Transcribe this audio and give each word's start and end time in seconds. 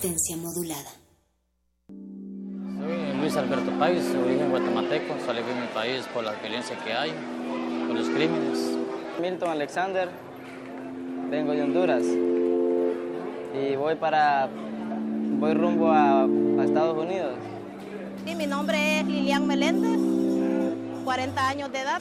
Resistencia 0.00 0.36
modulada. 0.38 0.90
Soy 1.86 3.18
Luis 3.20 3.36
Alberto 3.36 3.70
Páez, 3.78 4.10
de 4.10 4.18
origen 4.18 4.48
guatemalteco. 4.48 5.14
Salí 5.26 5.42
de 5.42 5.54
mi 5.54 5.66
país 5.74 6.06
por 6.14 6.24
la 6.24 6.32
violencia 6.32 6.74
que 6.82 6.94
hay, 6.94 7.12
por 7.86 7.96
los 7.96 8.08
crímenes. 8.08 8.78
Milton 9.20 9.50
Alexander, 9.50 10.08
vengo 11.28 11.52
de 11.52 11.62
Honduras 11.62 12.02
y 12.02 13.76
voy 13.76 13.94
para 13.96 14.48
voy 15.38 15.52
rumbo 15.52 15.92
a, 15.92 16.22
a 16.22 16.64
Estados 16.64 16.96
Unidos. 16.96 17.34
Sí, 18.24 18.34
mi 18.34 18.46
nombre 18.46 19.00
es 19.00 19.06
Lilian 19.06 19.46
Meléndez, 19.46 20.00
40 21.04 21.46
años 21.46 21.72
de 21.72 21.80
edad. 21.80 22.00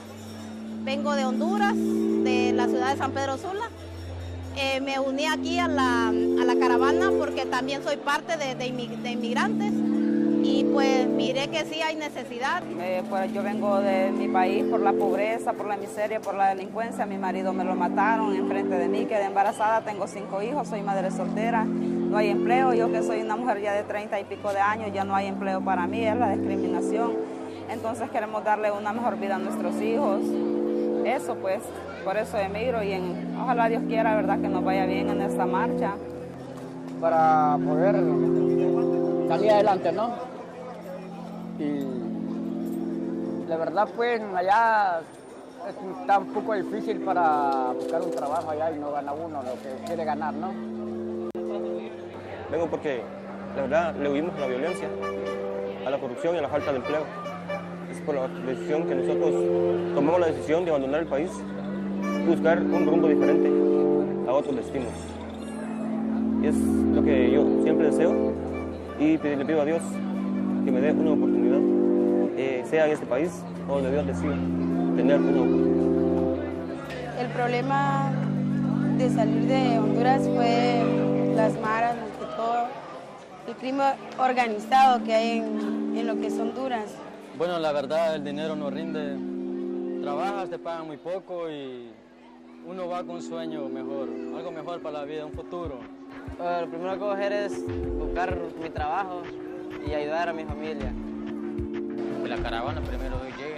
Vengo 0.86 1.16
de 1.16 1.26
Honduras, 1.26 1.76
de 1.76 2.54
la 2.56 2.68
ciudad 2.70 2.94
de 2.94 2.98
San 2.98 3.12
Pedro 3.12 3.38
Sula. 3.38 3.70
Eh, 4.58 4.82
me 4.82 5.00
uní 5.00 5.26
aquí 5.26 5.58
a 5.60 5.68
la, 5.68 6.10
a 6.10 6.12
la 6.46 6.56
caravana 6.60 7.12
porque 7.18 7.46
también 7.46 7.82
soy 7.84 7.98
parte 7.98 8.36
de, 8.38 8.56
de, 8.56 8.68
inmi- 8.68 8.98
de 9.02 9.12
inmigrantes 9.12 9.72
y 10.44 10.66
pues 10.74 11.08
miré 11.08 11.48
que 11.50 11.64
sí 11.66 11.82
hay 11.82 11.96
necesidad. 11.96 12.62
Eh, 12.82 13.04
pues 13.10 13.32
yo 13.34 13.42
vengo 13.44 13.80
de 13.80 14.12
mi 14.12 14.28
país 14.28 14.64
por 14.66 14.82
la 14.82 14.92
pobreza, 14.92 15.54
por 15.54 15.68
la 15.68 15.78
miseria, 15.78 16.20
por 16.20 16.36
la 16.36 16.50
delincuencia. 16.50 17.06
Mi 17.06 17.18
marido 17.18 17.54
me 17.54 17.64
lo 17.64 17.76
mataron 17.76 18.36
enfrente 18.36 18.76
de 18.76 18.88
mí, 18.90 19.06
quedé 19.06 19.26
embarazada, 19.26 19.82
tengo 19.82 20.08
cinco 20.08 20.42
hijos, 20.42 20.68
soy 20.68 20.82
madre 20.82 21.12
soltera, 21.12 21.64
no 21.64 22.18
hay 22.18 22.30
empleo. 22.30 22.74
Yo 22.74 22.92
que 22.92 23.02
soy 23.04 23.22
una 23.22 23.36
mujer 23.38 23.62
ya 23.62 23.74
de 23.74 23.84
30 23.84 24.20
y 24.20 24.24
pico 24.26 24.52
de 24.52 24.60
años, 24.60 24.90
ya 24.94 25.04
no 25.06 25.16
hay 25.16 25.28
empleo 25.28 25.62
para 25.62 25.88
mí, 25.88 26.06
es 26.06 26.16
la 26.18 26.32
discriminación. 26.36 27.14
Entonces 27.70 28.10
queremos 28.10 28.44
darle 28.44 28.72
una 28.72 28.92
mejor 28.94 29.18
vida 29.20 29.36
a 29.36 29.40
nuestros 29.40 29.80
hijos. 29.82 30.22
Eso 31.06 31.36
pues, 31.36 31.62
por 32.04 32.18
eso 32.18 32.38
emigro 32.38 32.84
y 32.84 32.92
en- 32.94 33.36
ojalá 33.42 33.68
Dios 33.70 33.84
quiera, 33.88 34.16
verdad, 34.16 34.40
que 34.40 34.48
nos 34.50 34.64
vaya 34.64 34.86
bien 34.86 35.10
en 35.10 35.22
esta 35.22 35.46
marcha. 35.46 35.94
para 37.00 37.58
poder 37.66 37.96
salir 39.30 39.52
adelante, 39.52 39.92
¿no? 39.94 40.10
Y 41.58 43.48
la 43.48 43.56
verdad, 43.56 43.88
pues 43.96 44.22
allá 44.36 45.00
es- 45.70 46.00
está 46.02 46.20
un 46.20 46.28
poco 46.34 46.56
difícil 46.56 47.00
para 47.00 47.72
buscar 47.74 48.02
un 48.02 48.12
trabajo 48.12 48.50
allá 48.52 48.72
y 48.72 48.80
no 48.80 48.92
gana 48.92 49.14
uno 49.14 49.42
lo 49.42 49.54
que 49.62 49.86
quiere 49.86 50.04
ganar, 50.04 50.34
¿no? 50.34 50.50
Vengo 52.52 52.68
porque, 52.70 53.02
la 53.56 53.62
verdad, 53.62 53.96
le 53.96 54.10
huimos 54.12 54.36
a 54.36 54.40
la 54.42 54.48
violencia, 54.48 54.90
a 55.88 55.90
la 55.90 55.98
corrupción 56.00 56.36
y 56.36 56.40
a 56.40 56.42
la 56.42 56.50
falta 56.50 56.72
de 56.72 56.78
empleo. 56.80 57.04
Es 57.92 58.00
por 58.06 58.16
la 58.16 58.28
decisión 58.28 58.88
que 58.88 58.96
nosotros 58.96 59.34
tomamos 59.96 60.20
la 60.20 60.28
decisión 60.28 60.64
de 60.66 60.72
abandonar 60.72 61.02
el 61.02 61.08
país 61.08 61.32
buscar 62.28 62.62
un 62.62 62.86
rumbo 62.86 63.08
diferente 63.08 63.50
a 64.28 64.34
otros 64.34 64.56
destinos. 64.56 64.94
Y 66.44 66.48
es 66.48 66.56
lo 66.56 67.04
que 67.04 67.32
yo 67.32 67.44
siempre 67.64 67.88
deseo 67.88 68.34
y 69.00 69.18
le 69.18 69.46
pido 69.46 69.62
a 69.62 69.66
Dios 69.66 69.82
que 70.64 70.72
me 70.72 70.80
dé 70.82 70.92
una 70.92 71.12
oportunidad, 71.12 71.60
sea 72.70 72.86
en 72.86 72.92
este 72.92 73.06
país 73.06 73.44
o 73.68 73.76
donde 73.76 73.92
Dios 73.92 74.06
decida 74.06 74.36
tener 74.96 75.20
una 75.20 75.42
oportunidad. 75.42 75.80
El 77.20 77.28
problema 77.28 78.12
de 78.98 79.10
salir 79.10 79.48
de 79.48 79.80
Honduras 79.80 80.22
fue 80.36 80.84
las 81.36 81.60
maras, 81.60 81.96
más 81.96 82.10
que 82.20 82.36
todo, 82.36 82.68
el 83.48 83.56
crimen 83.56 83.94
organizado 84.20 85.04
que 85.04 85.14
hay 85.14 85.40
en 85.40 86.08
lo 86.08 86.16
que 86.20 86.28
es 86.28 86.40
Honduras. 86.40 86.92
Bueno, 87.40 87.58
la 87.58 87.72
verdad, 87.72 88.16
el 88.16 88.24
dinero 88.26 88.54
no 88.54 88.70
rinde. 88.70 89.16
Trabajas, 90.02 90.50
te 90.50 90.60
pagan 90.60 90.88
muy 90.88 90.98
poco 90.98 91.50
y 91.50 91.90
uno 92.66 92.90
va 92.90 92.98
con 92.98 93.12
un 93.12 93.22
sueño 93.22 93.70
mejor, 93.70 94.10
algo 94.36 94.52
mejor 94.52 94.82
para 94.82 95.00
la 95.00 95.06
vida, 95.06 95.26
un 95.26 95.32
futuro. 95.32 95.80
Lo 96.38 96.68
primero 96.70 96.92
que 96.92 97.00
voy 97.00 97.12
a 97.12 97.14
hacer 97.14 97.32
es 97.32 97.64
buscar 97.98 98.38
mi 98.62 98.70
trabajo 98.70 99.22
y 99.88 99.94
ayudar 99.94 100.28
a 100.28 100.34
mi 100.34 100.44
familia. 100.44 100.92
Que 102.22 102.28
la 102.28 102.36
caravana 102.40 102.82
primero 102.82 103.22
llegue 103.38 103.49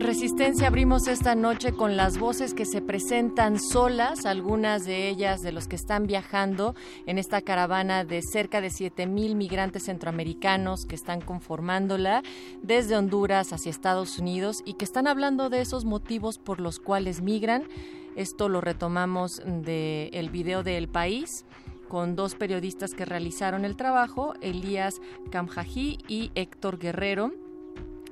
Resistencia 0.00 0.66
abrimos 0.66 1.06
esta 1.08 1.34
noche 1.34 1.72
con 1.72 1.94
las 1.94 2.18
voces 2.18 2.54
que 2.54 2.64
se 2.64 2.80
presentan 2.80 3.60
solas, 3.60 4.24
algunas 4.24 4.86
de 4.86 5.08
ellas 5.10 5.42
de 5.42 5.52
los 5.52 5.68
que 5.68 5.76
están 5.76 6.06
viajando 6.06 6.74
en 7.04 7.18
esta 7.18 7.42
caravana 7.42 8.06
de 8.06 8.22
cerca 8.22 8.62
de 8.62 8.68
7.000 8.68 9.34
migrantes 9.34 9.84
centroamericanos 9.84 10.86
que 10.86 10.94
están 10.94 11.20
conformándola 11.20 12.22
desde 12.62 12.96
Honduras 12.96 13.52
hacia 13.52 13.68
Estados 13.68 14.18
Unidos 14.18 14.62
y 14.64 14.72
que 14.72 14.86
están 14.86 15.06
hablando 15.06 15.50
de 15.50 15.60
esos 15.60 15.84
motivos 15.84 16.38
por 16.38 16.60
los 16.60 16.80
cuales 16.80 17.20
migran. 17.20 17.68
Esto 18.16 18.48
lo 18.48 18.62
retomamos 18.62 19.42
del 19.44 20.30
video 20.30 20.62
de 20.62 20.78
El 20.78 20.88
País 20.88 21.44
con 21.88 22.16
dos 22.16 22.36
periodistas 22.36 22.94
que 22.94 23.04
realizaron 23.04 23.66
el 23.66 23.76
trabajo, 23.76 24.32
Elías 24.40 24.94
Kamjaji 25.30 25.98
y 26.08 26.30
Héctor 26.34 26.78
Guerrero 26.78 27.32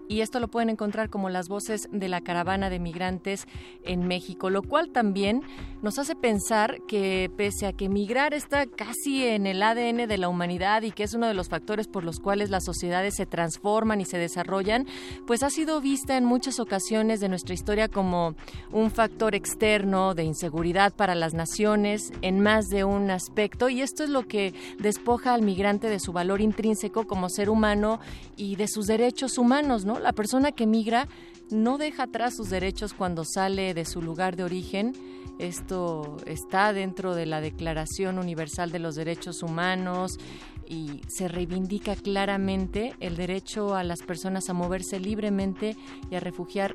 y 0.09 0.23
esto 0.23 0.41
lo 0.41 0.49
pueden 0.49 0.71
encontrar 0.71 1.11
como 1.11 1.29
las 1.29 1.49
voces 1.49 1.89
de 1.93 2.09
la 2.09 2.21
caravana 2.21 2.71
de 2.71 2.79
migrantes 2.79 3.47
en 3.85 4.09
México, 4.09 4.51
lo 4.51 4.63
cual 4.63 4.91
también 4.91 5.43
nos 5.83 5.99
hace 5.99 6.17
pensar 6.17 6.79
que 6.89 7.31
pese 7.37 7.67
a 7.67 7.73
que 7.73 7.89
migrar 7.89 8.35
está 8.35 8.67
casi 8.67 9.27
en 9.27 9.47
el 9.47 9.63
ADN 9.63 10.09
de 10.09 10.19
la 10.19 10.29
humanidad 10.29 10.83
y 10.83 10.91
que 10.91 11.05
es 11.05 11.15
uno 11.15 11.27
de 11.27 11.35
los 11.35 11.49
factores 11.49 11.87
por 11.87 12.05
los 12.05 12.19
cuales 12.19 12.51
las 12.51 12.65
sociedades 12.65 13.15
se 13.17 13.27
transforman 13.27 14.01
y 14.01 14.05
se 14.05 14.19
desarrollan, 14.19 14.87
pues 15.27 15.43
ha 15.43 15.51
sido 15.51 15.81
vista 15.81 16.17
en 16.17 16.25
muchas 16.25 16.59
ocasiones 16.59 17.21
de 17.21 17.29
nuestra 17.29 17.55
historia 17.55 17.89
como 17.89 18.35
un 18.73 18.91
factor 18.91 19.35
externo 19.35 20.15
de 20.15 20.25
inseguridad 20.25 20.93
para 20.95 21.15
las 21.15 21.35
naciones 21.35 22.13
en 22.23 22.41
más 22.41 22.67
de 22.69 22.85
un 22.85 23.11
aspecto 23.11 23.69
y 23.69 23.83
esto 23.83 24.05
es 24.05 24.11
lo 24.11 24.27
que 24.27 24.55
despoja 24.79 25.35
al 25.35 25.43
migrante 25.43 25.89
de 25.89 26.01
su 26.01 26.13
valor 26.13 26.41
intrínseco 26.41 27.07
como 27.07 27.29
ser 27.29 27.51
humano 27.51 28.01
y 28.37 28.57
de 28.57 28.69
sus 28.69 28.87
derechos 28.87 29.39
humanos, 29.39 29.85
¿no? 29.85 29.98
La 29.99 30.13
persona 30.13 30.53
que 30.53 30.67
migra 30.67 31.09
no 31.51 31.79
deja 31.79 32.05
atrás 32.05 32.37
sus 32.37 32.51
derechos 32.51 32.95
cuando 32.95 33.25
sale 33.25 33.75
de 33.75 33.85
su 33.85 34.03
lugar 34.03 34.37
de 34.37 34.45
origen. 34.45 34.93
Esto 35.39 36.17
está 36.27 36.73
dentro 36.73 37.15
de 37.15 37.27
la 37.27 37.41
Declaración 37.41 38.19
Universal 38.19 38.73
de 38.73 38.81
los 38.81 38.97
Derechos 38.97 39.43
Humanos 39.43 40.19
y 40.67 41.01
se 41.09 41.29
reivindica 41.29 41.97
claramente 41.97 42.95
el 43.01 43.17
derecho 43.17 43.75
a 43.75 43.85
las 43.85 44.03
personas 44.03 44.49
a 44.51 44.53
moverse 44.53 45.01
libremente 45.01 45.77
y 46.11 46.17
a 46.17 46.21
refugiar 46.21 46.75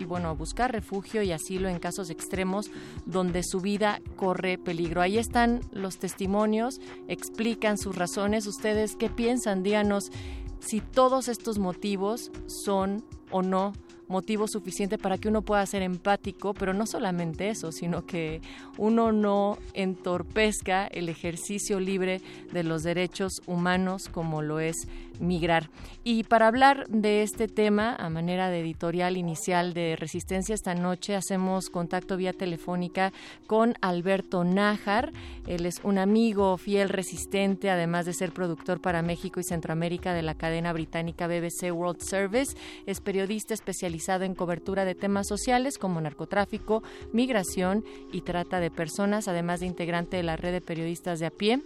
y 0.00 0.06
bueno, 0.06 0.34
buscar 0.34 0.72
refugio 0.72 1.22
y 1.22 1.30
asilo 1.30 1.68
en 1.68 1.78
casos 1.78 2.08
extremos 2.08 2.70
donde 3.04 3.42
su 3.42 3.60
vida 3.60 4.00
corre 4.16 4.56
peligro. 4.56 5.02
Ahí 5.02 5.18
están 5.18 5.60
los 5.72 5.98
testimonios, 5.98 6.80
explican 7.06 7.76
sus 7.76 7.96
razones. 7.96 8.46
¿Ustedes 8.46 8.96
qué 8.96 9.10
piensan? 9.10 9.62
Díganos 9.62 10.10
si 10.60 10.80
todos 10.80 11.28
estos 11.28 11.58
motivos 11.58 12.30
son 12.46 13.04
o 13.30 13.42
no 13.42 13.72
motivo 14.10 14.48
suficiente 14.48 14.98
para 14.98 15.18
que 15.18 15.28
uno 15.28 15.42
pueda 15.42 15.64
ser 15.64 15.82
empático, 15.82 16.52
pero 16.52 16.74
no 16.74 16.84
solamente 16.84 17.48
eso, 17.48 17.70
sino 17.70 18.04
que 18.04 18.42
uno 18.76 19.12
no 19.12 19.56
entorpezca 19.72 20.88
el 20.88 21.08
ejercicio 21.08 21.78
libre 21.78 22.20
de 22.52 22.64
los 22.64 22.82
derechos 22.82 23.40
humanos 23.46 24.08
como 24.08 24.42
lo 24.42 24.58
es 24.58 24.88
migrar. 25.20 25.70
Y 26.02 26.24
para 26.24 26.48
hablar 26.48 26.88
de 26.88 27.22
este 27.22 27.46
tema, 27.46 27.94
a 27.94 28.08
manera 28.08 28.50
de 28.50 28.60
editorial 28.60 29.16
inicial 29.16 29.74
de 29.74 29.96
Resistencia 29.96 30.54
esta 30.54 30.74
noche, 30.74 31.14
hacemos 31.14 31.70
contacto 31.70 32.16
vía 32.16 32.32
telefónica 32.32 33.12
con 33.46 33.74
Alberto 33.80 34.44
Nájar. 34.44 35.12
Él 35.46 35.66
es 35.66 35.80
un 35.84 35.98
amigo 35.98 36.56
fiel 36.56 36.88
resistente, 36.88 37.70
además 37.70 38.06
de 38.06 38.14
ser 38.14 38.32
productor 38.32 38.80
para 38.80 39.02
México 39.02 39.40
y 39.40 39.44
Centroamérica 39.44 40.14
de 40.14 40.22
la 40.22 40.34
cadena 40.34 40.72
británica 40.72 41.26
BBC 41.26 41.72
World 41.72 42.00
Service. 42.00 42.56
Es 42.86 43.00
periodista 43.00 43.54
especializado 43.54 44.24
en 44.24 44.34
cobertura 44.34 44.84
de 44.84 44.94
temas 44.94 45.28
sociales 45.28 45.78
como 45.78 46.00
narcotráfico, 46.00 46.82
migración 47.12 47.84
y 48.12 48.22
trata 48.22 48.60
de 48.60 48.70
personas, 48.70 49.28
además 49.28 49.60
de 49.60 49.66
integrante 49.66 50.16
de 50.16 50.22
la 50.22 50.36
red 50.36 50.52
de 50.52 50.60
periodistas 50.60 51.20
de 51.20 51.26
a 51.26 51.30
pie. 51.30 51.62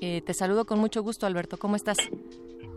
Eh, 0.00 0.22
te 0.22 0.32
saludo 0.34 0.64
con 0.64 0.78
mucho 0.78 1.02
gusto, 1.02 1.26
Alberto. 1.26 1.58
¿Cómo 1.58 1.76
estás? 1.76 1.98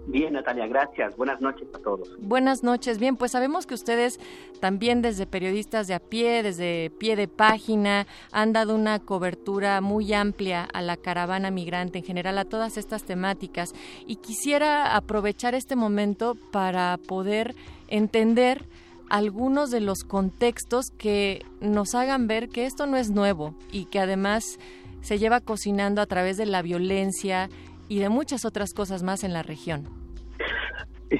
Bien, 0.05 0.33
Natalia, 0.33 0.67
gracias. 0.67 1.15
Buenas 1.15 1.39
noches 1.39 1.67
a 1.73 1.79
todos. 1.79 2.09
Buenas 2.19 2.63
noches. 2.63 2.99
Bien, 2.99 3.15
pues 3.15 3.31
sabemos 3.31 3.65
que 3.65 3.73
ustedes 3.73 4.19
también 4.59 5.01
desde 5.01 5.25
periodistas 5.25 5.87
de 5.87 5.93
a 5.93 5.99
pie, 5.99 6.43
desde 6.43 6.89
pie 6.99 7.15
de 7.15 7.27
página, 7.27 8.05
han 8.31 8.51
dado 8.51 8.75
una 8.75 8.99
cobertura 8.99 9.79
muy 9.81 10.13
amplia 10.13 10.67
a 10.73 10.81
la 10.81 10.97
caravana 10.97 11.51
migrante, 11.51 11.99
en 11.99 12.05
general 12.05 12.37
a 12.37 12.45
todas 12.45 12.77
estas 12.77 13.03
temáticas. 13.03 13.73
Y 14.05 14.17
quisiera 14.17 14.95
aprovechar 14.95 15.55
este 15.55 15.75
momento 15.75 16.35
para 16.51 16.97
poder 16.97 17.55
entender 17.87 18.65
algunos 19.09 19.71
de 19.71 19.79
los 19.79 20.03
contextos 20.03 20.87
que 20.97 21.45
nos 21.61 21.95
hagan 21.95 22.27
ver 22.27 22.49
que 22.49 22.65
esto 22.65 22.87
no 22.87 22.97
es 22.97 23.09
nuevo 23.09 23.53
y 23.71 23.85
que 23.85 23.99
además 23.99 24.59
se 25.01 25.19
lleva 25.19 25.41
cocinando 25.41 26.01
a 26.01 26.05
través 26.07 26.37
de 26.37 26.45
la 26.45 26.61
violencia 26.61 27.49
y 27.93 27.99
de 27.99 28.09
muchas 28.09 28.43
otras 28.43 28.73
cosas 28.73 29.03
más 29.03 29.23
en 29.23 29.33
la 29.33 29.43
región. 29.43 29.83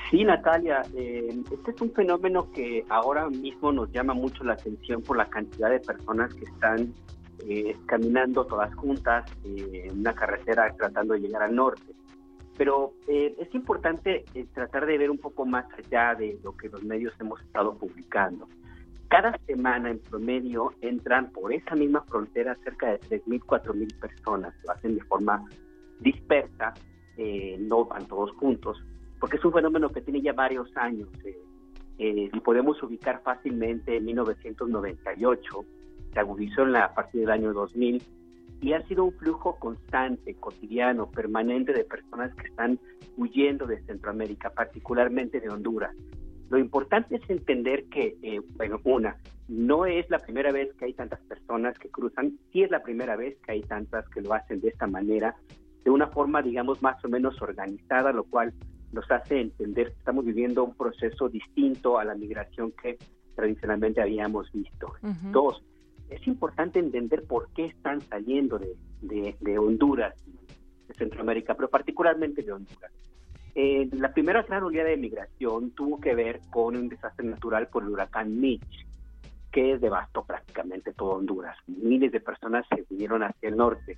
Sí, 0.10 0.24
Natalia, 0.24 0.81
eh, 0.96 1.30
este 1.52 1.70
es 1.70 1.81
un 1.81 1.92
fenómeno 1.92 2.52
que 2.52 2.84
ahora 2.90 3.30
mismo 3.30 3.72
nos 3.72 3.92
llama 3.92 4.16
mucho 4.16 4.44
la 4.44 4.54
atención 4.54 5.04
por 5.04 5.18
la 5.18 5.30
cantidad 5.30 5.70
de 5.70 5.80
personas 5.80 6.34
que 6.34 6.46
están 6.46 6.92
eh, 7.48 7.78
caminando 7.86 8.44
todas 8.48 8.74
juntas 8.74 9.24
eh, 9.46 9.84
en 9.86 10.00
una 10.00 10.16
carretera 10.16 10.74
tratando 10.75 11.14
de 11.14 11.20
llegar 11.20 11.44
al 11.44 11.54
norte. 11.54 11.94
Pero 12.58 12.94
es 13.08 13.54
importante 13.54 14.25
tratar 14.54 14.88
de 14.88 14.98
ver 14.98 15.12
un 15.12 15.20
poco 15.20 15.46
más 15.46 15.66
allá 15.78 16.16
de 16.16 16.40
lo 16.44 16.58
que 16.58 16.70
los 16.70 16.81
medios 16.84 17.14
hemos 17.20 17.40
estado 17.42 17.78
publicando. 17.78 18.48
Cada 19.10 19.38
semana 19.46 19.92
en 19.92 20.00
promedio 20.00 20.74
entran 20.81 21.31
por 21.31 21.54
esa 21.54 21.75
misma 21.75 22.02
frontera 22.02 22.56
cerca 22.64 22.92
de 22.92 23.00
3.000, 23.00 23.42
4.000 23.42 24.00
personas. 24.00 24.56
Lo 24.66 24.72
hacen 24.72 24.96
de 24.96 25.04
forma 25.04 25.44
dispersa, 26.00 26.74
eh, 27.18 27.57
no 27.60 27.86
van 27.86 28.07
todos 28.07 28.31
juntos, 28.34 28.84
porque 29.19 29.38
es 29.38 29.45
un 29.45 29.54
fenómeno 29.54 29.90
que 29.90 30.01
tiene 30.01 30.22
ya 30.22 30.34
varios 30.34 30.75
años. 30.75 31.10
Eh, 31.24 31.38
eh, 32.00 32.31
podemos 32.44 32.81
ubicar 32.81 33.22
fácilmente 33.24 33.98
en 33.98 34.06
1998, 34.06 35.66
se 36.13 36.19
agudizó 36.19 36.63
en 36.63 36.74
la, 36.74 36.86
a 36.86 36.94
partir 36.94 37.22
del 37.22 37.31
año 37.31 37.54
2000 37.54 38.01
y 38.62 38.74
ha 38.74 38.81
sido 38.88 39.06
un 39.06 39.13
flujo 39.13 39.60
constante, 39.60 40.36
cotidiano, 40.36 41.12
permanente 41.12 41.74
de 41.74 41.84
personas 41.84 42.34
que 42.36 42.48
están 42.48 42.80
huyendo 43.18 43.68
de 43.68 43.81
Centroamérica, 43.84 44.50
particularmente 44.51 45.39
de 45.42 45.50
Honduras. 45.50 45.94
Lo 46.50 46.57
importante 46.57 47.16
es 47.16 47.30
entender 47.30 47.86
que, 47.86 48.16
eh, 48.22 48.39
bueno, 48.56 48.80
una, 48.86 49.18
no 49.50 49.86
es 49.86 50.10
la 50.10 50.19
primera 50.19 50.51
vez 50.51 50.74
que 50.75 50.86
hay 50.86 50.94
tantas 50.94 51.19
personas 51.22 51.78
que 51.78 51.89
cruzan, 51.89 52.39
sí 52.51 52.63
es 52.63 52.72
la 52.72 52.84
primera 52.84 53.16
vez 53.16 53.38
que 53.46 53.51
hay 53.51 53.62
tantas 53.62 54.07
que 54.10 54.22
lo 54.22 54.34
hacen 54.34 54.62
de 54.62 54.69
esta 54.69 54.88
manera, 54.88 55.36
de 55.84 55.90
una 55.90 56.08
forma, 56.08 56.42
digamos, 56.42 56.82
más 56.82 57.04
o 57.04 57.10
menos 57.10 57.42
organizada, 57.42 58.12
lo 58.12 58.24
cual 58.24 58.54
nos 58.92 59.10
hace 59.12 59.42
entender 59.42 59.88
que 59.88 59.98
estamos 59.98 60.24
viviendo 60.24 60.64
un 60.64 60.76
proceso 60.76 61.28
distinto 61.28 61.98
a 61.98 62.06
la 62.06 62.16
migración 62.16 62.72
que 62.72 62.98
tradicionalmente 63.36 64.02
habíamos 64.02 64.52
visto. 64.52 64.94
Dos, 65.32 65.64
es 66.10 66.26
importante 66.28 66.80
entender 66.80 67.24
por 67.24 67.50
qué 67.50 67.66
están 67.66 68.02
saliendo 68.02 68.60
de, 69.02 69.36
de, 69.40 69.58
Honduras, 69.58 70.14
de 70.88 70.94
Centroamérica, 70.94 71.56
pero 71.56 71.70
particularmente 71.70 72.44
de 72.44 72.52
Honduras. 72.52 72.92
Eh, 73.56 73.90
la 73.94 74.14
primera 74.14 74.44
gran 74.44 74.64
oleada 74.64 74.90
de 74.90 74.98
migración 74.98 75.72
tuvo 75.72 76.00
que 76.00 76.16
ver 76.16 76.42
con 76.50 76.76
un 76.76 76.90
desastre 76.90 77.28
natural 77.28 77.68
por 77.68 77.84
el 77.84 77.90
huracán 77.90 78.40
Mitch, 78.40 78.88
que 79.52 79.78
devastó 79.78 80.24
prácticamente 80.24 80.94
todo 80.94 81.12
Honduras. 81.12 81.58
Miles 81.68 82.12
de 82.12 82.20
personas 82.20 82.66
se 82.70 82.86
vinieron 82.90 83.24
hacia 83.24 83.50
el 83.50 83.58
norte. 83.58 83.98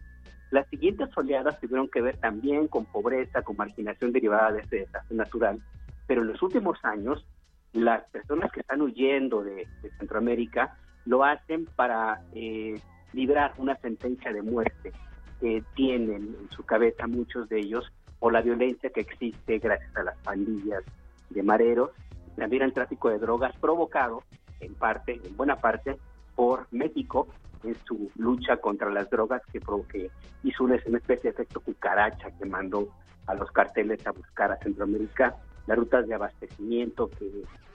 Las 0.52 0.68
siguientes 0.70 1.10
oleadas 1.18 1.60
tuvieron 1.60 1.90
que 1.90 2.02
ver 2.02 2.18
también 2.18 2.68
con 2.68 2.86
pobreza, 2.86 3.42
con 3.42 3.58
marginación 3.58 4.12
derivada 4.12 4.52
de 4.52 4.62
este 4.62 4.78
desastre 4.78 5.18
natural, 5.18 5.60
pero 6.08 6.22
en 6.22 6.28
los 6.28 6.42
últimos 6.42 6.78
años 6.84 7.26
las 7.74 8.04
personas 8.10 8.52
que 8.52 8.62
están 8.62 8.82
huyendo 8.82 9.44
de, 9.44 9.68
Centroamérica 9.98 10.78
lo 11.06 11.24
hacen 11.24 11.66
para 11.76 12.22
eh, 12.34 12.80
librar 13.14 13.54
una 13.58 13.76
sentencia 13.78 14.32
de 14.32 14.42
muerte 14.42 14.92
que 15.40 15.64
tienen 15.76 16.36
en 16.40 16.50
su 16.52 16.64
cabeza 16.64 17.08
muchos 17.08 17.50
de 17.50 17.60
ellos 17.60 17.92
o 18.20 18.32
la 18.32 18.42
violencia 18.42 18.90
que 18.90 19.02
existe 19.02 19.60
gracias 19.60 19.96
a 19.96 20.04
las 20.04 20.18
pandillas 20.20 20.84
de 21.30 21.44
mareros, 21.44 21.92
también 22.36 22.64
el 22.64 22.74
tráfico 22.74 23.10
de 23.10 23.20
drogas 23.20 23.56
provocado 23.58 24.24
en 24.62 24.74
parte, 24.74 25.20
en 25.24 25.36
buena 25.36 25.58
parte, 25.58 25.98
por 26.36 26.68
México 26.72 27.28
en 27.66 27.76
su 27.86 28.12
lucha 28.16 28.58
contra 28.58 28.90
las 28.90 29.10
drogas 29.10 29.42
que, 29.52 29.60
que 29.92 30.10
hizo 30.44 30.64
una, 30.64 30.76
especie 30.76 31.24
de 31.24 31.30
efecto 31.30 31.60
cucaracha 31.60 32.32
que 32.38 32.46
mandó 32.46 32.90
a 33.28 33.34
los 33.34 33.52
carteles 33.52 34.06
a 34.06 34.12
buscar 34.12 34.52
a 34.52 34.58
Centroamérica 34.58 35.36
las 35.68 35.78
rutas 35.78 36.08
de 36.08 36.14
abastecimiento 36.14 37.10
que 37.10 37.26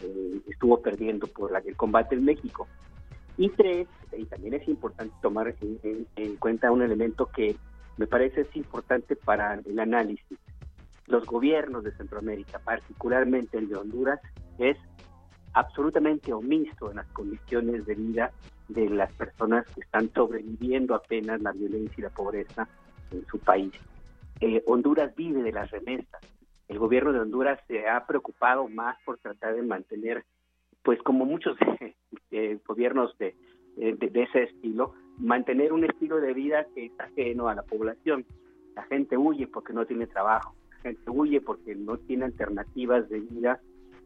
eh, 0.02 0.40
estuvo 0.48 0.80
perdiendo 0.80 1.26
por 1.26 1.50
la, 1.50 1.58
el 1.58 1.76
combate 1.76 2.14
en 2.14 2.24
México. 2.24 2.68
Y 3.36 3.48
tres, 3.50 3.88
y 4.16 4.24
también 4.26 4.54
es 4.54 4.68
importante 4.68 5.14
tomar 5.22 5.54
en, 6.16 6.36
cuenta 6.36 6.70
un 6.70 6.82
elemento 6.82 7.26
que 7.26 7.56
me 7.96 8.06
parece 8.06 8.42
es 8.42 8.56
importante 8.56 9.16
para 9.16 9.54
el 9.54 9.78
análisis. 9.78 10.38
Los 11.06 11.26
gobiernos 11.26 11.82
de 11.82 11.92
Centroamérica, 11.92 12.60
particularmente 12.60 13.58
el 13.58 13.68
de 13.68 13.76
Honduras, 13.76 14.20
es 14.58 14.76
absolutamente 15.52 16.32
omiso 16.32 16.90
en 16.90 16.96
las 16.96 17.06
condiciones 17.08 17.86
de 17.86 17.94
vida 17.94 18.32
de 18.68 18.88
las 18.88 19.12
personas 19.12 19.66
que 19.74 19.80
están 19.80 20.12
sobreviviendo 20.14 20.94
apenas 20.94 21.40
la 21.42 21.52
violencia 21.52 21.94
y 21.98 22.02
la 22.02 22.10
pobreza 22.10 22.68
en 23.10 23.26
su 23.26 23.38
país. 23.38 23.72
Eh, 24.40 24.62
Honduras 24.66 25.14
vive 25.16 25.42
de 25.42 25.52
las 25.52 25.70
remesas. 25.70 26.20
El 26.68 26.78
gobierno 26.78 27.12
de 27.12 27.20
Honduras 27.20 27.60
se 27.66 27.88
ha 27.88 28.06
preocupado 28.06 28.68
más 28.68 28.96
por 29.04 29.18
tratar 29.18 29.56
de 29.56 29.62
mantener, 29.62 30.24
pues 30.82 31.02
como 31.02 31.24
muchos 31.24 31.56
eh, 32.30 32.58
gobiernos 32.64 33.16
de, 33.18 33.34
de, 33.76 34.22
ese 34.22 34.44
estilo, 34.44 34.94
mantener 35.18 35.72
un 35.72 35.84
estilo 35.84 36.20
de 36.20 36.32
vida 36.32 36.66
que 36.74 36.86
es 36.86 36.92
ajeno 37.00 37.48
a 37.48 37.54
la 37.56 37.62
población. 37.62 38.24
La 38.76 38.84
gente 38.84 39.16
huye 39.16 39.48
porque 39.48 39.72
no 39.72 39.84
tiene 39.84 40.06
trabajo, 40.06 40.54
la 40.70 40.76
gente 40.76 41.10
huye 41.10 41.40
porque 41.40 41.74
no 41.74 41.98
tiene 41.98 42.26
alternativas 42.26 43.08
de 43.08 43.20
vida 43.20 43.60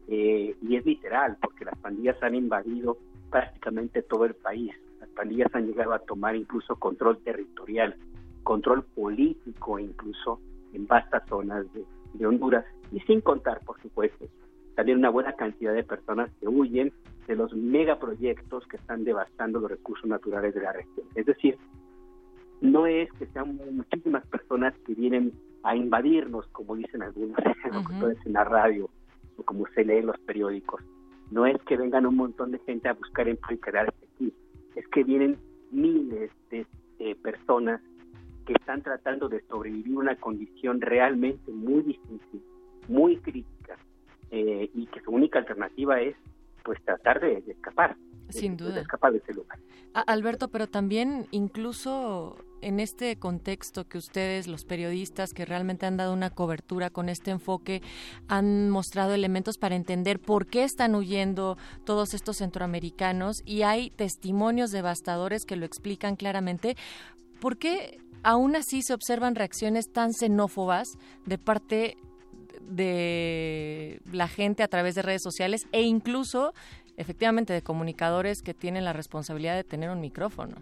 eh, 0.07 0.55
y 0.61 0.75
es 0.75 0.85
literal, 0.85 1.37
porque 1.41 1.65
las 1.65 1.77
pandillas 1.79 2.21
han 2.21 2.35
invadido 2.35 2.97
prácticamente 3.29 4.01
todo 4.03 4.25
el 4.25 4.35
país. 4.35 4.73
Las 4.99 5.09
pandillas 5.09 5.53
han 5.53 5.67
llegado 5.67 5.93
a 5.93 5.99
tomar 5.99 6.35
incluso 6.35 6.75
control 6.75 7.17
territorial, 7.19 7.95
control 8.43 8.83
político 8.83 9.79
incluso 9.79 10.39
en 10.73 10.87
vastas 10.87 11.23
zonas 11.27 11.65
de, 11.73 11.85
Honduras, 12.25 12.65
y 12.93 13.01
sin 13.01 13.19
contar, 13.19 13.59
por 13.65 13.81
supuesto, 13.81 14.25
también 14.75 14.99
una 14.99 15.09
buena 15.09 15.33
cantidad 15.33 15.73
de 15.73 15.83
personas 15.83 16.31
que 16.39 16.47
huyen 16.47 16.93
de 17.27 17.35
los 17.35 17.53
megaproyectos 17.53 18.65
que 18.67 18.77
están 18.77 19.03
devastando 19.03 19.59
los 19.59 19.69
recursos 19.69 20.07
naturales 20.09 20.53
de 20.53 20.61
la 20.61 20.71
región. 20.71 21.05
Es 21.13 21.25
decir, 21.25 21.57
no 22.61 22.87
es 22.87 23.11
que 23.13 23.25
sean 23.27 23.59
muchísimas 23.73 24.25
personas 24.27 24.73
que 24.85 24.93
vienen 24.95 25.33
a 25.63 25.75
invadirnos, 25.75 26.47
como 26.47 26.75
dicen 26.75 27.01
algunos 27.01 27.37
en 28.25 28.33
la 28.33 28.45
radio, 28.45 28.89
o 29.37 29.43
como 29.43 29.65
se 29.73 29.83
lee 29.83 29.97
en 29.97 30.07
los 30.07 30.19
periódicos. 30.19 30.81
No 31.31 31.45
es 31.45 31.61
que 31.63 31.77
vengan 31.77 32.05
un 32.05 32.15
montón 32.15 32.51
de 32.51 32.59
gente 32.59 32.87
a 32.87 32.93
buscar 32.93 33.27
empleo 33.27 33.57
y 33.57 33.61
quedarse 33.61 33.97
aquí, 34.13 34.33
es 34.75 34.87
que 34.89 35.03
vienen 35.03 35.37
miles 35.71 36.31
de 36.49 36.65
personas 37.21 37.81
que 38.45 38.53
están 38.53 38.81
tratando 38.81 39.27
de 39.27 39.41
sobrevivir 39.47 39.97
una 39.97 40.15
condición 40.15 40.79
realmente 40.81 41.51
muy 41.51 41.81
difícil, 41.81 42.41
muy 42.87 43.17
crítica, 43.17 43.77
eh, 44.31 44.69
y 44.73 44.85
que 44.87 45.01
su 45.01 45.11
única 45.11 45.39
alternativa 45.39 45.99
es 45.99 46.15
pues 46.63 46.83
tratar 46.83 47.19
de, 47.19 47.43
escapar. 47.47 47.95
Sin 48.29 48.57
duda. 48.57 48.75
De 48.75 48.81
escapar 48.81 49.11
de 49.11 49.19
ese 49.19 49.33
lugar. 49.33 49.59
Alberto, 49.93 50.47
pero 50.49 50.67
también 50.67 51.27
incluso 51.31 52.37
en 52.65 52.79
este 52.79 53.15
contexto 53.17 53.87
que 53.87 53.99
ustedes, 53.99 54.47
los 54.47 54.65
periodistas 54.65 55.33
que 55.33 55.45
realmente 55.45 55.85
han 55.85 55.97
dado 55.97 56.13
una 56.13 56.31
cobertura 56.31 56.89
con 56.89 57.09
este 57.09 57.29
enfoque, 57.29 57.83
han 58.27 58.71
mostrado 58.71 59.13
elementos 59.13 59.59
para 59.59 59.75
entender 59.75 60.19
por 60.19 60.47
qué 60.47 60.63
están 60.63 60.95
huyendo 60.95 61.57
todos 61.85 62.15
estos 62.15 62.37
centroamericanos 62.37 63.43
y 63.45 63.61
hay 63.61 63.91
testimonios 63.91 64.71
devastadores 64.71 65.45
que 65.45 65.55
lo 65.55 65.65
explican 65.65 66.15
claramente. 66.15 66.75
¿Por 67.39 67.57
qué 67.57 67.99
aún 68.23 68.55
así 68.55 68.81
se 68.81 68.95
observan 68.95 69.35
reacciones 69.35 69.91
tan 69.91 70.11
xenófobas 70.11 70.87
de 71.27 71.37
parte 71.37 71.97
de 72.61 74.01
la 74.11 74.27
gente 74.27 74.63
a 74.63 74.67
través 74.67 74.95
de 74.95 75.03
redes 75.03 75.21
sociales 75.21 75.67
e 75.71 75.83
incluso 75.83 76.55
efectivamente 76.97 77.53
de 77.53 77.61
comunicadores 77.61 78.41
que 78.41 78.55
tienen 78.55 78.85
la 78.85 78.93
responsabilidad 78.93 79.55
de 79.55 79.63
tener 79.63 79.91
un 79.91 80.01
micrófono. 80.01 80.55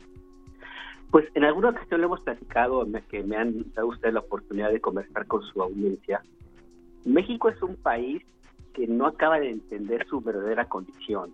Pues 1.13 1.27
en 1.35 1.43
alguna 1.43 1.69
ocasión 1.69 2.01
le 2.01 2.07
hemos 2.07 2.21
platicado 2.21 2.87
que 3.07 3.21
me 3.21 3.37
han 3.37 3.71
dado 3.73 3.89
usted 3.89 4.11
la 4.11 4.21
oportunidad 4.21 4.71
de 4.71 4.81
conversar 4.81 5.27
con 5.27 5.43
su 5.43 5.61
audiencia. 5.61 6.23
México 7.05 7.49
es 7.49 7.61
un 7.61 7.75
país 7.75 8.23
que 8.73 8.87
no 8.87 9.05
acaba 9.05 9.39
de 9.39 9.51
entender 9.51 10.07
su 10.07 10.21
verdadera 10.21 10.65
condición. 10.65 11.31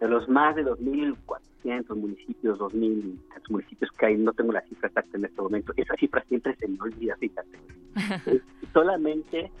De 0.00 0.08
los 0.08 0.28
más 0.28 0.56
de 0.56 0.64
2.400 0.64 1.94
municipios, 1.94 2.58
2.000 2.58 3.16
municipios 3.50 3.92
que 3.92 4.06
hay, 4.06 4.16
no 4.16 4.32
tengo 4.32 4.50
la 4.50 4.62
cifra 4.62 4.88
exacta 4.88 5.16
en 5.16 5.26
este 5.26 5.40
momento, 5.40 5.72
esa 5.76 5.94
cifra 5.94 6.24
siempre 6.24 6.56
se 6.56 6.66
me 6.66 6.80
olvida, 6.80 7.14
fíjate. 7.16 7.56
Solamente 8.72 9.52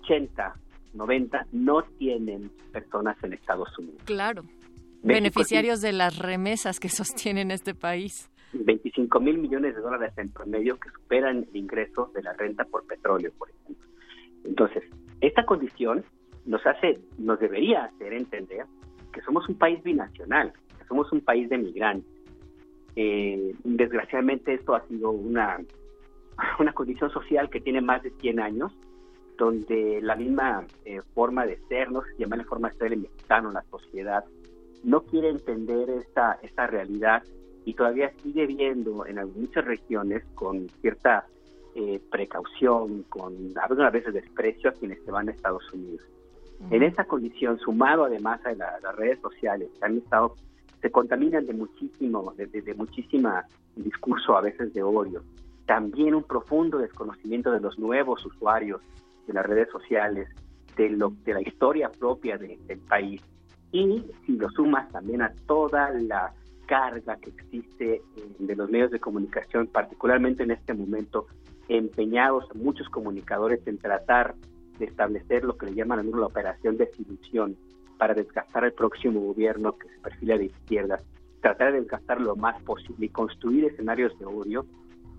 80 0.00 0.54
90 0.94 1.46
no 1.52 1.82
tienen 1.98 2.50
personas 2.72 3.22
en 3.22 3.34
Estados 3.34 3.78
Unidos. 3.78 4.00
Claro. 4.06 4.44
Beneficiarios 5.02 5.82
de 5.82 5.92
las 5.92 6.16
remesas 6.16 6.80
que 6.80 6.88
sostienen 6.88 7.50
este 7.50 7.74
país. 7.74 8.30
25 8.52 9.20
mil 9.20 9.38
millones 9.38 9.74
de 9.74 9.80
dólares 9.80 10.12
en 10.16 10.30
promedio 10.30 10.78
que 10.78 10.90
superan 10.90 11.46
el 11.48 11.56
ingreso 11.56 12.10
de 12.14 12.22
la 12.22 12.32
renta 12.32 12.64
por 12.64 12.86
petróleo, 12.86 13.32
por 13.38 13.50
ejemplo. 13.50 13.86
Entonces, 14.44 14.84
esta 15.20 15.44
condición 15.44 16.04
nos 16.44 16.64
hace, 16.66 17.00
nos 17.18 17.38
debería 17.40 17.84
hacer 17.84 18.12
entender 18.12 18.66
que 19.12 19.20
somos 19.22 19.48
un 19.48 19.56
país 19.56 19.82
binacional, 19.82 20.52
que 20.78 20.84
somos 20.86 21.10
un 21.12 21.20
país 21.20 21.48
de 21.48 21.58
migrantes. 21.58 22.10
Eh, 22.96 23.54
desgraciadamente 23.64 24.54
esto 24.54 24.74
ha 24.74 24.86
sido 24.86 25.10
una, 25.10 25.58
una 26.58 26.72
condición 26.72 27.10
social 27.10 27.48
que 27.50 27.60
tiene 27.60 27.80
más 27.80 28.02
de 28.02 28.10
100 28.10 28.40
años 28.40 28.72
donde 29.38 30.00
la 30.02 30.14
misma 30.14 30.66
eh, 30.84 31.00
forma 31.14 31.46
de 31.46 31.58
ser, 31.68 31.90
no 31.90 32.02
se 32.02 32.16
llama 32.16 32.36
la 32.36 32.44
forma 32.44 32.68
de 32.68 32.76
ser 32.76 32.92
el 32.92 33.00
mexicano, 33.00 33.50
la 33.50 33.64
sociedad, 33.70 34.24
no 34.84 35.02
quiere 35.02 35.30
entender 35.30 35.88
esta, 35.90 36.38
esta 36.42 36.66
realidad 36.66 37.22
y 37.64 37.74
todavía 37.74 38.12
sigue 38.22 38.46
viendo 38.46 39.06
en 39.06 39.16
muchas 39.34 39.64
regiones 39.64 40.24
con 40.34 40.68
cierta 40.80 41.26
eh, 41.74 42.00
precaución, 42.10 43.04
con 43.04 43.34
algunas 43.56 43.92
veces 43.92 44.14
desprecio 44.14 44.70
a 44.70 44.72
quienes 44.72 45.02
se 45.04 45.10
van 45.10 45.28
a 45.28 45.32
Estados 45.32 45.72
Unidos. 45.72 46.02
En 46.70 46.82
esa 46.82 47.04
condición, 47.04 47.58
sumado 47.58 48.04
además 48.04 48.40
a 48.46 48.52
las 48.52 48.96
redes 48.96 49.18
sociales 49.20 49.68
que 49.78 49.84
han 49.84 49.98
estado, 49.98 50.36
se 50.80 50.90
contaminan 50.90 51.46
de 51.46 51.54
muchísimo, 51.54 52.32
de, 52.36 52.46
de 52.46 52.74
muchísima 52.74 53.44
discurso 53.74 54.36
a 54.36 54.40
veces 54.42 54.72
de 54.72 54.82
odio, 54.82 55.22
también 55.66 56.14
un 56.14 56.22
profundo 56.24 56.78
desconocimiento 56.78 57.50
de 57.50 57.60
los 57.60 57.78
nuevos 57.78 58.24
usuarios 58.26 58.80
de 59.26 59.32
las 59.32 59.46
redes 59.46 59.70
sociales, 59.70 60.28
de, 60.76 60.90
lo, 60.90 61.12
de 61.24 61.34
la 61.34 61.40
historia 61.40 61.90
propia 61.90 62.36
del 62.38 62.78
país. 62.88 63.22
Y 63.70 64.04
si 64.26 64.36
lo 64.36 64.50
sumas 64.50 64.90
también 64.90 65.22
a 65.22 65.32
toda 65.46 65.90
la 65.90 66.32
carga 66.66 67.16
que 67.16 67.30
existe 67.30 67.94
eh, 67.94 68.02
de 68.38 68.56
los 68.56 68.70
medios 68.70 68.90
de 68.90 69.00
comunicación, 69.00 69.66
particularmente 69.66 70.42
en 70.42 70.52
este 70.52 70.74
momento, 70.74 71.26
empeñados 71.68 72.44
muchos 72.54 72.88
comunicadores 72.88 73.66
en 73.66 73.78
tratar 73.78 74.34
de 74.78 74.86
establecer 74.86 75.44
lo 75.44 75.56
que 75.56 75.66
le 75.66 75.74
llaman 75.74 76.00
a 76.00 76.02
la 76.02 76.26
operación 76.26 76.76
de 76.76 76.86
desilusión 76.86 77.56
para 77.98 78.14
desgastar 78.14 78.64
el 78.64 78.72
próximo 78.72 79.20
gobierno 79.20 79.76
que 79.78 79.88
se 79.88 79.98
perfila 80.00 80.36
de 80.36 80.46
izquierda, 80.46 80.98
tratar 81.40 81.72
de 81.72 81.80
desgastar 81.80 82.20
lo 82.20 82.34
más 82.36 82.60
posible 82.62 83.06
y 83.06 83.10
construir 83.10 83.66
escenarios 83.66 84.18
de 84.18 84.24
odio, 84.24 84.66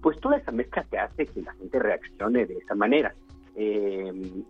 pues 0.02 0.20
toda 0.20 0.38
esa 0.38 0.52
mezcla 0.52 0.84
que 0.84 0.98
hace 0.98 1.26
que 1.26 1.42
la 1.42 1.54
gente 1.54 1.80
reaccione 1.80 2.46
de 2.46 2.56
esa 2.56 2.76
manera. 2.76 3.16
Eh, 3.56 4.44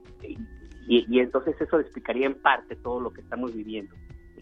y, 0.88 1.20
entonces 1.20 1.56
eso 1.62 1.80
explicaría 1.80 2.26
en 2.26 2.36
parte 2.36 2.76
todo 2.76 3.00
lo 3.00 3.12
que 3.12 3.22
estamos 3.22 3.54
viviendo, 3.54 3.96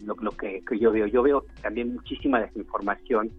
lo, 0.04 0.30
que, 0.32 0.62
yo 0.78 0.92
veo. 0.92 1.06
Yo 1.06 1.22
veo 1.22 1.44
también 1.62 1.94
muchísima 1.94 2.40
desinformación, 2.40 3.30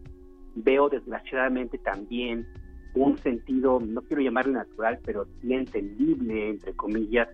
veo 0.56 0.90
desgraciadamente 0.90 1.78
también 1.78 2.48
un 2.96 3.18
sentido, 3.18 3.80
no 3.80 4.02
quiero 4.04 4.22
llamarlo 4.22 4.54
natural, 4.54 5.00
pero 5.04 5.26
sí 5.42 5.54
entendible, 5.54 6.50
entre 6.50 6.74
comillas, 6.74 7.28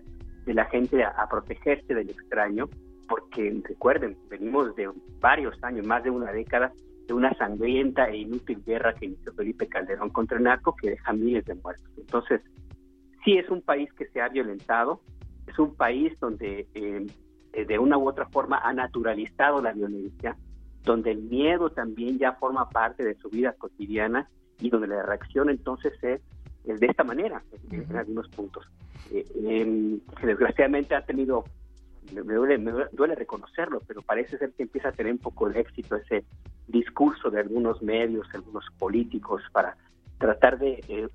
de 0.46 0.54
la 0.54 0.64
gente 0.66 1.04
a, 1.04 1.26
protegerse 1.28 1.94
del 1.94 2.08
extraño, 2.08 2.68
porque 3.08 3.60
recuerden, 3.64 4.16
venimos 4.28 4.74
de 4.76 4.90
varios 5.20 5.62
años, 5.62 5.86
más 5.86 6.02
de 6.02 6.10
una 6.10 6.32
década, 6.32 6.72
de 7.06 7.12
una 7.12 7.34
sangrienta 7.34 8.08
e 8.08 8.18
inútil 8.18 8.62
guerra 8.64 8.94
que 8.94 9.06
inició 9.06 9.32
Felipe 9.34 9.66
Calderón 9.66 10.10
contra 10.10 10.38
el 10.38 10.44
narco 10.44 10.74
que 10.76 10.90
deja 10.90 11.12
miles 11.12 11.44
de 11.44 11.56
muertos. 11.56 11.90
Entonces, 11.98 12.40
sí 13.24 13.36
es 13.36 13.48
un 13.50 13.60
país 13.62 13.92
que 13.94 14.06
se 14.06 14.20
ha 14.20 14.28
violentado, 14.28 15.02
es 15.46 15.58
un 15.58 15.74
país 15.74 16.12
donde 16.20 16.66
eh, 16.74 17.06
de 17.52 17.78
una 17.78 17.98
u 17.98 18.08
otra 18.08 18.26
forma 18.26 18.58
ha 18.58 18.72
naturalizado 18.72 19.60
la 19.60 19.72
violencia, 19.72 20.36
donde 20.84 21.10
el 21.10 21.22
miedo 21.22 21.70
también 21.70 22.18
ya 22.18 22.32
forma 22.32 22.68
parte 22.68 23.04
de 23.04 23.14
su 23.16 23.28
vida 23.28 23.52
cotidiana 23.54 24.28
y 24.60 24.70
donde 24.70 24.88
la 24.88 25.02
reacción 25.02 25.50
entonces 25.50 25.92
es, 26.02 26.20
de 26.64 26.86
esta 26.86 27.04
manera 27.04 27.42
en, 27.70 27.96
algunos 27.96 28.28
puntos. 28.28 28.68
Eh, 29.10 29.98
desgraciadamente 30.22 30.94
ha 30.94 31.04
tenido, 31.04 31.44
me 32.12 32.34
duele, 32.34 32.58
me 32.58 32.72
duele 32.92 33.14
reconocerlo, 33.14 33.80
pero 33.86 34.02
parece 34.02 34.38
ser 34.38 34.52
que 34.52 34.64
empieza 34.64 34.88
a 34.88 34.92
tener 34.92 35.12
un 35.12 35.18
poco 35.18 35.48
de 35.48 35.60
éxito 35.60 35.96
ese 35.96 36.24
discurso 36.68 37.30
de 37.30 37.40
algunos 37.40 37.82
medios, 37.82 38.28
algunos 38.34 38.64
políticos 38.78 39.42
para 39.52 39.76
tratar 40.18 40.58
de 40.58 41.08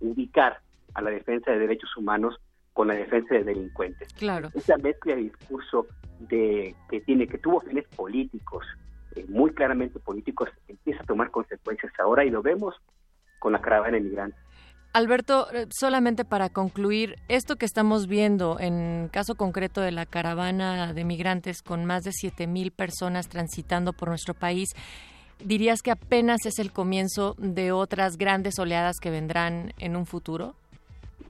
ubicar 0.00 0.60
a 0.94 1.02
la 1.02 1.10
defensa 1.10 1.50
de 1.50 1.58
derechos 1.58 1.94
humanos 1.96 2.40
con 2.74 2.88
la 2.88 2.94
defensa 2.94 3.34
de 3.34 3.44
delincuentes. 3.44 4.12
Claro. 4.14 4.50
Esa 4.52 4.76
mezcla 4.76 5.14
de 5.14 5.22
discurso 5.22 5.86
de 6.18 6.74
que 6.90 7.00
tiene 7.00 7.26
que 7.26 7.38
tuvo 7.38 7.60
fines 7.60 7.86
políticos, 7.96 8.66
eh, 9.14 9.24
muy 9.28 9.52
claramente 9.54 9.98
políticos, 10.00 10.50
empieza 10.68 11.02
a 11.02 11.06
tomar 11.06 11.30
consecuencias 11.30 11.92
ahora 11.98 12.24
y 12.24 12.30
lo 12.30 12.42
vemos 12.42 12.74
con 13.38 13.52
la 13.52 13.60
caravana 13.60 13.96
inmigrante. 13.96 14.36
Alberto, 14.92 15.48
eh, 15.52 15.66
solamente 15.70 16.24
para 16.24 16.50
concluir, 16.50 17.16
esto 17.28 17.56
que 17.56 17.66
estamos 17.66 18.06
viendo 18.06 18.58
en 18.60 19.08
caso 19.12 19.34
concreto 19.34 19.80
de 19.80 19.90
la 19.92 20.06
caravana 20.06 20.92
de 20.92 21.04
migrantes 21.04 21.62
con 21.62 21.84
más 21.84 22.02
de 22.02 22.10
7.000 22.10 22.70
personas 22.70 23.28
transitando 23.28 23.92
por 23.92 24.08
nuestro 24.08 24.34
país, 24.34 24.68
¿dirías 25.44 25.82
que 25.82 25.90
apenas 25.90 26.46
es 26.46 26.58
el 26.58 26.72
comienzo 26.72 27.34
de 27.38 27.72
otras 27.72 28.16
grandes 28.16 28.58
oleadas 28.58 28.96
que 29.00 29.10
vendrán 29.10 29.72
en 29.78 29.96
un 29.96 30.06
futuro? 30.06 30.54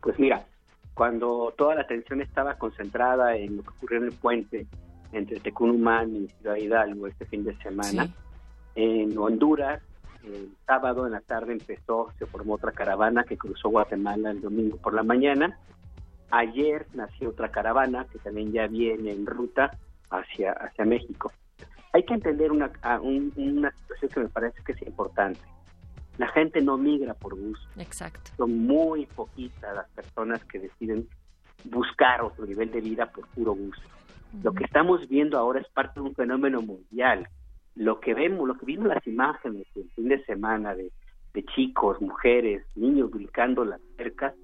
Pues 0.02 0.18
mira, 0.18 0.46
cuando 0.94 1.52
toda 1.56 1.74
la 1.74 1.82
atención 1.82 2.20
estaba 2.20 2.54
concentrada 2.54 3.36
en 3.36 3.56
lo 3.56 3.62
que 3.62 3.70
ocurrió 3.70 3.98
en 3.98 4.04
el 4.04 4.12
puente 4.12 4.66
entre 5.12 5.40
Tecunumán 5.40 6.14
y 6.14 6.28
Ciudad 6.28 6.56
Hidalgo 6.56 7.06
este 7.06 7.26
fin 7.26 7.44
de 7.44 7.56
semana, 7.58 8.08
en 8.74 9.16
Honduras, 9.16 9.80
el 10.24 10.50
sábado 10.66 11.06
en 11.06 11.12
la 11.12 11.20
tarde 11.20 11.52
empezó, 11.52 12.10
se 12.18 12.26
formó 12.26 12.54
otra 12.54 12.72
caravana 12.72 13.24
que 13.24 13.36
cruzó 13.36 13.68
Guatemala 13.68 14.30
el 14.30 14.40
domingo 14.40 14.76
por 14.78 14.94
la 14.94 15.02
mañana. 15.02 15.58
Ayer 16.30 16.86
nació 16.94 17.30
otra 17.30 17.50
caravana 17.50 18.06
que 18.10 18.18
también 18.18 18.52
ya 18.52 18.66
viene 18.66 19.12
en 19.12 19.26
ruta 19.26 19.76
hacia, 20.10 20.52
hacia 20.52 20.84
México. 20.84 21.30
Hay 21.92 22.04
que 22.04 22.14
entender 22.14 22.50
una, 22.50 22.72
una 22.98 23.70
situación 23.72 24.10
que 24.12 24.20
me 24.20 24.28
parece 24.28 24.62
que 24.64 24.72
es 24.72 24.82
importante. 24.82 25.40
La 26.18 26.28
gente 26.28 26.60
no 26.60 26.76
migra 26.78 27.14
por 27.14 27.34
gusto. 27.34 27.66
Exacto. 27.76 28.30
Son 28.36 28.66
muy 28.66 29.06
poquitas 29.06 29.74
las 29.74 29.88
personas 29.90 30.44
que 30.44 30.60
deciden 30.60 31.08
buscar 31.64 32.22
otro 32.22 32.46
nivel 32.46 32.70
de 32.70 32.80
vida 32.80 33.10
por 33.10 33.26
puro 33.28 33.52
gusto. 33.52 33.82
Lo 34.42 34.52
que 34.52 34.64
estamos 34.64 35.08
viendo 35.08 35.38
ahora 35.38 35.60
es 35.60 35.68
parte 35.68 36.00
de 36.00 36.06
un 36.06 36.14
fenómeno 36.14 36.60
mundial. 36.60 37.28
Lo 37.74 38.00
que 38.00 38.14
vemos, 38.14 38.46
lo 38.46 38.56
que 38.56 38.66
vimos 38.66 38.88
las 38.88 39.06
imágenes 39.06 39.66
el 39.74 39.90
fin 39.90 40.08
de 40.08 40.24
semana 40.24 40.74
de, 40.74 40.90
chicos, 41.54 42.00
mujeres, 42.00 42.64
niños 42.76 43.10
brincando 43.10 43.64
las 43.64 43.80
cercas, 43.96 44.34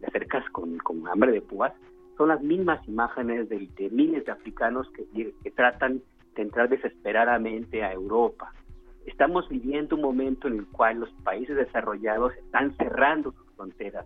las 0.00 0.12
cercas 0.12 0.48
con, 0.50 0.78
con 0.78 1.06
hambre 1.08 1.32
de 1.32 1.40
púas, 1.40 1.72
son 2.16 2.28
las 2.28 2.40
mismas 2.42 2.86
imágenes 2.86 3.48
de, 3.48 3.68
miles 3.90 4.24
de 4.24 4.32
africanos 4.32 4.88
que, 4.92 5.32
que 5.42 5.50
tratan 5.50 6.00
de 6.36 6.42
entrar 6.42 6.68
desesperadamente 6.68 7.82
a 7.82 7.92
Europa 7.92 8.52
Estamos 9.08 9.48
viviendo 9.48 9.96
un 9.96 10.02
momento 10.02 10.48
en 10.48 10.58
el 10.58 10.66
cual 10.66 11.00
los 11.00 11.10
países 11.24 11.56
desarrollados 11.56 12.34
están 12.36 12.76
cerrando 12.76 13.32
sus 13.32 13.46
fronteras, 13.56 14.04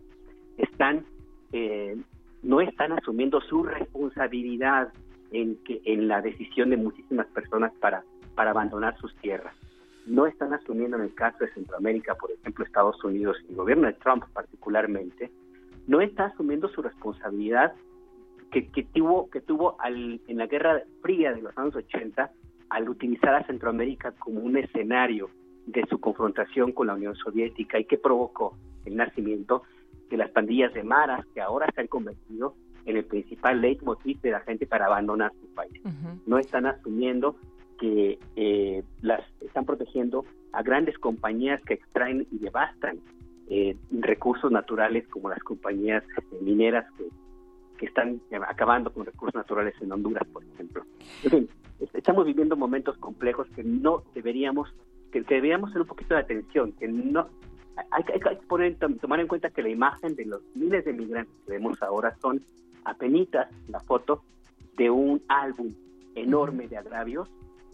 están 0.57 1.05
eh, 1.53 1.97
no 2.43 2.61
están 2.61 2.93
asumiendo 2.93 3.41
su 3.41 3.65
responsabilidad 3.65 4.93
en 5.33 5.57
que 5.65 5.83
en 5.85 6.07
la 6.07 6.23
decisión 6.23 6.71
de 6.71 6.77
muchísimas 6.77 7.27
personas 7.27 7.73
para 7.81 8.05
para 8.37 8.53
abandonar 8.53 8.97
sus 8.99 9.15
tierras. 9.17 9.55
no 10.07 10.27
están 10.27 10.53
asumiendo 10.53 10.97
en 10.97 11.05
el 11.05 11.15
caso 11.15 11.39
de 11.41 11.53
Centroamérica, 11.53 12.15
por 12.15 12.31
ejemplo, 12.31 12.65
Estados 12.65 13.03
Unidos 13.05 13.37
y 13.45 13.51
el 13.51 13.57
gobierno 13.57 13.87
de 13.89 13.95
Trump 13.95 14.25
particularmente, 14.33 15.31
no 15.87 16.01
está 16.01 16.27
asumiendo 16.27 16.69
su 16.69 16.81
responsabilidad 16.81 17.73
que, 18.51 18.69
que 18.69 18.85
tuvo, 18.85 19.31
que 19.31 19.41
tuvo 19.41 19.77
al, 19.81 20.21
en 20.29 20.39
la 20.39 20.47
Guerra 20.47 20.83
Fría 21.03 21.33
de 21.33 21.43
los 21.43 21.57
años 21.59 21.75
80 21.75 22.31
al 22.73 22.89
utilizar 22.89 23.35
a 23.35 23.47
Centroamérica 23.47 24.13
como 24.13 24.41
un 24.41 24.57
escenario 24.57 25.29
de 25.67 25.85
su 25.91 26.01
confrontación 26.01 26.73
con 26.73 26.87
la 26.87 26.95
Unión 26.95 27.15
Soviética 27.15 27.79
y 27.79 27.85
que 27.85 27.99
provocó 27.99 28.57
el 28.87 28.97
nacimiento 28.97 29.63
de 30.09 30.17
las 30.17 30.31
pandillas 30.31 30.73
de 30.73 30.83
maras 30.83 31.25
que 31.35 31.43
ahora 31.43 31.69
se 31.75 31.83
han 31.83 31.87
convertido 31.87 32.55
en 32.87 32.97
el 32.97 33.05
principal 33.05 33.61
leitmotiv 33.61 34.21
de 34.23 34.31
la 34.31 34.41
gente 34.41 34.67
para 34.67 34.87
abandonar 34.87 35.33
su 35.39 35.55
país. 35.55 35.83
No 36.27 36.39
están 36.39 36.65
asumiendo 36.65 37.37
que 37.79 38.19
eh, 38.37 38.83
las 39.03 39.21
están 39.43 39.67
protegiendo 39.67 40.25
a 40.53 40.63
grandes 40.63 40.99
compañías 40.99 41.63
que 41.63 41.75
extraen 41.75 42.27
y 42.31 42.39
devastan 42.39 43.01
eh, 43.51 43.77
recursos 43.91 44.51
naturales 44.51 45.07
como 45.09 45.29
las 45.29 45.41
compañías 45.41 46.03
mineras 46.41 46.87
que, 46.97 47.05
que 47.79 47.87
están 47.87 48.21
acabando 48.49 48.93
con 48.93 49.05
recursos 49.05 49.35
naturales 49.35 49.75
en 49.83 49.93
Honduras, 49.93 50.27
por 50.33 50.43
ejemplo. 50.43 50.85
En 51.25 51.31
fin, 51.31 51.49
estamos 51.93 52.27
viviendo 52.27 52.57
momentos 52.57 52.97
complejos 52.99 53.49
que 53.55 53.65
no 53.65 54.03
deberíamos, 54.15 54.73
que, 55.11 55.23
deberíamos 55.23 55.71
hacer 55.71 55.83
un 55.83 55.89
poquito 55.89 56.15
de 56.15 56.21
atención, 56.21 56.73
que 56.73 56.89
no 56.89 57.29
hay, 57.91 58.05
que 58.05 58.37
poner, 58.47 58.77
tomar 58.77 59.21
en 59.21 59.29
cuenta 59.29 59.51
que 59.51 59.63
la 59.63 59.71
imagen 59.71 60.15
de 60.15 60.27
los 60.27 60.43
miles 60.55 60.85
de 60.85 60.93
migrantes 60.93 61.35
que 61.47 61.53
vemos 61.53 61.83
ahora 61.83 62.17
son 62.21 62.43
apenitas 62.85 63.49
la 63.69 63.81
foto 63.81 64.23
de 64.77 64.91
un 64.91 65.23
álbum 65.29 65.73
enorme 66.15 66.69
de 66.69 66.77
agravios 66.77 67.29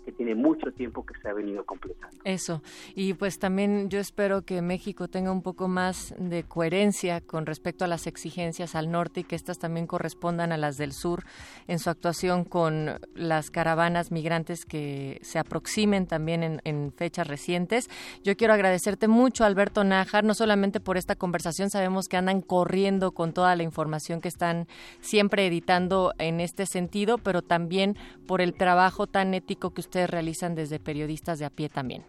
que 0.09 0.13
tiene 0.13 0.35
mucho 0.35 0.73
tiempo 0.73 1.05
que 1.05 1.13
se 1.21 1.29
ha 1.29 1.35
venido 1.35 1.67
completando. 1.67 2.17
Eso. 2.25 2.63
Y 2.95 3.13
pues 3.13 3.39
también 3.39 3.91
yo 3.91 4.01
espero 4.01 4.41
que 4.41 4.63
México 4.63 5.07
tenga 5.07 5.31
un 5.31 5.43
poco 5.43 5.69
más 5.69 6.15
de 6.19 6.45
coherencia 6.45 7.21
con 7.21 7.45
respecto 7.45 7.85
a 7.85 7.89
las 7.89 8.07
exigencias 8.07 8.75
al 8.75 8.91
norte 8.91 9.21
y 9.21 9.25
que 9.25 9.37
estas 9.37 9.59
también 9.59 9.87
correspondan 9.87 10.51
a 10.51 10.57
las 10.57 10.79
del 10.79 10.95
sur 10.95 11.25
en 11.67 11.79
su 11.79 11.91
actuación 11.91 12.45
con 12.45 12.99
las 13.15 13.51
caravanas 13.51 14.11
migrantes 14.11 14.65
que 14.65 15.19
se 15.21 15.39
aproximen 15.39 16.07
también 16.07 16.43
en, 16.43 16.63
en 16.65 16.91
fechas 16.97 17.29
recientes. 17.29 17.91
Yo 18.25 18.35
quiero 18.35 18.55
agradecerte 18.55 19.09
mucho, 19.09 19.45
Alberto 19.45 19.85
Nájar, 19.85 20.25
no 20.25 20.33
solamente 20.33 20.81
por 20.81 20.97
esta 20.97 21.17
conversación, 21.17 21.69
sabemos 21.69 22.09
que 22.09 22.17
andan 22.17 22.41
corriendo 22.41 23.13
con 23.13 23.35
toda 23.35 23.55
la 23.57 23.63
información 23.63 24.23
que 24.23 24.29
están 24.29 24.69
siempre 25.03 25.47
editando 25.47 26.15
en 26.17 26.41
este 26.41 26.65
sentido, 26.65 27.19
pero 27.19 27.43
también 27.43 27.95
por 28.27 28.41
el 28.41 28.55
trabajo 28.55 29.07
tan 29.07 29.35
ético 29.35 29.75
que 29.75 29.83
usted 29.83 29.98
realizan 30.07 30.55
desde 30.55 30.79
periodistas 30.79 31.39
de 31.39 31.47
a 31.47 31.51
pie 31.51 31.69
también. 31.69 32.05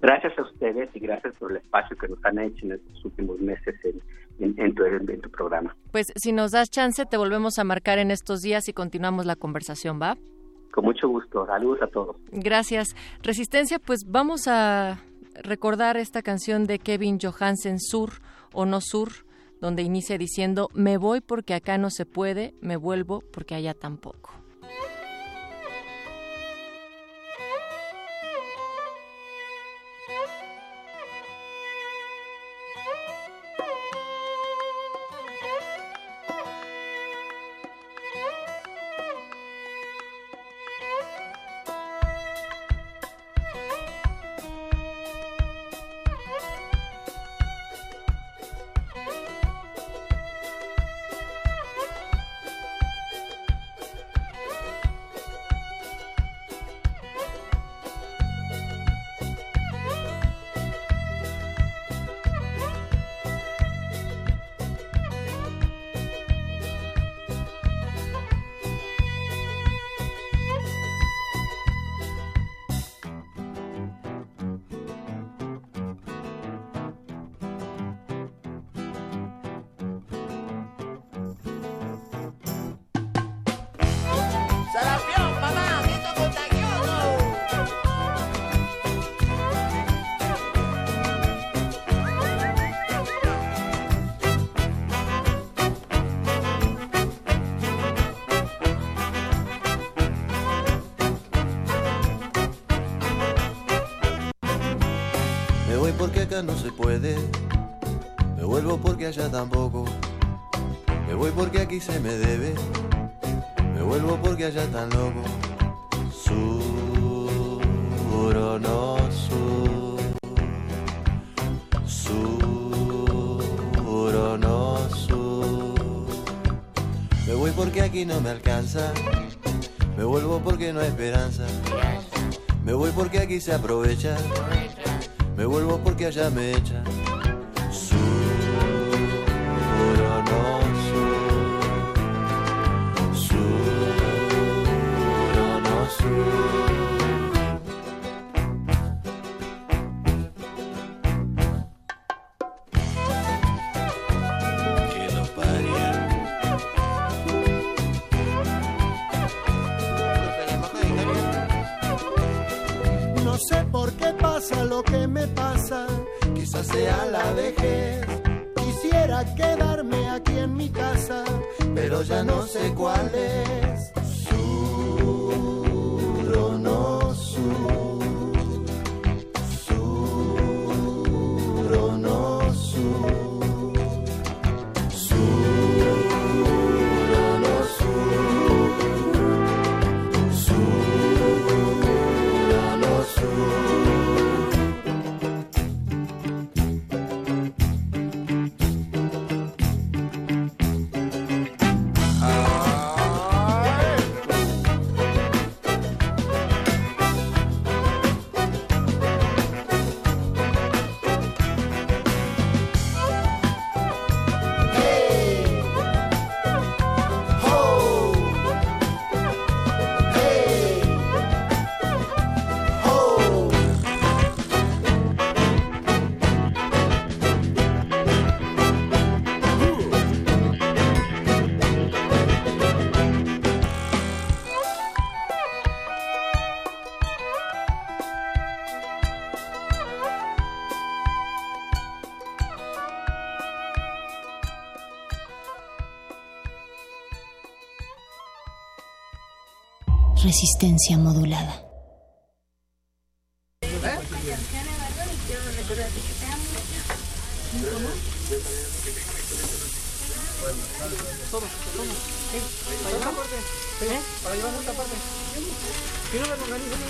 Gracias 0.00 0.36
a 0.36 0.42
ustedes 0.42 0.90
y 0.94 0.98
gracias 0.98 1.32
por 1.36 1.52
el 1.52 1.58
espacio 1.58 1.96
que 1.96 2.08
nos 2.08 2.24
han 2.24 2.38
hecho 2.40 2.66
en 2.66 2.72
estos 2.72 3.04
últimos 3.04 3.38
meses 3.38 3.74
en, 4.40 4.74
tu, 4.74 5.30
programa. 5.30 5.76
Pues 5.92 6.08
si 6.16 6.32
nos 6.32 6.50
das 6.50 6.70
chance, 6.70 7.06
te 7.06 7.16
volvemos 7.16 7.58
a 7.58 7.64
marcar 7.64 7.98
en 8.00 8.10
estos 8.10 8.40
días 8.40 8.68
y 8.68 8.72
continuamos 8.72 9.26
la 9.26 9.36
conversación, 9.36 10.00
¿va? 10.02 10.16
Con 10.72 10.86
mucho 10.86 11.06
gusto. 11.08 11.46
Saludos 11.46 11.82
a 11.82 11.86
todos. 11.86 12.16
Gracias. 12.32 12.96
Resistencia, 13.22 13.78
pues 13.78 14.00
vamos 14.08 14.48
a 14.48 14.98
recordar 15.40 15.96
esta 15.96 16.22
canción 16.22 16.64
de 16.64 16.80
Kevin 16.80 17.18
Johansen, 17.20 17.78
Sur 17.78 18.10
o 18.52 18.66
No 18.66 18.80
Sur, 18.80 19.10
donde 19.60 19.82
inicia 19.82 20.18
diciendo, 20.18 20.68
me 20.74 20.96
voy 20.96 21.20
porque 21.20 21.54
acá 21.54 21.78
no 21.78 21.90
se 21.90 22.06
puede, 22.06 22.54
me 22.60 22.76
vuelvo 22.76 23.22
porque 23.32 23.54
allá 23.54 23.74
tampoco. 23.74 24.41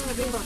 Una 0.04 0.14
tienda. 0.14 0.38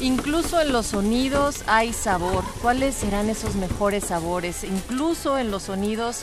Incluso 0.00 0.60
en 0.60 0.72
los 0.72 0.86
sonidos 0.86 1.62
hay 1.66 1.92
sabor. 1.92 2.44
¿Cuáles 2.62 2.94
serán 2.94 3.28
esos 3.28 3.56
mejores 3.56 4.04
sabores? 4.04 4.62
Incluso 4.64 5.38
en 5.38 5.50
los 5.50 5.64
sonidos 5.64 6.22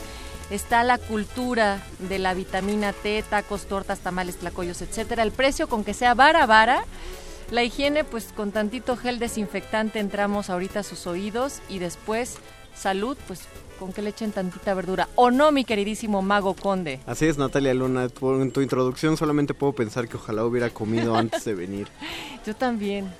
está 0.50 0.84
la 0.84 0.98
cultura 0.98 1.82
de 1.98 2.18
la 2.18 2.34
vitamina 2.34 2.92
T, 2.92 3.24
tacos, 3.28 3.66
tortas, 3.66 4.00
tamales, 4.00 4.36
tlacoyos, 4.36 4.82
etcétera. 4.82 5.22
El 5.22 5.32
precio 5.32 5.68
con 5.68 5.84
que 5.84 5.94
sea 5.94 6.14
vara 6.14 6.46
vara. 6.46 6.84
La 7.50 7.62
higiene, 7.62 8.02
pues 8.02 8.32
con 8.34 8.50
tantito 8.50 8.96
gel 8.96 9.18
desinfectante 9.18 10.00
entramos 10.00 10.50
ahorita 10.50 10.80
a 10.80 10.82
sus 10.82 11.06
oídos 11.06 11.60
y 11.68 11.78
después 11.78 12.38
salud, 12.74 13.16
pues 13.28 13.42
con 13.78 13.92
que 13.92 14.02
le 14.02 14.10
echen 14.10 14.32
tantita 14.32 14.74
verdura. 14.74 15.08
¿O 15.14 15.30
no, 15.30 15.52
mi 15.52 15.64
queridísimo 15.64 16.22
mago 16.22 16.54
conde? 16.54 17.00
Así 17.06 17.26
es, 17.26 17.38
Natalia 17.38 17.74
Luna. 17.74 18.08
En 18.20 18.50
tu 18.50 18.60
introducción 18.62 19.16
solamente 19.16 19.54
puedo 19.54 19.72
pensar 19.74 20.08
que 20.08 20.16
ojalá 20.16 20.44
hubiera 20.44 20.70
comido 20.70 21.14
antes 21.14 21.44
de 21.44 21.54
venir. 21.54 21.88
Yo 22.46 22.56
también. 22.56 23.12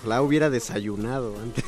Ojalá 0.00 0.22
hubiera 0.22 0.50
desayunado 0.50 1.34
antes. 1.42 1.63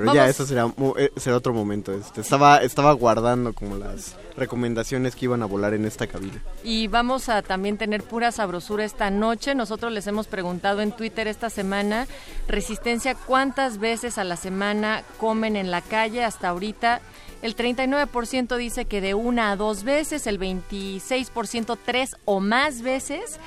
Pero 0.00 0.12
Vamos. 0.12 0.24
ya, 0.24 0.30
eso 0.30 0.46
será, 0.46 0.72
eh, 0.96 1.10
será 1.16 1.36
otro 1.36 1.52
momento. 1.52 1.92
Este, 1.92 2.22
estaba, 2.22 2.62
estaba 2.62 2.90
guardando 2.94 3.52
como 3.52 3.76
las 3.76 4.16
recomendaciones 4.34 5.14
que 5.14 5.26
iban 5.26 5.42
a 5.42 5.44
volar 5.44 5.74
en 5.74 5.84
esta 5.84 6.06
cabina. 6.06 6.42
Y 6.64 6.86
vamos 6.86 7.28
a 7.28 7.42
también 7.42 7.76
tener 7.76 8.02
pura 8.02 8.32
sabrosura 8.32 8.82
esta 8.86 9.10
noche. 9.10 9.54
Nosotros 9.54 9.92
les 9.92 10.06
hemos 10.06 10.26
preguntado 10.26 10.80
en 10.80 10.92
Twitter 10.92 11.28
esta 11.28 11.50
semana, 11.50 12.06
Resistencia, 12.48 13.14
¿cuántas 13.14 13.76
veces 13.76 14.16
a 14.16 14.24
la 14.24 14.36
semana 14.36 15.04
comen 15.18 15.54
en 15.54 15.70
la 15.70 15.82
calle? 15.82 16.24
Hasta 16.24 16.48
ahorita 16.48 17.02
el 17.42 17.54
39% 17.54 18.56
dice 18.56 18.86
que 18.86 19.02
de 19.02 19.12
una 19.12 19.50
a 19.50 19.56
dos 19.56 19.84
veces, 19.84 20.26
el 20.26 20.40
26% 20.40 21.76
tres 21.84 22.16
o 22.24 22.40
más 22.40 22.80
veces 22.80 23.38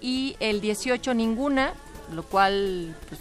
y 0.00 0.34
el 0.40 0.60
18% 0.60 1.14
ninguna, 1.14 1.74
lo 2.12 2.24
cual, 2.24 2.96
pues, 3.08 3.20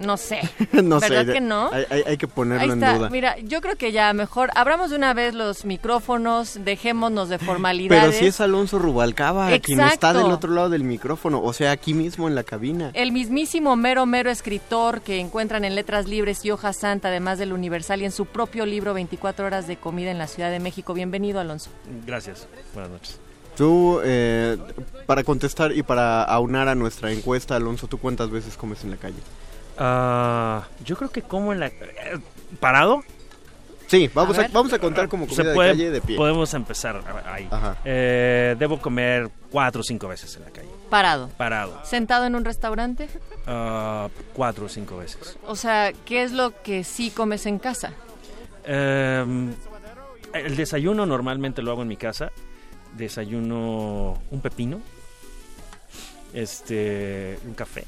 no 0.00 0.16
sé. 0.16 0.40
no 0.72 1.00
sé. 1.00 1.08
¿Verdad 1.10 1.32
que 1.32 1.40
no? 1.40 1.70
Hay, 1.72 1.84
hay- 1.90 2.02
hay 2.06 2.16
que 2.16 2.28
ponerlo 2.28 2.62
Ahí 2.64 2.70
en 2.70 2.82
está. 2.82 2.96
duda. 2.98 3.10
Mira, 3.10 3.38
yo 3.38 3.60
creo 3.60 3.76
que 3.76 3.92
ya 3.92 4.12
mejor 4.12 4.50
abramos 4.54 4.90
de 4.90 4.96
una 4.96 5.14
vez 5.14 5.34
los 5.34 5.64
micrófonos, 5.64 6.58
dejémonos 6.64 7.28
de 7.28 7.38
formalidades. 7.38 8.04
Pero 8.04 8.12
si 8.18 8.26
es 8.26 8.40
Alonso 8.40 8.78
Rubalcaba 8.78 9.50
quien 9.58 9.80
está 9.80 10.12
del 10.12 10.24
otro 10.30 10.52
lado 10.52 10.68
del 10.70 10.84
micrófono, 10.84 11.40
o 11.42 11.52
sea, 11.52 11.70
aquí 11.72 11.94
mismo 11.94 12.28
en 12.28 12.34
la 12.34 12.42
cabina. 12.44 12.90
El 12.94 13.12
mismísimo 13.12 13.76
mero 13.76 14.06
mero 14.06 14.30
escritor 14.30 15.00
que 15.00 15.20
encuentran 15.20 15.64
en 15.64 15.74
Letras 15.74 16.06
Libres 16.06 16.44
y 16.44 16.50
Hoja 16.50 16.72
Santa, 16.72 17.08
además 17.08 17.38
del 17.38 17.52
Universal 17.52 18.02
y 18.02 18.04
en 18.04 18.12
su 18.12 18.26
propio 18.26 18.66
libro 18.66 18.94
24 18.94 19.46
horas 19.46 19.66
de 19.66 19.76
comida 19.76 20.10
en 20.10 20.18
la 20.18 20.26
Ciudad 20.26 20.50
de 20.50 20.60
México. 20.60 20.94
Bienvenido, 20.94 21.40
Alonso. 21.40 21.70
Gracias. 22.06 22.46
Buenas 22.74 22.90
noches. 22.92 23.18
Tú, 23.56 24.00
eh, 24.02 24.56
para 25.06 25.22
contestar 25.22 25.70
y 25.72 25.84
para 25.84 26.24
aunar 26.24 26.68
a 26.68 26.74
nuestra 26.74 27.12
encuesta, 27.12 27.54
Alonso, 27.54 27.86
¿tú 27.86 27.98
cuántas 27.98 28.28
veces 28.30 28.56
comes 28.56 28.82
en 28.82 28.90
la 28.90 28.96
calle? 28.96 29.14
Ah, 29.78 30.66
yo 30.84 30.96
creo 30.96 31.10
que 31.10 31.22
como 31.22 31.52
en 31.52 31.60
la... 31.60 31.66
eh, 31.66 32.18
¿Parado? 32.60 33.02
Sí, 33.86 34.10
vamos 34.14 34.38
a, 34.38 34.48
vamos 34.48 34.72
a 34.72 34.78
contar 34.78 35.08
como 35.08 35.26
Se 35.26 35.30
comida 35.36 35.48
de 35.50 35.54
puede- 35.54 35.70
calle 35.70 35.90
de 35.90 36.00
pie. 36.00 36.16
Podemos 36.16 36.52
empezar 36.54 37.02
ahí. 37.26 37.46
Ajá. 37.50 37.76
Eh, 37.84 38.56
debo 38.58 38.80
comer 38.80 39.28
cuatro 39.50 39.82
o 39.82 39.84
cinco 39.84 40.08
veces 40.08 40.34
en 40.36 40.44
la 40.44 40.50
calle. 40.50 40.68
Parado. 40.88 41.28
Parado. 41.36 41.78
¿Sentado 41.84 42.24
en 42.24 42.34
un 42.34 42.44
restaurante? 42.44 43.08
Ah, 43.46 44.08
cuatro 44.32 44.66
o 44.66 44.68
cinco 44.68 44.96
veces. 44.96 45.36
O 45.46 45.54
sea, 45.54 45.92
¿qué 46.06 46.22
es 46.22 46.32
lo 46.32 46.62
que 46.62 46.82
sí 46.82 47.10
comes 47.10 47.44
en 47.46 47.58
casa? 47.58 47.92
Eh, 48.64 49.24
el 50.32 50.56
desayuno 50.56 51.04
normalmente 51.04 51.60
lo 51.62 51.72
hago 51.72 51.82
en 51.82 51.88
mi 51.88 51.96
casa. 51.98 52.32
Desayuno 52.96 54.18
un 54.30 54.40
pepino. 54.40 54.80
Este, 56.32 57.38
un 57.46 57.54
café. 57.54 57.84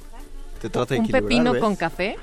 Te 0.61 0.71
trata 0.71 0.95
de 0.95 1.01
¿Un 1.01 1.05
equilibrar, 1.05 1.23
pepino 1.29 1.53
¿ves? 1.53 1.62
con 1.62 1.77
café? 1.77 2.16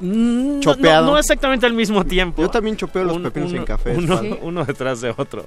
Mm, 0.00 0.54
no- 0.56 0.60
Chopeado. 0.60 1.06
No, 1.06 1.12
no 1.12 1.18
exactamente 1.18 1.66
al 1.66 1.72
mismo 1.74 2.04
tiempo. 2.04 2.40
Yo 2.42 2.48
también 2.48 2.76
chopeo 2.76 3.04
los 3.04 3.16
Un- 3.16 3.22
pepinos 3.24 3.50
uno- 3.50 3.58
en 3.60 3.64
café. 3.66 3.96
Uno, 3.96 4.18
¿sí? 4.18 4.34
uno 4.42 4.64
detrás 4.64 5.00
de 5.00 5.12
otro. 5.16 5.44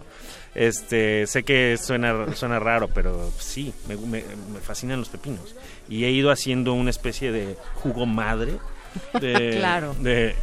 Este, 0.55 1.25
sé 1.25 1.43
que 1.43 1.77
suena, 1.81 2.33
suena 2.35 2.59
raro, 2.59 2.87
pero 2.93 3.31
sí, 3.39 3.73
me, 3.87 3.95
me- 3.95 4.23
me 4.53 4.59
fascinan 4.61 4.99
los 4.99 5.09
pepinos. 5.09 5.55
Y 5.89 6.03
he 6.05 6.11
ido 6.11 6.31
haciendo 6.31 6.73
una 6.73 6.89
especie 6.89 7.31
de 7.31 7.57
jugo 7.75 8.05
madre. 8.05 8.59
De, 9.19 9.55
Claro. 9.57 9.95
De, 9.99 10.35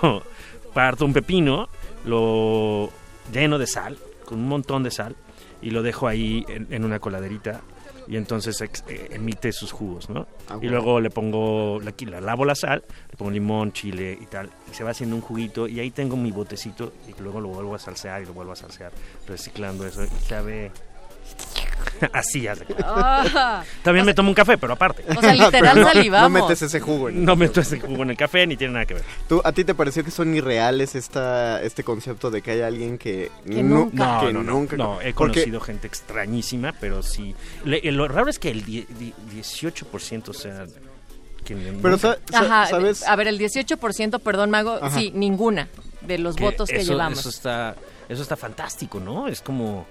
como, 0.00 0.22
parto 0.74 1.04
un 1.04 1.12
pepino, 1.12 1.68
lo 2.04 2.90
lleno 3.32 3.58
de 3.58 3.66
sal, 3.66 3.96
con 4.24 4.38
un 4.38 4.48
montón 4.48 4.82
de 4.82 4.90
sal, 4.90 5.16
y 5.60 5.70
lo 5.70 5.82
dejo 5.82 6.06
ahí 6.06 6.44
en, 6.48 6.68
en 6.70 6.84
una 6.84 6.98
coladerita. 7.00 7.62
Y 8.08 8.16
entonces 8.16 8.60
ex- 8.62 8.82
eh, 8.88 9.08
emite 9.12 9.52
sus 9.52 9.70
jugos, 9.70 10.08
¿no? 10.08 10.26
Ah, 10.48 10.58
y 10.62 10.66
luego 10.68 10.98
le 11.00 11.10
pongo, 11.10 11.78
aquí 11.86 12.06
la 12.06 12.20
lavo 12.22 12.44
la 12.46 12.54
sal, 12.54 12.82
le 13.10 13.16
pongo 13.16 13.30
limón, 13.30 13.72
chile 13.72 14.16
y 14.18 14.24
tal, 14.26 14.48
y 14.70 14.74
se 14.74 14.82
va 14.82 14.90
haciendo 14.92 15.14
un 15.14 15.20
juguito, 15.22 15.68
y 15.68 15.78
ahí 15.80 15.90
tengo 15.90 16.16
mi 16.16 16.30
botecito, 16.32 16.92
y 17.06 17.20
luego 17.22 17.40
lo 17.40 17.48
vuelvo 17.48 17.74
a 17.74 17.78
salsear 17.78 18.22
y 18.22 18.26
lo 18.26 18.32
vuelvo 18.32 18.52
a 18.52 18.56
salsear, 18.56 18.92
reciclando 19.26 19.86
eso, 19.86 20.02
y 20.04 20.08
sabe 20.26 20.70
así, 22.12 22.46
cuenta. 22.46 22.64
Ah. 22.84 23.64
También 23.82 24.06
me 24.06 24.14
tomo 24.14 24.28
un 24.28 24.34
café, 24.34 24.56
pero 24.58 24.74
aparte. 24.74 25.04
O 25.16 25.20
sea, 25.20 25.32
literal 25.34 25.80
no- 25.80 25.86
salivamos. 25.86 26.30
No 26.30 26.40
metes 26.42 26.62
ese 26.62 26.80
jugo 26.80 27.08
en 27.08 27.24
No 27.24 27.34
meto 27.36 27.60
ese 27.60 27.80
jugo 27.80 28.02
en 28.02 28.10
el 28.10 28.16
café, 28.16 28.46
ni 28.46 28.56
tiene 28.56 28.74
nada 28.74 28.86
que 28.86 28.94
ver. 28.94 29.02
¿Tú, 29.28 29.40
¿A 29.44 29.52
ti 29.52 29.64
te 29.64 29.74
pareció 29.74 30.04
que 30.04 30.10
son 30.10 30.34
irreales 30.34 30.94
esta, 30.94 31.60
este 31.62 31.82
concepto 31.84 32.30
de 32.30 32.42
que 32.42 32.52
hay 32.52 32.60
alguien 32.62 32.98
que, 32.98 33.30
Que 33.46 33.62
nu- 33.62 33.90
nunca. 33.90 34.20
que 34.20 34.26
No, 34.32 34.32
no, 34.32 34.42
no, 34.44 34.52
nunca- 34.52 34.76
no, 34.76 35.00
he 35.00 35.12
porque- 35.12 35.32
conocido 35.40 35.60
gente 35.60 35.86
extrañísima, 35.86 36.72
pero 36.80 37.02
sí. 37.02 37.34
Le- 37.64 37.80
eh, 37.82 37.92
lo 37.92 38.06
raro 38.08 38.30
es 38.30 38.38
que 38.38 38.50
el 38.50 38.64
die- 38.64 38.86
die- 38.98 39.14
18% 39.34 40.32
sea... 40.32 40.66
que 41.44 41.56
Pero 41.82 41.98
sa- 41.98 42.18
Ajá, 42.32 42.66
¿sabes? 42.66 43.06
a 43.06 43.16
ver, 43.16 43.26
el 43.28 43.38
18%, 43.38 44.18
perdón, 44.20 44.50
Mago, 44.50 44.78
Ajá. 44.80 44.90
sí, 44.98 45.10
ninguna 45.14 45.68
de 46.02 46.18
los 46.18 46.36
que 46.36 46.44
votos 46.44 46.68
que 46.68 46.76
eso, 46.76 46.92
llevamos. 46.92 47.18
Eso 47.20 47.28
está, 47.30 47.74
eso 48.08 48.22
está 48.22 48.36
fantástico, 48.36 49.00
¿no? 49.00 49.26
Es 49.28 49.40
como... 49.40 49.86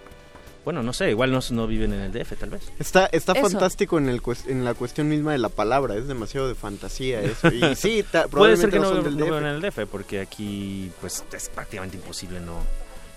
Bueno, 0.67 0.83
no 0.83 0.91
sé, 0.91 1.11
igual 1.11 1.31
no, 1.31 1.39
no 1.51 1.65
viven 1.65 1.93
en 1.93 2.01
el 2.01 2.11
DF, 2.11 2.33
tal 2.37 2.49
vez. 2.49 2.73
Está, 2.77 3.05
está 3.05 3.31
Eso. 3.31 3.49
fantástico 3.49 3.97
en, 3.99 4.09
el, 4.09 4.21
en 4.47 4.65
la 4.65 4.73
cuestión 4.73 5.07
misma 5.07 5.31
de 5.31 5.37
la 5.37 5.47
palabra, 5.47 5.95
es 5.95 6.09
demasiado 6.09 6.49
de 6.49 6.55
fantasía 6.55 7.21
eso. 7.21 7.47
Y 7.47 7.73
sí, 7.77 8.03
ta- 8.03 8.27
Puede 8.27 8.57
ser 8.57 8.69
probablemente 8.69 8.77
que 8.77 8.79
no, 8.79 9.17
no 9.17 9.25
vivan 9.25 9.45
en 9.45 9.55
el 9.55 9.61
DF, 9.61 9.85
porque 9.89 10.19
aquí 10.19 10.91
pues 10.99 11.23
es 11.31 11.47
prácticamente 11.47 11.95
imposible 11.95 12.41
no, 12.41 12.57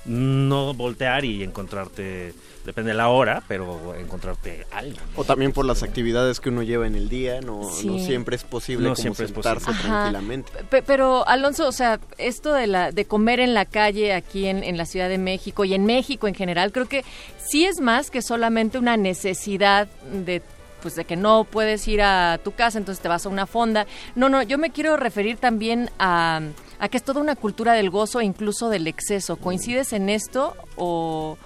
no 0.05 0.75
voltear 0.75 1.25
y 1.25 1.43
encontrarte, 1.43 2.33
depende 2.65 2.93
de 2.93 2.97
la 2.97 3.09
hora, 3.09 3.43
pero 3.49 3.95
encontrarte 3.95 4.67
algo. 4.73 4.97
O 5.17 5.25
también 5.25 5.53
por 5.53 5.65
las 5.67 5.83
actividades 5.83 6.41
que 6.41 6.49
uno 6.49 6.63
lleva 6.63 6.87
en 6.87 6.95
el 6.95 7.09
día, 7.09 7.41
no, 7.41 7.71
siempre 7.71 8.37
es 8.37 8.45
posible 8.45 8.85
No 8.89 8.95
como 8.95 9.03
siempre 9.03 9.27
es 9.27 9.33
sentarse 9.33 9.67
posible. 9.67 9.83
Tranquilamente. 9.89 10.53
Pe- 10.71 10.83
Pero 10.83 11.27
Alonso, 11.29 11.69
o 11.69 11.73
sea, 11.73 12.01
esto 12.19 12.53
de 12.55 12.67
la 12.67 12.93
de 12.93 13.05
comer 13.05 13.41
en 13.41 13.55
la 13.55 13.65
calle 13.67 14.13
aquí 14.15 14.47
en, 14.47 14.65
en 14.65 14.77
la 14.77 14.87
Ciudad 14.87 15.09
de 15.09 15.19
México 15.19 15.65
y 15.65 15.75
en 15.75 15.85
México 15.85 16.29
en 16.29 16.35
general, 16.35 16.73
creo 16.73 16.89
que 16.89 17.05
sí 17.39 17.65
es 17.65 17.81
más 17.81 18.11
que 18.11 18.23
solamente 18.23 18.79
una 18.79 18.97
necesidad 18.97 19.89
de 20.13 20.43
pues 20.83 20.95
de 20.97 21.05
que 21.05 21.15
no 21.15 21.45
puedes 21.45 21.87
ir 21.89 22.01
a 22.01 22.39
tu 22.43 22.53
casa, 22.53 22.79
entonces 22.79 23.03
te 23.03 23.09
vas 23.09 23.27
a 23.27 23.29
una 23.29 23.47
fonda. 23.47 23.87
No, 24.15 24.31
no, 24.31 24.43
yo 24.43 24.57
me 24.57 24.71
quiero 24.71 24.97
referir 24.97 25.37
también 25.37 25.91
a, 25.99 26.41
a 26.81 26.89
que 26.89 26.97
es 26.97 27.03
toda 27.05 27.21
una 27.21 27.37
cultura 27.37 27.75
del 27.75 27.91
gozo 27.91 28.21
e 28.21 28.25
incluso 28.25 28.69
del 28.71 28.87
exceso. 28.87 29.37
¿Coincides 29.37 29.93
en 29.93 30.09
esto 30.09 30.57
o, 30.77 31.37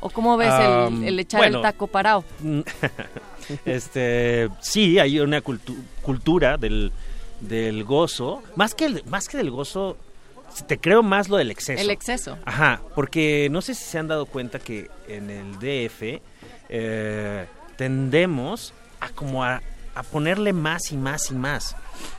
o 0.00 0.10
cómo 0.10 0.36
ves 0.36 0.52
el, 0.52 1.04
el 1.04 1.18
echar 1.18 1.40
bueno. 1.40 1.58
el 1.58 1.62
taco 1.62 1.86
parado? 1.88 2.24
este 3.64 4.48
sí 4.60 4.98
hay 4.98 5.20
una 5.20 5.42
cultu- 5.42 5.76
cultura 6.02 6.56
del, 6.56 6.92
del 7.40 7.84
gozo 7.84 8.42
más 8.56 8.74
que 8.74 8.86
el- 8.86 9.04
más 9.06 9.28
que 9.28 9.36
del 9.36 9.50
gozo 9.50 9.96
te 10.66 10.78
creo 10.78 11.02
más 11.02 11.28
lo 11.28 11.36
del 11.36 11.50
exceso 11.50 11.80
El 11.80 11.90
exceso. 11.90 12.38
ajá 12.44 12.80
porque 12.94 13.48
no 13.50 13.60
sé 13.62 13.74
si 13.74 13.84
se 13.84 13.98
han 13.98 14.08
dado 14.08 14.26
cuenta 14.26 14.58
que 14.58 14.90
en 15.06 15.30
el 15.30 15.52
DF 15.58 16.20
eh, 16.68 17.46
tendemos 17.76 18.72
a 19.00 19.10
como 19.10 19.44
a, 19.44 19.60
a 19.94 20.02
ponerle 20.02 20.52
más 20.52 20.90
y 20.92 20.96
más 20.96 21.30
y 21.30 21.34
más 21.34 21.76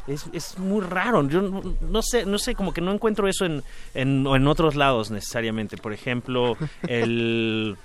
es, 0.07 0.25
es 0.33 0.57
muy 0.59 0.81
raro 0.81 1.27
yo 1.27 1.41
no, 1.41 1.61
no 1.81 2.01
sé 2.01 2.25
no 2.25 2.37
sé 2.39 2.55
como 2.55 2.73
que 2.73 2.81
no 2.81 2.91
encuentro 2.91 3.27
eso 3.27 3.45
en, 3.45 3.63
en, 3.93 4.25
en 4.27 4.47
otros 4.47 4.75
lados 4.75 5.11
necesariamente 5.11 5.77
por 5.77 5.93
ejemplo 5.93 6.55
el 6.87 7.77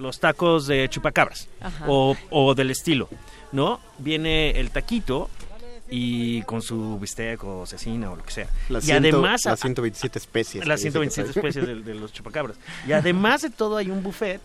los 0.00 0.18
tacos 0.18 0.66
de 0.66 0.88
chupacabras 0.88 1.48
o, 1.86 2.16
o 2.30 2.54
del 2.56 2.70
estilo, 2.72 3.08
¿no? 3.52 3.78
Viene 3.98 4.50
el 4.58 4.70
taquito 4.72 5.30
y 5.88 6.42
con 6.42 6.60
su 6.60 6.98
bistec 6.98 7.44
o 7.44 7.64
cecina 7.66 8.10
o 8.10 8.16
lo 8.16 8.24
que 8.24 8.32
sea. 8.32 8.48
Las 8.68 8.82
y 8.82 8.88
ciento- 8.88 9.08
además 9.18 9.44
las 9.44 9.60
127 9.60 10.18
especies. 10.18 10.66
Las 10.66 10.80
que 10.80 10.86
dice 10.88 10.98
que 11.00 11.10
127 11.10 11.32
trae. 11.40 11.48
especies 11.50 11.84
de, 11.86 11.92
de 11.92 12.00
los 12.00 12.12
chupacabras. 12.12 12.56
Y 12.88 12.92
además 12.94 13.42
de 13.42 13.50
todo 13.50 13.76
hay 13.76 13.88
un 13.90 14.02
buffet 14.02 14.40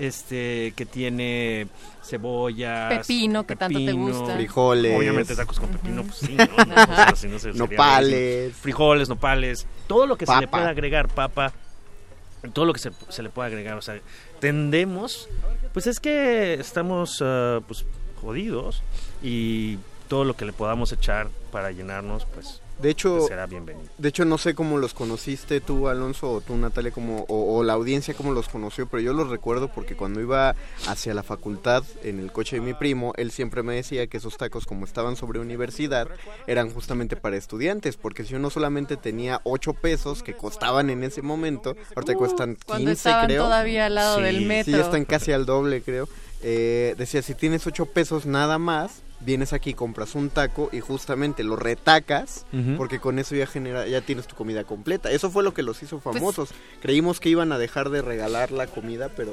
este 0.00 0.72
que 0.76 0.86
tiene 0.86 1.68
cebollas, 2.02 3.06
Pepino, 3.06 3.46
que 3.46 3.56
tanto 3.56 3.78
te 3.78 3.92
gusta. 3.92 4.34
Frijoles. 4.34 4.96
Obviamente 4.98 5.36
tacos 5.36 5.60
con 5.60 5.68
pepino, 5.70 6.02
pues 6.02 6.16
sí, 6.16 6.34
¿no? 6.34 6.46
No, 6.64 6.74
Ajá. 6.74 6.92
o 6.92 6.96
sea, 7.06 7.16
si 7.16 7.28
no 7.28 7.38
se- 7.38 7.52
Nopales. 7.52 8.54
Frijoles, 8.56 9.08
nopales, 9.08 9.66
todo 9.86 10.06
lo 10.06 10.16
que 10.16 10.26
se 10.26 10.36
le 10.40 10.48
pueda 10.48 10.68
agregar, 10.68 11.08
papa, 11.08 11.52
todo 12.52 12.64
lo 12.64 12.72
que 12.72 12.80
se, 12.80 12.90
se 13.08 13.22
le 13.22 13.28
pueda 13.28 13.48
agregar, 13.48 13.76
o 13.76 13.82
sea, 13.82 14.00
tendemos, 14.40 15.28
pues 15.72 15.86
es 15.86 16.00
que 16.00 16.54
estamos 16.54 17.18
ah, 17.22 17.60
pues 17.66 17.84
jodidos 18.20 18.82
y 19.22 19.78
todo 20.08 20.24
lo 20.24 20.34
que 20.34 20.44
le 20.44 20.52
podamos 20.52 20.92
echar 20.92 21.28
para 21.52 21.70
llenarnos, 21.70 22.26
pues 22.34 22.60
De 22.80 22.90
hecho, 22.90 23.26
será 23.28 23.46
bienvenido. 23.46 23.86
de 23.98 24.08
hecho 24.08 24.24
no 24.24 24.38
sé 24.38 24.54
cómo 24.54 24.78
los 24.78 24.94
conociste 24.94 25.60
tú, 25.60 25.88
Alonso, 25.88 26.32
o 26.32 26.40
tú, 26.40 26.56
Natalia, 26.56 26.90
como, 26.90 27.24
o, 27.28 27.56
o 27.58 27.62
la 27.62 27.74
audiencia 27.74 28.14
cómo 28.14 28.32
los 28.32 28.48
conoció, 28.48 28.86
pero 28.86 29.02
yo 29.02 29.12
los 29.12 29.28
recuerdo 29.28 29.68
porque 29.68 29.96
cuando 29.96 30.20
iba 30.20 30.54
hacia 30.88 31.12
la 31.12 31.22
facultad 31.22 31.84
en 32.02 32.18
el 32.20 32.32
coche 32.32 32.56
de 32.56 32.62
mi 32.62 32.72
primo, 32.74 33.12
él 33.16 33.30
siempre 33.30 33.62
me 33.62 33.74
decía 33.74 34.06
que 34.06 34.16
esos 34.16 34.36
tacos, 34.36 34.64
como 34.66 34.84
estaban 34.86 35.16
sobre 35.16 35.40
universidad, 35.40 36.08
eran 36.46 36.70
justamente 36.70 37.16
para 37.16 37.36
estudiantes, 37.36 37.96
porque 37.96 38.24
si 38.24 38.34
uno 38.34 38.48
solamente 38.50 38.96
tenía 38.96 39.40
8 39.44 39.74
pesos 39.74 40.22
que 40.22 40.34
costaban 40.34 40.88
en 40.90 41.04
ese 41.04 41.22
momento, 41.22 41.76
ahorita 41.94 42.12
Uh, 42.14 42.16
cuestan 42.16 42.54
15, 42.54 42.64
cuando 42.66 42.90
estaban 42.90 43.26
creo. 43.26 43.44
todavía 43.44 43.86
al 43.86 43.94
lado 43.94 44.20
del 44.20 44.46
metro. 44.46 44.72
Sí, 44.74 44.80
están 44.80 45.04
casi 45.04 45.32
al 45.32 45.46
doble, 45.46 45.82
creo. 45.82 46.08
Eh, 46.42 46.94
decía, 46.98 47.20
si 47.22 47.34
tienes 47.34 47.66
8 47.66 47.86
pesos 47.86 48.24
nada 48.26 48.58
más, 48.58 49.02
vienes 49.20 49.52
aquí, 49.52 49.74
compras 49.74 50.14
un 50.14 50.30
taco 50.30 50.70
y 50.72 50.80
justamente 50.80 51.44
lo 51.44 51.56
retacas, 51.56 52.46
porque 52.76 52.98
con 53.00 53.18
eso 53.18 53.34
ya 53.34 53.46
genera, 53.46 53.86
ya 53.86 54.00
tienes 54.00 54.26
tu 54.26 54.34
comida 54.36 54.64
completa. 54.64 55.10
Eso 55.10 55.30
fue 55.30 55.42
lo 55.42 55.52
que 55.54 55.62
los 55.62 55.82
hizo 55.82 55.98
Pues 55.98 56.16
famosos. 56.16 56.50
Creímos 56.80 57.20
que 57.20 57.28
iban 57.28 57.52
a 57.52 57.58
dejar 57.58 57.90
de 57.90 58.02
regalar 58.02 58.50
la 58.50 58.66
comida, 58.66 59.10
pero 59.14 59.32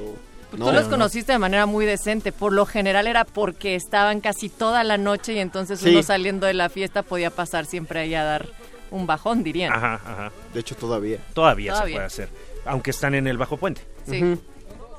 no. 0.56 0.66
Tú 0.66 0.72
los 0.72 0.88
conociste 0.88 1.32
de 1.32 1.38
manera 1.38 1.66
muy 1.66 1.84
decente. 1.86 2.32
Por 2.32 2.52
lo 2.52 2.66
general 2.66 3.06
era 3.06 3.24
porque 3.24 3.74
estaban 3.74 4.20
casi 4.20 4.48
toda 4.48 4.84
la 4.84 4.96
noche 4.98 5.34
y 5.34 5.38
entonces 5.38 5.80
Sí. 5.80 5.90
uno 5.90 6.02
saliendo 6.02 6.46
de 6.46 6.54
la 6.54 6.68
fiesta 6.68 7.02
podía 7.02 7.30
pasar 7.30 7.66
siempre 7.66 8.00
ahí 8.00 8.14
a 8.14 8.24
dar 8.24 8.48
un 8.90 9.06
bajón, 9.06 9.42
dirían. 9.44 9.72
Ajá, 9.72 9.94
ajá. 9.94 10.32
De 10.54 10.60
hecho, 10.60 10.74
todavía. 10.76 11.18
Todavía, 11.34 11.72
Todavía. 11.72 11.92
se 11.92 11.96
puede 11.96 12.06
hacer, 12.06 12.28
aunque 12.64 12.90
están 12.90 13.14
en 13.14 13.26
el 13.26 13.36
bajo 13.36 13.56
puente. 13.58 13.82
Sí. 14.08 14.38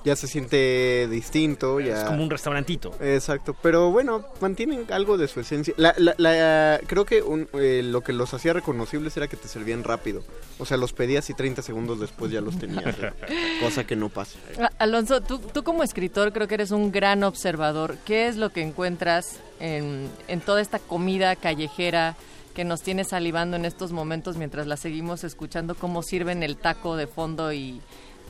Ya 0.06 0.16
se 0.16 0.28
siente 0.28 1.08
distinto, 1.10 1.80
ya. 1.82 1.98
Es 2.00 2.04
como 2.06 2.24
un 2.24 2.30
restaurantito. 2.30 2.94
Exacto, 3.02 3.56
pero 3.62 3.92
bueno, 3.92 4.24
mantienen 4.40 4.86
algo 4.92 5.18
de 5.18 5.28
su 5.28 5.40
esencia. 5.42 5.74
La, 5.78 5.94
la- 5.98 6.16
la- 6.18 6.80
creo 6.88 7.04
que 7.06 7.22
un- 7.22 7.50
eh, 7.54 7.82
lo 7.84 8.02
que 8.02 8.14
los 8.14 8.34
hacía 8.34 8.54
reconocibles 8.54 9.16
era 9.18 9.28
que 9.28 9.36
te 9.36 9.48
servían 9.50 9.84
rápido. 9.84 10.24
O 10.58 10.66
sea, 10.66 10.78
los 10.78 10.94
pedías 10.94 11.30
y 11.30 11.34
30 11.34 11.62
segundos 11.62 12.00
después 12.00 12.32
ya 12.32 12.40
los 12.42 12.58
tenías. 12.58 12.96
eh, 12.98 13.12
cosa 13.62 13.86
que 13.86 13.96
no 13.98 14.08
pasa. 14.10 14.40
A- 14.60 14.72
Alonso, 14.84 15.22
tú, 15.22 15.40
tú 15.40 15.64
como 15.64 15.84
escritor 15.84 16.32
creo 16.32 16.48
que 16.48 16.56
eres 16.56 16.72
un 16.72 16.92
gran 16.92 17.24
observador. 17.24 17.98
¿Qué 18.06 18.28
es 18.28 18.38
lo 18.38 18.52
que 18.52 18.62
encuentras 18.62 19.40
en, 19.60 20.08
en 20.30 20.40
toda 20.42 20.62
esta 20.62 20.80
comida 20.80 21.36
callejera 21.36 22.16
que 22.56 22.64
nos 22.64 22.82
tiene 22.82 23.04
salivando 23.04 23.58
en 23.58 23.66
estos 23.66 23.92
momentos 23.92 24.38
mientras 24.38 24.66
la 24.66 24.78
seguimos 24.78 25.24
escuchando? 25.26 25.76
¿Cómo 25.76 26.04
sirven 26.04 26.42
el 26.44 26.56
taco 26.58 26.96
de 26.96 27.08
fondo 27.08 27.52
y, 27.54 27.82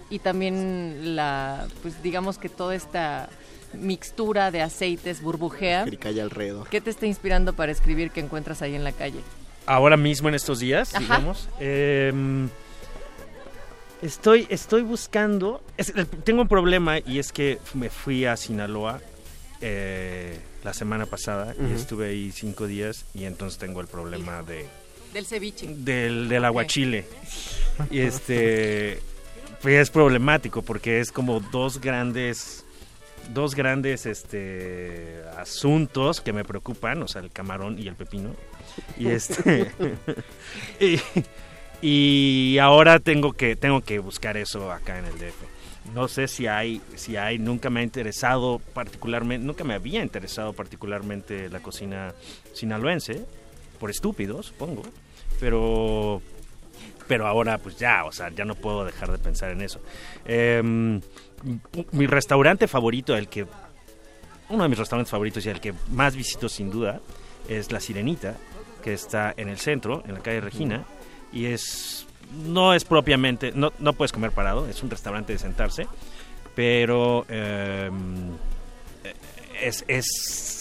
y 0.09 0.19
también 0.19 1.15
la, 1.15 1.67
pues 1.81 2.01
digamos 2.03 2.37
que 2.37 2.49
toda 2.49 2.75
esta 2.75 3.29
mixtura 3.73 4.49
de 4.51 4.61
aceites 4.61 5.21
burbujea? 5.21 5.83
Jericaya 5.85 6.23
alrededor. 6.23 6.67
¿Qué 6.69 6.81
te 6.81 6.89
está 6.89 7.05
inspirando 7.05 7.53
para 7.53 7.71
escribir 7.71 8.11
que 8.11 8.19
encuentras 8.19 8.61
ahí 8.61 8.75
en 8.75 8.83
la 8.83 8.91
calle? 8.91 9.19
Ahora 9.65 9.97
mismo 9.97 10.29
en 10.29 10.35
estos 10.35 10.59
días, 10.59 10.95
Ajá. 10.95 10.99
digamos. 11.17 11.47
em, 11.59 12.49
estoy, 14.01 14.47
estoy 14.49 14.81
buscando. 14.81 15.61
es- 15.77 15.93
tengo 16.23 16.41
un 16.41 16.47
problema 16.47 16.99
y 16.99 17.19
es 17.19 17.31
que 17.31 17.59
me 17.73 17.89
fui 17.89 18.25
a 18.25 18.35
Sinaloa 18.37 19.01
eh, 19.61 20.39
la 20.63 20.73
semana 20.73 21.05
pasada 21.05 21.53
y 21.59 21.73
estuve 21.73 22.09
ahí 22.09 22.31
cinco 22.31 22.65
días 22.67 23.05
y 23.13 23.25
entonces 23.25 23.59
tengo 23.59 23.81
el 23.81 23.87
problema 23.87 24.41
de 24.41 24.65
Del 25.13 25.25
ceviche. 25.25 25.67
del, 25.67 26.27
del 26.29 26.45
aguachile. 26.45 27.05
Y 27.91 27.99
este 27.99 28.99
es 29.63 29.89
problemático 29.89 30.61
porque 30.61 30.99
es 30.99 31.11
como 31.11 31.39
dos 31.39 31.81
grandes 31.81 32.65
dos 33.33 33.55
grandes 33.55 34.05
este 34.05 35.21
asuntos 35.37 36.21
que 36.21 36.33
me 36.33 36.43
preocupan, 36.43 37.01
o 37.03 37.07
sea, 37.07 37.21
el 37.21 37.31
camarón 37.31 37.77
y 37.79 37.87
el 37.87 37.95
pepino. 37.95 38.35
Y 38.97 39.07
este 39.07 39.71
y, 41.81 42.57
ahora 42.59 42.99
tengo 42.99 43.33
que 43.33 43.55
tengo 43.55 43.81
que 43.81 43.99
buscar 43.99 44.37
eso 44.37 44.71
acá 44.71 44.99
en 44.99 45.05
el 45.05 45.13
DF. 45.13 45.93
No 45.93 46.07
sé 46.07 46.27
si 46.27 46.47
hay 46.47 46.81
si 46.95 47.17
hay 47.17 47.39
nunca 47.39 47.69
me 47.69 47.81
ha 47.81 47.83
interesado 47.83 48.59
particularmente, 48.73 49.45
nunca 49.45 49.63
me 49.63 49.73
había 49.73 50.01
interesado 50.01 50.53
particularmente 50.53 51.49
la 51.49 51.61
cocina 51.61 52.13
sinaloense 52.53 53.25
por 53.79 53.89
estúpido, 53.89 54.43
supongo, 54.43 54.83
pero 55.39 56.21
pero 57.09 57.25
ahora 57.25 57.57
pues 57.57 57.75
ya, 57.77 58.05
o 58.05 58.11
sea, 58.11 58.29
ya 58.29 58.45
no 58.45 58.53
puedo 58.53 58.85
dejar 58.85 59.11
de 59.11 59.17
pensar 59.17 59.49
en 59.49 59.63
eso. 59.63 59.81
Em, 60.25 61.01
mi 61.91 62.05
restaurante 62.05 62.67
favorito, 62.67 63.17
el 63.17 63.27
que 63.27 63.47
uno 64.49 64.63
de 64.63 64.69
mis 64.69 64.77
restaurantes 64.77 65.09
favoritos 65.09 65.43
y 65.45 65.49
el 65.49 65.59
que 65.59 65.73
más 65.91 66.15
visito 66.15 66.47
sin 66.47 66.69
duda 66.69 67.01
es 67.47 67.71
La 67.71 67.79
Sirenita, 67.79 68.35
que 68.83 68.93
está 68.93 69.33
en 69.35 69.49
el 69.49 69.57
centro, 69.57 70.03
en 70.05 70.13
la 70.13 70.19
calle 70.19 70.39
Regina, 70.39 70.85
y 71.33 71.47
es 71.47 72.05
no 72.45 72.75
es 72.75 72.85
propiamente, 72.85 73.53
no, 73.55 73.73
no 73.79 73.93
puedes 73.93 74.11
comer 74.11 74.31
parado, 74.31 74.69
es 74.69 74.83
un 74.83 74.91
restaurante 74.91 75.33
de 75.33 75.39
sentarse, 75.39 75.87
pero 76.53 77.25
em, 77.27 78.35
es, 79.61 79.83
es 79.87 80.05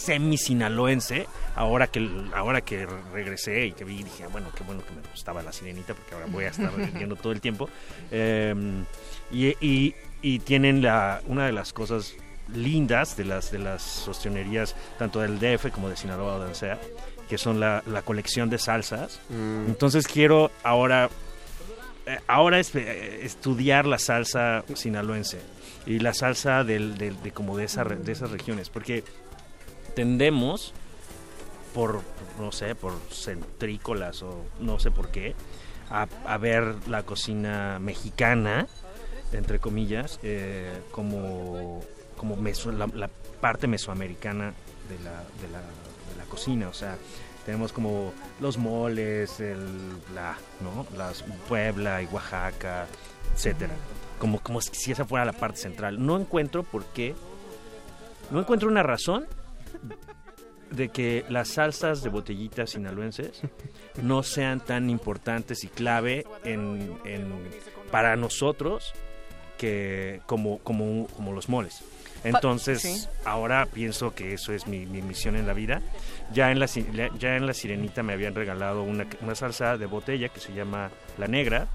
semi-sinaloense. 0.04 1.26
Ahora 1.54 1.88
que, 1.88 2.08
ahora 2.34 2.61
que 2.61 2.87
regresé 3.12 3.66
y 3.66 3.72
que 3.72 3.84
vi, 3.84 4.02
dije, 4.04 4.24
"Ah, 4.24 4.28
bueno, 4.30 4.48
qué 4.56 4.62
bueno 4.64 4.82
que 4.87 4.92
me 4.94 5.00
gustaba 5.11 5.42
la 5.42 5.52
sirenita, 5.52 5.94
porque 5.94 6.14
ahora 6.14 6.26
voy 6.28 6.44
a 6.44 6.48
estar 6.48 6.70
viendo 6.94 7.16
todo 7.16 7.32
el 7.32 7.40
tiempo. 7.40 7.68
Em, 8.11 8.84
y, 9.30 9.48
y- 9.64 9.94
y 10.22 10.38
tienen 10.40 10.82
la, 10.82 11.20
una 11.26 11.46
de 11.46 11.52
las 11.52 11.72
cosas 11.72 12.14
lindas 12.52 13.16
de 13.16 13.24
las, 13.24 13.50
de 13.52 13.58
las 13.58 13.82
sostenerías, 13.82 14.74
tanto 14.98 15.20
del 15.20 15.38
DF 15.38 15.70
como 15.70 15.88
de 15.88 15.96
Sinaloa 15.96 16.34
o 16.37 16.38
donde 16.38 16.54
sea, 16.54 16.78
que 17.28 17.38
son 17.38 17.61
la, 17.61 17.82
la 17.87 18.02
colección 18.02 18.50
de 18.50 18.58
salsas. 18.58 19.20
Mm. 19.28 19.66
Entonces 19.68 20.06
quiero 20.08 20.50
ahora 20.64 21.08
eh, 22.06 22.18
ahora 22.26 22.58
es, 22.58 22.74
eh, 22.74 23.20
estudiar 23.22 23.84
la 23.87 23.98
salsa 23.98 24.64
sinaloense 24.74 25.38
y 25.86 25.98
la 26.00 26.12
salsa 26.14 26.64
del, 26.64 26.98
del- 26.98 27.20
de 27.22 27.30
como 27.32 27.56
de, 27.56 27.64
esa, 27.64 27.84
de 27.84 28.12
esas 28.12 28.30
regiones 28.30 28.68
porque 28.70 29.04
tendemos 29.94 30.72
por 31.74 32.00
no 32.38 32.52
sé 32.52 32.74
por 32.74 32.92
centrícolas 33.10 34.22
o 34.22 34.44
no 34.60 34.78
sé 34.78 34.90
por 34.90 35.08
qué 35.10 35.34
a, 35.90 36.06
a 36.26 36.38
ver 36.38 36.74
la 36.88 37.02
cocina 37.04 37.78
mexicana 37.80 38.66
entre 39.32 39.58
comillas 39.58 40.18
eh, 40.22 40.70
como 40.90 41.82
como 42.16 42.36
meso- 42.36 42.72
la, 42.72 42.86
la 42.94 43.08
parte 43.40 43.66
mesoamericana 43.66 44.52
de 44.88 44.98
la, 45.04 45.10
de 45.40 45.48
la, 45.52 45.60
de 45.60 46.16
la 46.18 46.24
cocina 46.28 46.68
o 46.68 46.74
sea 46.74 46.96
tenemos 47.46 47.72
como 47.72 48.12
los 48.40 48.58
moles, 48.58 49.40
el, 49.40 49.64
la, 50.14 50.36
¿no? 50.60 50.86
Las 50.98 51.22
Puebla 51.48 52.02
y 52.02 52.06
Oaxaca, 52.12 52.86
etcétera. 53.34 53.72
Como, 54.18 54.40
como 54.40 54.61
si 54.61 54.90
esa 54.92 55.04
fuera 55.04 55.24
la 55.24 55.33
parte 55.33 55.59
central. 55.59 56.04
No 56.04 56.18
encuentro 56.18 56.62
por 56.64 56.85
qué, 56.87 57.14
no 58.31 58.40
encuentro 58.40 58.68
una 58.68 58.83
razón 58.83 59.26
de 60.70 60.90
que 60.90 61.24
las 61.28 61.48
salsas 61.48 62.02
de 62.02 62.11
botellitas 62.11 62.70
sinaloenses 62.70 63.40
no 64.02 64.22
sean 64.22 64.61
tan 64.61 64.90
importantes 64.90 65.64
y 65.64 65.68
clave 65.68 66.26
en, 66.44 66.92
en- 67.04 67.33
para 67.90 68.16
nosotros 68.16 68.92
que 69.57 70.20
como, 70.26 70.59
como, 70.59 71.07
como 71.09 71.33
los 71.33 71.48
moles. 71.48 71.83
Entonces, 72.24 72.83
sí. 72.83 73.07
ahora 73.24 73.66
pienso 73.72 74.12
que 74.14 74.35
eso 74.35 74.52
es 74.52 74.66
mi, 74.66 74.85
mi 74.87 75.00
misión 75.02 75.37
en 75.37 75.46
la 75.46 75.52
vida. 75.52 75.81
Ya 76.35 76.50
en 76.50 76.59
la, 76.59 76.66
ya 76.66 77.37
en 77.37 77.46
la 77.46 77.54
sirenita 77.54 78.02
me 78.02 78.12
habían 78.12 78.35
regalado 78.35 78.83
una, 78.83 79.07
una 79.22 79.35
salsa 79.35 79.78
de 79.78 79.87
botella 79.87 80.28
que 80.28 80.40
se 80.40 80.52
llama 80.52 80.90
La 81.16 81.28
Negra, 81.28 81.68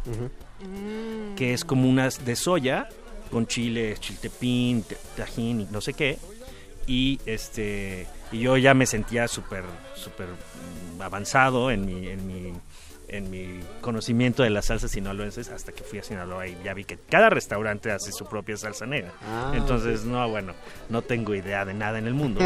que 1.35 1.53
es 1.53 1.63
como 1.65 1.89
unas 1.89 2.25
de 2.25 2.35
soya 2.35 2.87
con 3.31 3.47
chile, 3.47 3.95
chiltepín, 3.99 4.85
tajín 5.17 5.61
y 5.61 5.65
no 5.71 5.81
sé 5.81 5.93
qué. 5.93 6.17
Y 6.85 7.19
este 7.25 8.07
y 8.31 8.39
yo 8.39 8.57
ya 8.57 8.73
me 8.73 8.85
sentía 8.85 9.27
súper 9.27 9.63
súper 9.95 10.27
mm, 10.27 11.01
avanzado 11.01 11.71
en 11.71 11.85
mi 11.85 12.07
en 12.07 12.27
mi 12.27 12.53
en 13.07 13.29
mi 13.29 13.59
conocimiento 13.81 14.41
de 14.43 14.49
las 14.49 14.65
salsas 14.65 14.91
sinaloenses 14.91 15.49
hasta 15.49 15.71
que 15.71 15.83
fui 15.83 15.99
a 15.99 16.03
Sinaloa 16.03 16.47
y 16.47 16.57
ya 16.63 16.73
vi 16.73 16.83
que 16.83 16.97
cada 16.97 17.29
restaurante 17.29 17.91
hace 17.91 18.11
su 18.11 18.25
propia 18.25 18.57
salsa 18.57 18.87
negra. 18.87 19.11
Ah, 19.23 19.51
Entonces, 19.53 20.03
no, 20.03 20.27
bueno, 20.29 20.53
no 20.89 21.03
tengo 21.03 21.35
idea 21.35 21.63
de 21.63 21.75
nada 21.75 21.99
en 21.99 22.07
el 22.07 22.15
mundo. 22.15 22.41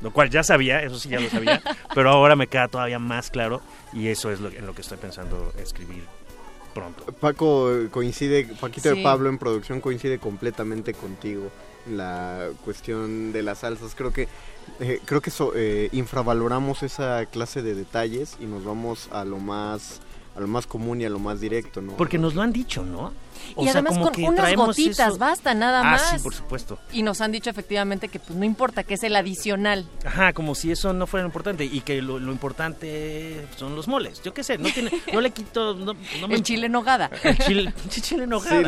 lo 0.00 0.12
cual 0.12 0.28
ya 0.28 0.42
sabía, 0.42 0.82
eso 0.82 0.98
sí 0.98 1.10
ya 1.10 1.20
lo 1.20 1.30
sabía, 1.30 1.62
pero 1.94 2.10
ahora 2.10 2.34
me 2.34 2.48
queda 2.48 2.66
todavía 2.66 2.98
más 2.98 3.30
claro 3.30 3.62
y 3.92 4.08
eso 4.08 4.32
es 4.32 4.40
lo, 4.40 4.48
en 4.48 4.66
lo 4.66 4.74
que 4.74 4.80
estoy 4.80 4.98
pensando 4.98 5.52
escribir 5.62 6.02
pronto. 6.70 7.04
Paco 7.12 7.70
eh, 7.74 7.88
coincide, 7.90 8.44
Paquito 8.60 8.90
Sí. 8.90 8.96
de 8.98 9.02
Pablo 9.02 9.28
en 9.28 9.38
producción 9.38 9.80
coincide 9.80 10.18
completamente 10.18 10.94
contigo 10.94 11.50
en 11.86 11.96
la 11.96 12.48
cuestión 12.64 13.32
de 13.32 13.42
las 13.42 13.58
salsas. 13.58 13.94
Creo 13.94 14.12
que 14.12 14.28
eh, 14.80 15.00
creo 15.04 15.20
que 15.20 15.30
so- 15.30 15.52
eh, 15.56 15.88
infravaloramos 15.92 16.82
esa 16.82 17.26
clase 17.26 17.62
de 17.62 17.74
detalles 17.74 18.36
y 18.40 18.44
nos 18.46 18.64
vamos 18.64 19.08
a 19.12 19.24
lo 19.24 19.38
más 19.38 20.00
a 20.36 20.40
lo 20.40 20.46
más 20.46 20.66
común 20.66 21.00
y 21.00 21.04
a 21.04 21.10
lo 21.10 21.18
más 21.18 21.40
directo, 21.40 21.82
¿no? 21.82 21.96
Porque 21.96 22.16
nos 22.16 22.34
lo 22.36 22.42
han 22.42 22.52
dicho, 22.52 22.84
¿no? 22.84 23.12
Y 23.58 23.68
además 23.68 23.98
con 23.98 24.24
unas 24.24 24.54
gotitas, 24.54 25.08
eso- 25.08 25.18
basta, 25.18 25.54
nada 25.54 25.80
Ah, 25.80 25.84
más. 25.92 26.10
sí, 26.10 26.18
por 26.22 26.34
supuesto. 26.34 26.78
Y 26.92 27.02
nos 27.02 27.20
han 27.20 27.32
dicho 27.32 27.50
efectivamente 27.50 28.08
que 28.08 28.18
pues 28.18 28.38
no 28.38 28.44
importa, 28.44 28.84
que 28.84 28.94
es 28.94 29.02
el 29.02 29.16
adicional. 29.16 29.86
Ajá, 30.04 30.32
como 30.32 30.54
si 30.54 30.70
eso 30.72 30.92
no 30.92 31.06
fuera 31.06 31.22
lo 31.24 31.28
importante 31.28 31.64
y 31.64 31.80
que 31.80 32.00
lo, 32.02 32.18
lo 32.18 32.32
importante 32.32 33.46
son 33.56 33.74
los 33.76 33.88
moles. 33.88 34.22
Yo 34.22 34.32
qué 34.34 34.44
sé, 34.44 34.58
no 34.58 34.68
tiene, 34.72 34.90
no 35.12 35.20
le 35.20 35.30
quito, 35.30 35.74
no, 35.74 35.94
no 36.20 36.28
me- 36.28 36.34
El 36.34 36.42
chile 36.42 36.66
en 36.66 36.72
nogada. 36.72 37.10
El 37.22 37.38
chile, 37.38 37.72
pinche 37.80 38.00
chile 38.00 38.24
en 38.24 38.30
nogada, 38.30 38.58
Sí, 38.60 38.64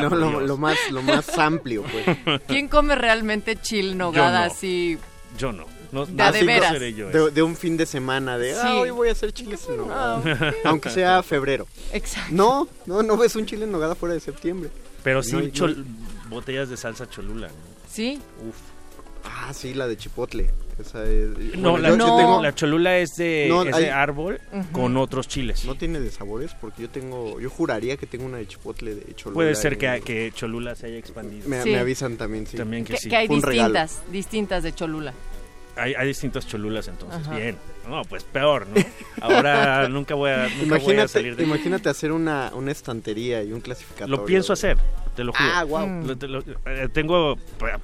lo, 0.46 0.56
más 0.56 0.76
lo 0.90 1.02
más 1.02 1.38
amplio, 1.38 1.84
pues. 1.84 2.40
¿Quién 2.46 2.68
come 2.68 2.94
realmente 2.94 3.56
chile 3.56 3.94
nogada 3.94 4.46
no. 4.46 4.52
así? 4.52 4.98
Yo 5.38 5.52
no. 5.52 5.64
No, 5.92 6.06
De 6.06 6.12
de 6.12 6.40
no 6.40 6.46
veras. 6.46 6.72
seré 6.72 6.94
yo 6.94 7.08
De, 7.10 7.18
ese. 7.26 7.30
de 7.30 7.42
un 7.42 7.54
fin 7.56 7.76
de 7.76 7.86
semana 7.86 8.38
de, 8.38 8.54
ah, 8.54 8.62
Sí. 8.62 8.76
hoy 8.78 8.90
voy 8.90 9.08
a 9.08 9.12
hacer 9.12 9.32
chiles 9.32 9.66
en 9.68 9.76
nogada. 9.76 10.22
Ah. 10.24 10.52
Aunque 10.64 10.90
sea 10.90 11.22
febrero. 11.22 11.66
Exacto. 11.92 12.34
No, 12.34 12.68
no, 12.86 13.02
no 13.02 13.16
ves 13.16 13.36
un 13.36 13.46
chile 13.46 13.64
en 13.64 13.72
nogada 13.72 13.94
fuera 13.94 14.14
de 14.14 14.20
septiembre. 14.20 14.70
Pero 15.04 15.18
No 15.18 15.22
sí, 15.22 15.32
no 15.36 15.42
chol- 15.42 15.84
botellas 16.28 16.68
de 16.70 16.76
salsa 16.76 17.08
cholula. 17.08 17.48
¿no? 17.48 17.54
Sí. 17.90 18.20
Uf. 18.48 18.56
Ah, 19.24 19.52
sí, 19.54 19.72
la 19.74 19.86
de 19.86 19.96
chipotle. 19.96 20.50
Esa 20.78 21.04
es- 21.04 21.28
No, 21.56 21.72
bueno, 21.72 21.78
la, 21.78 21.88
yo- 21.90 21.96
yo 21.96 22.06
no, 22.06 22.16
tengo- 22.16 22.42
la 22.42 22.54
cholula 22.54 22.98
es 22.98 23.10
de, 23.16 23.46
No, 23.48 23.62
es 23.62 23.74
hay- 23.74 23.84
de 23.84 23.90
árbol 23.92 24.40
Ujú. 24.52 24.72
con 24.72 24.96
otros 24.96 25.28
chiles. 25.28 25.64
No 25.64 25.76
tiene 25.76 26.00
de 26.00 26.10
sabores 26.10 26.52
porque 26.60 26.82
yo 26.82 26.90
tengo, 26.90 27.38
yo 27.38 27.48
juraría 27.50 27.96
que 27.96 28.06
tengo 28.06 28.24
una 28.24 28.38
de 28.38 28.48
chipotle 28.48 28.94
de 28.94 29.14
cholula. 29.14 29.34
Puede 29.34 29.54
ser 29.54 29.78
que, 29.78 30.00
que 30.04 30.32
cholula 30.34 30.74
se 30.74 30.86
haya 30.86 30.96
expandido. 30.96 31.48
Me, 31.48 31.62
Sí. 31.62 31.70
me 31.70 31.78
avisan 31.78 32.16
también, 32.16 32.46
sí. 32.46 32.56
También 32.56 32.84
que, 32.84 32.94
Que, 32.94 32.98
sí. 32.98 33.08
que 33.10 33.16
hay 33.16 33.26
Fue 33.28 33.36
distintas, 33.36 34.02
distintas 34.10 34.62
de 34.64 34.74
Cholula. 34.74 35.12
Hay, 35.76 35.94
hay 35.94 36.06
distintas 36.08 36.46
cholulas 36.46 36.86
entonces. 36.88 37.20
Ajá. 37.26 37.36
Bien. 37.36 37.56
No, 37.88 38.02
pues 38.04 38.24
peor, 38.24 38.66
¿no? 38.68 38.80
Ahora 39.20 39.88
nunca 39.90 40.14
voy 40.14 40.30
a, 40.30 40.42
nunca 40.48 40.50
voy 40.50 40.60
a 40.60 40.64
Imagínate, 40.66 41.08
salir 41.08 41.36
de 41.36 41.42
imagínate 41.44 41.88
hacer 41.88 42.12
una, 42.12 42.50
una 42.54 42.70
estantería 42.70 43.42
y 43.42 43.52
un 43.52 43.60
clasificatorio. 43.60 44.16
Lo 44.18 44.24
pienso 44.24 44.52
hacer, 44.52 44.76
te 45.16 45.24
lo 45.24 45.32
juro. 45.32 45.44
Ah, 45.52 45.62
guau. 45.64 45.86
Mm. 45.88 46.06
Lo- 46.06 46.16
te 46.18 46.28
lo- 46.28 46.44
eh, 46.66 46.88
tengo 46.92 47.36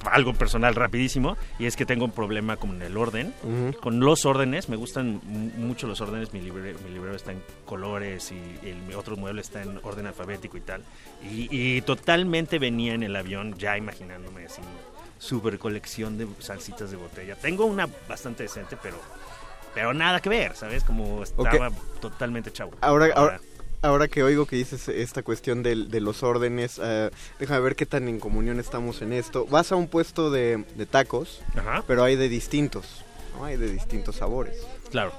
algo 0.05 0.35
personal 0.35 0.75
rapidísimo 0.77 1.37
y 1.59 1.67
es 1.67 1.75
que 1.77 1.85
tengo 1.87 2.05
un 2.05 2.13
problema 2.13 2.57
con 2.59 2.81
el 2.81 2.97
orden, 2.97 3.33
con 3.81 3.99
los 4.01 4.25
órdenes. 4.27 4.69
Me 4.69 4.77
gustan 4.77 5.21
mu- 5.25 5.51
mucho 5.67 5.87
los 5.89 6.01
órdenes. 6.01 6.33
Mi 6.33 6.41
librero, 6.43 6.79
mi 6.87 6.91
librero 6.93 7.17
está 7.17 7.33
en 7.33 7.43
colores 7.65 8.31
y 8.31 8.69
el 8.69 8.77
mi 8.83 8.95
otro 8.95 9.17
mueble 9.17 9.41
está 9.41 9.63
en 9.63 9.81
orden 9.83 10.07
alfabético 10.07 10.57
y 10.59 10.61
tal. 10.61 10.83
Y, 11.25 11.49
y 11.51 11.81
totalmente 11.83 12.59
venía 12.61 12.95
en 12.95 13.03
el 13.03 13.17
avión 13.17 13.55
ya 13.59 13.77
imaginándome 13.77 14.45
así 14.45 14.61
super 15.19 15.59
colección 15.59 16.17
de 16.19 16.27
salsitas 16.39 16.91
de 16.91 16.97
botella. 16.97 17.37
Tengo 17.37 17.67
una 17.67 17.89
bastante 18.09 18.45
decente, 18.45 18.77
pero 18.83 18.97
pero 19.75 19.93
nada 19.95 20.21
que 20.21 20.29
ver, 20.29 20.57
¿sabes? 20.57 20.83
Como 20.83 21.23
estaba 21.23 21.71
totalmente 22.01 22.51
chavo. 22.53 22.73
Ahora, 22.81 23.09
ahora, 23.15 23.41
ahora 23.83 24.09
que 24.09 24.23
oigo 24.23 24.47
que 24.47 24.57
dices 24.57 24.89
esta 24.89 25.23
cuestión 25.23 25.63
del- 25.63 25.89
de, 25.91 26.01
los 26.01 26.23
órdenes, 26.23 26.81
eh, 26.83 27.11
déjame 27.39 27.61
ver 27.61 27.77
qué 27.77 27.87
tan 27.87 28.09
en 28.09 28.19
comunión 28.19 28.59
estamos 28.59 29.03
en 29.03 29.13
esto. 29.13 29.47
Vas 29.47 29.71
a 29.71 29.77
un 29.77 29.87
puesto 29.89 30.31
de, 30.31 30.65
de 30.75 30.87
tacos, 30.87 31.43
Ajá. 31.55 31.85
pero 31.87 32.03
hay 32.03 32.17
de 32.17 32.29
distintos, 32.29 33.05
¿no? 33.37 33.45
Hay 33.45 33.57
de 33.57 33.71
distintos 33.71 34.17
sabores. 34.17 34.57
Claro. 34.91 35.13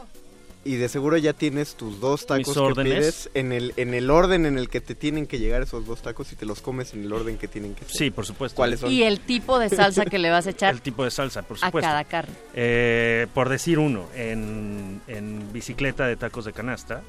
Y 0.66 0.76
de 0.76 0.90
seguro 0.90 1.16
ya 1.16 1.32
tienes 1.32 1.76
tus 1.76 2.02
dos 2.02 2.26
tacos 2.26 2.54
que 2.76 2.84
pides 2.84 3.30
en 3.34 3.54
el, 3.54 3.74
en 3.78 3.94
el 3.94 4.12
orden 4.12 4.46
en 4.46 4.58
el 4.58 4.68
que 4.68 4.82
te 4.82 4.94
tienen 4.94 5.26
que 5.26 5.40
llegar 5.40 5.62
esos 5.62 5.86
dos 5.86 6.02
tacos 6.02 6.32
y 6.34 6.36
te 6.36 6.46
los 6.46 6.60
comes 6.62 6.94
en 6.94 7.04
el 7.06 7.14
orden 7.14 7.38
que 7.38 7.48
tienen 7.48 7.76
que 7.76 7.86
ser. 7.86 7.96
Sí, 7.96 8.12
por 8.12 8.26
supuesto. 8.26 8.58
¿Cuáles 8.58 8.82
son? 8.82 8.92
Y 8.92 9.04
el 9.04 9.22
tipo 9.22 9.58
de 9.58 9.70
salsa 9.70 10.06
que 10.06 10.20
le 10.20 10.30
vas 10.30 10.48
a 10.48 10.50
echar 10.50 10.74
El 10.74 10.82
tipo 10.82 11.06
de 11.06 11.12
salsa, 11.12 11.44
por 11.44 11.56
a 11.58 11.68
supuesto. 11.68 11.88
cada 11.90 12.04
carne. 12.04 12.34
Eh, 12.54 13.28
por 13.34 13.48
decir 13.48 13.80
uno, 13.80 14.08
en, 14.16 15.02
en 15.08 15.52
bicicleta 15.54 16.06
de 16.08 16.18
tacos 16.18 16.44
de 16.44 16.52
canasta, 16.52 17.04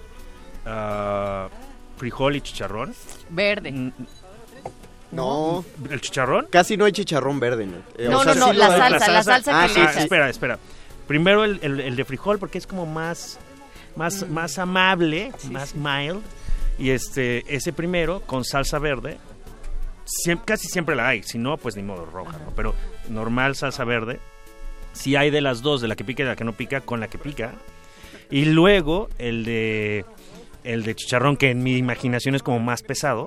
ah, 0.64 1.48
frijol 1.96 2.36
y 2.36 2.40
chicharrón. 2.42 2.94
Verde. 3.30 3.72
Mm, 3.72 3.92
No, 5.12 5.64
¿El 5.90 6.00
chicharrón? 6.00 6.46
casi 6.50 6.76
no 6.76 6.84
hay 6.84 6.92
chicharrón 6.92 7.40
verde, 7.40 7.66
¿no? 7.66 7.78
Eh, 7.98 8.08
No, 8.08 8.20
o 8.20 8.22
sea, 8.24 8.34
no, 8.34 8.46
no, 8.46 8.52
sí 8.52 8.58
la 8.58 8.68
salsa, 8.68 9.08
la 9.12 9.22
salsa 9.24 9.64
Ah, 9.64 9.66
que 9.66 9.74
le 9.74 9.82
echas. 9.82 9.96
espera, 9.96 10.30
espera. 10.30 10.58
Primero 11.10 11.44
el, 11.44 11.58
el- 11.62 11.80
el 11.80 11.96
de 11.96 12.04
frijol 12.04 12.38
porque 12.38 12.56
es 12.58 12.68
como 12.68 12.86
más, 12.86 13.40
más, 13.96 14.22
Mm. 14.28 14.32
más 14.32 14.58
amable, 14.60 15.32
más 15.50 15.74
mild. 15.74 16.20
Y 16.78 16.90
este, 16.90 17.42
ese 17.52 17.72
primero 17.72 18.20
con 18.20 18.44
salsa 18.44 18.78
verde. 18.78 19.18
Casi 20.44 20.68
siempre 20.68 20.94
la 20.94 21.08
hay, 21.08 21.24
si 21.24 21.36
no, 21.36 21.56
pues 21.56 21.74
ni 21.74 21.82
modo 21.82 22.04
roja, 22.06 22.38
¿no? 22.38 22.52
Pero 22.54 22.76
normal 23.08 23.56
salsa 23.56 23.82
verde. 23.84 24.20
Si 24.92 25.16
hay 25.16 25.30
de 25.30 25.40
las 25.40 25.62
dos, 25.62 25.80
de 25.80 25.88
la 25.88 25.96
que 25.96 26.04
pica 26.04 26.22
y 26.22 26.26
de 26.26 26.30
la 26.30 26.36
que 26.36 26.44
no 26.44 26.52
pica, 26.52 26.80
con 26.80 27.00
la 27.00 27.08
que 27.08 27.18
pica. 27.18 27.54
Y 28.30 28.44
luego 28.44 29.08
el 29.18 29.44
de 29.44 30.04
el 30.62 30.82
de 30.84 30.94
chicharrón 30.94 31.36
que 31.38 31.50
en 31.50 31.62
mi 31.64 31.76
imaginación 31.76 32.34
es 32.36 32.42
como 32.44 32.60
más 32.60 32.82
pesado. 32.82 33.26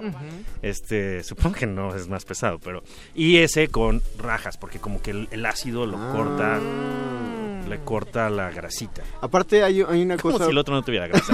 Este, 0.61 1.21
supongo 1.23 1.55
que 1.55 1.65
no 1.67 1.93
es 1.95 2.07
más 2.07 2.23
pesado, 2.25 2.59
pero 2.59 2.81
y 3.13 3.37
ese 3.39 3.67
con 3.67 4.01
rajas 4.17 4.55
porque 4.55 4.79
como 4.79 5.01
que 5.01 5.11
el, 5.11 5.27
el 5.31 5.45
ácido 5.45 5.85
lo 5.85 5.97
corta 6.13 6.59
le 7.67 7.79
corta 7.79 8.29
la 8.29 8.49
grasita. 8.51 9.01
Aparte 9.21 9.63
hay, 9.63 9.81
hay 9.87 10.01
una 10.03 10.17
Como 10.17 10.33
cosa... 10.33 10.45
si 10.45 10.51
el 10.51 10.57
otro 10.57 10.73
no 10.75 10.81
tuviera 10.83 11.07
grasa. 11.07 11.33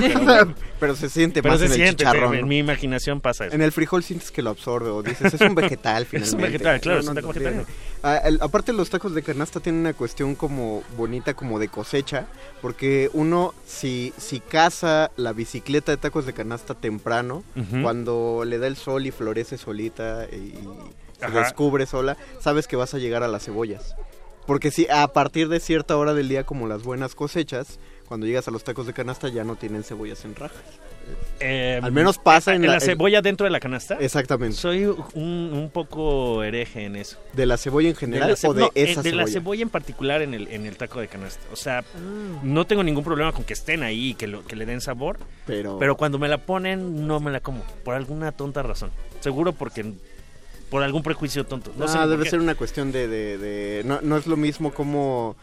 Pero, 0.79 0.95
se 0.95 1.09
siente 1.09 1.41
Pero 1.41 1.53
más 1.53 1.59
se 1.59 1.65
en 1.67 1.71
el 1.71 1.77
siente, 1.77 2.03
chicharrón. 2.03 2.35
en 2.35 2.41
¿no? 2.41 2.47
mi 2.47 2.57
imaginación 2.59 3.19
pasa 3.21 3.45
eso. 3.47 3.55
En 3.55 3.61
el 3.61 3.71
frijol 3.71 4.03
sientes 4.03 4.31
que 4.31 4.41
lo 4.41 4.49
absorbe 4.51 4.89
o 4.89 5.01
dices, 5.03 5.33
es 5.33 5.41
un 5.41 5.55
vegetal 5.55 6.05
finalmente. 6.05 6.19
Es 6.29 6.33
un 6.33 6.41
vegetal, 6.41 6.79
claro, 6.81 6.99
es 6.99 7.07
un 7.07 7.15
taco 7.15 7.27
vegetariano. 7.29 7.65
Ah, 8.03 8.17
el- 8.23 8.39
aparte 8.41 8.71
los 8.73 8.89
tacos 8.89 9.13
de 9.13 9.21
canasta 9.23 9.59
tienen 9.59 9.81
una 9.81 9.93
cuestión 9.93 10.35
como 10.35 10.83
bonita, 10.97 11.33
como 11.33 11.59
de 11.59 11.67
cosecha, 11.67 12.27
porque 12.61 13.09
uno 13.13 13.53
si, 13.65 14.13
si 14.17 14.39
caza 14.39 15.11
la 15.17 15.33
bicicleta 15.33 15.91
de 15.91 15.97
tacos 15.97 16.25
de 16.25 16.33
canasta 16.33 16.75
temprano, 16.75 17.43
cuando 17.81 18.43
le 18.45 18.57
da 18.57 18.67
el 18.67 18.75
sol 18.75 19.05
y 19.05 19.11
florece 19.11 19.57
solita 19.57 20.25
y 20.31 20.53
se 21.19 21.29
descubre 21.31 21.85
sola, 21.85 22.15
sabes 22.39 22.67
que 22.67 22.75
vas 22.77 22.93
a 22.93 22.97
llegar 22.99 23.23
a 23.23 23.27
las 23.27 23.43
cebollas. 23.45 23.95
Porque 24.49 24.71
si 24.71 24.87
a 24.89 25.07
partir 25.13 25.47
de 25.47 25.59
cierta 25.59 25.95
hora 25.95 26.15
del 26.15 26.27
día, 26.27 26.43
como 26.43 26.67
las 26.67 26.81
buenas 26.81 27.13
cosechas, 27.13 27.77
cuando 28.07 28.25
llegas 28.25 28.47
a 28.47 28.51
los 28.51 28.63
tacos 28.63 28.87
de 28.87 28.93
canasta 28.93 29.29
ya 29.29 29.43
no 29.43 29.55
tienen 29.55 29.83
cebollas 29.83 30.25
en 30.25 30.33
rajas. 30.35 30.57
Eh, 31.39 31.79
Al 31.81 31.91
menos 31.91 32.17
pasa 32.17 32.55
en 32.55 32.63
la, 32.65 32.73
la- 32.73 32.79
cebolla 32.79 33.21
dentro 33.21 33.43
de 33.45 33.51
la 33.51 33.59
canasta. 33.59 33.97
Exactamente. 33.99 34.57
Soy 34.57 34.85
un, 34.85 35.51
un 35.53 35.69
poco 35.71 36.43
hereje 36.43 36.85
en 36.85 36.95
eso. 36.95 37.17
¿De 37.33 37.45
la 37.45 37.57
cebolla 37.57 37.89
en 37.89 37.95
general 37.95 38.35
ce- 38.35 38.47
o 38.47 38.53
de 38.55 38.61
no, 38.61 38.67
eh, 38.75 38.85
esa 38.91 39.03
de 39.03 39.11
la 39.11 39.23
cebolla? 39.25 39.33
cebolla 39.33 39.61
en 39.61 39.69
particular 39.69 40.21
en 40.23 40.33
el, 40.33 40.47
en 40.47 40.65
el 40.65 40.77
taco 40.77 40.99
de 40.99 41.07
canasta. 41.07 41.41
O 41.53 41.55
sea, 41.55 41.83
no 42.43 42.65
tengo 42.65 42.81
ningún 42.83 43.03
problema 43.03 43.31
con 43.31 43.43
que 43.43 43.53
estén 43.53 43.83
ahí 43.83 44.09
y 44.09 44.13
que, 44.15 44.25
lo- 44.27 44.43
que 44.45 44.55
le 44.55 44.65
den 44.65 44.81
sabor. 44.81 45.19
Pero- 45.45 45.95
cuando 45.95 46.17
me 46.19 46.27
la 46.27 46.39
ponen, 46.45 47.05
no 47.07 47.19
me 47.19 47.29
la 47.31 47.39
como. 47.39 47.63
Por 47.83 47.93
alguna 47.95 48.31
tonta 48.31 48.63
razón. 48.63 48.89
Seguro 49.19 49.53
porque. 49.53 49.93
Por 50.69 50.83
algún 50.83 51.01
prejuicio 51.03 51.45
tonto. 51.45 51.71
No 51.77 51.87
sé 51.87 51.97
ah, 51.97 52.01
por 52.01 52.09
debe 52.11 52.29
ser 52.29 52.39
una 52.39 52.55
cuestión 52.55 52.91
de... 52.91 53.07
de- 53.07 53.37
de- 53.37 53.83
no, 53.85 53.99
no 54.01 54.17
es 54.17 54.27
lo 54.27 54.37
mismo 54.37 54.71
como... 54.73 55.35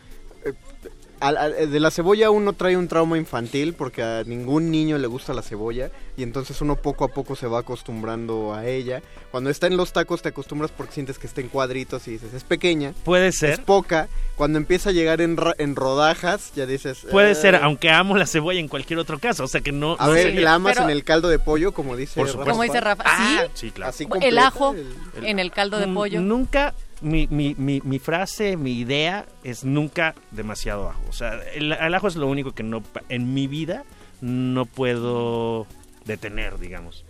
eh, 1.17 1.19
al- 1.21 1.37
al- 1.37 1.71
de 1.71 1.81
la 1.81 1.90
cebolla 1.90 2.31
uno 2.31 2.52
trae 2.52 2.77
un 2.77 2.88
trauma 2.88 3.17
infantil 3.19 3.75
porque 3.75 4.02
a 4.02 4.23
ningún 4.25 4.71
niño 4.71 4.98
le 4.98 5.06
gusta 5.06 5.33
la 5.35 5.42
cebolla 5.42 5.90
y 6.17 6.23
entonces 6.23 6.60
uno 6.60 6.77
poco 6.77 7.04
a 7.04 7.08
poco 7.08 7.37
se 7.37 7.46
va 7.46 7.60
acostumbrando 7.60 8.54
a 8.54 8.67
ella. 8.67 9.02
Cuando 9.31 9.50
está 9.50 9.67
en 9.67 9.77
los 9.77 9.92
tacos 9.92 10.23
te 10.23 10.31
acostumbras 10.31 10.71
porque 10.71 10.92
sientes 10.94 11.19
que 11.19 11.27
está 11.27 11.40
en 11.40 11.48
cuadritos 11.48 12.06
y 12.08 12.12
dices 12.12 12.33
es 12.35 12.44
pequeña. 12.44 12.92
Puede 13.04 13.33
ser. 13.33 13.50
Es 13.50 13.58
poca. 13.60 14.08
Cuando 14.37 14.58
empieza 14.58 14.90
a 14.90 14.92
llegar 14.92 15.21
en, 15.21 15.37
ra- 15.37 15.54
en 15.58 15.77
rodajas 15.77 16.52
ya 16.54 16.67
dices... 16.67 17.06
Puede 17.10 17.33
"Eh". 17.33 17.35
ser, 17.35 17.56
aunque 17.56 17.90
amo 17.90 18.17
la 18.17 18.27
cebolla 18.27 18.60
en 18.60 18.69
cualquier 18.69 18.98
otro 18.98 19.19
caso. 19.19 19.44
O 19.44 19.48
sea 19.48 19.60
que 19.60 19.73
no. 19.73 19.96
A 19.98 20.06
no 20.06 20.12
ver, 20.12 20.25
sería- 20.29 20.40
¿la 20.42 20.54
amas 20.54 20.75
Pero- 20.75 20.85
en 20.87 20.90
el 20.90 21.04
caldo 21.04 21.29
de 21.29 21.38
pollo 21.38 21.73
como 21.73 21.96
dice 21.96 22.21
Por 22.21 22.29
supuesto. 22.29 22.50
Como 22.50 22.62
dice 22.62 22.81
Rafa. 22.81 23.02
Ah, 23.06 23.44
¿Sí? 23.54 23.67
sí, 23.67 23.71
claro. 23.71 23.90
Así 23.90 24.06
El 24.21 24.38
ajo 24.38 24.75
el- 24.75 25.25
en 25.25 25.38
el 25.38 25.50
caldo 25.50 25.79
de 25.79 25.88
pollo. 25.88 26.21
Nunca, 26.21 26.75
mi, 27.01 27.27
mi, 27.29 27.55
mi, 27.57 27.81
mi 27.83 27.99
frase, 27.99 28.57
mi 28.57 28.73
idea 28.73 29.27
es 29.44 29.65
nunca 29.65 30.15
demasiado 30.31 30.88
ajo. 30.88 31.03
O 31.09 31.13
sea, 31.13 31.40
el, 31.55 31.73
el 31.73 31.94
ajo 31.94 32.09
es 32.09 32.17
lo 32.17 32.27
único 32.27 32.53
que 32.53 32.63
no, 32.63 32.83
en 33.09 33.35
mi 33.35 33.47
vida 33.47 33.85
no 34.21 34.65
puedo 34.67 35.67
detener, 36.05 36.59
digamos. 36.59 37.05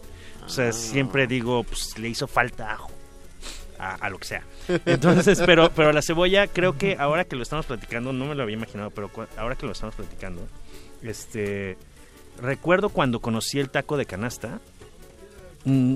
O 0.44 0.48
sea, 0.48 0.72
siempre 0.72 1.26
digo, 1.26 1.64
pues 1.64 1.98
le 1.98 2.08
hizo 2.08 2.26
falta 2.26 2.72
ajo. 2.72 2.90
A, 3.78 3.94
a 3.96 4.08
lo 4.08 4.18
que 4.18 4.24
sea. 4.24 4.42
Entonces, 4.86 5.42
pero, 5.44 5.70
pero 5.70 5.92
la 5.92 6.00
cebolla, 6.00 6.46
creo 6.46 6.78
que 6.78 6.96
ahora 6.98 7.26
que 7.26 7.36
lo 7.36 7.42
estamos 7.42 7.66
platicando, 7.66 8.10
no 8.14 8.24
me 8.24 8.34
lo 8.34 8.42
había 8.42 8.56
imaginado, 8.56 8.90
pero 8.90 9.10
ahora 9.36 9.54
que 9.54 9.66
lo 9.66 9.72
estamos 9.72 9.94
platicando, 9.94 10.48
este 11.02 11.76
recuerdo 12.40 12.88
cuando 12.88 13.20
conocí 13.20 13.58
el 13.58 13.68
taco 13.68 13.98
de 13.98 14.06
canasta, 14.06 14.60
mm, 15.64 15.94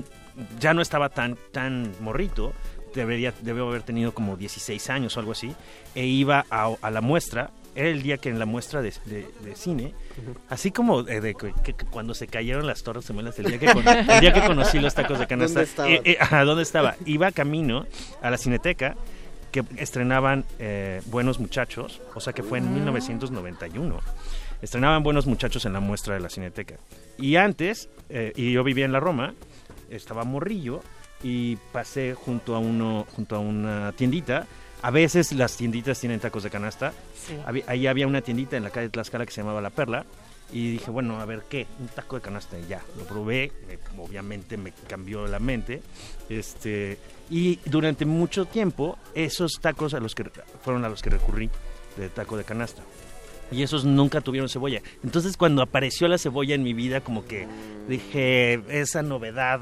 ya 0.59 0.73
no 0.73 0.81
estaba 0.81 1.09
tan, 1.09 1.37
tan 1.51 1.91
morrito, 1.99 2.53
debería, 2.93 3.33
haber 3.67 3.83
tenido 3.83 4.13
como 4.13 4.35
16 4.37 4.89
años 4.89 5.15
o 5.17 5.19
algo 5.19 5.31
así, 5.33 5.53
e 5.95 6.05
iba 6.05 6.45
a, 6.49 6.71
a 6.81 6.91
la 6.91 7.01
muestra, 7.01 7.51
era 7.75 7.87
el 7.89 8.01
día 8.03 8.17
que 8.17 8.29
en 8.29 8.37
la 8.39 8.45
muestra 8.45 8.81
de, 8.81 8.93
de- 9.05 9.29
de 9.43 9.55
cine, 9.55 9.93
así 10.49 10.71
como 10.71 11.07
eh, 11.07 11.21
de 11.21 11.35
que- 11.35 11.53
cuando 11.89 12.13
se 12.13 12.27
cayeron 12.27 12.67
las 12.67 12.83
torres 12.83 13.07
gemelas, 13.07 13.37
el 13.39 13.45
día 13.45 13.59
que, 13.59 13.71
con- 13.73 13.87
el 13.87 14.19
día 14.19 14.33
que 14.33 14.41
conocí 14.45 14.79
los 14.79 14.93
tacos 14.93 15.19
de 15.19 15.27
canasta, 15.27 15.61
¿Dónde 15.83 15.95
eh, 15.95 16.01
eh, 16.03 16.17
ajá, 16.19 16.43
¿dónde 16.43 16.63
estaba? 16.63 16.95
Iba 17.05 17.31
camino 17.31 17.85
a 18.21 18.29
la 18.29 18.37
cineteca 18.37 18.95
que 19.51 19.63
estrenaban 19.77 20.45
Buenos 21.07 21.39
Muchachos, 21.39 22.01
o 22.15 22.19
sea 22.21 22.31
que 22.33 22.41
fue 22.43 22.57
en 22.59 22.73
1991. 22.73 23.99
Estrenaban 24.61 25.01
Buenos 25.03 25.25
Muchachos 25.27 25.65
en 25.65 25.73
la 25.73 25.79
muestra 25.79 26.13
de 26.13 26.19
la 26.19 26.29
cineteca. 26.29 26.75
Y 27.17 27.35
antes, 27.35 27.89
eh, 28.09 28.31
y 28.35 28.51
yo 28.51 28.63
vivía 28.63 28.85
en 28.85 28.91
la 28.91 28.99
Roma, 28.99 29.33
estaba 29.89 30.23
morrillo 30.23 30.81
y 31.23 31.55
pasé 31.71 32.13
junto 32.13 32.55
a 32.55 32.59
uno 32.59 33.05
junto 33.15 33.35
a 33.35 33.39
una 33.39 33.91
tiendita. 33.93 34.47
A 34.81 34.89
veces 34.89 35.31
las 35.33 35.55
tienditas 35.57 35.99
tienen 35.99 36.19
tacos 36.19 36.43
de 36.43 36.49
canasta. 36.49 36.93
Sí. 37.15 37.35
Había- 37.45 37.63
ahí 37.67 37.85
había 37.87 38.07
una 38.07 38.21
tiendita 38.21 38.57
en 38.57 38.63
la 38.63 38.71
calle 38.71 38.89
Tlaxcala 38.89 39.25
que 39.25 39.31
se 39.31 39.41
llamaba 39.41 39.61
La 39.61 39.69
Perla 39.69 40.05
y 40.51 40.71
dije 40.71 40.89
bueno 40.91 41.19
a 41.21 41.25
ver 41.25 41.43
qué 41.47 41.65
un 41.79 41.87
taco 41.87 42.15
de 42.17 42.21
canasta 42.23 42.57
y 42.59 42.67
ya 42.67 42.81
lo 42.97 43.05
probé 43.05 43.51
me- 43.67 43.77
obviamente 44.03 44.57
me 44.57 44.73
cambió 44.89 45.25
la 45.27 45.39
mente 45.39 45.81
este 46.29 46.97
y 47.29 47.57
durante 47.65 48.05
mucho 48.05 48.45
tiempo 48.45 48.97
esos 49.15 49.53
tacos 49.61 49.93
a 49.93 49.99
los 49.99 50.13
que 50.15 50.25
fueron 50.63 50.83
a 50.83 50.89
los 50.89 51.01
que 51.01 51.09
recurrí 51.11 51.49
de 51.97 52.09
taco 52.09 52.35
de 52.37 52.43
canasta. 52.43 52.81
Y 53.51 53.63
esos 53.63 53.83
nunca 53.85 54.21
tuvieron 54.21 54.47
cebolla. 54.49 54.81
Entonces 55.03 55.35
cuando 55.37 55.61
apareció 55.61 56.07
la 56.07 56.17
cebolla 56.17 56.55
en 56.55 56.63
mi 56.63 56.73
vida, 56.73 57.01
como 57.01 57.25
que 57.25 57.47
dije, 57.87 58.61
esa 58.69 59.01
novedad, 59.03 59.59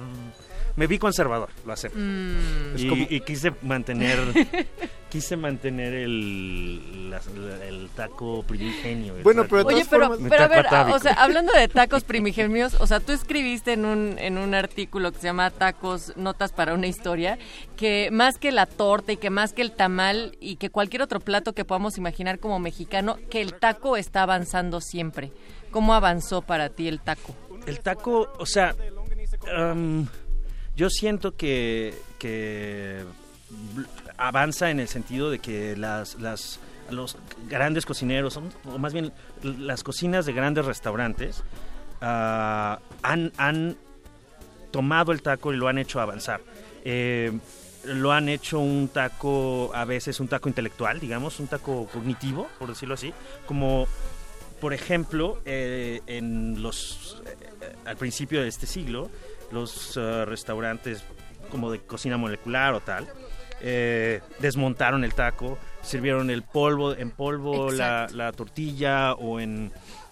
me 0.76 0.88
vi 0.88 0.98
conservador, 1.00 1.50
lo 1.66 1.74
acepto. 1.74 1.98
Mm. 2.00 2.76
Y, 2.78 2.84
Es 2.84 2.90
como- 2.90 3.08
y 3.10 3.22
quise 3.22 3.52
mantener, 3.62 4.20
quise 5.10 5.36
mantener 5.38 5.94
el, 5.94 7.10
la- 7.10 7.22
la- 7.36 7.66
el 7.66 7.90
taco 7.96 8.44
primigenio. 8.44 9.16
el 9.18 9.24
Bueno, 9.24 9.44
taco- 9.44 9.50
pero 9.50 9.64
de 9.64 9.74
Oye, 9.76 9.86
todas 9.86 9.88
pero, 9.90 10.08
formas- 10.08 10.30
pero 10.30 10.44
a 10.44 10.48
ver, 10.48 10.68
atávico. 10.68 10.98
o 10.98 11.00
sea, 11.00 11.14
hablando 11.14 11.52
de 11.54 11.68
tacos 11.68 12.04
primigenios, 12.04 12.76
o 12.80 12.88
sea, 12.88 13.00
tú 13.00 13.12
escribiste 13.12 13.74
en 13.74 13.86
un, 13.86 14.16
en 14.20 14.38
un 14.38 14.54
artículo 14.54 15.12
que 15.12 15.18
se 15.20 15.24
llama 15.28 15.50
Tacos, 15.52 16.14
Notas 16.16 16.52
para 16.54 16.74
una 16.74 16.88
Historia, 16.88 17.38
que 17.76 18.10
más 18.12 18.38
que 18.38 18.52
la 18.52 18.66
torta 18.66 19.12
y 19.12 19.18
que 19.18 19.30
más 19.30 19.54
que 19.54 19.62
el 19.62 19.72
tamal 19.72 20.38
y 20.40 20.56
que 20.58 20.70
cualquier 20.70 21.02
otro 21.02 21.20
plato 21.20 21.54
que 21.54 21.66
podamos 21.66 21.98
imaginar 21.98 22.40
como 22.40 22.60
mexicano, 22.60 23.18
que 23.30 23.42
el 23.42 23.54
taco 23.56 23.98
está 23.98 24.24
avanzando 24.24 24.82
siempre. 24.82 25.32
¿Cómo 25.72 25.94
avanzó 25.94 26.42
para 26.42 26.70
ti 26.70 26.88
el 26.88 27.00
taco? 27.00 27.36
El 27.68 27.80
taco, 27.82 28.32
o 28.40 28.46
sea, 28.46 28.74
yo 30.80 30.90
siento 30.90 31.36
que, 31.36 31.94
avanza 34.18 34.72
en 34.72 34.80
el 34.80 34.88
sentido 34.88 35.30
de 35.30 35.40
que 35.40 35.76
las, 35.76 36.16
las, 36.22 36.62
los 36.90 37.18
grandes 37.50 37.86
cocineros, 37.86 38.38
o 38.38 38.78
más 38.78 38.94
bien 38.94 39.12
las 39.44 39.84
cocinas 39.84 40.26
de 40.26 40.32
grandes 40.32 40.64
restaurantes, 40.64 41.44
ah, 42.00 42.80
han, 43.04 43.34
han 43.36 43.76
tomado 44.72 45.12
el 45.12 45.22
taco 45.22 45.52
y 45.52 45.58
lo 45.58 45.68
han 45.68 45.80
hecho 45.80 46.00
avanzar. 46.00 46.40
Eh, 46.86 47.38
lo 47.84 48.14
han 48.14 48.30
hecho 48.30 48.60
un 48.60 48.88
taco, 48.88 49.72
a 49.74 49.84
veces 49.84 50.22
un 50.22 50.30
taco 50.30 50.48
intelectual, 50.48 51.02
digamos, 51.02 51.42
un 51.42 51.48
taco 51.48 51.90
cognitivo, 51.92 52.48
por 52.58 52.70
decirlo 52.70 52.94
así, 52.94 53.14
como 53.46 53.86
por 54.62 54.74
ejemplo, 54.74 55.42
eh, 55.44 56.02
en 56.08 56.62
los 56.62 57.22
eh, 57.26 57.76
al 57.84 57.98
principio 57.98 58.42
de 58.42 58.48
este 58.48 58.66
siglo, 58.66 59.10
los 59.52 59.95
eh, 59.97 60.26
restaurantes 60.26 61.04
como 61.52 61.72
de 61.72 61.80
cocina 61.80 62.18
molecular 62.18 62.74
o 62.74 62.80
tal, 62.82 63.08
eh, 63.62 64.22
desmontaron 64.39 65.04
el 65.04 65.14
taco, 65.14 65.58
sirvieron 65.82 66.30
el 66.30 66.43
polvo 66.43 66.93
en 66.95 67.12
polvo 67.12 67.72
la, 67.72 68.08
tortilla 68.32 69.14
o 69.14 69.39
en 69.39 69.72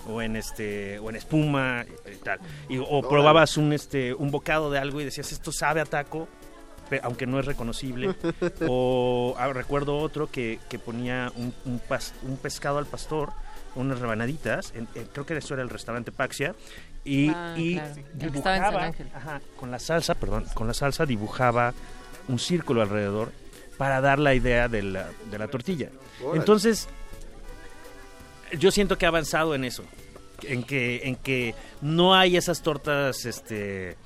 o 0.09 0.21
en 0.21 0.35
este 0.35 0.99
o 0.99 1.09
en 1.09 1.15
espuma 1.17 1.85
y 2.11 2.15
tal. 2.17 2.39
Y, 2.69 2.77
o 2.77 3.01
probabas 3.07 3.57
un 3.57 3.73
este 3.73 4.13
un 4.13 4.31
bocado 4.31 4.71
de 4.71 4.79
algo 4.79 4.99
y 5.01 5.05
decías 5.05 5.31
esto 5.31 5.51
sabe 5.51 5.81
a 5.81 5.85
taco 5.85 6.27
aunque 7.03 7.25
no 7.27 7.37
es 7.39 7.45
reconocible. 7.45 8.15
O 8.67 9.35
ah, 9.37 9.47
recuerdo 9.51 9.97
otro 9.97 10.27
que, 10.31 10.59
que 10.69 10.79
ponía 10.79 11.31
un, 11.35 11.53
un, 11.65 11.81
pas- 11.81 12.13
un 12.23 12.37
pescado 12.37 12.77
al 12.77 12.85
pastor 12.85 13.31
unas 13.75 13.99
rebanaditas 13.99 14.73
en- 14.73 14.87
en- 14.95 15.05
creo 15.07 15.25
que 15.25 15.35
eso 15.37 15.53
era 15.53 15.61
el 15.63 15.69
restaurante 15.69 16.11
Paxia 16.11 16.55
y, 17.07 17.29
Ah, 17.29 17.53
y 17.57 17.73
claro, 17.75 17.95
el 18.19 18.31
que 18.31 18.37
estaba 18.37 18.55
en 18.57 18.61
San 18.61 18.71
dibujaba 18.71 18.83
Ángel. 18.85 19.07
ajá, 19.15 19.41
con 19.59 19.71
la 19.71 19.79
salsa 19.79 20.15
perdón 20.15 20.45
con 20.53 20.67
la 20.67 20.73
salsa 20.73 21.05
dibujaba 21.05 21.73
un 22.27 22.37
círculo 22.39 22.81
alrededor 22.81 23.31
para 23.77 24.01
dar 24.01 24.19
la 24.19 24.33
idea 24.35 24.67
de 24.67 24.81
la, 24.83 25.09
de 25.31 25.37
la 25.39 25.47
tortilla 25.47 25.89
Órale. 26.23 26.39
entonces 26.39 26.87
yo 28.59 28.71
siento 28.71 28.97
que 28.97 29.05
ha 29.05 29.09
avanzado 29.09 29.55
en 29.55 29.63
eso 29.63 29.83
en 30.43 30.63
que 30.63 31.01
en 31.07 31.15
que 31.15 31.55
no 31.81 32.15
hay 32.15 32.37
esas 32.37 32.61
tortas 32.61 33.25
este 33.25 33.97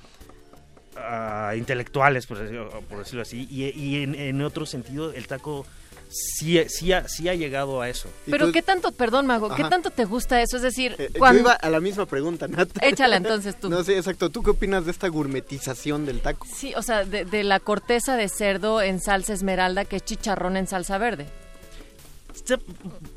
ah, 0.95 1.53
intelectuales 1.57 2.25
por 2.27 2.37
decirlo, 2.39 2.69
por 2.89 2.99
decirlo 2.99 3.21
así 3.21 3.47
y, 3.49 3.65
y 3.69 4.03
en, 4.03 4.15
en 4.15 4.41
otro 4.41 4.65
sentido 4.65 5.11
el 5.13 5.27
taco 5.27 5.65
sí, 6.11 6.61
sí, 6.67 6.91
ha, 6.93 7.07
sí 7.07 7.29
ha 7.29 7.33
llegado 7.35 7.81
a 7.81 7.89
eso 7.89 8.09
Pero 8.29 8.51
¿qué 8.51 8.61
tanto, 8.61 8.91
perdón 8.91 9.25
Mago, 9.27 9.49
qué 9.55 9.61
Ajá. 9.61 9.69
tanto 9.69 9.89
te 9.89 10.05
gusta 10.05 10.41
eso? 10.41 10.57
Es 10.57 10.63
decir, 10.63 10.95
Eh, 10.99 11.09
cuando... 11.17 11.39
Yo 11.39 11.45
iba 11.45 11.53
a 11.53 11.69
la 11.69 11.79
misma 11.79 12.05
pregunta, 12.05 12.47
Nat. 12.47 12.69
Échala 12.81 13.15
entonces 13.17 13.59
tú. 13.59 13.69
No, 13.71 13.83
sí, 13.83 13.93
exacto. 13.93 14.29
¿Tú 14.29 14.43
qué 14.43 14.49
opinas 14.51 14.85
de 14.85 14.91
esta 14.91 15.07
gourmetización 15.07 16.05
del 16.05 16.19
taco? 16.19 16.45
Sí, 16.53 16.73
o 16.75 16.81
sea, 16.81 17.05
de, 17.05 17.25
de 17.25 17.43
la 17.43 17.59
corteza 17.59 18.17
de 18.17 18.27
cerdo 18.29 18.81
en 18.81 18.99
salsa 18.99 19.33
esmeralda 19.33 19.85
que 19.85 19.95
es 19.97 20.05
chicharrón 20.05 20.57
en 20.57 20.67
salsa 20.67 20.97
verde. 20.97 21.27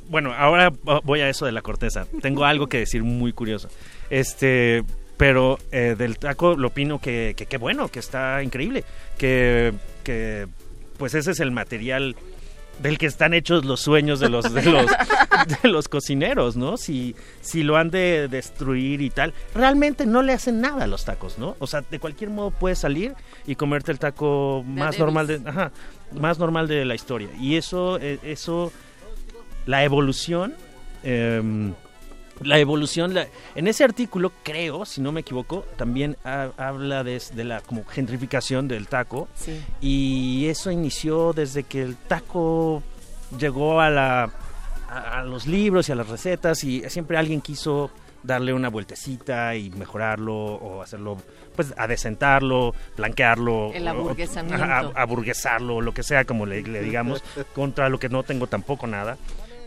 Bueno, 0.09 0.33
ahora 0.35 0.73
voy 1.05 1.21
a 1.21 1.29
eso 1.29 1.47
de 1.47 1.53
la 1.53 1.63
corteza. 1.63 2.07
Tengo 2.21 2.45
algo 2.45 2.67
que 2.67 2.79
decir 2.79 3.03
muy 3.03 3.33
curioso. 3.33 3.69
Este, 4.11 4.85
pero 5.17 5.59
eh, 5.73 5.95
del 5.97 6.19
taco 6.19 6.57
lo 6.57 6.69
opino 6.69 7.01
que 7.01 7.35
que 7.37 7.47
qué 7.47 7.57
bueno, 7.57 7.89
que 7.89 8.01
está 8.01 8.43
increíble, 8.43 8.85
que 9.19 9.73
que 10.03 10.47
pues 10.99 11.15
ese 11.15 11.31
es 11.31 11.41
el 11.41 11.51
material 11.53 12.17
del 12.81 12.99
que 12.99 13.07
están 13.07 13.35
hechos 13.35 13.65
los 13.65 13.81
sueños 13.81 14.21
de 14.21 14.29
los 14.29 14.53
de 14.53 14.63
los 14.65 14.87
de 15.63 15.69
los 15.69 15.89
cocineros, 15.89 16.57
¿no? 16.57 16.77
Si 16.77 17.15
si 17.41 17.63
lo 17.63 17.77
han 17.77 17.91
de 17.91 18.29
destruir 18.29 19.01
y 19.01 19.11
tal, 19.11 19.33
realmente 19.55 20.07
no 20.07 20.23
le 20.23 20.33
hacen 20.33 20.61
nada 20.61 20.85
a 20.85 20.87
los 20.87 21.05
tacos, 21.05 21.39
¿no? 21.39 21.57
O 21.59 21.67
sea, 21.67 21.83
de 21.83 21.99
cualquier 21.99 22.31
modo 22.31 22.51
puedes 22.51 22.79
salir 22.79 23.15
y 23.47 23.55
comerte 23.55 23.93
el 23.93 23.99
taco 23.99 24.65
más 24.67 24.99
normal 24.99 25.27
de, 25.27 25.41
ajá, 25.45 25.73
más 26.13 26.39
normal 26.39 26.69
de 26.69 26.85
la 26.85 26.95
historia. 26.95 27.29
Y 27.41 27.57
eso 27.57 27.99
eh, 28.01 28.19
eso 28.23 28.73
la 29.67 29.85
evolución 29.85 30.55
em, 31.03 31.75
la 32.43 32.59
evolución 32.59 33.15
la- 33.15 33.29
en 33.55 33.69
ese 33.69 33.85
artículo 33.85 34.33
creo 34.43 34.85
si 34.85 35.01
no 35.01 35.13
me 35.13 35.21
equivoco 35.21 35.65
también 35.77 36.17
ha- 36.25 36.51
habla 36.57 37.05
de, 37.05 37.23
de 37.35 37.45
la 37.45 37.61
como 37.61 37.85
gentrificación 37.85 38.67
del 38.69 38.89
taco 38.89 39.29
Sí. 39.35 39.61
y 39.81 40.47
eso 40.49 40.71
inició 40.71 41.33
desde 41.33 41.63
que 41.65 41.83
el 41.83 41.97
taco 41.97 42.83
llegó 43.39 43.81
a 43.81 43.91
la 43.91 44.31
a, 44.89 45.21
a 45.21 45.25
los 45.25 45.47
libros 45.47 45.89
y 45.89 45.93
a 45.93 45.95
las 45.95 46.09
recetas 46.09 46.63
y 46.65 46.83
siempre 46.91 47.17
alguien 47.17 47.41
quiso 47.41 47.91
darle 48.23 48.53
una 48.55 48.69
vueltecita 48.71 49.55
y 49.55 49.71
mejorarlo 49.71 50.35
o 50.35 50.83
hacerlo 50.83 51.19
pues 51.55 51.73
adecentarlo, 51.77 52.75
blanquearlo, 52.97 53.71
El 53.73 53.87
aburguesamiento. 53.87 54.65
a- 54.65 54.91
aburguesarlo, 55.01 55.81
lo 55.81 55.95
que 55.95 56.03
sea 56.03 56.25
como 56.25 56.47
le, 56.47 56.63
le 56.63 56.81
digamos, 56.83 57.23
contra 57.55 57.89
lo 57.89 57.99
que 58.01 58.09
no 58.09 58.23
tengo 58.25 58.47
tampoco 58.49 58.87
nada 58.89 59.17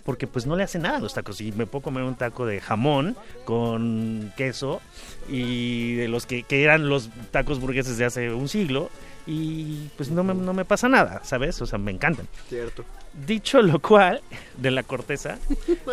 porque 0.07 0.25
pues 0.25 0.45
no 0.45 0.55
le 0.55 0.63
hace 0.63 0.79
nada 0.79 0.99
a 0.99 0.99
los 1.01 1.13
tacos. 1.13 1.41
Y 1.41 1.51
me 1.51 1.65
puedo 1.65 1.83
comer 1.83 2.03
un 2.03 2.15
taco 2.15 2.45
de 2.45 2.61
jamón 2.61 3.17
con 3.43 4.31
queso 4.37 4.79
y 5.27 5.95
de 5.95 6.07
los 6.07 6.25
que, 6.25 6.43
que 6.43 6.63
eran 6.63 6.87
los 6.87 7.09
tacos 7.31 7.59
burgueses 7.59 7.97
de 7.97 8.05
hace 8.05 8.31
un 8.31 8.47
siglo 8.47 8.89
y 9.25 9.89
pues 9.97 10.09
no 10.09 10.23
me, 10.23 10.33
no 10.33 10.53
me 10.53 10.63
pasa 10.63 10.87
nada, 10.87 11.19
¿sabes? 11.25 11.61
O 11.61 11.65
sea, 11.65 11.77
me 11.77 11.91
encantan. 11.91 12.25
Cierto. 12.47 12.85
Dicho 13.27 13.61
lo 13.61 13.81
cual, 13.81 14.21
de 14.55 14.71
la 14.71 14.83
corteza, 14.83 15.39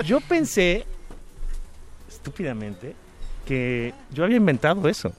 yo 0.07 0.21
pensé, 0.21 0.87
estúpidamente, 2.09 2.95
que 3.45 3.95
yo 4.13 4.23
había 4.23 4.37
inventado 4.37 4.89
eso. 4.89 5.13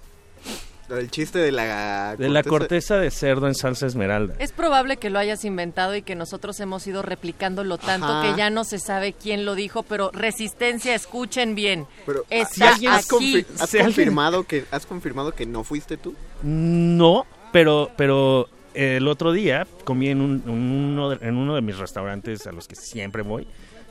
El 0.90 1.10
chiste 1.10 1.40
de 1.40 1.52
la 1.52 2.16
De 2.16 2.30
la 2.30 2.44
corteza 2.44 2.98
de 2.98 3.10
cerdo 3.10 3.48
en 3.48 3.56
salsa 3.56 3.88
esmeralda. 3.88 4.36
Es 4.40 4.52
probable 4.52 4.98
que 4.98 5.10
lo 5.10 5.18
hayas 5.18 5.44
inventado 5.44 5.96
y 5.96 6.02
que 6.04 6.16
nosotros 6.16 6.60
hemos 6.60 6.86
ido 6.86 7.02
replicándolo 7.02 7.78
tanto 7.80 8.06
Ajá. 8.08 8.22
que 8.32 8.38
ya 8.38 8.50
no 8.52 8.64
se 8.64 8.78
sabe 8.80 9.14
quién 9.14 9.46
lo 9.46 9.56
dijo, 9.56 9.82
pero 9.84 10.12
resistencia, 10.14 10.94
escuchen 10.94 11.56
bien. 11.56 11.88
Pero, 12.06 12.24
Está 12.30 12.70
¿has, 12.70 13.12
aquí. 13.12 13.46
confirmado 13.82 14.44
que, 14.44 14.66
¿Has 14.72 14.86
confirmado 14.86 15.32
que 15.32 15.46
no 15.48 15.64
fuiste 15.64 15.98
tú? 15.98 16.14
No, 16.44 17.26
pero, 17.52 17.90
pero 17.98 18.48
el 18.76 19.08
otro 19.08 19.32
día 19.32 19.66
comí 19.86 20.10
en, 20.10 20.22
un- 20.22 20.44
en 20.46 20.52
uno 20.52 21.10
de, 21.10 21.28
en 21.28 21.36
uno 21.36 21.56
de 21.56 21.62
mis 21.62 21.78
restaurantes 21.78 22.46
a 22.46 22.52
los 22.52 22.68
que 22.68 22.76
siempre 22.76 23.24
voy, 23.24 23.48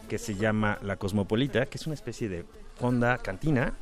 que 0.09 0.19
se 0.19 0.35
llama 0.37 0.79
La 0.83 0.97
Cosmopolita, 0.97 1.67
que 1.67 1.79
es 1.79 1.87
una 1.87 1.95
especie 1.95 2.29
de 2.29 2.45
fonda 2.79 3.19
cantina. 3.19 3.73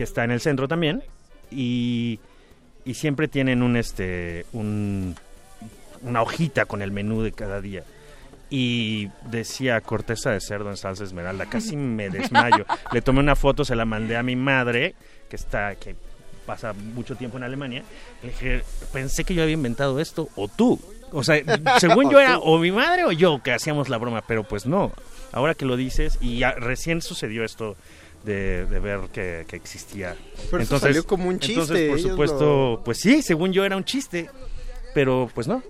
Que 0.00 0.04
está 0.04 0.24
en 0.24 0.30
el 0.30 0.40
centro 0.40 0.66
también, 0.66 1.02
y, 1.50 2.20
y 2.86 2.94
siempre 2.94 3.28
tienen 3.28 3.62
un, 3.62 3.76
este, 3.76 4.46
un, 4.54 5.14
una 6.00 6.22
hojita 6.22 6.64
con 6.64 6.80
el 6.80 6.90
menú 6.90 7.20
de 7.20 7.32
cada 7.32 7.60
día. 7.60 7.84
Y 8.48 9.10
decía 9.30 9.78
corteza 9.82 10.30
de 10.30 10.40
cerdo 10.40 10.70
en 10.70 10.78
salsa 10.78 11.04
esmeralda, 11.04 11.44
casi 11.44 11.76
me 11.76 12.08
desmayo. 12.08 12.64
Le 12.92 13.02
tomé 13.02 13.20
una 13.20 13.36
foto, 13.36 13.62
se 13.62 13.76
la 13.76 13.84
mandé 13.84 14.16
a 14.16 14.22
mi 14.22 14.36
madre, 14.36 14.94
que 15.28 15.36
está, 15.36 15.74
que 15.74 15.94
pasa 16.46 16.72
mucho 16.72 17.14
tiempo 17.14 17.36
en 17.36 17.42
Alemania. 17.42 17.82
Le 18.22 18.30
dije, 18.30 18.62
pensé 18.94 19.24
que 19.24 19.34
yo 19.34 19.42
había 19.42 19.52
inventado 19.52 20.00
esto, 20.00 20.30
o 20.34 20.48
tú. 20.48 20.80
O 21.12 21.22
sea, 21.22 21.42
según 21.78 22.10
yo 22.10 22.18
era 22.22 22.38
o 22.38 22.56
mi 22.56 22.72
madre 22.72 23.04
o 23.04 23.12
yo 23.12 23.42
que 23.42 23.52
hacíamos 23.52 23.90
la 23.90 23.98
broma, 23.98 24.22
pero 24.26 24.44
pues 24.44 24.64
no. 24.64 24.92
Ahora 25.30 25.54
que 25.54 25.66
lo 25.66 25.76
dices, 25.76 26.16
y 26.22 26.38
ya 26.38 26.52
recién 26.52 27.02
sucedió 27.02 27.44
esto 27.44 27.76
de, 28.24 28.66
de 28.66 28.78
ver 28.80 29.00
que, 29.12 29.44
que 29.48 29.56
existía. 29.56 30.14
Pero 30.50 30.62
eso 30.62 30.78
salió 30.78 31.06
como 31.06 31.28
un 31.28 31.38
chiste, 31.38 31.60
Entonces, 31.60 31.88
por 31.90 32.00
supuesto, 32.00 32.70
lo- 32.76 32.82
pues 32.84 32.98
sí, 32.98 33.22
según 33.22 33.52
yo 33.52 33.64
era 33.64 33.76
un 33.76 33.84
chiste, 33.84 34.28
pero 34.94 35.30
pues 35.34 35.46
no. 35.48 35.62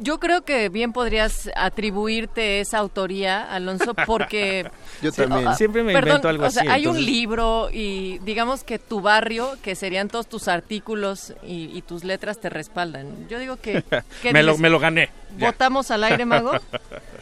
Yo 0.00 0.20
creo 0.20 0.42
que 0.44 0.68
bien 0.68 0.92
podrías 0.92 1.50
atribuirte 1.56 2.60
esa 2.60 2.78
autoría, 2.78 3.42
Alonso, 3.52 3.94
porque... 4.06 4.70
Yo 5.02 5.10
también. 5.10 5.52
Siempre 5.56 5.82
me 5.82 5.92
perdón, 5.92 6.08
invento 6.08 6.28
algo 6.28 6.46
o 6.46 6.50
sea, 6.50 6.62
así, 6.62 6.70
Hay 6.70 6.82
un 6.86 6.96
entonces- 6.98 7.04
libro 7.12 7.68
y 7.72 8.20
digamos 8.20 8.62
que 8.62 8.78
tu 8.78 9.00
barrio, 9.00 9.56
que 9.60 9.74
serían 9.74 10.06
todos 10.08 10.28
tus 10.28 10.46
artículos 10.46 11.34
y, 11.44 11.76
y 11.76 11.82
tus 11.82 12.04
letras 12.04 12.38
te 12.40 12.48
respaldan. 12.48 13.26
Yo 13.28 13.40
digo 13.40 13.56
que... 13.56 13.82
¿qué 14.22 14.32
me, 14.32 14.44
lo, 14.44 14.56
me 14.58 14.70
lo 14.70 14.78
gané. 14.78 15.10
ya. 15.36 15.46
¿Votamos 15.50 15.90
al 15.90 16.04
aire, 16.04 16.24
Mago? 16.24 16.52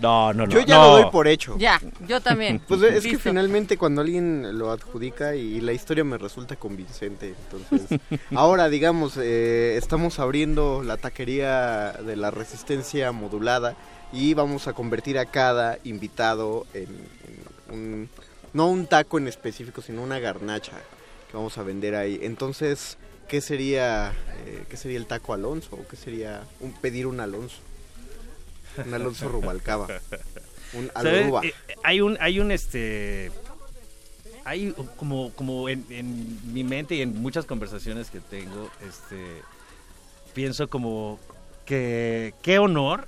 No, 0.00 0.32
no, 0.32 0.46
no. 0.46 0.52
Yo 0.52 0.60
ya 0.60 0.76
no. 0.76 0.82
lo 0.84 0.90
doy 1.02 1.10
por 1.10 1.28
hecho. 1.28 1.56
Ya, 1.58 1.80
yo 2.06 2.20
también. 2.20 2.60
Pues 2.68 2.82
es 2.82 3.04
que 3.04 3.18
finalmente 3.18 3.76
cuando 3.76 4.00
alguien 4.00 4.58
lo 4.58 4.70
adjudica 4.70 5.34
y 5.34 5.60
la 5.60 5.72
historia 5.72 6.04
me 6.04 6.18
resulta 6.18 6.56
convincente, 6.56 7.34
entonces... 7.44 8.00
ahora, 8.34 8.68
digamos, 8.68 9.16
eh, 9.16 9.76
estamos 9.76 10.18
abriendo 10.18 10.82
la 10.84 10.96
taquería 10.96 11.92
de 11.92 12.16
la 12.16 12.30
resistencia 12.30 13.10
modulada 13.12 13.76
y 14.12 14.34
vamos 14.34 14.68
a 14.68 14.72
convertir 14.72 15.18
a 15.18 15.26
cada 15.26 15.78
invitado 15.84 16.66
en, 16.74 16.88
en 17.68 17.74
un... 17.74 18.08
No 18.52 18.68
un 18.68 18.86
taco 18.86 19.18
en 19.18 19.28
específico, 19.28 19.80
sino 19.80 20.02
una 20.02 20.18
garnacha 20.18 20.72
que 21.30 21.36
vamos 21.36 21.56
a 21.58 21.62
vender 21.62 21.94
ahí. 21.94 22.18
Entonces, 22.22 22.98
¿qué 23.28 23.40
sería, 23.40 24.12
eh, 24.44 24.64
¿qué 24.68 24.76
sería 24.76 24.98
el 24.98 25.06
taco 25.06 25.32
Alonso? 25.32 25.76
¿O 25.76 25.86
qué 25.86 25.96
sería 25.96 26.42
un, 26.58 26.72
pedir 26.72 27.06
un 27.06 27.20
Alonso? 27.20 27.58
Un 28.86 28.94
Alonso 28.94 29.28
Rubalcaba. 29.28 29.86
Un. 30.72 30.90
Alruba. 30.94 31.42
Eh, 31.44 31.54
hay 31.82 32.00
un, 32.00 32.16
hay 32.20 32.40
un 32.40 32.50
este, 32.50 33.30
hay 34.44 34.74
como, 34.96 35.32
como 35.32 35.68
en, 35.68 35.84
en 35.90 36.52
mi 36.52 36.64
mente 36.64 36.94
y 36.94 37.02
en 37.02 37.20
muchas 37.20 37.44
conversaciones 37.44 38.10
que 38.10 38.20
tengo, 38.20 38.70
este, 38.86 39.42
pienso 40.34 40.68
como 40.68 41.18
que 41.64 42.34
qué 42.42 42.58
honor, 42.58 43.06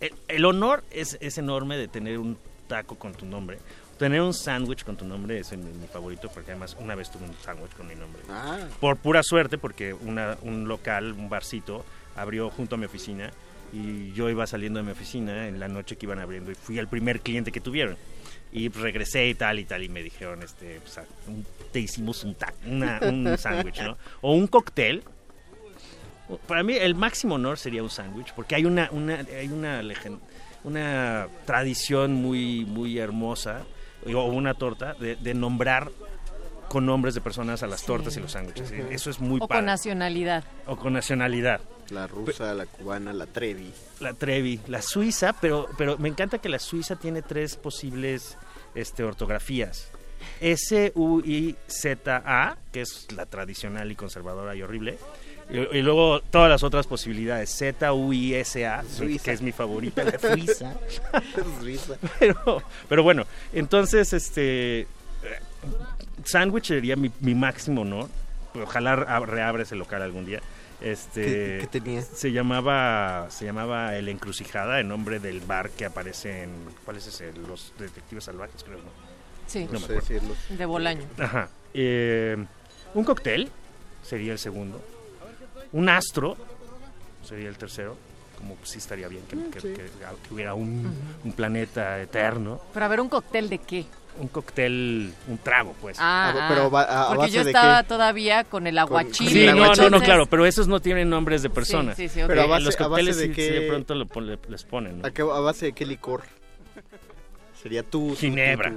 el, 0.00 0.12
el 0.28 0.44
honor 0.44 0.84
es, 0.90 1.18
es 1.20 1.38
enorme 1.38 1.76
de 1.76 1.88
tener 1.88 2.18
un 2.18 2.38
taco 2.68 2.96
con 2.96 3.12
tu 3.14 3.26
nombre. 3.26 3.58
Tener 3.98 4.22
un 4.22 4.32
sándwich 4.32 4.84
con 4.84 4.96
tu 4.96 5.04
nombre 5.04 5.38
es 5.38 5.52
mi, 5.52 5.70
mi 5.72 5.86
favorito 5.86 6.30
porque 6.32 6.52
además 6.52 6.74
una 6.80 6.94
vez 6.94 7.10
tuve 7.10 7.24
un 7.24 7.34
sándwich 7.44 7.72
con 7.72 7.86
mi 7.86 7.94
nombre. 7.94 8.22
Ah. 8.30 8.58
Por 8.80 8.96
pura 8.96 9.22
suerte 9.22 9.58
porque 9.58 9.92
una, 9.92 10.38
un 10.42 10.68
local, 10.68 11.12
un 11.12 11.28
barcito, 11.28 11.84
abrió 12.16 12.48
junto 12.48 12.76
a 12.76 12.78
mi 12.78 12.86
oficina 12.86 13.30
y 13.72 14.12
yo 14.12 14.28
iba 14.30 14.46
saliendo 14.46 14.78
de 14.80 14.84
mi 14.86 14.92
oficina 14.92 15.46
en 15.48 15.60
la 15.60 15.68
noche 15.68 15.96
que 15.96 16.06
iban 16.06 16.18
abriendo 16.18 16.50
y 16.50 16.54
fui 16.54 16.78
el 16.78 16.88
primer 16.88 17.20
cliente 17.20 17.52
que 17.52 17.60
tuvieron. 17.60 17.96
Y 18.52 18.68
pues, 18.68 18.82
regresé 18.82 19.28
y 19.28 19.34
tal 19.34 19.58
y 19.60 19.64
tal 19.64 19.82
y 19.84 19.88
me 19.88 20.02
dijeron, 20.02 20.42
este, 20.42 20.80
pues, 20.80 20.98
un- 21.28 21.46
te 21.72 21.78
hicimos 21.80 22.24
un, 22.24 22.36
una- 22.66 22.98
un 23.02 23.36
sándwich, 23.38 23.80
¿no? 23.82 23.96
O 24.22 24.32
un 24.34 24.46
cóctel. 24.48 25.04
Para 26.46 26.62
mí 26.62 26.74
el 26.74 26.94
máximo 26.94 27.34
honor 27.36 27.58
sería 27.58 27.82
un 27.82 27.90
sándwich 27.90 28.32
porque 28.34 28.54
hay 28.54 28.64
una, 28.64 28.88
una, 28.92 29.16
hay 29.36 29.48
una, 29.48 29.82
una 30.62 31.28
tradición 31.44 32.12
muy, 32.14 32.64
muy 32.66 32.98
hermosa 32.98 33.62
o 34.06 34.24
una 34.26 34.54
torta 34.54 34.94
de, 34.94 35.16
de 35.16 35.34
nombrar 35.34 35.90
con 36.68 36.86
nombres 36.86 37.14
de 37.16 37.20
personas 37.20 37.64
a 37.64 37.66
las 37.66 37.82
tortas 37.84 38.16
y 38.16 38.20
los 38.20 38.30
sándwiches. 38.32 38.70
Ujú. 38.70 38.82
Eso 38.92 39.10
es 39.10 39.18
muy 39.18 39.38
O 39.42 39.48
padre. 39.48 39.58
con 39.60 39.66
nacionalidad. 39.66 40.44
O 40.66 40.76
con 40.76 40.92
nacionalidad. 40.92 41.60
La 41.90 42.06
rusa, 42.06 42.54
la 42.54 42.66
cubana, 42.66 43.12
la 43.12 43.26
trevi. 43.26 43.72
La 44.00 44.14
Trevi, 44.14 44.60
la 44.68 44.80
suiza, 44.80 45.32
pero, 45.32 45.66
pero 45.76 45.98
me 45.98 46.08
encanta 46.08 46.38
que 46.38 46.48
la 46.48 46.58
suiza 46.58 46.96
tiene 46.96 47.20
tres 47.22 47.56
posibles 47.56 48.36
este, 48.74 49.02
ortografías. 49.02 49.90
S-U-I-Z-A, 51.20 52.56
que 52.72 52.80
es 52.82 53.08
la 53.14 53.26
tradicional 53.26 53.90
y 53.90 53.96
conservadora 53.96 54.54
y 54.54 54.62
horrible. 54.62 54.98
Y, 55.50 55.78
y 55.78 55.82
luego 55.82 56.20
todas 56.20 56.48
las 56.48 56.62
otras 56.62 56.86
posibilidades. 56.86 57.50
Z-U-I-S-A, 57.50 58.84
que 59.22 59.32
es 59.32 59.42
mi 59.42 59.52
favorita, 59.52 60.04
la 60.04 60.18
suiza. 60.34 60.74
Suiza. 61.60 61.96
pero, 62.18 62.62
pero 62.88 63.02
bueno, 63.02 63.26
entonces, 63.52 64.12
este. 64.12 64.86
Sándwich 66.24 66.66
sería 66.68 66.96
mi, 66.96 67.10
mi 67.20 67.34
máximo 67.34 67.82
honor. 67.82 68.08
Ojalá 68.54 68.96
reabra 68.96 69.62
ese 69.62 69.76
local 69.76 70.02
algún 70.02 70.24
día. 70.26 70.40
Este, 70.80 71.22
¿Qué- 71.22 71.58
qué 71.70 71.80
tenía? 71.80 72.02
Se 72.02 72.32
llamaba, 72.32 73.26
se 73.30 73.44
llamaba 73.44 73.96
El 73.96 74.08
Encrucijada, 74.08 74.80
en 74.80 74.88
nombre 74.88 75.20
del 75.20 75.40
bar 75.40 75.70
que 75.70 75.84
aparece 75.84 76.44
en. 76.44 76.50
¿Cuál 76.84 76.96
es 76.96 77.06
ese? 77.06 77.32
Los 77.34 77.72
Detectives 77.78 78.24
Salvajes, 78.24 78.64
creo. 78.64 78.78
¿no? 78.78 78.90
Sí. 79.46 79.64
No 79.66 79.72
No 79.72 79.72
me 79.72 79.78
sé 79.78 79.84
acuerdo. 79.96 80.00
decirlo. 80.08 80.34
De 80.56 80.64
Bolaño. 80.66 81.04
Ajá. 81.18 81.48
Eh, 81.74 82.36
un 82.94 83.04
cóctel 83.04 83.50
sería 84.02 84.32
el 84.32 84.38
segundo. 84.38 84.82
Un 85.72 85.88
astro 85.88 86.36
sería 87.24 87.48
el 87.48 87.56
tercero. 87.58 87.96
Como 88.38 88.56
sí 88.62 88.78
estaría 88.78 89.06
bien 89.08 89.22
que, 89.28 89.36
que- 89.50 89.60
que- 89.74 89.74
que 89.74 90.34
hubiera 90.34 90.54
un, 90.54 90.90
un 91.24 91.32
planeta 91.32 92.00
eterno. 92.00 92.58
Pero 92.72 92.86
a 92.86 92.88
ver, 92.88 93.00
¿un 93.02 93.10
cóctel 93.10 93.50
de 93.50 93.58
qué? 93.58 93.84
Un 94.18 94.28
cóctel, 94.28 95.12
un 95.28 95.38
trago, 95.38 95.74
pues. 95.80 95.96
Ah, 95.98 96.34
Ah, 96.36 96.46
pero 96.48 96.64
ah, 96.64 96.68
va- 96.68 96.82
a- 96.82 97.02
a 97.04 97.06
porque 97.08 97.18
base 97.22 97.32
yo 97.32 97.44
de 97.44 97.50
estaba 97.50 97.82
qué? 97.82 97.88
todavía 97.88 98.44
con 98.44 98.66
el 98.66 98.76
aguachile. 98.76 99.30
Sí, 99.30 99.46
no, 99.46 99.74
no, 99.74 99.90
no, 99.90 100.00
claro, 100.02 100.26
pero 100.26 100.44
esos 100.44 100.68
no 100.68 100.80
tienen 100.80 101.08
nombres 101.08 101.42
de 101.42 101.48
personas. 101.50 101.96
sí, 101.96 102.08
sí. 102.08 102.20
Pero 102.26 102.42
a 102.42 102.46
base, 102.46 102.64
los 102.64 102.74
a 102.74 102.78
base 102.88 102.88
cócteles 102.88 103.16
de 103.16 103.26
sí- 103.28 103.32
qué... 103.32 103.48
sí 103.48 103.54
de 103.54 103.68
pronto 103.68 103.94
lo 103.94 104.06
le- 104.20 104.38
les 104.48 104.64
ponen, 104.64 105.00
¿no? 105.00 105.06
¿A, 105.06 105.10
qué- 105.10 105.22
a 105.22 105.24
base 105.40 105.66
de 105.66 105.72
qué 105.72 105.86
licor? 105.86 106.22
Sería 107.62 107.82
tú. 107.82 108.14
Ginebra. 108.18 108.72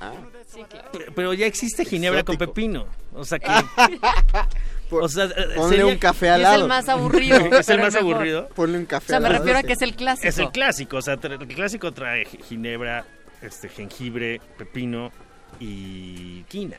Ah. 0.00 0.12
Sí, 0.48 0.60
claro. 0.68 0.88
Pero- 0.92 1.12
Pero 1.14 1.34
ya 1.34 1.46
existe 1.46 1.84
ginebra 1.84 2.22
con 2.22 2.36
pepino. 2.36 2.86
O 3.14 3.24
sea 3.24 3.38
que. 3.38 3.46
Por- 4.90 5.02
o 5.02 5.08
sea, 5.08 5.28
Ponle 5.56 5.68
sería- 5.78 5.86
un 5.86 5.98
café 5.98 6.30
al 6.30 6.40
Y 6.40 6.44
es 6.44 6.48
el 6.50 6.54
lado. 6.54 6.68
más 6.68 6.88
aburrido. 6.88 7.36
es 7.58 7.68
el 7.68 7.76
pero 7.76 7.82
más 7.82 7.94
mejor. 7.94 8.14
aburrido. 8.14 8.48
Ponle 8.54 8.78
un 8.78 8.86
café 8.86 9.06
O 9.06 9.08
sea, 9.08 9.16
al 9.16 9.22
me 9.24 9.28
lado. 9.30 9.40
refiero 9.42 9.58
a 9.58 9.62
que 9.64 9.72
es 9.72 9.82
el 9.82 9.94
clásico. 9.96 10.28
Es 10.28 10.38
el 10.38 10.50
clásico, 10.50 10.96
o 10.98 11.02
sea, 11.02 11.14
el 11.14 11.48
clásico 11.48 11.92
trae 11.92 12.24
gi- 12.24 12.38
ginebra, 12.48 13.04
este 13.42 13.68
jengibre, 13.68 14.40
pepino 14.58 15.12
y 15.60 16.42
quina. 16.44 16.76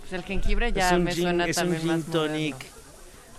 Pues 0.00 0.12
el 0.12 0.22
jengibre 0.22 0.72
ya 0.72 0.88
es 0.88 0.92
un 0.96 1.04
me 1.04 1.12
gin, 1.12 1.22
suena 1.24 1.46
es 1.46 1.58
un 1.58 1.76
gin 1.76 1.86
más 1.86 2.04
tonic 2.06 2.54
moderno. 2.54 2.74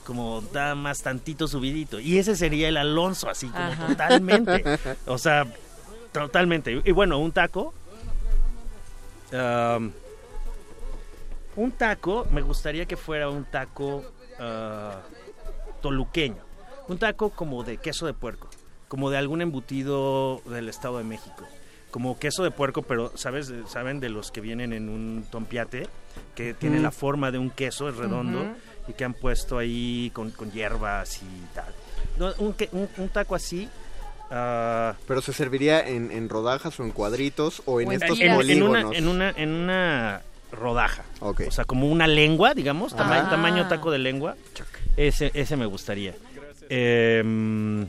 como 0.03 0.41
da 0.41 0.75
más 0.75 1.01
tantito 1.01 1.47
subidito. 1.47 1.99
Y 1.99 2.17
ese 2.17 2.35
sería 2.35 2.67
el 2.69 2.77
Alonso, 2.77 3.29
así 3.29 3.47
como 3.47 3.63
Ajá. 3.63 3.87
totalmente. 3.87 4.63
O 5.07 5.17
sea, 5.17 5.45
totalmente. 6.11 6.81
Y 6.83 6.91
bueno, 6.91 7.19
un 7.19 7.31
taco. 7.31 7.73
um, 9.31 9.91
un 11.55 11.71
taco, 11.71 12.27
me 12.31 12.41
gustaría 12.41 12.85
que 12.85 12.97
fuera 12.97 13.29
un 13.29 13.45
taco 13.45 14.03
ah, 14.39 15.01
toluqueño. 15.81 16.43
Un 16.87 16.97
taco 16.97 17.29
como 17.29 17.63
de 17.63 17.77
queso 17.77 18.05
de 18.05 18.13
puerco, 18.13 18.44
como 18.95 19.09
de 19.09 19.17
algún 19.17 19.41
embutido 19.41 20.41
del 20.45 20.69
Estado 20.69 20.99
de 20.99 21.03
México. 21.03 21.45
Como 21.91 22.17
queso 22.17 22.45
de 22.45 22.51
puerco, 22.51 22.81
pero 22.81 23.11
¿sabes? 23.15 23.51
¿saben 23.67 23.99
de 23.99 24.07
los 24.07 24.31
que 24.31 24.39
vienen 24.39 24.71
en 24.71 24.87
un 24.87 25.25
tompiate? 25.29 25.89
Que 26.33 26.53
tiene 26.53 26.79
Mm. 26.79 26.83
la 26.83 26.91
forma 26.91 27.29
de 27.29 27.37
un 27.37 27.49
queso, 27.49 27.89
es 27.89 27.97
redondo, 27.97 28.45
y 28.87 28.93
que 28.93 29.03
han 29.03 29.13
puesto 29.13 29.57
ahí 29.57 30.11
con, 30.13 30.31
con 30.31 30.49
hierbas 30.53 31.21
y 31.23 31.25
tal. 31.53 31.73
No, 32.17 32.31
un, 32.37 32.55
un- 32.71 32.89
un 32.97 33.09
taco 33.09 33.35
así... 33.35 33.67
ah, 34.31 34.93
Pero 35.05 35.21
se 35.21 35.33
serviría 35.33 35.85
en, 35.85 36.09
en 36.11 36.29
rodajas 36.29 36.79
o 36.79 36.83
en 36.85 36.91
cuadritos 36.91 37.63
o 37.65 37.81
en 37.81 37.91
estos 37.91 38.17
en, 38.21 38.29
en 38.29 38.35
polígonos. 38.37 38.85
una, 38.85 38.97
en, 38.97 39.07
una, 39.09 39.29
en 39.31 39.49
una 39.51 40.21
rodaja. 40.53 41.03
Ok. 41.19 41.41
O 41.49 41.51
sea, 41.51 41.65
como 41.65 41.89
una 41.89 42.07
lengua, 42.07 42.53
digamos, 42.53 42.95
tama- 42.95 43.25
Ah. 43.27 43.29
tamaño 43.29 43.67
taco 43.67 43.91
de 43.91 43.99
lengua. 43.99 44.37
Ese, 44.95 45.31
ese 45.33 45.57
me 45.57 45.65
gustaría. 45.65 46.13
Em, 46.69 47.87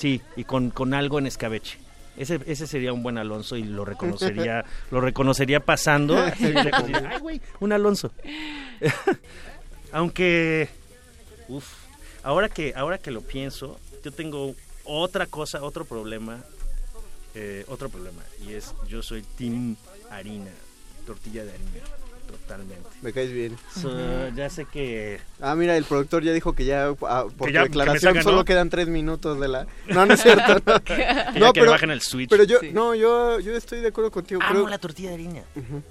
sí, 0.00 0.22
y 0.34 0.44
con, 0.44 0.70
con 0.70 0.94
algo 0.94 1.18
en 1.18 1.26
escabeche. 1.26 1.78
Ese, 2.16 2.40
ese 2.46 2.66
sería 2.66 2.92
un 2.92 3.02
buen 3.02 3.18
Alonso 3.18 3.56
y 3.56 3.64
lo 3.64 3.84
reconocería, 3.84 4.64
lo 4.90 5.00
reconocería 5.00 5.60
pasando. 5.60 6.18
así, 6.22 6.44
le 6.44 6.64
diría, 6.64 7.10
Ay, 7.12 7.20
güey, 7.20 7.40
un 7.60 7.72
Alonso. 7.72 8.10
Aunque, 9.92 10.68
uf, 11.48 11.66
ahora 12.22 12.48
que, 12.48 12.72
ahora 12.74 12.98
que 12.98 13.10
lo 13.10 13.20
pienso, 13.20 13.78
yo 14.02 14.10
tengo 14.12 14.54
otra 14.84 15.26
cosa, 15.26 15.62
otro 15.62 15.84
problema, 15.84 16.38
eh, 17.34 17.64
otro 17.68 17.88
problema, 17.88 18.22
y 18.46 18.54
es 18.54 18.74
yo 18.88 19.02
soy 19.02 19.22
Team 19.36 19.76
Harina. 20.10 20.50
tortilla 21.06 21.44
de 21.44 21.50
harina, 21.52 21.80
totalmente. 22.30 22.88
Me 23.02 23.12
caes 23.12 23.32
bien. 23.32 23.56
So, 23.80 24.28
ya 24.36 24.48
sé 24.50 24.64
que... 24.66 25.20
Ah, 25.40 25.54
mira, 25.54 25.76
el 25.76 25.84
productor 25.84 26.22
ya 26.22 26.32
dijo 26.32 26.52
que 26.54 26.64
ya, 26.64 26.94
ah, 27.02 27.24
por 27.36 27.48
Que 27.48 27.54
ya- 27.54 27.62
que 27.62 27.68
declaración, 27.68 28.00
sacan, 28.14 28.22
solo 28.22 28.36
¿no? 28.38 28.44
quedan 28.44 28.68
tres 28.70 28.88
minutos 28.88 29.38
de 29.40 29.48
la... 29.48 29.66
No, 29.88 30.06
no 30.06 30.14
es 30.14 30.22
cierto. 30.22 30.54
No, 30.66 30.80
Que 30.84 30.96
ya 31.40 31.52
que 31.52 31.60
le 31.62 31.68
bajen 31.68 31.90
el 31.90 32.00
switch. 32.02 32.28
Pero 32.30 32.44
yo, 32.44 32.58
Sí. 32.60 32.70
no, 32.72 32.94
yo, 32.94 33.40
yo 33.40 33.56
estoy 33.56 33.80
de 33.80 33.88
acuerdo 33.88 34.10
contigo. 34.10 34.40
Amo 34.42 34.52
creo, 34.52 34.68
la 34.68 34.78
tortilla 34.78 35.08
de 35.10 35.14
harina. 35.14 35.42
Ujú. 35.56 35.82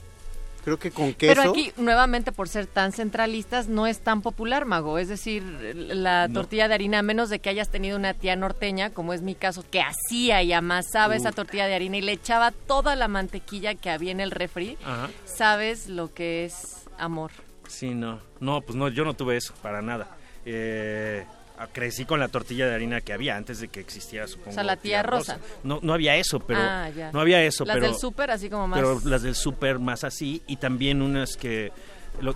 Creo 0.64 0.78
que 0.78 0.92
con 0.92 1.14
queso... 1.14 1.34
Pero 1.42 1.50
aquí, 1.52 1.72
nuevamente, 1.78 2.32
por 2.32 2.50
ser 2.50 2.68
tan 2.68 2.92
centralistas, 2.92 3.68
no 3.68 3.88
es 3.88 4.00
tan 4.00 4.22
popular, 4.22 4.66
Mago. 4.66 4.98
Es 4.98 5.08
decir, 5.08 5.42
la 5.44 6.28
No. 6.28 6.34
tortilla 6.34 6.68
de 6.68 6.74
harina, 6.74 7.00
a 7.00 7.02
menos 7.02 7.30
de 7.30 7.40
que 7.40 7.50
hayas 7.50 7.70
tenido 7.70 7.98
una 7.98 8.14
tía 8.14 8.36
norteña, 8.36 8.90
como 8.92 9.14
es 9.14 9.22
mi 9.22 9.36
caso, 9.36 9.64
que 9.70 9.82
hacía 9.82 10.44
y 10.44 10.52
amasaba 10.54 11.16
esa 11.16 11.32
tortilla 11.32 11.66
de 11.68 11.76
harina 11.76 11.98
y 11.98 12.02
le 12.02 12.12
echaba 12.12 12.52
toda 12.52 12.96
la 12.96 13.08
mantequilla 13.08 13.76
que 13.76 13.90
había 13.90 14.12
en 14.12 14.20
el 14.20 14.32
refri, 14.32 14.78
Ajá. 14.84 15.10
sabes 15.26 15.88
lo 15.88 16.14
que 16.14 16.46
es 16.46 16.86
amor. 16.98 17.32
Sí, 17.68 17.94
no. 17.94 18.20
No, 18.40 18.62
pues 18.62 18.76
no, 18.76 18.90
yo 18.90 19.06
no 19.06 19.14
tuve 19.14 19.38
eso, 19.38 19.54
para 19.62 19.82
nada. 19.82 20.10
Eh, 20.46 21.26
crecí 21.68 22.06
con 22.06 22.20
la 22.20 22.28
tortilla 22.30 22.68
de 22.68 22.76
harina 22.76 23.02
que 23.02 23.14
había 23.14 23.36
antes 23.36 23.60
de 23.60 23.68
que 23.68 23.80
existiera, 23.80 24.28
supongo. 24.28 24.52
O 24.52 24.54
sea, 24.54 24.64
la 24.64 24.78
tía 24.78 25.04
Rosa. 25.04 25.40
No, 25.64 25.80
no 25.82 25.94
había 25.94 26.16
eso, 26.16 26.40
pero 26.40 26.60
Ah, 26.62 26.90
ya. 26.90 27.12
no 27.12 27.20
había 27.20 27.44
eso, 27.44 27.66
Las 27.66 27.76
pero 27.76 27.88
del 27.88 27.96
súper, 27.96 28.32
así 28.32 28.50
como 28.50 28.68
más- 28.68 28.80
Pero 28.80 29.00
las 29.06 29.22
del 29.22 29.36
súper 29.36 29.80
más 29.80 30.04
así 30.04 30.42
y 30.48 30.56
también 30.58 31.02
unas 31.02 31.36
que 31.38 31.72
lo- 32.22 32.36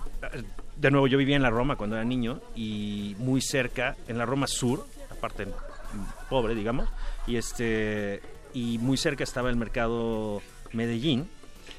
de 0.76 0.90
nuevo 0.90 1.06
yo 1.06 1.16
vivía 1.18 1.36
en 1.36 1.42
la 1.42 1.50
Roma 1.50 1.76
cuando 1.76 1.96
era 1.96 2.04
niño 2.04 2.40
y 2.54 3.14
muy 3.18 3.40
cerca 3.40 3.96
en 4.08 4.18
la 4.18 4.26
Roma 4.26 4.46
Sur, 4.46 4.86
aparte 5.10 5.46
mm, 5.46 6.28
pobre, 6.28 6.54
digamos, 6.54 6.88
y 7.26 7.36
este 7.36 8.20
y 8.52 8.78
muy 8.78 8.96
cerca 8.96 9.24
estaba 9.24 9.50
el 9.50 9.56
mercado 9.56 10.42
Medellín 10.72 11.28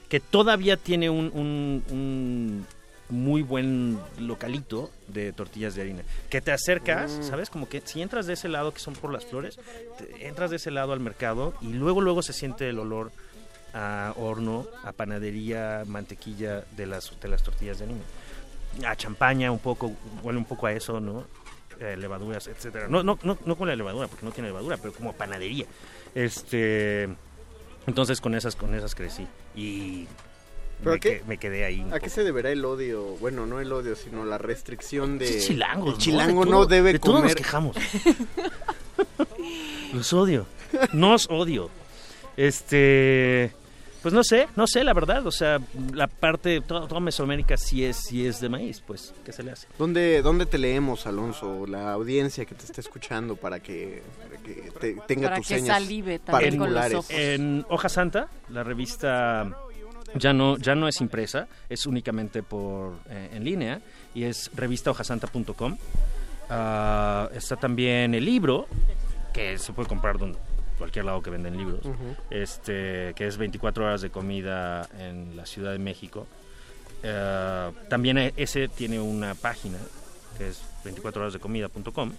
que 0.09 0.19
todavía 0.19 0.77
tiene 0.77 1.09
un, 1.09 1.31
un- 1.33 1.83
un 1.89 2.65
muy 3.09 3.41
buen 3.43 3.99
localito 4.19 4.89
de 5.07 5.31
tortillas 5.33 5.75
de 5.75 5.81
harina. 5.81 6.03
Que 6.29 6.41
te 6.41 6.51
acercas, 6.51 7.11
Mm. 7.11 7.23
¿sabes? 7.23 7.49
Como 7.49 7.69
que 7.69 7.81
si 7.85 8.01
entras 8.01 8.25
de 8.25 8.33
ese 8.33 8.47
lado 8.49 8.73
que 8.73 8.79
son 8.79 8.93
por 8.95 9.11
las 9.13 9.25
flores, 9.25 9.59
te- 9.97 10.27
entras 10.27 10.49
de 10.49 10.55
ese 10.55 10.71
lado 10.71 10.91
al 10.93 10.99
mercado 10.99 11.53
y 11.61 11.73
luego 11.73 12.01
luego 12.01 12.21
se 12.23 12.33
siente 12.33 12.67
el 12.69 12.79
olor 12.79 13.11
a 13.73 14.13
horno, 14.17 14.65
a 14.83 14.91
panadería, 14.93 15.83
mantequilla 15.85 16.63
de 16.77 16.85
las, 16.87 17.11
de 17.21 17.27
las 17.27 17.43
tortillas 17.43 17.77
de 17.79 17.85
harina. 17.85 18.01
A 18.89 18.95
champaña 18.95 19.51
un 19.51 19.59
poco, 19.59 19.91
huele 20.23 20.39
un 20.39 20.45
poco 20.45 20.65
a 20.67 20.71
eso, 20.73 20.99
¿no? 20.99 21.25
Eh, 21.79 21.97
levaduras, 21.97 22.47
etcétera. 22.47 22.87
No, 22.87 23.03
no, 23.03 23.19
no, 23.23 23.37
no 23.45 23.55
con 23.57 23.67
la 23.67 23.75
levadura, 23.75 24.07
porque 24.07 24.25
no 24.25 24.31
tiene 24.31 24.47
levadura, 24.49 24.77
pero 24.77 24.93
como 24.93 25.11
panadería. 25.13 25.65
Este, 26.15 27.09
entonces 27.85 28.19
con 28.21 28.33
esas, 28.33 28.55
con 28.55 28.73
esas 28.73 28.95
crecí 28.95 29.27
y 29.55 30.07
¿Pero 30.79 30.91
me, 30.91 30.95
a 30.97 30.99
qué- 30.99 31.19
que- 31.19 31.23
me 31.25 31.37
quedé 31.37 31.65
ahí. 31.65 31.85
¿A 31.91 31.99
qué 31.99 32.09
se 32.09 32.23
deberá 32.23 32.51
el 32.51 32.63
odio? 32.65 33.03
Bueno, 33.19 33.45
no 33.45 33.59
el 33.59 33.71
odio, 33.71 33.95
sino 33.95 34.23
la 34.25 34.37
restricción 34.37 35.17
de... 35.17 35.27
Sí, 35.27 35.47
chilangos, 35.47 35.87
El 35.87 35.93
¿no? 35.93 35.97
chilango 35.99 36.45
De 36.45 36.51
no 36.51 36.57
todo- 36.57 36.65
debe 36.67 36.93
de 36.93 36.99
todos 36.99 37.15
comer... 37.15 37.31
nos 37.31 37.35
quejamos. 37.35 37.75
Los 39.93 40.11
odio. 40.13 40.45
Nos 40.93 41.27
odio. 41.29 41.69
Este. 42.37 43.51
Pues 44.01 44.13
no 44.13 44.23
sé, 44.23 44.47
no 44.55 44.67
sé, 44.67 44.83
la 44.83 44.93
verdad. 44.93 45.25
O 45.25 45.31
sea, 45.31 45.59
la 45.93 46.07
parte. 46.07 46.61
Toda, 46.61 46.87
toda 46.87 46.99
Mesoamérica 46.99 47.57
sí 47.57 47.83
es, 47.83 47.97
sí 47.97 48.25
es 48.27 48.39
de 48.39 48.49
maíz, 48.49 48.81
pues. 48.85 49.13
¿Qué 49.23 49.31
se 49.31 49.41
le 49.41 49.51
hace? 49.51 49.67
¿Dónde, 49.79 50.21
¿Dónde 50.21 50.45
te 50.45 50.57
leemos, 50.57 51.07
Alonso? 51.07 51.65
La 51.65 51.93
audiencia 51.93 52.45
que 52.45 52.53
te 52.55 52.65
está 52.65 52.81
escuchando 52.81 53.35
para 53.35 53.59
que, 53.61 54.03
para 54.21 54.41
que 54.43 54.71
te- 54.79 54.93
tenga 55.07 55.29
Para 55.29 55.37
tus 55.37 55.47
que 55.47 55.55
señas 55.55 55.77
salive 55.77 56.19
también 56.19 56.57
con 56.57 56.73
los 56.73 56.93
ojos. 56.93 57.09
En 57.09 57.65
Hoja 57.69 57.89
Santa, 57.89 58.27
la 58.49 58.63
revista 58.63 59.57
ya 60.15 60.33
no, 60.33 60.57
ya 60.57 60.75
no 60.75 60.87
es 60.87 60.99
impresa, 61.01 61.47
es 61.69 61.85
únicamente 61.85 62.41
por 62.43 62.93
eh, 63.09 63.29
en 63.33 63.43
línea 63.43 63.81
y 64.13 64.23
es 64.23 64.49
revistahojasanta.com. 64.55 65.77
Ah, 66.49 67.29
está 67.33 67.55
también 67.55 68.13
el 68.13 68.23
libro, 68.25 68.67
que 69.33 69.57
se 69.57 69.73
puede 69.73 69.89
comprar 69.89 70.17
donde 70.17 70.37
cualquier 70.77 71.05
lado 71.05 71.21
que 71.21 71.29
venden 71.29 71.57
libros, 71.57 71.79
este 72.29 73.13
que 73.15 73.27
es 73.27 73.37
24 73.37 73.85
horas 73.85 74.01
de 74.01 74.09
comida 74.09 74.87
en 74.99 75.35
la 75.37 75.45
Ciudad 75.45 75.71
de 75.71 75.79
México. 75.79 76.27
Eh, 77.03 77.71
también 77.89 78.17
e- 78.17 78.33
ese 78.37 78.67
tiene 78.67 78.99
una 78.99 79.35
página 79.35 79.77
que 80.37 80.49
es 80.49 80.61
24horasdecomida.com 80.83 82.11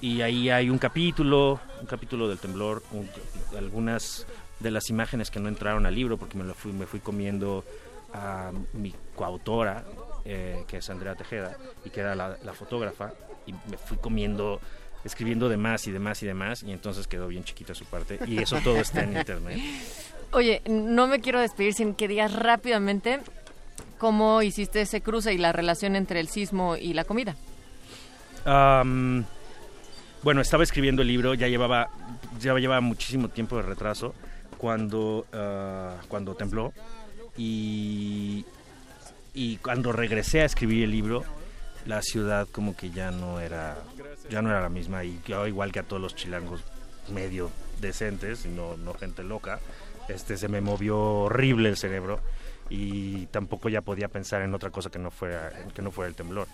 y 0.00 0.22
ahí 0.22 0.48
hay 0.50 0.70
un 0.70 0.78
capítulo, 0.78 1.60
un 1.80 1.86
capítulo 1.86 2.28
del 2.28 2.38
temblor, 2.38 2.82
un- 2.92 3.08
algunas 3.56 4.26
de 4.60 4.70
las 4.70 4.90
imágenes 4.90 5.30
que 5.30 5.40
no 5.40 5.48
entraron 5.48 5.86
al 5.86 5.94
libro 5.94 6.16
porque 6.16 6.36
me 6.38 6.44
lo 6.44 6.54
fui, 6.54 6.72
me 6.72 6.86
fui 6.86 7.00
comiendo 7.00 7.64
a 8.12 8.52
mi 8.72 8.94
coautora, 9.14 9.84
eh, 10.24 10.64
que 10.68 10.78
es 10.78 10.90
Andrea 10.90 11.14
Tejeda, 11.14 11.56
y 11.84 11.90
que 11.90 12.00
era 12.00 12.14
la, 12.14 12.36
la 12.42 12.52
fotógrafa, 12.52 13.12
y 13.46 13.52
me 13.52 13.76
fui 13.76 13.96
comiendo, 13.96 14.60
escribiendo 15.04 15.48
de 15.48 15.56
más 15.56 15.86
y 15.86 15.92
de 15.92 15.98
más 15.98 16.22
y 16.22 16.26
de 16.26 16.34
más, 16.34 16.62
y 16.62 16.72
entonces 16.72 17.06
quedó 17.06 17.28
bien 17.28 17.44
chiquita 17.44 17.74
su 17.74 17.84
parte, 17.86 18.18
y 18.26 18.38
eso 18.38 18.58
todo 18.62 18.76
está 18.76 19.02
en 19.02 19.16
internet. 19.16 19.58
Oye, 20.32 20.62
no 20.68 21.06
me 21.06 21.20
quiero 21.20 21.40
despedir 21.40 21.74
sin 21.74 21.94
que 21.94 22.06
digas 22.06 22.32
rápidamente 22.32 23.20
cómo 23.98 24.42
hiciste 24.42 24.82
ese 24.82 25.00
cruce 25.00 25.32
y 25.32 25.38
la 25.38 25.52
relación 25.52 25.96
entre 25.96 26.20
el 26.20 26.28
sismo 26.28 26.76
y 26.76 26.92
la 26.94 27.04
comida. 27.04 27.36
Bueno, 30.22 30.40
estaba 30.42 30.62
escribiendo 30.62 31.02
el 31.02 31.08
libro, 31.08 31.34
ya 31.34 31.48
llevaba, 31.48 31.88
ya 32.38 32.54
llevaba 32.54 32.80
muchísimo 32.80 33.28
tiempo 33.28 33.56
de 33.56 33.62
retraso 33.62 34.14
cuando, 34.60 35.26
ah, 35.32 35.96
cuando 36.08 36.34
tembló 36.34 36.74
y, 37.36 38.44
y 39.32 39.56
cuando 39.56 39.90
regresé 39.92 40.42
a 40.42 40.44
escribir 40.44 40.84
el 40.84 40.90
libro, 40.90 41.24
la 41.86 42.02
ciudad 42.02 42.46
como 42.52 42.76
que 42.76 42.90
ya 42.90 43.10
no 43.10 43.40
era, 43.40 43.78
ya 44.28 44.42
no 44.42 44.50
era 44.50 44.60
la 44.60 44.68
misma 44.68 45.02
y 45.02 45.18
yo 45.26 45.46
igual 45.46 45.72
que 45.72 45.78
a 45.78 45.82
todos 45.82 46.02
los 46.02 46.14
chilangos 46.14 46.62
medio 47.10 47.50
decentes 47.80 48.44
no, 48.44 48.76
no 48.76 48.92
gente 48.92 49.24
loca, 49.24 49.60
este 50.08 50.36
se 50.36 50.48
me 50.48 50.60
movió 50.60 50.98
horrible 50.98 51.70
el 51.70 51.78
cerebro 51.78 52.20
y 52.68 53.26
tampoco 53.26 53.70
ya 53.70 53.80
podía 53.80 54.08
pensar 54.08 54.42
en 54.42 54.54
otra 54.54 54.68
cosa 54.68 54.90
que 54.90 54.98
no 54.98 55.10
fuera, 55.10 55.52
que 55.74 55.80
no 55.80 55.90
fuera 55.90 56.08
el 56.08 56.14
temblor. 56.14 56.46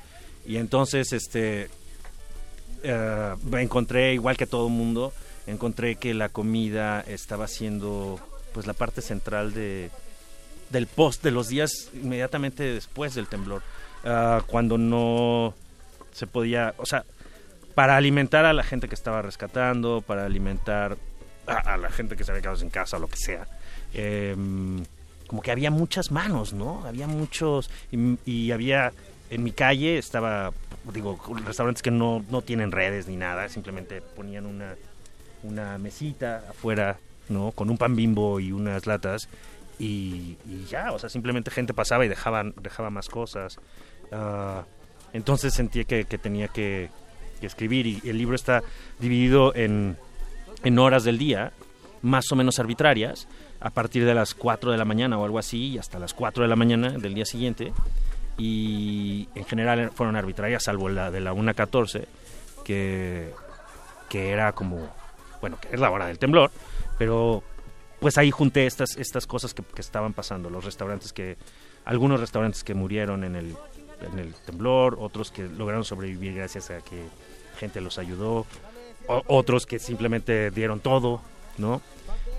Y 0.46 0.56
entonces, 0.56 1.12
este, 1.12 1.68
eh, 2.84 3.34
me 3.50 3.62
encontré, 3.62 4.14
igual 4.14 4.36
que 4.36 4.46
todo 4.46 4.68
el 4.68 4.72
mundo, 4.72 5.12
encontré 5.46 5.96
que 5.96 6.14
la 6.14 6.28
comida 6.28 7.00
estaba 7.00 7.48
siendo, 7.48 8.20
pues, 8.52 8.66
la 8.66 8.72
parte 8.72 9.02
central 9.02 9.52
de, 9.54 9.90
del 10.70 10.86
post, 10.86 11.22
de 11.22 11.30
los 11.30 11.48
días 11.48 11.90
inmediatamente 11.94 12.64
después 12.64 13.14
del 13.14 13.28
temblor. 13.28 13.62
Ah, 14.04 14.42
cuando 14.46 14.78
no 14.78 15.54
se 16.12 16.26
podía, 16.26 16.74
o 16.78 16.86
sea, 16.86 17.04
para 17.74 17.96
alimentar 17.96 18.44
a 18.44 18.52
la 18.52 18.62
gente 18.62 18.88
que 18.88 18.94
estaba 18.94 19.22
rescatando, 19.22 20.02
para 20.06 20.24
alimentar 20.24 20.96
a, 21.46 21.76
la 21.76 21.90
gente 21.90 22.16
que 22.16 22.24
se 22.24 22.30
había 22.30 22.42
quedado 22.42 22.56
sin 22.56 22.70
casa 22.70 22.98
lo 22.98 23.08
que 23.08 23.16
sea. 23.16 23.46
em, 23.92 24.84
como 25.26 25.42
que 25.42 25.50
había 25.50 25.72
muchas 25.72 26.12
manos, 26.12 26.52
¿no? 26.52 26.84
Había 26.86 27.08
muchos 27.08 27.68
y, 27.90 28.16
y 28.24 28.52
había 28.52 28.92
en 29.28 29.42
mi 29.42 29.50
calle 29.50 29.98
estaba 29.98 30.52
digo 30.92 31.18
restaurantes 31.44 31.82
que 31.82 31.90
no, 31.90 32.24
no 32.30 32.42
tienen 32.42 32.70
redes 32.72 33.08
ni 33.08 33.16
nada, 33.16 33.48
simplemente 33.48 34.00
ponían 34.00 34.46
una 34.46 34.74
una 35.42 35.78
mesita 35.78 36.44
afuera, 36.48 36.98
¿no? 37.28 37.52
Con 37.52 37.70
un 37.70 37.78
pan 37.78 37.96
bimbo 37.96 38.40
y 38.40 38.52
unas 38.52 38.86
latas 38.86 39.28
y, 39.78 40.36
ya, 40.68 40.92
o 40.92 40.98
sea, 40.98 41.08
simplemente 41.08 41.50
gente 41.50 41.74
pasaba 41.74 42.04
y 42.06 42.08
dejaban 42.08 42.54
dejaba 42.60 42.90
más 42.90 43.08
cosas. 43.08 43.58
Ah, 44.12 44.64
entonces 45.12 45.54
sentí 45.54 45.84
que, 45.84 46.04
que 46.04 46.18
tenía 46.18 46.48
que, 46.48 46.90
que 47.40 47.46
escribir 47.46 47.86
y 47.86 48.00
el 48.04 48.18
libro 48.18 48.34
está 48.34 48.62
dividido 48.98 49.54
en, 49.54 49.96
en 50.64 50.78
horas 50.78 51.04
del 51.04 51.18
día, 51.18 51.52
más 52.02 52.30
o 52.32 52.36
menos 52.36 52.58
arbitrarias, 52.58 53.28
a 53.60 53.70
partir 53.70 54.04
de 54.04 54.14
las 54.14 54.34
4 54.34 54.70
de 54.72 54.78
la 54.78 54.84
mañana 54.84 55.18
o 55.18 55.24
algo 55.24 55.38
así, 55.38 55.68
y 55.68 55.78
hasta 55.78 55.98
las 55.98 56.14
4 56.14 56.42
de 56.42 56.48
la 56.48 56.56
mañana 56.56 56.90
del 56.90 57.14
día 57.14 57.24
siguiente. 57.24 57.72
Y 58.38 59.28
en 59.34 59.44
general 59.46 59.90
fueron 59.94 60.16
arbitrarias, 60.16 60.64
salvo 60.64 60.88
la 60.88 61.10
de 61.10 61.20
la 61.20 61.32
1.14, 61.32 62.04
que, 62.64 63.32
que 64.10 64.30
era 64.30 64.52
como, 64.52 64.90
bueno, 65.46 65.58
que 65.60 65.68
es 65.74 65.80
la 65.80 65.90
hora 65.90 66.06
del 66.06 66.18
temblor, 66.18 66.50
pero 66.98 67.42
pues 68.00 68.18
ahí 68.18 68.30
junté 68.30 68.66
estas, 68.66 68.96
estas 68.96 69.26
cosas 69.26 69.54
que, 69.54 69.62
que 69.62 69.80
estaban 69.80 70.12
pasando, 70.12 70.50
los 70.50 70.64
restaurantes 70.64 71.12
que, 71.12 71.36
algunos 71.84 72.18
restaurantes 72.20 72.64
que 72.64 72.74
murieron 72.74 73.22
en 73.24 73.36
el, 73.36 73.56
en 74.12 74.18
el 74.18 74.34
temblor, 74.34 74.96
otros 75.00 75.30
que 75.30 75.44
lograron 75.44 75.84
sobrevivir 75.84 76.34
gracias 76.34 76.70
a 76.70 76.78
que 76.80 77.04
gente 77.60 77.80
los 77.80 77.98
ayudó, 77.98 78.44
o- 79.06 79.22
otros 79.28 79.66
que 79.66 79.78
simplemente 79.78 80.50
dieron 80.50 80.80
todo, 80.80 81.22
¿no? 81.58 81.80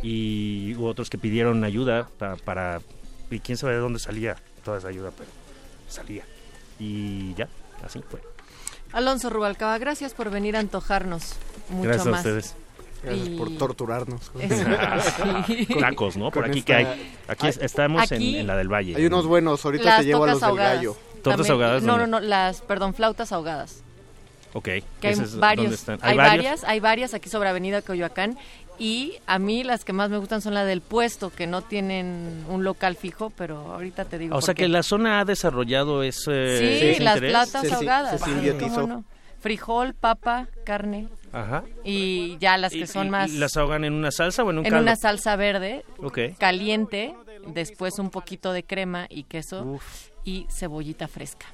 Y 0.03 0.75
hubo 0.75 0.87
otros 0.89 1.09
que 1.09 1.17
pidieron 1.17 1.63
ayuda 1.63 2.09
para, 2.19 2.35
para 2.35 2.81
y 3.31 3.39
quién 3.39 3.57
sabe 3.57 3.73
de 3.73 3.79
dónde 3.79 3.99
salía 3.99 4.35
toda 4.63 4.77
esa 4.77 4.89
ayuda, 4.89 5.11
pero 5.17 5.29
salía. 5.87 6.23
Y 6.77 7.33
ya, 7.35 7.47
así 7.83 8.01
fue. 8.07 8.21
Alonso 8.91 9.29
Rubalcaba, 9.29 9.77
gracias 9.79 10.13
por 10.13 10.29
venir 10.29 10.55
a 10.55 10.59
antojarnos 10.59 11.35
mucho 11.69 11.87
Gracias 11.87 12.07
a 12.07 12.11
más. 12.11 12.19
ustedes. 12.19 12.55
Gracias 13.03 13.29
por 13.29 13.49
torturarnos. 13.57 14.31
Sí. 15.47 15.65
Tacos, 15.79 16.17
¿no? 16.17 16.31
Por 16.31 16.45
aquí 16.45 16.59
esta- 16.59 16.65
que 16.65 16.73
hay. 16.75 17.11
Aquí 17.27 17.47
es- 17.47 17.57
estamos 17.57 18.11
en- 18.11 18.17
Aquí- 18.17 18.37
en, 18.37 18.47
la 18.47 18.55
del 18.57 18.71
Valle. 18.71 18.95
Hay 18.95 19.05
unos 19.05 19.25
buenos, 19.27 19.63
ahorita 19.63 19.83
Las 19.85 19.99
te 19.99 20.05
llevo 20.05 20.23
a 20.23 20.27
los 20.27 20.39
del 20.39 20.49
ahogadas. 20.49 20.75
gallo. 20.77 20.97
¿Tortas 21.23 21.49
ahogadas 21.49 21.83
No, 21.83 21.97
no, 21.97 22.07
no, 22.07 22.19
las, 22.19 22.61
perdón, 22.61 22.93
flautas 22.93 23.31
ahogadas. 23.31 23.83
Ok. 24.53 24.63
Que 24.63 24.83
hay 25.03 25.13
ese 25.13 25.23
es 25.23 25.31
donde 25.31 25.41
varios, 25.41 25.73
están. 25.73 25.99
hay, 26.01 26.15
varios? 26.17 26.35
varias, 26.45 26.63
hay 26.63 26.79
varias 26.79 27.13
aquí 27.13 27.29
sobre 27.29 27.49
Avenida 27.49 27.81
Coyoacán 27.81 28.37
y 28.79 29.13
a 29.27 29.37
mí 29.39 29.63
las 29.63 29.83
que 29.83 29.91
más 29.93 30.09
me 30.09 30.17
gustan 30.17 30.41
son 30.41 30.53
las 30.53 30.65
del 30.65 30.81
puesto, 30.81 31.29
que 31.31 31.45
no 31.47 31.61
tienen 31.63 32.45
un 32.49 32.63
local 32.63 32.95
fijo, 32.95 33.31
pero 33.35 33.73
ahorita 33.73 34.05
te 34.05 34.17
digo. 34.17 34.35
O 34.35 34.41
sea 34.41 34.53
qué. 34.53 34.63
que 34.63 34.69
la 34.69 34.83
zona 34.83 35.19
ha 35.19 35.25
desarrollado 35.25 36.01
ese, 36.03 36.57
Sí, 36.59 36.65
ese 36.93 37.03
las 37.03 37.15
interés. 37.17 37.31
flautas 37.33 37.61
Se- 37.61 37.67
se- 37.69 37.75
ahogadas. 37.75 38.19
se 38.19 38.25
sí, 38.25 38.31
sintetizó. 38.31 38.81
¿cómo 38.81 38.87
no? 38.87 39.03
Frijol, 39.39 39.93
papa, 39.93 40.47
carne 40.65 41.07
Ajá. 41.31 41.63
y 41.83 42.37
ya 42.39 42.57
las 42.57 42.71
que 42.71 42.79
¿Y- 42.79 42.87
son 42.87 43.07
y- 43.07 43.09
más 43.11 43.31
¿Las 43.33 43.55
ahogan 43.57 43.83
en 43.85 43.93
una 43.93 44.11
salsa 44.11 44.43
o 44.43 44.49
en 44.51 44.59
un 44.59 44.65
en 44.65 44.71
caldo? 44.71 44.83
una 44.83 44.95
salsa 44.95 45.35
verde 45.35 45.83
Ok. 45.99 46.19
caliente, 46.37 47.13
después 47.47 47.99
un 47.99 48.09
poquito 48.09 48.51
de 48.53 48.63
crema 48.63 49.05
y 49.09 49.23
queso 49.23 49.79
y 50.23 50.47
cebollita 50.49 51.07
fresca. 51.07 51.45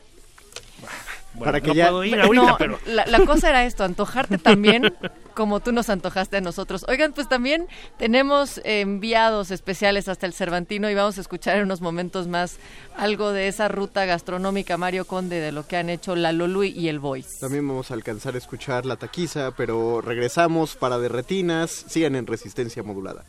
Bueno, 1.36 1.46
Para 1.46 1.62
que 1.62 1.70
no 1.70 1.74
ya- 1.74 1.88
puedo 1.90 2.04
ir 2.04 2.22
ahorita, 2.22 2.46
No, 2.46 2.58
pero... 2.60 2.80
la, 2.86 3.08
la 3.08 3.26
cosa 3.26 3.50
era 3.50 3.66
esto, 3.66 3.84
antojarte 3.84 4.38
también 4.38 4.94
como 5.34 5.62
tú 5.62 5.72
nos 5.72 5.90
antojaste 5.90 6.38
a 6.38 6.42
nosotros. 6.42 6.86
Oigan, 6.88 7.12
pues 7.12 7.28
también 7.28 7.66
tenemos 7.98 8.60
eh, 8.60 8.82
enviados 8.82 9.50
especiales 9.50 10.08
hasta 10.08 10.28
el 10.28 10.34
Cervantino 10.34 10.92
y 10.92 10.94
vamos 10.94 11.18
a 11.18 11.22
escuchar 11.22 11.58
en 11.58 11.64
unos 11.64 11.82
momentos 11.82 12.28
más 12.28 12.58
algo 12.96 13.32
de 13.32 13.48
esa 13.48 13.68
ruta 13.68 14.06
gastronómica 14.06 14.78
Mario 14.78 15.06
Conde 15.06 15.40
de 15.40 15.52
lo 15.52 15.66
que 15.66 15.76
han 15.78 15.90
hecho 15.90 16.16
la 16.16 16.32
Lolui 16.34 16.68
y 16.70 16.88
el 16.88 17.00
Voice. 17.00 17.40
También 17.40 17.68
vamos 17.68 17.90
a 17.90 17.96
alcanzar 17.96 18.36
a 18.36 18.38
escuchar 18.38 18.86
la 18.86 18.98
taquiza, 18.98 19.50
pero 19.58 20.02
regresamos 20.02 20.76
para 20.76 21.00
de 21.00 21.10
retinas. 21.10 21.72
Sigan 21.88 22.16
en 22.16 22.28
resistencia 22.28 22.84
modulada. 22.84 23.24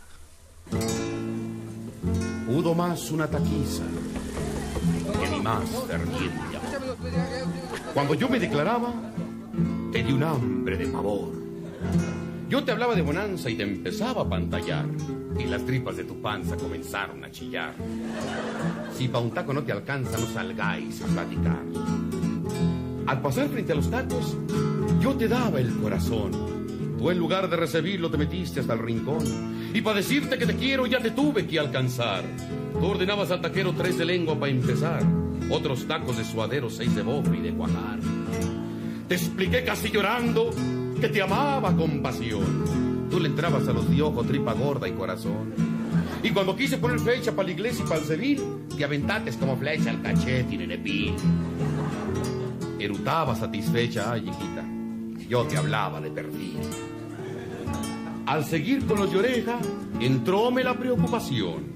Pudo 2.46 2.74
más 2.74 3.10
una 3.10 3.26
taquiza 3.28 3.82
que 5.22 5.26
mi 5.30 5.40
más. 5.40 5.62
Cuando 7.92 8.14
yo 8.14 8.28
me 8.28 8.38
declaraba, 8.38 8.92
te 9.92 10.02
di 10.02 10.12
un 10.12 10.22
hambre 10.22 10.76
de 10.76 10.86
pavor. 10.86 11.32
Yo 12.48 12.62
te 12.62 12.72
hablaba 12.72 12.94
de 12.94 13.02
bonanza 13.02 13.50
y 13.50 13.56
te 13.56 13.62
empezaba 13.62 14.22
a 14.22 14.28
pantallar. 14.28 14.86
Y 15.38 15.44
las 15.44 15.64
tripas 15.64 15.96
de 15.96 16.04
tu 16.04 16.20
panza 16.20 16.56
comenzaron 16.56 17.24
a 17.24 17.30
chillar. 17.30 17.74
Si 18.96 19.08
pa' 19.08 19.18
un 19.18 19.32
taco 19.32 19.52
no 19.52 19.62
te 19.62 19.72
alcanza, 19.72 20.18
no 20.18 20.26
salgáis 20.26 21.02
a 21.02 21.06
platicar. 21.06 21.62
Al 23.06 23.20
pasar 23.20 23.48
frente 23.48 23.72
a 23.72 23.76
los 23.76 23.90
tacos, 23.90 24.36
yo 25.00 25.14
te 25.14 25.28
daba 25.28 25.60
el 25.60 25.74
corazón. 25.76 26.32
Tú 26.98 27.10
en 27.10 27.18
lugar 27.18 27.50
de 27.50 27.56
recibirlo 27.56 28.10
te 28.10 28.16
metiste 28.16 28.60
hasta 28.60 28.74
el 28.74 28.78
rincón. 28.78 29.70
Y 29.74 29.80
para 29.80 29.96
decirte 29.96 30.38
que 30.38 30.46
te 30.46 30.54
quiero 30.54 30.86
ya 30.86 31.00
te 31.00 31.10
tuve 31.10 31.46
que 31.46 31.58
alcanzar. 31.58 32.24
Tú 32.78 32.86
ordenabas 32.86 33.30
al 33.30 33.40
taquero 33.40 33.72
tres 33.72 33.98
de 33.98 34.04
lengua 34.04 34.38
para 34.38 34.52
empezar. 34.52 35.02
Otros 35.50 35.86
tacos 35.86 36.16
de 36.16 36.24
suadero, 36.24 36.70
seis 36.70 36.94
de 36.94 37.02
bofe 37.02 37.36
y 37.36 37.40
de 37.40 37.52
cuajar. 37.52 37.98
Te 39.08 39.14
expliqué 39.14 39.64
casi 39.64 39.90
llorando 39.90 40.50
que 41.00 41.08
te 41.08 41.22
amaba 41.22 41.76
con 41.76 42.02
pasión. 42.02 43.08
Tú 43.10 43.20
le 43.20 43.28
entrabas 43.28 43.68
a 43.68 43.72
los 43.72 43.88
de 43.90 44.00
ojo, 44.00 44.24
tripa 44.24 44.54
gorda 44.54 44.88
y 44.88 44.92
corazón. 44.92 45.52
Y 46.22 46.30
cuando 46.30 46.56
quise 46.56 46.78
poner 46.78 46.98
fecha 47.00 47.32
para 47.32 47.48
la 47.48 47.52
iglesia 47.52 47.84
y 47.84 47.88
para 47.88 48.00
el 48.00 48.06
civil, 48.06 48.42
te 48.74 48.84
aventates 48.84 49.36
como 49.36 49.56
flecha 49.56 49.90
al 49.90 50.00
cachete 50.00 50.54
y 50.54 50.56
nenepil. 50.56 51.14
Erutaba 52.78 53.36
satisfecha, 53.36 54.12
ay, 54.12 54.28
hijita. 54.28 54.64
Yo 55.28 55.44
te 55.44 55.58
hablaba 55.58 56.00
de 56.00 56.10
perfil. 56.10 56.58
Al 58.26 58.44
seguir 58.44 58.86
con 58.86 59.00
los 59.00 59.12
de 59.12 59.44
entróme 60.00 60.64
la 60.64 60.78
preocupación. 60.78 61.73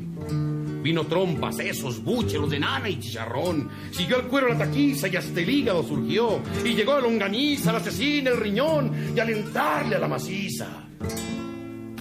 Vino 0.88 1.04
trompas, 1.04 1.58
esos 1.58 2.02
búcheros 2.02 2.48
de 2.48 2.58
nana 2.58 2.88
y 2.88 2.98
chicharrón. 2.98 3.68
Siguió 3.90 4.20
el 4.20 4.26
cuero 4.26 4.48
la 4.48 4.56
taquiza 4.56 5.06
y 5.06 5.16
hasta 5.16 5.38
el 5.38 5.50
hígado 5.50 5.82
surgió. 5.82 6.40
Y 6.64 6.70
llegó 6.70 6.94
la 6.94 7.02
longaniza, 7.02 7.74
la 7.74 7.80
cecina, 7.80 8.30
el 8.30 8.38
riñón. 8.38 8.90
Y 9.14 9.20
al 9.20 9.28
entrarle 9.28 9.96
a 9.96 9.98
la 9.98 10.08
maciza, 10.08 10.88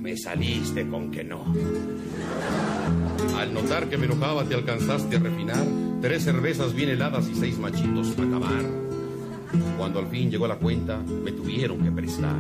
me 0.01 0.15
saliste 0.15 0.87
con 0.87 1.11
que 1.11 1.21
no. 1.21 1.53
Al 3.37 3.53
notar 3.53 3.89
que 3.89 3.97
me 3.97 4.05
enojaba, 4.05 4.45
te 4.45 4.55
alcanzaste 4.55 5.17
a 5.17 5.19
refinar. 5.19 5.65
Tres 6.01 6.23
cervezas 6.23 6.73
bien 6.73 6.87
heladas 6.87 7.27
y 7.27 7.35
seis 7.35 7.57
machitos 7.57 8.07
para 8.11 8.29
acabar. 8.29 8.63
Cuando 9.77 9.99
al 9.99 10.07
fin 10.07 10.31
llegó 10.31 10.47
la 10.47 10.55
cuenta, 10.55 10.95
me 10.97 11.33
tuvieron 11.33 11.83
que 11.83 11.91
prestar. 11.91 12.39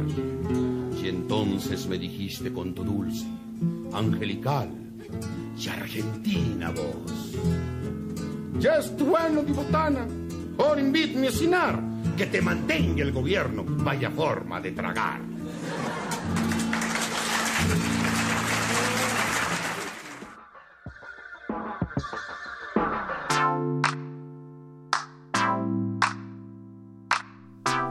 Y 1.03 1.09
entonces 1.09 1.85
me 1.87 1.97
dijiste 1.97 2.53
con 2.53 2.73
tu 2.73 2.85
dulce, 2.85 3.25
angelical 3.91 4.86
y 5.57 5.69
argentina. 5.69 6.73
Ya 8.59 8.77
es 8.77 8.95
bueno, 8.97 9.43
di 9.43 9.53
botana. 9.53 10.07
Ahora 10.57 10.81
invítame 10.81 11.27
a 11.27 11.31
cenar. 11.31 11.79
Que 12.17 12.25
te 12.25 12.41
mantenga 12.41 13.03
el 13.03 13.11
gobierno. 13.11 13.63
Vaya 13.67 14.09
forma 14.09 14.59
de 14.59 14.71
tragar. 14.71 15.21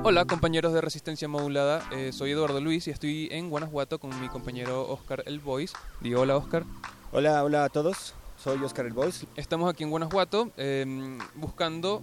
Hola 0.08 0.24
compañeros 0.24 0.72
de 0.72 0.80
Resistencia 0.80 1.26
Modulada, 1.26 1.82
eh, 1.90 2.12
soy 2.12 2.30
Eduardo 2.30 2.60
Luis 2.60 2.86
y 2.86 2.92
estoy 2.92 3.28
en 3.32 3.50
Guanajuato 3.50 3.98
con 3.98 4.20
mi 4.20 4.28
compañero 4.28 4.88
Oscar 4.88 5.24
El 5.26 5.40
Voice. 5.40 5.74
Digo 6.00 6.20
hola 6.20 6.36
Oscar. 6.36 6.64
Hola, 7.18 7.42
hola 7.42 7.64
a 7.64 7.68
todos, 7.70 8.12
soy 8.36 8.62
Oscar 8.62 8.84
El 8.84 8.92
Voice. 8.92 9.26
Estamos 9.36 9.72
aquí 9.72 9.82
en 9.82 9.88
Guanajuato 9.88 10.52
eh, 10.58 10.84
buscando 11.34 12.02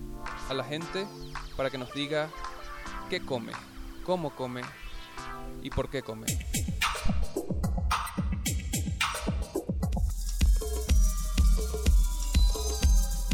a 0.50 0.56
la 0.56 0.64
gente 0.64 1.06
para 1.56 1.70
que 1.70 1.78
nos 1.78 1.94
diga 1.94 2.32
qué 3.12 3.24
come, 3.24 3.52
cómo 4.08 4.36
come 4.36 4.64
y 5.62 5.70
por 5.70 5.92
qué 5.92 6.02
come. 6.02 6.26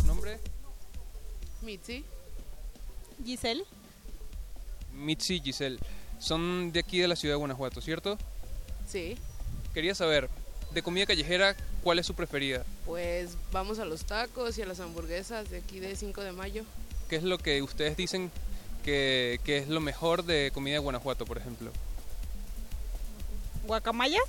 ¿Nombre? 0.06 0.38
Mitzi. 1.62 2.04
Giselle. 3.24 3.64
Mitzi 4.94 5.36
y 5.36 5.40
Giselle. 5.40 5.80
Son 6.18 6.74
de 6.74 6.82
aquí 6.82 7.00
de 7.00 7.08
la 7.08 7.16
ciudad 7.16 7.36
de 7.36 7.40
Guanajuato, 7.40 7.80
¿cierto? 7.80 8.18
Sí. 8.86 9.18
Quería 9.74 9.96
saber, 9.96 10.30
de 10.72 10.82
comida 10.84 11.06
callejera, 11.06 11.56
¿cuál 11.84 12.00
es 12.00 12.06
su 12.06 12.14
preferida? 12.14 12.64
Pues 12.86 13.38
vamos 13.52 13.80
a 13.80 13.86
los 13.86 14.06
tacos 14.06 14.58
y 14.58 14.62
a 14.62 14.66
las 14.66 14.80
hamburguesas 14.80 15.50
de 15.50 15.58
aquí 15.58 15.80
de 15.80 15.96
5 15.96 16.22
de 16.22 16.32
mayo. 16.32 16.64
¿Qué 17.10 17.16
es 17.16 17.24
lo 17.24 17.38
que 17.38 17.62
ustedes 17.62 17.98
dicen 17.98 18.32
que, 18.84 19.40
que 19.44 19.58
es 19.58 19.68
lo 19.68 19.80
mejor 19.82 20.24
de 20.24 20.52
comida 20.54 20.74
de 20.76 20.80
Guanajuato, 20.80 21.26
por 21.26 21.38
ejemplo? 21.38 21.72
Guacamayas. 23.66 24.24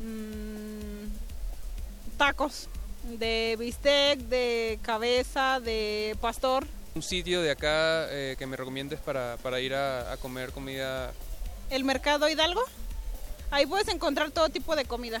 Mm, 0.00 1.08
tacos 2.16 2.68
de 3.04 3.56
bistec, 3.58 4.18
de 4.20 4.78
cabeza, 4.82 5.60
de 5.60 6.16
pastor. 6.20 6.66
Un 6.94 7.02
sitio 7.02 7.40
de 7.40 7.50
acá 7.50 8.08
eh, 8.10 8.36
que 8.38 8.46
me 8.46 8.56
recomiendes 8.56 9.00
para, 9.00 9.36
para 9.42 9.60
ir 9.60 9.74
a, 9.74 10.12
a 10.12 10.16
comer 10.16 10.50
comida. 10.50 11.12
El 11.70 11.84
mercado 11.84 12.28
Hidalgo. 12.28 12.62
Ahí 13.50 13.66
puedes 13.66 13.88
encontrar 13.88 14.30
todo 14.30 14.48
tipo 14.48 14.76
de 14.76 14.84
comida. 14.84 15.20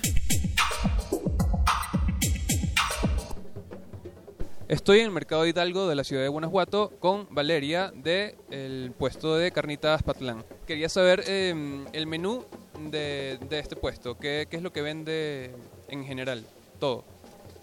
Estoy 4.68 5.00
en 5.00 5.06
el 5.06 5.10
mercado 5.10 5.42
de 5.42 5.48
Hidalgo 5.48 5.88
de 5.88 5.96
la 5.96 6.04
ciudad 6.04 6.22
de 6.22 6.28
Guanajuato 6.28 6.92
con 7.00 7.26
Valeria 7.30 7.92
del 7.92 8.92
puesto 8.92 9.34
de 9.34 9.50
Carnitas 9.50 10.04
Patlán. 10.04 10.44
Quería 10.64 10.88
saber 10.88 11.24
eh, 11.26 11.84
el 11.92 12.06
menú 12.06 12.44
de, 12.78 13.40
de 13.48 13.58
este 13.58 13.74
puesto, 13.74 14.16
¿Qué, 14.16 14.46
qué 14.48 14.56
es 14.56 14.62
lo 14.62 14.72
que 14.72 14.82
vende 14.82 15.50
en 15.88 16.04
general, 16.04 16.46
todo. 16.78 17.04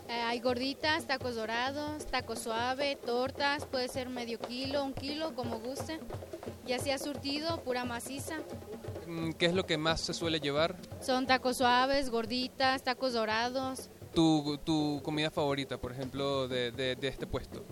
Eh, 0.09 0.13
hay 0.13 0.39
gorditas, 0.39 1.05
tacos 1.05 1.35
dorados, 1.35 2.05
taco 2.05 2.35
suave, 2.35 2.95
tortas, 2.95 3.65
puede 3.65 3.89
ser 3.89 4.07
medio 4.09 4.39
kilo, 4.39 4.83
un 4.83 4.93
kilo, 4.93 5.35
como 5.35 5.59
guste. 5.59 5.99
Ya 6.65 6.79
sea 6.79 6.97
surtido, 6.97 7.61
pura 7.63 7.83
maciza. 7.83 8.37
Mm, 9.05 9.31
¿Qué 9.31 9.47
es 9.47 9.53
lo 9.53 9.65
que 9.65 9.77
más 9.77 9.99
se 9.99 10.13
suele 10.13 10.39
llevar? 10.39 10.75
Son 11.01 11.27
tacos 11.27 11.57
suaves, 11.57 12.09
gorditas, 12.09 12.83
tacos 12.83 13.13
dorados. 13.13 13.89
Tu, 14.13 14.57
tu 14.63 15.01
comida 15.03 15.29
favorita, 15.29 15.77
por 15.77 15.91
ejemplo, 15.91 16.47
de, 16.47 16.71
de, 16.71 16.95
de 16.95 17.07
este 17.07 17.27
puesto. 17.27 17.63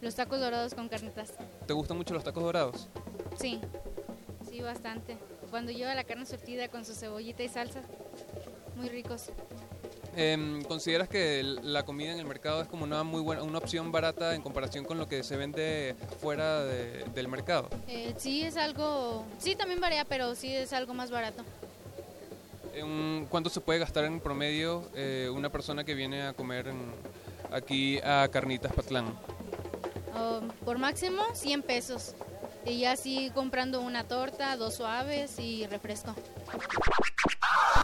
Los 0.00 0.14
tacos 0.14 0.38
dorados 0.38 0.74
con 0.74 0.88
carnitas. 0.88 1.32
¿Te 1.66 1.72
gustan 1.72 1.96
mucho 1.96 2.14
los 2.14 2.22
tacos 2.22 2.42
dorados? 2.42 2.88
Sí, 3.36 3.60
sí, 4.48 4.60
bastante. 4.60 5.18
Cuando 5.50 5.72
lleva 5.72 5.94
la 5.94 6.04
carne 6.04 6.24
surtida 6.24 6.68
con 6.68 6.84
su 6.84 6.94
cebollita 6.94 7.42
y 7.42 7.48
salsa, 7.48 7.82
muy 8.76 8.88
ricos. 8.88 9.30
Em, 10.16 10.62
¿Consideras 10.64 11.08
que 11.08 11.42
la 11.62 11.84
comida 11.84 12.12
en 12.12 12.18
el 12.18 12.24
mercado 12.26 12.60
es 12.62 12.68
como 12.68 12.84
una 12.84 13.04
muy 13.04 13.20
buena, 13.20 13.42
una 13.42 13.58
opción 13.58 13.92
barata 13.92 14.34
en 14.34 14.42
comparación 14.42 14.84
con 14.84 14.98
lo 14.98 15.06
que 15.08 15.22
se 15.22 15.36
vende 15.36 15.94
fuera 16.20 16.64
de- 16.64 17.04
del 17.14 17.28
mercado? 17.28 17.68
Eh, 17.86 18.14
sí, 18.18 18.42
es 18.42 18.56
algo, 18.56 19.24
sí, 19.38 19.54
también 19.54 19.80
varía, 19.80 20.04
pero 20.04 20.34
sí 20.34 20.54
es 20.54 20.72
algo 20.72 20.94
más 20.94 21.10
barato. 21.10 21.44
¿Cuánto 23.28 23.50
se 23.50 23.60
puede 23.60 23.80
gastar 23.80 24.04
en 24.04 24.20
promedio 24.20 24.88
eh, 24.94 25.28
una 25.34 25.50
persona 25.50 25.82
que 25.84 25.94
viene 25.94 26.22
a 26.22 26.32
comer 26.32 26.68
en- 26.68 26.92
aquí 27.52 27.98
a 27.98 28.28
Carnitas 28.30 28.72
Patlán? 28.72 29.06
Um, 30.14 30.48
por 30.64 30.78
máximo 30.78 31.22
100 31.34 31.62
pesos. 31.62 32.14
Y 32.64 32.78
ya 32.80 32.92
así 32.92 33.30
comprando 33.34 33.80
una 33.80 34.04
torta, 34.04 34.56
dos 34.56 34.74
suaves 34.76 35.38
y 35.38 35.66
refresco. 35.66 36.14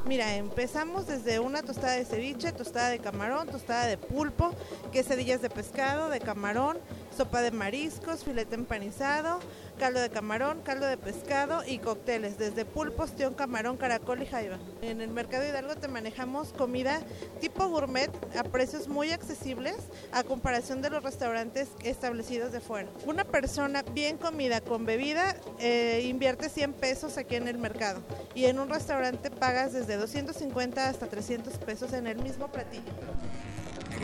Mira, 0.07 0.35
empezamos 0.37 1.07
desde 1.07 1.39
una 1.39 1.63
tostada 1.63 1.95
de 1.95 2.05
ceviche, 2.05 2.53
tostada 2.53 2.91
de 2.91 2.99
camarón, 2.99 3.49
tostada 3.49 3.87
de 3.87 3.97
pulpo, 3.97 4.51
quesadillas 4.93 5.41
de 5.41 5.49
pescado, 5.49 6.11
de 6.11 6.21
camarón, 6.21 6.77
sopa 7.15 7.41
de 7.43 7.51
mariscos, 7.51 8.25
filete 8.25 8.55
empanizado, 8.55 9.39
caldo 9.79 10.01
de 10.01 10.11
camarón, 10.11 10.61
caldo 10.63 10.87
de 10.87 10.97
pescado 10.97 11.63
y 11.67 11.79
cócteles, 11.79 12.39
desde 12.39 12.65
pulpo, 12.65 13.05
ostión, 13.05 13.35
camarón, 13.35 13.77
caracol 13.77 14.23
y 14.23 14.27
jaiba. 14.27 14.59
En 14.83 15.01
el 15.01 15.11
Mercado 15.11 15.47
Hidalgo 15.47 15.77
te 15.77 15.89
manejamos 15.89 16.53
comida 16.53 17.01
tipo 17.41 17.69
gourmet 17.69 18.11
a 18.37 18.45
precios 18.45 18.89
muy 18.89 19.13
accesibles 19.13 19.77
a 20.13 20.25
comparación 20.25 20.83
de 20.83 20.91
los 20.91 21.03
restaurantes 21.03 21.69
establecidos 21.83 22.53
de 22.53 22.61
fuera. 22.61 22.89
Una 23.07 23.25
persona 23.25 23.83
bien 23.83 24.17
comida 24.17 24.61
con 24.61 24.85
bebida 24.85 25.37
eh, 25.59 26.05
invierte 26.09 26.49
100 26.49 26.73
pesos 26.75 27.17
aquí 27.17 27.37
en 27.37 27.49
el 27.49 27.59
mercado 27.59 28.01
y 28.35 28.47
en 28.47 28.59
un 28.59 28.69
restaurante 28.69 29.31
pagas 29.31 29.73
desde 29.73 29.97
250 29.97 30.89
hasta 30.89 31.07
300 31.07 31.59
pesos 31.59 31.93
en 31.93 32.07
el 32.07 32.19
mismo 32.19 32.49
platillo. 32.49 32.83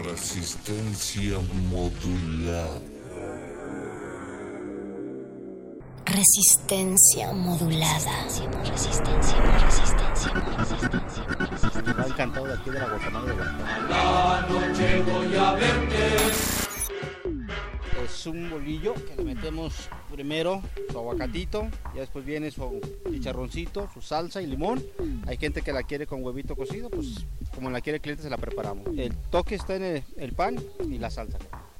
Resistencia 0.05 1.39
modulada. 1.69 3.00
Resistencia 6.13 7.33
modulada. 7.33 8.25
Resistencia, 8.65 9.41
resistencia, 9.61 10.33
Está 11.89 12.07
encantado 12.07 12.47
de 12.47 12.55
aquí 12.55 12.71
de 12.71 12.81
la 12.81 12.89
Guatemala 12.89 13.27
de 13.27 13.37
La 13.89 14.47
noche 14.49 15.03
voy 15.03 15.37
a 15.37 15.53
verte. 15.53 16.17
Es 18.05 18.27
un 18.27 18.51
bolillo 18.51 18.95
que 18.95 19.15
le 19.19 19.23
metemos 19.23 19.89
primero 20.11 20.63
su 20.91 20.99
aguacatito, 20.99 21.69
ya 21.95 22.01
después 22.01 22.25
viene 22.25 22.51
su 22.51 22.81
chicharroncito, 23.09 23.89
su 23.95 24.03
salsa 24.03 24.43
y 24.43 24.47
limón. 24.49 24.85
Hay 25.29 25.37
gente 25.37 25.63
que 25.63 25.73
la 25.73 25.85
quiere 25.85 26.09
con 26.09 26.25
huevito 26.25 26.57
cocido, 26.57 26.91
pues 26.91 27.25
como 27.55 27.71
la 27.71 27.81
quiere 27.81 27.99
el 27.99 28.03
cliente 28.03 28.25
se 28.25 28.31
la 28.31 28.37
preparamos. 28.37 28.89
El 28.97 29.17
toque 29.17 29.55
está 29.55 29.77
en 29.77 29.85
el, 29.85 30.05
el 30.17 30.33
pan 30.33 30.57
y 30.89 30.99
la 30.99 31.09
salsa. 31.09 31.39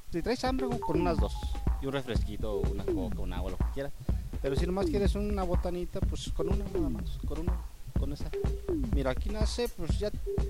Si 0.09 0.21
traes 0.21 0.43
hambre, 0.45 0.67
con 0.79 1.01
unas 1.01 1.17
dos. 1.17 1.33
Y 1.81 1.87
un 1.87 1.93
refresquito, 1.93 2.59
una 2.59 2.85
coca, 2.85 3.19
un 3.19 3.33
agua, 3.33 3.51
lo 3.51 3.57
que 3.57 3.65
quieras. 3.73 3.91
Pero 4.41 4.55
si 4.55 4.65
nomás 4.65 4.87
quieres 4.87 5.15
una 5.15 5.43
botanita, 5.43 5.99
pues 6.01 6.31
con 6.35 6.47
una 6.47 6.65
nada 6.73 6.89
más, 6.89 7.19
con 7.27 7.39
una, 7.39 7.53
con 7.99 8.11
esa. 8.11 8.29
Mira, 8.93 9.11
aquí 9.11 9.29
nace, 9.29 9.69
pues 9.69 9.99
ya, 9.99 10.09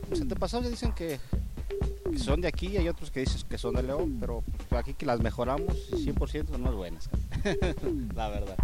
los 0.10 0.22
antepasados 0.22 0.66
ya 0.66 0.72
dicen 0.72 0.94
que, 0.94 1.20
son 2.18 2.42
de 2.42 2.48
aquí 2.48 2.68
y 2.68 2.78
hay 2.78 2.88
otros 2.88 3.12
que 3.12 3.22
dicen 3.22 3.42
que 3.50 3.58
son 3.58 3.76
de 3.76 3.84
León, 3.84 4.18
pero 4.20 4.44
pues, 4.70 4.80
aquí 4.80 4.94
que 4.94 5.06
las 5.06 5.20
mejoramos, 5.20 5.92
100% 5.92 6.50
son 6.50 6.62
más 6.62 6.74
buenas, 6.74 7.10
la 8.16 8.30
verdad. 8.30 8.58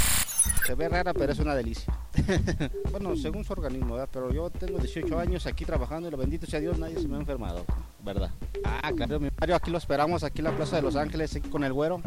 Se 0.68 0.76
ve 0.76 0.90
rara, 0.90 1.14
pero 1.14 1.32
es 1.32 1.40
una 1.40 1.56
delicia. 1.56 1.98
bueno, 2.92 3.16
según 3.16 3.46
su 3.46 3.54
organismo, 3.54 3.94
¿verdad? 3.94 4.10
Pero 4.12 4.34
yo 4.34 4.50
tengo 4.50 4.78
18 4.78 5.18
años 5.18 5.48
aquí 5.48 5.64
trabajando 5.64 6.10
y 6.10 6.12
lo 6.12 6.18
bendito 6.18 6.46
sea 6.46 6.60
Dios, 6.60 6.78
nadie 6.78 7.00
se 7.00 7.08
me 7.08 7.16
ha 7.16 7.20
enfermado, 7.22 7.64
¿verdad? 8.04 8.32
Ah, 8.66 8.92
claro, 8.94 9.18
mi 9.18 9.30
Mario, 9.40 9.56
aquí 9.56 9.72
lo 9.72 9.78
esperamos, 9.78 10.26
aquí 10.26 10.40
en 10.40 10.44
la 10.44 10.52
Plaza 10.52 10.76
de 10.76 10.82
Los 10.82 10.98
Ángeles, 10.98 11.34
aquí 11.38 11.48
con 11.48 11.64
el 11.64 11.72
güero, 11.72 12.02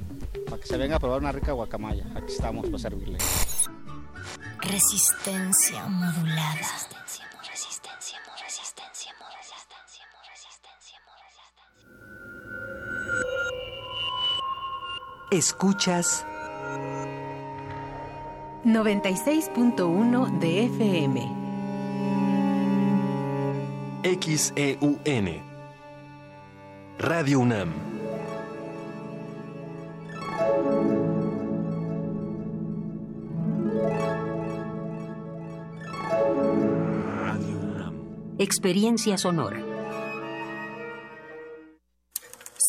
para 0.44 0.60
que 0.60 0.66
se 0.66 0.76
venga 0.76 0.96
a 0.96 0.98
probar 0.98 1.20
una 1.20 1.32
rica 1.32 1.52
guacamaya. 1.52 2.04
Aquí 2.14 2.34
estamos 2.34 2.66
para 2.66 2.78
servirle. 2.78 3.16
Resistencia 4.58 5.86
modulada. 5.88 6.60
Escuchas 15.30 16.26
96.1 18.64 20.38
de 20.38 20.64
FM. 20.66 21.40
XEUN. 24.02 25.42
Radio 26.98 27.40
UNAM. 27.40 27.72
Experiencia 38.38 39.18
sonora. 39.18 39.60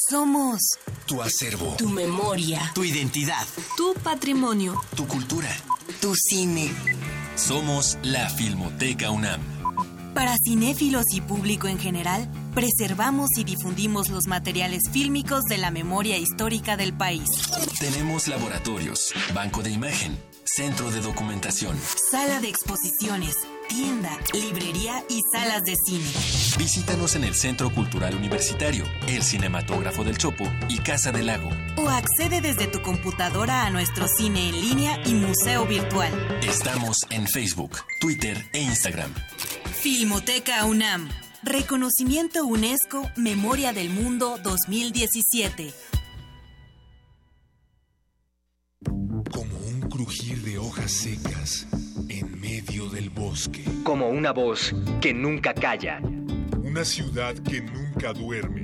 Somos 0.09 0.59
Tu 1.05 1.21
acervo. 1.21 1.75
tu 1.77 1.87
memoria, 1.89 2.59
Tu 2.73 2.83
identidad. 2.83 3.45
tu 3.77 3.93
patrimonio, 4.03 4.81
Tu 4.95 5.07
cultura. 5.07 5.49
Tu 5.91 6.13
cine. 6.15 6.69
Somos 7.35 7.97
la 8.03 8.29
Filmoteca 8.29 9.11
UNAM. 9.11 9.41
Para 10.13 10.35
cinéfilos 10.37 11.05
y 11.13 11.21
público 11.21 11.67
en 11.67 11.79
general, 11.79 12.29
preservamos 12.53 13.29
y 13.37 13.45
difundimos 13.45 14.09
los 14.09 14.27
materiales 14.27 14.83
fílmicos 14.91 15.43
de 15.45 15.57
la 15.57 15.71
memoria 15.71 16.17
histórica 16.17 16.75
del 16.75 16.93
país. 16.93 17.29
Tenemos 17.79 18.27
laboratorios, 18.27 19.13
banco 19.33 19.63
de 19.63 19.71
imagen, 19.71 20.17
centro 20.43 20.91
de 20.91 20.99
documentación. 20.99 21.77
Sala 22.11 22.41
de 22.41 22.49
exposiciones, 22.49 23.35
tienda, 23.71 24.17
librería 24.33 25.03
y 25.09 25.21
salas 25.31 25.63
de 25.63 25.75
cine. 25.85 26.03
Visítanos 26.57 27.15
en 27.15 27.23
el 27.23 27.35
Centro 27.35 27.73
Cultural 27.73 28.15
Universitario, 28.15 28.83
el 29.07 29.23
Cinematógrafo 29.23 30.03
del 30.03 30.17
Chopo 30.17 30.43
y 30.67 30.79
Casa 30.79 31.11
del 31.11 31.27
Lago. 31.27 31.49
O 31.77 31.87
accede 31.87 32.41
desde 32.41 32.67
tu 32.67 32.81
computadora 32.81 33.65
a 33.65 33.69
nuestro 33.69 34.07
cine 34.07 34.49
en 34.49 34.59
línea 34.59 35.01
y 35.05 35.13
museo 35.13 35.65
virtual. 35.65 36.11
Estamos 36.43 36.97
en 37.11 37.27
Facebook, 37.27 37.77
Twitter 38.01 38.45
e 38.51 38.61
Instagram. 38.61 39.13
Filmoteca 39.81 40.65
UNAM. 40.65 41.09
Reconocimiento 41.43 42.45
UNESCO 42.45 43.09
Memoria 43.15 43.71
del 43.71 43.89
Mundo 43.89 44.37
2017. 44.43 45.73
Como 48.83 49.57
un 49.67 49.81
crujir 49.89 50.41
de 50.41 50.57
hojas 50.59 50.91
secas 50.91 51.67
medio 52.61 52.89
del 52.89 53.09
bosque. 53.09 53.63
Como 53.83 54.09
una 54.09 54.31
voz 54.31 54.73
que 55.01 55.13
nunca 55.13 55.53
calla. 55.53 55.99
Una 56.63 56.85
ciudad 56.85 57.35
que 57.35 57.61
nunca 57.61 58.13
duerme. 58.13 58.63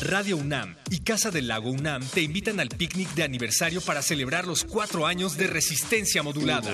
Radio 0.00 0.36
UNAM 0.36 0.76
y 0.90 1.00
Casa 1.00 1.30
del 1.30 1.48
Lago 1.48 1.70
UNAM 1.70 2.02
te 2.06 2.20
invitan 2.20 2.60
al 2.60 2.68
picnic 2.68 3.12
de 3.14 3.24
aniversario 3.24 3.80
para 3.80 4.02
celebrar 4.02 4.46
los 4.46 4.64
cuatro 4.64 5.06
años 5.06 5.36
de 5.36 5.46
resistencia 5.48 6.22
modulada. 6.22 6.70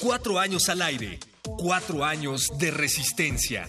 Cuatro 0.00 0.38
años 0.38 0.68
al 0.68 0.82
aire. 0.82 1.18
Cuatro 1.42 2.04
años 2.04 2.50
de 2.58 2.70
resistencia. 2.72 3.68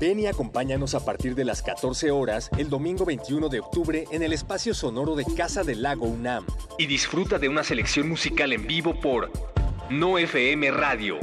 Ven 0.00 0.20
y 0.20 0.26
acompáñanos 0.26 0.94
a 0.94 1.04
partir 1.04 1.34
de 1.34 1.46
las 1.46 1.62
14 1.62 2.10
horas 2.10 2.50
el 2.58 2.68
domingo 2.68 3.06
21 3.06 3.48
de 3.48 3.60
octubre 3.60 4.04
en 4.10 4.22
el 4.22 4.34
espacio 4.34 4.74
sonoro 4.74 5.16
de 5.16 5.24
Casa 5.36 5.62
del 5.64 5.82
Lago 5.82 6.06
UNAM. 6.06 6.44
Y 6.78 6.86
disfruta 6.86 7.38
de 7.38 7.48
una 7.48 7.64
selección 7.64 8.08
musical 8.08 8.52
en 8.52 8.66
vivo 8.66 9.00
por 9.00 9.30
No 9.90 10.18
FM 10.18 10.72
Radio, 10.72 11.20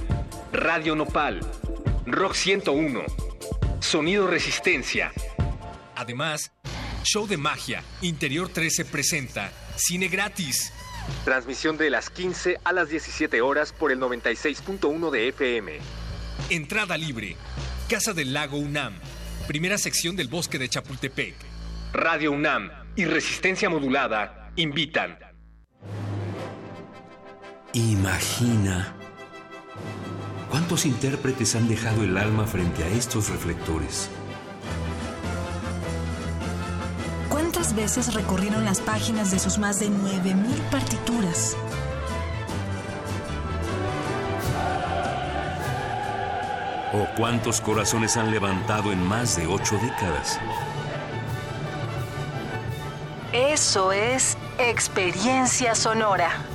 Radio 0.53 0.95
Nopal, 0.95 1.41
Rock 2.05 2.34
101, 2.34 3.01
Sonido 3.82 4.26
Resistencia. 4.26 5.11
Además, 5.95 6.53
Show 7.03 7.28
de 7.28 7.36
Magia, 7.36 7.84
Interior 8.01 8.47
13 8.47 8.86
presenta 8.86 9.51
Cine 9.76 10.07
Gratis. 10.07 10.72
Transmisión 11.26 11.76
de 11.76 11.89
las 11.89 12.09
15 12.09 12.61
a 12.64 12.72
las 12.72 12.88
17 12.88 13.41
horas 13.41 13.74
por 13.74 13.91
el 13.91 13.99
96.1 13.99 15.09
de 15.09 15.28
FM. 15.28 15.74
Entrada 16.49 16.97
libre. 16.97 17.36
Casa 17.89 18.14
del 18.14 18.32
Lago 18.32 18.57
UNAM. 18.57 18.93
Primera 19.45 19.78
sección 19.78 20.16
del 20.16 20.30
Bosque 20.30 20.57
de 20.57 20.70
Chapultepec. 20.70 21.36
Radio 21.91 22.32
UNAM 22.32 22.72
y 22.95 23.03
Resistencia 23.03 23.70
Modulada 23.70 24.53
invitan. 24.55 25.32
Imagina 27.76 28.93
cuántos 30.51 30.86
intérpretes 30.86 31.55
han 31.55 31.67
dejado 31.67 32.03
el 32.03 32.19
alma 32.19 32.45
frente 32.45 32.84
a 32.84 32.88
estos 32.88 33.30
reflectores. 33.30 34.11
¿Cuántas 37.30 37.76
veces 37.76 38.13
recorrieron 38.13 38.63
las 38.63 38.80
páginas 38.80 39.32
de 39.32 39.39
sus 39.39 39.57
más 39.57 39.80
de 39.80 39.89
9.000 39.89 40.36
partituras? 40.69 41.57
¿O 46.93 47.07
cuántos 47.17 47.59
corazones 47.59 48.17
han 48.17 48.30
levantado 48.30 48.91
en 48.91 49.03
más 49.03 49.36
de 49.36 49.47
ocho 49.47 49.80
décadas? 49.80 50.39
Eso 53.32 53.91
es 53.91 54.38
experiencia 54.59 55.74
sonora. 55.74 56.52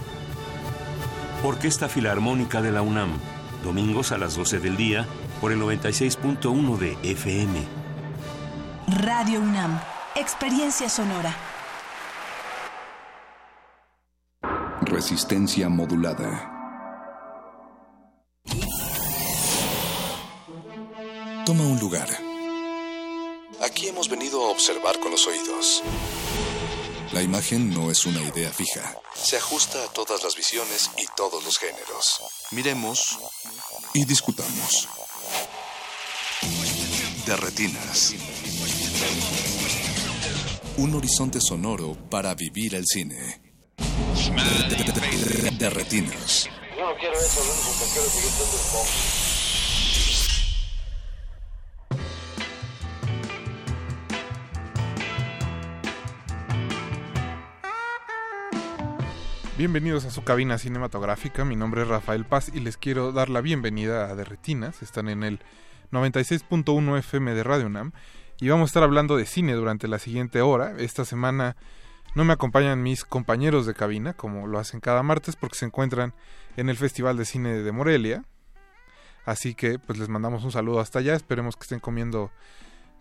Orquesta 1.45 1.89
Filarmónica 1.89 2.61
de 2.63 2.73
la 2.73 2.83
UNAM, 2.83 3.17
domingos 3.63 4.11
a 4.11 4.19
las 4.19 4.35
12 4.35 4.59
del 4.59 4.77
día 4.77 5.07
por 5.41 5.53
el 5.53 5.61
96.1 5.61 6.77
de 6.79 6.99
FM. 7.05 7.65
Radio 9.05 9.41
UNAM, 9.41 9.81
experiencia 10.17 10.89
sonora. 10.89 11.37
Resistencia 14.81 15.69
modulada. 15.69 16.55
Toma 21.47 21.63
un 21.63 21.79
lugar. 21.79 22.09
Aquí 23.65 23.87
hemos 23.87 24.09
venido 24.09 24.45
a 24.45 24.51
observar 24.51 24.99
con 24.99 25.13
los 25.13 25.25
oídos. 25.29 25.85
La 27.13 27.23
imagen 27.23 27.71
no 27.71 27.91
es 27.91 28.05
una 28.05 28.21
idea 28.23 28.53
fija. 28.53 28.95
Se 29.15 29.37
ajusta 29.37 29.83
a 29.83 29.89
todas 29.93 30.23
las 30.23 30.35
visiones 30.37 30.91
y 30.99 31.07
todos 31.17 31.43
los 31.45 31.59
géneros. 31.59 32.21
Miremos 32.51 33.19
y 33.95 34.05
discutamos. 34.05 34.89
De 37.27 37.37
retinas. 37.37 38.15
Un 40.77 40.95
horizonte 40.95 41.41
sonoro 41.41 41.97
para 42.11 42.35
vivir 42.35 42.75
el 42.75 42.85
cine. 42.87 43.43
De, 43.79 44.77
de- 44.77 44.93
de- 44.93 45.51
de 45.51 45.71
retinas. 45.71 46.49
Yo 46.77 46.85
no 46.85 46.97
quiero 46.99 47.19
eso, 47.19 47.43
lo 47.45 47.53
único 47.53 47.71
que 47.79 47.93
quiero 47.93 48.07
es 48.07 48.13
seguir 48.13 48.31
siendo 48.31 48.57
el 48.57 49.38
Bienvenidos 59.59 60.05
a 60.05 60.13
su 60.13 60.23
cabina 60.23 60.57
cinematográfica, 60.57 61.45
mi 61.45 61.57
nombre 61.57 61.83
es 61.83 61.89
Rafael 61.89 62.25
Paz 62.25 62.49
y 62.55 62.61
les 62.61 62.77
quiero 62.77 63.11
dar 63.11 63.29
la 63.29 63.41
bienvenida 63.41 64.09
a 64.09 64.15
De 64.15 64.23
Retinas, 64.23 64.83
están 64.83 65.09
en 65.09 65.25
el 65.25 65.41
96.1 65.91 66.97
FM 66.97 67.35
de 67.35 67.43
Radio 67.43 67.67
UNAM. 67.67 67.91
Y 68.41 68.51
vamos 68.51 68.67
a 68.67 68.71
estar 68.71 68.83
hablando 68.85 69.17
de 69.17 69.27
cine 69.27 69.55
durante 69.55 69.89
la 69.89 69.99
siguiente 69.99 70.43
hora. 70.43 70.77
Esta 70.79 71.05
semana 71.05 71.57
no 72.15 72.25
me 72.25 72.35
acompañan 72.35 72.85
mis 72.85 73.05
compañeros 73.05 73.67
de 73.67 73.75
cabina 73.75 74.13
como 74.13 74.47
lo 74.47 74.61
hacen 74.61 74.79
cada 74.79 75.03
martes 75.03 75.35
porque 75.35 75.59
se 75.59 75.65
encuentran 75.65 76.15
en 76.57 76.69
el 76.69 76.77
Festival 76.77 77.17
de 77.17 77.25
Cine 77.25 77.55
de 77.55 77.73
Morelia, 77.73 78.23
así 79.25 79.57
que 79.57 79.81
pues 79.81 79.99
les 79.99 80.09
mandamos 80.09 80.45
un 80.45 80.53
saludo 80.53 80.79
hasta 80.79 81.01
allá, 81.01 81.17
esperemos 81.17 81.57
que 81.57 81.65
estén 81.65 81.81
comiendo 81.81 82.31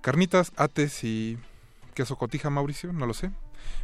carnitas, 0.01 0.51
ates 0.55 1.03
y 1.03 1.38
queso 1.93 2.16
cotija, 2.16 2.49
Mauricio, 2.49 2.91
no 2.93 3.05
lo 3.05 3.14
sé. 3.14 3.30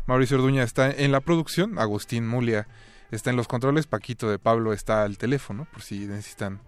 Mauricio 0.05 0.37
Orduña 0.37 0.63
está 0.63 0.91
en 0.91 1.11
la 1.11 1.21
producción, 1.21 1.79
Agustín 1.79 2.27
Mulia 2.27 2.67
está 3.11 3.29
en 3.29 3.35
los 3.35 3.47
controles, 3.47 3.87
Paquito 3.87 4.29
de 4.29 4.39
Pablo 4.39 4.73
está 4.73 5.03
al 5.03 5.17
teléfono, 5.17 5.67
por 5.71 5.81
si 5.81 5.99
necesitan 5.99 6.61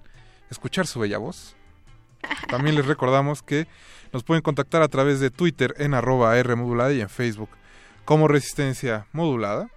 escuchar 0.50 0.88
su 0.88 1.00
bella 1.00 1.18
voz. 1.18 1.56
También 2.50 2.76
les 2.76 2.86
recordamos 2.86 3.42
que 3.42 3.68
nos 4.14 4.24
pueden 4.24 4.42
contactar 4.42 4.82
a 4.82 4.88
través 4.88 5.20
de 5.20 5.32
Twitter 5.32 5.74
en 5.78 5.94
arroba 5.94 6.38
R 6.38 6.56
modulada 6.56 6.94
y 6.94 7.02
en 7.02 7.10
Facebook 7.10 7.50
como 8.06 8.28
Resistencia 8.28 9.08
Modulada. 9.12 9.70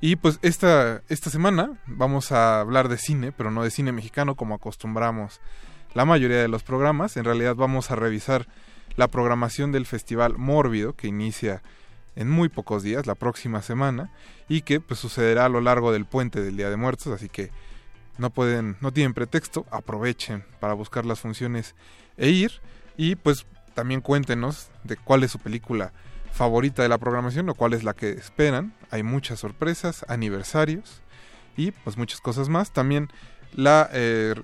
Y 0.00 0.16
pues 0.16 0.38
esta, 0.40 1.02
esta 1.08 1.28
semana 1.28 1.78
vamos 1.86 2.32
a 2.32 2.60
hablar 2.60 2.88
de 2.88 2.96
cine, 2.96 3.32
pero 3.32 3.50
no 3.50 3.62
de 3.62 3.70
cine 3.70 3.92
mexicano 3.92 4.34
como 4.34 4.54
acostumbramos 4.54 5.40
la 5.92 6.06
mayoría 6.06 6.38
de 6.38 6.48
los 6.48 6.62
programas. 6.62 7.16
En 7.18 7.24
realidad 7.24 7.54
vamos 7.54 7.90
a 7.90 7.96
revisar 7.96 8.46
la 8.96 9.08
programación 9.08 9.72
del 9.72 9.84
Festival 9.84 10.38
Mórbido 10.38 10.94
que 10.94 11.08
inicia 11.08 11.62
en 12.16 12.28
muy 12.28 12.48
pocos 12.48 12.82
días, 12.82 13.06
la 13.06 13.14
próxima 13.14 13.62
semana, 13.62 14.12
y 14.48 14.62
que 14.62 14.80
pues 14.80 15.00
sucederá 15.00 15.46
a 15.46 15.48
lo 15.48 15.60
largo 15.60 15.92
del 15.92 16.06
puente 16.06 16.40
del 16.40 16.56
Día 16.56 16.70
de 16.70 16.76
Muertos, 16.76 17.08
así 17.08 17.28
que 17.28 17.50
no 18.18 18.30
pueden, 18.30 18.76
no 18.80 18.92
tienen 18.92 19.14
pretexto, 19.14 19.66
aprovechen 19.70 20.44
para 20.60 20.74
buscar 20.74 21.06
las 21.06 21.20
funciones 21.20 21.74
e 22.16 22.28
ir, 22.30 22.52
y 22.96 23.14
pues 23.14 23.46
también 23.74 24.00
cuéntenos 24.00 24.70
de 24.84 24.96
cuál 24.96 25.24
es 25.24 25.30
su 25.30 25.38
película 25.38 25.92
favorita 26.32 26.82
de 26.82 26.88
la 26.88 26.98
programación 26.98 27.48
o 27.48 27.54
cuál 27.54 27.72
es 27.72 27.84
la 27.84 27.94
que 27.94 28.10
esperan. 28.10 28.74
Hay 28.90 29.02
muchas 29.02 29.40
sorpresas, 29.40 30.04
aniversarios 30.08 31.02
y 31.56 31.72
pues 31.72 31.96
muchas 31.96 32.20
cosas 32.20 32.48
más. 32.48 32.72
También 32.72 33.08
la, 33.52 33.88
eh, 33.92 34.34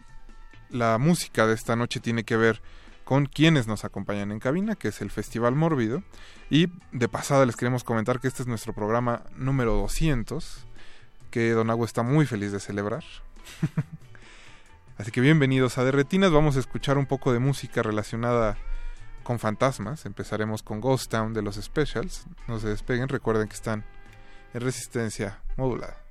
la 0.70 0.98
música 0.98 1.46
de 1.46 1.54
esta 1.54 1.76
noche 1.76 2.00
tiene 2.00 2.24
que 2.24 2.36
ver 2.36 2.62
con 3.06 3.26
quienes 3.26 3.68
nos 3.68 3.84
acompañan 3.84 4.32
en 4.32 4.40
cabina, 4.40 4.74
que 4.74 4.88
es 4.88 5.00
el 5.00 5.12
Festival 5.12 5.54
Mórbido. 5.54 6.02
Y 6.50 6.66
de 6.90 7.08
pasada 7.08 7.46
les 7.46 7.54
queremos 7.54 7.84
comentar 7.84 8.18
que 8.18 8.26
este 8.26 8.42
es 8.42 8.48
nuestro 8.48 8.72
programa 8.72 9.22
número 9.36 9.74
200, 9.74 10.66
que 11.30 11.52
Don 11.52 11.70
Agua 11.70 11.86
está 11.86 12.02
muy 12.02 12.26
feliz 12.26 12.50
de 12.50 12.58
celebrar. 12.58 13.04
Así 14.98 15.12
que 15.12 15.20
bienvenidos 15.20 15.78
a 15.78 15.84
Derretinas, 15.84 16.32
vamos 16.32 16.56
a 16.56 16.58
escuchar 16.58 16.98
un 16.98 17.06
poco 17.06 17.32
de 17.32 17.38
música 17.38 17.80
relacionada 17.80 18.58
con 19.22 19.38
fantasmas. 19.38 20.04
Empezaremos 20.04 20.64
con 20.64 20.80
Ghost 20.80 21.08
Town 21.08 21.32
de 21.32 21.42
los 21.42 21.54
Specials. 21.54 22.26
No 22.48 22.58
se 22.58 22.66
despeguen, 22.66 23.08
recuerden 23.08 23.46
que 23.46 23.54
están 23.54 23.84
en 24.52 24.60
resistencia 24.62 25.38
modulada. 25.56 26.05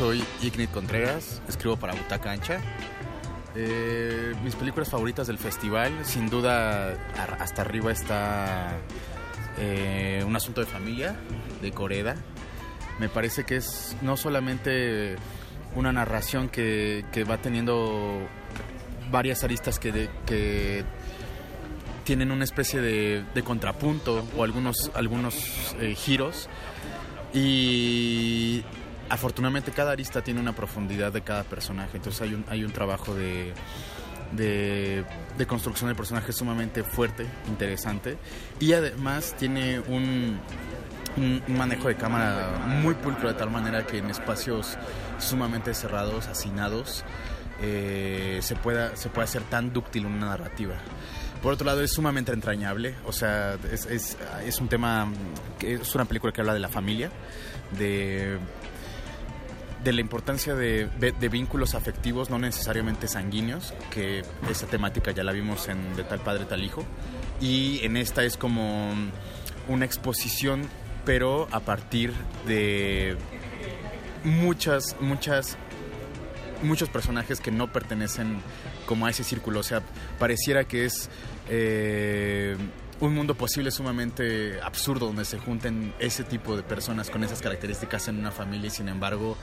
Soy 0.00 0.24
Ignit 0.40 0.70
Contreras, 0.70 1.42
escribo 1.46 1.76
para 1.76 1.92
Butaca 1.92 2.30
Ancha. 2.30 2.58
Eh, 3.54 4.32
mis 4.42 4.54
películas 4.54 4.88
favoritas 4.88 5.26
del 5.26 5.36
festival, 5.36 5.92
sin 6.06 6.30
duda, 6.30 6.96
hasta 7.38 7.60
arriba 7.60 7.92
está 7.92 8.78
eh, 9.58 10.24
Un 10.26 10.34
asunto 10.34 10.62
de 10.62 10.66
familia, 10.66 11.16
de 11.60 11.70
Coreda. 11.72 12.16
Me 12.98 13.10
parece 13.10 13.44
que 13.44 13.56
es 13.56 13.94
no 14.00 14.16
solamente 14.16 15.16
una 15.76 15.92
narración 15.92 16.48
que, 16.48 17.04
que 17.12 17.24
va 17.24 17.36
teniendo 17.36 18.26
varias 19.10 19.44
aristas 19.44 19.78
que, 19.78 20.08
que 20.24 20.82
tienen 22.04 22.30
una 22.30 22.44
especie 22.44 22.80
de, 22.80 23.22
de 23.34 23.42
contrapunto 23.42 24.26
o 24.34 24.44
algunos, 24.44 24.90
algunos 24.94 25.76
eh, 25.78 25.94
giros. 25.94 26.48
Y 27.32 28.19
afortunadamente 29.10 29.70
cada 29.72 29.92
arista 29.92 30.22
tiene 30.22 30.40
una 30.40 30.54
profundidad 30.54 31.12
de 31.12 31.22
cada 31.22 31.44
personaje. 31.44 31.96
Entonces 31.98 32.22
hay 32.22 32.34
un, 32.34 32.44
hay 32.48 32.64
un 32.64 32.72
trabajo 32.72 33.14
de, 33.14 33.52
de, 34.32 35.04
de 35.36 35.46
construcción 35.46 35.88
del 35.88 35.96
personaje 35.96 36.32
sumamente 36.32 36.82
fuerte, 36.84 37.26
interesante. 37.48 38.16
Y 38.60 38.72
además 38.72 39.34
tiene 39.38 39.80
un, 39.80 40.40
un- 41.16 41.42
manejo 41.48 41.88
de 41.88 41.96
cámara 41.96 42.66
muy 42.82 42.94
pulcro 42.94 43.28
de 43.28 43.34
tal 43.34 43.50
manera 43.50 43.84
que 43.86 43.98
en 43.98 44.10
espacios 44.10 44.78
sumamente 45.18 45.74
cerrados, 45.74 46.28
hacinados, 46.28 47.04
eh, 47.62 48.38
se, 48.42 48.56
pueda, 48.56 48.96
se 48.96 49.10
puede 49.10 49.24
hacer 49.24 49.42
tan 49.42 49.72
dúctil 49.72 50.06
una 50.06 50.26
narrativa. 50.26 50.76
Por 51.42 51.54
otro 51.54 51.66
lado, 51.66 51.82
es 51.82 51.92
sumamente 51.92 52.32
entrañable, 52.32 52.94
o 53.06 53.12
sea, 53.12 53.56
es, 53.72 53.86
es, 53.86 54.16
es 54.44 54.60
un 54.60 54.68
tema, 54.68 55.10
es 55.60 55.94
una 55.94 56.04
película 56.04 56.32
que 56.34 56.42
habla 56.42 56.52
de 56.52 56.60
la 56.60 56.68
familia, 56.68 57.10
de, 57.78 58.38
de 59.84 59.92
la 59.92 60.00
importancia 60.00 60.54
de, 60.54 60.86
de- 60.98 61.28
vínculos 61.28 61.74
afectivos, 61.74 62.28
no 62.30 62.38
necesariamente 62.38 63.08
sanguíneos, 63.08 63.72
que 63.90 64.22
esa 64.50 64.66
temática 64.66 65.10
ya 65.12 65.24
la 65.24 65.32
vimos 65.32 65.68
en 65.68 65.96
De 65.96 66.04
tal 66.04 66.20
padre, 66.20 66.44
tal 66.44 66.62
hijo, 66.62 66.84
y 67.40 67.80
en 67.84 67.96
esta 67.96 68.24
es 68.24 68.36
como 68.36 68.92
una 69.68 69.84
exposición, 69.84 70.62
pero 71.04 71.48
a 71.50 71.60
partir 71.60 72.12
de 72.46 73.16
muchas, 74.24 74.96
muchas 75.00 75.56
muchos 76.62 76.90
personajes 76.90 77.40
que 77.40 77.50
no 77.50 77.72
pertenecen 77.72 78.42
como 78.84 79.06
a 79.06 79.10
ese 79.10 79.24
círculo. 79.24 79.60
O 79.60 79.62
sea, 79.62 79.80
pareciera 80.18 80.64
que 80.64 80.84
es 80.84 81.08
eh, 81.48 82.54
un 83.00 83.14
mundo 83.14 83.34
posible 83.34 83.70
sumamente 83.70 84.60
absurdo 84.60 85.06
donde 85.06 85.24
se 85.24 85.38
junten 85.38 85.94
ese 86.00 86.22
tipo 86.22 86.56
de 86.56 86.62
personas 86.62 87.08
con 87.08 87.24
esas 87.24 87.40
características 87.40 88.08
en 88.08 88.18
una 88.18 88.30
familia 88.30 88.66
y 88.66 88.70
sin 88.70 88.88
embargo 88.90 89.38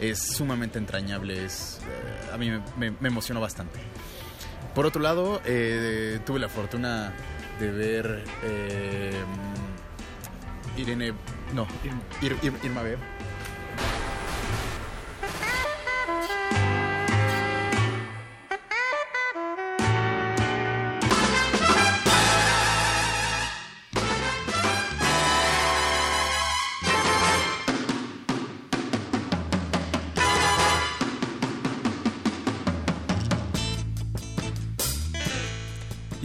es 0.00 0.18
sumamente 0.18 0.78
entrañable. 0.78 1.44
Es, 1.44 1.80
eh, 1.88 2.30
a 2.32 2.36
mí 2.36 2.50
me, 2.76 3.08
emocionó 3.08 3.40
bastante. 3.40 3.78
Por 4.74 4.86
otro 4.86 5.00
lado, 5.00 5.40
eh, 5.44 6.20
tuve 6.26 6.38
la 6.38 6.48
fortuna 6.48 7.12
de 7.58 7.70
ver 7.70 8.24
eh, 8.44 9.14
Irene, 10.76 11.12
no, 11.54 11.66
Ir- 12.22 12.36
Ir- 12.42 12.58
Irma 12.64 12.82
Ver. 12.82 12.98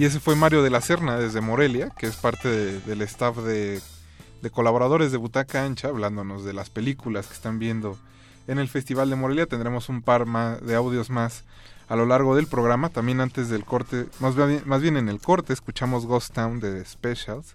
Y 0.02 0.06
ese 0.06 0.20
fue 0.20 0.36
Mario 0.36 0.64
de 0.64 0.72
la 0.72 0.82
Serna 0.82 1.16
desde 1.20 1.42
Morelia, 1.42 1.92
que 1.92 2.08
es 2.08 2.16
parte 2.16 2.50
de- 2.50 2.80
del 2.82 3.04
staff 3.04 3.38
de, 3.38 3.80
colaboradores 4.52 5.12
de 5.12 5.20
Butaca 5.20 5.64
Ancha, 5.64 5.90
hablándonos 5.90 6.44
de 6.44 6.54
las 6.54 6.72
películas 6.72 7.28
que 7.28 7.36
están 7.36 7.60
viendo 7.60 8.00
en 8.48 8.58
el 8.58 8.68
Festival 8.68 9.12
de 9.12 9.16
Morelia. 9.16 9.46
Tendremos 9.46 9.90
un 9.90 10.02
par 10.02 10.26
más 10.26 10.60
de 10.66 10.74
audios 10.74 11.12
más 11.12 11.44
a 11.88 11.96
lo 11.96 12.08
largo 12.08 12.36
del 12.36 12.48
programa. 12.48 12.90
También 12.90 13.22
antes 13.22 13.48
del 13.50 13.64
corte, 13.64 14.08
más 14.20 14.36
bien, 14.36 14.64
más 14.66 14.82
bien 14.82 14.98
en 14.98 15.08
el 15.08 15.20
corte, 15.20 15.54
escuchamos 15.54 16.08
Ghost 16.08 16.34
Town 16.34 16.60
de 16.60 16.84
Specials. 16.84 17.54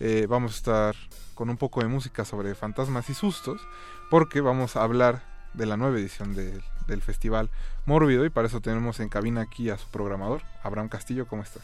Eh, 0.00 0.26
vamos 0.28 0.52
a 0.52 0.56
estar 0.56 0.96
con 1.32 1.48
un 1.48 1.56
poco 1.56 1.80
de 1.80 1.86
música 1.88 2.26
sobre 2.26 2.54
fantasmas 2.54 3.08
y 3.08 3.14
sustos, 3.14 3.58
porque 4.10 4.42
vamos 4.42 4.76
a 4.76 4.82
hablar 4.82 5.24
de 5.54 5.64
la 5.64 5.78
nueva 5.78 5.98
edición 5.98 6.34
del- 6.34 6.62
del 6.90 7.02
Festival 7.02 7.48
Mórbido 7.86 8.26
y 8.26 8.30
para 8.30 8.46
eso 8.46 8.60
tenemos 8.60 9.00
en 9.00 9.08
cabina 9.08 9.40
aquí 9.40 9.70
a 9.70 9.78
su 9.78 9.86
programador, 9.88 10.42
Abraham 10.62 10.88
Castillo, 10.88 11.26
¿cómo 11.26 11.42
estás? 11.42 11.62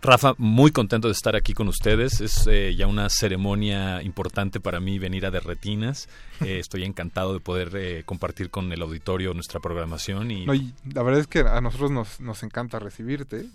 Rafa, 0.00 0.34
muy 0.38 0.70
contento 0.70 1.08
de 1.08 1.12
estar 1.12 1.34
aquí 1.34 1.54
con 1.54 1.66
ustedes. 1.66 2.20
Es 2.20 2.46
eh, 2.46 2.74
ya 2.76 2.86
una 2.86 3.10
ceremonia 3.10 4.00
importante 4.02 4.60
para 4.60 4.78
mí 4.78 4.98
venir 4.98 5.26
a 5.26 5.30
Derretinas. 5.30 6.08
Eh, 6.42 6.58
estoy 6.58 6.84
encantado 6.84 7.32
de 7.32 7.40
poder 7.40 7.70
eh, 7.74 8.02
compartir 8.04 8.50
con 8.50 8.70
el 8.70 8.82
auditorio 8.82 9.32
nuestra 9.32 9.58
programación 9.58 10.30
y 10.30 10.44
No, 10.44 10.52
y 10.52 10.74
la 10.92 11.02
verdad 11.02 11.20
es 11.22 11.26
que 11.26 11.40
a 11.40 11.62
nosotros 11.62 11.90
nos, 11.90 12.20
nos 12.20 12.42
encanta 12.42 12.78
recibirte. 12.78 13.46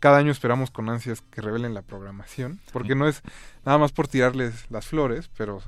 cada 0.00 0.18
año 0.18 0.32
esperamos 0.32 0.72
con 0.72 0.88
ansias 0.88 1.22
que 1.30 1.40
revelen 1.40 1.74
la 1.74 1.82
programación, 1.82 2.58
porque 2.72 2.96
no 2.96 3.06
es 3.06 3.22
nada 3.64 3.78
más 3.78 3.92
por 3.92 4.08
tirarles 4.08 4.68
las 4.70 4.86
flores, 4.88 5.30
pero 5.36 5.62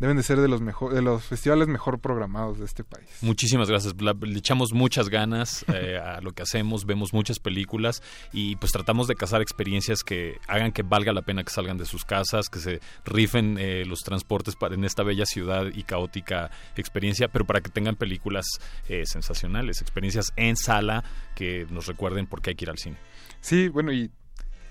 deben 0.00 0.16
de 0.16 0.22
ser 0.24 0.40
de 0.40 0.48
los 0.48 0.60
mejor, 0.60 0.92
de 0.94 1.02
los 1.02 1.22
festivales 1.24 1.68
mejor 1.68 2.00
programados 2.00 2.58
de 2.58 2.64
este 2.64 2.82
país. 2.82 3.06
Muchísimas 3.20 3.68
gracias. 3.68 3.94
La- 4.00 4.14
le 4.20 4.38
echamos 4.38 4.72
muchas 4.72 5.08
ganas 5.08 5.64
eh, 5.72 5.98
a 5.98 6.20
lo 6.20 6.32
que 6.32 6.42
hacemos, 6.42 6.86
vemos 6.86 7.12
muchas 7.12 7.38
películas 7.38 8.02
y 8.32 8.56
pues 8.56 8.72
tratamos 8.72 9.06
de 9.06 9.14
cazar 9.14 9.42
experiencias 9.42 10.02
que 10.02 10.38
hagan 10.48 10.72
que 10.72 10.82
valga 10.82 11.12
la 11.12 11.22
pena 11.22 11.44
que 11.44 11.50
salgan 11.50 11.76
de 11.78 11.84
sus 11.84 12.04
casas, 12.04 12.48
que 12.48 12.58
se 12.58 12.80
rifen 13.04 13.56
eh, 13.58 13.84
los 13.86 14.00
transportes 14.00 14.56
para, 14.56 14.74
en 14.74 14.84
esta 14.84 15.02
bella 15.02 15.26
ciudad 15.26 15.66
y 15.72 15.82
caótica 15.84 16.50
experiencia, 16.76 17.28
pero 17.28 17.44
para 17.44 17.60
que 17.60 17.68
tengan 17.70 17.94
películas 17.96 18.46
eh, 18.88 19.04
sensacionales, 19.06 19.82
experiencias 19.82 20.32
en 20.36 20.56
sala 20.56 21.04
que 21.36 21.66
nos 21.70 21.86
recuerden 21.86 22.26
por 22.26 22.40
qué 22.40 22.50
hay 22.50 22.56
que 22.56 22.64
ir 22.64 22.70
al 22.70 22.78
cine. 22.78 22.96
Sí, 23.42 23.68
bueno, 23.68 23.92
y 23.92 24.10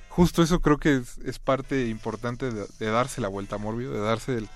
justo 0.09 0.41
eso 0.41 0.59
creo 0.59 0.77
que 0.77 0.95
es, 0.97 1.19
es 1.19 1.37
parte 1.37 1.87
importante 1.87 2.51
de, 2.51 2.65
de 2.79 2.85
darse 2.87 3.21
la 3.21 3.27
vuelta 3.27 3.55
a 3.55 3.59
Mórbido, 3.59 3.93
de 3.93 3.99
darse 3.99 4.37
el, 4.37 4.49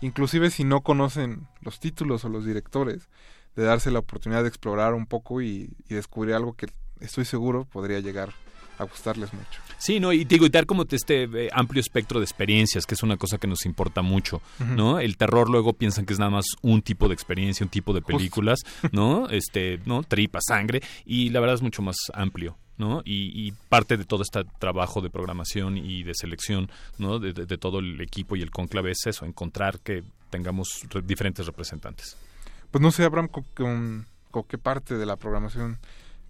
inclusive 0.00 0.50
si 0.50 0.64
no 0.64 0.82
conocen 0.82 1.46
los 1.60 1.80
títulos 1.80 2.24
o 2.24 2.28
los 2.28 2.44
directores, 2.44 3.08
de 3.54 3.64
darse 3.64 3.90
la 3.90 4.00
oportunidad 4.00 4.42
de 4.42 4.48
explorar 4.48 4.94
un 4.94 5.06
poco 5.06 5.40
y, 5.40 5.74
y 5.88 5.94
descubrir 5.94 6.34
algo 6.34 6.54
que 6.54 6.66
estoy 7.00 7.24
seguro 7.24 7.64
podría 7.64 8.00
llegar 8.00 8.34
a 8.78 8.84
gustarles 8.84 9.32
mucho. 9.32 9.60
Sí, 9.78 10.00
no, 10.00 10.12
y 10.12 10.24
digo, 10.24 10.46
y 10.46 10.48
dar 10.48 10.66
como 10.66 10.84
este 10.90 11.24
eh, 11.24 11.48
amplio 11.52 11.80
espectro 11.80 12.20
de 12.20 12.24
experiencias, 12.24 12.86
que 12.86 12.94
es 12.94 13.02
una 13.02 13.16
cosa 13.16 13.38
que 13.38 13.46
nos 13.46 13.64
importa 13.66 14.02
mucho. 14.02 14.40
¿no? 14.58 14.98
El 15.00 15.16
terror 15.16 15.48
luego 15.50 15.72
piensan 15.72 16.06
que 16.06 16.12
es 16.12 16.18
nada 16.18 16.30
más 16.30 16.46
un 16.62 16.82
tipo 16.82 17.08
de 17.08 17.14
experiencia, 17.14 17.64
un 17.64 17.70
tipo 17.70 17.92
de 17.92 18.02
películas, 18.02 18.60
¿no? 18.92 19.28
Este, 19.28 19.80
¿no? 19.84 20.02
Tripa, 20.02 20.40
sangre, 20.40 20.82
y 21.04 21.30
la 21.30 21.40
verdad 21.40 21.56
es 21.56 21.62
mucho 21.62 21.82
más 21.82 21.96
amplio. 22.14 22.56
¿No? 22.78 23.02
Y, 23.04 23.46
y 23.46 23.52
parte 23.68 23.96
de 23.96 24.04
todo 24.04 24.22
este 24.22 24.44
trabajo 24.58 25.00
de 25.00 25.10
programación 25.10 25.76
y 25.76 26.02
de 26.02 26.12
selección, 26.14 26.70
¿no? 26.98 27.18
De, 27.18 27.32
de- 27.32 27.46
de 27.46 27.58
todo 27.58 27.78
el 27.78 28.00
equipo 28.00 28.36
y 28.36 28.42
el 28.42 28.50
conclave 28.50 28.90
es 28.92 29.06
eso, 29.06 29.24
encontrar 29.24 29.80
que 29.80 30.02
tengamos 30.30 30.68
re- 30.90 31.02
diferentes 31.02 31.46
representantes. 31.46 32.16
Pues 32.70 32.82
no 32.82 32.90
sé, 32.90 33.04
Abraham, 33.04 33.28
con, 33.28 33.44
con- 33.54 34.06
con 34.30 34.44
qué 34.44 34.58
parte 34.58 34.96
de 34.96 35.06
la 35.06 35.16
programación 35.16 35.78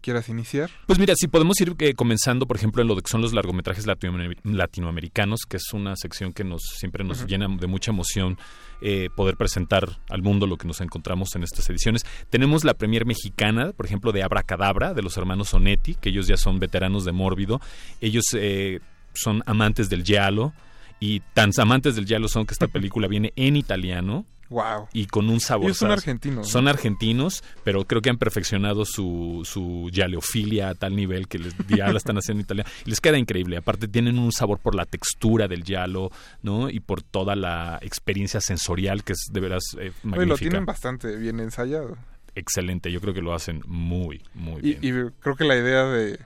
quieras 0.00 0.28
iniciar. 0.28 0.70
Pues 0.86 0.98
mira, 0.98 1.14
si 1.16 1.28
podemos 1.28 1.60
ir 1.60 1.74
eh, 1.78 1.94
comenzando, 1.94 2.46
por 2.46 2.56
ejemplo, 2.56 2.82
en 2.82 2.88
lo 2.88 2.96
que 2.96 3.10
son 3.10 3.22
los 3.22 3.32
largometrajes 3.32 3.86
latinoamer- 3.86 4.38
latinoamericanos, 4.44 5.40
que 5.48 5.56
es 5.56 5.72
una 5.72 5.96
sección 5.96 6.32
que 6.32 6.44
nos 6.44 6.62
siempre 6.62 7.04
nos 7.04 7.26
llena 7.26 7.48
de 7.48 7.66
mucha 7.66 7.90
emoción 7.90 8.38
eh, 8.80 9.08
poder 9.16 9.36
presentar 9.36 9.98
al 10.08 10.22
mundo 10.22 10.46
lo 10.46 10.56
que 10.56 10.66
nos 10.66 10.80
encontramos 10.80 11.34
en 11.36 11.42
estas 11.42 11.68
ediciones. 11.70 12.04
Tenemos 12.30 12.64
la 12.64 12.74
premier 12.74 13.06
mexicana, 13.06 13.72
por 13.72 13.86
ejemplo, 13.86 14.12
de 14.12 14.22
Abracadabra, 14.22 14.94
de 14.94 15.02
los 15.02 15.16
hermanos 15.16 15.52
Onetti, 15.54 15.94
que 15.94 16.10
ellos 16.10 16.26
ya 16.26 16.36
son 16.36 16.58
veteranos 16.58 17.04
de 17.04 17.12
Mórbido. 17.12 17.60
Ellos... 18.00 18.24
eh, 18.34 18.80
son 19.18 19.42
amantes 19.46 19.88
del 19.88 20.04
giallo 20.04 20.52
y 21.00 21.20
tan 21.32 21.50
amantes 21.56 21.96
del 21.96 22.04
giallo 22.04 22.28
son 22.28 22.44
que 22.44 22.52
esta 22.52 22.68
película 22.68 23.08
viene 23.08 23.32
en 23.36 23.56
italiano. 23.56 24.26
Wow. 24.48 24.88
Y 24.92 25.06
con 25.06 25.28
un 25.28 25.40
sabor. 25.40 25.64
Ellos 25.64 25.78
son 25.78 25.90
argentinos. 25.90 26.36
¿no? 26.36 26.44
Son 26.44 26.68
argentinos, 26.68 27.42
pero 27.64 27.84
creo 27.84 28.00
que 28.00 28.10
han 28.10 28.18
perfeccionado 28.18 28.84
su, 28.84 29.42
su 29.44 29.88
giallofilia 29.92 30.70
a 30.70 30.74
tal 30.74 30.94
nivel 30.94 31.28
que 31.28 31.38
les, 31.38 31.54
ya 31.68 31.88
la 31.88 31.98
están 31.98 32.16
haciendo 32.16 32.40
en 32.40 32.44
italiano. 32.44 32.70
Y 32.84 32.90
les 32.90 33.00
queda 33.00 33.18
increíble. 33.18 33.56
Aparte, 33.56 33.88
tienen 33.88 34.18
un 34.18 34.32
sabor 34.32 34.58
por 34.58 34.74
la 34.74 34.84
textura 34.84 35.48
del 35.48 35.64
giallo, 35.64 36.10
¿no? 36.42 36.70
Y 36.70 36.80
por 36.80 37.02
toda 37.02 37.34
la 37.34 37.78
experiencia 37.82 38.40
sensorial 38.40 39.04
que 39.04 39.12
es 39.12 39.26
de 39.32 39.40
veras 39.40 39.64
eh, 39.78 39.92
magnífica. 40.02 40.18
Oye, 40.18 40.26
lo 40.26 40.36
tienen 40.36 40.66
bastante 40.66 41.16
bien 41.16 41.40
ensayado. 41.40 41.96
Excelente. 42.34 42.92
Yo 42.92 43.00
creo 43.00 43.14
que 43.14 43.22
lo 43.22 43.34
hacen 43.34 43.62
muy, 43.66 44.22
muy 44.34 44.60
y, 44.62 44.74
bien. 44.74 45.08
Y 45.08 45.10
creo 45.20 45.36
que 45.36 45.44
la 45.44 45.56
idea 45.56 45.84
de, 45.84 46.18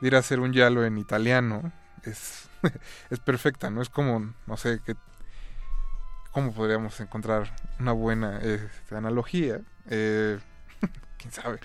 de 0.00 0.06
ir 0.06 0.14
a 0.14 0.20
hacer 0.20 0.40
un 0.40 0.52
giallo 0.52 0.84
en 0.84 0.96
italiano 0.96 1.72
es, 2.04 2.48
es 3.10 3.18
perfecta, 3.20 3.70
¿no? 3.70 3.82
Es 3.82 3.88
como, 3.88 4.34
no 4.46 4.56
sé, 4.56 4.80
que 4.84 4.94
¿Cómo 6.34 6.52
podríamos 6.52 6.98
encontrar 7.00 7.54
una 7.78 7.92
buena 7.92 8.38
este, 8.40 8.96
analogía? 8.96 9.60
Eh, 9.88 10.38
¿Quién 11.16 11.32
sabe? 11.32 11.58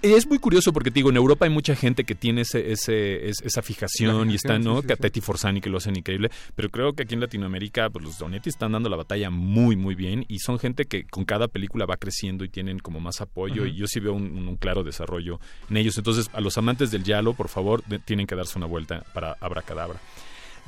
Es 0.00 0.26
muy 0.28 0.38
curioso 0.38 0.72
porque, 0.72 0.90
te 0.90 0.94
digo, 0.94 1.10
en 1.10 1.16
Europa 1.16 1.44
hay 1.44 1.50
mucha 1.50 1.74
gente 1.74 2.04
que 2.04 2.14
tiene 2.14 2.42
ese, 2.42 2.70
ese, 2.72 3.28
esa 3.28 3.60
fijación 3.62 4.30
y 4.30 4.36
está, 4.36 4.58
¿no? 4.60 4.76
sí, 4.76 4.82
sí. 4.82 5.20
Forzani 5.20 5.60
que 5.60 5.68
lo 5.68 5.78
hacen 5.78 5.96
increíble, 5.96 6.30
pero 6.54 6.70
creo 6.70 6.92
que 6.94 7.02
aquí 7.02 7.14
en 7.14 7.20
Latinoamérica 7.20 7.90
pues, 7.90 8.04
los 8.04 8.16
Donetti 8.18 8.48
están 8.48 8.72
dando 8.72 8.88
la 8.88 8.96
batalla 8.96 9.28
muy, 9.28 9.74
muy 9.76 9.94
bien 9.96 10.24
y 10.28 10.38
son 10.38 10.58
gente 10.60 10.84
que 10.86 11.04
con 11.04 11.24
cada 11.24 11.48
película 11.48 11.84
va 11.84 11.96
creciendo 11.96 12.44
y 12.44 12.48
tienen 12.48 12.78
como 12.78 13.00
más 13.00 13.20
apoyo 13.20 13.66
y 13.66 13.74
yo 13.74 13.86
sí 13.88 13.98
veo 14.00 14.14
un, 14.14 14.48
un 14.48 14.56
claro 14.56 14.82
desarrollo 14.84 15.40
en 15.68 15.76
ellos. 15.78 15.98
Entonces, 15.98 16.30
a 16.32 16.40
los 16.40 16.56
amantes 16.56 16.90
del 16.92 17.02
Yalo, 17.04 17.34
por 17.34 17.48
favor, 17.48 17.82
de- 17.86 17.98
tienen 17.98 18.26
que 18.28 18.36
darse 18.36 18.56
una 18.56 18.66
vuelta 18.66 19.02
para 19.12 19.36
Abracadabra. 19.40 19.98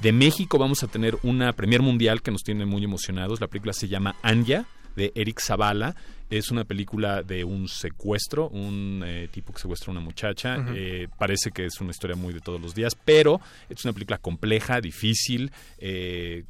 De 0.02 0.12
México 0.12 0.58
vamos 0.58 0.82
a 0.82 0.86
tener 0.86 1.16
una 1.22 1.52
premier 1.52 1.80
mundial 1.80 2.20
que 2.20 2.30
nos 2.30 2.42
tiene 2.42 2.66
muy 2.66 2.84
emocionados. 2.84 3.40
La 3.40 3.46
película 3.48 3.72
se 3.72 3.88
llama 3.88 4.16
Anya, 4.22 4.66
de 4.96 5.12
Eric 5.14 5.40
Zavala. 5.40 5.94
Es 6.30 6.50
una 6.50 6.64
película 6.64 7.22
de 7.22 7.44
un 7.44 7.68
secuestro, 7.68 8.48
un 8.48 9.02
eh, 9.06 9.28
tipo 9.30 9.52
que 9.52 9.60
secuestra 9.60 9.90
a 9.90 9.92
una 9.92 10.00
muchacha. 10.00 10.56
Eh, 10.74 11.08
parece 11.18 11.52
que 11.52 11.64
es 11.66 11.80
una 11.80 11.90
historia 11.92 12.16
muy 12.16 12.34
de 12.34 12.40
todos 12.40 12.60
los 12.60 12.74
días, 12.74 12.94
pero 13.04 13.40
es 13.68 13.84
una 13.84 13.92
película 13.92 14.18
compleja, 14.18 14.80
difícil. 14.80 15.52
eh, 15.78 16.44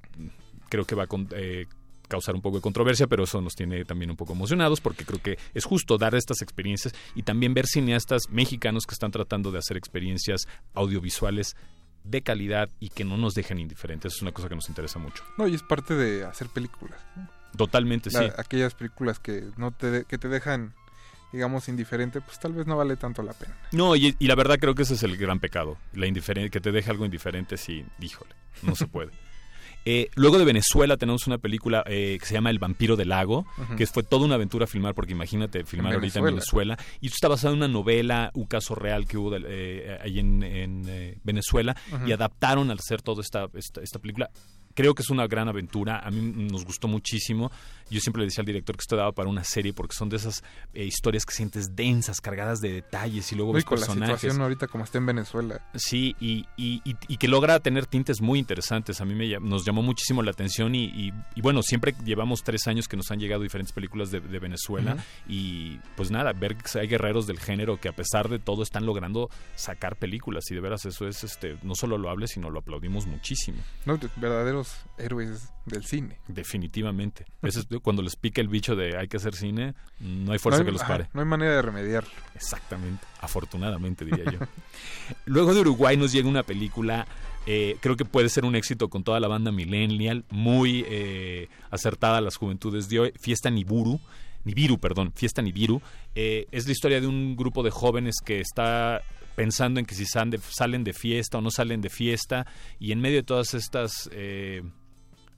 creo 0.68 0.84
que 0.84 0.94
va 0.94 1.04
a 1.04 1.06
con- 1.06 1.28
eh, 1.36 1.66
causar 2.08 2.34
un 2.34 2.40
poco 2.40 2.56
de 2.56 2.62
controversia, 2.62 3.06
pero 3.06 3.24
eso 3.24 3.40
nos 3.40 3.54
tiene 3.54 3.84
también 3.84 4.10
un 4.10 4.16
poco 4.16 4.32
emocionados 4.32 4.80
porque 4.80 5.04
creo 5.04 5.20
que 5.22 5.38
es 5.54 5.64
justo 5.64 5.96
dar 5.98 6.14
estas 6.14 6.42
experiencias 6.42 6.94
y 7.14 7.22
también 7.22 7.54
ver 7.54 7.66
cineastas 7.66 8.22
mexicanos 8.30 8.84
que 8.86 8.94
están 8.94 9.10
tratando 9.10 9.50
de 9.52 9.58
hacer 9.58 9.76
experiencias 9.76 10.42
audiovisuales 10.74 11.56
de 12.04 12.22
calidad 12.22 12.68
y 12.80 12.90
que 12.90 13.04
no 13.04 13.16
nos 13.16 13.34
dejen 13.34 13.58
indiferentes. 13.58 14.14
Es 14.16 14.22
una 14.22 14.32
cosa 14.32 14.48
que 14.48 14.54
nos 14.54 14.68
interesa 14.68 14.98
mucho. 14.98 15.24
No, 15.38 15.46
y 15.48 15.54
es 15.54 15.62
parte 15.62 15.94
de 15.94 16.24
hacer 16.24 16.48
películas. 16.48 16.98
¿no? 17.16 17.28
Totalmente, 17.56 18.10
La- 18.10 18.20
sí. 18.20 18.26
Aquellas 18.36 18.74
películas 18.74 19.18
que 19.18 19.44
no 19.56 19.72
te 19.72 19.90
de- 19.90 20.04
que 20.04 20.18
te 20.18 20.28
dejan, 20.28 20.74
digamos, 21.32 21.68
indiferente, 21.68 22.20
pues 22.20 22.38
tal 22.38 22.52
vez 22.52 22.66
no 22.66 22.76
vale 22.76 22.96
tanto 22.96 23.22
la 23.22 23.32
pena. 23.32 23.56
No, 23.72 23.96
y, 23.96 24.14
y 24.18 24.26
la 24.26 24.34
verdad 24.34 24.58
creo 24.60 24.74
que 24.74 24.82
ese 24.82 24.94
es 24.94 25.02
el 25.02 25.16
gran 25.16 25.40
pecado. 25.40 25.76
La 25.94 26.06
indiferencia, 26.06 26.50
que 26.50 26.60
te 26.60 26.72
deje 26.72 26.90
algo 26.90 27.04
indiferente, 27.04 27.56
sí, 27.56 27.84
híjole, 28.00 28.34
no 28.62 28.74
se 28.76 28.86
puede. 28.86 29.10
Eh, 29.84 30.08
luego 30.14 30.38
de 30.38 30.44
Venezuela 30.44 30.96
tenemos 30.96 31.26
una 31.26 31.38
película 31.38 31.84
eh, 31.86 32.16
que 32.20 32.26
se 32.26 32.34
llama 32.34 32.50
El 32.50 32.58
vampiro 32.58 32.96
del 32.96 33.10
lago, 33.10 33.46
que 33.76 33.86
fue 33.86 34.02
toda 34.02 34.24
una 34.24 34.36
aventura 34.36 34.66
filmar, 34.66 34.94
porque 34.94 35.12
imagínate 35.12 35.64
filmar 35.64 35.92
En 35.92 35.96
ahorita 35.96 36.18
en 36.18 36.24
Venezuela. 36.36 36.78
Y 37.00 37.06
esto 37.06 37.16
está 37.16 37.28
basado 37.28 37.52
en 37.54 37.58
una 37.58 37.68
novela, 37.68 38.30
un 38.34 38.46
caso 38.46 38.74
real 38.74 39.06
que 39.06 39.18
hubo 39.18 39.30
de- 39.30 39.42
eh, 39.46 39.98
ahí 40.02 40.18
en, 40.18 40.42
en, 40.42 40.84
eh, 40.88 41.18
Venezuela, 41.22 41.76
y 42.06 42.12
adaptaron 42.12 42.70
al 42.70 42.78
hacer 42.78 43.02
toda 43.02 43.20
esta, 43.22 43.48
esta, 43.54 43.82
esta 43.82 43.98
película. 43.98 44.30
Creo 44.74 44.94
que 44.94 45.02
es 45.02 45.10
una 45.10 45.26
gran 45.26 45.48
aventura, 45.48 45.98
a 46.00 46.10
mí 46.10 46.20
nos 46.50 46.64
gustó 46.64 46.88
muchísimo. 46.88 47.50
Yo 47.90 48.00
siempre 48.00 48.20
le 48.20 48.26
decía 48.26 48.40
al 48.40 48.46
director 48.46 48.76
que 48.76 48.80
esto 48.80 48.96
daba 48.96 49.12
para 49.12 49.28
una 49.28 49.44
serie, 49.44 49.72
porque 49.74 49.94
son 49.94 50.08
de 50.08 50.16
esas 50.16 50.42
eh, 50.72 50.84
historias 50.84 51.26
que 51.26 51.34
sientes 51.34 51.76
densas, 51.76 52.20
cargadas 52.20 52.60
de 52.60 52.72
detalles, 52.72 53.30
y 53.30 53.36
luego 53.36 53.52
ves 53.52 53.64
con 53.64 53.78
la 53.78 53.86
personajes. 53.86 54.16
situación 54.20 54.42
ahorita 54.42 54.66
como 54.68 54.84
está 54.84 54.98
en 54.98 55.06
Venezuela. 55.06 55.60
Sí, 55.74 56.16
y, 56.18 56.46
y, 56.56 56.80
y- 56.84 56.96
y 57.08 57.16
que 57.18 57.28
logra 57.28 57.60
tener 57.60 57.86
tintes 57.86 58.20
muy 58.22 58.38
interesantes. 58.38 59.00
A 59.00 59.04
mí 59.04 59.14
me, 59.14 59.28
nos 59.38 59.64
llamó 59.66 59.82
muchísimo 59.82 60.22
la 60.22 60.30
atención 60.30 60.74
y, 60.74 60.84
y- 60.86 61.12
y 61.34 61.40
bueno, 61.42 61.62
siempre 61.62 61.94
llevamos 62.04 62.42
tres 62.42 62.66
años 62.66 62.88
que 62.88 62.96
nos 62.96 63.10
han 63.10 63.20
llegado 63.20 63.42
diferentes 63.42 63.72
películas 63.72 64.10
de, 64.10 64.20
de 64.20 64.38
Venezuela 64.38 64.96
y 65.28 65.78
pues 65.96 66.10
nada, 66.10 66.32
ver 66.32 66.56
que 66.56 66.78
hay 66.78 66.86
guerreros 66.88 67.26
del 67.26 67.38
género 67.38 67.78
que 67.78 67.88
a 67.88 67.92
pesar 67.92 68.28
de 68.28 68.38
todo 68.38 68.62
están 68.62 68.86
logrando 68.86 69.28
sacar 69.56 69.96
películas 69.96 70.44
y 70.50 70.54
de 70.54 70.60
veras 70.60 70.84
eso 70.86 71.06
es, 71.06 71.22
este, 71.22 71.56
no 71.62 71.74
solo 71.74 71.98
lo 71.98 72.08
hable, 72.10 72.26
sino 72.28 72.48
lo 72.50 72.60
aplaudimos 72.60 73.06
muchísimo. 73.06 73.58
No, 73.84 73.98
de- 73.98 74.08
verdaderos 74.64 74.84
héroes 74.98 75.52
del 75.66 75.84
cine. 75.84 76.18
Definitivamente. 76.28 77.24
Es 77.42 77.66
cuando 77.82 78.02
les 78.02 78.16
pica 78.16 78.40
el 78.40 78.48
bicho 78.48 78.76
de 78.76 78.96
hay 78.96 79.08
que 79.08 79.16
hacer 79.16 79.34
cine, 79.34 79.74
no 80.00 80.32
hay 80.32 80.38
fuerza 80.38 80.58
No 80.58 80.62
hay- 80.62 80.66
que 80.66 80.72
los 80.72 80.82
ajá, 80.82 80.92
pare. 80.92 81.08
no 81.12 81.20
hay 81.20 81.26
manera 81.26 81.56
de 81.56 81.62
remediarlo. 81.62 82.10
Exactamente, 82.34 83.04
afortunadamente 83.20 84.04
diría 84.04 84.24
yo. 84.30 84.38
Luego 85.26 85.54
de 85.54 85.60
Uruguay 85.60 85.96
nos 85.96 86.12
llega 86.12 86.28
una 86.28 86.42
película, 86.42 87.06
eh, 87.46 87.76
creo 87.80 87.96
que 87.96 88.04
puede 88.04 88.28
ser 88.28 88.44
un 88.44 88.56
éxito 88.56 88.88
con 88.88 89.04
toda 89.04 89.20
la 89.20 89.28
banda 89.28 89.52
millennial, 89.52 90.24
muy 90.30 90.84
eh, 90.88 91.48
acertada 91.70 92.18
a 92.18 92.20
las 92.20 92.36
juventudes 92.36 92.88
de 92.88 93.00
hoy, 93.00 93.12
Fiesta 93.20 93.50
Nibiru. 93.50 94.00
Nibiru, 94.44 94.78
perdón, 94.78 95.12
Fiesta 95.14 95.40
Nibiru. 95.40 95.80
Eh, 96.14 96.46
es 96.52 96.66
la 96.66 96.72
historia 96.72 97.00
de 97.00 97.06
un 97.06 97.34
grupo 97.34 97.62
de 97.62 97.70
jóvenes 97.70 98.16
que 98.24 98.40
está 98.40 99.00
pensando 99.34 99.80
en 99.80 99.86
que 99.86 99.94
si 99.94 100.06
salen 100.06 100.30
de, 100.30 100.38
salen 100.38 100.84
de 100.84 100.92
fiesta 100.92 101.38
o 101.38 101.40
no 101.40 101.50
salen 101.50 101.80
de 101.80 101.90
fiesta 101.90 102.46
y 102.78 102.92
en 102.92 103.00
medio 103.00 103.16
de 103.16 103.22
todas 103.22 103.54
estas 103.54 104.08
eh, 104.12 104.62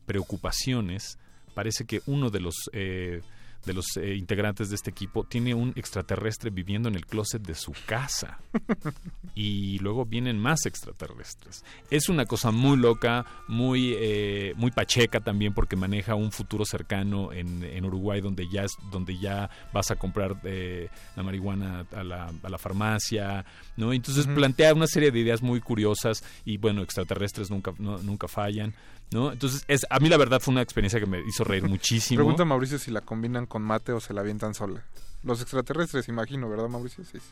preocupaciones 0.06 1.18
parece 1.54 1.86
que 1.86 2.02
uno 2.06 2.30
de 2.30 2.40
los 2.40 2.54
eh, 2.72 3.22
de 3.66 3.74
los 3.74 3.96
eh, 3.96 4.14
integrantes 4.14 4.70
de 4.70 4.76
este 4.76 4.90
equipo 4.90 5.24
tiene 5.24 5.54
un 5.54 5.72
extraterrestre 5.76 6.50
viviendo 6.50 6.88
en 6.88 6.94
el 6.94 7.04
closet 7.04 7.42
de 7.42 7.54
su 7.54 7.72
casa. 7.86 8.38
Y 9.38 9.78
luego 9.80 10.06
vienen 10.06 10.38
más 10.38 10.64
extraterrestres. 10.64 11.62
Es 11.90 12.08
una 12.08 12.24
cosa 12.24 12.52
muy 12.52 12.78
loca 12.78 13.26
muy 13.48 13.92
eh, 13.98 14.54
muy 14.56 14.70
pacheca 14.70 15.20
también 15.20 15.52
porque 15.52 15.76
maneja 15.76 16.14
un 16.14 16.32
futuro 16.32 16.64
cercano 16.64 17.32
en, 17.34 17.62
en 17.62 17.84
Uruguay 17.84 18.22
donde 18.22 18.48
ya 18.48 18.62
es, 18.64 18.72
donde 18.90 19.18
ya 19.18 19.50
vas 19.74 19.90
a 19.90 19.96
comprar 19.96 20.40
eh, 20.44 20.88
la 21.16 21.22
marihuana 21.22 21.84
a 21.94 22.02
la, 22.02 22.32
a 22.42 22.48
la 22.48 22.56
farmacia 22.58 23.44
no 23.76 23.92
entonces 23.92 24.26
plantea 24.26 24.72
una 24.72 24.86
serie 24.86 25.10
de 25.10 25.18
ideas 25.18 25.42
muy 25.42 25.60
curiosas 25.60 26.24
y 26.46 26.56
bueno 26.56 26.80
extraterrestres 26.82 27.50
nunca 27.50 27.74
no- 27.78 27.98
nunca 27.98 28.28
fallan 28.28 28.72
no 29.12 29.32
entonces 29.32 29.64
es 29.68 29.86
a 29.90 29.98
mí 30.00 30.08
la 30.08 30.16
verdad 30.16 30.40
fue 30.40 30.52
una 30.52 30.62
experiencia 30.62 30.98
que 31.00 31.06
me 31.06 31.20
hizo 31.20 31.44
reír 31.44 31.62
muchísimo 31.68 32.18
Pregunta 32.18 32.42
a 32.42 32.46
Mauricio 32.46 32.78
si 32.78 32.90
la 32.90 33.00
combinan 33.00 33.46
con 33.46 33.62
mate 33.62 33.92
o 33.92 34.00
se 34.00 34.12
la 34.14 34.20
avientan 34.20 34.54
sola. 34.54 34.84
Los 35.22 35.40
extraterrestres, 35.40 36.08
imagino, 36.08 36.48
¿verdad, 36.48 36.68
Mauricio? 36.68 37.04
Sí, 37.04 37.18
sí. 37.18 37.26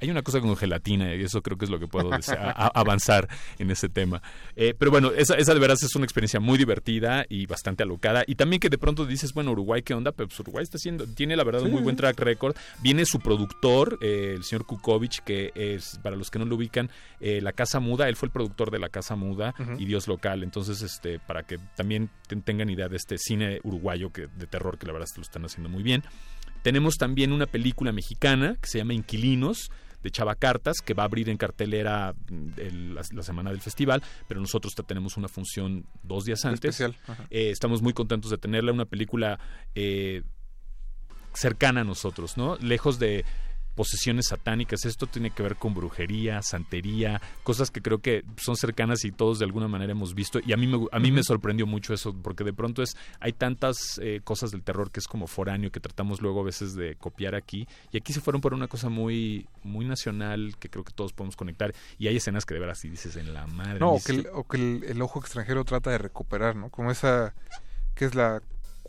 Hay 0.00 0.10
una 0.10 0.22
cosa 0.22 0.40
con 0.40 0.56
gelatina 0.56 1.14
y 1.14 1.22
eso 1.22 1.42
creo 1.42 1.56
que 1.58 1.64
es 1.64 1.70
lo 1.70 1.78
que 1.78 1.86
puedo 1.88 2.10
avanzar 2.74 3.28
en 3.58 3.70
ese 3.70 3.88
tema. 3.88 4.22
Eh, 4.56 4.74
pero 4.78 4.90
bueno, 4.90 5.10
esa, 5.12 5.34
esa 5.34 5.54
de 5.54 5.60
veras 5.60 5.82
es 5.82 5.94
una 5.94 6.04
experiencia 6.04 6.40
muy 6.40 6.58
divertida 6.58 7.24
y 7.28 7.46
bastante 7.46 7.82
alocada. 7.82 8.24
Y 8.26 8.34
también 8.34 8.60
que 8.60 8.68
de 8.68 8.78
pronto 8.78 9.06
dices, 9.06 9.32
bueno, 9.32 9.52
Uruguay, 9.52 9.82
¿qué 9.82 9.94
onda? 9.94 10.12
Pero 10.12 10.28
pues 10.28 10.40
Uruguay 10.40 10.62
está 10.62 10.76
haciendo, 10.76 11.06
tiene 11.06 11.36
la 11.36 11.44
verdad 11.44 11.62
un 11.62 11.68
Sí. 11.68 11.72
muy 11.74 11.82
buen 11.82 11.96
track 11.96 12.18
record. 12.20 12.56
Viene 12.82 13.04
su 13.06 13.20
productor, 13.20 13.98
eh, 14.02 14.34
el 14.36 14.44
señor 14.44 14.66
Kukovic, 14.66 15.24
que 15.24 15.52
es, 15.54 15.98
para 16.02 16.16
los 16.16 16.30
que 16.30 16.38
no 16.38 16.44
lo 16.44 16.56
ubican, 16.56 16.90
eh, 17.20 17.40
La 17.40 17.52
Casa 17.52 17.80
Muda. 17.80 18.08
Él 18.08 18.16
fue 18.16 18.26
el 18.26 18.32
productor 18.32 18.70
de 18.70 18.78
La 18.78 18.88
Casa 18.88 19.16
Muda 19.16 19.54
y 19.78 19.84
Dios 19.86 20.08
Local. 20.08 20.42
Entonces, 20.42 20.82
este, 20.82 21.18
para 21.18 21.42
que 21.44 21.58
también 21.76 22.10
ten- 22.28 22.42
tengan 22.42 22.68
idea 22.70 22.88
de 22.88 22.96
este 22.96 23.16
cine 23.18 23.60
uruguayo 23.64 24.12
que, 24.12 24.26
de 24.28 24.46
terror 24.46 24.78
que 24.78 24.86
la 24.86 24.92
verdad 24.92 25.08
lo 25.16 25.22
están 25.22 25.44
haciendo 25.44 25.68
muy 25.68 25.82
bien. 25.82 26.02
Tenemos 26.64 26.96
también 26.96 27.30
una 27.30 27.44
película 27.46 27.92
mexicana 27.92 28.56
que 28.60 28.66
se 28.68 28.78
llama 28.78 28.94
Inquilinos 28.94 29.70
de 30.02 30.10
Chava 30.10 30.34
Cartas, 30.34 30.78
que 30.84 30.94
va 30.94 31.02
a 31.02 31.06
abrir 31.06 31.28
en 31.28 31.36
cartelera 31.36 32.14
mm, 32.30 32.46
el- 32.56 32.94
la, 32.94 33.02
la 33.12 33.22
semana 33.22 33.50
del 33.50 33.60
festival, 33.60 34.02
pero 34.26 34.40
nosotros 34.40 34.74
te- 34.74 34.82
tenemos 34.82 35.16
una 35.18 35.28
función 35.28 35.84
dos 36.02 36.24
días 36.24 36.44
antes. 36.46 36.76
Eh, 37.30 37.50
estamos 37.50 37.82
muy 37.82 37.92
contentos 37.92 38.30
de 38.30 38.38
tenerla, 38.38 38.72
una 38.72 38.86
película 38.86 39.38
eh, 39.74 40.22
cercana 41.34 41.82
a 41.82 41.84
nosotros, 41.84 42.36
¿no? 42.36 42.56
Lejos 42.58 42.98
de 42.98 43.24
posesiones 43.74 44.28
satánicas, 44.28 44.84
esto 44.84 45.06
tiene 45.06 45.30
que 45.30 45.42
ver 45.42 45.56
con 45.56 45.74
brujería, 45.74 46.42
santería, 46.42 47.20
cosas 47.42 47.70
que 47.70 47.82
creo 47.82 47.98
que 47.98 48.24
son 48.36 48.56
cercanas 48.56 49.04
y 49.04 49.12
todos 49.12 49.38
de 49.38 49.44
alguna 49.44 49.68
manera 49.68 49.92
hemos 49.92 50.14
visto. 50.14 50.40
Y 50.44 50.52
a 50.52 50.56
mí 50.56 50.66
me, 50.66 50.86
a 50.92 50.98
mí 50.98 51.10
me 51.10 51.22
sorprendió 51.22 51.66
mucho 51.66 51.92
eso 51.94 52.14
porque 52.14 52.44
de 52.44 52.52
pronto 52.52 52.82
es 52.82 52.96
hay 53.20 53.32
tantas 53.32 53.98
eh, 54.02 54.20
cosas 54.22 54.50
del 54.50 54.62
terror 54.62 54.90
que 54.90 55.00
es 55.00 55.06
como 55.06 55.26
foráneo 55.26 55.70
que 55.70 55.80
tratamos 55.80 56.20
luego 56.20 56.40
a 56.40 56.44
veces 56.44 56.74
de 56.74 56.96
copiar 56.96 57.34
aquí. 57.34 57.66
Y 57.92 57.96
aquí 57.96 58.12
se 58.12 58.20
fueron 58.20 58.40
por 58.40 58.54
una 58.54 58.68
cosa 58.68 58.88
muy 58.88 59.46
muy 59.62 59.84
nacional 59.84 60.56
que 60.58 60.68
creo 60.68 60.84
que 60.84 60.92
todos 60.92 61.12
podemos 61.12 61.36
conectar. 61.36 61.74
Y 61.98 62.08
hay 62.08 62.16
escenas 62.16 62.44
que 62.44 62.54
de 62.54 62.60
veras 62.60 62.78
si 62.78 62.88
dices 62.88 63.16
en 63.16 63.32
la 63.34 63.46
madre 63.46 63.80
No, 63.80 63.92
o 63.92 64.02
que, 64.02 64.12
el, 64.12 64.28
o 64.32 64.44
que 64.44 64.56
el, 64.56 64.84
el 64.84 65.02
ojo 65.02 65.18
extranjero 65.20 65.64
trata 65.64 65.90
de 65.90 65.98
recuperar, 65.98 66.56
¿no? 66.56 66.70
Como 66.70 66.90
esa 66.90 67.34
que 67.94 68.04
es 68.04 68.14
la 68.14 68.42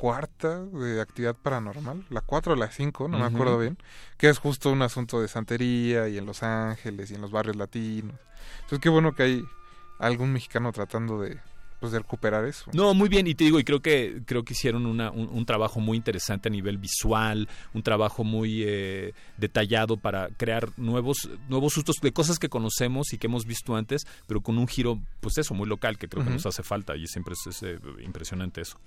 cuarta 0.05 0.63
de 0.65 1.01
actividad 1.01 1.35
paranormal, 1.35 2.05
la 2.11 2.21
cuatro 2.21 2.53
o 2.53 2.55
la 2.55 2.69
cinco, 2.69 3.07
no 3.07 3.17
me 3.17 3.25
acuerdo 3.25 3.57
bien, 3.57 3.75
que 4.19 4.29
es 4.29 4.37
justo 4.37 4.71
un 4.71 4.83
asunto 4.83 5.19
de 5.19 5.27
santería 5.27 6.07
y 6.07 6.19
en 6.19 6.27
Los 6.27 6.43
Ángeles 6.43 7.09
y 7.09 7.15
en 7.15 7.21
los 7.21 7.31
barrios 7.31 7.55
latinos. 7.55 8.13
Entonces 8.57 8.77
qué 8.81 8.89
bueno 8.89 9.15
que 9.15 9.23
hay 9.23 9.43
algún 9.97 10.31
mexicano 10.31 10.71
tratando 10.71 11.19
de 11.19 11.39
pues 11.79 11.91
de 11.91 11.97
recuperar 11.97 12.45
eso. 12.45 12.69
No, 12.71 12.93
muy 12.93 13.09
bien, 13.09 13.25
y 13.25 13.33
te 13.33 13.45
digo, 13.45 13.59
y 13.59 13.63
creo 13.63 13.81
que 13.81 14.21
creo 14.27 14.45
que 14.45 14.53
hicieron 14.53 14.85
una, 14.85 15.09
un, 15.09 15.27
un, 15.27 15.43
trabajo 15.43 15.79
muy 15.79 15.97
interesante 15.97 16.49
a 16.49 16.51
nivel 16.51 16.77
visual, 16.77 17.49
un 17.73 17.81
trabajo 17.81 18.23
muy 18.23 18.61
eh, 18.63 19.13
detallado 19.37 19.97
para 19.97 20.29
crear 20.37 20.69
nuevos 20.77 21.27
nuevos 21.49 21.73
sustos 21.73 21.95
de 21.99 22.11
cosas 22.11 22.37
que 22.37 22.47
conocemos 22.47 23.11
y 23.11 23.17
que 23.17 23.25
hemos 23.25 23.45
visto 23.47 23.75
antes, 23.75 24.05
pero 24.27 24.41
con 24.41 24.59
un 24.59 24.67
giro, 24.67 24.99
pues 25.19 25.39
eso, 25.39 25.55
muy 25.55 25.67
local, 25.67 25.97
que 25.97 26.07
creo 26.07 26.21
uh 26.21 26.25
-huh. 26.25 26.27
que 26.27 26.33
nos 26.35 26.45
hace 26.45 26.61
falta 26.61 26.95
y 26.95 27.07
siempre 27.07 27.33
es, 27.33 27.47
es 27.47 27.63
eh, 27.63 27.79
impresionante 28.03 28.61
eso. 28.61 28.77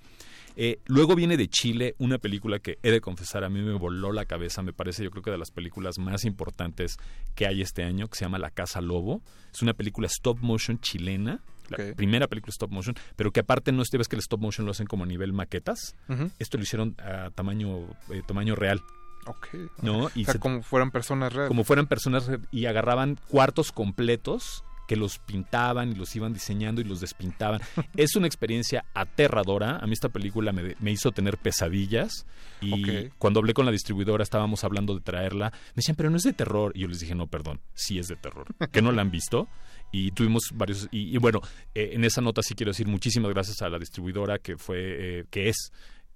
Eh, 0.61 0.81
luego 0.87 1.15
viene 1.15 1.37
de 1.37 1.47
Chile 1.47 1.95
una 1.99 2.17
película 2.17 2.59
que 2.59 2.79
he 2.83 2.91
de 2.91 2.99
confesar 2.99 3.45
a 3.45 3.49
mí 3.49 3.61
me 3.61 3.77
voló 3.77 4.11
la 4.11 4.25
cabeza, 4.25 4.61
me 4.61 4.73
parece 4.73 5.05
yo 5.05 5.09
creo 5.09 5.23
que 5.23 5.31
de 5.31 5.37
las 5.37 5.51
películas 5.51 5.97
más 5.99 6.25
importantes 6.25 6.97
que 7.33 7.47
hay 7.47 7.61
este 7.61 7.85
año, 7.85 8.09
que 8.09 8.17
se 8.17 8.25
llama 8.25 8.39
La 8.39 8.49
Casa 8.49 8.81
Lobo. 8.81 9.21
Es 9.53 9.61
una 9.61 9.73
película 9.73 10.07
stop 10.07 10.39
motion 10.41 10.77
chilena, 10.81 11.39
la 11.69 11.75
okay. 11.75 11.93
primera 11.93 12.27
película 12.27 12.51
stop 12.51 12.71
motion, 12.71 12.93
pero 13.15 13.31
que 13.31 13.39
aparte 13.39 13.71
no 13.71 13.83
ves 13.89 14.07
que 14.09 14.17
el 14.17 14.19
stop 14.19 14.41
motion 14.41 14.65
lo 14.65 14.71
hacen 14.71 14.85
como 14.85 15.05
a 15.05 15.07
nivel 15.07 15.31
maquetas. 15.31 15.95
Uh 16.09 16.13
-huh. 16.15 16.31
Esto 16.39 16.57
lo 16.57 16.63
hicieron 16.63 16.93
a 16.99 17.29
tamaño, 17.29 17.85
eh, 18.09 18.21
tamaño 18.27 18.55
real. 18.57 18.81
Okay. 19.27 19.65
¿No? 19.81 20.09
Y 20.13 20.23
o 20.23 20.25
sea, 20.25 20.33
se, 20.33 20.39
como 20.39 20.61
fueran 20.61 20.91
personas 20.91 21.31
reales. 21.31 21.47
Como 21.47 21.63
fueran 21.63 21.87
personas 21.87 22.29
y 22.51 22.65
agarraban 22.65 23.17
cuartos 23.29 23.71
completos 23.71 24.65
que 24.89 24.95
los 24.95 25.19
pintaban 25.19 25.91
y 25.91 25.93
los 25.93 26.15
iban 26.15 26.33
diseñando 26.33 26.81
y 26.81 26.83
los 26.83 26.99
despintaban. 26.99 27.61
es 27.95 28.15
una 28.15 28.25
experiencia 28.25 28.85
aterradora. 28.95 29.77
A 29.77 29.85
mí 29.85 29.93
esta 29.93 30.09
película 30.09 30.51
me, 30.51 30.75
me 30.79 30.91
hizo 30.91 31.11
tener 31.11 31.37
pesadillas 31.37 32.25
y 32.59 32.81
okay. 32.81 33.09
cuando 33.19 33.39
hablé 33.39 33.53
con 33.53 33.67
la 33.67 33.71
distribuidora 33.71 34.23
estábamos 34.23 34.63
hablando 34.63 34.95
de 34.95 35.01
traerla. 35.01 35.51
Me 35.51 35.75
decían, 35.75 35.95
pero 35.95 36.09
no 36.09 36.17
es 36.17 36.23
de 36.23 36.33
terror. 36.33 36.71
Y 36.73 36.79
yo 36.79 36.87
les 36.87 37.01
dije, 37.01 37.13
no, 37.13 37.27
perdón, 37.27 37.61
sí 37.75 37.99
es 37.99 38.07
de 38.07 38.15
terror. 38.15 38.47
¿Que 38.71 38.81
no 38.81 38.91
la 38.91 39.03
han 39.03 39.11
visto? 39.11 39.47
y 39.91 40.11
tuvimos 40.11 40.51
varios 40.53 40.87
y, 40.91 41.15
y 41.15 41.17
bueno 41.17 41.41
eh, 41.73 41.93
en 41.93 42.03
esa 42.03 42.21
nota 42.21 42.43
sí 42.43 42.53
quiero 42.53 42.69
decir 42.69 42.85
muchísimas 42.85 43.31
gracias 43.31 43.63
a 43.63 43.69
la 43.69 43.79
distribuidora 43.79 44.37
que 44.37 44.55
fue 44.55 44.77
eh, 44.79 45.25
que 45.31 45.49
es 45.49 45.71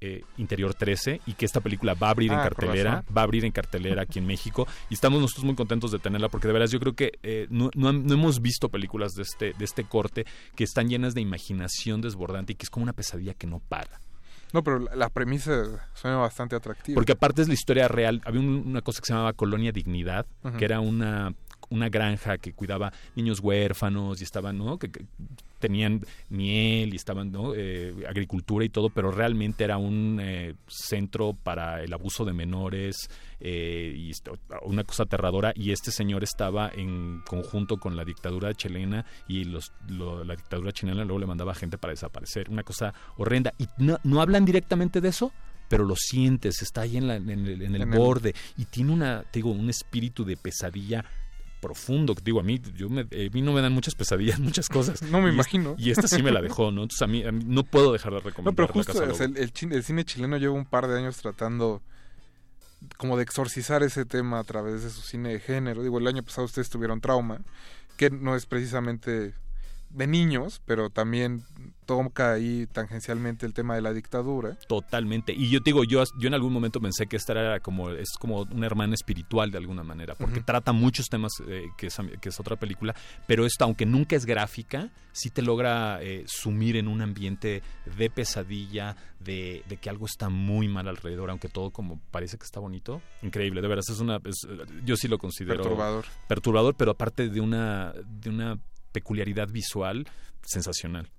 eh, 0.06 0.22
Interior 0.36 0.74
13 0.74 1.22
y 1.26 1.34
que 1.36 1.46
esta 1.46 1.62
película 1.62 1.94
va 1.94 2.08
a 2.08 2.12
abrir 2.12 2.30
ah, 2.32 2.36
en 2.36 2.42
cartelera, 2.42 3.06
va 3.16 3.22
a 3.22 3.24
abrir 3.24 3.46
en 3.46 3.54
cartelera 3.54 4.02
aquí 4.02 4.20
en 4.20 4.26
México 4.26 4.68
y 4.90 4.96
estamos 4.96 5.22
nosotros 5.22 5.46
muy 5.46 5.56
contentos 5.56 5.92
de 5.92 6.00
tenerla 6.00 6.28
porque 6.28 6.48
de 6.48 6.54
veras 6.54 6.72
yo 6.72 6.80
creo 6.82 6.94
que 6.94 7.14
eh, 7.24 7.48
no, 7.50 7.72
no, 7.74 7.94
no, 7.94 8.14
hemos 8.14 8.42
visto 8.42 8.68
películas 8.68 9.14
de 9.14 9.24
este, 9.24 9.54
de 9.58 9.64
este 9.64 9.86
corte 9.86 10.26
que 10.58 10.66
están 10.66 10.90
llenas 10.90 11.14
de 11.14 11.22
imaginación 11.22 12.02
desbordante 12.02 12.52
y 12.52 12.56
que 12.56 12.64
es 12.64 12.70
como 12.70 12.84
una 12.84 12.92
pesadilla 12.92 13.34
que 13.34 13.48
no 13.48 13.60
para. 13.60 14.02
No, 14.52 14.62
pero 14.62 14.80
la, 14.80 14.94
la 14.94 15.10
premisa 15.10 15.88
suena 15.94 16.18
bastante 16.18 16.58
atractiva. 16.58 16.96
Porque 16.96 17.14
aparte 17.14 17.42
es 17.42 17.48
la 17.48 17.54
historia 17.54 17.88
real. 17.88 18.22
Había 18.26 18.42
un, 18.42 18.68
una 18.68 18.82
cosa 18.82 19.00
que 19.00 19.08
se 19.08 19.14
llamaba 19.14 19.32
Colonia 19.34 19.72
Dignidad, 19.72 20.28
uh 20.44 20.50
-huh. 20.50 20.58
que 20.58 20.66
era 20.66 20.80
una 20.82 21.34
una 21.74 21.90
granja 21.90 22.38
que 22.38 22.54
cuidaba 22.54 22.94
niños 23.16 23.40
huérfanos 23.40 24.22
y 24.22 24.24
estaban, 24.24 24.58
¿no? 24.58 24.78
Que, 24.78 24.92
que 24.92 25.06
tenían 25.64 26.02
miel 26.28 26.94
y 26.94 26.98
estaban, 26.98 27.32
¿no? 27.32 27.54
Eh, 27.56 28.06
agricultura 28.08 28.66
y 28.66 28.70
todo, 28.70 28.90
pero 28.90 29.12
realmente 29.12 29.64
era 29.64 29.78
un 29.78 30.20
eh, 30.22 30.56
centro 30.68 31.34
para 31.42 31.82
el 31.82 31.94
abuso 31.94 32.26
de 32.26 32.34
menores 32.34 33.10
eh, 33.40 33.94
y 33.96 34.12
una 34.66 34.84
cosa 34.84 35.04
aterradora. 35.04 35.54
Y 35.56 35.72
este 35.72 35.92
señor 35.92 36.22
estaba 36.22 36.70
en 36.70 37.22
conjunto 37.26 37.78
con 37.78 37.96
la 37.96 38.04
dictadura 38.04 38.54
chilena 38.54 39.06
y 39.30 39.46
los, 39.46 39.72
lo, 39.88 40.26
la 40.26 40.36
dictadura 40.36 40.74
chilena 40.74 41.06
luego 41.06 41.20
le 41.20 41.28
mandaba 41.28 41.56
gente 41.56 41.78
para 41.78 41.94
desaparecer. 41.94 42.50
Una 42.50 42.64
cosa 42.64 42.94
horrenda. 43.16 43.54
Y 43.58 43.68
no, 43.78 43.98
no 44.04 44.22
hablan 44.22 44.44
directamente 44.44 45.00
de 45.00 45.08
eso, 45.08 45.32
pero 45.70 45.86
lo 45.86 45.96
sientes, 45.96 46.62
está 46.62 46.82
ahí 46.82 46.98
en, 46.98 47.08
la, 47.08 47.16
en 47.16 47.30
el, 47.30 47.62
en 47.62 47.76
el 47.76 47.86
borde 47.86 48.36
y 48.58 48.66
tiene 48.66 48.92
una, 48.92 49.24
te 49.24 49.40
digo, 49.40 49.52
un 49.52 49.70
espíritu 49.70 50.26
de 50.26 50.36
pesadilla 50.36 51.06
profundo. 51.64 52.14
Digo, 52.22 52.42
a 52.42 52.44
mí, 52.44 52.62
yo 52.76 52.90
me, 52.90 53.08
eh, 53.12 53.30
a 53.32 53.34
mí 53.34 53.42
no 53.42 53.54
me 53.54 53.62
dan 53.62 53.72
muchas 53.72 53.96
pesadillas, 53.96 54.40
muchas 54.40 54.68
cosas. 54.68 55.02
no 55.02 55.22
me 55.22 55.30
y 55.30 55.34
imagino. 55.34 55.76
Es, 55.78 55.86
y 55.86 55.92
esta 55.92 56.08
sí 56.08 56.22
me 56.22 56.32
la 56.32 56.42
dejó, 56.42 56.72
¿no? 56.72 56.84
Entonces 56.84 57.02
a 57.02 57.08
mí, 57.08 57.24
a 57.24 57.32
mí 57.32 57.44
no 57.46 57.64
puedo 57.64 57.94
dejar 57.94 58.14
de 58.14 58.20
recomendar. 58.20 58.52
No, 58.52 58.56
pero 58.56 58.68
justo 58.68 59.04
es 59.04 59.22
el, 59.22 59.38
el, 59.38 59.52
cine, 59.52 59.76
el, 59.76 59.84
cine 59.84 60.04
chileno 60.04 60.38
lleva 60.38 60.54
un 60.54 60.66
par 60.66 60.88
de 60.88 60.98
años 60.98 61.18
tratando 61.18 61.82
como 62.98 63.16
de 63.16 63.24
exorcizar 63.24 63.82
ese 63.82 64.04
tema 64.04 64.40
a 64.40 64.44
través 64.44 64.84
de 64.84 64.90
su 64.90 65.02
cine 65.02 65.30
de 65.30 65.40
género. 65.40 65.84
Digo, 65.84 66.00
el 66.00 66.08
año 66.08 66.22
pasado 66.22 66.46
ustedes 66.46 66.70
tuvieron 66.70 67.00
trauma, 67.00 67.40
que 67.96 68.10
no 68.10 68.36
es 68.36 68.46
precisamente 68.46 69.34
de 69.90 70.08
niños, 70.08 70.62
pero 70.66 70.90
también 70.90 71.44
toca 71.84 72.34
ahí 72.34 72.68
tangencialmente 72.72 73.46
el 73.46 73.54
tema 73.54 73.76
de 73.76 73.82
la 73.82 73.94
dictadura. 73.94 74.58
Totalmente. 74.68 75.34
Y 75.34 75.50
yo 75.50 75.62
te 75.62 75.70
digo, 75.70 75.84
yo, 75.84 76.04
yo 76.18 76.28
en 76.28 76.34
algún 76.34 76.54
momento 76.54 76.80
pensé 76.82 77.08
que 77.08 77.18
esta 77.18 77.34
era 77.34 77.60
como, 77.60 77.90
es 77.92 78.10
como 78.20 78.42
una 78.52 78.66
hermana 78.66 78.96
espiritual 78.96 79.52
de 79.52 79.58
alguna 79.58 79.84
manera, 79.84 80.16
porque 80.16 80.40
uh 80.40 80.42
-huh. 80.42 80.46
trata 80.46 80.74
muchos 80.74 81.08
temas 81.08 81.32
eh, 81.48 81.68
que, 81.78 81.88
es, 81.88 81.98
que 82.22 82.30
es 82.30 82.40
otra 82.40 82.56
película, 82.56 82.96
pero 83.28 83.46
esta, 83.46 83.66
aunque 83.66 83.86
nunca 83.86 84.16
es 84.16 84.26
gráfica, 84.26 84.90
sí 85.12 85.30
te 85.30 85.42
logra 85.42 86.02
eh, 86.02 86.24
sumir 86.28 86.76
en 86.76 86.88
un 86.88 87.02
ambiente 87.02 87.62
de 87.98 88.10
pesadilla, 88.10 88.96
de, 89.20 89.64
de, 89.68 89.78
que 89.78 89.90
algo 89.90 90.06
está 90.06 90.30
muy 90.30 90.68
mal 90.68 90.88
alrededor, 90.88 91.30
aunque 91.30 91.48
todo 91.48 91.72
como 91.72 92.00
parece 92.12 92.38
que 92.38 92.46
está 92.46 92.60
bonito. 92.60 93.02
Increíble, 93.22 93.62
de 93.62 93.68
veras, 93.68 93.90
es 93.90 94.00
una, 94.00 94.20
es, 94.26 94.48
yo 94.84 94.96
sí 94.98 95.08
lo 95.08 95.18
considero 95.18 95.64
perturbador. 95.64 96.06
Perturbador, 96.28 96.76
pero 96.76 96.92
aparte 96.92 97.30
de 97.30 97.40
una, 97.40 97.94
de 98.06 98.30
una 98.30 98.60
peculiaridad 98.92 99.50
visual 99.50 100.08
sensacional. 100.42 101.10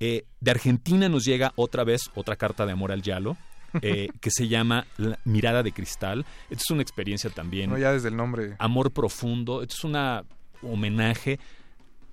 Eh, 0.00 0.24
de 0.40 0.50
Argentina 0.50 1.08
nos 1.08 1.24
llega 1.24 1.52
otra 1.56 1.84
vez 1.84 2.10
otra 2.14 2.36
carta 2.36 2.66
de 2.66 2.72
amor 2.72 2.92
al 2.92 3.02
Yalo. 3.02 3.36
Eh, 3.82 4.08
que 4.20 4.30
se 4.30 4.48
llama 4.48 4.86
La 4.96 5.18
Mirada 5.24 5.62
de 5.62 5.72
Cristal. 5.72 6.24
Esto 6.50 6.62
es 6.64 6.70
una 6.70 6.82
experiencia 6.82 7.30
también. 7.30 7.70
No, 7.70 7.78
ya 7.78 7.92
desde 7.92 8.08
el 8.08 8.16
nombre. 8.16 8.56
Amor 8.58 8.92
profundo. 8.92 9.62
Esto 9.62 9.74
es 9.74 9.84
un 9.84 10.70
homenaje. 10.70 11.38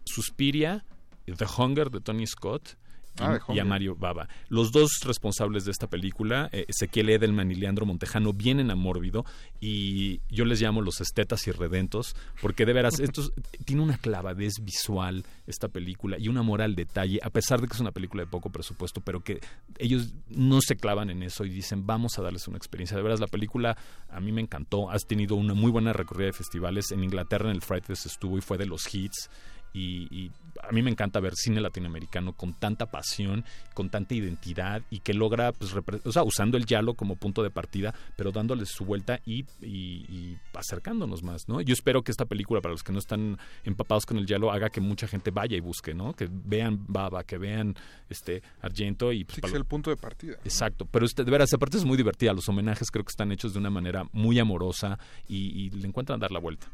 Suspiria, 0.06 0.84
The 1.26 1.46
Hunger 1.58 1.90
de 1.90 2.02
Tony 2.02 2.28
Scott 2.28 2.76
Ah, 3.20 3.40
y, 3.50 3.60
a 3.60 3.66
Mario 3.66 3.96
Baba. 3.96 4.28
Los 4.50 4.72
dos 4.72 5.02
responsables 5.04 5.66
de 5.66 5.72
esta 5.72 5.88
película, 5.88 6.50
eh, 6.52 6.66
Ezequiel 6.68 7.10
Edelman 7.10 7.52
y 7.52 7.56
Leandro 7.56 7.86
Montejano, 7.86 8.34
vienen 8.34 8.72
a 8.72 8.76
Mórbido 8.76 9.24
y 9.62 10.20
yo 10.30 10.46
les 10.46 10.60
llamo 10.60 10.82
los 10.82 11.00
estetas 11.00 11.46
irredentos, 11.48 12.16
porque 12.42 12.66
de 12.66 12.74
veras, 12.74 13.00
esto 13.00 13.32
tiene 13.66 13.84
una 13.84 13.98
clavadez 13.98 14.54
visual 14.62 15.24
esta 15.46 15.68
película 15.68 16.18
y 16.18 16.28
un 16.28 16.38
amor 16.38 16.62
al 16.62 16.76
detalle, 16.76 17.20
a 17.22 17.30
pesar 17.30 17.62
de 17.62 17.68
que 17.68 17.74
es 17.74 17.80
una 17.80 17.92
película 17.92 18.24
de 18.24 18.28
poco 18.28 18.50
presupuesto, 18.50 19.02
pero 19.02 19.24
que 19.24 19.42
ellos 19.78 20.14
no 20.30 20.60
se 20.62 20.76
clavan 20.76 21.12
en 21.12 21.22
eso 21.22 21.46
y 21.46 21.50
dicen, 21.50 21.86
vamos 21.86 22.18
a 22.18 22.24
darles 22.24 22.48
una 22.48 22.58
experiencia. 22.58 22.98
De 22.98 23.04
veras, 23.04 23.20
la 23.20 23.28
película 23.28 23.78
a 24.10 24.20
mí 24.20 24.32
me 24.32 24.42
encantó, 24.42 24.90
has 24.90 25.06
tenido 25.06 25.36
una 25.36 25.54
muy 25.54 25.72
buena 25.72 25.94
recorrida 25.94 26.28
de 26.28 26.34
festivales. 26.34 26.92
En 26.92 27.04
Inglaterra, 27.04 27.50
en 27.50 27.56
el 27.56 27.62
Fright 27.62 27.86
Fest 27.86 28.06
estuvo 28.06 28.38
y 28.38 28.42
fue 28.42 28.58
de 28.58 28.66
los 28.66 28.94
hits. 28.94 29.30
Y, 29.74 30.08
y, 30.12 30.32
a 30.68 30.72
mí 30.72 30.82
me 30.82 30.92
encanta 30.92 31.20
ver 31.20 31.36
cine 31.36 31.62
latinoamericano 31.62 32.34
con 32.34 32.54
tanta 32.54 32.88
pasión, 32.88 33.44
con 33.74 33.90
tanta 33.90 34.14
identidad 34.14 34.82
y 34.90 35.00
que 35.00 35.14
logra, 35.14 35.52
pues, 35.52 35.74
o 36.04 36.12
sea, 36.12 36.24
usando 36.24 36.58
el 36.58 36.66
yalo 36.66 36.94
como 36.94 37.16
punto 37.16 37.44
de 37.44 37.50
partida, 37.50 37.94
pero 38.16 38.32
dándole 38.32 38.66
su 38.66 38.86
vuelta 38.86 39.20
y, 39.26 39.46
y, 39.62 40.06
y, 40.10 40.38
acercándonos 40.54 41.24
más, 41.24 41.48
¿no? 41.48 41.62
Yo 41.62 41.74
espero 41.74 42.04
que 42.04 42.12
esta 42.12 42.26
película, 42.26 42.62
para 42.62 42.74
los 42.74 42.84
que 42.84 42.92
no 42.92 43.00
están 43.00 43.38
empapados 43.64 44.06
con 44.06 44.18
el 44.18 44.26
yalo, 44.26 44.52
haga 44.52 44.70
que 44.70 44.82
mucha 44.82 45.08
gente 45.08 45.32
vaya 45.32 45.58
y 45.58 45.60
busque, 45.60 45.94
¿no? 45.94 46.14
Que 46.14 46.30
vean 46.32 46.86
Baba, 46.88 47.24
que 47.24 47.38
vean 47.38 47.76
este 48.10 48.42
Argento 48.62 49.12
y... 49.12 49.26
Pues, 49.26 49.36
sí, 49.36 49.42
que 49.42 49.48
es 49.48 49.54
el 49.54 49.66
punto 49.66 49.90
de 49.90 49.98
partida. 49.98 50.34
¿no? 50.34 50.44
Exacto, 50.44 50.86
pero 50.86 51.06
este, 51.06 51.24
de 51.24 51.32
veras, 51.32 51.54
aparte 51.54 51.78
es 51.78 51.86
muy 51.86 51.98
divertida, 51.98 52.34
los 52.34 52.48
homenajes 52.48 52.90
creo 52.92 53.04
que 53.04 53.12
están 53.12 53.32
hechos 53.32 53.54
de 53.54 53.60
una 53.60 53.70
manera 53.70 54.06
muy 54.12 54.40
amorosa 54.40 54.98
y, 55.28 55.70
le 55.74 55.88
encuentran 55.88 56.20
dar 56.20 56.32
la 56.32 56.40
vuelta. 56.40 56.68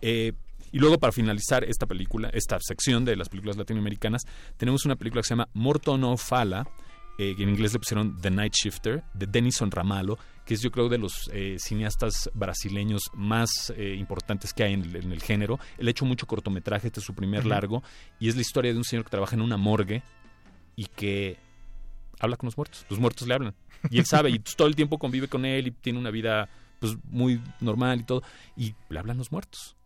Eh, 0.00 0.32
y 0.74 0.80
luego, 0.80 0.98
para 0.98 1.12
finalizar 1.12 1.62
esta 1.62 1.86
película, 1.86 2.30
esta 2.30 2.58
sección 2.58 3.04
de 3.04 3.14
las 3.14 3.28
películas 3.28 3.56
latinoamericanas, 3.56 4.22
tenemos 4.56 4.84
una 4.84 4.96
película 4.96 5.22
que 5.22 5.28
se 5.28 5.34
llama 5.34 5.48
Morto 5.54 5.96
no 5.96 6.16
Fala, 6.16 6.66
eh, 7.16 7.36
en 7.38 7.48
inglés 7.48 7.74
le 7.74 7.78
pusieron 7.78 8.20
The 8.20 8.32
Night 8.32 8.54
Shifter, 8.54 9.04
de 9.14 9.26
Denison 9.28 9.70
Ramalo, 9.70 10.18
que 10.44 10.54
es 10.54 10.62
yo 10.62 10.72
creo 10.72 10.88
de 10.88 10.98
los 10.98 11.30
eh, 11.32 11.58
cineastas 11.60 12.28
brasileños 12.34 13.02
más 13.14 13.72
eh, 13.76 13.94
importantes 13.96 14.52
que 14.52 14.64
hay 14.64 14.72
en 14.72 14.82
el, 14.82 14.96
en 14.96 15.12
el, 15.12 15.22
género. 15.22 15.60
Él 15.78 15.86
ha 15.86 15.90
hecho 15.92 16.06
mucho 16.06 16.26
cortometraje, 16.26 16.88
este 16.88 16.98
es 16.98 17.06
su 17.06 17.14
primer 17.14 17.42
uh 17.42 17.46
-huh. 17.46 17.50
largo, 17.50 17.84
y 18.18 18.28
es 18.28 18.34
la 18.34 18.40
historia 18.40 18.72
de 18.72 18.78
un 18.78 18.84
señor 18.84 19.04
que 19.04 19.12
trabaja 19.12 19.36
en 19.36 19.42
una 19.42 19.56
morgue 19.56 20.02
y 20.74 20.86
que 20.86 21.36
habla 22.18 22.36
con 22.36 22.48
los 22.48 22.56
muertos. 22.56 22.84
Los 22.90 22.98
muertos 22.98 23.28
le 23.28 23.34
hablan. 23.34 23.54
Y 23.90 24.00
él 24.00 24.06
sabe, 24.06 24.30
y 24.30 24.40
todo 24.40 24.66
el 24.66 24.74
tiempo 24.74 24.98
convive 24.98 25.28
con 25.28 25.44
él 25.44 25.68
y 25.68 25.70
tiene 25.70 26.00
una 26.00 26.10
vida 26.10 26.48
pues 26.80 26.96
muy 27.04 27.40
normal 27.60 28.00
y 28.00 28.02
todo, 28.02 28.24
y 28.56 28.74
le 28.88 28.98
hablan 28.98 29.18
los 29.18 29.30
muertos. 29.30 29.76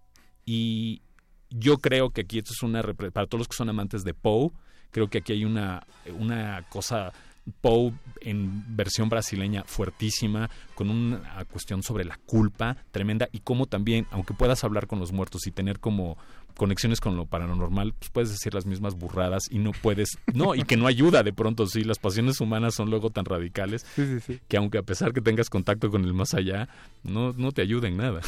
Y 0.51 1.03
yo 1.51 1.77
creo 1.77 2.09
que 2.09 2.23
aquí 2.23 2.39
esto 2.39 2.55
es 2.55 2.63
una 2.63 2.83
para 2.83 3.27
todos 3.27 3.41
los 3.41 3.49
que 3.49 3.57
son 3.57 3.69
amantes 3.69 4.03
de 4.03 4.15
Poe, 4.15 4.51
creo 4.91 5.09
que 5.09 5.19
aquí 5.19 5.35
hay 5.35 5.45
una, 5.45 5.87
una 6.19 6.63
cosa 6.71 7.13
Poe 7.61 7.93
en 8.23 8.65
versión 8.75 9.11
brasileña 9.11 9.65
fuertísima, 9.65 10.49
con 10.75 10.89
una 10.89 11.45
cuestión 11.45 11.83
sobre 11.83 12.07
la 12.07 12.17
culpa 12.25 12.79
tremenda 12.93 13.29
y 13.31 13.41
cómo 13.41 13.67
también, 13.67 14.07
aunque 14.11 14.33
puedas 14.33 14.65
hablar 14.65 14.87
con 14.87 14.99
los 14.99 15.13
muertos 15.13 15.47
y 15.47 15.51
tener 15.51 15.81
como 15.81 16.17
conexiones 16.59 17.01
con 17.01 17.17
lo 17.17 17.25
paranormal, 17.25 17.95
pues 17.99 18.11
puedes 18.11 18.31
decir 18.31 18.53
las 18.53 18.67
mismas 18.67 18.95
burradas 18.95 19.45
y 19.51 19.59
no 19.59 19.73
puedes, 19.73 20.19
no, 20.35 20.55
y 20.55 20.65
que 20.65 20.77
no 20.77 20.87
ayuda 20.87 21.23
de 21.23 21.33
pronto, 21.33 21.67
sí, 21.67 21.85
las 21.85 21.99
pasiones 21.99 22.41
humanas 22.43 22.75
son 22.75 22.91
luego 22.91 23.09
tan 23.09 23.25
radicales 23.25 23.87
sí, 23.95 24.05
sí, 24.05 24.21
sí. 24.21 24.41
que 24.49 24.59
aunque 24.59 24.77
a 24.77 24.83
pesar 24.83 25.15
que 25.15 25.23
tengas 25.23 25.49
contacto 25.49 25.91
con 25.91 26.05
el 26.05 26.13
más 26.13 26.35
allá, 26.35 26.69
no, 27.03 27.33
no 27.33 27.53
te 27.53 27.63
ayuda 27.63 27.89
en 27.89 27.97
nada. 27.97 28.21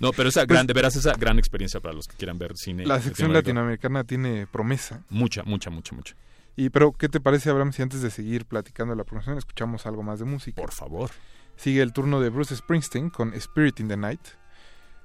No, 0.00 0.10
pero 0.12 0.28
esa 0.28 0.40
pues 0.40 0.48
gran, 0.48 0.66
de 0.66 0.74
veras, 0.74 0.96
esa 0.96 1.14
gran 1.14 1.38
experiencia 1.38 1.80
para 1.80 1.94
los 1.94 2.06
que 2.06 2.16
quieran 2.16 2.36
ver 2.36 2.52
cine. 2.56 2.84
La 2.84 3.00
sección 3.00 3.32
latinoamericana 3.32 4.04
tiene 4.04 4.46
promesa. 4.46 5.04
Mucha, 5.08 5.44
mucha, 5.44 5.70
mucha, 5.70 5.94
mucha. 5.94 6.14
Y 6.56 6.70
pero, 6.70 6.92
¿qué 6.92 7.08
te 7.08 7.20
parece, 7.20 7.48
Abraham, 7.48 7.72
si 7.72 7.80
antes 7.80 8.02
de 8.02 8.10
seguir 8.10 8.44
platicando 8.44 8.94
la 8.94 9.04
promoción 9.04 9.38
escuchamos 9.38 9.86
algo 9.86 10.02
más 10.02 10.18
de 10.18 10.24
música? 10.24 10.60
Por 10.60 10.72
favor. 10.72 11.10
Sigue 11.56 11.80
el 11.80 11.92
turno 11.92 12.20
de 12.20 12.28
Bruce 12.28 12.56
Springsteen 12.56 13.08
con 13.08 13.32
Spirit 13.34 13.80
in 13.80 13.88
the 13.88 13.96
Night. 13.96 14.20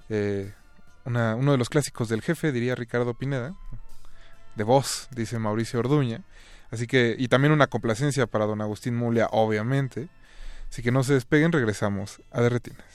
Eh, 0.09 0.51
una, 1.05 1.35
uno 1.35 1.51
de 1.51 1.57
los 1.57 1.69
clásicos 1.69 2.09
del 2.09 2.21
jefe, 2.21 2.51
diría 2.51 2.75
Ricardo 2.75 3.13
Pineda, 3.13 3.55
de 4.55 4.63
voz, 4.63 5.07
dice 5.11 5.39
Mauricio 5.39 5.79
Orduña. 5.79 6.21
Así 6.71 6.87
que, 6.87 7.15
y 7.17 7.27
también 7.27 7.51
una 7.51 7.67
complacencia 7.67 8.27
para 8.27 8.45
don 8.45 8.61
Agustín 8.61 8.95
Mulia, 8.95 9.27
obviamente. 9.31 10.07
Así 10.69 10.81
que 10.81 10.91
no 10.91 11.03
se 11.03 11.13
despeguen, 11.13 11.51
regresamos 11.51 12.21
a 12.31 12.41
Derretinas. 12.41 12.85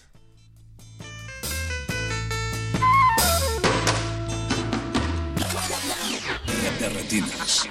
Derretinas. 6.81 7.69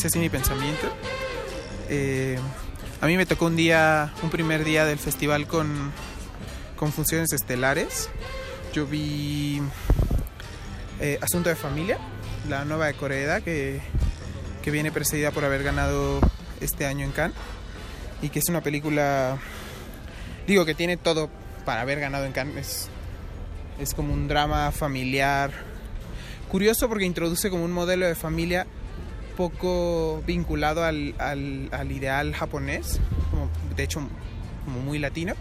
influencias 0.00 0.14
en 0.14 0.22
mi 0.22 0.30
pensamiento. 0.30 0.86
Eh, 1.90 2.38
a 3.02 3.06
mí 3.06 3.18
me 3.18 3.26
tocó 3.26 3.46
un 3.46 3.56
día, 3.56 4.14
un 4.22 4.30
primer 4.30 4.64
día 4.64 4.86
del 4.86 4.98
festival 4.98 5.46
con, 5.46 5.92
con 6.76 6.90
funciones 6.90 7.32
estelares. 7.34 8.08
Yo 8.72 8.86
vi 8.86 9.60
eh, 11.00 11.18
Asunto 11.20 11.50
de 11.50 11.56
Familia, 11.56 11.98
la 12.48 12.64
nueva 12.64 12.86
de 12.86 12.94
Corea, 12.94 13.42
que, 13.42 13.80
que 14.62 14.70
viene 14.70 14.90
precedida 14.90 15.32
por 15.32 15.44
haber 15.44 15.62
ganado 15.62 16.20
este 16.62 16.86
año 16.86 17.04
en 17.04 17.12
Cannes. 17.12 17.36
Y 18.22 18.30
que 18.30 18.38
es 18.38 18.48
una 18.48 18.62
película, 18.62 19.36
digo, 20.46 20.64
que 20.64 20.74
tiene 20.74 20.96
todo 20.96 21.28
para 21.66 21.82
haber 21.82 22.00
ganado 22.00 22.24
en 22.24 22.32
Cannes. 22.32 22.56
Es, 22.56 22.88
es 23.90 23.94
como 23.94 24.14
un 24.14 24.28
drama 24.28 24.72
familiar. 24.72 25.50
Curioso 26.50 26.88
porque 26.88 27.04
introduce 27.04 27.50
como 27.50 27.64
un 27.64 27.72
modelo 27.72 28.06
de 28.06 28.14
familia 28.14 28.66
poco 29.40 30.22
vinculado 30.26 30.84
al, 30.84 31.14
al, 31.16 31.70
al 31.72 31.92
ideal 31.92 32.34
japonés, 32.34 33.00
como, 33.30 33.48
de 33.74 33.82
hecho 33.84 34.02
como 34.66 34.80
muy 34.80 34.98
latino, 34.98 35.32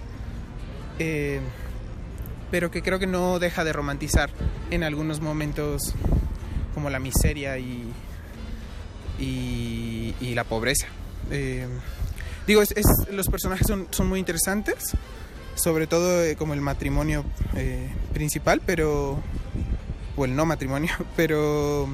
eh, 0.99 1.41
pero 2.49 2.71
que 2.71 2.81
creo 2.81 2.97
que 2.97 3.07
no 3.07 3.39
deja 3.39 3.65
de 3.65 3.73
romantizar 3.73 4.30
en 4.71 4.84
algunos 4.85 5.19
momentos 5.19 5.95
como 6.73 6.89
la 6.89 6.99
miseria 6.99 7.57
y, 7.57 7.91
y, 9.19 10.34
la 10.34 10.45
pobreza. 10.45 10.88
Eh, 11.30 11.67
digo, 12.47 12.61
los 13.11 13.27
personajes 13.27 13.67
son, 13.67 13.88
son 13.89 14.07
muy 14.07 14.19
interesantes, 14.19 14.93
sobre 15.55 15.88
todo 15.88 16.23
eh, 16.23 16.38
como 16.38 16.53
el 16.53 16.61
matrimonio 16.61 17.26
principal, 18.13 18.61
pero 18.65 19.21
o 20.15 20.23
el 20.23 20.38
no 20.38 20.45
matrimonio, 20.45 20.93
pero 21.17 21.89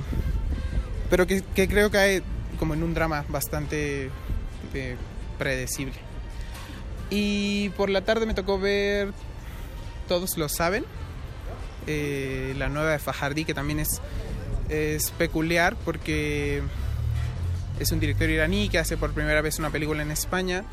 pero 1.10 1.28
que, 1.28 1.42
que 1.42 1.68
creo 1.68 1.90
hay 1.94 2.22
como 2.58 2.74
en 2.74 2.84
un 2.84 2.94
drama 2.94 3.26
bastante 3.30 4.10
eh, 4.74 4.96
predecible. 5.38 5.96
Y 7.10 7.70
por 7.70 7.90
la 7.90 8.02
tarde 8.02 8.26
me 8.26 8.34
tocó 8.34 8.60
ver 8.60 9.14
Todos 10.08 10.38
lo 10.38 10.50
saben, 10.50 10.86
eh, 11.88 12.54
la 12.58 12.70
nueva 12.70 12.92
de 12.92 13.00
Fajardi, 13.00 13.46
que 13.46 13.54
también 13.54 13.80
es, 13.80 14.02
es 14.70 15.12
peculiar 15.12 15.76
porque 15.86 16.64
es 17.80 17.92
un 17.92 18.00
director 18.00 18.30
iraní 18.30 18.70
que 18.70 18.80
hace 18.80 18.98
por 18.98 19.12
primera 19.14 19.42
vez 19.42 19.60
una 19.60 19.70
película 19.70 20.02
en 20.02 20.12
España, 20.12 20.64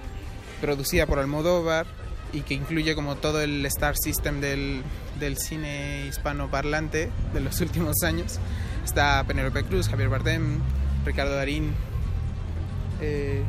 producida 0.61 1.07
por 1.07 1.19
Almodóvar 1.19 1.87
y 2.33 2.43
que 2.43 2.55
incluye 2.55 2.95
como 2.95 3.17
todo 3.17 3.43
el 3.43 3.65
star 3.67 3.95
system 3.97 4.41
del, 4.41 4.83
del 5.19 5.37
cine 5.37 6.07
hispanoparlante 6.09 7.11
de 7.35 7.41
los 7.41 7.61
últimos 7.63 8.03
años. 8.03 8.39
Está 8.85 9.25
Penélope 9.25 9.65
Cruz, 9.65 9.89
Javier 9.89 10.09
Bardem, 10.09 10.59
Ricardo 11.05 11.35
Darín. 11.35 11.73
Eh, 13.01 13.43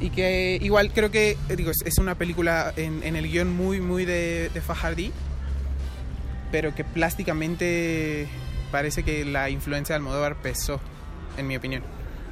y 0.00 0.10
que 0.10 0.58
igual 0.60 0.92
creo 0.92 1.10
que 1.10 1.36
digo, 1.56 1.70
es, 1.70 1.78
es 1.84 1.98
una 1.98 2.16
película 2.16 2.72
en, 2.76 3.02
el 3.02 3.30
guion 3.30 3.54
muy, 3.54 3.80
muy 3.80 4.04
de, 4.04 4.50
de 4.52 4.60
Fajardi, 4.60 5.12
pero 6.50 6.74
que 6.74 6.84
plásticamente 6.84 8.28
parece 8.70 9.02
que 9.02 9.24
la 9.24 9.50
influencia 9.50 9.94
de 9.94 9.96
Almodóvar 9.98 10.36
pesó, 10.42 10.80
en 11.36 11.46
mi 11.46 11.56
opinión. 11.56 11.82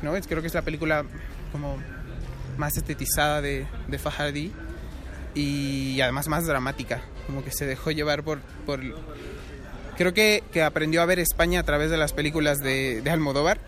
¿no? 0.03 0.13
Creo 0.13 0.41
que 0.41 0.49
es 0.49 0.55
la 0.55 0.63
película 0.63 1.05
como 1.53 1.77
más 2.59 2.77
estetizada 2.77 3.41
de, 3.41 3.67
de 3.89 3.99
Fajardi 3.99 4.53
y 5.35 6.01
además 6.01 6.29
más 6.29 6.47
dramática, 6.47 7.01
como 7.27 7.43
que 7.45 7.53
se 7.53 7.65
dejó 7.65 7.91
llevar 7.91 8.23
por 8.23 8.41
creo 9.97 10.15
que, 10.15 10.43
que 10.53 10.63
aprendió 10.63 11.03
a 11.03 11.07
ver 11.07 11.19
España 11.19 11.61
a 11.61 11.63
través 11.63 11.91
de 11.91 11.97
las 11.97 12.13
películas 12.13 12.61
de, 12.61 13.03
de 13.03 13.11
Almodóvar 13.11 13.59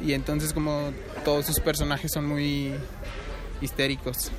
y 0.00 0.12
entonces 0.12 0.52
como 0.52 0.92
todos 1.24 1.46
sus 1.46 1.60
personajes 1.60 2.12
son 2.12 2.26
muy 2.26 2.74
histéricos. 3.60 4.30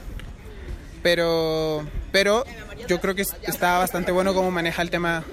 Pero, 1.03 1.85
pero 2.11 2.43
yo 2.87 2.99
creo 2.99 3.15
que 3.15 3.21
está 3.21 3.77
bastante 3.77 4.11
bueno 4.11 4.33
cómo 4.33 4.51
maneja 4.51 4.81
el 4.81 4.89
tema 4.89 5.23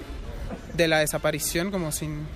de 0.74 0.88
la 0.88 0.98
desaparición, 0.98 1.70
como 1.70 1.92
sin, 1.92 2.26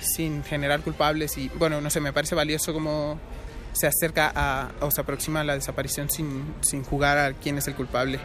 sin 0.00 0.44
generar 0.44 0.80
culpables 0.80 1.36
y 1.38 1.50
bueno, 1.56 1.80
no 1.80 1.90
sé, 1.90 2.00
me 2.00 2.12
parece 2.12 2.34
valioso 2.34 2.72
como 2.72 3.18
se 3.72 3.86
acerca 3.86 4.30
a, 4.34 4.70
o 4.80 4.90
se 4.90 5.00
aproxima 5.00 5.40
a 5.40 5.44
la 5.44 5.54
desaparición 5.54 6.10
sin, 6.10 6.54
sin 6.60 6.84
jugar 6.84 7.18
a 7.18 7.32
quién 7.32 7.58
es 7.58 7.66
el 7.68 7.74
culpable. 7.74 8.20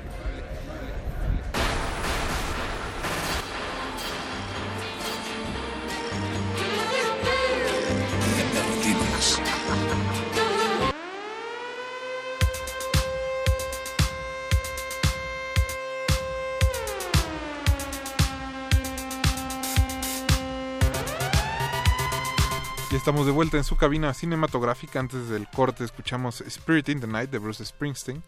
Estamos 23.08 23.26
de 23.26 23.32
vuelta 23.32 23.56
en 23.56 23.64
su 23.64 23.78
cabina 23.78 24.14
cinematográfica. 24.14 25.00
Antes 25.00 25.30
del 25.30 25.48
corte 25.48 25.86
escuchamos 25.86 26.42
Spirit 26.42 26.90
in 26.90 27.00
the 27.00 27.08
Night 27.08 27.30
de 27.30 27.38
Bruce 27.38 27.64
Springsteen. 27.64 28.22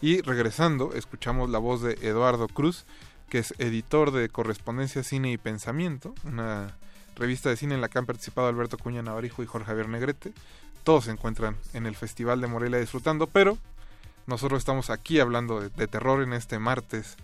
Y 0.00 0.20
regresando, 0.20 0.94
escuchamos 0.94 1.48
la 1.48 1.60
voz 1.60 1.80
de 1.80 1.92
Eduardo 2.02 2.48
Cruz, 2.48 2.86
que 3.28 3.38
es 3.38 3.54
editor 3.58 4.10
de 4.10 4.28
Correspondencia 4.28 5.04
Cine 5.04 5.30
y 5.30 5.38
Pensamiento, 5.38 6.12
una 6.24 6.76
revista 7.14 7.50
de 7.50 7.56
cine 7.56 7.76
en 7.76 7.80
la 7.80 7.88
que 7.88 8.00
han 8.00 8.06
participado 8.06 8.48
Alberto 8.48 8.78
Cuña 8.78 9.00
Navarijo 9.00 9.44
y 9.44 9.46
Jorge 9.46 9.68
Javier 9.68 9.88
Negrete. 9.88 10.32
Todos 10.82 11.04
se 11.04 11.12
encuentran 11.12 11.56
en 11.72 11.86
el 11.86 11.94
Festival 11.94 12.40
de 12.40 12.48
Morelia 12.48 12.80
disfrutando, 12.80 13.28
pero 13.28 13.58
nosotros 14.26 14.58
estamos 14.58 14.90
aquí 14.90 15.20
hablando 15.20 15.60
de, 15.60 15.86
terror 15.86 16.20
en 16.24 16.32
este 16.32 16.58
martes 16.58 17.14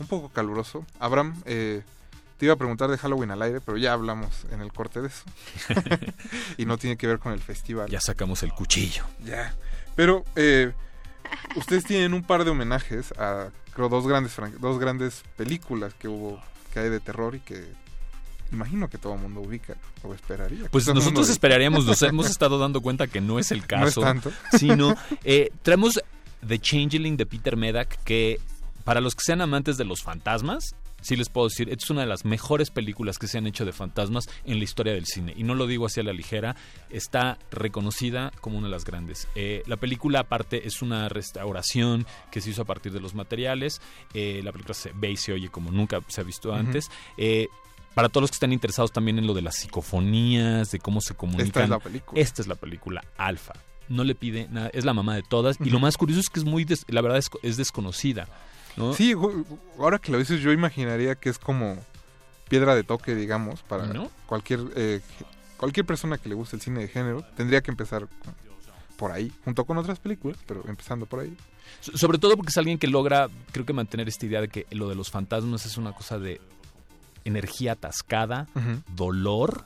un 0.00 0.08
poco 0.08 0.28
caluroso. 0.30 0.84
Abraham, 0.98 1.40
eh, 1.44 1.84
te 2.38 2.46
iba 2.46 2.54
a 2.54 2.56
preguntar 2.56 2.88
de 2.88 2.96
Halloween 2.96 3.32
al 3.32 3.42
aire, 3.42 3.60
pero 3.60 3.76
ya 3.76 3.92
hablamos 3.92 4.46
en 4.52 4.60
el 4.60 4.72
corte 4.72 5.00
de 5.02 5.08
eso. 5.08 5.24
y 6.56 6.64
no 6.64 6.78
tiene 6.78 6.96
que 6.96 7.06
ver 7.06 7.18
con 7.18 7.32
el 7.32 7.40
festival. 7.40 7.90
Ya 7.90 8.00
sacamos 8.00 8.42
el 8.42 8.52
cuchillo. 8.52 9.04
Ya. 9.24 9.54
Pero 9.96 10.24
eh, 10.36 10.72
ustedes 11.56 11.84
tienen 11.84 12.14
un 12.14 12.22
par 12.22 12.44
de 12.44 12.50
homenajes 12.50 13.12
a 13.18 13.50
creo, 13.74 13.88
dos 13.88 14.06
grandes 14.06 14.34
dos 14.60 14.78
grandes 14.78 15.24
películas 15.36 15.94
que 15.94 16.08
hubo 16.08 16.40
que 16.72 16.80
hay 16.80 16.88
de 16.88 17.00
terror 17.00 17.34
y 17.34 17.40
que 17.40 17.66
imagino 18.52 18.88
que 18.88 18.98
todo 18.98 19.14
el 19.14 19.20
mundo 19.20 19.40
ubica 19.40 19.76
o 20.02 20.14
esperaría. 20.14 20.68
Pues 20.70 20.86
nosotros 20.86 21.28
esperaríamos, 21.28 21.84
nos 21.84 22.00
hemos 22.02 22.30
estado 22.30 22.58
dando 22.58 22.80
cuenta 22.80 23.08
que 23.08 23.20
no 23.20 23.38
es 23.38 23.50
el 23.50 23.66
caso. 23.66 24.00
No 24.00 24.06
es 24.06 24.22
tanto. 24.22 24.32
Sino, 24.56 24.94
eh, 25.24 25.50
traemos 25.62 26.00
The 26.46 26.58
Changeling 26.58 27.16
de 27.16 27.26
Peter 27.26 27.56
Medak, 27.56 28.02
que 28.04 28.40
para 28.84 29.00
los 29.00 29.14
que 29.14 29.22
sean 29.24 29.40
amantes 29.40 29.76
de 29.76 29.84
los 29.84 30.02
fantasmas, 30.02 30.74
sí 31.00 31.16
les 31.16 31.28
puedo 31.28 31.48
decir, 31.48 31.68
es 31.70 31.90
una 31.90 32.02
de 32.02 32.06
las 32.06 32.24
mejores 32.24 32.70
películas 32.70 33.18
que 33.18 33.26
se 33.28 33.38
han 33.38 33.46
hecho 33.46 33.64
de 33.64 33.72
fantasmas 33.72 34.28
en 34.44 34.58
la 34.58 34.64
historia 34.64 34.92
del 34.92 35.06
cine. 35.06 35.32
Y 35.36 35.44
no 35.44 35.54
lo 35.54 35.66
digo 35.66 35.86
así 35.86 36.00
a 36.00 36.02
la 36.02 36.12
ligera, 36.12 36.56
está 36.90 37.38
reconocida 37.50 38.32
como 38.40 38.58
una 38.58 38.66
de 38.66 38.72
las 38.72 38.84
grandes. 38.84 39.28
Eh, 39.34 39.62
la 39.66 39.76
película 39.76 40.20
aparte 40.20 40.66
es 40.66 40.82
una 40.82 41.08
restauración 41.08 42.06
que 42.30 42.40
se 42.40 42.50
hizo 42.50 42.62
a 42.62 42.64
partir 42.64 42.92
de 42.92 43.00
los 43.00 43.14
materiales. 43.14 43.80
Eh, 44.14 44.40
la 44.44 44.52
película 44.52 44.74
se 44.74 44.92
ve 44.94 45.12
y 45.12 45.16
se 45.16 45.32
oye 45.32 45.48
como 45.48 45.70
nunca 45.70 46.00
se 46.08 46.20
ha 46.20 46.24
visto 46.24 46.52
antes. 46.52 46.88
Uh 46.88 46.90
-huh. 46.90 47.14
eh, 47.18 47.48
para 47.94 48.08
todos 48.08 48.22
los 48.22 48.30
que 48.30 48.36
están 48.36 48.52
interesados 48.52 48.92
también 48.92 49.18
en 49.18 49.26
lo 49.26 49.34
de 49.34 49.42
las 49.42 49.56
psicofonías, 49.56 50.70
de 50.70 50.78
cómo 50.78 51.00
se 51.00 51.14
comunican. 51.14 51.46
Esta 51.48 51.64
es 51.64 51.70
la 51.70 51.78
película. 51.80 52.20
Esta 52.20 52.42
es 52.42 52.48
la 52.48 52.54
película 52.54 53.04
Alfa. 53.16 53.54
No 53.88 54.04
le 54.04 54.14
pide 54.14 54.46
nada, 54.48 54.70
es 54.72 54.84
la 54.84 54.94
mamá 54.94 55.16
de 55.16 55.22
todas. 55.22 55.56
Uh 55.58 55.64
-huh. 55.64 55.66
Y 55.66 55.70
lo 55.70 55.80
más 55.80 55.96
curioso 55.96 56.20
es 56.20 56.28
que 56.28 56.38
es 56.38 56.44
muy, 56.46 56.64
des, 56.64 56.84
la 56.88 57.00
verdad 57.00 57.18
es, 57.18 57.28
es 57.42 57.56
desconocida. 57.56 58.28
¿No? 58.78 58.94
Sí, 58.94 59.14
ahora 59.78 59.98
que 59.98 60.12
lo 60.12 60.18
dices 60.18 60.40
yo 60.40 60.52
imaginaría 60.52 61.14
que 61.14 61.28
es 61.28 61.38
como 61.38 61.76
piedra 62.48 62.74
de 62.74 62.84
toque, 62.84 63.14
digamos, 63.14 63.62
para 63.62 63.86
¿No? 63.86 64.10
cualquier 64.26 64.60
eh, 64.76 65.00
cualquier 65.56 65.84
persona 65.84 66.16
que 66.18 66.28
le 66.28 66.34
guste 66.34 66.56
el 66.56 66.62
cine 66.62 66.80
de 66.80 66.88
género. 66.88 67.22
Tendría 67.36 67.60
que 67.60 67.70
empezar 67.70 68.08
por 68.96 69.12
ahí, 69.12 69.32
junto 69.44 69.64
con 69.64 69.76
otras 69.78 69.98
películas, 70.00 70.38
pero 70.46 70.64
empezando 70.66 71.06
por 71.06 71.20
ahí. 71.20 71.36
Sobre 71.80 72.18
todo 72.18 72.36
porque 72.36 72.50
es 72.50 72.56
alguien 72.56 72.78
que 72.78 72.86
logra, 72.88 73.28
creo 73.52 73.66
que 73.66 73.72
mantener 73.72 74.08
esta 74.08 74.26
idea 74.26 74.40
de 74.40 74.48
que 74.48 74.66
lo 74.70 74.88
de 74.88 74.94
los 74.94 75.10
fantasmas 75.10 75.66
es 75.66 75.76
una 75.76 75.92
cosa 75.92 76.18
de 76.18 76.40
energía 77.24 77.72
atascada, 77.72 78.48
uh 78.54 78.58
-huh. 78.58 78.82
dolor, 78.94 79.64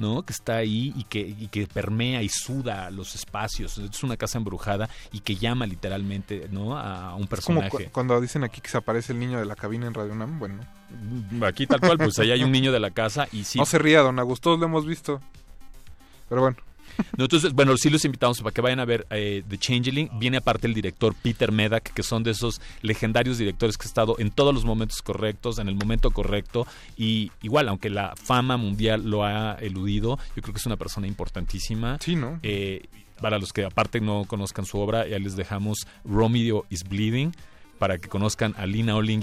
¿no? 0.00 0.22
Que 0.22 0.32
está 0.32 0.56
ahí 0.56 0.94
y 0.96 1.04
que, 1.04 1.20
y 1.20 1.48
que 1.48 1.66
permea 1.66 2.22
y 2.22 2.30
suda 2.30 2.90
los 2.90 3.14
espacios. 3.14 3.76
Es 3.76 4.02
una 4.02 4.16
casa 4.16 4.38
embrujada 4.38 4.88
y 5.12 5.20
que 5.20 5.36
llama 5.36 5.66
literalmente, 5.66 6.48
¿no? 6.50 6.76
A 6.78 7.14
un 7.14 7.26
personaje. 7.26 7.66
Es 7.66 7.72
como 7.72 7.84
cu 7.84 7.90
cuando 7.92 8.20
dicen 8.20 8.42
aquí 8.42 8.62
que 8.62 8.70
se 8.70 8.78
aparece 8.78 9.12
el 9.12 9.18
niño 9.18 9.38
de 9.38 9.44
la 9.44 9.56
cabina 9.56 9.86
en 9.86 9.94
Radio 9.94 10.14
Nam, 10.14 10.38
bueno. 10.38 10.64
Aquí 11.46 11.66
tal 11.66 11.80
cual, 11.80 11.98
pues 11.98 12.18
ahí 12.18 12.30
hay 12.30 12.42
un 12.42 12.50
niño 12.50 12.72
de 12.72 12.80
la 12.80 12.90
casa 12.90 13.28
y 13.30 13.44
sí. 13.44 13.58
No 13.58 13.66
se 13.66 13.78
ría, 13.78 14.00
don 14.00 14.18
Augusto, 14.18 14.56
lo 14.56 14.64
hemos 14.64 14.86
visto. 14.86 15.20
Pero 16.28 16.40
bueno. 16.40 16.56
No, 17.16 17.24
entonces, 17.24 17.52
bueno, 17.52 17.76
sí 17.76 17.90
los 17.90 18.04
invitamos 18.04 18.40
para 18.40 18.52
que 18.52 18.60
vayan 18.60 18.80
a 18.80 18.84
ver 18.84 19.06
eh, 19.10 19.42
The 19.48 19.58
Changeling. 19.58 20.10
Viene 20.18 20.38
aparte 20.38 20.66
el 20.66 20.74
director 20.74 21.14
Peter 21.14 21.52
Medak, 21.52 21.92
que 21.92 22.02
son 22.02 22.22
de 22.22 22.30
esos 22.30 22.60
legendarios 22.82 23.38
directores 23.38 23.76
que 23.76 23.84
ha 23.84 23.88
estado 23.88 24.16
en 24.18 24.30
todos 24.30 24.54
los 24.54 24.64
momentos 24.64 25.02
correctos, 25.02 25.58
en 25.58 25.68
el 25.68 25.74
momento 25.74 26.10
correcto. 26.10 26.66
Y 26.96 27.30
igual, 27.42 27.68
aunque 27.68 27.90
la 27.90 28.14
fama 28.16 28.56
mundial 28.56 29.08
lo 29.08 29.24
ha 29.24 29.54
eludido, 29.54 30.18
yo 30.36 30.42
creo 30.42 30.54
que 30.54 30.60
es 30.60 30.66
una 30.66 30.76
persona 30.76 31.06
importantísima. 31.06 31.98
Sí, 32.00 32.16
¿no? 32.16 32.38
Eh, 32.42 32.82
para 33.20 33.38
los 33.38 33.52
que 33.52 33.64
aparte 33.64 34.00
no 34.00 34.24
conozcan 34.26 34.64
su 34.64 34.78
obra, 34.78 35.06
ya 35.06 35.18
les 35.18 35.36
dejamos 35.36 35.86
Romeo 36.04 36.64
is 36.70 36.84
Bleeding 36.88 37.32
para 37.80 37.96
que 37.96 38.10
conozcan 38.10 38.54
a 38.58 38.66
Lina 38.66 38.94
Olin 38.94 39.22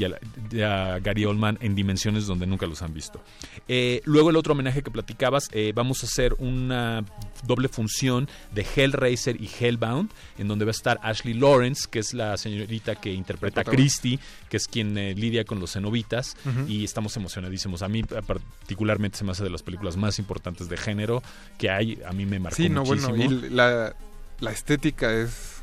y 0.52 0.62
a, 0.64 0.98
Gary 0.98 1.26
Oldman 1.26 1.60
en 1.62 1.76
dimensiones 1.76 2.26
donde 2.26 2.48
nunca 2.48 2.66
los 2.66 2.82
han 2.82 2.92
visto. 2.92 3.22
Eh, 3.68 4.02
luego 4.04 4.32
el 4.32 4.36
otro 4.36 4.54
homenaje 4.54 4.82
que 4.82 4.90
platicabas, 4.90 5.48
eh, 5.52 5.74
vamos 5.76 6.02
a 6.04 6.08
hacer 6.08 6.34
una 6.40 7.06
doble 7.46 7.68
función 7.68 8.28
de 8.56 8.66
Hellraiser 8.76 9.40
y 9.40 9.48
Hellbound, 9.48 10.10
en 10.40 10.48
donde 10.48 10.66
va 10.66 10.70
a 10.70 10.72
estar 10.72 11.00
Ashley 11.04 11.36
Lawrence, 11.36 11.88
que 11.88 12.00
es 12.00 12.16
la 12.16 12.36
señorita 12.36 12.96
que 12.96 13.14
interpreta 13.14 13.62
a. 13.62 13.64
Christie, 13.64 14.20
que 14.50 14.58
es 14.58 14.68
quien 14.68 14.98
eh, 14.98 15.14
lidia 15.14 15.46
con 15.46 15.60
los 15.60 15.74
cenobitas, 15.74 16.36
y 16.68 16.84
estamos 16.84 17.16
emocionadísimos. 17.16 17.84
A 17.84 17.88
mí 17.88 18.02
particularmente 18.02 19.20
se 19.20 19.24
me 19.24 19.34
hace 19.34 19.44
de 19.44 19.52
las 19.52 19.62
películas 19.62 19.98
más 19.98 20.18
importantes 20.18 20.68
de 20.68 20.78
género 20.78 21.22
que 21.60 21.70
hay, 21.70 22.02
a 22.04 22.12
mí 22.12 22.26
me 22.26 22.40
marcó 22.40 22.56
Sí, 22.56 22.70
no, 22.70 22.84
muchísimo. 22.84 23.16
bueno, 23.16 23.46
y 23.46 23.50
la, 23.52 23.96
la 24.40 24.52
estética 24.52 25.14
es, 25.14 25.62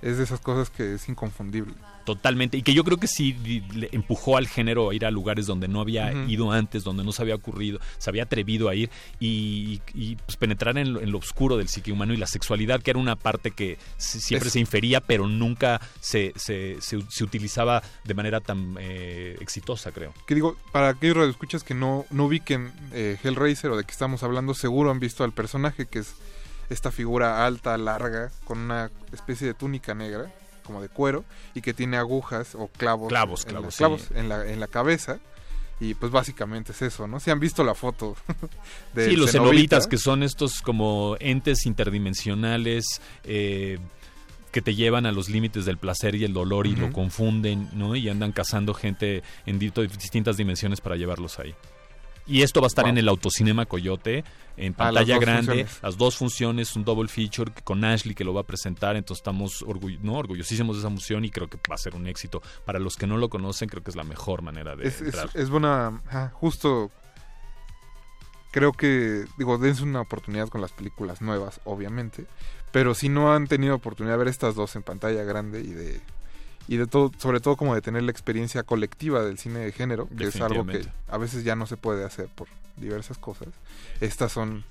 es 0.00 0.18
de 0.18 0.22
esas 0.22 0.38
cosas 0.38 0.70
que 0.70 0.94
es 0.94 1.08
inconfundible. 1.08 1.74
Totalmente, 2.14 2.56
y 2.56 2.62
que 2.62 2.74
yo 2.74 2.82
creo 2.82 2.96
que 2.98 3.06
sí 3.06 3.34
le 3.74 3.88
empujó 3.92 4.36
al 4.36 4.48
género 4.48 4.90
a 4.90 4.94
ir 4.94 5.06
a 5.06 5.10
lugares 5.12 5.46
donde 5.46 5.68
no 5.68 5.80
había 5.80 6.12
ido 6.28 6.50
antes, 6.50 6.82
donde 6.82 7.04
no 7.04 7.12
se 7.12 7.22
había 7.22 7.36
ocurrido, 7.36 7.78
se 7.98 8.10
había 8.10 8.24
atrevido 8.24 8.68
a 8.68 8.74
ir 8.74 8.90
y, 9.20 9.80
y, 9.94 10.16
pues, 10.16 10.36
penetrar 10.36 10.76
en 10.78 10.92
lo, 10.92 11.00
en 11.00 11.12
lo 11.12 11.18
oscuro 11.18 11.56
del 11.56 11.68
psique 11.68 11.92
humano 11.92 12.12
y 12.12 12.16
la 12.16 12.26
sexualidad, 12.26 12.82
que 12.82 12.90
era 12.90 12.98
una 12.98 13.14
parte 13.16 13.52
que 13.52 13.78
si- 13.96 14.20
siempre 14.20 14.48
Es- 14.48 14.54
se 14.54 14.58
infería, 14.60 15.00
pero 15.00 15.28
nunca 15.28 15.80
se, 16.00 16.32
se, 16.36 16.76
se- 16.80 17.02
se 17.08 17.24
utilizaba 17.24 17.82
de 18.04 18.14
manera 18.14 18.40
tan 18.40 18.76
eh, 18.80 19.36
exitosa, 19.40 19.92
creo. 19.92 20.12
Que 20.26 20.34
digo, 20.34 20.56
para 20.72 20.88
aquellos 20.88 21.16
radioescuchas 21.16 21.62
que 21.62 21.74
no, 21.74 22.06
no 22.10 22.24
ubiquen 22.26 22.72
eh, 22.92 23.16
Hellraiser 23.22 23.70
o 23.70 23.76
de 23.76 23.84
que 23.84 23.92
estamos 23.92 24.22
hablando, 24.24 24.54
seguro 24.54 24.90
han 24.90 24.98
visto 25.00 25.22
al 25.22 25.32
personaje 25.32 25.86
que 25.86 26.00
es 26.00 26.14
esta 26.70 26.90
figura 26.92 27.46
alta, 27.46 27.76
larga, 27.78 28.30
con 28.44 28.58
una 28.58 28.90
especie 29.12 29.46
de 29.46 29.54
túnica 29.54 29.94
negra, 29.94 30.30
como 30.70 30.80
de 30.82 30.88
cuero, 30.88 31.24
y 31.54 31.60
que 31.62 31.74
tiene 31.74 31.96
agujas 31.96 32.54
o 32.54 32.68
clavos, 32.68 33.08
Clavos, 33.08 33.44
en 33.44 33.50
clavos, 33.50 33.74
sí. 33.74 33.78
clavos 33.78 34.08
en, 34.14 34.28
la, 34.28 34.46
en 34.48 34.60
la 34.60 34.68
cabeza. 34.68 35.18
Y 35.82 35.94
pues 35.94 36.12
básicamente 36.12 36.72
es 36.72 36.82
eso, 36.82 37.08
¿no? 37.08 37.18
Si 37.20 37.30
han 37.30 37.40
visto 37.40 37.64
la 37.64 37.74
foto 37.74 38.14
de 38.94 39.08
sí, 39.10 39.16
los 39.16 39.32
cenobitas, 39.32 39.86
que 39.86 39.96
son 39.96 40.22
estos 40.22 40.60
como 40.60 41.16
entes 41.20 41.64
interdimensionales 41.66 42.84
eh, 43.24 43.78
que 44.52 44.60
te 44.60 44.74
llevan 44.74 45.06
a 45.06 45.12
los 45.12 45.28
límites 45.30 45.64
del 45.64 45.78
placer 45.78 46.14
y 46.16 46.24
el 46.24 46.32
dolor 46.34 46.66
y 46.66 46.76
lo 46.76 46.92
confunden, 46.92 47.70
¿no? 47.72 47.96
Y 47.96 48.08
andan 48.10 48.32
cazando 48.32 48.74
gente 48.74 49.22
en 49.46 49.58
di- 49.58 49.70
distintas 49.70 50.36
dimensiones 50.36 50.80
para 50.82 50.96
llevarlos 50.96 51.38
ahí. 51.38 51.54
Y 52.30 52.42
esto 52.42 52.60
va 52.60 52.66
a 52.66 52.68
estar 52.68 52.84
Wow. 52.84 52.92
en 52.92 52.98
el 52.98 53.08
Autocinema 53.08 53.66
Coyote, 53.66 54.24
en 54.56 54.74
Ah, 54.78 54.92
las 54.92 55.04
pantalla 55.04 55.18
grande, 55.18 55.46
funciones. 55.64 55.82
las 55.82 55.96
dos 55.96 56.16
funciones, 56.16 56.76
un 56.76 56.84
double 56.84 57.08
feature 57.08 57.52
con 57.64 57.84
Ashley 57.84 58.14
que 58.14 58.24
lo 58.24 58.32
va 58.32 58.42
a 58.42 58.44
presentar, 58.44 58.94
entonces 58.96 59.20
estamos 59.20 59.62
orgull- 59.66 59.98
¿no? 60.00 60.14
orgullosísimos 60.14 60.76
de 60.76 60.80
esa 60.80 60.88
función 60.90 61.24
y 61.24 61.30
creo 61.30 61.48
que 61.48 61.58
va 61.70 61.74
a 61.74 61.78
ser 61.78 61.94
un 61.94 62.06
éxito. 62.06 62.40
Para 62.64 62.78
los 62.78 62.96
que 62.96 63.06
no 63.06 63.16
lo 63.16 63.28
conocen, 63.30 63.68
creo 63.68 63.82
que 63.82 63.90
es 63.90 63.96
la 63.96 64.04
mejor 64.04 64.42
manera 64.42 64.76
de 64.76 64.86
es, 64.86 64.96
es, 64.96 65.02
entrar. 65.14 65.30
es 65.34 65.50
buena, 65.50 66.02
ajá, 66.06 66.30
justo 66.34 66.90
creo 68.52 68.72
que, 68.72 69.24
digo, 69.38 69.58
dense 69.58 69.82
una 69.82 70.00
oportunidad 70.00 70.48
con 70.48 70.60
las 70.60 70.72
películas 70.72 71.20
nuevas, 71.22 71.60
obviamente, 71.64 72.26
pero 72.72 72.94
si 72.94 73.08
no 73.08 73.32
han 73.32 73.46
tenido 73.46 73.74
oportunidad 73.74 74.14
de 74.14 74.18
ver 74.18 74.28
estas 74.28 74.54
dos 74.54 74.74
en 74.76 74.82
pantalla 74.82 75.22
grande 75.24 75.60
y 75.60 75.68
de 75.70 76.00
y 76.68 76.76
de 76.76 76.86
todo, 76.86 77.10
sobre 77.18 77.40
todo 77.40 77.56
como 77.56 77.74
de 77.74 77.80
tener 77.82 78.02
la 78.02 78.10
experiencia 78.10 78.62
colectiva 78.62 79.22
del 79.24 79.38
cine 79.38 79.60
de 79.60 79.72
género, 79.72 80.08
que 80.16 80.24
es 80.24 80.40
algo 80.40 80.64
que 80.66 80.86
a 81.08 81.18
veces 81.18 81.44
ya 81.44 81.56
no 81.56 81.66
se 81.66 81.76
puede 81.76 82.04
hacer 82.04 82.28
por 82.28 82.48
diversas 82.76 83.18
cosas. 83.18 83.48
Estas 84.00 84.32
son 84.32 84.64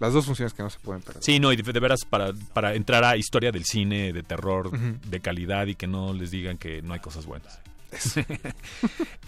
las 0.00 0.12
dos 0.12 0.26
funciones 0.26 0.52
que 0.54 0.62
no 0.62 0.70
se 0.70 0.78
pueden 0.78 1.02
perder. 1.02 1.22
Sí, 1.22 1.40
no, 1.40 1.52
y 1.52 1.56
de, 1.56 1.72
de 1.72 1.80
veras 1.80 2.00
para, 2.08 2.32
para 2.52 2.74
entrar 2.74 3.02
a 3.04 3.16
historia 3.16 3.50
del 3.50 3.64
cine 3.64 4.12
de 4.12 4.22
terror 4.22 4.70
de 4.70 5.20
calidad 5.20 5.66
y 5.66 5.74
que 5.74 5.86
no 5.86 6.12
les 6.12 6.30
digan 6.30 6.58
que 6.58 6.82
no 6.82 6.94
hay 6.94 7.00
cosas 7.00 7.26
buenas. 7.26 7.60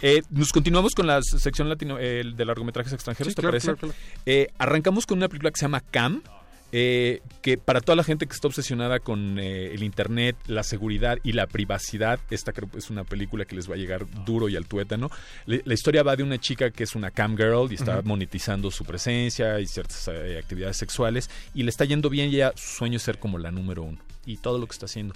Eh, 0.03 0.21
nos 0.31 0.51
continuamos 0.51 0.93
con 0.95 1.05
la 1.05 1.21
sección 1.21 1.69
latino 1.69 1.97
eh, 1.99 2.23
de 2.35 2.45
largometrajes 2.45 2.91
extranjeros, 2.93 3.31
Sí, 3.31 3.35
¿te 3.35 3.41
claro, 3.41 3.51
parece? 3.51 3.65
claro, 3.67 3.79
claro. 3.79 3.93
Eh, 4.25 4.47
arrancamos 4.57 5.05
con 5.05 5.17
una 5.19 5.27
película 5.27 5.51
que 5.51 5.57
se 5.59 5.65
llama 5.65 5.79
Cam. 5.81 6.23
Eh, 6.71 7.21
que 7.41 7.57
para 7.57 7.81
toda 7.81 7.95
la 7.95 8.03
gente 8.03 8.25
que 8.27 8.33
está 8.33 8.47
obsesionada 8.47 8.99
con 8.99 9.39
eh, 9.39 9.73
el 9.73 9.83
internet, 9.83 10.35
la 10.47 10.63
seguridad 10.63 11.17
y 11.23 11.33
la 11.33 11.47
privacidad, 11.47 12.19
esta 12.29 12.53
creo 12.53 12.69
es 12.77 12.89
una 12.89 13.03
película 13.03 13.45
que 13.45 13.55
les 13.55 13.69
va 13.69 13.75
a 13.75 13.77
llegar 13.77 14.05
duro 14.25 14.47
y 14.49 14.55
al 14.55 14.67
tuétano. 14.67 15.09
Le- 15.45 15.61
la 15.65 15.73
historia 15.73 16.03
va 16.03 16.15
de 16.15 16.23
una 16.23 16.39
chica 16.39 16.71
que 16.71 16.83
es 16.83 16.95
una 16.95 17.11
cam 17.11 17.35
girl 17.35 17.71
y 17.71 17.75
está 17.75 18.01
monetizando 18.03 18.71
su 18.71 18.85
presencia 18.85 19.59
y 19.59 19.67
ciertas 19.67 20.07
eh, 20.07 20.37
actividades 20.39 20.77
sexuales 20.77 21.29
y 21.53 21.63
le 21.63 21.69
está 21.69 21.85
yendo 21.85 22.09
bien 22.09 22.29
y 22.29 22.35
ella 22.35 22.53
su 22.55 22.77
sueño 22.77 22.97
es 22.97 23.03
ser 23.03 23.19
como 23.19 23.37
la 23.37 23.51
número 23.51 23.83
uno 23.83 23.99
y 24.25 24.37
todo 24.37 24.57
lo 24.57 24.65
que 24.67 24.73
está 24.73 24.85
haciendo. 24.85 25.13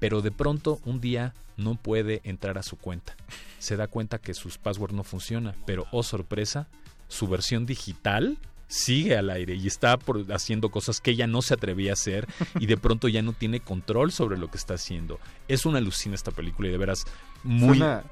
Pero 0.00 0.22
de 0.22 0.30
pronto 0.30 0.78
un 0.84 1.00
día 1.00 1.34
no 1.56 1.74
puede 1.74 2.20
entrar 2.24 2.56
a 2.58 2.62
su 2.62 2.76
cuenta. 2.76 3.16
Se 3.58 3.76
da 3.76 3.88
cuenta 3.88 4.18
que 4.18 4.34
sus 4.34 4.58
passwords 4.58 4.94
no 4.94 5.02
funcionan, 5.02 5.54
pero 5.66 5.86
oh 5.90 6.02
sorpresa, 6.04 6.68
su 7.08 7.26
versión 7.26 7.66
digital 7.66 8.36
sigue 8.68 9.16
al 9.16 9.30
aire 9.30 9.54
y 9.54 9.66
está 9.66 9.96
por 9.96 10.30
haciendo 10.32 10.70
cosas 10.70 11.00
que 11.00 11.10
ella 11.10 11.26
no 11.26 11.42
se 11.42 11.54
atrevía 11.54 11.90
a 11.90 11.94
hacer 11.94 12.28
y 12.60 12.66
de 12.66 12.76
pronto 12.76 13.08
ya 13.08 13.22
no 13.22 13.32
tiene 13.32 13.60
control 13.60 14.12
sobre 14.12 14.38
lo 14.38 14.50
que 14.50 14.58
está 14.58 14.74
haciendo. 14.74 15.18
Es 15.48 15.66
una 15.66 15.78
alucina 15.78 16.14
esta 16.14 16.30
película 16.30 16.68
y 16.68 16.72
de 16.72 16.78
veras 16.78 17.06
muy 17.42 17.78
Suena, 17.78 18.04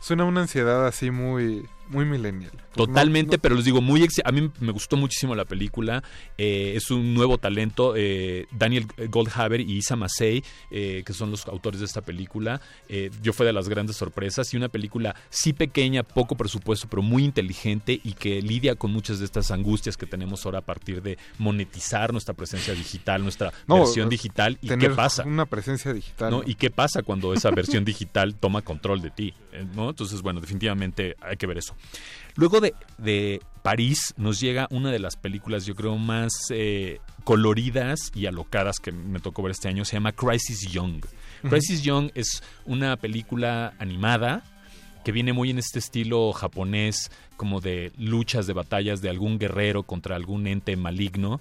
suena 0.00 0.24
una 0.24 0.42
ansiedad 0.42 0.86
así 0.86 1.10
muy 1.10 1.68
muy 1.88 2.04
millennial. 2.04 2.50
Totalmente, 2.74 3.32
No- 3.32 3.36
no- 3.38 3.42
pero 3.42 3.54
les 3.56 3.64
digo, 3.64 3.80
muy 3.80 4.06
a 4.24 4.32
mí 4.32 4.50
me 4.60 4.72
gustó 4.72 4.96
muchísimo 4.96 5.34
la 5.34 5.44
película. 5.44 6.02
eh, 6.36 6.74
es 6.76 6.90
un 6.90 7.14
nuevo 7.14 7.38
talento. 7.38 7.94
eh, 7.96 8.46
Daniel 8.52 8.86
Goldhaber 9.08 9.60
y 9.60 9.76
Isa 9.78 9.96
Masei, 9.96 10.42
eh, 10.70 11.02
que 11.04 11.12
son 11.12 11.30
los 11.30 11.46
autores 11.48 11.80
de 11.80 11.86
esta 11.86 12.00
película. 12.02 12.60
eh, 12.88 13.10
yo 13.22 13.32
fue 13.32 13.44
de 13.46 13.52
las 13.52 13.68
grandes 13.68 13.96
sorpresas. 13.96 14.52
Y 14.54 14.56
una 14.56 14.68
película 14.68 15.14
sí 15.30 15.52
pequeña, 15.52 16.02
poco 16.02 16.36
presupuesto, 16.36 16.86
pero 16.88 17.02
muy 17.02 17.24
inteligente 17.24 18.00
y 18.02 18.12
que 18.14 18.40
lidia 18.42 18.74
con 18.76 18.92
muchas 18.92 19.18
de 19.18 19.24
estas 19.24 19.50
angustias 19.50 19.96
que 19.96 20.06
tenemos 20.06 20.44
ahora 20.46 20.58
a 20.60 20.62
partir 20.62 21.02
de 21.02 21.18
monetizar 21.38 22.12
nuestra 22.12 22.34
presencia 22.34 22.74
digital, 22.74 23.22
nuestra 23.22 23.52
No, 23.66 23.76
versión 23.78 24.08
digital. 24.08 24.58
¿Y 24.62 24.68
tener 24.68 24.90
qué 24.90 24.94
pasa? 24.96 25.24
Una 25.24 25.46
presencia 25.46 25.92
digital. 25.92 26.30
¿no? 26.30 26.38
¿no? 26.38 26.42
¿Y 26.46 26.54
qué 26.54 26.70
pasa 26.70 27.02
cuando 27.02 27.32
esa 27.34 27.50
versión 27.50 27.84
digital 27.84 28.34
toma 28.36 28.62
control 28.62 29.00
de 29.02 29.10
ti? 29.10 29.34
eh, 29.52 29.66
¿no? 29.74 29.90
Entonces, 29.90 30.22
bueno, 30.22 30.40
definitivamente 30.40 31.16
hay 31.20 31.36
que 31.36 31.46
ver 31.46 31.58
eso. 31.58 31.74
Luego 32.34 32.60
de, 32.60 32.74
de 32.98 33.40
París 33.62 34.14
nos 34.16 34.40
llega 34.40 34.68
una 34.70 34.90
de 34.90 34.98
las 34.98 35.16
películas, 35.16 35.66
yo 35.66 35.74
creo, 35.74 35.96
más 35.96 36.32
eh, 36.50 37.00
coloridas 37.24 38.12
y 38.14 38.26
alocadas 38.26 38.78
que 38.78 38.92
me 38.92 39.20
tocó 39.20 39.42
ver 39.42 39.52
este 39.52 39.68
año. 39.68 39.84
Se 39.84 39.94
llama 39.94 40.12
Crisis 40.12 40.70
Young. 40.70 41.04
Crisis 41.48 41.82
Young 41.82 42.10
es 42.14 42.42
una 42.64 42.96
película 42.96 43.74
animada 43.78 44.42
que 45.04 45.12
viene 45.12 45.32
muy 45.32 45.50
en 45.50 45.58
este 45.58 45.78
estilo 45.78 46.32
japonés, 46.32 47.10
como 47.36 47.60
de 47.60 47.92
luchas, 47.96 48.46
de 48.46 48.52
batallas 48.52 49.00
de 49.00 49.10
algún 49.10 49.38
guerrero 49.38 49.82
contra 49.82 50.16
algún 50.16 50.46
ente 50.46 50.76
maligno. 50.76 51.40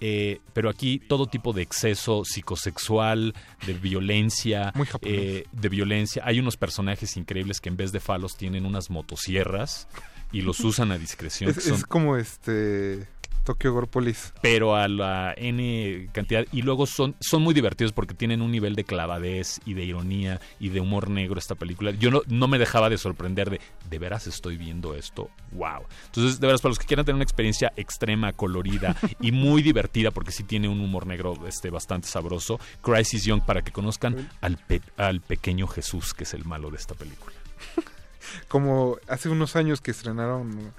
Eh, 0.00 0.40
pero 0.52 0.70
aquí 0.70 0.98
todo 1.00 1.26
tipo 1.26 1.52
de 1.52 1.62
exceso 1.62 2.22
psicosexual, 2.24 3.34
de 3.66 3.72
violencia, 3.74 4.72
Muy 4.74 4.86
eh, 5.02 5.44
de 5.52 5.68
violencia. 5.68 6.22
Hay 6.24 6.38
unos 6.38 6.56
personajes 6.56 7.16
increíbles 7.16 7.60
que 7.60 7.68
en 7.68 7.76
vez 7.76 7.90
de 7.92 8.00
falos 8.00 8.36
tienen 8.36 8.64
unas 8.66 8.90
motosierras 8.90 9.88
y 10.32 10.42
los 10.42 10.60
usan 10.64 10.92
a 10.92 10.98
discreción. 10.98 11.50
Es, 11.50 11.56
que 11.56 11.62
son- 11.62 11.74
es 11.74 11.84
como 11.84 12.16
este 12.16 13.08
Tokyo 13.48 13.72
Gore 13.72 13.86
Police. 13.86 14.32
pero 14.42 14.76
a 14.76 14.86
la 14.88 15.32
N 15.36 16.08
cantidad. 16.12 16.44
Y 16.52 16.60
luego 16.62 16.86
son, 16.86 17.16
son 17.20 17.40
muy 17.42 17.54
divertidos 17.54 17.92
porque 17.92 18.14
tienen 18.14 18.42
un 18.42 18.50
nivel 18.50 18.74
de 18.74 18.84
clavadez 18.84 19.60
y 19.64 19.72
de 19.74 19.84
ironía 19.84 20.38
y 20.60 20.68
de 20.68 20.80
humor 20.80 21.08
negro 21.08 21.38
esta 21.38 21.54
película. 21.54 21.92
Yo 21.92 22.10
no, 22.10 22.20
no 22.26 22.46
me 22.48 22.58
dejaba 22.58 22.90
de 22.90 22.98
sorprender 22.98 23.48
de, 23.50 23.60
¿de 23.88 23.98
veras 23.98 24.26
estoy 24.26 24.56
viendo 24.58 24.94
esto? 24.94 25.30
¡Wow! 25.52 25.84
Entonces, 26.06 26.40
de 26.40 26.46
veras, 26.46 26.60
para 26.60 26.70
los 26.70 26.78
que 26.78 26.86
quieran 26.86 27.06
tener 27.06 27.14
una 27.16 27.24
experiencia 27.24 27.72
extrema, 27.76 28.32
colorida 28.34 28.94
y 29.20 29.32
muy 29.32 29.62
divertida, 29.62 30.10
porque 30.10 30.30
sí 30.32 30.44
tiene 30.44 30.68
un 30.68 30.80
humor 30.80 31.06
negro 31.06 31.34
este, 31.46 31.70
bastante 31.70 32.06
sabroso, 32.08 32.60
Crisis 32.82 33.24
Young, 33.24 33.42
para 33.46 33.62
que 33.62 33.72
conozcan 33.72 34.28
al, 34.42 34.58
pe- 34.58 34.82
al 34.98 35.20
pequeño 35.22 35.66
Jesús, 35.66 36.12
que 36.12 36.24
es 36.24 36.34
el 36.34 36.44
malo 36.44 36.70
de 36.70 36.76
esta 36.76 36.94
película. 36.94 37.34
Como 38.48 38.96
hace 39.08 39.28
unos 39.28 39.56
años 39.56 39.80
que 39.80 39.90
estrenaron, 39.90 40.72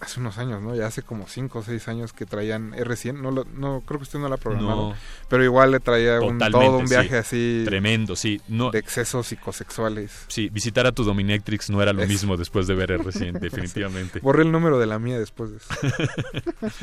hace 0.00 0.18
unos 0.20 0.38
años, 0.38 0.62
¿no? 0.62 0.74
Ya 0.74 0.86
hace 0.86 1.02
como 1.02 1.28
5 1.28 1.58
o 1.58 1.62
6 1.62 1.86
años 1.88 2.12
que 2.12 2.24
traían 2.26 2.72
R100. 2.72 3.20
No, 3.20 3.30
lo- 3.30 3.44
no 3.44 3.82
creo 3.84 3.98
que 3.98 4.04
usted 4.04 4.18
no 4.18 4.28
la 4.28 4.36
ha 4.36 4.38
programado. 4.38 4.90
No. 4.90 4.96
Pero 5.28 5.44
igual 5.44 5.70
le 5.72 5.80
traía 5.80 6.20
un, 6.20 6.38
todo 6.38 6.78
un 6.78 6.86
viaje 6.86 7.08
sí. 7.10 7.14
así 7.16 7.62
Tremendo, 7.64 8.16
sí. 8.16 8.40
No, 8.48 8.70
de 8.70 8.78
excesos 8.78 9.26
psicosexuales. 9.26 10.24
Sí, 10.28 10.48
visitar 10.48 10.86
a 10.86 10.92
tu 10.92 11.04
Dominatrix 11.04 11.68
no 11.70 11.82
era 11.82 11.92
lo 11.92 12.02
Es- 12.02 12.08
mismo 12.08 12.36
después 12.36 12.66
de 12.66 12.74
ver 12.74 12.90
recién, 13.04 13.34
definitivamente. 13.40 14.20
Borré 14.20 14.42
el 14.42 14.50
número 14.52 14.78
de 14.78 14.86
la 14.86 14.98
mía 14.98 15.18
después 15.18 15.50
de 15.50 15.56
eso. 15.58 15.68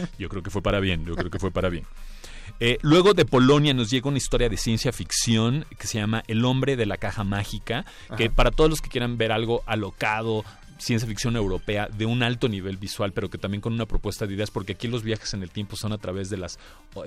Yo 0.19 0.30
creo 0.30 0.44
que 0.44 0.49
fue 0.49 0.61
para 0.61 0.80
bien, 0.80 1.06
yo 1.06 1.15
creo 1.15 1.30
que 1.31 1.39
fue 1.39 1.52
para 1.52 1.69
bien. 1.69 1.85
Eh, 2.60 2.77
luego 2.81 3.14
de 3.14 3.26
Polonia 3.26 3.73
nos 3.73 3.89
llega 3.89 4.07
una 4.10 4.18
historia 4.18 4.49
de 4.49 4.57
ciencia 4.57 4.91
ficción 4.91 5.65
que 5.77 5.85
se 5.85 5.99
llama 5.99 6.23
El 6.27 6.44
hombre 6.45 6.76
de 6.76 6.85
la 6.85 6.98
caja 6.98 7.23
mágica, 7.23 7.85
que 8.18 8.26
Ajá. 8.26 8.34
para 8.35 8.52
todos 8.52 8.69
los 8.69 8.81
que 8.81 8.89
quieran 8.89 9.18
ver 9.18 9.31
algo 9.31 9.64
alocado, 9.65 10.44
ciencia 10.78 11.08
ficción 11.08 11.36
europea 11.36 11.88
de 11.88 12.06
un 12.06 12.24
alto 12.24 12.48
nivel 12.48 12.78
visual, 12.78 13.12
pero 13.14 13.30
que 13.30 13.38
también 13.38 13.62
con 13.62 13.74
una 13.74 13.86
propuesta 13.86 14.26
de 14.26 14.34
ideas, 14.34 14.52
porque 14.52 14.74
aquí 14.74 14.88
los 14.88 15.04
viajes 15.04 15.34
en 15.34 15.44
el 15.44 15.52
tiempo 15.52 15.76
son 15.76 15.94
a 15.94 15.98
través 15.98 16.30
de 16.30 16.38
las, 16.38 16.60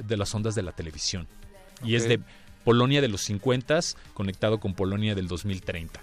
de 0.06 0.16
las 0.16 0.34
ondas 0.34 0.55
de 0.55 0.62
la 0.62 0.72
televisión. 0.72 1.26
Y 1.84 1.94
es 1.94 2.09
de 2.09 2.20
Polonia 2.64 3.01
de 3.01 3.09
los 3.09 3.22
50 3.22 3.80
conectado 4.14 4.59
con 4.59 4.74
Polonia 4.74 5.14
del 5.14 5.28
2030. 5.28 6.01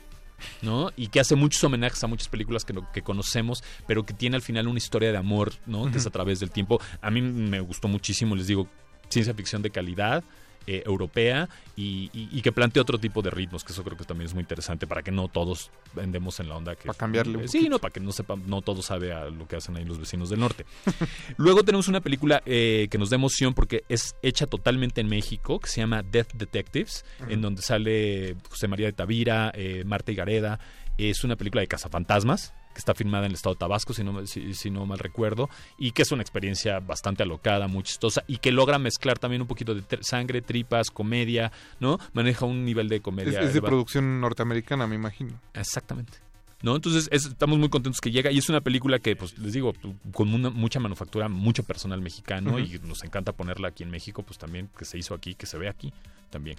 ¿no? 0.62 0.92
Y 0.96 1.08
que 1.08 1.20
hace 1.20 1.36
muchos 1.36 1.64
homenajes 1.64 2.04
a 2.04 2.08
muchas 2.08 2.28
películas 2.28 2.64
que, 2.64 2.74
que 2.94 3.02
conocemos, 3.02 3.64
pero 3.88 4.06
que 4.06 4.14
tiene 4.14 4.36
al 4.36 4.42
final 4.42 4.68
una 4.68 4.78
historia 4.78 5.12
de 5.12 5.18
amor, 5.18 5.54
¿no? 5.66 5.92
Que 5.92 5.98
es 5.98 6.06
a 6.06 6.12
través 6.12 6.40
del 6.40 6.52
tiempo. 6.52 6.80
A 7.02 7.10
mí 7.10 7.22
me 7.22 7.60
gustó 7.60 7.88
muchísimo, 7.88 8.36
les 8.36 8.48
digo, 8.48 8.68
ciencia 9.10 9.34
ficción 9.34 9.62
de 9.62 9.72
calidad. 9.72 10.24
Eh, 10.68 10.84
europea 10.86 11.48
y, 11.76 12.10
y- 12.14 12.30
y 12.32 12.42
que 12.42 12.52
plantea 12.52 12.82
otro 12.82 13.00
tipo 13.00 13.22
de 13.22 13.30
ritmos, 13.30 13.64
que 13.64 13.72
eso 13.74 13.84
creo 13.84 13.98
que 13.98 14.04
también 14.04 14.28
es 14.28 14.34
muy 14.34 14.42
interesante 14.42 14.86
para 14.86 15.02
que 15.02 15.12
no 15.12 15.28
todos 15.30 15.72
vendemos 15.96 16.40
en 16.40 16.50
la 16.50 16.58
onda 16.58 16.76
que... 16.76 16.86
Para 16.88 16.98
cambiarle 16.98 17.38
un 17.38 17.44
Eh, 17.46 17.48
Sí, 17.48 17.70
no, 17.70 17.80
para 17.80 17.94
que 17.94 18.00
no 18.00 18.12
sepan, 18.12 18.44
no 18.48 18.62
todo 18.62 18.82
sabe 18.82 19.14
a 19.14 19.26
lo 19.30 19.48
que 19.48 19.56
hacen 19.56 19.78
ahí 19.78 19.86
los 19.86 19.98
vecinos 20.00 20.30
del 20.30 20.40
norte. 20.42 20.66
Luego 21.38 21.64
tenemos 21.64 21.88
una 21.88 22.02
película 22.02 22.44
eh, 22.46 22.88
que 22.92 22.98
nos 22.98 23.10
da 23.10 23.16
emoción 23.16 23.54
porque 23.54 23.84
es 23.90 24.16
hecha 24.22 24.46
totalmente 24.48 25.02
en 25.02 25.08
México, 25.08 25.60
que 25.60 25.70
se 25.70 25.82
llama 25.82 26.04
Death 26.04 26.34
Detectives, 26.34 27.06
en 27.30 27.42
donde 27.42 27.62
sale 27.62 28.36
José 28.50 28.68
María 28.68 28.88
de 28.88 28.94
Tavira, 28.94 29.52
eh, 29.56 29.84
Marta 29.86 30.12
Higareda. 30.12 30.60
Es 30.98 31.24
una 31.24 31.36
película 31.36 31.62
de 31.62 31.68
cazafantasmas 31.68 32.54
que 32.78 32.82
está 32.82 32.94
filmada 32.94 33.26
en 33.26 33.32
el 33.32 33.36
estado 33.36 33.56
de 33.56 33.60
Tabasco, 33.60 33.92
si 33.92 34.04
no, 34.04 34.24
si, 34.28 34.54
si 34.54 34.70
no 34.70 34.86
mal 34.86 35.00
recuerdo, 35.00 35.50
y 35.80 35.94
que 35.94 36.04
es 36.04 36.12
una 36.12 36.22
experiencia 36.22 36.80
bastante 36.80 37.24
alocada, 37.24 37.68
muy 37.68 37.82
chistosa, 37.82 38.24
y 38.28 38.38
que 38.38 38.52
logra 38.52 38.78
mezclar 38.78 39.18
también 39.18 39.42
un 39.42 39.48
poquito 39.48 39.74
de 39.74 39.84
sangre, 40.02 40.44
tripas, 40.44 40.92
comedia, 40.92 41.52
¿no? 41.80 41.98
Maneja 42.14 42.46
un 42.46 42.64
nivel 42.66 42.88
de 42.88 43.00
comedia. 43.02 43.42
es 43.42 43.54
de 43.56 43.62
producción 43.64 44.22
norteamericana, 44.22 44.86
me 44.86 44.94
imagino. 44.94 45.42
Exactamente. 45.56 46.20
¿No? 46.62 46.76
Entonces 46.76 47.08
es- 47.12 47.26
estamos 47.26 47.58
muy 47.58 47.70
contentos 47.70 48.00
que 48.00 48.12
llega 48.12 48.32
y 48.32 48.38
es 48.38 48.48
una 48.50 48.62
película 48.62 49.00
que, 49.00 49.16
pues 49.16 49.36
les 49.40 49.54
digo, 49.54 49.74
con 50.14 50.32
una- 50.32 50.52
mucha 50.52 50.80
manufactura, 50.80 51.30
mucho 51.30 51.64
personal 51.64 52.02
mexicano 52.02 52.60
y 52.60 52.80
nos 52.84 53.04
encanta 53.04 53.32
ponerla 53.32 53.70
aquí 53.70 53.82
en 53.84 53.90
México, 53.90 54.22
pues 54.22 54.38
también 54.38 54.70
que 54.78 54.86
se 54.86 54.98
hizo 55.00 55.16
aquí, 55.16 55.34
que 55.36 55.46
se 55.48 55.58
ve 55.58 55.68
aquí 55.68 55.92
también. 56.30 56.58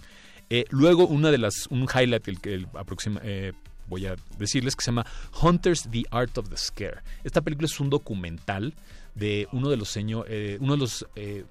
Eh, 0.51 0.65
luego 0.71 1.07
una 1.07 1.31
de 1.31 1.39
las, 1.39 1.67
un 1.71 1.83
highlight 1.93 2.27
el 2.27 2.41
que 2.41 2.55
el 2.55 2.67
aproxima, 2.75 3.21
eh, 3.23 3.53
voy 3.89 4.07
a 4.07 4.17
decirles 4.39 4.77
que 4.77 4.83
se 4.83 4.91
llama 4.91 5.07
Hunters 5.43 5.89
the 5.91 6.05
Art 6.11 6.37
of 6.39 6.49
the 6.49 6.57
Scare. 6.57 6.99
Esta 7.25 7.41
película 7.41 7.67
es 7.67 7.81
un 7.81 7.91
documental 7.91 8.75
de 9.15 9.49
uno 9.53 9.69
de 9.71 9.77
los 9.77 9.89
señor, 9.89 10.27
eh, 10.29 10.59
uno 10.61 10.75
de 10.75 10.79
los 10.79 11.07
eh, 11.17 11.45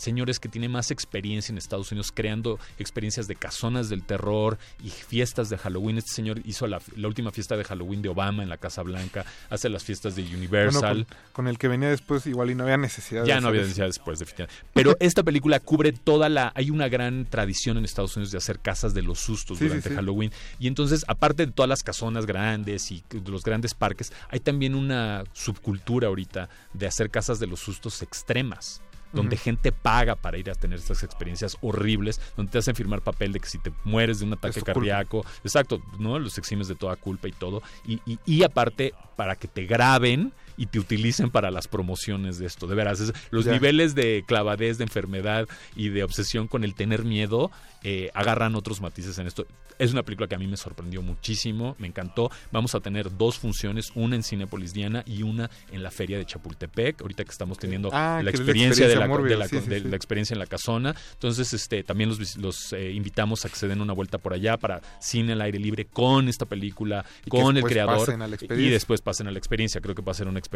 señores 0.00 0.40
que 0.40 0.48
tiene 0.48 0.68
más 0.68 0.90
experiencia 0.90 1.52
en 1.52 1.58
Estados 1.58 1.92
Unidos 1.92 2.10
creando 2.14 2.58
experiencias 2.78 3.28
de 3.28 3.36
casonas 3.36 3.88
del 3.88 4.02
terror 4.02 4.58
y 4.82 4.88
fiestas 4.90 5.50
de 5.50 5.58
Halloween. 5.58 5.98
Este 5.98 6.12
señor 6.12 6.40
hizo 6.44 6.66
la, 6.66 6.80
la 6.96 7.06
última 7.08 7.30
fiesta 7.30 7.56
de 7.56 7.64
Halloween 7.64 8.02
de 8.02 8.08
Obama 8.08 8.42
en 8.42 8.48
la 8.48 8.56
Casa 8.56 8.82
Blanca, 8.82 9.24
hace 9.50 9.68
las 9.68 9.84
fiestas 9.84 10.16
de 10.16 10.22
Bueno, 10.22 10.38
Universal. 10.38 11.06
con, 11.06 11.16
con 11.32 11.48
el 11.48 11.58
que 11.58 11.68
venía 11.68 11.88
después 11.90 12.26
igual 12.26 12.50
y 12.50 12.54
no 12.54 12.64
había 12.64 12.76
necesidad 12.78 13.22
de 13.22 13.28
Ya 13.28 13.40
no 13.40 13.48
había 13.48 13.60
eso. 13.60 13.66
necesidad 13.68 13.86
después, 13.86 14.18
definitivamente. 14.18 14.64
Pero 14.72 14.96
esta 15.00 15.22
película 15.22 15.60
cubre 15.60 15.92
toda 15.92 16.28
la... 16.28 16.52
Hay 16.54 16.70
una 16.70 16.88
gran 16.88 17.26
tradición 17.26 17.76
en 17.76 17.84
Estados 17.84 18.16
Unidos 18.16 18.32
de 18.32 18.38
hacer 18.38 18.58
casas 18.58 18.94
de 18.94 19.02
los 19.02 19.20
sustos 19.20 19.58
Sí, 19.58 19.64
sí, 19.64 19.68
durante 19.68 19.88
sí. 19.90 19.94
Halloween. 19.94 20.32
Y 20.58 20.66
entonces, 20.66 21.04
aparte 21.08 21.44
de 21.46 21.52
todas 21.52 21.68
las 21.68 21.82
casonas 21.82 22.26
grandes 22.26 22.90
y 22.90 23.04
de 23.10 23.30
los 23.30 23.42
grandes 23.44 23.74
parques, 23.74 24.12
hay 24.30 24.40
también 24.40 24.74
una 24.74 25.24
subcultura 25.32 26.08
ahorita 26.08 26.48
de 26.72 26.86
hacer 26.86 27.10
casas 27.10 27.38
de 27.38 27.46
los 27.46 27.60
sustos 27.60 28.00
extremas. 28.02 28.80
Donde 29.12 29.36
gente 29.36 29.72
paga 29.72 30.14
para 30.16 30.38
ir 30.38 30.50
a 30.50 30.54
tener 30.54 30.78
estas 30.78 31.02
experiencias 31.02 31.56
horribles, 31.60 32.20
donde 32.36 32.52
te 32.52 32.58
hacen 32.58 32.74
firmar 32.76 33.00
papel 33.02 33.32
de 33.32 33.40
que 33.40 33.48
si 33.48 33.58
te 33.58 33.72
mueres 33.84 34.20
de 34.20 34.26
un 34.26 34.32
ataque 34.34 34.60
culpa. 34.60 34.72
cardíaco, 34.72 35.24
exacto, 35.44 35.80
¿no? 35.98 36.18
Los 36.18 36.38
eximes 36.38 36.68
de 36.68 36.74
toda 36.76 36.96
culpa 36.96 37.28
y 37.28 37.32
todo. 37.32 37.62
Y, 37.86 38.00
y- 38.06 38.18
y 38.24 38.42
aparte, 38.44 38.94
para 39.16 39.36
que 39.36 39.48
te 39.48 39.64
graben 39.66 40.32
y 40.60 40.66
te 40.66 40.78
utilicen 40.78 41.30
para 41.30 41.50
las 41.50 41.66
promociones 41.66 42.38
de 42.38 42.46
esto. 42.46 42.66
De 42.68 42.74
veras, 42.76 43.00
es- 43.00 43.12
los 43.30 43.46
Ya. 43.46 43.52
niveles 43.52 43.94
de 43.94 44.22
clavadez, 44.26 44.78
de 44.78 44.84
enfermedad 44.84 45.48
y 45.74 45.88
de 45.88 46.04
obsesión 46.04 46.46
con 46.46 46.62
el 46.62 46.74
tener 46.74 47.04
miedo 47.04 47.50
eh, 47.82 48.10
agarran 48.12 48.54
otros 48.56 48.82
matices 48.82 49.16
en 49.18 49.26
esto. 49.26 49.46
Es 49.78 49.90
una 49.92 50.02
película 50.02 50.28
que 50.28 50.34
a 50.34 50.38
mí 50.38 50.46
me 50.46 50.58
sorprendió 50.58 51.00
muchísimo, 51.00 51.74
me 51.78 51.86
encantó. 51.86 52.30
Vamos 52.52 52.74
a 52.74 52.80
tener 52.80 53.16
dos 53.16 53.38
funciones, 53.38 53.90
una 53.94 54.16
en 54.16 54.22
Cinépolis 54.22 54.74
Diana 54.74 55.02
y 55.06 55.22
una 55.22 55.48
en 55.72 55.82
la 55.82 55.90
Feria 55.90 56.18
de 56.18 56.26
Chapultepec, 56.26 57.00
ahorita 57.00 57.24
que 57.24 57.30
estamos 57.30 57.56
teniendo 57.56 57.88
Ah, 57.90 58.20
la 58.22 58.28
experiencia, 58.28 58.86
de, 58.86 58.96
la, 58.96 59.06
experiencia 59.06 59.34
de 59.34 59.40
la- 59.40 59.46
mórbida, 59.46 59.48
sí, 59.48 59.60
sí, 59.64 59.70
de 59.70 59.80
sí. 59.80 59.88
la 59.88 59.96
experiencia 59.96 60.34
en 60.34 60.40
la 60.40 60.46
casona. 60.46 60.94
Entonces, 61.14 61.54
este, 61.54 61.82
también 61.82 62.10
los, 62.10 62.36
los 62.36 62.74
eh, 62.74 62.92
invitamos 62.92 63.46
a 63.46 63.48
que 63.48 63.56
se 63.56 63.66
den 63.66 63.80
una 63.80 63.94
vuelta 63.94 64.18
por 64.18 64.34
allá 64.34 64.58
para 64.58 64.82
cine 65.00 65.32
al 65.32 65.40
aire 65.40 65.58
libre 65.58 65.86
con 65.86 66.28
esta 66.28 66.44
película, 66.44 67.06
Y 67.24 67.30
con 67.30 67.56
el 67.56 67.64
creador. 67.64 68.06
y 68.50 68.68
después 68.68 69.00
pasen 69.00 69.26
a 69.26 69.30
la 69.30 69.38
experiencia. 69.38 69.80
Creo 69.80 69.94
que 69.94 70.02
va 70.02 70.12
a 70.12 70.14
ser 70.14 70.28
una 70.28 70.38
experiencia 70.38 70.49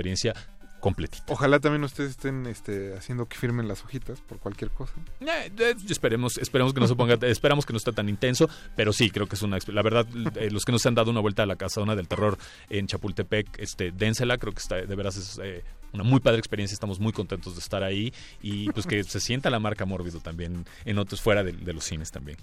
completita. 0.84 1.24
Ojalá 1.28 1.60
también 1.60 1.82
ustedes 1.82 2.10
estén 2.10 2.44
este, 2.44 2.94
haciendo 2.94 3.24
que 3.24 3.38
firmen 3.38 3.66
las 3.66 3.82
hojitas 3.82 4.20
por 4.20 4.38
cualquier 4.38 4.70
cosa. 4.70 4.92
Eh, 5.20 5.50
eh, 5.58 5.74
esperemos, 5.88 6.36
esperemos 6.36 6.74
que 6.74 6.80
no 6.80 6.86
se 6.86 6.94
ponga, 6.94 7.14
esperamos 7.26 7.64
que 7.64 7.72
no 7.72 7.78
esté 7.78 7.90
tan 7.92 8.10
intenso, 8.10 8.50
pero 8.76 8.92
sí, 8.92 9.08
creo 9.08 9.26
que 9.26 9.34
es 9.34 9.40
una, 9.40 9.56
la 9.66 9.82
verdad, 9.82 10.06
eh, 10.36 10.50
los 10.50 10.66
que 10.66 10.72
no 10.72 10.78
se 10.78 10.88
han 10.88 10.94
dado 10.94 11.10
una 11.10 11.20
vuelta 11.20 11.44
a 11.44 11.46
la 11.46 11.56
casona 11.56 11.96
del 11.96 12.06
terror 12.06 12.36
en 12.68 12.86
Chapultepec, 12.86 13.58
este, 13.60 13.92
dénsela, 13.92 14.36
creo 14.36 14.52
que 14.52 14.60
está, 14.60 14.76
de 14.76 14.94
veras 14.94 15.16
es 15.16 15.40
eh, 15.42 15.64
una 15.94 16.04
muy 16.04 16.20
padre 16.20 16.38
experiencia, 16.38 16.74
estamos 16.74 17.00
muy 17.00 17.14
contentos 17.14 17.54
de 17.54 17.60
estar 17.60 17.82
ahí 17.82 18.12
y 18.42 18.70
pues 18.72 18.86
que 18.86 19.04
se 19.04 19.20
sienta 19.20 19.48
la 19.48 19.60
marca 19.60 19.86
mórbido 19.86 20.20
también 20.20 20.66
en 20.84 20.98
otros 20.98 21.22
fuera 21.22 21.42
de, 21.42 21.52
de 21.52 21.72
los 21.72 21.84
cines 21.84 22.10
también. 22.10 22.36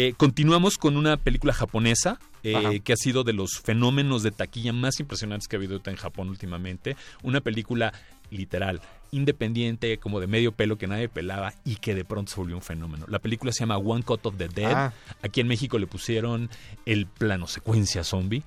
Eh, 0.00 0.14
continuamos 0.16 0.78
con 0.78 0.96
una 0.96 1.16
película 1.16 1.52
japonesa 1.52 2.20
eh, 2.44 2.78
que 2.84 2.92
ha 2.92 2.96
sido 2.96 3.24
de 3.24 3.32
los 3.32 3.58
fenómenos 3.58 4.22
de 4.22 4.30
taquilla 4.30 4.72
más 4.72 5.00
impresionantes 5.00 5.48
que 5.48 5.56
ha 5.56 5.58
habido 5.58 5.80
en 5.84 5.96
Japón 5.96 6.28
últimamente. 6.28 6.94
Una 7.24 7.40
película 7.40 7.92
literal, 8.30 8.80
independiente, 9.10 9.98
como 9.98 10.20
de 10.20 10.28
medio 10.28 10.52
pelo 10.52 10.78
que 10.78 10.86
nadie 10.86 11.08
pelaba 11.08 11.52
y 11.64 11.76
que 11.76 11.96
de 11.96 12.04
pronto 12.04 12.30
se 12.30 12.36
volvió 12.38 12.54
un 12.54 12.62
fenómeno. 12.62 13.06
La 13.08 13.18
película 13.18 13.50
se 13.50 13.58
llama 13.58 13.76
One 13.78 14.04
Cut 14.04 14.24
of 14.26 14.36
the 14.36 14.46
Dead. 14.46 14.70
Ah. 14.72 14.92
Aquí 15.22 15.40
en 15.40 15.48
México 15.48 15.80
le 15.80 15.88
pusieron 15.88 16.48
el 16.86 17.06
plano 17.06 17.48
secuencia 17.48 18.04
zombie. 18.04 18.44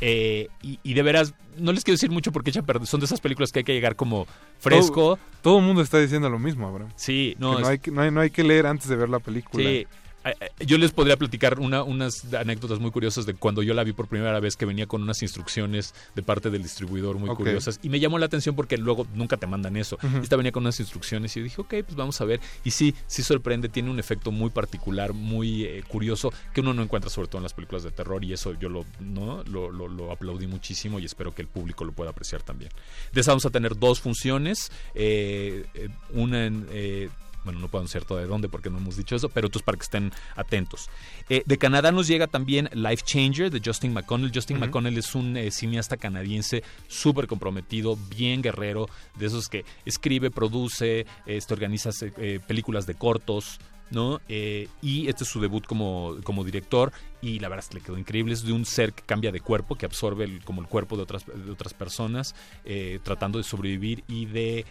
Eh, 0.00 0.48
y, 0.62 0.78
y 0.82 0.94
de 0.94 1.02
veras, 1.02 1.34
no 1.58 1.72
les 1.72 1.84
quiero 1.84 1.96
decir 1.96 2.10
mucho 2.10 2.32
porque 2.32 2.52
son 2.52 3.00
de 3.00 3.04
esas 3.06 3.20
películas 3.20 3.52
que 3.52 3.58
hay 3.58 3.64
que 3.64 3.74
llegar 3.74 3.96
como 3.96 4.26
fresco. 4.58 5.16
Todo, 5.16 5.18
todo 5.42 5.58
el 5.58 5.64
mundo 5.66 5.82
está 5.82 5.98
diciendo 5.98 6.30
lo 6.30 6.38
mismo, 6.38 6.66
Abraham. 6.66 6.90
Sí, 6.96 7.36
No, 7.38 7.48
no, 7.52 7.58
no, 7.58 7.60
es- 7.60 7.68
hay 7.68 7.78
que, 7.80 7.90
no, 7.90 8.00
hay, 8.00 8.10
no 8.10 8.20
hay 8.22 8.30
que 8.30 8.42
leer 8.42 8.66
antes 8.66 8.88
de 8.88 8.96
ver 8.96 9.10
la 9.10 9.18
película. 9.18 9.62
Sí. 9.62 9.86
Eh, 10.24 10.34
eh, 10.40 10.50
Yo 10.66 10.76
les 10.76 10.92
podría 10.92 11.16
platicar 11.16 11.58
una- 11.60 11.82
unas 11.82 12.32
anécdotas 12.34 12.78
muy 12.78 12.90
curiosas 12.90 13.24
de 13.24 13.32
cuando 13.34 13.62
yo 13.62 13.72
la 13.72 13.82
vi 13.84 13.92
por 13.94 14.06
primera 14.06 14.38
vez 14.38 14.54
que 14.56 14.66
venía 14.66 14.86
con 14.86 15.02
unas 15.02 15.22
instrucciones 15.22 15.94
de 16.14 16.22
parte 16.22 16.50
del 16.50 16.62
distribuidor 16.62 17.16
muy 17.18 17.30
curiosas 17.36 17.80
y 17.82 17.88
me 17.88 17.98
llamó 18.00 18.18
la 18.18 18.26
atención 18.26 18.54
porque 18.54 18.76
luego 18.76 19.06
nunca 19.14 19.38
te 19.38 19.46
mandan 19.46 19.76
eso. 19.76 19.98
Esta 20.22 20.36
venía 20.36 20.52
con 20.52 20.62
unas 20.64 20.78
instrucciones 20.78 21.34
y 21.36 21.40
dije, 21.42 21.60
ok, 21.60 21.74
pues 21.86 21.94
vamos 21.96 22.20
a 22.20 22.24
ver. 22.26 22.40
Y 22.64 22.70
sí, 22.72 22.94
sí 23.06 23.22
sorprende, 23.22 23.70
tiene 23.70 23.90
un 23.90 23.98
efecto 23.98 24.30
muy 24.30 24.50
particular, 24.50 25.14
muy 25.14 25.64
eh, 25.64 25.82
curioso 25.88 26.32
que 26.52 26.60
uno 26.60 26.74
no 26.74 26.82
encuentra 26.82 27.08
sobre 27.10 27.28
todo 27.28 27.38
en 27.38 27.44
las 27.44 27.54
películas 27.54 27.82
de 27.82 27.90
terror 27.90 28.22
y 28.22 28.32
eso 28.34 28.52
yo 28.58 28.68
lo, 28.68 28.84
¿no? 29.00 29.42
lo, 29.44 29.70
lo- 29.70 29.88
lo 29.88 30.12
aplaudí 30.12 30.46
muchísimo 30.46 30.98
y 31.00 31.06
espero 31.06 31.34
que 31.34 31.40
el 31.42 31.48
público 31.48 31.84
lo 31.86 31.92
pueda 31.92 32.10
apreciar 32.10 32.42
también. 32.42 32.70
De 33.12 33.22
esa 33.22 33.30
vamos 33.30 33.46
a 33.46 33.50
tener 33.50 33.78
dos 33.78 34.00
funciones, 34.00 34.70
eh, 34.94 35.64
una 36.12 36.44
en... 36.46 36.66
eh, 36.70 37.08
bueno, 37.44 37.58
no 37.60 37.68
puedo 37.68 37.80
anunciar 37.80 38.04
todo 38.04 38.18
de 38.18 38.26
dónde 38.26 38.48
porque 38.48 38.70
no 38.70 38.78
hemos 38.78 38.96
dicho 38.96 39.16
eso, 39.16 39.28
pero 39.28 39.46
otros 39.48 39.62
para 39.62 39.76
que 39.78 39.82
estén 39.84 40.12
atentos. 40.36 40.88
Eh, 41.28 41.42
de 41.46 41.58
Canadá 41.58 41.92
nos 41.92 42.06
llega 42.06 42.26
también 42.26 42.68
Life 42.72 43.02
Changer 43.04 43.50
de 43.50 43.60
Justin 43.64 43.92
McConnell. 43.92 44.30
Justin 44.34 44.56
Ujú. 44.58 44.66
McConnell 44.66 44.98
es 44.98 45.14
un 45.14 45.36
eh, 45.36 45.50
cineasta 45.50 45.96
canadiense 45.96 46.62
súper 46.88 47.26
comprometido, 47.26 47.96
bien 48.16 48.42
guerrero, 48.42 48.88
de 49.18 49.26
esos 49.26 49.48
que 49.48 49.64
escribe, 49.84 50.30
produce, 50.30 51.06
este, 51.26 51.54
organiza 51.54 51.90
eh, 52.18 52.40
películas 52.46 52.86
de 52.86 52.94
cortos. 52.94 53.58
¿no? 53.92 54.20
Eh, 54.28 54.68
y 54.80 55.08
este 55.08 55.24
es 55.24 55.30
su 55.30 55.40
debut 55.40 55.66
como, 55.66 56.14
como 56.22 56.44
director 56.44 56.92
y 57.20 57.40
la 57.40 57.48
verdad 57.48 57.64
es 57.64 57.70
que 57.70 57.78
le 57.80 57.84
quedó 57.84 57.98
increíble. 57.98 58.34
Es 58.34 58.44
de 58.44 58.52
un 58.52 58.64
ser 58.64 58.92
que 58.92 59.02
cambia 59.02 59.32
de 59.32 59.40
cuerpo, 59.40 59.74
que 59.74 59.84
absorbe 59.84 60.22
el- 60.22 60.44
como 60.44 60.60
el 60.62 60.68
cuerpo 60.68 60.96
de 60.96 61.02
otras, 61.02 61.26
de 61.26 61.50
otras 61.50 61.74
personas, 61.74 62.36
eh, 62.64 63.00
tratando 63.02 63.38
de 63.38 63.42
sobrevivir 63.42 64.04
y 64.06 64.26
de 64.26 64.64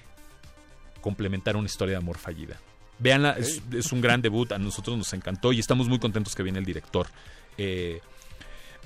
complementar 1.01 1.55
una 1.55 1.65
historia 1.65 1.93
de 1.93 1.97
amor 1.97 2.17
fallida. 2.17 2.59
Veanla, 2.99 3.31
es, 3.37 3.61
es 3.71 3.91
un 3.91 4.01
gran 4.01 4.21
debut, 4.21 4.51
a 4.51 4.57
nosotros 4.57 4.97
nos 4.97 5.13
encantó 5.13 5.53
y 5.53 5.59
estamos 5.59 5.87
muy 5.87 5.99
contentos 5.99 6.35
que 6.35 6.43
viene 6.43 6.59
el 6.59 6.65
director. 6.65 7.07
Eh, 7.57 8.01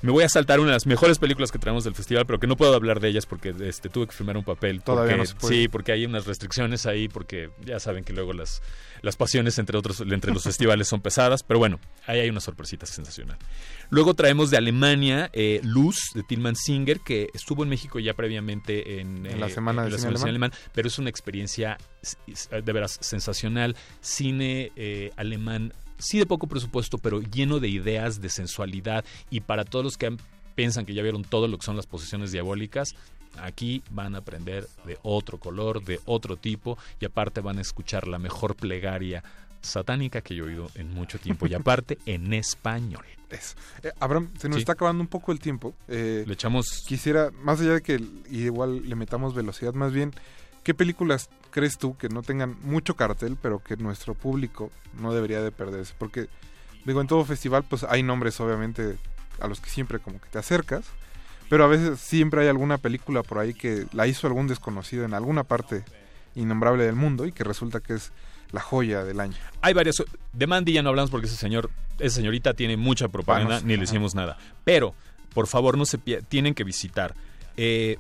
me 0.03 0.11
voy 0.11 0.23
a 0.23 0.29
saltar 0.29 0.59
una 0.59 0.67
de 0.69 0.73
las 0.75 0.85
mejores 0.85 1.17
películas 1.17 1.51
que 1.51 1.57
traemos 1.57 1.83
del 1.85 1.95
festival, 1.95 2.25
pero 2.27 2.37
que 2.39 2.45
no 2.45 2.55
puedo 2.55 2.75
hablar 2.75 2.99
de 2.99 3.07
ellas 3.09 3.25
porque 3.25 3.55
este, 3.61 3.89
tuve 3.89 4.05
que 4.05 4.11
firmar 4.13 4.37
un 4.37 4.43
papel. 4.43 4.83
Todavía 4.83 5.13
porque- 5.15 5.17
no 5.17 5.25
se 5.25 5.35
puede. 5.35 5.55
Sí, 5.55 5.67
porque 5.69 5.91
hay 5.93 6.05
unas 6.05 6.25
restricciones 6.27 6.85
ahí, 6.85 7.07
porque 7.07 7.49
ya 7.65 7.79
saben 7.79 8.03
que 8.03 8.13
luego 8.13 8.33
las, 8.33 8.61
las 9.01 9.15
pasiones 9.15 9.57
entre, 9.57 9.77
otros, 9.77 10.01
entre 10.01 10.31
los 10.33 10.43
festivales 10.43 10.87
son 10.87 11.01
pesadas, 11.01 11.41
pero 11.41 11.57
bueno, 11.57 11.79
ahí 12.05 12.19
hay 12.19 12.29
una 12.29 12.41
sorpresita 12.41 12.85
sensacional. 12.85 13.37
Luego 13.89 14.13
traemos 14.13 14.51
de 14.51 14.57
Alemania 14.57 15.29
eh, 15.33 15.61
Luz, 15.63 15.97
de 16.13 16.23
Tilman 16.23 16.55
Singer, 16.55 16.99
que 16.99 17.29
estuvo 17.33 17.63
en 17.63 17.69
México 17.69 17.97
ya 17.99 18.13
previamente 18.13 18.99
en, 18.99 19.25
En 19.25 19.39
la 19.39 19.47
eh, 19.47 19.51
Semana 19.51 19.83
en 19.83 19.85
de 19.85 19.91
la 19.91 19.97
Cine 19.97 20.11
Semana 20.17 20.29
Alemán. 20.29 20.51
alemán, 20.51 20.69
pero 20.73 20.87
es 20.89 20.99
una 20.99 21.09
experiencia 21.09 21.77
de 22.51 22.73
veras 22.73 22.97
sensacional. 23.01 23.75
Cine 24.01 24.71
eh, 24.75 25.11
alemán, 25.15 25.73
sí 26.03 26.19
de 26.19 26.25
poco 26.25 26.47
presupuesto, 26.47 26.97
pero 26.97 27.21
lleno 27.21 27.59
de 27.59 27.69
ideas, 27.69 28.21
de 28.21 28.29
sensualidad 28.29 29.03
y 29.29 29.41
para 29.41 29.65
todos 29.65 29.83
los 29.85 29.97
que 29.97 30.07
han 30.07 30.17
piensan 30.55 30.85
que 30.85 30.93
ya 30.93 31.01
vieron 31.01 31.23
todo 31.23 31.47
lo 31.47 31.57
que 31.57 31.65
son 31.65 31.75
las 31.75 31.87
posesiones 31.87 32.31
diabólicas, 32.31 32.93
aquí 33.41 33.81
van 33.89 34.13
a 34.13 34.19
aprender 34.19 34.67
de 34.85 34.99
otro 35.01 35.39
color, 35.39 35.83
de 35.83 35.99
otro 36.05 36.37
tipo, 36.37 36.77
y 36.99 37.05
aparte 37.05 37.41
van 37.41 37.57
a 37.57 37.61
escuchar 37.61 38.07
la 38.07 38.19
mejor 38.19 38.55
plegaria 38.55 39.23
satánica 39.61 40.21
que 40.21 40.35
yo 40.35 40.43
he 40.43 40.49
oído 40.49 40.69
en 40.75 40.93
mucho 40.93 41.17
tiempo, 41.17 41.47
y 41.47 41.55
aparte 41.55 41.97
en 42.05 42.33
español. 42.33 43.03
Eh, 43.31 43.89
Abraham, 43.99 44.29
se 44.37 44.47
nos 44.47 44.57
Sí. 44.57 44.61
está 44.61 44.73
acabando 44.73 45.01
un 45.01 45.07
poco 45.07 45.31
el 45.31 45.39
tiempo. 45.39 45.73
Eh, 45.87 46.23
Le 46.27 46.33
echamos... 46.33 46.67
Quisiera, 46.87 47.31
más 47.41 47.59
allá 47.61 47.73
de 47.73 47.81
que 47.81 47.99
igual 48.29 48.87
le 48.87 48.95
metamos 48.95 49.33
velocidad, 49.33 49.73
más 49.73 49.91
bien, 49.91 50.11
¿qué 50.63 50.73
películas 50.73 51.29
crees 51.51 51.77
tú 51.77 51.97
que 51.97 52.09
no 52.09 52.23
tengan 52.23 52.57
mucho 52.63 52.95
cartel, 52.95 53.37
pero 53.41 53.59
que 53.59 53.77
nuestro 53.77 54.13
público 54.13 54.71
no 54.99 55.13
debería 55.13 55.41
de 55.41 55.51
perderse? 55.51 55.93
Porque, 55.97 56.27
digo, 56.85 57.01
en 57.01 57.07
todo 57.07 57.23
festival, 57.25 57.63
pues 57.63 57.83
hay 57.83 58.03
nombres, 58.03 58.39
obviamente, 58.39 58.97
a 59.39 59.47
los 59.47 59.59
que 59.59 59.69
siempre 59.69 59.99
como 59.99 60.19
que 60.21 60.29
te 60.29 60.39
acercas, 60.39 60.85
pero 61.49 61.65
a 61.65 61.67
veces 61.67 61.99
siempre 61.99 62.41
hay 62.41 62.47
alguna 62.47 62.77
película 62.77 63.23
por 63.23 63.39
ahí 63.39 63.53
que 63.53 63.85
la 63.93 64.07
hizo 64.07 64.27
algún 64.27 64.47
desconocido 64.47 65.05
en 65.05 65.13
alguna 65.13 65.43
parte 65.43 65.83
innombrable 66.35 66.85
del 66.85 66.95
mundo 66.95 67.25
y 67.25 67.31
que 67.31 67.43
resulta 67.43 67.79
que 67.79 67.93
es 67.93 68.11
la 68.51 68.61
joya 68.61 69.03
del 69.03 69.19
año. 69.19 69.35
Hay 69.61 69.73
varias. 69.73 69.95
De 70.31 70.47
Mandy 70.47 70.73
ya 70.73 70.81
no 70.81 70.89
hablamos 70.89 71.11
porque 71.11 71.27
ese 71.27 71.35
señor, 71.35 71.69
esa 71.99 72.15
señorita 72.15 72.53
tiene 72.53 72.77
mucha 72.77 73.07
propaganda, 73.07 73.61
ni 73.61 73.75
le 73.77 73.83
hicimos 73.83 74.15
nada. 74.15 74.37
Pero, 74.63 74.95
por 75.33 75.47
favor, 75.47 75.77
no 75.77 75.85
se 75.85 75.97
tienen 75.97 76.53
que 76.53 76.63
visitar. 76.63 77.13
eh, 77.57 77.97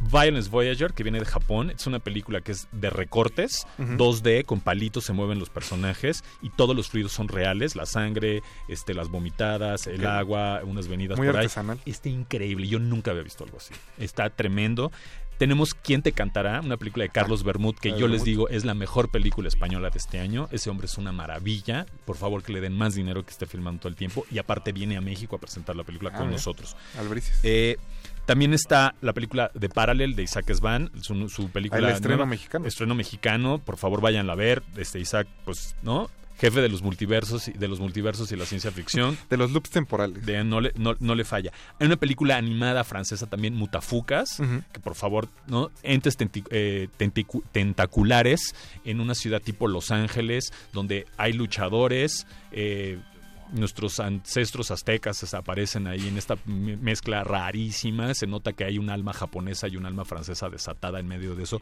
Violence 0.00 0.48
Voyager, 0.48 0.92
que 0.94 1.02
viene 1.02 1.18
de 1.18 1.24
Japón, 1.24 1.70
es 1.70 1.86
una 1.86 1.98
película 1.98 2.40
que 2.40 2.52
es 2.52 2.68
de 2.72 2.88
recortes, 2.90 3.66
Ujú. 3.78 3.92
2D, 3.96 4.44
con 4.44 4.60
palitos 4.60 5.04
se 5.04 5.12
mueven 5.12 5.38
los 5.38 5.50
personajes 5.50 6.22
y 6.40 6.50
todos 6.50 6.76
los 6.76 6.88
fluidos 6.88 7.12
son 7.12 7.28
reales, 7.28 7.74
la 7.74 7.84
sangre, 7.84 8.42
este, 8.68 8.94
las 8.94 9.08
vomitadas, 9.08 9.86
el 9.88 10.06
agua, 10.06 10.60
unas 10.64 10.86
venidas 10.88 11.18
Muy 11.18 11.26
por 11.26 11.36
ahí. 11.36 11.44
artesanal. 11.44 11.80
Está 11.84 12.08
increíble, 12.08 12.68
yo 12.68 12.78
nunca 12.78 13.10
había 13.10 13.22
visto 13.24 13.44
algo 13.44 13.58
así. 13.58 13.74
Está 13.98 14.30
tremendo. 14.30 14.92
Tenemos 15.36 15.72
¿Quién 15.74 16.02
te 16.02 16.10
cantará? 16.10 16.60
Una 16.60 16.76
película 16.76 17.04
de 17.04 17.10
Carlos 17.10 17.44
Bermud 17.44 17.76
que 17.76 17.96
yo 17.96 18.08
les 18.08 18.24
digo 18.24 18.48
es 18.48 18.64
la 18.64 18.74
mejor 18.74 19.08
película 19.08 19.46
española 19.46 19.88
de 19.90 19.98
este 19.98 20.18
año. 20.18 20.48
Ese 20.50 20.68
hombre 20.68 20.86
es 20.86 20.98
una 20.98 21.12
maravilla. 21.12 21.86
Por 22.06 22.16
favor 22.16 22.42
que 22.42 22.52
le 22.52 22.60
den 22.60 22.76
más 22.76 22.96
dinero 22.96 23.24
que 23.24 23.30
esté 23.30 23.46
filmando 23.46 23.78
todo 23.82 23.88
el 23.88 23.94
tiempo. 23.94 24.26
Y 24.32 24.38
aparte 24.38 24.72
viene 24.72 24.96
a 24.96 25.00
México 25.00 25.36
a 25.36 25.38
presentar 25.38 25.76
la 25.76 25.84
película 25.84 26.10
Ah, 26.12 26.16
con 26.18 26.26
mira. 26.26 26.38
nosotros. 26.38 26.74
Albrices. 26.98 27.38
Eh, 27.44 27.76
también 28.28 28.52
está 28.52 28.94
la 29.00 29.14
película 29.14 29.50
de 29.54 29.70
Parallel 29.70 30.14
de 30.14 30.22
Isaac 30.22 30.52
Svan, 30.52 30.90
su, 31.00 31.28
su 31.30 31.48
película 31.50 31.88
el 31.88 31.94
estreno 31.94 32.16
nueva. 32.18 32.30
mexicano. 32.30 32.66
Estreno 32.66 32.94
mexicano, 32.94 33.58
por 33.58 33.78
favor 33.78 34.02
váyanla 34.02 34.34
a 34.34 34.36
ver. 34.36 34.62
Este 34.76 35.00
Isaac, 35.00 35.26
pues, 35.46 35.74
¿no? 35.82 36.10
Jefe 36.38 36.60
de 36.60 36.68
los 36.68 36.82
multiversos 36.82 37.48
y 37.48 37.52
de 37.52 37.66
los 37.66 37.80
multiversos 37.80 38.30
y 38.30 38.36
la 38.36 38.44
ciencia 38.44 38.70
ficción. 38.70 39.16
De 39.30 39.36
los 39.38 39.50
loops 39.50 39.70
temporales. 39.70 40.24
De 40.26 40.44
no 40.44 40.60
le, 40.60 40.72
no, 40.76 40.94
no 41.00 41.14
le 41.16 41.24
falla. 41.24 41.50
Hay 41.80 41.86
una 41.86 41.96
película 41.96 42.36
animada 42.36 42.84
francesa 42.84 43.26
también, 43.26 43.54
Mutafucas, 43.56 44.40
que 44.72 44.78
por 44.78 44.94
favor, 44.94 45.28
¿no? 45.48 45.70
Entes 45.82 46.16
tenti- 46.16 46.46
eh, 46.50 46.88
tenticu- 46.96 47.42
tentaculares 47.50 48.54
en 48.84 49.00
una 49.00 49.14
ciudad 49.14 49.40
tipo 49.42 49.66
Los 49.68 49.90
Ángeles, 49.90 50.52
donde 50.72 51.06
hay 51.16 51.32
luchadores. 51.32 52.26
eh, 52.52 52.98
Nuestros 53.52 53.98
ancestros 54.00 54.70
aztecas 54.70 55.20
desaparecen 55.20 55.86
ahí 55.86 56.06
en 56.08 56.18
esta 56.18 56.36
me- 56.44 56.76
mezcla 56.76 57.24
rarísima. 57.24 58.12
Se 58.14 58.26
nota 58.26 58.52
que 58.52 58.64
hay 58.64 58.78
un 58.78 58.90
alma 58.90 59.12
japonesa 59.12 59.68
y 59.68 59.76
un 59.76 59.86
alma 59.86 60.04
francesa 60.04 60.48
desatada 60.48 61.00
en 61.00 61.08
medio 61.08 61.34
de 61.34 61.44
eso. 61.44 61.60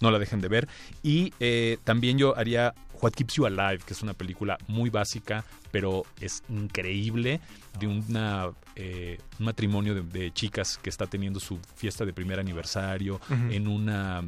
No 0.00 0.10
la 0.10 0.18
dejen 0.18 0.40
de 0.40 0.48
ver. 0.48 0.68
Y 1.02 1.32
eh, 1.40 1.78
también 1.82 2.18
yo 2.18 2.36
haría 2.36 2.72
What 3.00 3.12
Keeps 3.12 3.34
You 3.34 3.46
Alive, 3.46 3.78
que 3.84 3.94
es 3.94 4.02
una 4.02 4.12
película 4.14 4.56
muy 4.68 4.90
básica, 4.90 5.44
pero 5.72 6.04
es 6.20 6.42
increíble, 6.48 7.40
de 7.80 7.86
una, 7.88 8.48
eh, 8.76 9.18
un 9.40 9.46
matrimonio 9.46 9.94
de, 9.94 10.02
de 10.02 10.30
chicas 10.32 10.78
que 10.80 10.90
está 10.90 11.06
teniendo 11.06 11.40
su 11.40 11.58
fiesta 11.74 12.04
de 12.04 12.12
primer 12.12 12.38
aniversario 12.38 13.20
en 13.50 13.66
una 13.66 14.22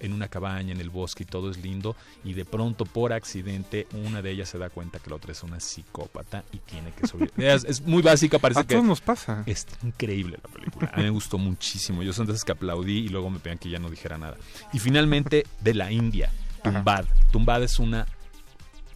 en 0.00 0.12
una 0.12 0.28
cabaña 0.28 0.72
en 0.72 0.80
el 0.80 0.90
bosque 0.90 1.24
y 1.24 1.26
todo 1.26 1.50
es 1.50 1.58
lindo 1.58 1.96
y 2.24 2.34
de 2.34 2.44
pronto 2.44 2.84
por 2.84 3.12
accidente 3.12 3.86
una 3.92 4.22
de 4.22 4.30
ellas 4.30 4.48
se 4.48 4.58
da 4.58 4.70
cuenta 4.70 4.98
que 4.98 5.10
la 5.10 5.16
otra 5.16 5.32
es 5.32 5.42
una 5.42 5.60
psicópata 5.60 6.44
y 6.52 6.58
tiene 6.58 6.92
que 6.92 7.06
subir. 7.06 7.32
es, 7.36 7.64
es 7.64 7.80
muy 7.80 8.02
básica, 8.02 8.38
parece 8.38 8.60
A 8.60 8.64
que 8.64 8.74
todos 8.74 8.86
nos 8.86 9.00
pasa. 9.00 9.42
es 9.46 9.66
increíble 9.82 10.38
la 10.42 10.48
película. 10.48 10.90
A 10.92 10.96
mí 10.98 11.04
me 11.04 11.10
gustó 11.10 11.38
muchísimo. 11.38 12.02
Yo 12.02 12.12
son 12.12 12.26
de 12.26 12.32
esas 12.32 12.44
que 12.44 12.52
aplaudí 12.52 12.98
y 12.98 13.08
luego 13.08 13.30
me 13.30 13.38
pedían 13.38 13.58
que 13.58 13.70
ya 13.70 13.78
no 13.78 13.90
dijera 13.90 14.18
nada. 14.18 14.36
Y 14.72 14.78
finalmente, 14.78 15.46
de 15.60 15.74
la 15.74 15.90
India, 15.90 16.30
Tumbad. 16.62 17.04
Tumbad 17.30 17.62
es 17.62 17.78
una 17.78 18.06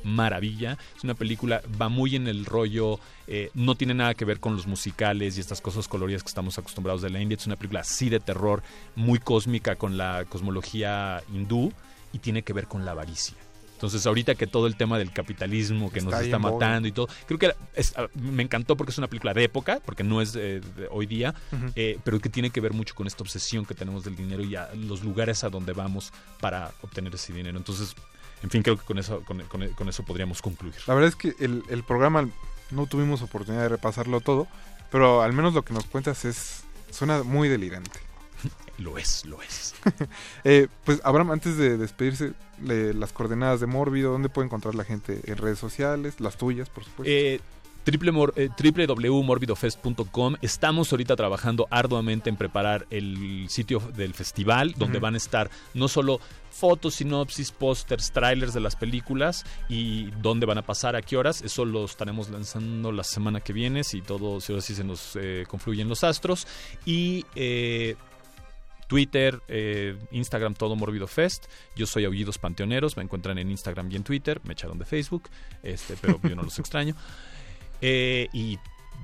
maravilla. 0.06 0.78
Es 0.96 1.04
una 1.04 1.14
película, 1.14 1.60
va 1.80 1.88
muy 1.88 2.16
en 2.16 2.26
el 2.28 2.46
rollo, 2.46 2.98
eh, 3.26 3.50
no 3.54 3.74
tiene 3.74 3.92
nada 3.92 4.14
que 4.14 4.24
ver 4.24 4.40
con 4.40 4.54
los 4.56 4.66
musicales 4.66 5.36
y 5.36 5.40
estas 5.40 5.60
cosas 5.60 5.88
coloridas 5.88 6.22
que 6.22 6.28
estamos 6.28 6.56
acostumbrados 6.58 7.02
de 7.02 7.10
la 7.10 7.20
India. 7.20 7.36
Es 7.36 7.46
una 7.46 7.56
película 7.56 7.80
así 7.80 8.08
de 8.08 8.20
terror, 8.20 8.62
muy 8.94 9.18
cósmica 9.18 9.76
con 9.76 9.96
la 9.98 10.24
cosmología 10.28 11.22
hindú 11.32 11.72
y 12.12 12.18
tiene 12.18 12.42
que 12.42 12.52
ver 12.52 12.66
con 12.66 12.84
la 12.84 12.92
avaricia. 12.92 13.36
Entonces, 13.74 14.06
ahorita 14.06 14.34
que 14.36 14.46
todo 14.46 14.66
el 14.68 14.74
tema 14.76 14.96
del 14.96 15.12
capitalismo 15.12 15.90
que 15.92 15.98
Está 15.98 16.10
nos 16.12 16.20
está 16.22 16.38
matando 16.38 16.88
y 16.88 16.92
todo, 16.92 17.08
creo 17.26 17.38
que 17.38 17.52
es- 17.74 17.92
ah, 17.98 18.06
me 18.14 18.42
encantó 18.42 18.74
porque 18.74 18.90
es 18.90 18.96
una 18.96 19.06
película 19.06 19.34
de 19.34 19.44
época, 19.44 19.80
porque 19.84 20.02
no 20.02 20.22
es 20.22 20.34
eh, 20.34 20.62
de 20.78 20.88
hoy 20.90 21.04
día, 21.04 21.34
eh, 21.74 21.98
pero 22.02 22.18
que 22.18 22.30
tiene 22.30 22.48
que 22.48 22.62
ver 22.62 22.72
mucho 22.72 22.94
con 22.94 23.06
esta 23.06 23.22
obsesión 23.22 23.66
que 23.66 23.74
tenemos 23.74 24.02
del 24.02 24.16
dinero 24.16 24.42
y 24.42 24.56
a 24.56 24.70
los 24.74 25.04
lugares 25.04 25.44
a 25.44 25.50
donde 25.50 25.74
vamos 25.74 26.10
para 26.40 26.72
obtener 26.80 27.14
ese 27.14 27.34
dinero. 27.34 27.58
Entonces, 27.58 27.94
en 28.42 28.50
fin, 28.50 28.62
creo 28.62 28.76
que 28.78 28.84
con 28.84 28.98
eso, 28.98 29.22
con, 29.22 29.40
con- 29.44 29.68
con 29.70 29.88
eso 29.88 30.02
podríamos 30.04 30.42
concluir. 30.42 30.74
La 30.86 30.94
verdad 30.94 31.08
es 31.08 31.16
que 31.16 31.34
el, 31.44 31.62
el 31.68 31.82
programa 31.84 32.28
no 32.70 32.86
tuvimos 32.86 33.22
oportunidad 33.22 33.62
de 33.62 33.68
repasarlo 33.70 34.20
todo, 34.20 34.46
pero 34.90 35.22
al 35.22 35.32
menos 35.32 35.54
lo 35.54 35.62
que 35.64 35.72
nos 35.74 35.84
cuentas 35.86 36.24
es 36.24 36.62
suena 36.90 37.22
muy 37.22 37.48
delirante. 37.48 37.98
Lo 38.78 38.98
es, 38.98 39.24
lo 39.24 39.40
es. 39.42 39.74
Eh, 40.44 40.68
pues 40.84 41.00
Abraham, 41.02 41.30
antes 41.30 41.56
de 41.56 41.78
despedirse, 41.78 42.34
le- 42.62 42.92
las 42.92 43.10
coordenadas 43.12 43.58
de 43.60 43.66
Mórbido, 43.66 44.12
¿dónde 44.12 44.28
puede 44.28 44.44
encontrar 44.46 44.74
la 44.74 44.84
gente? 44.84 45.22
En 45.24 45.38
redes 45.38 45.58
sociales, 45.58 46.20
las 46.20 46.36
tuyas, 46.36 46.68
por 46.68 46.84
supuesto. 46.84 47.10
Eh, 47.10 47.34
eh, 47.36 47.40
www.morbidofest.com. 47.86 50.34
Estamos 50.42 50.92
ahorita 50.92 51.14
trabajando 51.14 51.68
arduamente 51.70 52.28
en 52.28 52.36
preparar 52.36 52.88
el 52.90 53.46
sitio 53.48 53.78
del 53.78 54.12
festival, 54.12 54.74
donde 54.76 54.98
van 54.98 55.14
a 55.14 55.18
estar 55.18 55.48
no 55.74 55.86
solo 55.86 56.18
fotos, 56.50 56.96
sinopsis, 56.96 57.52
pósters, 57.52 58.10
trailers 58.12 58.52
de 58.54 58.60
las 58.60 58.74
películas 58.76 59.44
y 59.68 60.10
dónde 60.22 60.46
van 60.46 60.56
a 60.58 60.62
pasar, 60.62 60.96
a 60.96 61.02
qué 61.02 61.16
horas. 61.16 61.42
Eso 61.42 61.64
lo 61.64 61.84
estaremos 61.84 62.28
lanzando 62.30 62.90
la 62.92 63.04
semana 63.04 63.40
que 63.40 63.52
viene, 63.52 63.84
si 63.84 64.02
todo, 64.02 64.40
si 64.40 64.50
ahora 64.52 64.62
sí 64.62 64.74
se 64.74 64.82
nos 64.82 65.14
eh, 65.16 65.44
confluyen 65.46 65.88
los 65.88 66.02
astros. 66.02 66.48
Y 66.84 67.24
eh, 67.36 67.94
Twitter, 68.86 69.40
eh, 69.48 69.96
Instagram, 70.10 70.54
todo 70.54 70.76
Morbido 70.76 71.06
Fest. 71.06 71.46
Yo 71.74 71.86
soy 71.86 72.04
Aullidos 72.04 72.38
Panteoneros. 72.38 72.96
Me 72.96 73.02
encuentran 73.02 73.38
en 73.38 73.50
Instagram 73.50 73.90
y 73.90 73.96
en 73.96 74.04
Twitter. 74.04 74.40
Me 74.44 74.52
echaron 74.52 74.78
de 74.78 74.84
Facebook, 74.84 75.28
este, 75.62 75.96
pero 76.00 76.20
yo 76.22 76.34
no 76.34 76.42
los 76.42 76.58
extraño. 76.58 76.94
Eh, 77.80 78.28
y 78.32 78.58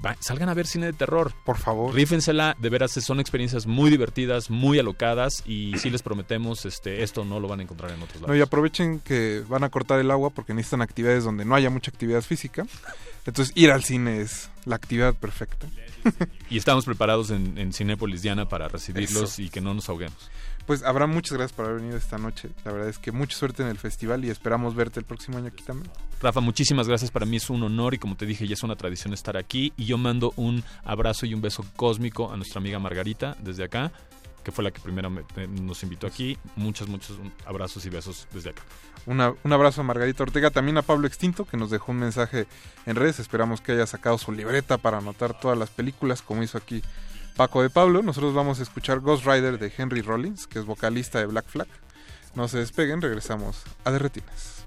va- 0.05 0.17
salgan 0.21 0.49
a 0.49 0.55
ver 0.55 0.67
cine 0.67 0.87
de 0.87 0.93
terror. 0.93 1.33
Por 1.45 1.59
favor. 1.59 1.95
Rífensela, 1.95 2.57
de 2.59 2.69
veras 2.71 2.93
son 2.93 3.21
experiencias 3.21 3.67
muy 3.67 3.91
divertidas, 3.91 4.51
muy 4.51 4.79
alocadas 4.79 5.43
y 5.47 5.77
sí 5.79 5.91
les 5.91 6.03
prometemos, 6.03 6.65
este, 6.65 7.03
esto 7.03 7.25
no 7.25 7.41
lo 7.41 7.49
van 7.49 7.61
a 7.61 7.63
encontrar 7.63 7.91
en 7.93 8.03
otros 8.03 8.21
No, 8.21 8.29
lados. 8.29 8.39
y 8.39 8.43
aprovechen 8.43 9.01
que 9.01 9.43
van 9.49 9.65
a 9.65 9.69
cortar 9.71 10.01
el 10.01 10.11
agua 10.11 10.31
porque 10.31 10.55
necesitan 10.55 10.83
actividades 10.83 11.25
donde 11.25 11.45
no 11.45 11.55
haya 11.55 11.71
mucha 11.71 11.91
actividad 11.91 12.23
física. 12.23 12.67
Entonces 13.27 13.53
ir 13.57 13.71
al 13.71 13.85
cine 13.85 14.21
es 14.21 14.51
la 14.65 14.75
actividad 14.77 15.15
perfecta. 15.15 15.69
Y 16.51 16.59
estamos 16.59 16.85
preparados 16.85 17.31
en, 17.31 17.57
en 17.57 17.73
Cinépolis 17.73 18.23
Diana 18.23 18.49
para 18.49 18.67
recibirlos 18.67 19.35
Eso. 19.35 19.43
y 19.43 19.49
que 19.51 19.61
no 19.61 19.73
nos 19.75 19.89
ahoguemos. 19.89 20.31
Pues 20.67 20.85
Abraham, 20.85 21.13
muchas 21.13 21.33
gracias 21.37 21.53
por 21.57 21.67
haber 21.67 21.79
venido 21.81 21.97
esta 21.97 22.19
noche. 22.19 22.51
La 22.65 22.73
verdad 22.73 22.89
es 22.89 22.99
que 22.99 23.11
mucha 23.11 23.37
suerte 23.37 23.63
en 23.63 23.69
el 23.69 23.79
festival 23.79 24.25
y 24.25 24.31
esperamos 24.31 24.75
verte 24.77 25.01
el 25.01 25.05
próximo 25.07 25.39
año 25.39 25.49
aquí 25.49 25.65
también. 25.65 25.91
Rafa, 26.21 26.41
muchísimas 26.41 26.87
gracias. 26.87 27.11
Para 27.11 27.27
mí 27.27 27.37
es 27.37 27.51
un 27.51 27.63
honor 27.65 27.95
y 27.95 27.99
como 27.99 28.17
te 28.17 28.27
dije, 28.27 28.47
ya 28.47 28.55
es 28.55 28.63
una 28.63 28.77
tradición 28.77 29.13
estar 29.13 29.37
aquí. 29.37 29.73
Y 29.77 29.87
yo 29.87 29.99
mando 29.99 30.33
un 30.37 30.63
abrazo 30.85 31.27
y 31.27 31.35
un 31.35 31.41
beso 31.43 31.65
cósmico 31.75 32.31
a 32.33 32.37
nuestra 32.37 32.61
amiga 32.61 32.79
Margarita 32.79 33.37
desde 33.41 33.65
acá, 33.65 33.91
que 34.45 34.53
fue 34.53 34.63
la 34.63 34.71
que 34.71 34.81
primero 34.81 35.11
me- 35.11 35.25
me- 35.37 35.49
nos 35.49 35.83
invitó 35.83 36.07
aquí. 36.07 36.39
Muchos, 36.55 36.87
muchos 36.89 37.19
abrazos 37.45 37.85
y 37.85 37.91
besos 37.91 38.29
desde 38.33 38.51
acá. 38.51 38.63
Una- 39.07 39.35
un 39.43 39.53
abrazo 39.53 39.81
a 39.81 39.85
Margarita 39.85 40.23
Ortega, 40.23 40.51
también 40.53 40.79
a 40.79 40.83
Pablo 40.83 41.09
Extinto, 41.09 41.45
que 41.45 41.57
nos 41.57 41.71
dejó 41.71 41.91
un 41.91 41.99
mensaje 41.99 42.47
en 42.87 42.95
redes. 42.95 43.19
Esperamos 43.19 43.61
que 43.61 43.73
haya 43.73 43.87
sacado 43.89 44.17
su 44.17 44.31
libreta 44.31 44.79
para 44.79 44.99
anotar 44.99 45.39
todas 45.41 45.59
las 45.59 45.71
películas, 45.71 46.23
como 46.23 46.45
hizo 46.45 46.57
aquí 46.57 46.83
Paco 47.37 47.63
de 47.63 47.71
Pablo. 47.71 48.03
Nosotros 48.03 48.35
vamos 48.35 48.61
a 48.61 48.63
escuchar 48.63 49.01
Ghost 49.01 49.25
Rider 49.27 49.59
de 49.59 49.73
Henry 49.77 50.03
Rollins, 50.03 50.47
que 50.47 50.59
es 50.59 50.65
vocalista 50.65 51.19
de 51.19 51.27
Black 51.27 51.47
Flag. 51.47 51.69
No 52.35 52.49
se 52.49 52.59
despeguen, 52.59 53.03
regresamos 53.03 53.63
a 53.85 53.91
Derretinas. 53.91 54.65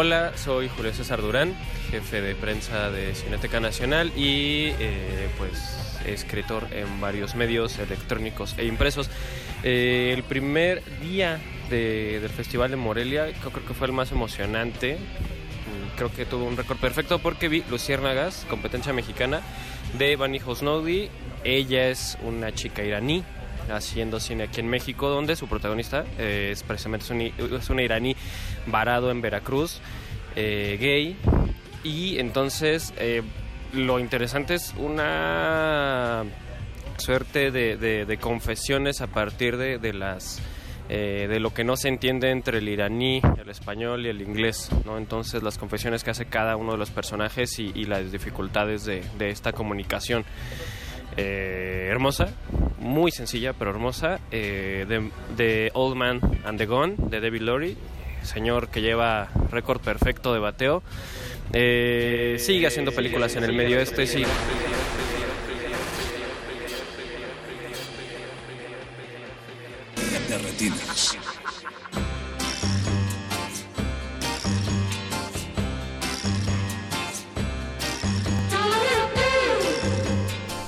Hola, 0.00 0.30
soy 0.36 0.68
Julio 0.68 0.94
César 0.94 1.20
Durán, 1.20 1.56
jefe 1.90 2.20
de 2.20 2.36
prensa 2.36 2.88
de 2.88 3.16
Cineteca 3.16 3.58
Nacional 3.58 4.12
y 4.16 4.66
eh, 4.78 5.28
pues 5.36 5.98
escritor 6.06 6.68
en 6.70 7.00
varios 7.00 7.34
medios 7.34 7.76
electrónicos 7.80 8.54
e 8.58 8.64
impresos. 8.66 9.10
Eh, 9.64 10.12
el 10.16 10.22
primer 10.22 10.84
día 11.00 11.40
de- 11.68 12.20
del 12.20 12.30
Festival 12.30 12.70
de 12.70 12.76
Morelia 12.76 13.28
yo 13.28 13.50
creo 13.50 13.66
que 13.66 13.74
fue 13.74 13.88
el 13.88 13.92
más 13.92 14.12
emocionante. 14.12 14.94
Mm, 14.98 15.96
Creo 15.96 16.12
que 16.12 16.24
tuvo 16.26 16.44
un 16.44 16.56
récord 16.56 16.78
perfecto 16.78 17.18
porque 17.18 17.48
vi 17.48 17.64
Luciérnagas, 17.68 18.46
competencia 18.48 18.92
mexicana, 18.92 19.40
de 19.98 20.14
Bani 20.14 20.38
Hosnoudi. 20.46 21.10
Ella 21.42 21.88
es 21.88 22.16
una 22.22 22.54
chica 22.54 22.84
iraní 22.84 23.24
haciendo 23.68 24.18
cine 24.20 24.44
aquí 24.44 24.60
en 24.60 24.68
México, 24.68 25.10
donde 25.10 25.34
su 25.36 25.46
protagonista 25.48 26.04
eh, 26.18 26.50
es 26.52 26.62
precisamente 26.62 27.04
es 27.04 27.10
un, 27.10 27.20
i- 27.20 27.34
es 27.60 27.68
un 27.68 27.80
iraní 27.80 28.16
varado 28.70 29.10
en 29.10 29.20
Veracruz, 29.20 29.80
eh, 30.36 30.76
gay. 30.80 31.16
Y 31.84 32.18
entonces 32.18 32.92
eh, 32.98 33.22
lo 33.72 33.98
interesante 33.98 34.54
es 34.54 34.74
una 34.78 36.24
suerte 36.96 37.50
de, 37.50 38.18
confesiones 38.20 39.00
a 39.00 39.06
partir 39.06 39.56
de, 39.56 39.78
de 39.78 39.92
las 39.92 40.42
eh, 40.90 41.26
de 41.28 41.38
lo 41.38 41.52
que 41.52 41.64
no 41.64 41.76
se 41.76 41.88
entiende 41.88 42.30
entre 42.30 42.58
el 42.58 42.68
iraní, 42.68 43.20
el 43.38 43.50
español 43.50 44.06
y 44.06 44.08
el 44.08 44.22
inglés, 44.22 44.70
¿no? 44.86 44.96
Entonces 44.96 45.42
las 45.42 45.58
confesiones 45.58 46.02
que 46.02 46.10
hace 46.10 46.24
cada 46.24 46.56
uno 46.56 46.72
de 46.72 46.78
los 46.78 46.90
personajes 46.90 47.58
y, 47.58 47.72
y 47.74 47.84
las 47.84 48.10
dificultades 48.10 48.84
de, 48.86 49.02
esta 49.20 49.52
comunicación. 49.52 50.24
Hermosa, 51.16 52.28
muy 52.78 53.10
sencilla 53.10 53.52
pero 53.52 53.70
hermosa, 53.70 54.20
eh, 54.30 55.10
de, 55.36 55.70
Old 55.74 55.96
Man 55.96 56.20
and 56.44 56.58
the 56.58 56.66
Gun, 56.66 56.94
de 57.10 57.20
David 57.20 57.42
Lowry, 57.42 57.76
señor 58.28 58.68
que 58.68 58.80
lleva 58.80 59.28
récord 59.50 59.80
perfecto 59.80 60.32
de 60.32 60.38
bateo. 60.38 60.82
Eh, 61.52 62.36
sigue 62.38 62.66
haciendo 62.66 62.92
películas 62.92 63.34
en 63.36 63.44
el 63.44 63.52
medio 63.54 63.80
este, 63.80 64.06
sí. 64.06 64.24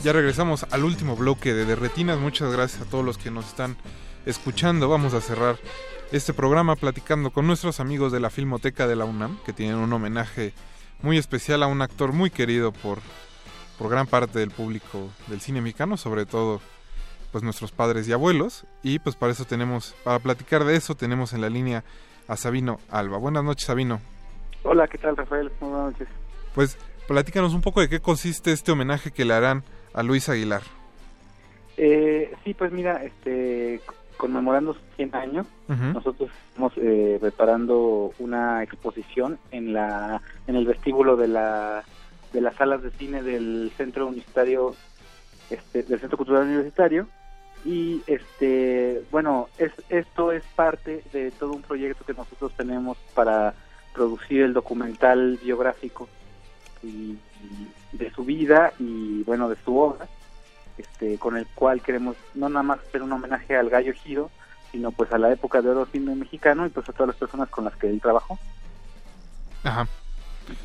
Ya 0.02 0.14
regresamos 0.14 0.64
al 0.70 0.84
último 0.84 1.14
bloque 1.14 1.52
de 1.52 1.66
Derretinas. 1.66 2.18
Muchas 2.18 2.50
gracias 2.50 2.80
a 2.80 2.84
todos 2.86 3.04
los 3.04 3.18
que 3.18 3.30
nos 3.30 3.46
están 3.46 3.76
escuchando. 4.24 4.88
Vamos 4.88 5.12
a 5.12 5.20
cerrar 5.20 5.58
este 6.12 6.34
programa 6.34 6.74
platicando 6.74 7.30
con 7.30 7.46
nuestros 7.46 7.78
amigos 7.78 8.10
de 8.10 8.18
la 8.18 8.30
Filmoteca 8.30 8.88
de 8.88 8.96
la 8.96 9.04
UNAM, 9.04 9.38
que 9.44 9.52
tienen 9.52 9.76
un 9.76 9.92
homenaje 9.92 10.52
muy 11.02 11.18
especial 11.18 11.62
a 11.62 11.68
un 11.68 11.82
actor 11.82 12.12
muy 12.12 12.30
querido 12.30 12.72
por, 12.72 12.98
por 13.78 13.90
gran 13.90 14.06
parte 14.06 14.40
del 14.40 14.50
público 14.50 15.08
del 15.28 15.40
cine 15.40 15.60
mexicano, 15.60 15.96
sobre 15.96 16.26
todo 16.26 16.60
pues 17.30 17.44
nuestros 17.44 17.70
padres 17.70 18.08
y 18.08 18.12
abuelos. 18.12 18.66
Y 18.82 18.98
pues 18.98 19.14
para 19.14 19.32
eso 19.32 19.44
tenemos, 19.44 19.94
para 20.02 20.18
platicar 20.18 20.64
de 20.64 20.74
eso, 20.74 20.96
tenemos 20.96 21.32
en 21.32 21.42
la 21.42 21.48
línea 21.48 21.84
a 22.26 22.36
Sabino 22.36 22.80
Alba. 22.90 23.18
Buenas 23.18 23.44
noches, 23.44 23.66
Sabino. 23.66 24.00
Hola, 24.64 24.88
¿qué 24.88 24.98
tal, 24.98 25.16
Rafael? 25.16 25.50
Buenas 25.60 25.92
noches. 25.92 26.08
Pues 26.54 26.76
platícanos 27.06 27.54
un 27.54 27.62
poco 27.62 27.80
de 27.80 27.88
qué 27.88 28.00
consiste 28.00 28.50
este 28.50 28.72
homenaje 28.72 29.12
que 29.12 29.24
le 29.24 29.34
harán 29.34 29.62
a 29.94 30.02
Luis 30.02 30.28
Aguilar. 30.28 30.62
Eh, 31.76 32.34
sí, 32.44 32.52
pues 32.52 32.72
mira, 32.72 33.02
este, 33.04 33.80
conmemorando 34.20 34.74
sus 34.74 34.82
100 34.97 35.14
años, 35.14 35.47
nosotros 35.66 36.30
estamos 36.48 36.74
eh, 36.76 37.16
preparando 37.18 38.12
una 38.18 38.62
exposición 38.62 39.38
en 39.51 39.72
la 39.72 40.20
en 40.47 40.56
el 40.56 40.66
vestíbulo 40.66 41.16
de 41.16 41.26
la 41.26 41.84
de 42.34 42.40
las 42.42 42.55
salas 42.56 42.82
de 42.82 42.90
cine 42.90 43.22
del 43.22 43.72
Centro 43.78 44.06
Universitario 44.06 44.74
este, 45.48 45.84
del 45.84 45.98
Centro 46.01 46.18
Cultural 46.18 46.44
Universitario. 46.44 47.09
Y 47.64 48.02
este 48.06 49.02
bueno 49.10 49.48
es 49.56 49.72
esto 49.88 50.32
es 50.32 50.44
parte 50.55 51.02
de 51.14 51.30
todo 51.30 51.52
un 51.52 51.62
proyecto 51.62 52.05
que 52.05 52.12
nosotros 52.12 52.52
tenemos 52.55 52.98
para 53.14 53.55
producir 53.94 54.42
el 54.42 54.52
documental 54.52 55.38
biográfico 55.42 56.09
y, 56.82 57.16
y 57.16 57.97
de 57.97 58.10
su 58.10 58.22
vida 58.24 58.74
y 58.78 59.22
bueno 59.22 59.48
de 59.48 59.56
su 59.64 59.78
obra 59.78 60.06
este 60.81 61.19
con 61.19 61.36
el 61.36 61.47
cual 61.55 61.81
queremos 61.82 62.16
no 62.35 62.48
nada 62.48 62.62
más 62.62 62.81
hacer 62.81 63.02
un 63.02 63.12
homenaje 63.12 63.57
al 63.57 63.70
gallo 63.70 63.93
giro 63.94 64.31
sino 64.73 64.93
pues 64.93 65.12
a 65.12 65.19
la 65.19 65.32
época 65.32 65.62
de 65.62 65.69
oro 65.70 65.86
cine 65.90 66.15
mexicano 66.15 66.66
y 66.66 66.70
pues 66.70 66.89
a 66.89 66.93
todas 66.93 67.09
las 67.09 67.16
personas 67.16 67.48
con 67.48 67.65
las 67.65 67.77
que 67.77 67.89
él 67.89 68.01
trabajó 68.01 68.39
Ajá. 69.65 69.86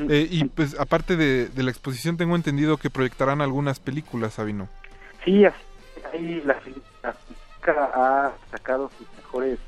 Eh, 0.10 0.28
y 0.32 0.46
pues 0.46 0.80
aparte 0.80 1.16
de, 1.16 1.48
de 1.50 1.64
la 1.64 1.70
exposición 1.70 2.18
tengo 2.18 2.36
entendido 2.36 2.78
que 2.78 2.90
proyectarán 2.90 3.42
algunas 3.42 3.80
películas, 3.80 4.34
Sabino. 4.36 4.68
Sí, 5.24 5.46
así, 5.46 5.58
ahí 6.14 6.42
la, 6.46 6.58
la 7.04 7.16
ha 7.94 8.32
sacado 8.52 8.90
sus 8.98 9.08
mejores, 9.18 9.60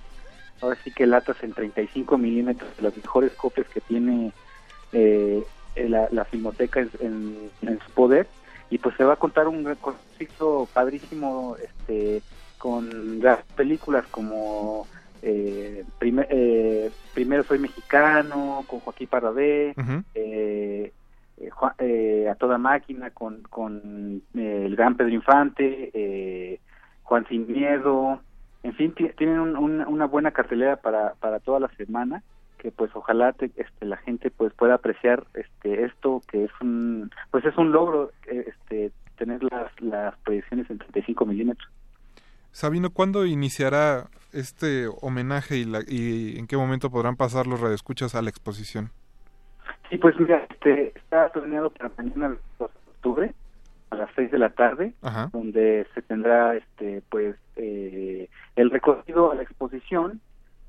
ahora 0.62 0.78
sí 0.84 0.92
que 0.92 1.06
latas 1.06 1.38
en 1.44 1.54
35 1.54 2.18
milímetros, 2.18 2.76
de 2.78 2.84
las 2.84 2.96
mejores 2.98 3.34
copias 3.34 3.68
que 3.68 3.82
tiene 3.82 4.32
eh, 4.94 5.44
la, 5.76 6.08
la 6.12 6.26
Filmoteca 6.26 6.80
en, 6.80 6.90
en- 7.02 7.52
en 7.70 7.80
su 7.86 7.92
poder. 7.92 8.28
Y 8.70 8.78
pues 8.80 8.96
se 8.98 9.04
va 9.04 9.14
a 9.14 9.18
contar 9.18 9.48
un 9.48 9.64
concierto 9.76 10.70
padrísimo 10.74 11.56
este 11.58 12.24
con 12.58 13.20
las 13.20 13.46
películas 13.56 14.06
como 14.10 14.88
eh, 15.22 15.86
eh, 16.02 16.92
Primero 17.14 17.44
Soy 17.46 17.60
Mexicano, 17.60 18.66
con 18.68 18.80
Joaquín 18.80 19.08
Parradé, 19.08 19.74
Ujú. 19.78 20.04
eh, 20.16 20.92
eh, 21.38 21.50
Juan- 21.52 21.74
eh, 21.78 22.28
a 22.30 22.36
toda 22.36 22.58
máquina 22.58 23.12
con, 23.12 23.44
con 23.44 24.22
eh, 24.36 24.64
el 24.66 24.76
gran 24.76 24.98
Pedro 24.98 25.10
Infante, 25.14 25.92
eh, 25.94 26.60
Juan 27.04 27.26
Sin 27.30 27.48
Miedo, 27.48 28.22
en 28.64 28.74
fin, 28.74 28.94
ti- 28.94 29.12
tienen 29.18 29.40
un- 29.40 29.86
una 29.88 30.06
buena 30.08 30.32
cartelera 30.32 30.78
para, 30.78 31.14
para 31.16 31.40
toda 31.40 31.60
la 31.60 31.70
semana 31.78 32.24
que 32.58 32.72
pues 32.72 32.92
ojalá 32.96 33.34
te- 33.34 33.52
este, 33.56 33.86
la 33.86 33.98
gente 33.98 34.30
pues 34.32 34.54
pueda 34.54 34.76
apreciar 34.76 35.26
este 35.36 35.84
esto 35.86 36.22
que 36.32 36.46
es 36.46 36.52
un 36.62 37.12
pues 37.32 37.46
es 37.46 37.58
un 37.58 37.72
logro 37.72 38.12
eh, 38.28 38.46
este 38.48 38.92
tener 39.18 39.44
las, 39.44 39.72
las 39.82 40.16
proyecciones 40.20 40.70
en 40.70 40.78
35 40.80 41.26
milímetros 41.26 41.70
Sabino, 42.52 42.90
¿cuándo 42.90 43.26
iniciará 43.26 44.08
este 44.34 44.88
homenaje 45.02 45.58
y, 45.58 45.66
la- 45.66 45.84
y 45.88 46.38
en 46.40 46.48
qué 46.48 46.58
momento 46.58 46.90
podrán 46.90 47.16
pasar 47.16 47.46
los 47.46 47.60
radioescuchas 47.62 48.16
a 48.16 48.22
la 48.24 48.30
exposición? 48.32 48.90
Sí, 49.90 49.98
pues 50.00 50.20
mira, 50.20 50.46
este, 50.50 50.92
está 50.98 51.30
planeado 51.32 51.70
para 51.70 51.92
mañana, 51.98 52.28
el 52.28 52.38
2 52.58 52.72
de 52.74 52.92
octubre, 52.92 53.34
a 53.92 53.96
las 53.96 54.10
6 54.16 54.32
de 54.32 54.40
la 54.40 54.50
tarde, 54.50 54.94
Ajá. 55.04 55.30
donde 55.32 55.86
se 55.94 56.02
tendrá, 56.02 56.56
este, 56.56 57.04
pues, 57.10 57.36
eh, 57.58 58.28
el 58.56 58.72
recorrido 58.72 59.32
a 59.32 59.36
la 59.36 59.44
exposición, 59.44 60.20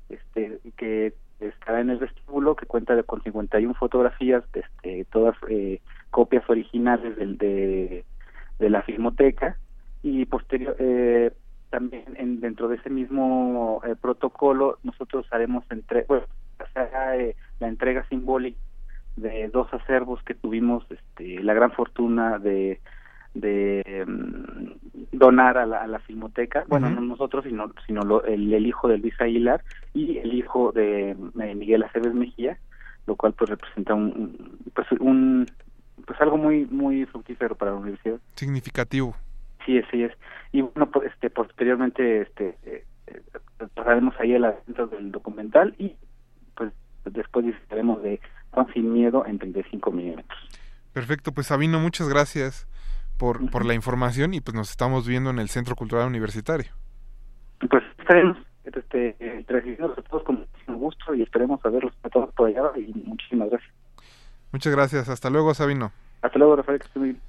este, 0.09 0.59
que 0.77 1.13
estará 1.39 1.81
en 1.81 1.89
el 1.89 1.97
vestíbulo, 1.97 2.55
que 2.55 2.65
cuenta 2.65 3.01
con 3.03 3.21
51 3.21 3.73
fotografías, 3.75 4.43
este, 4.53 5.05
todas 5.05 5.35
eh, 5.49 5.79
copias 6.11 6.47
originales 6.49 7.15
del, 7.15 7.37
de, 7.37 8.03
la 8.59 8.81
filmoteca, 8.83 9.57
y 10.03 10.25
posterior, 10.25 10.75
eh, 10.79 11.31
también 11.69 12.05
en- 12.15 12.39
dentro 12.39 12.67
de 12.67 12.77
ese 12.77 12.89
mismo 12.89 13.81
eh, 13.85 13.95
protocolo, 13.99 14.79
nosotros 14.83 15.25
haremos 15.31 15.63
entre, 15.69 16.05
bueno, 16.07 16.25
eh, 16.75 17.35
la 17.59 17.67
entrega 17.67 18.05
simbólica 18.09 18.57
de 19.15 19.49
dos 19.49 19.73
acervos 19.73 20.21
que 20.23 20.33
tuvimos 20.33 20.85
este, 20.89 21.43
la 21.43 21.53
gran 21.53 21.71
fortuna 21.71 22.39
de, 22.39 22.79
de 23.33 24.05
mm, 24.07 25.17
donar 25.17 25.57
a 25.57 25.65
la, 25.65 25.83
a 25.83 25.87
la 25.87 25.99
filmoteca, 25.99 26.63
bueno, 26.67 26.87
Ujú. 26.87 26.95
no 26.95 27.01
nosotros, 27.01 27.43
sino, 27.45 27.71
sino 27.85 28.01
lo- 28.03 28.23
el, 28.25 28.51
el 28.53 28.65
hijo 28.65 28.87
de 28.87 28.97
Luis 28.97 29.19
Aguilar 29.19 29.63
y 29.93 30.17
el 30.17 30.33
hijo 30.33 30.71
de 30.71 31.11
eh, 31.11 31.55
Miguel 31.55 31.83
Aceves 31.83 32.13
Mejía, 32.13 32.57
lo 33.07 33.15
cual 33.15 33.33
pues 33.33 33.49
representa 33.49 33.93
un, 33.93 34.59
pues 34.73 34.87
un 34.99 35.45
pues 36.05 36.19
algo 36.21 36.37
muy 36.37 36.65
muy 36.65 37.05
fructífero 37.05 37.55
para 37.55 37.71
la 37.71 37.77
universidad. 37.77 38.19
Significativo. 38.35 39.15
Sí, 39.65 39.77
así 39.77 40.03
es. 40.03 40.13
Y 40.51 40.61
bueno, 40.61 40.89
pues, 40.89 41.11
este, 41.11 41.29
posteriormente 41.29 42.21
este, 42.21 42.57
eh, 42.63 42.85
eh, 43.07 43.21
pasaremos 43.75 44.15
ahí 44.19 44.33
a 44.35 44.39
las 44.39 44.55
ventas 44.65 44.89
del 44.91 45.11
documental 45.11 45.75
y 45.77 45.95
pues 46.55 46.71
después 47.05 47.45
disfrutaremos 47.45 48.01
de 48.01 48.19
Juan 48.51 48.67
Sin 48.73 48.91
Miedo 48.91 49.25
en 49.25 49.37
35 49.37 49.91
milímetros. 49.91 50.39
Perfecto, 50.93 51.31
pues 51.31 51.47
Sabino, 51.47 51.79
muchas 51.79 52.09
gracias 52.09 52.67
por, 53.19 53.51
por 53.51 53.65
la 53.65 53.75
información 53.75 54.33
y 54.33 54.41
pues 54.41 54.55
nos 54.55 54.71
estamos 54.71 55.05
viendo 55.05 55.29
en 55.29 55.37
el 55.37 55.49
Centro 55.49 55.75
Cultural 55.75 56.07
Universitario. 56.07 56.71
Pues 57.69 57.83
estaremos 57.99 58.37
este, 58.63 59.15
eh, 59.19 59.45
recibiendo 59.47 59.93
a 59.95 60.01
todos 60.01 60.23
con 60.23 60.39
muchísimo 60.39 60.77
gusto 60.77 61.13
y 61.13 61.21
esperemos 61.21 61.63
a 61.65 61.69
verlos 61.69 61.93
a 62.01 62.09
todos 62.09 62.33
por 62.33 62.47
allá 62.47 62.71
y 62.77 62.93
muchísimas 63.05 63.49
gracias. 63.49 63.71
Muchas 64.51 64.73
gracias, 64.73 65.09
hasta 65.09 65.29
luego 65.29 65.53
Sabino. 65.53 65.91
Hasta 66.21 66.39
luego, 66.39 66.55
Rafael, 66.55 66.79
que 66.79 66.87
estés 66.87 66.99
muy 66.99 67.09
bien. 67.09 67.21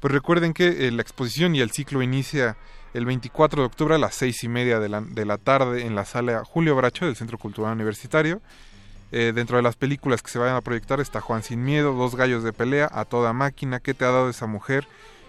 Pues 0.00 0.12
recuerden 0.12 0.52
que 0.52 0.88
eh, 0.88 0.90
la 0.90 1.02
exposición 1.02 1.54
y 1.54 1.60
el 1.60 1.70
ciclo 1.70 2.02
inicia 2.02 2.56
el 2.94 3.04
24 3.04 3.62
de 3.62 3.66
octubre 3.66 3.94
a 3.94 3.98
las 3.98 4.14
seis 4.14 4.42
y 4.42 4.48
media 4.48 4.80
de 4.80 4.88
la, 4.88 5.02
de 5.02 5.26
la 5.26 5.36
tarde 5.36 5.86
en 5.86 5.94
la 5.94 6.06
sala 6.06 6.44
Julio 6.44 6.74
Bracho 6.74 7.04
del 7.04 7.14
Centro 7.14 7.36
Cultural 7.38 7.74
Universitario. 7.74 8.40
Eh, 9.12 9.32
dentro 9.34 9.56
de 9.56 9.62
las 9.62 9.76
películas 9.76 10.22
que 10.22 10.30
se 10.30 10.38
vayan 10.38 10.56
a 10.56 10.62
proyectar 10.62 10.98
está 10.98 11.20
Juan 11.20 11.42
Sin 11.42 11.62
Miedo, 11.62 11.92
Dos 11.92 12.16
Gallos 12.16 12.42
de 12.42 12.52
Pelea, 12.52 12.88
A 12.90 13.04
Toda 13.04 13.32
Máquina, 13.32 13.78
¿Qué 13.78 13.94
te 13.94 14.04
ha 14.04 14.10
dado 14.10 14.28
esa 14.28 14.46
mujer? 14.46 14.86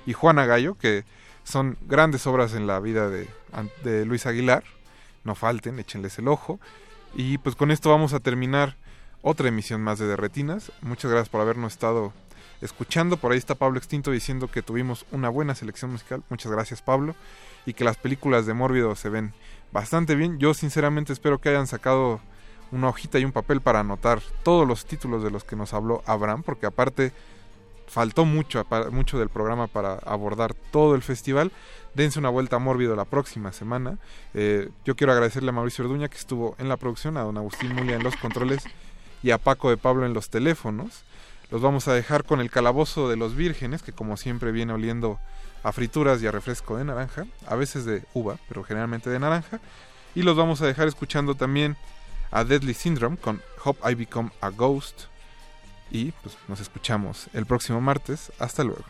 Y 0.07 0.13
Juana 0.13 0.45
Gallo, 0.45 0.75
que 0.75 1.03
son 1.43 1.77
grandes 1.81 2.25
obras 2.27 2.53
en 2.53 2.65
la 2.65 2.79
vida 2.79 3.09
de, 3.09 4.05
Luis 4.05 4.25
Aguilar. 4.25 4.63
No 5.25 5.35
falten, 5.35 5.79
échenles 5.79 6.17
el 6.17 6.29
ojo. 6.29 6.59
Y 7.13 7.38
pues 7.39 7.55
con 7.55 7.71
esto 7.71 7.89
vamos 7.89 8.13
a 8.13 8.21
terminar 8.21 8.77
otra 9.21 9.49
emisión 9.49 9.81
más 9.81 9.99
de 9.99 10.07
Derretinas. 10.07 10.71
Muchas 10.81 11.11
gracias 11.11 11.27
por 11.27 11.41
habernos 11.41 11.73
estado 11.73 12.13
escuchando. 12.61 13.17
Por 13.17 13.34
ahí 13.34 13.38
está 13.38 13.55
Pablo 13.55 13.77
Extinto 13.77 14.11
diciendo 14.11 14.49
que 14.49 14.61
tuvimos 14.61 15.05
una 15.11 15.27
buena 15.27 15.55
selección 15.55 15.91
musical. 15.91 16.23
Muchas 16.29 16.53
gracias 16.53 16.81
Pablo. 16.81 17.13
Y 17.65 17.73
que 17.73 17.84
las 17.84 17.97
películas 17.97 18.45
de 18.45 18.53
Mórbido 18.53 18.95
se 18.95 19.09
ven 19.09 19.34
bastante 19.73 20.15
bien. 20.15 20.39
Yo 20.39 20.53
sinceramente 20.53 21.11
espero 21.11 21.39
que 21.39 21.49
hayan 21.49 21.67
sacado 21.67 22.21
una 22.71 22.88
hojita 22.88 23.19
y 23.19 23.25
un 23.25 23.34
papel 23.34 23.59
para 23.59 23.81
anotar 23.81 24.21
todos 24.43 24.65
los 24.65 24.85
títulos 24.85 25.21
de 25.21 25.31
los 25.31 25.43
que 25.43 25.57
nos 25.57 25.73
habló 25.73 26.01
Abraham. 26.05 26.43
Porque 26.43 26.65
aparte 26.65 27.11
faltó 27.88 28.26
mucho, 28.26 28.65
mucho 28.91 29.18
del 29.18 29.30
programa 29.30 29.68
para 29.68 29.95
abordar 29.95 30.53
todo 30.53 30.95
el 30.95 31.01
festival. 31.01 31.51
Dense 31.93 32.19
una 32.19 32.30
vuelta 32.30 32.57
a 32.57 32.59
Mórbido 32.59 32.95
la 32.95 33.05
próxima 33.05 33.51
semana. 33.51 33.97
Eh, 34.34 34.69
yo 34.85 34.95
quiero 34.95 35.14
agradecerle 35.14 35.49
a 35.49 35.53
Mauricio 35.53 35.85
Orduña 35.85 36.09
que 36.09 36.18
estuvo 36.18 36.55
en 36.59 36.69
la 36.69 36.77
producción, 36.77 37.18
a 37.18 37.22
don 37.22 37.38
Agustín 37.38 37.73
Mulia 37.73 37.95
en 37.95 38.03
los 38.03 38.15
controles 38.18 38.64
y 39.23 39.31
a 39.31 39.38
Paco 39.38 39.69
de 39.69 39.77
Pablo 39.77 40.05
en 40.05 40.14
los 40.14 40.30
teléfonos. 40.30 41.03
Los 41.49 41.61
vamos 41.61 41.88
a 41.88 41.93
dejar 41.93 42.26
con 42.26 42.41
el 42.41 42.51
calabozo 42.51 43.09
de 43.09 43.15
los 43.15 43.35
vírgenes, 43.35 43.81
que 43.81 43.93
como 43.93 44.18
siempre 44.18 44.51
viene 44.51 44.73
oliendo 44.73 45.18
a 45.64 45.72
frituras 45.72 46.22
y 46.22 46.27
a 46.27 46.31
refresco 46.31 46.77
de 46.77 46.84
naranja, 46.84 47.26
a 47.47 47.55
veces 47.55 47.85
de 47.85 48.03
uva, 48.14 48.38
pero 48.47 48.64
generalmente 48.64 49.09
de 49.09 49.19
naranja. 49.19 49.59
Y 50.14 50.23
los 50.23 50.35
vamos 50.35 50.61
a 50.61 50.68
dejar 50.68 50.88
escuchando 50.88 51.35
también 51.35 51.77
a 52.31 52.43
Deadly 52.43 52.73
Syndrome 52.73 53.18
con 53.18 53.41
Hope 53.64 53.80
I 53.89 53.95
Become 53.95 54.31
a 54.41 54.49
Ghost. 54.49 55.05
Y 55.89 56.11
pues 56.11 56.38
nos 56.47 56.59
escuchamos 56.59 57.27
el 57.34 57.45
próximo 57.45 57.81
martes. 57.81 58.31
Hasta 58.39 58.64
luego. 58.64 58.84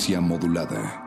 Resistencia 0.00 0.20
modulada. 0.22 1.06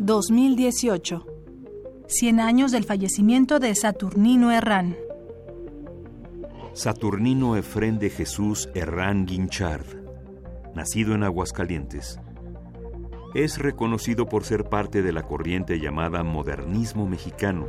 ...2018... 0.00 1.24
...100 2.08 2.40
años 2.40 2.72
del 2.72 2.82
fallecimiento 2.82 3.60
de 3.60 3.72
Saturnino 3.76 4.50
Herrán... 4.50 4.96
Saturnino 6.72 7.56
Efrén 7.56 8.00
de 8.00 8.10
Jesús 8.10 8.68
Herrán 8.74 9.26
Guinchard, 9.26 9.86
nacido 10.74 11.14
en 11.14 11.22
Aguascalientes. 11.22 12.18
Es 13.34 13.58
reconocido 13.58 14.26
por 14.26 14.42
ser 14.42 14.64
parte 14.64 15.02
de 15.02 15.12
la 15.12 15.22
corriente 15.22 15.78
llamada 15.78 16.24
modernismo 16.24 17.06
mexicano. 17.06 17.68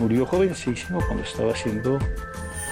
Murió 0.00 0.26
jovencísimo 0.26 1.00
cuando 1.06 1.22
estaba 1.22 1.52
haciendo 1.52 1.98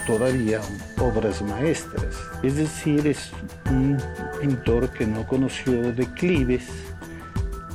todavía 0.07 0.61
obras 1.01 1.43
maestras. 1.43 2.17
Es 2.43 2.57
decir, 2.57 3.07
es 3.07 3.33
un 3.71 3.99
pintor 4.41 4.91
que 4.91 5.07
no 5.07 5.27
conoció 5.27 5.93
declives, 5.93 6.69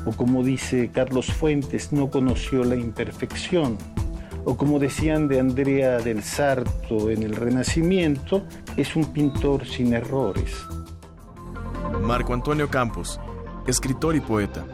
o 0.05 0.11
como 0.11 0.43
dice 0.43 0.89
Carlos 0.91 1.27
Fuentes, 1.27 1.91
no 1.91 2.09
conoció 2.09 2.63
la 2.63 2.75
imperfección, 2.75 3.77
o 4.45 4.57
como 4.57 4.79
decían 4.79 5.27
de 5.27 5.39
Andrea 5.39 5.99
del 5.99 6.23
Sarto 6.23 7.09
en 7.09 7.23
el 7.23 7.35
Renacimiento, 7.35 8.43
es 8.77 8.95
un 8.95 9.13
pintor 9.13 9.67
sin 9.67 9.93
errores. 9.93 10.55
Marco 12.01 12.33
Antonio 12.33 12.69
Campos, 12.69 13.19
escritor 13.67 14.15
y 14.15 14.21
poeta. 14.21 14.65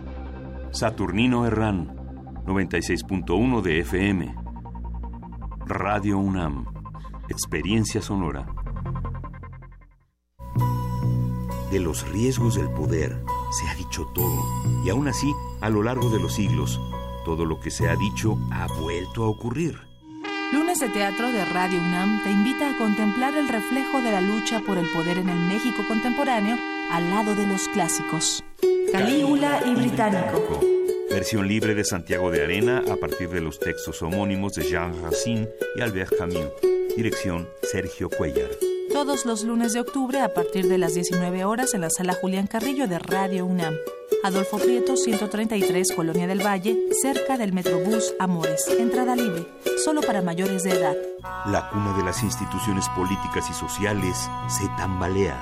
Saturnino 0.71 1.45
Herrán, 1.45 1.95
96.1 2.45 3.61
de 3.61 3.79
FM. 3.79 4.35
Radio 5.65 6.17
UNAM, 6.19 6.65
experiencia 7.29 8.01
sonora. 8.01 8.47
De 11.71 11.79
los 11.79 12.07
riesgos 12.09 12.55
del 12.55 12.69
poder 12.69 13.21
se 13.51 13.67
ha 13.67 13.75
dicho 13.75 14.07
todo. 14.15 14.43
Y 14.85 14.89
aún 14.89 15.07
así, 15.07 15.33
a 15.61 15.69
lo 15.69 15.83
largo 15.83 16.09
de 16.09 16.19
los 16.19 16.33
siglos, 16.33 16.79
todo 17.25 17.45
lo 17.45 17.59
que 17.59 17.71
se 17.71 17.89
ha 17.89 17.95
dicho 17.95 18.37
ha 18.51 18.67
vuelto 18.79 19.25
a 19.25 19.27
ocurrir. 19.27 19.77
Lunes 20.53 20.79
de 20.79 20.87
Teatro 20.87 21.29
de 21.29 21.43
Radio 21.43 21.79
UNAM 21.79 22.23
te 22.23 22.31
invita 22.31 22.69
a 22.69 22.77
contemplar 22.77 23.35
el 23.35 23.49
reflejo 23.49 24.01
de 24.01 24.11
la 24.11 24.21
lucha 24.21 24.61
por 24.61 24.77
el 24.77 24.89
poder 24.93 25.17
en 25.17 25.27
el 25.27 25.39
México 25.39 25.83
contemporáneo 25.89 26.57
al 26.89 27.09
lado 27.09 27.35
de 27.35 27.45
los 27.45 27.67
clásicos. 27.67 28.45
Calígula 28.91 29.61
y 29.65 29.75
Británico. 29.75 30.61
Versión 31.09 31.47
libre 31.49 31.75
de 31.75 31.83
Santiago 31.83 32.31
de 32.31 32.43
Arena 32.43 32.81
a 32.89 32.95
partir 32.95 33.27
de 33.29 33.41
los 33.41 33.59
textos 33.59 34.01
homónimos 34.01 34.53
de 34.53 34.63
Jean 34.63 34.93
Racine 35.03 35.49
y 35.75 35.81
Albert 35.81 36.17
Camus. 36.17 36.76
Dirección 36.97 37.47
Sergio 37.61 38.09
Cuellar. 38.09 38.49
Todos 38.91 39.27
los 39.27 39.43
lunes 39.43 39.73
de 39.73 39.81
octubre 39.81 40.19
a 40.19 40.33
partir 40.33 40.67
de 40.67 40.79
las 40.79 40.95
19 40.95 41.45
horas 41.45 41.75
en 41.75 41.81
la 41.81 41.91
sala 41.91 42.17
Julián 42.19 42.47
Carrillo 42.47 42.87
de 42.87 42.97
Radio 42.97 43.45
UNAM. 43.45 43.75
Adolfo 44.23 44.57
Prieto, 44.57 44.97
133, 44.97 45.91
Colonia 45.95 46.25
del 46.25 46.43
Valle, 46.43 46.75
cerca 46.99 47.37
del 47.37 47.53
Metrobús 47.53 48.15
Amores. 48.17 48.67
Entrada 48.79 49.15
libre, 49.15 49.45
solo 49.85 50.01
para 50.01 50.23
mayores 50.23 50.63
de 50.63 50.71
edad. 50.71 50.95
La 51.45 51.69
cuna 51.69 51.95
de 51.95 52.03
las 52.03 52.23
instituciones 52.23 52.89
políticas 52.95 53.47
y 53.47 53.53
sociales 53.53 54.17
se 54.47 54.67
tambalea. 54.69 55.39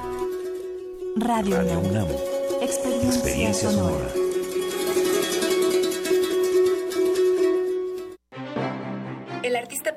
Radio, 1.15 1.56
Radio 1.56 1.80
UNAM. 1.80 2.03
UNAM. 2.03 2.07
Experiencia, 2.61 3.10
Experiencia 3.11 3.72
sonora. 3.72 4.10
sonora. 4.10 4.25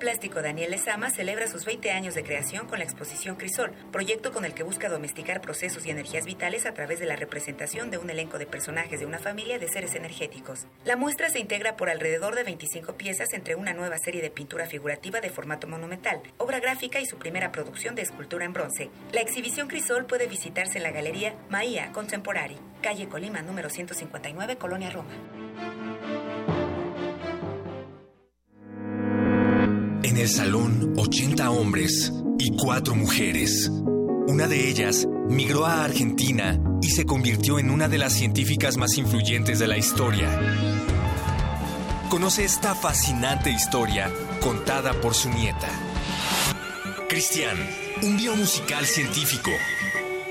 Plástico 0.08 0.40
Daniel 0.40 0.70
Lezama 0.70 1.10
celebra 1.10 1.48
sus 1.48 1.66
20 1.66 1.90
años 1.90 2.14
de 2.14 2.24
creación 2.24 2.66
con 2.66 2.78
la 2.78 2.86
exposición 2.86 3.36
Crisol, 3.36 3.72
proyecto 3.92 4.32
con 4.32 4.46
el 4.46 4.54
que 4.54 4.62
busca 4.62 4.88
domesticar 4.88 5.42
procesos 5.42 5.84
y 5.84 5.90
energías 5.90 6.24
vitales 6.24 6.64
a 6.64 6.72
través 6.72 6.98
de 6.98 7.04
la 7.04 7.14
representación 7.14 7.90
de 7.90 7.98
un 7.98 8.08
elenco 8.08 8.38
de 8.38 8.46
personajes 8.46 9.00
de 9.00 9.04
una 9.04 9.18
familia 9.18 9.58
de 9.58 9.68
seres 9.68 9.94
energéticos. 9.94 10.66
La 10.86 10.96
muestra 10.96 11.28
se 11.28 11.40
integra 11.40 11.76
por 11.76 11.90
alrededor 11.90 12.36
de 12.36 12.44
25 12.44 12.94
piezas 12.94 13.34
entre 13.34 13.54
una 13.54 13.74
nueva 13.74 13.98
serie 13.98 14.22
de 14.22 14.30
pintura 14.30 14.64
figurativa 14.64 15.20
de 15.20 15.28
formato 15.28 15.66
monumental, 15.66 16.22
obra 16.38 16.58
gráfica 16.58 17.00
y 17.00 17.04
su 17.04 17.18
primera 17.18 17.52
producción 17.52 17.94
de 17.94 18.00
escultura 18.00 18.46
en 18.46 18.54
bronce. 18.54 18.88
La 19.12 19.20
exhibición 19.20 19.68
Crisol 19.68 20.06
puede 20.06 20.26
visitarse 20.26 20.78
en 20.78 20.84
la 20.84 20.90
galería 20.90 21.34
Maía 21.50 21.92
Contemporary, 21.92 22.56
calle 22.80 23.10
Colima 23.10 23.42
número 23.42 23.68
159, 23.68 24.56
Colonia 24.56 24.88
Roma. 24.88 25.12
En 30.18 30.22
el 30.22 30.30
salón, 30.30 30.94
80 30.96 31.48
hombres 31.52 32.12
y 32.40 32.50
4 32.56 32.96
mujeres. 32.96 33.70
Una 34.26 34.48
de 34.48 34.68
ellas 34.68 35.06
migró 35.28 35.64
a 35.64 35.84
Argentina 35.84 36.60
y 36.82 36.90
se 36.90 37.06
convirtió 37.06 37.60
en 37.60 37.70
una 37.70 37.86
de 37.86 37.98
las 37.98 38.14
científicas 38.14 38.76
más 38.76 38.98
influyentes 38.98 39.60
de 39.60 39.68
la 39.68 39.78
historia. 39.78 40.28
Conoce 42.08 42.44
esta 42.44 42.74
fascinante 42.74 43.52
historia 43.52 44.10
contada 44.40 44.92
por 45.00 45.14
su 45.14 45.28
nieta. 45.28 45.68
Cristian, 47.08 47.56
un 48.02 48.16
biomusical 48.16 48.86
científico. 48.86 49.52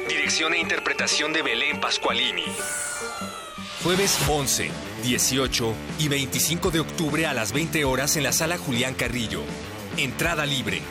Dirección 0.09 0.53
e 0.53 0.59
interpretación 0.59 1.31
de 1.31 1.43
Belén 1.43 1.79
Pascualini. 1.79 2.43
Jueves 3.85 4.19
11, 4.27 4.69
18 5.03 5.73
y 5.99 6.09
25 6.09 6.71
de 6.71 6.81
octubre 6.81 7.25
a 7.25 7.33
las 7.33 7.53
20 7.53 7.85
horas 7.85 8.17
en 8.17 8.23
la 8.23 8.33
sala 8.33 8.57
Julián 8.57 8.93
Carrillo. 8.93 9.43
Entrada 9.97 10.45
libre. 10.45 10.83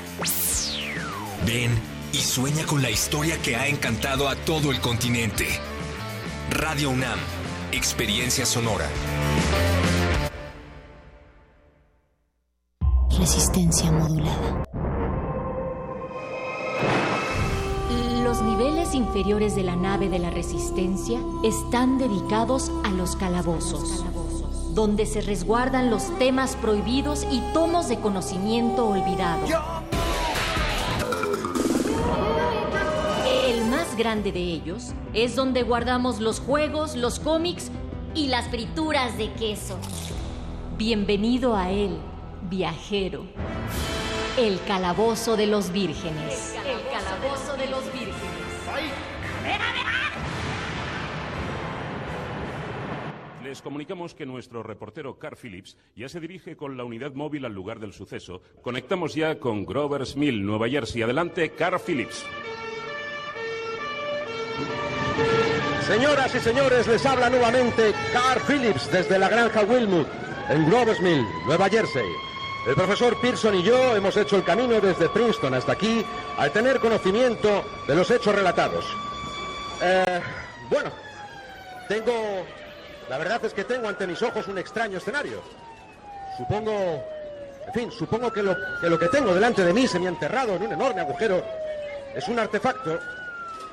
Ven 1.47 1.70
y 2.12 2.16
sueña 2.16 2.66
con 2.66 2.83
la 2.83 2.91
historia 2.91 3.41
que 3.41 3.55
ha 3.55 3.69
encantado 3.69 4.28
a 4.28 4.35
todo 4.35 4.73
el 4.73 4.81
continente. 4.81 5.47
Radio 6.51 6.91
UNAM, 6.91 7.19
experiencia 7.70 8.45
sonora. 8.45 8.89
Resistencia 13.16 13.93
modulada. 13.93 14.65
Los 18.24 18.43
niveles 18.43 18.93
inferiores 18.93 19.55
de 19.55 19.62
la 19.62 19.77
nave 19.77 20.09
de 20.09 20.19
la 20.19 20.31
Resistencia 20.31 21.20
están 21.45 21.99
dedicados 21.99 22.73
a 22.85 22.91
los 22.91 23.15
calabozos, 23.15 24.05
donde 24.77 25.07
se 25.07 25.23
resguardan 25.23 25.89
los 25.89 26.16
temas 26.19 26.55
prohibidos 26.57 27.27
y 27.31 27.40
tomos 27.55 27.89
de 27.89 27.98
conocimiento 27.98 28.86
olvidado. 28.86 29.43
El 33.47 33.65
más 33.65 33.97
grande 33.97 34.32
de 34.32 34.40
ellos 34.40 34.93
es 35.15 35.35
donde 35.35 35.62
guardamos 35.62 36.20
los 36.20 36.40
juegos, 36.40 36.94
los 36.94 37.19
cómics 37.19 37.70
y 38.15 38.27
las 38.27 38.48
frituras 38.48 39.16
de 39.16 39.32
queso. 39.32 39.78
Bienvenido 40.77 41.57
a 41.57 41.70
él, 41.70 41.97
viajero. 42.43 43.24
El 44.36 44.61
calabozo 44.69 45.39
de 45.39 45.47
los 45.47 45.73
vírgenes. 45.73 46.55
El 46.55 46.82
calabozo 46.93 47.57
de 47.57 47.66
los 47.69 47.82
vírgenes. 47.85 47.95
Comunicamos 53.62 54.15
que 54.15 54.27
nuestro 54.27 54.62
reportero 54.62 55.19
Carl 55.19 55.37
Phillips 55.37 55.77
ya 55.95 56.09
se 56.09 56.20
dirige 56.20 56.57
con 56.57 56.77
la 56.77 56.85
unidad 56.85 57.12
móvil 57.12 57.45
al 57.45 57.53
lugar 57.53 57.81
del 57.81 57.93
suceso. 57.93 58.43
Conectamos 58.62 59.15
ya 59.15 59.39
con 59.39 59.65
Grover's 59.65 60.16
Mill, 60.16 60.45
Nueva 60.45 60.69
Jersey. 60.69 61.03
Adelante, 61.03 61.51
Carl 61.51 61.81
Phillips. 61.81 62.24
Señoras 65.87 66.35
y 66.35 66.41
señores, 66.41 66.89
les 66.89 67.07
habla 67.07 67.31
nuevamente 67.31 67.95
Carl 68.12 68.41
Phillips 68.43 68.91
desde 68.91 69.19
la 69.19 69.28
granja 69.28 69.62
Wilmut, 69.62 70.09
en 70.49 70.69
Grover's 70.69 71.01
Mill, 71.01 71.24
Nueva 71.47 71.69
Jersey. 71.69 72.09
El 72.66 72.74
profesor 72.74 73.16
Pearson 73.20 73.55
y 73.55 73.62
yo 73.62 73.95
hemos 73.95 74.16
hecho 74.16 74.37
el 74.37 74.43
camino 74.43 74.81
desde 74.81 75.09
Princeton 75.09 75.55
hasta 75.55 75.73
aquí 75.73 76.05
al 76.37 76.51
tener 76.51 76.81
conocimiento 76.81 77.65
de 77.87 77.95
los 77.95 78.11
hechos 78.11 78.35
relatados. 78.35 78.85
Eh, 79.81 80.20
bueno, 80.69 80.91
tengo... 81.89 82.45
La 83.09 83.19
verdad 83.19 83.45
es 83.45 83.53
que 83.53 83.65
tengo 83.65 83.89
ante 83.89 84.07
mis 84.07 84.20
ojos 84.23 84.49
un 84.49 84.59
extraño 84.59 84.99
escenario. 84.99 85.43
Supongo... 86.37 87.05
En 87.66 87.73
fin, 87.73 87.91
supongo 87.91 88.33
que 88.33 88.43
lo 88.43 88.99
que, 88.99 89.09
tengo 89.09 89.35
delante 89.35 89.65
de 89.65 89.73
mí 89.73 89.89
semienterrado 89.89 90.55
en 90.55 90.62
un 90.62 90.73
enorme 90.73 91.01
agujero 91.01 91.45
es 92.15 92.28
un 92.28 92.39
artefacto 92.39 93.01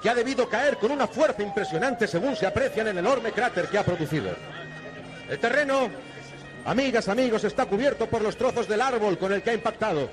que 0.01 0.09
ha 0.09 0.15
debido 0.15 0.49
caer 0.49 0.77
con 0.77 0.91
una 0.91 1.05
fuerza 1.05 1.43
impresionante 1.43 2.07
según 2.07 2.35
se 2.35 2.47
aprecia 2.47 2.81
en 2.81 2.87
el 2.87 2.97
enorme 2.97 3.31
cráter 3.31 3.67
que 3.67 3.77
ha 3.77 3.83
producido. 3.83 4.31
El 5.29 5.37
terreno, 5.37 5.89
amigas, 6.65 7.07
amigos, 7.07 7.43
está 7.43 7.67
cubierto 7.67 8.07
por 8.07 8.23
los 8.23 8.35
trozos 8.35 8.67
del 8.67 8.81
árbol 8.81 9.17
con 9.19 9.31
el 9.31 9.43
que 9.43 9.51
ha 9.51 9.53
impactado. 9.53 10.09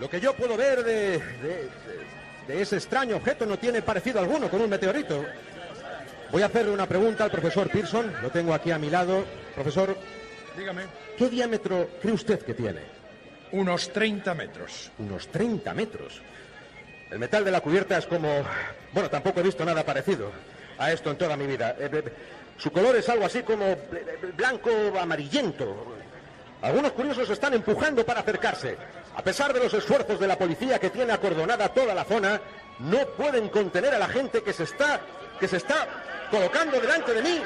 Lo 0.00 0.08
que 0.08 0.20
yo 0.20 0.32
puedo 0.32 0.56
ver 0.56 0.82
de 0.82 1.20
ese 2.48 2.76
extraño 2.76 3.16
objeto 3.16 3.44
no 3.44 3.58
tiene 3.58 3.82
parecido 3.82 4.20
alguno 4.20 4.48
con 4.48 4.62
un 4.62 4.70
meteorito. 4.70 5.22
Voy 6.32 6.42
a 6.42 6.46
hacerle 6.46 6.70
una 6.72 6.86
pregunta 6.86 7.24
al 7.24 7.30
profesor 7.30 7.68
Pearson, 7.68 8.12
lo 8.22 8.30
tengo 8.30 8.54
aquí 8.54 8.70
a 8.70 8.78
mi 8.78 8.88
lado. 8.88 9.24
Profesor, 9.54 9.96
Dígame. 10.56 10.82
¿qué 11.18 11.28
diámetro 11.28 11.88
cree 12.00 12.14
usted 12.14 12.40
que 12.42 12.54
tiene? 12.54 12.80
Unos 13.52 13.92
30 13.92 14.34
metros. 14.34 14.92
Unos 14.98 15.26
30 15.28 15.74
metros. 15.74 16.20
El 17.10 17.18
metal 17.18 17.44
de 17.44 17.50
la 17.50 17.60
cubierta 17.60 17.98
es 17.98 18.06
como... 18.06 18.44
Bueno, 18.92 19.10
tampoco 19.10 19.40
he 19.40 19.42
visto 19.42 19.64
nada 19.64 19.84
parecido 19.84 20.30
a 20.78 20.92
esto 20.92 21.10
en 21.10 21.18
toda 21.18 21.36
mi 21.36 21.46
vida. 21.46 21.74
Eh, 21.78 21.90
eh, 21.92 22.04
su 22.56 22.70
color 22.70 22.94
es 22.96 23.08
algo 23.08 23.24
así 23.24 23.42
como 23.42 23.64
bl- 23.66 24.36
blanco 24.36 24.70
amarillento. 25.00 25.96
Algunos 26.62 26.92
curiosos 26.92 27.28
están 27.28 27.54
empujando 27.54 28.06
para 28.06 28.20
acercarse. 28.20 28.76
A 29.16 29.22
pesar 29.22 29.52
de 29.52 29.58
los 29.60 29.74
esfuerzos 29.74 30.20
de 30.20 30.28
la 30.28 30.38
policía 30.38 30.78
que 30.78 30.90
tiene 30.90 31.12
acordonada 31.12 31.68
toda 31.70 31.92
la 31.94 32.04
zona, 32.04 32.40
no 32.78 33.04
pueden 33.16 33.48
contener 33.48 33.94
a 33.94 33.98
la 33.98 34.06
gente 34.08 34.42
que 34.42 34.52
se 34.52 34.62
está 34.64 35.00
que 35.40 35.48
se 35.48 35.56
está 35.56 35.86
colocando 36.30 36.80
delante 36.80 37.12
de 37.12 37.22
mí 37.22 37.42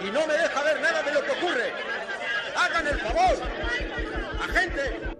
y 0.00 0.10
no 0.10 0.26
me 0.26 0.34
deja 0.34 0.62
ver 0.62 0.80
nada 0.80 1.02
de 1.02 1.12
lo 1.12 1.22
que 1.22 1.30
ocurre. 1.32 1.72
Hagan 2.56 2.86
el 2.86 2.98
favor. 2.98 3.36
Agente, 4.42 5.12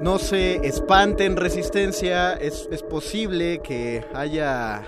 No 0.00 0.20
se 0.20 0.64
espanten, 0.64 1.36
resistencia. 1.36 2.34
Es, 2.34 2.68
es 2.70 2.84
posible 2.84 3.60
que 3.60 4.06
haya 4.14 4.84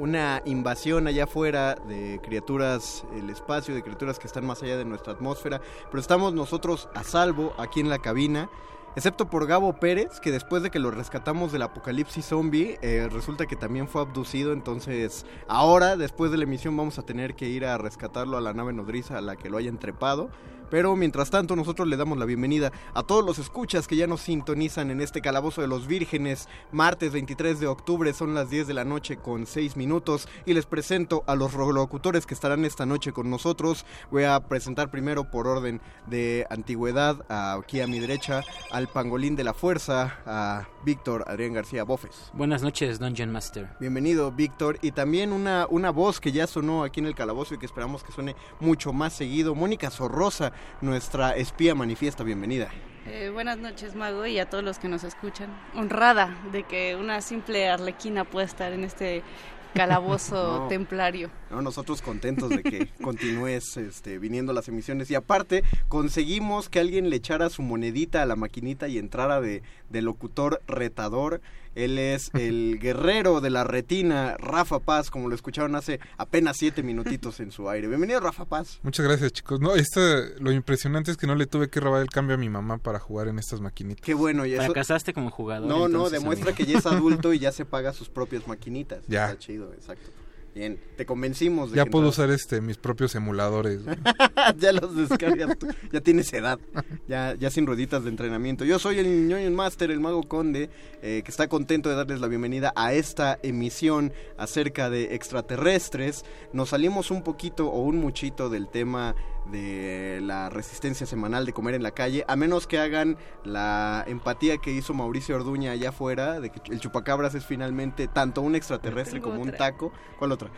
una 0.00 0.40
invasión 0.46 1.06
allá 1.06 1.24
afuera 1.24 1.74
de 1.74 2.20
criaturas, 2.22 3.04
el 3.14 3.28
espacio, 3.28 3.74
de 3.74 3.82
criaturas 3.82 4.18
que 4.18 4.26
están 4.26 4.46
más 4.46 4.62
allá 4.62 4.78
de 4.78 4.86
nuestra 4.86 5.12
atmósfera. 5.12 5.60
Pero 5.90 6.00
estamos 6.00 6.32
nosotros 6.32 6.88
a 6.94 7.04
salvo 7.04 7.52
aquí 7.58 7.80
en 7.80 7.90
la 7.90 7.98
cabina. 7.98 8.48
Excepto 8.96 9.28
por 9.28 9.46
Gabo 9.46 9.74
Pérez, 9.74 10.18
que 10.18 10.32
después 10.32 10.62
de 10.62 10.70
que 10.70 10.78
lo 10.78 10.90
rescatamos 10.90 11.52
del 11.52 11.62
apocalipsis 11.62 12.24
zombie, 12.24 12.78
eh, 12.82 13.08
resulta 13.12 13.46
que 13.46 13.56
también 13.56 13.86
fue 13.86 14.00
abducido. 14.00 14.52
Entonces, 14.52 15.26
ahora, 15.46 15.96
después 15.96 16.30
de 16.30 16.38
la 16.38 16.44
emisión, 16.44 16.76
vamos 16.76 16.98
a 16.98 17.02
tener 17.02 17.34
que 17.34 17.48
ir 17.48 17.66
a 17.66 17.76
rescatarlo 17.76 18.38
a 18.38 18.40
la 18.40 18.54
nave 18.54 18.72
nodriza 18.72 19.18
a 19.18 19.20
la 19.20 19.36
que 19.36 19.50
lo 19.50 19.58
hayan 19.58 19.78
trepado. 19.78 20.30
Pero 20.70 20.94
mientras 20.96 21.30
tanto, 21.30 21.56
nosotros 21.56 21.88
le 21.88 21.96
damos 21.96 22.16
la 22.16 22.24
bienvenida 22.24 22.72
a 22.94 23.02
todos 23.02 23.24
los 23.24 23.38
escuchas 23.38 23.88
que 23.88 23.96
ya 23.96 24.06
nos 24.06 24.20
sintonizan 24.20 24.90
en 24.90 25.00
este 25.00 25.20
calabozo 25.20 25.60
de 25.60 25.68
los 25.68 25.86
vírgenes. 25.86 26.48
Martes 26.72 27.12
23 27.12 27.58
de 27.58 27.66
octubre, 27.66 28.12
son 28.12 28.34
las 28.34 28.50
10 28.50 28.68
de 28.68 28.74
la 28.74 28.84
noche 28.84 29.16
con 29.16 29.46
6 29.46 29.76
minutos. 29.76 30.28
Y 30.46 30.54
les 30.54 30.66
presento 30.66 31.24
a 31.26 31.34
los 31.34 31.52
locutores 31.54 32.26
que 32.26 32.34
estarán 32.34 32.64
esta 32.64 32.86
noche 32.86 33.12
con 33.12 33.28
nosotros. 33.30 33.84
Voy 34.10 34.24
a 34.24 34.40
presentar 34.40 34.90
primero 34.90 35.30
por 35.30 35.46
orden 35.46 35.80
de 36.06 36.46
antigüedad, 36.50 37.24
aquí 37.28 37.80
a 37.80 37.86
mi 37.86 37.98
derecha, 37.98 38.42
al 38.70 38.88
pangolín 38.88 39.36
de 39.36 39.44
la 39.44 39.54
fuerza, 39.54 40.18
a 40.24 40.68
Víctor 40.84 41.24
Adrián 41.26 41.52
García 41.52 41.84
Bofes. 41.84 42.30
Buenas 42.32 42.62
noches, 42.62 42.98
Dungeon 42.98 43.30
Master. 43.30 43.68
Bienvenido, 43.80 44.32
Víctor. 44.32 44.78
Y 44.82 44.92
también 44.92 45.32
una, 45.32 45.66
una 45.68 45.90
voz 45.90 46.20
que 46.20 46.32
ya 46.32 46.46
sonó 46.46 46.84
aquí 46.84 47.00
en 47.00 47.06
el 47.06 47.14
calabozo 47.14 47.54
y 47.54 47.58
que 47.58 47.66
esperamos 47.66 48.02
que 48.02 48.12
suene 48.12 48.36
mucho 48.60 48.92
más 48.92 49.12
seguido. 49.12 49.54
Mónica 49.54 49.90
Sorrosa, 49.90 50.52
nuestra 50.80 51.36
espía 51.36 51.74
manifiesta. 51.74 52.24
Bienvenida. 52.24 52.68
Eh, 53.06 53.30
buenas 53.32 53.58
noches, 53.58 53.94
Mago, 53.94 54.26
y 54.26 54.38
a 54.38 54.48
todos 54.48 54.62
los 54.62 54.78
que 54.78 54.88
nos 54.88 55.04
escuchan. 55.04 55.48
Honrada 55.74 56.38
de 56.52 56.64
que 56.64 56.96
una 56.96 57.20
simple 57.22 57.68
arlequina 57.68 58.24
pueda 58.24 58.44
estar 58.46 58.72
en 58.72 58.84
este 58.84 59.22
calabozo 59.74 60.62
No. 60.62 60.68
templario. 60.68 61.30
No, 61.50 61.62
nosotros 61.62 62.02
contentos 62.02 62.50
de 62.50 62.62
que 62.62 62.88
continúes 63.02 63.76
este, 63.76 64.18
viniendo 64.18 64.52
las 64.52 64.68
emisiones. 64.68 65.10
Y 65.10 65.14
aparte, 65.14 65.62
conseguimos 65.88 66.68
que 66.68 66.80
alguien 66.80 67.08
le 67.08 67.16
echara 67.16 67.48
su 67.50 67.62
monedita 67.62 68.22
a 68.22 68.26
la 68.26 68.36
maquinita 68.36 68.88
y 68.88 68.98
entrara 68.98 69.40
de, 69.40 69.62
de 69.88 70.02
locutor 70.02 70.60
retador. 70.66 71.40
Él 71.74 71.98
es 71.98 72.30
el 72.34 72.78
guerrero 72.82 73.40
de 73.40 73.50
la 73.50 73.64
retina, 73.64 74.36
Rafa 74.38 74.80
Paz, 74.80 75.10
como 75.10 75.28
lo 75.28 75.34
escucharon 75.34 75.74
hace 75.76 76.00
apenas 76.16 76.56
siete 76.58 76.82
minutitos 76.82 77.40
en 77.40 77.52
su 77.52 77.68
aire. 77.68 77.88
Bienvenido, 77.88 78.20
Rafa 78.20 78.44
Paz. 78.44 78.80
Muchas 78.82 79.06
gracias, 79.06 79.32
chicos. 79.32 79.60
No, 79.60 79.74
esta, 79.74 80.00
lo 80.38 80.52
impresionante 80.52 81.10
es 81.10 81.16
que 81.16 81.26
no 81.26 81.34
le 81.34 81.46
tuve 81.46 81.68
que 81.68 81.80
robar 81.80 82.02
el 82.02 82.10
cambio 82.10 82.34
a 82.34 82.38
mi 82.38 82.48
mamá 82.48 82.78
para 82.78 82.98
jugar 82.98 83.28
en 83.28 83.38
estas 83.38 83.60
maquinitas. 83.60 84.04
Qué 84.04 84.14
bueno, 84.14 84.46
y 84.46 84.54
eso... 84.54 84.64
Fracasaste 84.64 85.12
como 85.12 85.30
jugador. 85.30 85.68
No, 85.68 85.88
no, 85.88 86.10
demuestra 86.10 86.50
amigo. 86.50 86.56
que 86.56 86.72
ya 86.72 86.78
es 86.78 86.86
adulto 86.86 87.32
y 87.32 87.38
ya 87.38 87.52
se 87.52 87.64
paga 87.64 87.92
sus 87.92 88.08
propias 88.08 88.46
maquinitas. 88.46 89.04
Ya. 89.08 89.26
Está 89.26 89.38
chido, 89.38 89.72
exacto. 89.72 90.10
Bien, 90.54 90.80
te 90.96 91.06
convencimos 91.06 91.70
de 91.70 91.76
Ya 91.76 91.84
que 91.84 91.90
puedo 91.90 92.08
usar 92.08 92.30
este 92.30 92.60
mis 92.60 92.76
propios 92.76 93.14
emuladores. 93.14 93.82
ya 94.58 94.72
los 94.72 94.96
descargas 94.96 95.56
tú. 95.56 95.68
Ya 95.92 96.00
tienes 96.00 96.32
edad. 96.32 96.58
Ya, 97.06 97.34
ya 97.34 97.50
sin 97.50 97.66
rueditas 97.66 98.02
de 98.02 98.10
entrenamiento. 98.10 98.64
Yo 98.64 98.80
soy 98.80 98.98
el 98.98 99.28
ñoño 99.28 99.48
Master, 99.52 99.92
el 99.92 100.00
mago 100.00 100.24
conde, 100.24 100.68
eh, 101.02 101.22
que 101.24 101.30
está 101.30 101.48
contento 101.48 101.88
de 101.88 101.94
darles 101.94 102.20
la 102.20 102.26
bienvenida 102.26 102.72
a 102.74 102.92
esta 102.92 103.38
emisión 103.44 104.12
acerca 104.38 104.90
de 104.90 105.14
extraterrestres. 105.14 106.24
Nos 106.52 106.70
salimos 106.70 107.12
un 107.12 107.22
poquito 107.22 107.68
o 107.68 107.82
un 107.82 107.98
muchito 107.98 108.50
del 108.50 108.68
tema 108.68 109.14
de 109.50 110.20
la 110.22 110.48
resistencia 110.50 111.06
semanal 111.06 111.46
de 111.46 111.52
comer 111.52 111.74
en 111.74 111.82
la 111.82 111.90
calle, 111.92 112.24
a 112.28 112.36
menos 112.36 112.66
que 112.66 112.78
hagan 112.78 113.16
la 113.44 114.04
empatía 114.06 114.58
que 114.58 114.70
hizo 114.72 114.94
Mauricio 114.94 115.36
Orduña 115.36 115.72
allá 115.72 115.90
afuera, 115.90 116.40
de 116.40 116.50
que 116.50 116.60
el 116.72 116.80
chupacabras 116.80 117.34
es 117.34 117.44
finalmente 117.44 118.08
tanto 118.08 118.40
un 118.42 118.54
extraterrestre 118.54 119.20
como 119.20 119.40
un 119.40 119.52
taco. 119.52 119.92
¿Cuál 120.18 120.32
otra? 120.32 120.50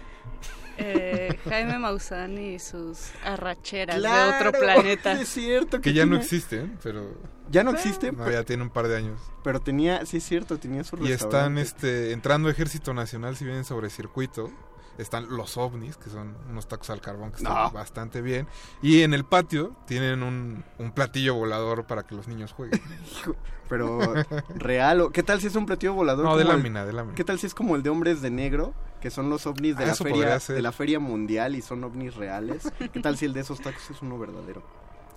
Eh, 0.79 1.39
Jaime 1.49 1.79
Maussan 1.79 2.39
y 2.39 2.59
sus 2.59 3.11
arracheras 3.25 3.97
Claro, 3.99 4.33
de 4.33 4.49
otro 4.49 4.61
planeta. 4.61 5.13
Es 5.21 5.29
cierto 5.29 5.81
que 5.81 5.93
ya 5.93 6.07
no 6.07 6.17
existen, 6.17 6.79
pero... 6.83 7.15
Ya 7.51 7.63
no 7.63 7.73
existe, 7.73 8.13
No, 8.13 8.19
pero- 8.25 8.31
ya 8.31 8.45
tiene 8.45 8.63
un 8.63 8.71
par 8.71 8.89
de 8.89 8.97
años. 8.97 9.21
Pero 9.45 9.61
tenía, 9.61 10.07
sí 10.07 10.17
es 10.19 10.25
cierto, 10.25 10.59
tenía 10.59 10.85
su 10.85 10.97
Y 11.05 11.13
están 11.13 11.59
este, 11.59 12.13
entrando 12.13 12.49
Ejército 12.49 12.95
Nacional, 12.95 13.37
si 13.37 13.45
vienen 13.45 13.65
sobre 13.65 13.91
circuito. 13.91 14.51
Están 15.03 15.27
los 15.37 15.57
ovnis, 15.57 15.97
que 15.97 16.09
son 16.11 16.37
unos 16.49 16.67
tacos 16.69 16.89
al 16.91 17.01
carbón 17.01 17.31
que 17.33 17.39
están 17.39 17.53
No. 17.55 17.71
bastante 17.73 18.23
bien. 18.23 18.47
Y 18.81 19.03
en 19.03 19.13
el 19.15 19.25
patio 19.25 19.77
tienen 19.87 20.23
un, 20.23 20.65
un 20.79 20.93
platillo 20.93 21.35
volador 21.35 21.85
para 21.85 22.05
que 22.05 22.15
los 22.15 22.29
niños 22.29 22.53
jueguen. 22.53 22.81
Pero 23.69 24.15
real, 24.57 25.01
o 25.01 25.11
¿qué 25.11 25.23
tal 25.23 25.41
si 25.41 25.47
es 25.47 25.57
un 25.57 25.67
platillo 25.67 25.95
volador? 25.95 26.25
No, 26.25 26.37
de 26.37 26.43
como 26.45 26.53
el- 26.53 26.59
lámina, 26.59 26.85
de 26.85 26.93
lámina. 26.93 27.15
¿Qué 27.15 27.25
tal 27.25 27.39
si 27.39 27.47
es 27.47 27.55
como 27.55 27.75
el 27.77 27.83
de 27.83 27.91
hombres 27.91 28.21
de 28.23 28.31
negro, 28.31 28.75
que 29.01 29.11
son 29.11 29.29
los 29.31 29.47
ovnis 29.47 29.77
de 29.77 29.85
Ah, 29.85 29.89
la 29.89 29.95
feria 29.95 30.39
de 30.39 30.63
la 30.63 30.73
feria 30.73 31.01
mundial 31.01 31.57
y 31.57 31.63
son 31.63 31.83
ovnis 31.85 32.15
reales? 32.15 32.71
¿Qué 32.93 33.01
tal 33.01 33.17
si 33.17 33.25
el 33.25 33.33
de 33.33 33.41
esos 33.41 33.61
tacos 33.61 33.91
es 33.91 34.03
uno 34.03 34.19
verdadero? 34.19 34.63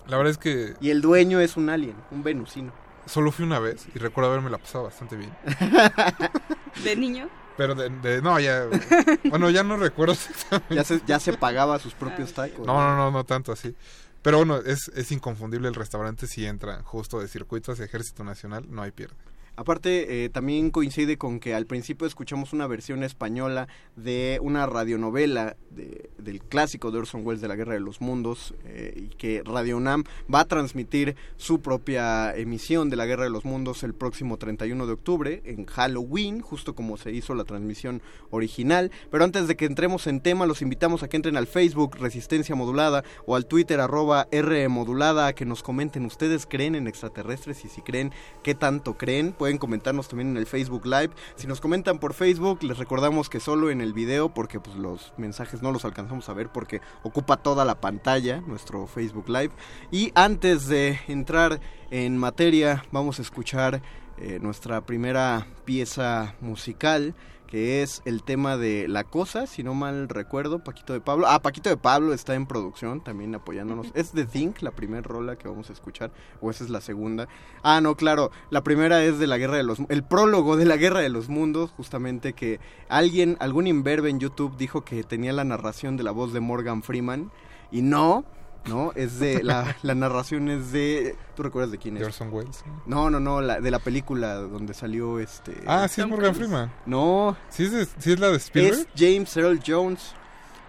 La 0.07 0.17
verdad 0.17 0.31
es 0.31 0.37
que 0.37 0.75
Y 0.79 0.89
el 0.89 1.01
dueño 1.01 1.39
es 1.39 1.57
un 1.57 1.69
alien, 1.69 1.95
un 2.11 2.23
venusino. 2.23 2.71
solo 3.05 3.31
fui 3.31 3.43
una 3.45 3.59
vez 3.59 3.85
y 3.93 3.99
recuerdo 3.99 4.29
haberme 4.31 4.49
la 4.49 4.57
pasado 4.57 4.85
bastante 4.85 5.15
bien. 5.17 5.31
¿De 6.83 6.95
niño? 6.95 7.27
Pero 7.57 7.75
de, 7.75 7.89
de- 7.89 8.21
no, 8.21 8.39
ya... 8.39 8.65
Bueno, 9.29 9.49
ya 9.49 9.63
no 9.63 9.77
recuerdo 9.77 10.13
exactamente. 10.13 10.75
Ya 10.75 10.83
se, 10.83 11.01
ya 11.05 11.19
se 11.19 11.33
pagaba 11.33 11.79
sus 11.79 11.93
propios 11.93 12.33
tacos. 12.33 12.65
No, 12.65 12.73
no, 12.79 12.95
no, 12.97 13.11
no 13.11 13.23
tanto 13.23 13.51
así. 13.51 13.75
Pero 14.21 14.37
bueno, 14.37 14.57
es, 14.57 14.89
es 14.95 15.11
inconfundible 15.11 15.67
el 15.67 15.75
restaurante 15.75 16.25
si 16.27 16.45
entra 16.45 16.81
justo 16.83 17.19
de 17.19 17.27
circuito 17.27 17.71
hacia 17.71 17.85
Ejército 17.85 18.23
Nacional, 18.23 18.65
no 18.69 18.81
hay 18.81 18.91
pierde. 18.91 19.15
Aparte, 19.57 20.25
eh, 20.25 20.29
también 20.29 20.69
coincide 20.71 21.17
con 21.17 21.39
que 21.39 21.53
al 21.55 21.65
principio 21.65 22.05
escuchamos 22.07 22.51
una 22.53 22.67
versión 22.67 23.03
española 23.03 23.67
de 23.95 24.39
una 24.41 24.65
radionovela 24.65 25.55
de- 25.71 26.09
del 26.17 26.41
clásico 26.41 26.91
de 26.91 26.99
Orson 26.99 27.25
Welles 27.25 27.41
de 27.41 27.47
la 27.47 27.55
Guerra 27.55 27.73
de 27.73 27.79
los 27.79 28.01
Mundos 28.01 28.53
eh, 28.65 28.93
y 28.97 29.15
que 29.15 29.41
Radio 29.45 29.77
UNAM 29.77 30.03
va 30.33 30.41
a 30.41 30.45
transmitir 30.45 31.15
su 31.37 31.61
propia 31.61 32.35
emisión 32.35 32.89
de 32.89 32.95
la 32.95 33.05
Guerra 33.05 33.23
de 33.25 33.29
los 33.29 33.45
Mundos 33.45 33.83
el 33.83 33.93
próximo 33.93 34.37
31 34.37 34.87
de 34.87 34.93
octubre 34.93 35.41
en 35.45 35.65
Halloween, 35.65 36.41
justo 36.41 36.75
como 36.75 36.97
se 36.97 37.11
hizo 37.11 37.33
la 37.35 37.43
transmisión 37.45 38.01
original. 38.31 38.91
Pero 39.11 39.23
antes 39.23 39.47
de 39.47 39.55
que 39.55 39.65
entremos 39.65 40.07
en 40.07 40.19
tema, 40.21 40.45
los 40.45 40.61
invitamos 40.61 41.03
a 41.03 41.07
que 41.07 41.15
entren 41.17 41.37
al 41.37 41.47
Facebook 41.47 41.95
Resistencia 41.97 42.55
Modulada 42.55 43.03
o 43.25 43.35
al 43.35 43.45
Twitter 43.45 43.79
arroba 43.79 44.27
R 44.31 44.67
Modulada 44.69 45.27
a 45.27 45.33
que 45.33 45.45
nos 45.45 45.63
comenten, 45.63 46.05
¿ustedes 46.05 46.45
creen 46.45 46.75
en 46.75 46.87
extraterrestres? 46.87 47.63
Y 47.65 47.69
si 47.69 47.81
creen, 47.81 48.11
¿qué 48.43 48.55
tanto 48.55 48.97
creen? 48.97 49.33
Pueden 49.45 49.59
comentarnos 49.59 50.07
también 50.07 50.31
en 50.31 50.37
el 50.37 50.47
Facebook 50.47 50.87
Live. 50.87 51.11
Si 51.35 51.45
nos 51.45 51.61
comentan 51.61 51.99
por 51.99 52.15
Facebook, 52.15 52.63
les 52.63 52.79
recordamos 52.79 53.29
que 53.29 53.39
solo 53.39 53.69
en 53.69 53.79
el 53.79 53.93
video, 53.93 54.29
porque 54.29 54.59
pues 54.59 54.75
los 54.75 55.13
mensajes 55.17 55.61
no 55.61 55.71
los 55.71 55.85
alcanzamos 55.85 56.27
a 56.29 56.33
ver 56.33 56.49
porque 56.49 56.81
ocupa 57.03 57.37
toda 57.37 57.63
la 57.63 57.79
pantalla 57.79 58.41
nuestro 58.47 58.87
Facebook 58.87 59.29
Live. 59.29 59.51
Y 59.91 60.11
antes 60.15 60.67
de 60.67 60.99
entrar 61.07 61.59
en 61.91 62.17
materia, 62.17 62.85
vamos 62.91 63.19
a 63.19 63.21
escuchar 63.21 63.83
eh, 64.17 64.39
nuestra 64.41 64.81
primera 64.81 65.45
pieza 65.63 66.33
musical 66.41 67.13
que 67.55 67.81
es 67.83 68.01
el 68.03 68.21
tema 68.21 68.57
de 68.57 68.89
La 68.89 69.05
Cosa, 69.05 69.47
si 69.47 69.63
no 69.63 69.73
mal 69.73 70.09
recuerdo, 70.09 70.61
Paquito 70.61 70.91
de 70.91 70.99
Pablo. 70.99 71.25
Ah, 71.25 71.41
Paquito 71.41 71.69
de 71.69 71.77
Pablo 71.77 72.13
está 72.13 72.35
en 72.35 72.47
producción 72.47 73.01
también 73.01 73.33
apoyándonos. 73.33 73.91
¿Es 73.93 74.11
The 74.11 74.25
Think 74.25 74.61
la 74.61 74.71
primera 74.71 75.03
rola 75.03 75.37
que 75.37 75.47
vamos 75.47 75.69
a 75.69 75.71
escuchar 75.71 76.11
o 76.41 76.51
esa 76.51 76.65
es 76.65 76.69
la 76.69 76.81
segunda? 76.81 77.29
Ah, 77.63 77.79
no, 77.79 77.95
claro, 77.95 78.29
la 78.49 78.61
primera 78.61 79.05
es 79.05 79.19
de 79.19 79.27
la 79.27 79.37
Guerra 79.37 79.55
de 79.55 79.63
los 79.63 79.79
el 79.87 80.03
prólogo 80.03 80.57
de 80.57 80.65
la 80.65 80.75
Guerra 80.75 80.99
de 80.99 81.07
los 81.07 81.29
Mundos, 81.29 81.71
justamente 81.71 82.33
que 82.33 82.59
alguien, 82.89 83.37
algún 83.39 83.67
imberbe 83.67 84.09
en 84.09 84.19
YouTube 84.19 84.57
dijo 84.57 84.83
que 84.83 85.05
tenía 85.05 85.31
la 85.31 85.45
narración 85.45 85.95
de 85.95 86.03
la 86.03 86.11
voz 86.11 86.33
de 86.33 86.41
Morgan 86.41 86.83
Freeman 86.83 87.31
y 87.71 87.83
no, 87.83 88.25
no, 88.67 88.91
es 88.95 89.19
de 89.19 89.43
la, 89.43 89.75
la 89.83 89.95
narración 89.95 90.49
es 90.49 90.71
de 90.71 91.15
¿tú 91.35 91.43
recuerdas 91.43 91.71
de 91.71 91.77
quién 91.77 91.97
es? 91.97 92.03
Orson 92.03 92.33
Welles. 92.33 92.63
No, 92.85 93.09
no, 93.09 93.19
no, 93.19 93.41
la, 93.41 93.59
de 93.61 93.71
la 93.71 93.79
película 93.79 94.35
donde 94.35 94.73
salió 94.73 95.19
este 95.19 95.53
Ah, 95.67 95.87
sí 95.87 96.01
es 96.01 96.07
Morgan 96.07 96.33
Freeman. 96.35 96.71
No. 96.85 97.35
¿Sí 97.49 97.63
es, 97.65 97.71
de- 97.71 97.85
sí 97.85 98.11
es 98.13 98.19
la 98.19 98.29
de 98.29 98.37
Spielberg? 98.37 98.79
Es 98.79 98.87
James 98.95 99.35
Earl 99.37 99.59
Jones. 99.65 100.13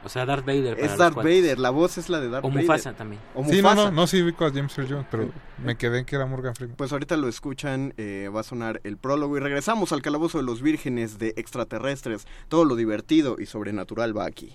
O 0.04 0.08
sea, 0.08 0.24
Darth 0.24 0.46
Vader. 0.46 0.76
para 0.76 0.86
Es 0.86 0.98
Darth. 0.98 1.16
Vader, 1.16 1.58
la 1.58 1.70
voz 1.70 1.98
es 1.98 2.08
la 2.08 2.20
de 2.20 2.28
Darth 2.28 2.44
O 2.44 2.48
Vader. 2.48 2.62
Mufasa 2.62 2.92
también. 2.92 3.20
O 3.34 3.42
Sí, 3.44 3.60
no, 3.60 3.74
no, 3.74 3.90
no, 3.90 4.06
sí 4.06 4.22
ubico 4.22 4.44
a 4.44 4.52
James 4.52 4.76
Earl 4.78 4.88
Jones, 4.88 5.06
pero 5.10 5.28
me 5.64 5.76
quedé 5.76 5.98
en 5.98 6.04
que 6.04 6.14
era 6.14 6.26
Morgan 6.26 6.54
Freeman. 6.54 6.76
Pues 6.76 6.92
ahorita 6.92 7.16
lo 7.16 7.26
escuchan, 7.26 7.92
eh, 7.96 8.30
va 8.32 8.40
a 8.40 8.44
sonar 8.44 8.80
el 8.84 8.98
prólogo 8.98 9.36
y 9.36 9.40
regresamos 9.40 9.90
al 9.92 10.02
calabozo 10.02 10.38
de 10.38 10.44
los 10.44 10.62
vírgenes 10.62 11.18
de 11.18 11.34
extraterrestres. 11.36 12.28
Todo 12.48 12.64
lo 12.64 12.76
divertido 12.76 13.36
y 13.40 13.46
sobrenatural 13.46 14.16
va 14.16 14.26
aquí. 14.26 14.54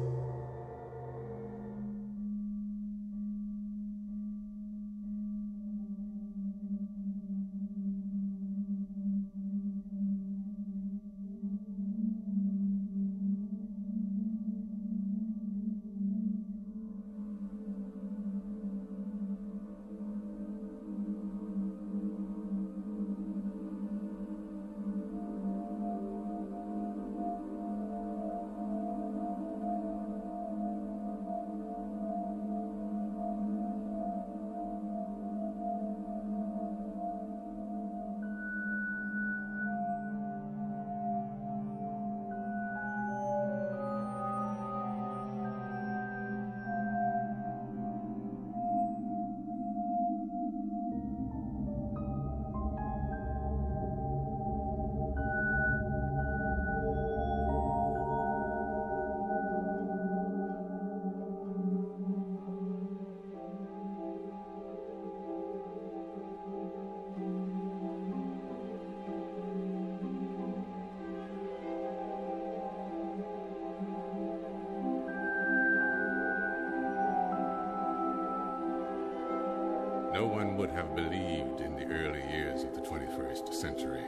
Would 80.57 80.69
have 80.71 80.95
believed 80.95 81.61
in 81.61 81.75
the 81.75 81.85
early 81.85 82.21
years 82.31 82.63
of 82.63 82.73
the 82.73 82.81
21st 82.81 83.53
century 83.53 84.03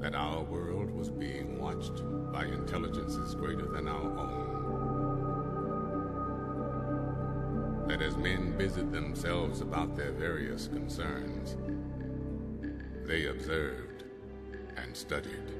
that 0.00 0.14
our 0.14 0.42
world 0.42 0.90
was 0.90 1.10
being 1.10 1.58
watched 1.58 2.02
by 2.32 2.44
intelligences 2.44 3.34
greater 3.34 3.66
than 3.66 3.88
our 3.88 4.18
own. 4.18 4.46
That 7.88 8.02
as 8.02 8.16
men 8.16 8.56
busied 8.58 8.92
themselves 8.92 9.62
about 9.62 9.96
their 9.96 10.12
various 10.12 10.68
concerns, 10.68 11.56
they 13.06 13.26
observed 13.26 14.04
and 14.76 14.96
studied. 14.96 15.50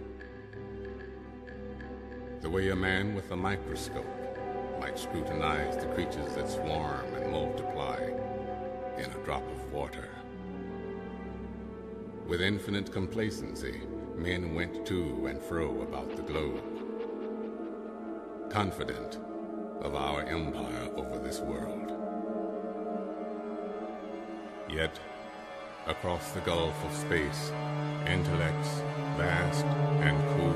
The 2.40 2.50
way 2.50 2.68
a 2.68 2.76
man 2.76 3.14
with 3.14 3.30
a 3.30 3.36
microscope 3.36 4.25
might 4.96 5.02
scrutinize 5.02 5.76
the 5.76 5.86
creatures 5.92 6.34
that 6.34 6.48
swarm 6.48 7.04
and 7.16 7.30
multiply 7.30 7.98
in 8.96 9.04
a 9.04 9.24
drop 9.24 9.42
of 9.42 9.72
water. 9.72 10.08
With 12.26 12.40
infinite 12.40 12.90
complacency, 12.92 13.82
men 14.16 14.54
went 14.54 14.86
to 14.86 15.26
and 15.26 15.40
fro 15.42 15.82
about 15.82 16.16
the 16.16 16.22
globe, 16.22 16.62
confident 18.48 19.18
of 19.82 19.94
our 19.94 20.22
empire 20.22 20.88
over 20.96 21.18
this 21.18 21.40
world. 21.40 21.92
Yet, 24.70 24.98
across 25.86 26.32
the 26.32 26.40
gulf 26.40 26.82
of 26.84 26.96
space, 26.96 27.52
intellects 28.06 28.80
vast 29.18 29.66
and 30.00 30.16
cool 30.30 30.54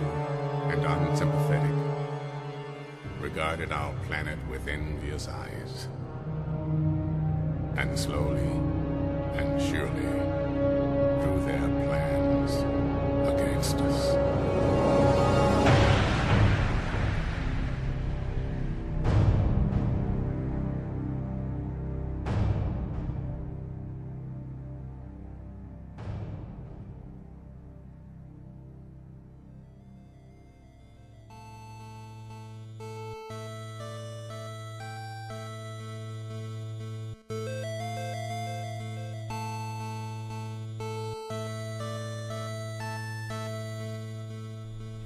and 0.72 0.84
unsympathetic 0.84 1.89
regarded 3.30 3.70
our 3.70 3.94
planet 4.06 4.36
with 4.50 4.66
envious 4.66 5.28
eyes. 5.28 5.86
And 7.76 7.96
slowly 7.96 8.42
and 9.38 9.62
surely 9.62 10.10
drew 11.22 11.40
their 11.46 11.68
plans 11.86 12.52
against 13.32 13.76
us. 13.76 14.16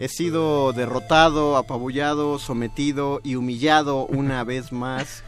He 0.04 0.08
sido 0.08 0.74
derrotado, 0.74 1.56
apabullado, 1.56 2.38
sometido 2.38 3.22
y 3.24 3.36
humillado 3.36 4.04
una 4.04 4.44
vez 4.52 4.70
más. 4.70 5.24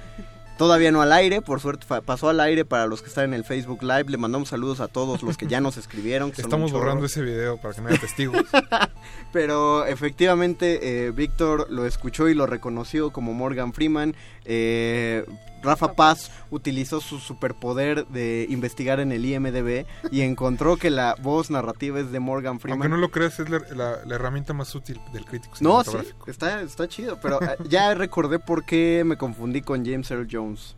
Todavía 0.59 0.93
no 0.93 1.01
al 1.01 1.15
aire, 1.15 1.40
por 1.40 1.61
suerte 1.61 1.86
pasó 2.05 2.28
al 2.28 2.40
aire 2.40 2.66
para 2.66 2.86
los 2.86 3.01
que 3.01 3.09
están 3.09 3.24
en 3.24 3.32
el 3.32 3.44
Facebook 3.44 3.82
Live. 3.82 4.05
Le 4.09 4.19
mandamos 4.19 4.51
saludos 4.51 4.81
a 4.81 4.89
todos 4.89 5.23
los 5.23 5.39
que 5.39 5.47
ya 5.47 5.62
nos 5.62 5.78
escribieron. 5.78 6.31
que 6.31 6.43
Estamos 6.43 6.73
borrando 6.73 7.07
ese 7.07 7.23
video 7.23 7.57
para 7.57 7.73
que 7.73 7.81
no 7.81 7.89
haya 7.89 7.98
testigos. 7.98 8.43
Pero 9.32 9.86
efectivamente, 9.86 11.07
eh, 11.07 11.11
Víctor 11.11 11.69
lo 11.70 11.86
escuchó 11.86 12.28
y 12.28 12.35
lo 12.35 12.44
reconoció 12.44 13.12
como 13.12 13.32
Morgan 13.32 13.73
Freeman. 13.73 14.15
Eh, 14.44 15.24
Rafa 15.66 15.93
Paz 15.94 16.30
utilizó 16.51 17.01
su 17.01 17.18
superpoder 17.18 18.06
de 18.06 18.47
investigar 18.48 19.01
en 19.01 19.12
el 19.12 19.24
IMDB 19.26 19.84
y 20.10 20.22
encontró 20.22 20.76
que 20.76 20.88
la 20.90 21.14
voz 21.20 21.51
narrativa 21.51 22.01
es 22.01 22.10
de 22.12 22.20
Morgan 22.20 22.60
Freeman. 22.60 22.78
Aunque 22.80 22.88
no 22.88 22.97
lo 22.97 23.10
creas, 23.10 23.38
es 23.40 23.51
la, 23.51 23.60
la- 23.74 24.05
la 24.05 24.14
herramienta 24.14 24.52
más 24.55 24.74
útil 24.74 25.01
del 25.12 25.24
crítico 25.24 25.55
No, 25.60 25.82
sí, 25.82 25.90
cinematográfico. 25.90 26.30
está, 26.30 26.60
está 26.62 26.88
chido, 26.88 27.18
pero 27.20 27.43
eh, 27.43 27.56
ya 27.68 27.93
recordé 27.94 28.38
por 28.38 28.64
qué 28.64 29.02
me 29.05 29.16
confundí 29.18 29.60
con 29.62 29.84
James 29.84 30.10
Earl 30.10 30.28
Jones. 30.30 30.76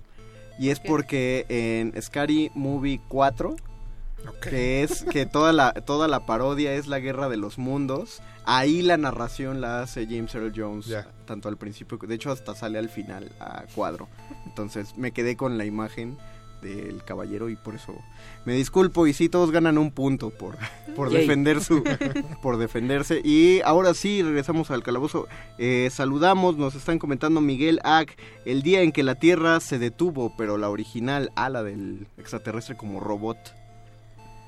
Y 0.58 0.70
es 0.70 0.80
porque 0.80 1.46
en 1.48 1.94
Scary 2.02 2.50
Movie 2.54 3.00
4, 3.06 3.54
que 4.40 4.82
es 4.82 5.04
que 5.04 5.26
toda 5.26 5.52
la, 5.52 5.72
toda 5.72 6.08
la 6.08 6.26
parodia 6.26 6.74
es 6.74 6.86
la 6.86 6.98
guerra 6.98 7.28
de 7.28 7.36
los 7.36 7.58
mundos, 7.58 8.20
ahí 8.44 8.82
la 8.82 8.96
narración 8.96 9.60
la 9.60 9.80
hace 9.82 10.06
James 10.06 10.34
Earl 10.34 10.52
Jones, 10.54 10.94
tanto 11.24 11.48
al 11.48 11.56
principio, 11.56 11.98
de 11.98 12.14
hecho 12.14 12.30
hasta 12.30 12.54
sale 12.54 12.78
al 12.78 12.88
final 12.88 13.30
a 13.40 13.64
cuadro. 13.74 14.08
Entonces 14.46 14.96
me 14.96 15.12
quedé 15.12 15.36
con 15.36 15.58
la 15.58 15.64
imagen 15.64 16.16
del 16.62 17.04
caballero 17.04 17.48
y 17.48 17.56
por 17.56 17.74
eso 17.74 17.94
me 18.44 18.54
disculpo. 18.54 19.06
Y 19.06 19.12
sí 19.12 19.28
todos 19.28 19.50
ganan 19.50 19.78
un 19.78 19.90
punto 19.90 20.30
por, 20.30 20.56
por 20.96 21.10
Yay. 21.10 21.20
defender 21.20 21.62
su 21.62 21.84
por 22.42 22.56
defenderse. 22.56 23.20
Y 23.24 23.60
ahora 23.64 23.94
sí 23.94 24.22
regresamos 24.22 24.70
al 24.70 24.82
calabozo. 24.82 25.28
Eh, 25.58 25.88
saludamos 25.90 26.56
nos 26.56 26.74
están 26.74 26.98
comentando 26.98 27.40
Miguel 27.40 27.80
Ack 27.84 28.18
el 28.44 28.62
día 28.62 28.82
en 28.82 28.92
que 28.92 29.02
la 29.02 29.14
Tierra 29.14 29.60
se 29.60 29.78
detuvo 29.78 30.34
pero 30.36 30.56
la 30.56 30.70
original 30.70 31.30
ala 31.36 31.62
del 31.62 32.06
extraterrestre 32.16 32.76
como 32.76 33.00
robot 33.00 33.38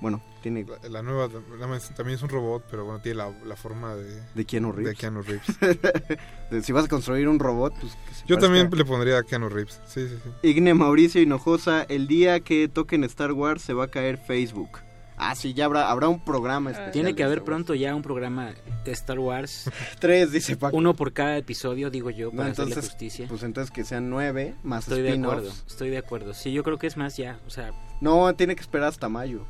bueno 0.01 0.23
tiene 0.43 0.65
La, 0.83 0.89
la 0.89 1.03
nueva 1.03 1.29
la- 1.29 1.79
también 1.95 2.17
es 2.17 2.23
un 2.23 2.31
robot, 2.31 2.65
pero 2.71 2.85
bueno, 2.87 3.01
tiene 3.01 3.19
la, 3.19 3.31
la 3.45 3.57
forma 3.57 3.95
de, 3.95 4.23
de 4.35 4.45
Keanu 4.47 4.73
Reeves 4.73 4.95
de 4.95 4.97
Keanu 5.01 5.23
Reeves. 5.23 5.45
Si 6.65 6.73
vas 6.73 6.87
a 6.87 6.89
construir 6.89 7.29
un 7.29 7.39
robot 7.39 7.75
pues 7.81 7.95
que 8.09 8.15
se 8.15 8.27
Yo 8.27 8.37
parezca- 8.37 8.41
también 8.41 8.71
le 8.75 8.85
pondría 8.85 9.19
a 9.19 9.23
Keanu 9.23 9.49
Reeves. 9.49 9.81
Sí, 9.87 10.09
sí, 10.09 10.17
sí. 10.23 10.49
Igne 10.49 10.75
Mauricio 10.75 11.21
Hinojosa, 11.21 11.83
el 11.85 12.07
día 12.09 12.41
que 12.41 12.69
toquen 12.69 13.05
Star 13.05 13.33
Wars 13.33 13.63
se 13.63 13.73
va 13.75 13.85
a 13.85 13.89
caer 13.89 14.17
Facebook. 14.19 14.79
Ah, 15.23 15.35
sí, 15.35 15.53
ya 15.53 15.67
habrá, 15.67 15.91
habrá 15.91 16.09
un 16.09 16.25
programa 16.25 16.71
especial. 16.71 16.93
Tiene 16.93 17.15
que 17.15 17.23
haber 17.23 17.45
pronto 17.45 17.75
ya 17.75 17.95
un 17.95 18.01
programa 18.01 18.53
de 18.87 18.93
Star 18.93 19.19
Wars. 19.19 19.71
Tres, 20.01 20.33
dice 20.33 20.57
Paco. 20.57 20.75
Uno 20.79 20.95
por 20.97 21.13
cada 21.13 21.37
episodio, 21.37 21.91
digo 21.91 22.09
yo, 22.09 22.31
No, 22.31 22.39
para 22.39 22.51
hacerle 22.53 22.71
entonces, 22.71 22.91
justicia. 22.93 23.27
pues 23.29 23.43
entonces 23.43 23.71
que 23.71 23.85
sean 23.85 24.09
nueve 24.09 24.55
más 24.63 24.89
Estoy 24.89 25.03
de 25.03 25.13
acuerdo, 25.13 25.53
estoy 25.67 25.91
de 25.91 25.99
acuerdo. 25.99 26.33
Sí, 26.33 26.53
yo 26.53 26.65
creo 26.65 26.79
que 26.79 26.87
es 26.87 26.97
más 26.97 27.19
ya, 27.19 27.39
o 27.47 27.51
sea, 27.51 27.71
No, 28.01 28.35
tiene 28.35 28.55
que 28.57 28.63
esperar 28.63 28.89
hasta 28.89 29.11
mayo. 29.11 29.45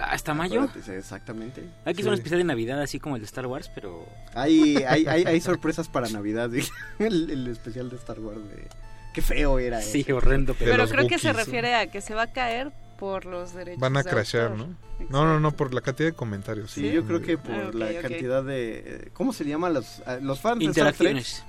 ¿Hasta 0.00 0.34
mayo? 0.34 0.62
Acuérdate, 0.62 0.82
sí, 0.82 0.92
exactamente. 0.92 1.62
Hay 1.84 1.94
que 1.94 2.00
hacer 2.02 2.08
un 2.12 2.14
especial 2.18 2.38
de 2.38 2.44
Navidad 2.44 2.80
así 2.80 2.98
como 3.00 3.16
el 3.16 3.22
de 3.22 3.26
Star 3.26 3.46
Wars, 3.46 3.70
pero... 3.74 4.06
Hay, 4.34 4.76
hay, 4.88 5.06
hay, 5.06 5.24
hay 5.24 5.40
sorpresas 5.40 5.88
para 5.88 6.08
Navidad. 6.08 6.50
El, 6.98 7.30
el 7.30 7.46
especial 7.48 7.90
de 7.90 7.96
Star 7.96 8.20
Wars. 8.20 8.38
de- 8.50 8.68
Qué 9.14 9.20
feo 9.22 9.58
era. 9.58 9.80
Sí, 9.82 10.00
ese. 10.00 10.12
horrendo, 10.14 10.54
Pero 10.58 10.88
creo 10.88 11.06
que 11.06 11.18
se 11.18 11.32
refiere 11.32 11.74
a 11.74 11.90
que 11.90 12.00
se 12.00 12.14
va 12.14 12.22
a 12.22 12.32
caer 12.32 12.72
por 12.98 13.26
los 13.26 13.52
derechos 13.52 13.80
Van 13.80 13.96
a 13.96 14.02
de 14.02 14.08
crashear, 14.10 14.52
autor. 14.52 14.68
¿no? 14.68 14.76
No, 15.10 15.24
no, 15.26 15.40
no, 15.40 15.52
por 15.52 15.74
la 15.74 15.80
cantidad 15.82 16.08
de 16.10 16.14
comentarios. 16.14 16.70
Sí, 16.70 16.90
yo 16.90 17.04
creo 17.04 17.20
que 17.20 17.36
por 17.36 17.52
Ah, 17.54 17.68
ok, 17.68 17.74
la 17.74 17.86
ok. 17.86 18.00
cantidad 18.00 18.42
de... 18.44 18.82
eh, 18.86 19.10
¿Cómo 19.12 19.32
se 19.34 19.44
llama? 19.44 19.68
Los, 19.68 20.00
a- 20.06 20.16
los 20.16 20.40
fans 20.40 20.60
de 20.60 20.66
Star 20.66 20.92
Trek? 20.94 21.10
Interacciones. 21.10 21.44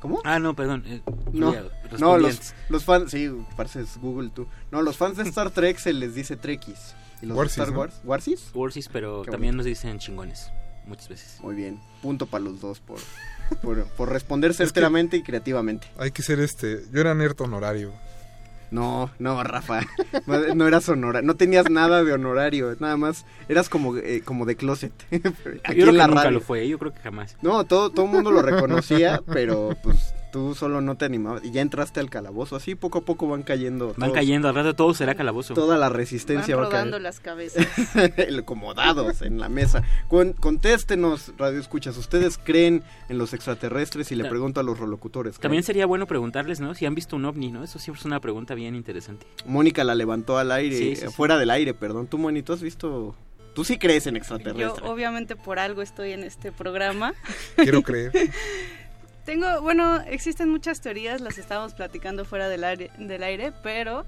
¿Cómo? 0.00 0.20
Ah, 0.24 0.38
no, 0.38 0.54
perdón. 0.54 0.84
eh, 0.86 1.00
No, 1.32 1.52
no 1.98 2.18
los, 2.18 2.54
los 2.68 2.84
fans, 2.84 3.10
sí, 3.10 3.28
pareces 3.56 3.96
Google 4.00 4.30
tú. 4.32 4.46
No, 4.70 4.82
los 4.82 4.96
fans 4.96 5.16
de 5.16 5.24
Star 5.24 5.50
Trek 5.50 5.76
se 5.78 5.92
les 5.92 6.14
dice 6.14 6.36
Trekkies. 6.36 6.94
¿Y 7.22 7.26
los 7.26 7.36
Warsis, 7.36 7.58
Star 7.58 7.72
¿no? 7.72 7.80
Wars? 7.80 8.00
¿Warsis? 8.04 8.50
Warsis, 8.54 8.88
pero 8.88 9.22
Qué 9.22 9.30
también 9.30 9.52
bonito. 9.52 9.56
nos 9.58 9.66
dicen 9.66 9.98
chingones, 9.98 10.50
muchas 10.86 11.08
veces. 11.08 11.38
Muy 11.42 11.54
bien, 11.56 11.80
punto 12.02 12.26
para 12.26 12.44
los 12.44 12.60
dos 12.60 12.80
por, 12.80 12.98
por, 13.62 13.84
por 13.84 14.10
responder 14.12 14.54
certeramente 14.54 15.16
y 15.16 15.22
creativamente. 15.22 15.88
Hay 15.98 16.10
que 16.12 16.22
ser 16.22 16.40
este. 16.40 16.82
Yo 16.92 17.00
era 17.00 17.14
nerd 17.14 17.40
honorario. 17.40 17.92
No, 18.70 19.10
no, 19.18 19.42
Rafa, 19.42 19.80
no 20.54 20.68
eras 20.68 20.86
honorario, 20.90 21.26
no 21.26 21.36
tenías 21.36 21.70
nada 21.70 22.04
de 22.04 22.12
honorario, 22.12 22.76
nada 22.80 22.98
más 22.98 23.24
eras 23.48 23.70
como, 23.70 23.96
eh, 23.96 24.20
como 24.22 24.44
de 24.44 24.56
closet. 24.56 24.92
Aquí 25.10 25.20
yo 25.22 25.86
creo 25.86 25.86
en 25.86 25.92
que 25.92 25.92
la 25.92 26.06
nunca 26.06 26.24
radio. 26.24 26.30
lo 26.32 26.40
fue, 26.42 26.68
yo 26.68 26.78
creo 26.78 26.92
que 26.92 27.00
jamás. 27.00 27.36
No, 27.40 27.64
todo 27.64 27.88
todo 27.88 28.04
el 28.04 28.12
mundo 28.12 28.30
lo 28.30 28.42
reconocía, 28.42 29.22
pero 29.26 29.74
pues 29.82 30.14
tú 30.32 30.54
solo 30.54 30.80
no 30.80 30.96
te 30.96 31.04
animabas 31.04 31.44
y 31.44 31.50
ya 31.50 31.60
entraste 31.62 32.00
al 32.00 32.10
calabozo. 32.10 32.56
Así 32.56 32.74
poco 32.74 32.98
a 32.98 33.00
poco 33.02 33.26
van 33.28 33.42
cayendo. 33.42 33.88
Van 33.96 34.10
todos- 34.10 34.12
cayendo, 34.14 34.48
al 34.48 34.54
rato 34.54 34.74
todo 34.74 34.94
será 34.94 35.14
calabozo. 35.14 35.54
Toda 35.54 35.76
la 35.78 35.88
resistencia 35.88 36.56
Van 36.56 36.64
va 36.64 36.68
a 36.68 36.70
caer. 36.70 36.84
rodando 36.84 36.98
las 36.98 37.20
cabezas. 37.20 37.66
El- 38.16 38.44
como 38.44 38.74
dados 38.74 39.22
en 39.22 39.38
la 39.38 39.48
mesa. 39.48 39.82
Con- 40.08 40.32
contéstenos, 40.34 41.32
Radio 41.38 41.58
Escuchas. 41.60 41.96
¿Ustedes 41.96 42.38
creen 42.38 42.82
en 43.08 43.18
los 43.18 43.32
extraterrestres? 43.34 44.10
Y 44.12 44.16
le 44.16 44.24
pregunto 44.26 44.60
a 44.60 44.62
los 44.62 44.78
rolocutores. 44.78 45.34
¿creen? 45.34 45.42
También 45.42 45.62
sería 45.62 45.86
bueno 45.86 46.06
preguntarles, 46.06 46.60
¿no? 46.60 46.74
Si 46.74 46.86
han 46.86 46.94
visto 46.94 47.16
un 47.16 47.24
ovni, 47.24 47.50
¿no? 47.50 47.64
Eso 47.64 47.78
siempre 47.78 48.00
es 48.00 48.04
una 48.06 48.20
pregunta 48.20 48.54
bien 48.54 48.74
interesante. 48.74 49.26
Mónica 49.46 49.84
la 49.84 49.94
levantó 49.94 50.38
al 50.38 50.52
aire, 50.52 50.76
Sí, 50.76 50.96
sí, 50.96 51.06
sí. 51.06 51.12
fuera 51.12 51.38
del 51.38 51.50
aire, 51.50 51.74
perdón. 51.74 52.06
Tú, 52.06 52.18
Moni, 52.18 52.42
¿tú 52.42 52.52
has 52.52 52.62
visto...? 52.62 53.14
Tú 53.54 53.64
sí 53.64 53.76
crees 53.76 54.06
en 54.06 54.14
Yo 54.14 54.18
extraterrestres. 54.18 54.88
obviamente 54.88 55.34
por 55.34 55.58
algo 55.58 55.82
estoy 55.82 56.12
en 56.12 56.22
este 56.22 56.52
programa. 56.52 57.14
Quiero 57.56 57.82
creer. 57.82 58.12
Tengo, 59.28 59.60
bueno, 59.60 60.00
existen 60.06 60.48
muchas 60.48 60.80
teorías, 60.80 61.20
las 61.20 61.36
estábamos 61.36 61.74
platicando 61.74 62.24
fuera 62.24 62.48
del 62.48 62.64
aire, 62.64 62.90
del 62.96 63.22
aire 63.22 63.52
pero 63.62 64.06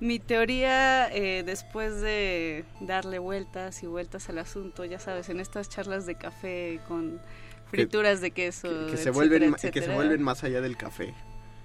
mi 0.00 0.18
teoría, 0.18 1.06
eh, 1.14 1.42
después 1.44 2.00
de 2.00 2.64
darle 2.80 3.18
vueltas 3.18 3.82
y 3.82 3.86
vueltas 3.86 4.30
al 4.30 4.38
asunto, 4.38 4.86
ya 4.86 4.98
sabes, 4.98 5.28
en 5.28 5.38
estas 5.38 5.68
charlas 5.68 6.06
de 6.06 6.14
café 6.14 6.80
con 6.88 7.20
frituras 7.70 8.22
de 8.22 8.30
queso, 8.30 8.70
que, 8.86 8.96
se 8.96 9.10
etcétera, 9.10 9.12
vuelven, 9.12 9.50
ma- 9.50 9.56
que 9.58 9.82
se 9.82 9.92
vuelven 9.94 10.22
más 10.22 10.42
allá 10.44 10.62
del 10.62 10.78
café. 10.78 11.12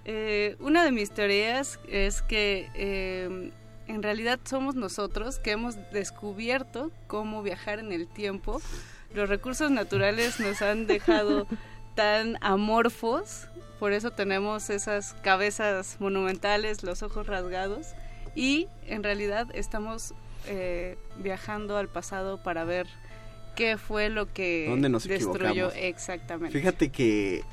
Eh, 0.04 0.58
una 0.60 0.84
de 0.84 0.92
mis 0.92 1.10
teorías 1.12 1.80
es 1.88 2.22
que 2.22 2.68
eh, 2.76 3.52
en 3.88 4.04
realidad 4.04 4.40
somos 4.44 4.76
nosotros 4.76 5.40
que 5.40 5.52
hemos 5.52 5.78
descubierto 5.94 6.92
cómo 7.08 7.44
viajar 7.44 7.80
en 7.80 7.94
el 7.94 8.08
tiempo. 8.08 8.62
Los 9.14 9.30
recursos 9.30 9.72
naturales 9.72 10.42
nos 10.42 10.62
han 10.62 10.86
dejado 10.86 11.48
tan 12.00 12.38
amorfos, 12.40 13.48
por 13.78 13.92
eso 13.92 14.12
tenemos 14.12 14.70
esas 14.70 15.16
cabezas 15.22 15.98
monumentales, 16.00 16.82
los 16.82 17.04
ojos 17.04 17.28
rasgados, 17.28 17.88
y 18.36 18.68
en 18.88 19.04
realidad 19.04 19.48
estamos 19.54 20.14
eh, 20.48 20.98
viajando 21.18 21.76
al 21.76 21.90
pasado 21.90 22.42
para 22.42 22.64
ver 22.64 22.88
qué 23.58 23.78
fue 23.78 24.10
lo 24.10 24.32
que 24.32 24.68
¿Dónde 24.70 24.88
nos 24.88 25.06
destruyó 25.06 25.74
exactamente. 25.74 26.58
Fíjate 26.58 26.88
que 26.90 27.44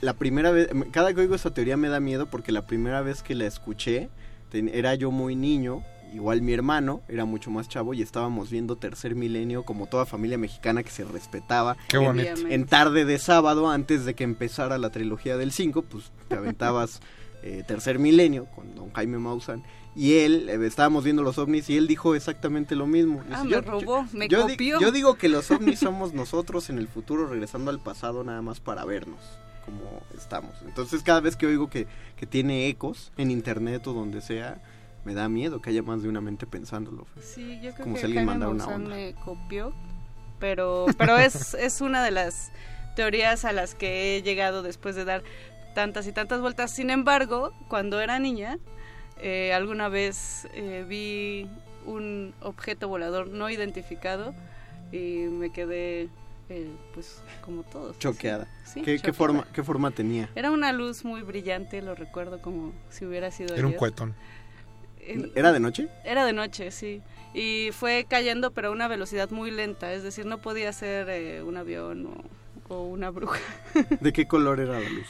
la 0.00 0.12
primera 0.14 0.52
vez, 0.52 0.68
cada 0.92 1.12
que 1.12 1.22
oigo 1.22 1.34
esa 1.34 1.52
teoría 1.52 1.76
me 1.76 1.88
da 1.88 1.98
miedo 1.98 2.26
porque 2.26 2.52
la 2.52 2.64
primera 2.64 3.00
vez 3.02 3.24
que 3.24 3.34
la 3.34 3.46
escuché 3.46 4.08
ten- 4.52 4.70
era 4.72 4.94
yo 4.94 5.10
muy 5.10 5.34
niño, 5.34 5.82
igual 6.14 6.42
mi 6.42 6.52
hermano 6.52 7.02
era 7.08 7.24
mucho 7.24 7.50
más 7.50 7.68
chavo 7.68 7.94
y 7.94 8.02
estábamos 8.02 8.50
viendo 8.50 8.76
Tercer 8.76 9.14
Milenio 9.14 9.64
como 9.64 9.86
toda 9.86 10.06
familia 10.06 10.38
mexicana 10.38 10.82
que 10.82 10.90
se 10.90 11.04
respetaba. 11.04 11.76
Qué 11.88 11.98
bonito. 11.98 12.30
En 12.48 12.66
tarde 12.66 13.04
de 13.04 13.18
sábado, 13.18 13.68
antes 13.70 14.04
de 14.04 14.14
que 14.14 14.24
empezara 14.24 14.78
la 14.78 14.90
trilogía 14.90 15.36
del 15.36 15.52
5, 15.52 15.82
pues 15.82 16.12
te 16.28 16.36
aventabas 16.36 17.00
eh, 17.42 17.62
Tercer 17.66 17.98
Milenio 17.98 18.46
con 18.54 18.74
don 18.74 18.92
Jaime 18.92 19.18
Maussan 19.18 19.62
y 19.94 20.18
él, 20.18 20.48
eh, 20.50 20.58
estábamos 20.66 21.04
viendo 21.04 21.22
los 21.22 21.38
ovnis 21.38 21.70
y 21.70 21.76
él 21.78 21.86
dijo 21.86 22.14
exactamente 22.14 22.76
lo 22.76 22.86
mismo. 22.86 23.22
Ah, 23.32 23.42
Dice, 23.42 23.56
me 23.56 23.60
robó, 23.62 24.06
me 24.12 24.28
yo, 24.28 24.46
di- 24.46 24.52
copió. 24.54 24.80
yo 24.80 24.92
digo 24.92 25.14
que 25.14 25.28
los 25.28 25.50
ovnis 25.50 25.78
somos 25.80 26.12
nosotros 26.12 26.68
en 26.70 26.78
el 26.78 26.86
futuro 26.88 27.26
regresando 27.26 27.70
al 27.70 27.80
pasado 27.80 28.22
nada 28.22 28.42
más 28.42 28.60
para 28.60 28.84
vernos 28.84 29.18
como 29.64 30.02
estamos. 30.16 30.52
Entonces 30.66 31.02
cada 31.02 31.20
vez 31.20 31.34
que 31.34 31.46
oigo 31.46 31.68
que, 31.68 31.86
que 32.16 32.26
tiene 32.26 32.68
ecos 32.68 33.10
en 33.16 33.30
internet 33.32 33.86
o 33.88 33.92
donde 33.94 34.20
sea, 34.20 34.62
me 35.06 35.14
da 35.14 35.28
miedo 35.28 35.62
que 35.62 35.70
haya 35.70 35.84
más 35.84 36.02
de 36.02 36.08
una 36.08 36.20
mente 36.20 36.46
pensándolo. 36.48 37.06
Sí, 37.20 37.60
yo 37.62 37.72
creo 37.72 37.84
Como 37.84 37.94
que 37.94 38.00
si 38.00 38.06
alguien 38.06 38.24
mandara 38.24 38.50
una 38.50 38.66
onda. 38.66 38.90
me 38.90 39.14
copió, 39.24 39.72
pero, 40.40 40.86
pero 40.98 41.16
es, 41.16 41.54
es 41.60 41.80
una 41.80 42.02
de 42.02 42.10
las 42.10 42.50
teorías 42.96 43.44
a 43.44 43.52
las 43.52 43.76
que 43.76 44.16
he 44.16 44.22
llegado 44.22 44.64
después 44.64 44.96
de 44.96 45.04
dar 45.04 45.22
tantas 45.76 46.08
y 46.08 46.12
tantas 46.12 46.40
vueltas. 46.40 46.72
Sin 46.72 46.90
embargo, 46.90 47.52
cuando 47.68 48.00
era 48.00 48.18
niña, 48.18 48.58
eh, 49.20 49.52
alguna 49.54 49.88
vez 49.88 50.48
eh, 50.54 50.84
vi 50.88 51.48
un 51.86 52.34
objeto 52.40 52.88
volador 52.88 53.28
no 53.28 53.48
identificado 53.48 54.34
y 54.90 55.28
me 55.30 55.52
quedé, 55.52 56.08
eh, 56.48 56.68
pues, 56.94 57.22
como 57.44 57.62
todos. 57.62 57.96
Choqueada. 58.00 58.48
Sí, 58.64 58.82
¿Qué, 58.82 59.12
forma, 59.12 59.46
¿Qué 59.52 59.62
forma 59.62 59.92
tenía? 59.92 60.28
Era 60.34 60.50
una 60.50 60.72
luz 60.72 61.04
muy 61.04 61.22
brillante, 61.22 61.80
lo 61.80 61.94
recuerdo 61.94 62.42
como 62.42 62.72
si 62.90 63.06
hubiera 63.06 63.30
sido 63.30 63.54
Era 63.54 63.68
un 63.68 63.74
cuetón. 63.74 64.16
En- 65.06 65.32
¿Era 65.34 65.52
de 65.52 65.60
noche? 65.60 65.88
Era 66.04 66.24
de 66.24 66.32
noche, 66.32 66.70
sí. 66.70 67.02
Y 67.34 67.70
fue 67.72 68.06
cayendo, 68.08 68.50
pero 68.52 68.68
a 68.68 68.70
una 68.70 68.88
velocidad 68.88 69.30
muy 69.30 69.50
lenta. 69.50 69.92
Es 69.92 70.02
decir, 70.02 70.26
no 70.26 70.38
podía 70.38 70.72
ser 70.72 71.08
eh, 71.10 71.42
un 71.42 71.56
avión 71.56 72.06
o, 72.68 72.74
o 72.74 72.84
una 72.84 73.10
bruja. 73.10 73.40
¿De 74.00 74.12
qué 74.12 74.26
color 74.26 74.60
era 74.60 74.80
la 74.80 74.88
luz? 74.88 75.06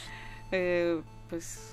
Eh, 0.53 1.01
pues 1.29 1.73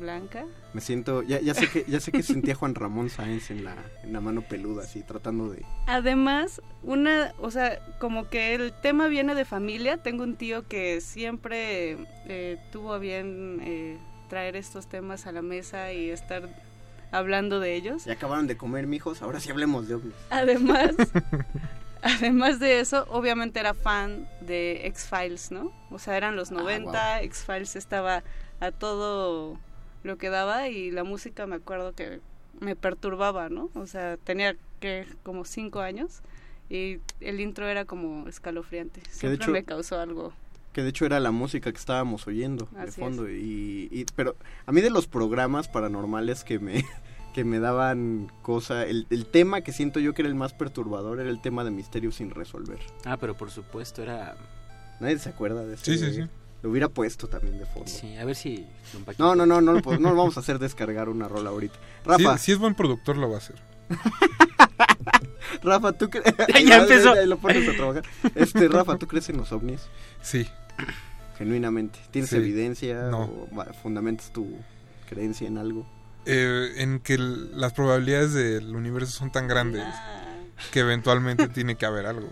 blanca. 0.00 0.44
Me 0.72 0.80
siento, 0.80 1.22
ya, 1.22 1.40
ya 1.40 1.54
sé 1.54 1.68
que 1.68 1.84
ya 1.86 2.00
sé 2.00 2.10
que 2.10 2.22
sentía 2.22 2.54
Juan 2.54 2.74
Ramón 2.74 3.10
Sáenz 3.10 3.50
en 3.50 3.62
la, 3.64 3.76
en 4.02 4.12
la 4.12 4.20
mano 4.20 4.42
peluda, 4.42 4.82
así 4.84 5.02
tratando 5.02 5.50
de. 5.50 5.64
Además, 5.86 6.60
una, 6.82 7.32
o 7.38 7.50
sea, 7.50 7.78
como 8.00 8.28
que 8.28 8.54
el 8.54 8.72
tema 8.72 9.06
viene 9.08 9.34
de 9.34 9.44
familia. 9.44 9.98
Tengo 9.98 10.24
un 10.24 10.34
tío 10.36 10.66
que 10.66 11.00
siempre 11.00 11.96
eh, 12.26 12.58
tuvo 12.72 12.92
a 12.94 12.98
bien 12.98 13.60
eh, 13.62 13.98
traer 14.28 14.56
estos 14.56 14.86
temas 14.88 15.26
a 15.26 15.32
la 15.32 15.42
mesa 15.42 15.92
y 15.92 16.10
estar 16.10 16.48
hablando 17.12 17.60
de 17.60 17.74
ellos. 17.76 18.04
Ya 18.06 18.14
acabaron 18.14 18.46
de 18.48 18.56
comer, 18.56 18.86
mijos, 18.88 19.22
ahora 19.22 19.38
sí 19.38 19.50
hablemos 19.50 19.86
de 19.86 19.94
ovnis. 19.94 20.14
Además, 20.30 20.90
además 22.02 22.58
de 22.58 22.80
eso, 22.80 23.06
obviamente 23.10 23.60
era 23.60 23.74
fan 23.74 24.28
de 24.40 24.86
X-Files, 24.88 25.52
¿no? 25.52 25.72
O 25.90 25.98
sea, 25.98 26.16
eran 26.16 26.34
los 26.36 26.50
90, 26.50 27.22
X-Files 27.22 27.76
estaba 27.76 28.24
a 28.60 28.70
todo 28.72 29.58
lo 30.02 30.18
que 30.18 30.30
daba 30.30 30.68
y 30.68 30.90
la 30.90 31.04
música 31.04 31.46
me 31.46 31.56
acuerdo 31.56 31.92
que 31.94 32.20
me 32.60 32.74
perturbaba, 32.76 33.48
¿no? 33.48 33.70
O 33.74 33.86
sea, 33.86 34.16
tenía 34.16 34.56
que 34.80 35.06
como 35.22 35.44
cinco 35.44 35.80
años 35.80 36.22
y 36.68 36.98
el 37.20 37.40
intro 37.40 37.68
era 37.68 37.84
como 37.84 38.26
escalofriante. 38.28 39.00
Siempre 39.10 39.36
hecho- 39.44 39.50
me 39.52 39.62
causó 39.64 40.00
algo. 40.00 40.32
Que 40.72 40.82
de 40.82 40.88
hecho 40.88 41.04
era 41.04 41.20
la 41.20 41.30
música 41.32 41.70
que 41.70 41.78
estábamos 41.78 42.26
oyendo 42.26 42.66
de 42.72 42.90
fondo. 42.92 43.28
Y, 43.28 43.88
y- 43.90 44.06
pero 44.16 44.36
a 44.66 44.72
mí 44.72 44.80
de 44.80 44.90
los 44.90 45.06
programas 45.06 45.68
paranormales 45.68 46.44
que 46.44 46.58
me, 46.58 46.84
que 47.34 47.44
me 47.44 47.58
daban 47.60 48.32
cosa, 48.42 48.84
el, 48.86 49.06
el 49.10 49.26
tema 49.26 49.60
que 49.60 49.72
siento 49.72 50.00
yo 50.00 50.14
que 50.14 50.22
era 50.22 50.28
el 50.30 50.34
más 50.34 50.54
perturbador 50.54 51.20
era 51.20 51.28
el 51.28 51.40
tema 51.42 51.62
de 51.64 51.70
misterio 51.70 52.10
sin 52.10 52.30
resolver. 52.30 52.78
Ah, 53.04 53.18
pero 53.18 53.36
por 53.36 53.50
supuesto 53.50 54.02
era... 54.02 54.34
Nadie 55.00 55.18
se 55.18 55.28
acuerda 55.28 55.64
de 55.64 55.74
eso. 55.74 55.84
Sí, 55.84 55.98
sí, 55.98 56.12
sí. 56.14 56.22
Lo 56.62 56.70
hubiera 56.70 56.88
puesto 56.88 57.26
también 57.28 57.58
de 57.58 57.66
fondo. 57.66 57.88
Sí, 57.90 58.16
a 58.16 58.24
ver 58.24 58.36
si... 58.36 58.64
No, 59.18 59.34
no, 59.34 59.44
no, 59.44 59.60
no, 59.60 59.72
lo 59.72 59.80
no 59.98 60.10
lo 60.10 60.16
vamos 60.16 60.36
a 60.36 60.40
hacer 60.40 60.58
descargar 60.60 61.08
una 61.08 61.26
rola 61.28 61.50
ahorita. 61.50 61.74
Rafa, 62.04 62.38
Si, 62.38 62.44
si 62.46 62.52
es 62.52 62.58
buen 62.58 62.74
productor, 62.76 63.16
lo 63.18 63.28
va 63.28 63.34
a 63.34 63.38
hacer. 63.38 63.56
Rafa, 65.62 65.92
¿tú 65.92 66.08
crees? 66.10 66.24
Ya 66.66 66.78
empezó. 66.78 67.14
lo 67.26 67.36
pones 67.38 67.68
a 67.68 67.72
trabajar. 67.76 68.04
Este, 68.34 68.68
Rafa, 68.68 68.96
¿tú 68.98 69.06
crees 69.06 69.28
en 69.28 69.36
los 69.38 69.52
ovnis? 69.52 69.82
Sí. 70.22 70.46
Genuinamente. 71.38 71.98
¿Tienes 72.10 72.30
Sí. 72.30 72.36
evidencia 72.36 73.02
No. 73.10 73.22
o 73.22 73.48
fundamentas 73.82 74.32
tu 74.32 74.56
creencia 75.08 75.46
en 75.48 75.58
algo? 75.58 75.86
Eh, 76.26 76.74
en 76.76 77.00
que 77.00 77.14
el- 77.14 77.58
las 77.60 77.72
probabilidades 77.72 78.32
del 78.32 78.74
universo 78.76 79.10
son 79.12 79.32
tan 79.32 79.48
grandes 79.48 79.82
Ah. 79.84 80.24
que 80.72 80.80
eventualmente 80.80 81.48
tiene 81.48 81.76
que 81.76 81.86
haber 81.86 82.06
algo. 82.06 82.28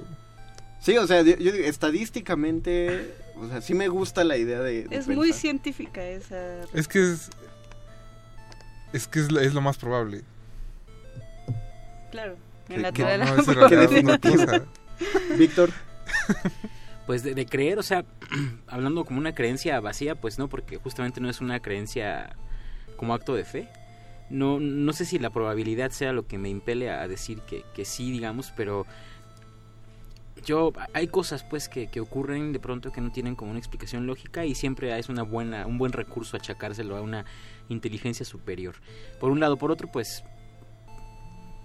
Sí, 0.80 0.96
o 0.96 1.06
sea, 1.06 1.22
yo, 1.22 1.36
yo 1.36 1.52
digo, 1.52 1.64
estadísticamente, 1.66 3.14
o 3.36 3.48
sea, 3.48 3.60
sí 3.60 3.74
me 3.74 3.88
gusta 3.88 4.22
la 4.24 4.36
idea 4.36 4.60
de... 4.60 4.84
de 4.84 4.96
Es 4.96 5.08
muy 5.08 5.32
científica 5.32 6.02
esa. 6.04 6.62
Es 6.72 6.88
que 6.88 7.02
es... 7.02 7.30
Es 8.92 9.06
que 9.06 9.20
es, 9.20 9.30
lo 9.54 9.60
más 9.60 9.76
probable. 9.76 10.22
Claro, 12.10 12.36
Que- 12.66 12.74
en 12.76 12.82
la 12.82 12.92
que- 12.92 13.02
teoría 13.04 13.18
de 13.88 14.02
no, 14.02 14.20
cosa. 14.20 14.64
Víctor, 15.36 15.70
Pues 17.10 17.24
de, 17.24 17.44
creer, 17.44 17.76
o 17.80 17.82
sea, 17.82 18.04
hablando 18.68 19.04
como 19.04 19.18
una 19.18 19.34
creencia 19.34 19.80
vacía, 19.80 20.14
pues 20.14 20.38
no, 20.38 20.46
porque 20.46 20.76
justamente 20.76 21.20
no 21.20 21.28
es 21.28 21.40
una 21.40 21.58
creencia 21.58 22.36
como 22.96 23.14
acto 23.14 23.34
de 23.34 23.44
fe. 23.44 23.68
No, 24.30 24.60
no 24.60 24.92
sé 24.92 25.04
si 25.04 25.18
la 25.18 25.30
probabilidad 25.30 25.90
sea 25.90 26.12
lo 26.12 26.28
que 26.28 26.38
me 26.38 26.48
impele 26.48 26.88
a 26.88 27.08
decir 27.08 27.40
que, 27.40 27.64
que 27.74 27.84
sí, 27.84 28.12
digamos, 28.12 28.52
pero 28.56 28.86
yo 30.46 30.72
hay 30.92 31.08
cosas 31.08 31.42
pues 31.42 31.68
que, 31.68 31.88
que 31.88 31.98
ocurren 31.98 32.52
de 32.52 32.60
pronto 32.60 32.92
que 32.92 33.00
no 33.00 33.10
tienen 33.10 33.34
como 33.34 33.50
una 33.50 33.58
explicación 33.58 34.06
lógica 34.06 34.46
y 34.46 34.54
siempre 34.54 34.96
es 34.96 35.08
una 35.08 35.24
buena 35.24 35.66
un 35.66 35.78
buen 35.78 35.90
recurso 35.90 36.36
achacárselo 36.36 36.96
a 36.96 37.00
una 37.00 37.24
inteligencia 37.68 38.24
superior 38.24 38.76
por 39.18 39.32
un 39.32 39.40
lado 39.40 39.56
por 39.56 39.72
otro 39.72 39.88
pues 39.92 40.22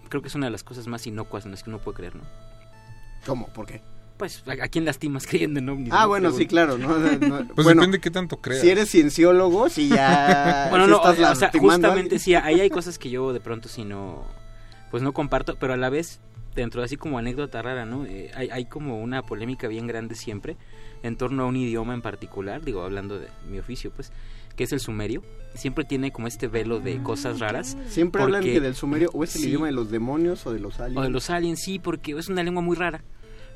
creo 0.09 0.23
que 0.23 0.27
es 0.27 0.35
una 0.35 0.47
de 0.47 0.51
las 0.51 0.63
cosas 0.63 0.87
más 0.87 1.05
inocuas 1.05 1.45
en 1.45 1.51
las 1.51 1.61
que 1.61 1.69
uno 1.69 1.79
puede 1.79 1.97
creer 1.97 2.15
no 2.15 2.23
¿cómo? 3.25 3.47
¿Por 3.53 3.67
qué? 3.67 3.94
Pues 4.17 4.43
a, 4.47 4.51
a 4.63 4.67
quién 4.67 4.85
lastimas 4.85 5.25
creyendo 5.27 5.59
en 5.59 5.69
ovnis 5.69 5.93
Ah, 5.93 6.03
no? 6.03 6.07
bueno, 6.09 6.31
sí, 6.31 6.45
claro. 6.47 6.77
No, 6.77 6.97
No, 6.97 7.45
Pues 7.55 7.63
bueno, 7.65 7.81
depende 7.81 7.99
qué 7.99 8.11
tanto 8.11 8.37
creas. 8.37 8.61
Si 8.61 8.69
eres 8.69 8.89
cienciólogo, 8.89 9.69
si 9.69 9.89
ya... 9.89 10.67
bueno 10.71 10.85
si 10.85 10.91
no 10.91 10.97
estás 10.97 11.31
o 11.31 11.35
sea 11.35 11.51
justamente 11.59 12.19
sí 12.19 12.33
ahí 12.35 12.59
hay 12.61 12.69
cosas 12.69 12.97
que 12.99 13.09
yo 13.09 13.33
de 13.33 13.39
pronto 13.39 13.69
sí 13.69 13.83
no 13.83 14.23
pues 14.91 15.03
no 15.03 15.13
comparto 15.13 15.55
pero 15.59 15.73
a 15.73 15.77
la 15.77 15.89
vez 15.89 16.19
dentro 16.55 16.79
de 16.81 16.85
así 16.85 16.95
como 16.95 17.17
anécdota 17.17 17.61
rara 17.61 17.85
no 17.85 18.05
Eh, 18.05 18.31
hay, 18.35 18.49
hay 18.49 18.65
como 18.65 19.01
una 19.01 19.21
polémica 19.23 19.67
bien 19.67 19.87
grande 19.87 20.15
siempre 20.15 20.55
en 21.03 21.17
torno 21.17 21.43
a 21.43 21.45
un 21.47 21.57
idioma 21.57 21.93
en 21.93 22.01
particular 22.01 22.63
digo 22.63 22.81
hablando 22.83 23.19
de 23.19 23.27
mi 23.49 23.59
oficio 23.59 23.91
pues 23.91 24.11
que 24.55 24.63
es 24.63 24.71
el 24.71 24.79
sumerio 24.79 25.21
siempre 25.53 25.83
tiene 25.83 26.11
como 26.13 26.27
este 26.27 26.47
velo 26.47 26.79
de 26.79 27.01
cosas 27.03 27.39
raras 27.41 27.75
Siempre 27.89 28.21
hablan 28.23 28.41
que 28.43 28.61
del 28.61 28.75
sumerio 28.75 29.09
o 29.13 29.23
es 29.25 29.35
el 29.35 29.41
Sí. 29.41 29.47
idioma 29.49 29.65
de 29.65 29.73
los 29.73 29.91
demonios 29.91 30.45
o 30.47 30.53
de 30.53 30.59
los 30.61 30.79
aliens. 30.79 30.97
o 30.97 31.01
de 31.03 31.09
los 31.09 31.29
aliens, 31.29 31.61
sí, 31.61 31.77
porque 31.79 32.13
es 32.17 32.29
una 32.29 32.41
lengua 32.43 32.61
muy 32.61 32.75
rara, 32.77 33.03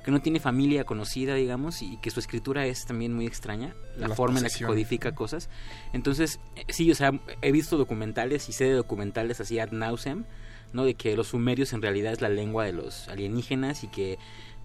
que 0.04 0.12
no 0.12 0.22
tiene 0.22 0.40
familia 0.40 0.84
conocida, 0.86 1.36
digamos, 1.36 1.82
y 1.82 1.98
que 1.98 2.10
su 2.12 2.20
escritura 2.20 2.66
es 2.66 2.86
también 2.86 3.14
muy 3.14 3.28
extraña, 3.28 3.76
la 3.98 4.08
Las 4.08 4.18
forma 4.18 4.38
en 4.40 4.44
la 4.44 4.50
que 4.50 4.66
codifica 4.66 5.14
cosas. 5.14 5.50
Entonces, 5.94 6.40
eh, 6.56 6.66
sí, 6.70 6.90
o 6.92 6.96
sea, 6.96 7.12
he 7.42 7.52
visto 7.52 7.78
documentales 7.78 8.48
y 8.50 8.54
sé 8.54 8.66
de 8.66 8.74
documentales 8.74 9.40
así 9.42 9.60
ad 9.60 9.72
nauseam, 9.72 10.26
¿no? 10.74 10.86
De 10.86 10.94
que 10.94 11.16
los 11.16 11.28
sumerios 11.28 11.74
en 11.74 11.82
realidad 11.82 12.14
es 12.14 12.22
la 12.22 12.30
lengua 12.30 12.66
de 12.66 12.74
los 12.74 13.08
alienígenas 13.10 13.84
y 13.84 13.88
que 13.88 14.18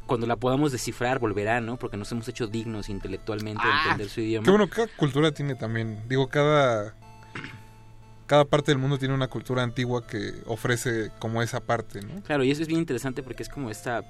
cuando 0.06 0.26
la 0.26 0.36
podamos 0.36 0.70
descifrar 0.70 1.18
volverá, 1.18 1.60
¿no? 1.60 1.78
Porque 1.78 1.96
nos 1.96 2.12
hemos 2.12 2.28
hecho 2.28 2.46
dignos 2.46 2.88
intelectualmente 2.88 3.62
de 3.66 3.72
Ah, 3.72 3.82
entender 3.84 4.08
su 4.08 4.20
idioma. 4.20 4.44
Que 4.44 4.50
bueno, 4.50 4.68
cada 4.68 4.88
cultura 4.96 5.32
tiene 5.32 5.54
también, 5.54 6.02
digo, 6.08 6.28
cada 6.28 6.94
cada 8.26 8.44
parte 8.46 8.70
del 8.70 8.78
mundo 8.78 8.98
tiene 8.98 9.14
una 9.14 9.28
cultura 9.28 9.62
antigua 9.62 10.06
que 10.06 10.32
ofrece 10.46 11.10
como 11.18 11.42
esa 11.42 11.60
parte, 11.60 12.00
¿no? 12.00 12.22
Claro, 12.22 12.44
y 12.44 12.50
eso 12.50 12.62
es 12.62 12.68
bien 12.68 12.80
interesante 12.80 13.22
porque 13.22 13.42
es 13.42 13.48
como 13.48 13.70
esta 13.70 14.02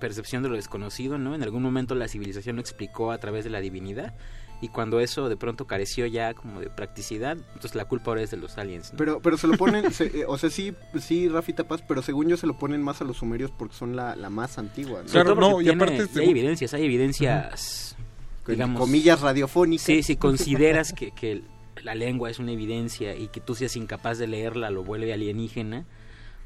percepción 0.00 0.42
de 0.42 0.48
lo 0.48 0.56
desconocido, 0.56 1.18
¿no? 1.18 1.34
En 1.36 1.42
algún 1.44 1.62
momento 1.62 1.94
la 1.94 2.08
civilización 2.08 2.56
lo 2.56 2.62
explicó 2.62 3.12
a 3.12 3.18
través 3.18 3.44
de 3.44 3.50
la 3.50 3.60
divinidad 3.60 4.14
y 4.62 4.68
cuando 4.68 5.00
eso 5.00 5.28
de 5.28 5.36
pronto 5.36 5.66
careció 5.66 6.04
ya 6.06 6.34
como 6.34 6.60
de 6.60 6.68
practicidad, 6.68 7.36
entonces 7.54 7.74
la 7.74 7.86
culpa 7.86 8.10
ahora 8.10 8.22
es 8.22 8.30
de 8.30 8.36
los 8.36 8.58
aliens. 8.58 8.92
¿no? 8.92 8.98
Pero, 8.98 9.20
pero 9.20 9.36
se 9.38 9.46
lo 9.46 9.56
ponen, 9.56 9.90
se- 9.92 10.20
eh, 10.20 10.24
o 10.26 10.36
sea, 10.36 10.50
sí, 10.50 10.74
sí, 11.00 11.28
Rafita 11.28 11.64
Paz, 11.64 11.82
pero 11.86 12.02
según 12.02 12.28
yo 12.28 12.36
se 12.36 12.46
lo 12.46 12.58
ponen 12.58 12.82
más 12.82 13.00
a 13.00 13.04
los 13.04 13.18
sumerios 13.18 13.50
porque 13.50 13.74
son 13.74 13.94
la, 13.96 14.16
la 14.16 14.28
más 14.30 14.58
antigua. 14.58 15.02
¿no? 15.02 15.08
Sobre 15.08 15.24
todo 15.24 15.34
porque 15.36 15.64
tiene- 15.64 15.96
y 16.14 16.18
hay 16.18 16.30
evidencias, 16.30 16.74
hay 16.74 16.84
evidencias, 16.84 17.96
digamos... 18.46 18.80
comillas 18.80 19.20
radiofónicas. 19.20 19.86
Sí, 19.86 20.02
si 20.02 20.16
consideras 20.16 20.92
que, 20.96 21.10
que 21.12 21.42
la 21.82 21.94
lengua 21.94 22.28
es 22.30 22.38
una 22.38 22.52
evidencia 22.52 23.14
y 23.16 23.28
que 23.28 23.40
tú 23.40 23.54
seas 23.54 23.76
incapaz 23.76 24.18
de 24.18 24.26
leerla 24.26 24.68
lo 24.70 24.84
vuelve 24.84 25.12
alienígena, 25.14 25.86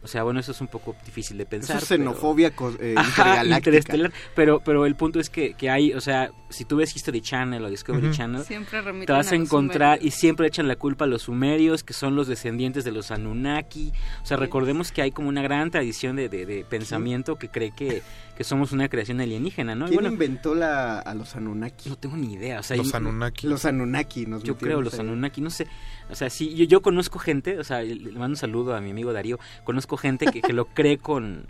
o 0.05 0.07
sea, 0.07 0.23
bueno, 0.23 0.39
eso 0.39 0.53
es 0.53 0.61
un 0.61 0.69
poco 0.69 0.95
difícil 1.05 1.37
de 1.39 1.47
pensar. 1.47 1.77
Eso 1.79 1.85
es 1.85 1.89
xenofobia 1.89 2.55
co- 2.55 2.75
eh, 2.79 2.95
Ajá, 2.97 3.09
intergaláctica. 3.09 3.57
interestelar. 3.57 4.13
Pero, 4.37 4.61
pero 4.65 4.87
el 4.87 4.95
punto 4.95 5.19
es 5.19 5.31
que, 5.31 5.55
que 5.55 5.71
hay, 5.71 5.93
o 5.95 6.01
sea, 6.01 6.31
si 6.51 6.65
tú 6.65 6.77
ves 6.77 6.95
History 6.95 7.21
Channel 7.21 7.65
o 7.65 7.71
Discovery. 7.71 8.11
Channel, 8.13 8.45
Siempre 8.45 8.83
te 9.07 9.13
vas 9.13 9.33
a, 9.33 9.35
encontrar 9.35 9.99
y 10.03 10.11
siempre 10.13 10.47
echan 10.47 10.69
la 10.69 10.77
culpa 10.77 11.07
a 11.07 11.09
los 11.09 11.23
sumerios, 11.23 11.83
que 11.83 11.95
son 11.95 12.15
los 12.15 12.29
descendientes 12.29 12.85
de 12.85 12.93
los 12.93 13.11
Anunnaki. 13.11 13.93
O 14.23 14.27
sea, 14.27 14.37
recordemos 14.37 14.93
que 14.93 15.03
hay 15.03 15.11
como 15.11 15.29
una 15.29 15.43
gran 15.43 15.71
tradición 15.71 16.17
de, 16.17 16.29
de- 16.29 16.47
de 16.47 16.65
pensamiento 16.65 17.37
que 17.37 17.49
cree 17.49 17.73
que, 17.73 18.03
que 18.37 18.45
somos 18.45 18.73
una 18.73 18.89
creación 18.89 19.21
alienígena, 19.21 19.75
¿no? 19.75 19.87
Y 19.87 19.89
¿Quién 19.89 20.01
bueno, 20.03 20.13
inventó 20.13 20.55
la, 20.55 20.99
a 21.01 21.15
los 21.15 21.35
Anunnaki? 21.35 21.89
No 21.89 21.97
tengo 21.97 22.17
ni 22.17 22.35
idea. 22.35 22.61
O 22.61 22.63
sea, 22.63 22.77
Los 22.77 22.95
Anunnaki. 22.95 23.47
Los 23.47 23.65
Anunnaki. 23.65 24.27
Nos 24.27 24.43
yo 24.45 24.57
creo 24.57 24.83
los 24.83 24.95
ahí. 24.95 25.01
Anunnaki, 25.01 25.41
no 25.41 25.51
sé. 25.51 25.67
O 26.11 26.15
sea, 26.15 26.31
sí, 26.31 26.55
yo, 26.55 26.65
yo 26.65 26.83
conozco 26.83 27.19
gente, 27.19 27.59
o 27.59 27.65
sea, 27.65 27.83
le 27.83 27.97
mando 28.13 28.27
un 28.35 28.37
saludo 28.37 28.75
a 28.75 28.81
mi 28.81 28.91
amigo 28.91 29.13
Darío, 29.13 29.39
conozco 29.65 29.97
gente 29.97 30.27
que, 30.27 30.43
que 30.43 30.53
lo 30.53 30.67
cree 30.67 30.99
con, 30.99 31.47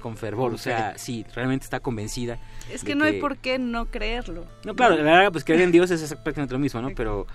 con 0.00 0.16
fervor, 0.16 0.54
o 0.54 0.58
sea, 0.58 0.96
sí, 0.98 1.24
realmente 1.34 1.64
está 1.64 1.80
convencida. 1.80 2.38
Es 2.72 2.82
que 2.82 2.94
no 2.94 3.04
hay 3.04 3.20
por 3.20 3.36
qué 3.36 3.58
no 3.58 3.86
creerlo. 3.86 4.46
No, 4.64 4.74
claro, 4.74 4.96
la 4.96 5.02
verdad, 5.02 5.32
pues 5.32 5.44
creer 5.44 5.60
en 5.62 5.72
Dios 5.72 5.90
es 5.90 6.02
exactamente 6.02 6.52
lo 6.52 6.58
mismo, 6.58 6.80
¿no? 6.80 6.90
Pero... 6.94 7.26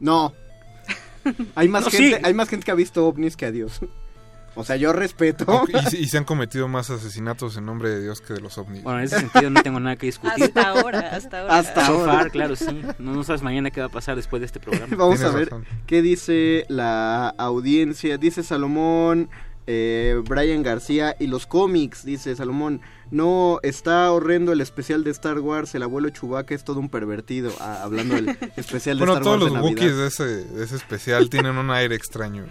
No. 0.00 0.32
Hay 1.54 1.68
más, 1.68 1.84
No, 1.84 1.90
gente, 1.90 2.16
sí. 2.16 2.22
hay 2.24 2.32
más 2.32 2.48
gente 2.48 2.64
que 2.64 2.70
ha 2.70 2.74
visto 2.74 3.06
ovnis 3.06 3.36
que 3.36 3.44
a 3.46 3.50
Dios. 3.50 3.80
O 4.54 4.64
sea, 4.64 4.76
yo 4.76 4.92
respeto. 4.92 5.64
Y, 5.68 5.90
se- 5.90 5.98
y 6.00 6.06
se 6.06 6.18
han 6.18 6.24
cometido 6.24 6.66
más 6.68 6.90
asesinatos 6.90 7.56
en 7.56 7.66
nombre 7.66 7.90
de 7.90 8.02
Dios 8.02 8.20
que 8.20 8.34
de 8.34 8.40
los 8.40 8.58
ovnis. 8.58 8.82
Bueno, 8.82 8.98
en 8.98 9.04
ese 9.04 9.20
sentido 9.20 9.50
no 9.50 9.62
tengo 9.62 9.78
nada 9.80 9.96
que 9.96 10.06
discutir. 10.06 10.44
Hasta 10.44 10.68
ahora, 10.68 11.00
hasta 11.12 11.40
ahora. 11.40 11.58
Hasta 11.58 11.86
So 11.86 11.92
ahora. 11.92 12.12
far, 12.12 12.30
claro, 12.30 12.56
sí. 12.56 12.82
No, 12.98 13.14
no 13.14 13.22
sabes 13.24 13.42
mañana 13.42 13.70
qué 13.70 13.80
va 13.80 13.86
a 13.86 13.90
pasar 13.90 14.16
después 14.16 14.40
de 14.40 14.46
este 14.46 14.58
programa. 14.60 14.94
Vamos 14.96 15.20
a 15.22 15.30
ver 15.30 15.50
qué 15.86 16.02
dice 16.02 16.64
la 16.68 17.28
audiencia. 17.38 18.18
Dice 18.18 18.42
Salomón, 18.42 19.28
eh, 19.66 20.20
Brian 20.28 20.62
García 20.62 21.14
y 21.20 21.26
los 21.28 21.46
cómics. 21.46 22.04
Dice 22.04 22.34
Salomón, 22.34 22.80
no, 23.10 23.58
está 23.62 24.10
horrendo 24.10 24.52
el 24.52 24.60
especial 24.60 25.04
de 25.04 25.10
Star 25.10 25.38
Wars. 25.38 25.74
El 25.74 25.82
abuelo 25.84 26.08
Chewbacca 26.10 26.54
es 26.54 26.64
todo 26.64 26.80
un 26.80 26.88
pervertido. 26.88 27.52
Ah, 27.60 27.80
hablando 27.84 28.14
del 28.16 28.30
especial 28.56 28.98
de 28.98 29.04
Bueno, 29.04 29.12
Star 29.14 29.22
todos 29.24 29.40
Wars 29.42 29.52
los 29.52 29.62
de 29.62 29.68
Wookiees 29.68 29.92
Navidad. 29.92 30.02
de 30.02 30.08
ese, 30.08 30.24
de 30.56 30.64
ese 30.64 30.76
especial 30.76 31.30
tienen 31.30 31.56
un 31.58 31.70
aire 31.70 31.94
extraño. 31.94 32.44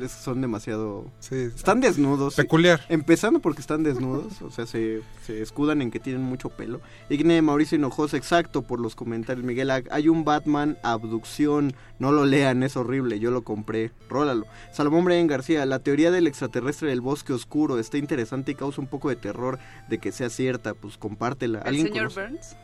Es- 0.00 0.10
Son 0.12 0.40
demasiado... 0.40 1.06
Están 1.30 1.80
desnudos. 1.80 2.34
Peculiar. 2.34 2.80
Empezando 2.88 3.40
porque 3.40 3.60
están 3.60 3.82
desnudos, 3.82 4.42
o 4.42 4.50
sea, 4.50 4.66
se, 4.66 5.02
se 5.26 5.42
escudan 5.42 5.82
en 5.82 5.90
que 5.90 6.00
tienen 6.00 6.22
mucho 6.22 6.48
pelo. 6.50 6.80
Igne 7.10 7.40
Mauricio 7.42 7.76
Hinojosa, 7.76 8.16
exacto, 8.16 8.62
por 8.62 8.80
los 8.80 8.94
comentarios. 8.94 9.44
Miguel, 9.46 9.70
Ag- 9.70 9.88
hay 9.90 10.08
un 10.08 10.24
Batman 10.24 10.78
abducción, 10.82 11.74
no 11.98 12.10
lo 12.12 12.24
lean, 12.24 12.62
es 12.62 12.76
horrible, 12.76 13.18
yo 13.20 13.30
lo 13.30 13.42
compré, 13.42 13.90
rólalo. 14.08 14.46
Salomón 14.72 15.04
Brian 15.04 15.26
García, 15.26 15.64
la 15.66 15.78
teoría 15.80 16.10
del 16.10 16.26
extraterrestre 16.26 16.88
del 16.88 17.00
bosque 17.00 17.32
oscuro 17.32 17.78
está 17.78 17.98
interesante 17.98 18.52
y 18.52 18.54
causa 18.54 18.80
un 18.80 18.86
poco 18.86 19.08
de 19.08 19.16
terror 19.16 19.58
de 19.88 19.98
que 19.98 20.10
sea 20.12 20.30
cierta, 20.30 20.74
pues 20.74 20.96
compártela. 20.98 21.58
¿El 21.60 21.68
¿Alguien 21.68 21.86
señor 21.88 22.12
conoce? 22.12 22.20
Burns? 22.22 22.56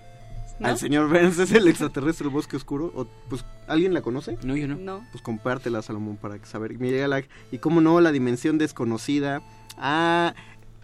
¿No? 0.59 0.69
¿Al 0.69 0.79
señor 0.79 1.09
Burns 1.09 1.39
es 1.39 1.53
el 1.53 1.69
extraterrestre 1.69 2.25
del 2.25 2.33
bosque 2.35 2.57
oscuro? 2.57 2.93
¿O, 2.95 3.07
pues, 3.29 3.45
¿Alguien 3.69 3.95
la 3.95 4.03
conoce? 4.03 4.37
No, 4.43 4.57
yo 4.57 4.67
no. 4.67 4.77
No. 4.77 5.07
Pues 5.13 5.23
compártela, 5.23 5.83
Salomón, 5.83 6.17
para 6.17 6.45
saber. 6.45 6.73
Ag- 6.79 7.29
y 7.53 7.59
cómo 7.59 7.81
no, 7.81 8.01
la 8.01 8.11
dimensión 8.13 8.59
desconocida. 8.59 9.41
Ah, 9.77 10.35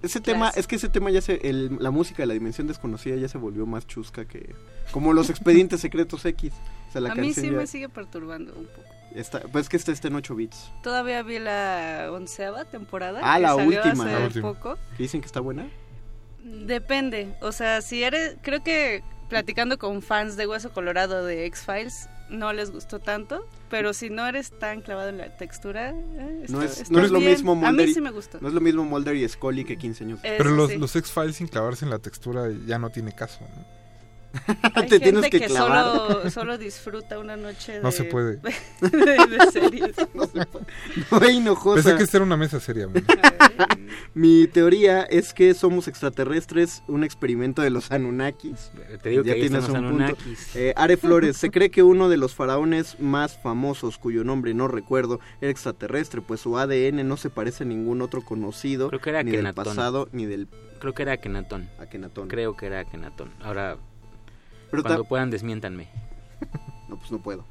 ese 0.03 0.21
tema, 0.21 0.51
es 0.51 0.67
que 0.67 0.77
ese 0.77 0.89
tema 0.89 1.11
ya 1.11 1.21
se, 1.21 1.37
el- 1.49 1.77
la 1.81 1.91
música 1.91 2.23
de 2.23 2.27
la 2.27 2.35
dimensión 2.35 2.67
desconocida 2.69 3.17
ya 3.17 3.27
se 3.29 3.39
volvió 3.39 3.67
más 3.67 3.87
chusca 3.87 4.27
que, 4.27 4.55
como 4.93 5.13
los 5.13 5.29
expedientes 5.31 5.81
secretos 5.81 6.25
X. 6.25 6.53
O 6.89 6.93
sea, 6.93 7.01
la 7.01 7.13
a 7.13 7.15
mí 7.17 7.33
sí 7.33 7.43
ya 7.51 7.53
me 7.53 7.67
sigue 7.67 7.89
perturbando 7.89 8.53
un 8.55 8.67
poco. 8.67 8.83
está, 9.15 9.41
pues 9.41 9.65
es 9.65 9.69
que 9.69 9.77
esta 9.77 9.91
está 9.91 10.09
en 10.09 10.15
8 10.17 10.37
bits. 10.37 10.71
Todavía 10.83 11.23
vi 11.23 11.39
la 11.41 12.11
onceava 12.13 12.65
temporada. 12.67 13.21
Ah, 13.25 13.37
que 13.37 13.43
la 13.43 13.55
salió 13.57 13.81
última. 13.83 14.05
hace 14.05 14.13
La 14.21 14.27
última. 14.27 14.53
poco. 14.53 14.79
¿Que 14.97 15.03
dicen 15.05 15.21
que 15.21 15.27
está 15.27 15.41
buena? 15.41 15.67
Depende. 16.45 17.35
O 17.41 17.53
sea, 17.53 17.81
si 17.83 18.03
eres. 18.03 18.37
Creo 18.43 18.63
que 18.63 19.03
platicando 19.29 19.79
con 19.79 20.03
fans 20.03 20.37
de 20.37 20.47
Hueso 20.47 20.73
Colorado 20.73 21.25
de 21.25 21.47
X-Files 21.47 22.09
no 22.31 22.53
les 22.53 22.71
gustó 22.71 23.01
tanto. 23.01 23.47
Pero 23.71 23.93
si 23.93 24.09
no 24.11 24.27
eres 24.27 24.51
tan 24.59 24.81
clavado 24.81 25.09
en 25.11 25.19
la 25.19 25.37
textura. 25.37 25.91
eh, 25.91 26.47
No 26.49 26.63
es, 26.63 26.81
está 26.81 26.93
no 26.93 27.05
es 27.05 27.11
lo 27.11 27.21
mismo 27.21 27.53
A 27.53 27.55
Mulder. 27.57 27.87
mí 27.87 27.91
y- 27.91 27.95
sí 27.95 28.01
me 28.01 28.11
gustó. 28.11 28.39
No 28.41 28.49
es 28.49 28.55
lo 28.55 28.61
mismo 28.61 28.85
Mulder 28.85 29.17
y 29.17 29.29
Scully 29.29 29.65
que 29.65 29.77
15 29.77 30.05
años. 30.05 30.21
Pero 30.23 30.51
los, 30.51 30.71
sí. 30.71 30.79
los 30.79 30.95
X-Files 30.97 31.37
sin 31.37 31.49
clavarse 31.49 31.85
en 31.85 31.91
la 31.91 31.99
textura 31.99 32.49
ya 32.67 32.79
no 32.79 32.91
tiene 32.91 33.13
caso. 33.13 33.41
¿no? 33.41 33.84
Hay 34.75 34.89
Te 34.89 34.99
gente 34.99 35.01
tienes 35.01 35.31
que 35.31 35.41
que, 35.41 35.47
clavar. 35.47 35.97
solo, 35.97 36.31
solo 36.31 36.59
disfruta 36.59 37.19
una 37.19 37.37
noche 37.37 37.73
de, 37.75 37.81
No 37.81 37.93
se 37.93 38.05
puede. 38.05 38.37
de, 38.81 38.91
de 38.91 39.51
series. 39.53 39.97
No 40.15 40.27
se 40.27 40.45
puede. 40.47 40.67
No, 41.11 41.31
Hinojosa. 41.31 41.83
Pensé 41.83 41.97
que 41.97 42.05
esta 42.05 42.17
era 42.19 42.25
una 42.27 42.37
mesa 42.37 42.61
seria. 42.61 42.89
Mi 44.15 44.47
teoría 44.47 45.03
es 45.03 45.33
que 45.35 45.55
somos 45.55 45.89
extraterrestres, 45.89 46.83
un 46.89 47.05
experimento 47.05 47.63
de 47.63 47.71
los 47.71 47.91
Anunnakis. 47.91 48.71
Te 49.03 49.09
digo 49.11 49.23
que 49.23 49.29
ya 49.29 49.35
ahí 49.35 49.41
tienes 49.41 49.69
un 49.69 49.99
punto. 49.99 50.17
Eh, 50.55 50.73
Are 50.77 50.97
Flores, 50.97 51.37
se 51.37 51.51
cree 51.51 51.71
que 51.71 51.83
uno 51.83 52.09
de 52.09 52.17
los 52.17 52.35
faraones 52.35 52.99
más 53.01 53.39
famosos, 53.41 53.99
cuyo 53.99 54.25
nombre 54.25 54.55
no 54.55 54.69
recuerdo, 54.69 55.21
era 55.41 55.51
extraterrestre, 55.51 56.21
pues 56.21 56.41
su 56.41 56.59
ADN 56.59 57.07
no 57.07 57.17
se 57.17 57.31
parece 57.31 57.65
a 57.65 57.67
ningún 57.67 58.03
otro 58.03 58.23
conocido, 58.23 58.89
Creo 58.89 59.01
que 59.01 59.11
era 59.11 59.23
ni 59.23 59.31
del 59.33 59.47
Akenatón. 59.47 59.65
pasado, 59.65 60.09
ni 60.13 60.27
del 60.27 60.49
Creo 60.81 60.93
que 60.93 61.03
era 61.03 61.13
Akenatón. 61.13 61.69
Akenatón. 61.79 62.29
Creo 62.29 62.57
que 62.57 62.67
era 62.67 62.81
Akenatón. 62.81 63.31
Ahora, 63.43 63.79
Pero 64.83 64.89
cuando 64.95 65.05
puedan, 65.05 65.31
desmiéntanme. 65.31 65.89
No, 66.89 66.99
pues 66.99 67.11
no 67.11 67.19
puedo. 67.19 67.45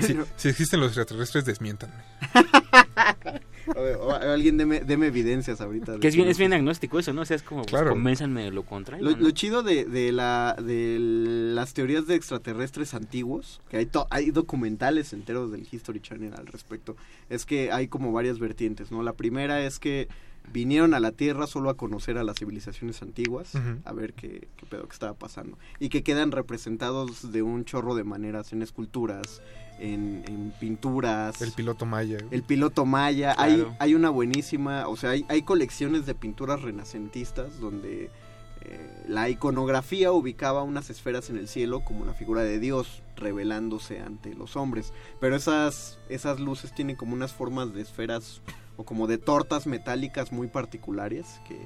Si, 0.00 0.16
si 0.36 0.48
existen 0.48 0.78
los 0.80 0.88
extraterrestres, 0.90 1.44
desmiéntanme. 1.44 1.94
A 3.76 3.80
ver, 3.80 3.96
o- 3.96 4.12
alguien 4.14 4.56
deme, 4.56 4.80
deme 4.80 5.06
evidencias 5.06 5.60
ahorita. 5.60 5.98
Que 5.98 6.08
es 6.08 6.16
bien, 6.16 6.28
es 6.28 6.38
bien 6.38 6.52
agnóstico 6.52 6.98
eso, 6.98 7.12
¿no? 7.12 7.22
O 7.22 7.24
sea, 7.24 7.36
es 7.36 7.42
como, 7.42 7.62
pues, 7.62 7.70
Claro. 7.70 7.90
convénzanme 7.90 8.42
de 8.44 8.50
lo 8.50 8.64
contrario. 8.64 9.04
Lo, 9.04 9.10
¿no? 9.12 9.16
lo 9.18 9.30
chido 9.30 9.62
de, 9.62 9.84
de 9.84 10.10
la, 10.12 10.56
de 10.60 10.96
las 11.00 11.72
teorías 11.74 12.06
de 12.06 12.14
extraterrestres 12.16 12.94
antiguos, 12.94 13.60
que 13.70 13.76
hay, 13.78 13.86
to- 13.86 14.06
hay 14.10 14.30
documentales 14.30 15.12
enteros 15.12 15.52
del 15.52 15.66
History 15.70 16.00
Channel 16.00 16.34
al 16.36 16.46
respecto, 16.48 16.96
es 17.30 17.46
que 17.46 17.70
hay 17.72 17.88
como 17.88 18.12
varias 18.12 18.38
vertientes, 18.40 18.90
¿no? 18.90 19.02
La 19.02 19.12
primera 19.12 19.60
es 19.64 19.78
que 19.78 20.08
vinieron 20.52 20.94
a 20.94 21.00
la 21.00 21.12
Tierra 21.12 21.46
solo 21.46 21.70
a 21.70 21.76
conocer 21.76 22.18
a 22.18 22.24
las 22.24 22.38
civilizaciones 22.38 23.02
antiguas, 23.02 23.52
a 23.84 23.92
ver 23.92 24.12
qué, 24.14 24.48
qué 24.56 24.66
pedo 24.66 24.86
que 24.86 24.92
estaba 24.92 25.14
pasando, 25.14 25.58
y 25.78 25.88
que 25.88 26.02
quedan 26.02 26.32
representados 26.32 27.32
de 27.32 27.42
un 27.42 27.64
chorro 27.64 27.94
de 27.94 28.04
maneras 28.04 28.52
en 28.52 28.62
esculturas, 28.62 29.40
en, 29.78 30.22
en 30.28 30.52
pinturas. 30.60 31.40
El 31.42 31.52
piloto 31.52 31.86
maya. 31.86 32.18
El 32.30 32.42
piloto 32.42 32.84
maya. 32.84 33.34
Hay, 33.38 33.54
Claro. 33.56 33.76
hay 33.78 33.94
una 33.94 34.10
buenísima, 34.10 34.86
o 34.88 34.96
sea, 34.96 35.10
hay, 35.10 35.24
hay 35.28 35.42
colecciones 35.42 36.06
de 36.06 36.14
pinturas 36.14 36.60
renacentistas 36.62 37.58
donde 37.58 38.10
eh, 38.60 39.04
la 39.08 39.28
iconografía 39.28 40.12
ubicaba 40.12 40.62
unas 40.62 40.88
esferas 40.90 41.30
en 41.30 41.36
el 41.36 41.48
cielo 41.48 41.80
como 41.84 42.04
la 42.04 42.12
figura 42.14 42.42
de 42.42 42.60
Dios 42.60 43.02
revelándose 43.16 44.00
ante 44.00 44.34
los 44.34 44.54
hombres. 44.56 44.92
Pero 45.20 45.34
esas, 45.34 45.98
esas 46.08 46.38
luces 46.38 46.72
tienen 46.74 46.94
como 46.96 47.14
unas 47.14 47.32
formas 47.32 47.72
de 47.74 47.80
esferas 47.80 48.40
o 48.76 48.84
como 48.84 49.06
de 49.06 49.18
tortas 49.18 49.66
metálicas 49.66 50.32
muy 50.32 50.48
particulares 50.48 51.40
que, 51.46 51.56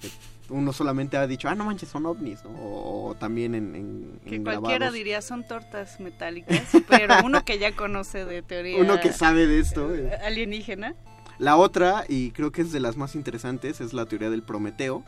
que 0.00 0.08
uno 0.48 0.72
solamente 0.72 1.16
ha 1.16 1.26
dicho, 1.26 1.48
ah, 1.48 1.54
no 1.54 1.64
manches, 1.64 1.88
son 1.88 2.06
ovnis, 2.06 2.44
¿no? 2.44 2.50
O, 2.50 3.08
o 3.08 3.14
también 3.16 3.54
en, 3.54 3.74
en, 3.74 4.20
Que 4.26 4.36
en 4.36 4.44
cualquiera 4.44 4.76
grabados. 4.76 4.94
diría 4.94 5.20
son 5.22 5.46
tortas 5.46 5.98
metálicas, 6.00 6.62
pero 6.88 7.14
uno 7.24 7.44
que 7.44 7.58
ya 7.58 7.74
conoce 7.74 8.24
de 8.24 8.42
teoría. 8.42 8.78
Uno 8.80 9.00
que 9.00 9.12
sabe 9.12 9.46
de 9.46 9.58
esto. 9.58 9.94
eh. 9.94 10.10
Alienígena. 10.24 10.94
La 11.38 11.56
otra, 11.56 12.04
y 12.08 12.30
creo 12.30 12.52
que 12.52 12.62
es 12.62 12.72
de 12.72 12.80
las 12.80 12.96
más 12.96 13.14
interesantes, 13.14 13.80
es 13.80 13.92
la 13.92 14.06
teoría 14.06 14.30
del 14.30 14.42
Prometeo, 14.42 15.04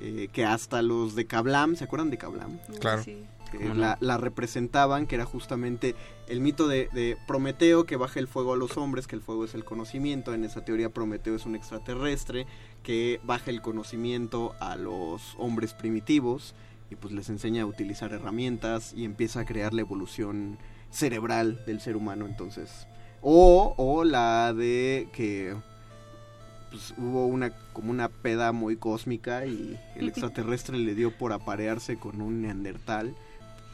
eh, 0.00 0.28
que 0.32 0.44
hasta 0.44 0.80
los 0.82 1.14
de 1.14 1.26
Kablam, 1.26 1.76
¿se 1.76 1.84
acuerdan 1.84 2.10
de 2.10 2.18
Kablam? 2.18 2.58
Claro. 2.80 3.02
Sí. 3.04 3.22
La, 3.58 3.98
la 4.00 4.16
representaban, 4.18 5.06
que 5.06 5.16
era 5.16 5.24
justamente 5.24 5.94
el 6.28 6.40
mito 6.40 6.68
de, 6.68 6.88
de 6.92 7.16
Prometeo 7.26 7.84
que 7.84 7.96
baja 7.96 8.20
el 8.20 8.28
fuego 8.28 8.52
a 8.52 8.56
los 8.56 8.76
hombres, 8.76 9.06
que 9.06 9.16
el 9.16 9.22
fuego 9.22 9.44
es 9.44 9.54
el 9.54 9.64
conocimiento. 9.64 10.32
En 10.32 10.44
esa 10.44 10.64
teoría 10.64 10.90
Prometeo 10.90 11.34
es 11.34 11.46
un 11.46 11.56
extraterrestre 11.56 12.46
que 12.82 13.20
baja 13.24 13.50
el 13.50 13.62
conocimiento 13.62 14.54
a 14.60 14.76
los 14.76 15.34
hombres 15.38 15.74
primitivos 15.74 16.54
y 16.90 16.96
pues 16.96 17.12
les 17.12 17.28
enseña 17.28 17.62
a 17.62 17.66
utilizar 17.66 18.12
herramientas 18.12 18.92
y 18.94 19.04
empieza 19.04 19.40
a 19.40 19.44
crear 19.44 19.72
la 19.72 19.82
evolución 19.82 20.58
cerebral 20.90 21.64
del 21.66 21.80
ser 21.80 21.96
humano. 21.96 22.26
Entonces, 22.26 22.86
o, 23.22 23.74
o 23.76 24.04
la 24.04 24.52
de 24.52 25.08
que 25.12 25.54
pues, 26.70 26.94
hubo 26.98 27.26
una 27.26 27.50
como 27.72 27.90
una 27.90 28.08
peda 28.08 28.52
muy 28.52 28.76
cósmica 28.76 29.46
y 29.46 29.78
el 29.96 30.08
extraterrestre 30.08 30.78
le 30.78 30.94
dio 30.94 31.16
por 31.16 31.32
aparearse 31.32 31.96
con 31.96 32.20
un 32.20 32.42
neandertal 32.42 33.14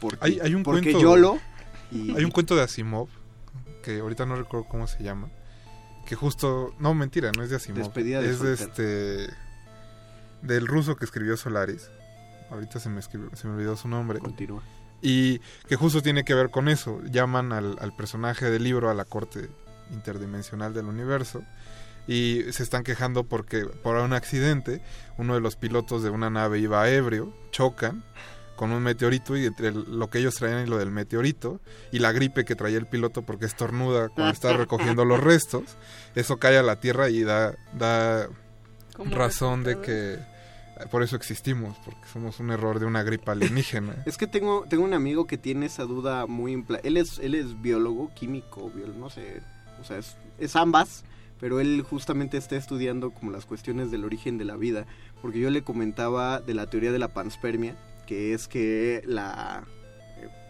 porque, 0.01 0.19
Hay, 0.21 0.39
hay 0.41 0.55
un 0.55 0.63
porque 0.63 0.83
cuento. 0.83 1.01
YOLO 1.01 1.39
y- 1.91 2.17
Hay 2.17 2.25
un 2.25 2.31
cuento 2.31 2.57
de 2.57 2.63
Asimov, 2.63 3.09
que 3.83 4.01
ahorita 4.01 4.27
no 4.27 4.37
recuerdo 4.37 4.67
cómo 4.69 4.87
se 4.87 5.03
llama. 5.03 5.29
Que 6.07 6.15
justo. 6.15 6.75
No, 6.79 6.95
mentira, 6.95 7.33
no 7.37 7.43
es 7.43 7.51
de 7.51 7.57
Asimov. 7.57 7.79
Despedida 7.79 8.21
de 8.21 8.31
es 8.31 8.41
de 8.41 8.53
este. 8.55 9.27
Del 10.43 10.67
ruso 10.67 10.97
que 10.97 11.05
escribió 11.05 11.37
Solaris. 11.37 11.91
Ahorita 12.51 12.79
se 12.79 12.89
me, 12.89 13.01
escribió- 13.01 13.35
se 13.35 13.49
me 13.49 13.55
olvidó 13.55 13.77
su 13.77 13.89
nombre. 13.89 14.19
Continúa. 14.21 14.63
Y 15.03 15.41
que 15.69 15.77
justo 15.77 16.03
tiene 16.03 16.25
que 16.25 16.35
ver 16.35 16.51
con 16.51 16.69
eso. 16.69 17.01
Llaman 17.11 17.53
al, 17.53 17.77
al 17.81 17.95
personaje 17.97 18.51
del 18.51 18.63
libro 18.65 18.89
a 18.91 18.95
la 18.95 19.05
corte 19.05 19.49
interdimensional 19.93 20.73
del 20.75 20.87
universo. 20.87 21.43
Y 22.09 22.43
se 22.53 22.63
están 22.63 22.85
quejando 22.85 23.25
porque 23.25 23.65
por 23.65 23.97
un 23.97 24.13
accidente 24.13 24.81
uno 25.19 25.35
de 25.35 25.41
los 25.41 25.57
pilotos 25.57 26.05
de 26.05 26.11
una 26.11 26.31
nave 26.31 26.61
iba 26.61 26.89
ebrio, 26.89 27.33
chocan 27.51 28.05
con 28.57 28.73
un 28.73 28.83
meteorito 28.83 29.37
y 29.37 29.45
entre 29.47 29.69
el- 29.69 29.99
lo 29.99 30.09
que 30.11 30.19
ellos 30.19 30.35
traían 30.35 30.67
y 30.67 30.71
lo 30.71 30.79
del 30.79 30.91
meteorito 30.91 31.61
y 31.93 31.99
la 32.01 32.11
gripe 32.13 32.45
que 32.45 32.57
traía 32.57 32.79
el 32.79 32.87
piloto 32.87 33.23
porque 33.23 33.45
estornuda 33.47 34.09
cuando 34.09 34.33
está 34.33 34.57
recogiendo 34.57 35.05
los 35.05 35.21
restos, 35.21 35.65
eso 36.15 36.39
cae 36.39 36.57
a 36.59 36.63
la 36.63 36.81
Tierra 36.81 37.09
y 37.11 37.23
da, 37.23 37.55
da 37.79 38.29
razón 39.11 39.63
de 39.63 39.81
que 39.81 40.19
por 40.91 41.03
eso 41.03 41.17
existimos, 41.17 41.77
porque 41.85 42.01
somos 42.13 42.39
un 42.41 42.51
error 42.51 42.79
de 42.79 42.87
una 42.87 43.03
gripe 43.03 43.31
alienígena. 43.31 43.95
Es 44.07 44.17
que 44.19 44.27
tengo, 44.27 44.65
tengo 44.69 44.85
un 44.85 44.93
amigo 44.95 45.27
que 45.27 45.39
tiene 45.39 45.67
esa 45.67 45.85
duda 45.85 46.27
muy... 46.27 46.55
impla- 46.55 46.81
Él 46.85 46.97
es, 46.99 47.19
él 47.19 47.35
es 47.35 47.61
biólogo, 47.63 48.11
químico, 48.15 48.71
biólogo, 48.75 48.99
no 48.99 49.11
sé, 49.11 49.41
o 49.81 49.85
sea, 49.85 49.97
es, 49.99 50.17
es 50.39 50.55
ambas, 50.55 51.05
pero 51.41 51.61
él 51.61 51.83
justamente 51.89 52.37
está 52.37 52.57
estudiando 52.57 53.11
como 53.11 53.31
las 53.31 53.47
cuestiones 53.47 53.91
del 53.91 54.05
origen 54.05 54.37
de 54.39 54.45
la 54.45 54.57
vida, 54.57 54.87
porque 55.23 55.39
yo 55.41 55.49
le 55.51 55.63
comentaba 55.63 56.41
de 56.41 56.53
la 56.55 56.67
teoría 56.69 56.93
de 56.93 56.99
la 56.99 57.09
panspermia, 57.09 57.75
que 58.07 58.33
es 58.35 58.49
que 58.49 59.03
la, 59.07 59.65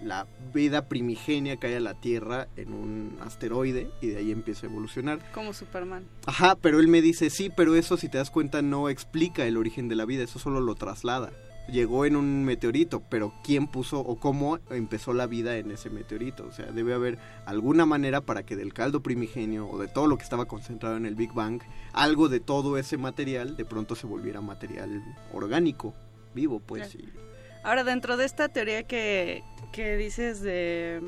la 0.03 0.27
vida 0.55 0.89
primigenia 0.89 1.57
cae 1.57 1.77
a 1.77 1.81
la 1.81 1.95
Tierra 1.95 2.49
en 2.57 2.73
un 2.73 3.19
asteroide 3.23 3.91
y 4.01 4.09
de 4.09 4.19
ahí 4.19 4.31
empieza 4.31 4.67
a 4.67 4.71
evolucionar. 4.71 5.19
Como 5.33 5.53
Superman. 5.53 6.05
Ajá, 6.27 6.57
pero 6.57 6.81
él 6.81 6.89
me 6.89 7.03
dice, 7.03 7.31
sí, 7.31 7.51
pero 7.55 7.75
eso 7.75 7.97
si 7.97 8.09
te 8.09 8.19
das 8.19 8.31
cuenta 8.31 8.63
no 8.63 8.89
explica 8.89 9.47
el 9.47 9.57
origen 9.57 9.89
de 9.89 9.97
la 9.97 10.05
vida, 10.05 10.23
eso 10.25 10.39
solo 10.39 10.61
lo 10.61 10.75
traslada. 10.75 11.33
Llegó 11.69 12.05
en 12.05 12.15
un 12.15 12.45
meteorito, 12.45 13.03
pero 13.11 13.33
¿quién 13.43 13.67
puso 13.67 13.99
o 13.99 14.21
cómo 14.21 14.61
empezó 14.71 15.13
la 15.13 15.27
vida 15.27 15.57
en 15.57 15.73
ese 15.73 15.91
meteorito? 15.91 16.47
O 16.47 16.53
sea, 16.53 16.67
debe 16.67 16.95
haber 16.95 17.19
alguna 17.45 17.85
manera 17.85 18.21
para 18.21 18.45
que 18.45 18.55
del 18.55 18.73
caldo 18.73 19.03
primigenio 19.03 19.69
o 19.69 19.77
de 19.77 19.89
todo 19.89 20.07
lo 20.07 20.17
que 20.17 20.23
estaba 20.23 20.45
concentrado 20.45 20.97
en 20.97 21.07
el 21.07 21.17
Big 21.17 21.33
Bang, 21.33 21.61
algo 21.93 22.29
de 22.29 22.39
todo 22.39 22.79
ese 22.79 22.99
material 22.99 23.57
de 23.57 23.65
pronto 23.65 23.97
se 23.97 24.07
volviera 24.07 24.41
material 24.41 25.03
orgánico, 25.33 25.93
vivo, 26.37 26.61
pues. 26.61 26.89
Claro. 26.93 27.09
y- 27.09 27.27
Ahora, 27.67 27.83
dentro 27.83 28.17
de 28.17 28.25
esta 28.25 28.49
teoría 28.49 28.85
que, 28.85 29.43
que 29.73 29.97
dices 29.97 30.41
de 30.41 31.03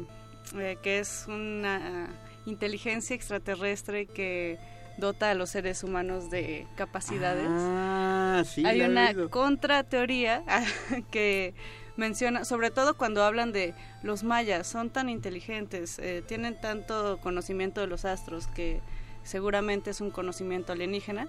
eh, 0.56 0.76
que 0.82 0.98
es 0.98 1.26
una 1.28 2.08
inteligencia 2.46 3.14
extraterrestre 3.14 4.06
que 4.06 4.58
dota 4.96 5.30
a 5.30 5.34
los 5.34 5.50
seres 5.50 5.84
humanos 5.84 6.30
de 6.30 6.66
capacidades, 6.74 7.46
Ah, 7.48 8.42
sí, 8.44 8.66
hay 8.66 8.80
una 8.80 9.14
contrateoría 9.30 10.42
que 11.12 11.54
menciona, 11.96 12.44
sobre 12.44 12.72
todo 12.72 12.96
cuando 12.96 13.22
hablan 13.22 13.52
de 13.52 13.72
los 14.02 14.24
mayas, 14.24 14.66
son 14.66 14.90
tan 14.90 15.08
inteligentes, 15.08 16.00
eh, 16.00 16.24
tienen 16.26 16.60
tanto 16.60 17.20
conocimiento 17.22 17.80
de 17.80 17.86
los 17.86 18.04
astros 18.04 18.48
que 18.48 18.80
seguramente 19.22 19.90
es 19.90 20.00
un 20.00 20.10
conocimiento 20.10 20.72
alienígena. 20.72 21.28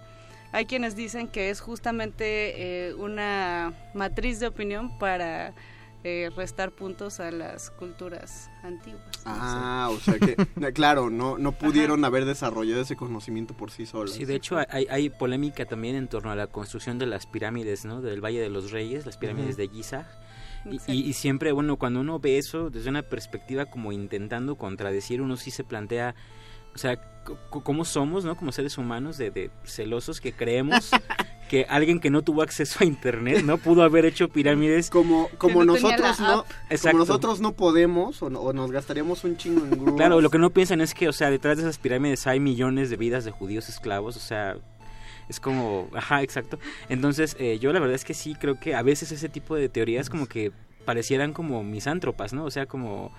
Hay 0.51 0.65
quienes 0.65 0.95
dicen 0.95 1.27
que 1.27 1.49
es 1.49 1.61
justamente 1.61 2.87
eh, 2.89 2.93
una 2.95 3.73
matriz 3.93 4.39
de 4.39 4.47
opinión 4.47 4.97
para 4.97 5.53
eh, 6.03 6.31
restar 6.35 6.71
puntos 6.71 7.19
a 7.19 7.29
las 7.29 7.69
culturas 7.71 8.49
antiguas. 8.63 9.03
no 9.25 9.33
sé. 9.33 9.39
Ah, 9.41 9.89
o 9.91 9.99
sea 9.99 10.17
que, 10.17 10.35
claro, 10.73 11.09
no, 11.09 11.37
no 11.37 11.51
pudieron 11.51 12.03
haber 12.05 12.25
desarrollado 12.25 12.81
ese 12.81 12.95
conocimiento 12.95 13.53
por 13.53 13.69
sí 13.69 13.85
solos. 13.85 14.13
Sí, 14.13 14.25
de 14.25 14.35
hecho 14.35 14.57
hay, 14.69 14.87
hay 14.89 15.09
polémica 15.09 15.65
también 15.65 15.95
en 15.95 16.07
torno 16.07 16.31
a 16.31 16.35
la 16.35 16.47
construcción 16.47 16.97
de 16.99 17.05
las 17.05 17.25
pirámides, 17.27 17.85
¿no? 17.85 18.01
Del 18.01 18.23
Valle 18.23 18.39
de 18.39 18.49
los 18.49 18.71
Reyes, 18.71 19.05
las 19.05 19.17
pirámides 19.17 19.55
de 19.57 19.67
Giza. 19.67 20.07
Y, 20.65 20.69
Exacto. 20.75 20.91
y- 20.93 21.01
y 21.01 21.13
siempre, 21.13 21.51
bueno, 21.51 21.77
cuando 21.77 22.01
uno 22.01 22.19
ve 22.19 22.37
eso 22.37 22.69
desde 22.69 22.89
una 22.89 23.01
perspectiva 23.03 23.65
como 23.67 23.91
intentando 23.91 24.55
contradecir, 24.55 25.21
uno 25.21 25.37
sí 25.37 25.51
se 25.51 25.63
plantea, 25.63 26.15
o 26.79 26.81
sea, 26.81 26.97
cómo 27.49 27.83
somos, 27.83 28.23
¿no? 28.23 28.37
Como 28.37 28.53
seres 28.53 28.77
humanos 28.77 29.17
de, 29.17 29.31
de 29.31 29.51
celosos 29.65 30.21
que 30.21 30.31
creemos 30.31 30.91
que 31.49 31.65
alguien 31.67 31.99
que 31.99 32.09
no 32.09 32.21
tuvo 32.21 32.41
acceso 32.41 32.79
a 32.81 32.85
internet, 32.85 33.43
¿no? 33.43 33.57
Pudo 33.57 33.83
haber 33.83 34.05
hecho 34.05 34.29
pirámides. 34.29 34.89
Como, 34.89 35.27
como 35.37 35.65
no 35.65 35.73
nosotros 35.73 36.21
no. 36.21 36.45
Exacto. 36.69 36.97
como 36.97 36.99
nosotros 36.99 37.41
no 37.41 37.51
podemos 37.51 38.23
o, 38.23 38.29
no- 38.29 38.39
o 38.39 38.53
nos 38.53 38.71
gastaríamos 38.71 39.25
un 39.25 39.35
chingo 39.35 39.65
en 39.65 39.71
grúas. 39.71 39.95
Claro, 39.97 40.21
lo 40.21 40.29
que 40.29 40.37
no 40.37 40.51
piensan 40.51 40.79
es 40.79 40.93
que, 40.93 41.09
o 41.09 41.13
sea, 41.13 41.29
detrás 41.29 41.57
de 41.57 41.63
esas 41.63 41.77
pirámides 41.79 42.25
hay 42.27 42.39
millones 42.39 42.89
de 42.89 42.95
vidas 42.95 43.25
de 43.25 43.31
judíos 43.31 43.67
esclavos, 43.67 44.15
o 44.15 44.21
sea, 44.21 44.55
es 45.27 45.41
como, 45.41 45.89
ajá, 45.93 46.21
exacto. 46.23 46.59
Entonces, 46.87 47.35
eh, 47.39 47.59
yo 47.59 47.73
la 47.73 47.79
verdad 47.81 47.95
es 47.95 48.05
que 48.05 48.13
sí 48.13 48.35
creo 48.39 48.57
que 48.57 48.73
a 48.73 48.81
veces 48.83 49.11
ese 49.11 49.27
tipo 49.27 49.55
de 49.57 49.67
teorías 49.67 50.09
como 50.09 50.27
que 50.27 50.53
parecieran 50.85 51.33
como 51.33 51.61
misántropas, 51.61 52.31
¿no? 52.31 52.45
O 52.45 52.51
sea, 52.51 52.65
como 52.67 53.11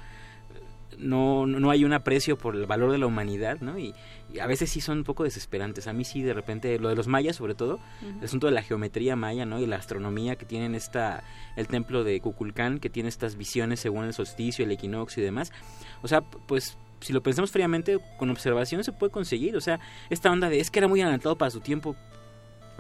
no, 1.01 1.47
no 1.47 1.71
hay 1.71 1.85
un 1.85 1.93
aprecio 1.93 2.37
por 2.39 2.55
el 2.55 2.67
valor 2.67 2.93
de 2.93 2.99
la 2.99 3.07
humanidad, 3.07 3.61
¿no? 3.61 3.79
Y, 3.79 3.95
y 4.33 4.39
a 4.39 4.47
veces 4.47 4.71
sí 4.71 4.81
son 4.81 4.99
un 4.99 5.05
poco 5.05 5.25
desesperantes. 5.25 5.87
A 5.87 5.93
mí 5.93 6.05
sí, 6.05 6.23
de 6.23 6.35
repente, 6.35 6.79
lo 6.79 6.89
de 6.89 6.97
los 6.97 7.09
mayas 7.09 7.37
sobre 7.37 7.55
todo, 7.55 7.81
el 8.03 8.25
asunto 8.25 8.47
de 8.47 8.53
la 8.53 8.63
geometría 8.63 9.17
maya, 9.17 9.47
¿no? 9.47 9.61
Y 9.61 9.67
la 9.67 9.77
astronomía 9.77 10.37
que 10.37 10.47
tienen 10.47 10.75
esta, 10.75 11.25
el 11.57 11.69
templo 11.69 12.05
de 12.05 12.21
Kukulcán, 12.21 12.79
que 12.79 12.91
tiene 12.91 13.09
estas 13.09 13.37
visiones 13.37 13.81
según 13.81 14.05
el 14.05 14.15
solsticio, 14.15 14.65
el 14.65 14.71
equinoccio 14.71 15.23
y 15.23 15.25
demás. 15.25 15.53
O 16.03 16.09
sea, 16.09 16.21
pues 16.21 16.77
si 17.01 17.13
lo 17.13 17.23
pensamos 17.23 17.51
fríamente, 17.51 17.99
con 18.19 18.31
observación 18.31 18.85
se 18.85 18.93
puede 18.93 19.11
conseguir. 19.11 19.57
O 19.57 19.61
sea, 19.61 19.81
esta 20.11 20.31
onda 20.31 20.49
de 20.49 20.61
es 20.61 20.71
que 20.71 20.79
era 20.79 20.89
muy 20.89 21.01
adelantado 21.01 21.37
para 21.37 21.51
su 21.51 21.61
tiempo. 21.61 21.97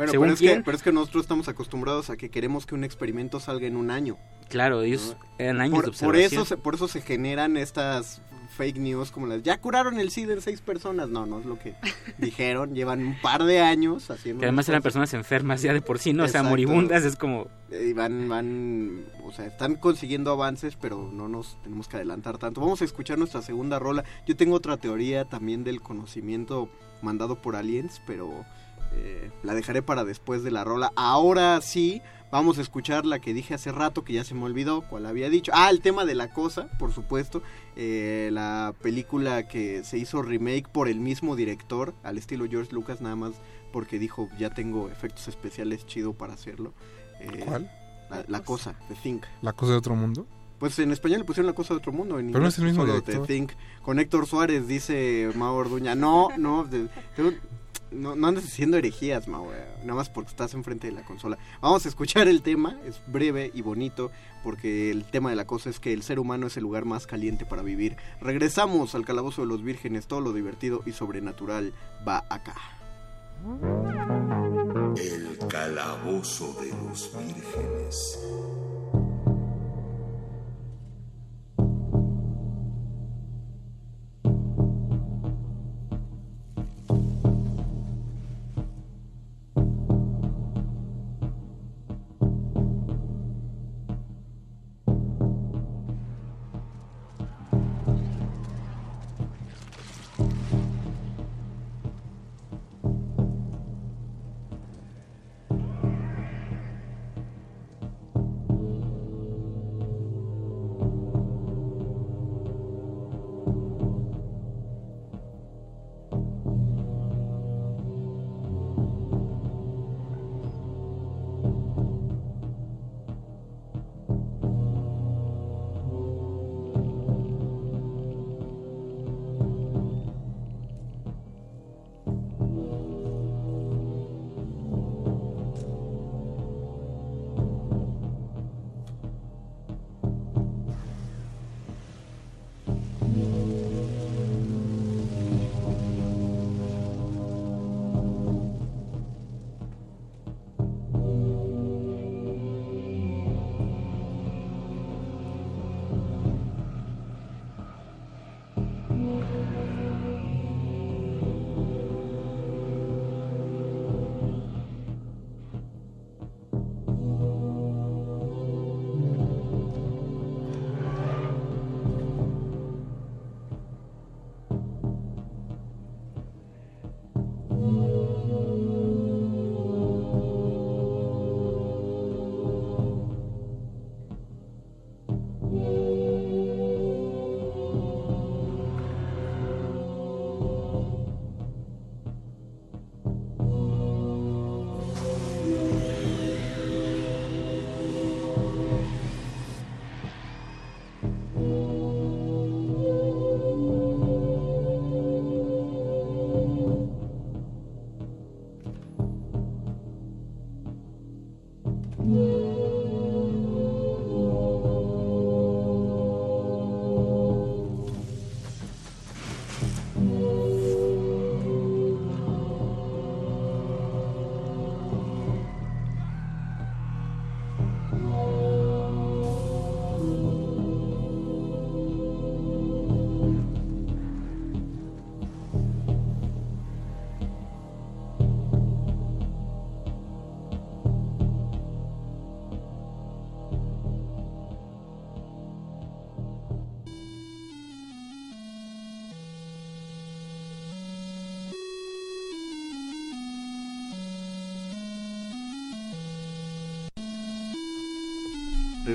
Bueno, 0.00 0.12
según 0.12 0.28
pero 0.28 0.34
es, 0.34 0.40
que, 0.40 0.46
quién. 0.46 0.62
pero 0.64 0.76
es 0.78 0.82
que 0.82 0.92
nosotros 0.92 1.24
estamos 1.24 1.48
acostumbrados 1.48 2.08
a 2.08 2.16
que 2.16 2.30
queremos 2.30 2.64
que 2.64 2.74
un 2.74 2.84
experimento 2.84 3.38
salga 3.38 3.66
en 3.66 3.76
un 3.76 3.90
año. 3.90 4.16
Claro, 4.48 4.80
ellos 4.80 5.14
eran 5.36 5.60
años 5.60 5.74
Por, 5.74 5.84
de 5.84 5.90
por 5.90 5.90
observación. 5.90 6.32
eso 6.32 6.44
se, 6.46 6.56
por 6.56 6.74
eso 6.74 6.88
se 6.88 7.02
generan 7.02 7.58
estas 7.58 8.22
fake 8.56 8.78
news 8.78 9.10
como 9.10 9.26
las 9.26 9.42
ya 9.42 9.60
curaron 9.60 10.00
el 10.00 10.10
SIDA 10.10 10.32
en 10.32 10.40
seis 10.40 10.62
personas. 10.62 11.10
No, 11.10 11.26
no 11.26 11.40
es 11.40 11.44
lo 11.44 11.58
que 11.58 11.74
dijeron. 12.18 12.74
Llevan 12.74 13.04
un 13.04 13.20
par 13.20 13.44
de 13.44 13.60
años 13.60 14.10
haciendo. 14.10 14.40
que 14.40 14.46
además 14.46 14.70
eran 14.70 14.80
personas 14.80 15.12
enfermas 15.12 15.60
ya 15.60 15.74
de 15.74 15.82
por 15.82 15.98
sí, 15.98 16.14
¿no? 16.14 16.24
O 16.24 16.28
sea, 16.28 16.40
Exacto. 16.40 16.48
moribundas, 16.48 17.04
es 17.04 17.16
como... 17.16 17.48
Y 17.70 17.92
van, 17.92 18.26
van, 18.26 19.04
o 19.22 19.32
sea, 19.32 19.44
están 19.44 19.74
consiguiendo 19.74 20.30
avances, 20.30 20.76
pero 20.80 21.10
no 21.12 21.28
nos 21.28 21.60
tenemos 21.62 21.88
que 21.88 21.96
adelantar 21.96 22.38
tanto. 22.38 22.62
Vamos 22.62 22.80
a 22.80 22.86
escuchar 22.86 23.18
nuestra 23.18 23.42
segunda 23.42 23.78
rola. 23.78 24.04
Yo 24.26 24.34
tengo 24.34 24.56
otra 24.56 24.78
teoría 24.78 25.26
también 25.26 25.62
del 25.62 25.82
conocimiento 25.82 26.70
mandado 27.02 27.42
por 27.42 27.54
aliens, 27.54 28.00
pero 28.06 28.46
eh, 28.92 29.30
la 29.42 29.54
dejaré 29.54 29.82
para 29.82 30.04
después 30.04 30.42
de 30.42 30.50
la 30.50 30.64
rola. 30.64 30.92
Ahora 30.96 31.60
sí, 31.60 32.02
vamos 32.32 32.58
a 32.58 32.62
escuchar 32.62 33.06
la 33.06 33.18
que 33.20 33.34
dije 33.34 33.54
hace 33.54 33.72
rato, 33.72 34.04
que 34.04 34.12
ya 34.12 34.24
se 34.24 34.34
me 34.34 34.44
olvidó, 34.44 34.82
cuál 34.82 35.06
había 35.06 35.30
dicho. 35.30 35.52
Ah, 35.54 35.70
el 35.70 35.80
tema 35.80 36.04
de 36.04 36.14
la 36.14 36.32
cosa, 36.32 36.68
por 36.78 36.92
supuesto. 36.92 37.42
Eh, 37.76 38.30
la 38.32 38.74
película 38.82 39.46
que 39.48 39.84
se 39.84 39.98
hizo 39.98 40.22
remake 40.22 40.68
por 40.68 40.88
el 40.88 41.00
mismo 41.00 41.36
director, 41.36 41.94
al 42.02 42.18
estilo 42.18 42.46
George 42.48 42.72
Lucas, 42.72 43.00
nada 43.00 43.16
más 43.16 43.32
porque 43.72 43.98
dijo, 43.98 44.28
ya 44.38 44.50
tengo 44.50 44.88
efectos 44.88 45.28
especiales 45.28 45.86
chido 45.86 46.12
para 46.12 46.34
hacerlo. 46.34 46.74
Eh, 47.20 47.44
¿Cuál? 47.46 47.70
La, 48.10 48.24
la 48.26 48.42
cosa, 48.42 48.74
The 48.88 48.94
Think. 48.96 49.24
¿La 49.42 49.52
cosa 49.52 49.72
de 49.72 49.78
otro 49.78 49.94
mundo? 49.94 50.26
Pues 50.58 50.78
en 50.80 50.90
español 50.90 51.20
le 51.20 51.24
pusieron 51.24 51.46
la 51.46 51.54
cosa 51.54 51.72
de 51.74 51.78
otro 51.78 51.92
mundo. 51.92 52.18
En 52.18 52.32
Pero 52.32 52.42
no 52.42 52.48
es 52.48 52.58
el 52.58 52.64
mismo 52.64 52.84
director. 52.84 53.24
The 53.26 53.32
Think. 53.32 53.52
Con 53.82 53.98
Héctor 54.00 54.26
Suárez, 54.26 54.66
dice 54.66 55.30
Mau 55.36 55.54
Orduña. 55.54 55.94
No, 55.94 56.28
no, 56.36 56.64
de- 56.64 56.88
no, 57.92 58.12
andes 58.26 58.44
diciendo 58.44 58.76
herejías, 58.76 59.28
Mau. 59.28 59.50
eh, 59.52 59.64
Nada 59.82 59.94
más 59.94 60.08
porque 60.08 60.30
estás 60.30 60.54
enfrente 60.54 60.86
de 60.86 60.92
la 60.92 61.02
consola. 61.02 61.38
Vamos 61.60 61.84
a 61.86 61.88
escuchar 61.88 62.28
el 62.28 62.42
tema. 62.42 62.78
Es 62.86 63.00
breve 63.06 63.50
y 63.54 63.62
bonito. 63.62 64.10
Porque 64.42 64.90
el 64.90 65.04
tema 65.04 65.30
de 65.30 65.36
la 65.36 65.46
cosa 65.46 65.68
es 65.70 65.80
que 65.80 65.92
el 65.92 66.02
ser 66.02 66.18
humano 66.18 66.46
es 66.46 66.56
el 66.56 66.62
lugar 66.62 66.84
más 66.84 67.06
caliente 67.06 67.44
para 67.44 67.62
vivir. 67.62 67.96
Regresamos 68.20 68.94
al 68.94 69.04
calabozo 69.04 69.42
de 69.42 69.48
los 69.48 69.62
vírgenes. 69.62 70.06
Todo 70.06 70.20
lo 70.20 70.32
divertido 70.32 70.82
y 70.86 70.92
sobrenatural 70.92 71.72
va 72.06 72.24
acá. 72.30 72.54
El 74.96 75.38
calabozo 75.48 76.56
de 76.60 76.68
los 76.70 77.10
vírgenes. 77.16 78.18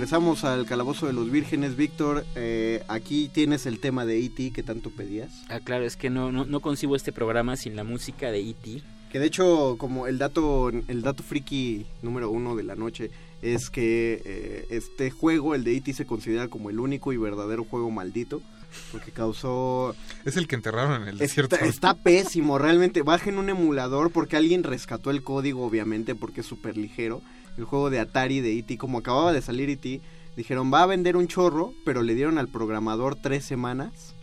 Regresamos 0.06 0.44
al 0.44 0.68
Calabozo 0.68 1.08
de 1.08 1.14
los 1.14 1.32
Vírgenes, 1.32 1.76
Víctor. 1.76 2.28
eh, 2.36 2.84
aquí 2.88 3.28
tienes 3.34 3.66
el 3.66 3.80
tema 3.80 4.06
de 4.06 4.24
E.T. 4.24 4.52
que 4.52 4.62
tanto 4.62 4.92
pedías. 4.92 5.32
Ah, 5.50 5.60
claro, 5.60 5.84
es 5.84 5.98
que 5.98 6.12
no, 6.12 6.32
no, 6.32 6.46
no 6.46 6.60
concibo 6.60 6.96
este 6.96 7.12
programa 7.12 7.58
sin 7.58 7.76
la 7.76 7.84
música 7.84 8.30
de 8.30 8.38
E 8.38 8.50
E.T. 8.52 8.84
Que 9.12 9.18
de 9.18 9.26
hecho, 9.26 9.78
como 9.80 10.06
el 10.06 10.20
dato, 10.20 10.70
el 10.70 11.02
dato 11.02 11.24
friki 11.24 11.88
número 12.04 12.30
uno 12.30 12.56
de 12.56 12.62
la 12.62 12.76
noche 12.76 13.10
es 13.42 13.72
que 13.72 14.22
eh, 14.24 14.68
este 14.70 15.10
juego, 15.10 15.56
el 15.56 15.64
de 15.64 15.76
E.T., 15.76 15.92
se 15.94 16.06
considera 16.06 16.50
como 16.50 16.70
el 16.70 16.80
único 16.80 17.12
y 17.12 17.18
verdadero 17.18 17.64
juego 17.64 17.90
maldito. 17.90 18.44
Porque 18.92 19.10
causó... 19.12 19.96
Es 20.24 20.38
el 20.38 20.48
que 20.48 20.54
enterraron 20.54 21.02
en 21.02 21.08
el 21.08 21.14
Está, 21.16 21.24
desierto. 21.24 21.56
está 21.56 21.96
pésimo, 21.96 22.60
realmente. 22.60 23.02
Bajen 23.02 23.40
un 23.40 23.50
emulador 23.50 24.12
porque 24.12 24.38
alguien 24.38 24.62
rescató 24.62 25.10
el 25.10 25.24
código, 25.24 25.66
obviamente, 25.66 26.14
porque 26.14 26.42
es 26.42 26.46
súper 26.46 26.78
ligero. 26.78 27.24
El 27.58 27.64
juego 27.66 27.90
de 27.90 28.00
Atari 28.00 28.42
de 28.42 28.58
E.T., 28.58 28.78
como 28.78 28.98
acababa 29.00 29.32
de 29.34 29.42
salir 29.42 29.70
E.T., 29.70 30.02
dijeron 30.36 30.72
va 30.74 30.84
a 30.84 30.88
vender 30.88 31.16
un 31.16 31.28
chorro, 31.28 31.74
pero 31.86 32.04
le 32.04 32.16
dieron 32.16 32.38
al 32.38 32.48
programador 32.50 33.16
tres 33.16 33.46
semanas. 33.46 34.14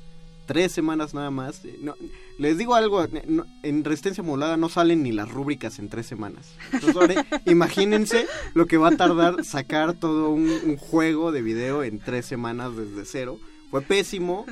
Tres 0.47 0.73
semanas 0.73 1.15
nada 1.15 1.31
más. 1.31 1.65
Eh, 1.65 1.79
no, 1.81 1.95
les 2.39 2.59
digo 2.59 2.75
algo, 2.75 3.03
eh, 3.05 3.23
no- 3.29 3.47
en 3.63 3.85
Resistencia 3.85 4.23
Modulada 4.25 4.57
no 4.57 4.69
salen 4.69 5.03
ni 5.03 5.13
las 5.13 5.31
rúbricas 5.31 5.79
en 5.79 5.89
tres 5.89 6.07
semanas. 6.07 6.53
Entonces, 6.73 6.97
ahora, 6.97 7.27
imagínense 7.47 8.27
lo 8.55 8.67
que 8.67 8.77
va 8.77 8.89
a 8.89 8.97
tardar 8.97 9.45
sacar 9.45 9.95
todo 9.95 10.31
un, 10.31 10.51
un 10.51 10.77
juego 10.77 11.31
de 11.33 11.43
video 11.43 11.83
en 11.85 12.01
tres 12.01 12.27
semanas 12.27 12.77
desde 12.77 13.05
cero. 13.05 13.39
Fue 13.71 13.81
pésimo. 13.83 14.45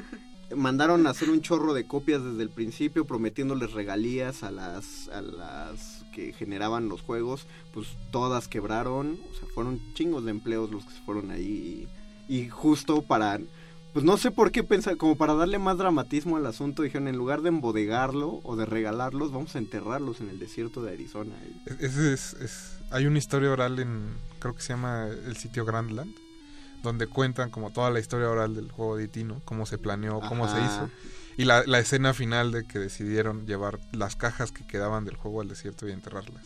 Mandaron 0.56 1.06
a 1.06 1.10
hacer 1.10 1.28
un 1.30 1.42
chorro 1.42 1.74
de 1.74 1.86
copias 1.86 2.24
desde 2.24 2.42
el 2.42 2.50
principio, 2.50 3.04
prometiéndoles 3.04 3.72
regalías 3.72 4.42
a 4.42 4.50
las, 4.50 5.08
a 5.10 5.20
las 5.22 5.99
que 6.12 6.32
generaban 6.32 6.88
los 6.88 7.02
juegos. 7.02 7.46
Pues 7.74 7.88
todas 8.10 8.48
quebraron. 8.48 9.18
O 9.32 9.34
sea, 9.38 9.48
fueron 9.54 9.80
chingos 9.94 10.24
de 10.24 10.30
empleos 10.30 10.70
los 10.70 10.84
que 10.84 10.92
se 10.92 11.00
fueron 11.00 11.30
ahí. 11.30 11.88
Y, 12.28 12.34
y 12.36 12.48
justo 12.48 13.02
para 13.02 13.38
pues 13.92 14.04
no 14.04 14.16
sé 14.16 14.30
por 14.30 14.52
qué 14.52 14.62
pensar, 14.62 14.96
como 14.96 15.16
para 15.16 15.34
darle 15.34 15.58
más 15.58 15.76
dramatismo 15.76 16.36
al 16.36 16.46
asunto, 16.46 16.82
dijeron 16.84 17.08
en 17.08 17.16
lugar 17.16 17.42
de 17.42 17.48
embodegarlo 17.48 18.38
o 18.44 18.54
de 18.54 18.64
regalarlos, 18.64 19.32
vamos 19.32 19.56
a 19.56 19.58
enterrarlos 19.58 20.20
en 20.20 20.28
el 20.30 20.38
desierto 20.38 20.80
de 20.84 20.92
Arizona. 20.92 21.32
Es- 21.80 21.96
es- 21.96 22.34
es- 22.34 22.78
hay 22.92 23.06
una 23.06 23.18
historia 23.18 23.50
oral 23.50 23.80
en, 23.80 24.10
creo 24.38 24.54
que 24.54 24.62
se 24.62 24.68
llama 24.74 25.08
el 25.08 25.36
sitio 25.36 25.64
Grandland, 25.64 26.14
donde 26.84 27.08
cuentan 27.08 27.50
como 27.50 27.72
toda 27.72 27.90
la 27.90 27.98
historia 27.98 28.30
oral 28.30 28.54
del 28.54 28.70
juego 28.70 28.96
de 28.96 29.04
E.T., 29.06 29.24
¿no? 29.24 29.40
Cómo 29.44 29.66
se 29.66 29.76
planeó, 29.76 30.20
cómo 30.20 30.46
se 30.48 30.60
hizo. 30.60 30.88
Y 31.36 31.44
la, 31.44 31.64
la 31.66 31.78
escena 31.78 32.12
final 32.12 32.52
de 32.52 32.64
que 32.64 32.78
decidieron 32.78 33.46
llevar 33.46 33.78
las 33.92 34.16
cajas 34.16 34.52
que 34.52 34.66
quedaban 34.66 35.04
del 35.04 35.16
juego 35.16 35.40
al 35.40 35.48
desierto 35.48 35.88
y 35.88 35.92
enterrarlas. 35.92 36.44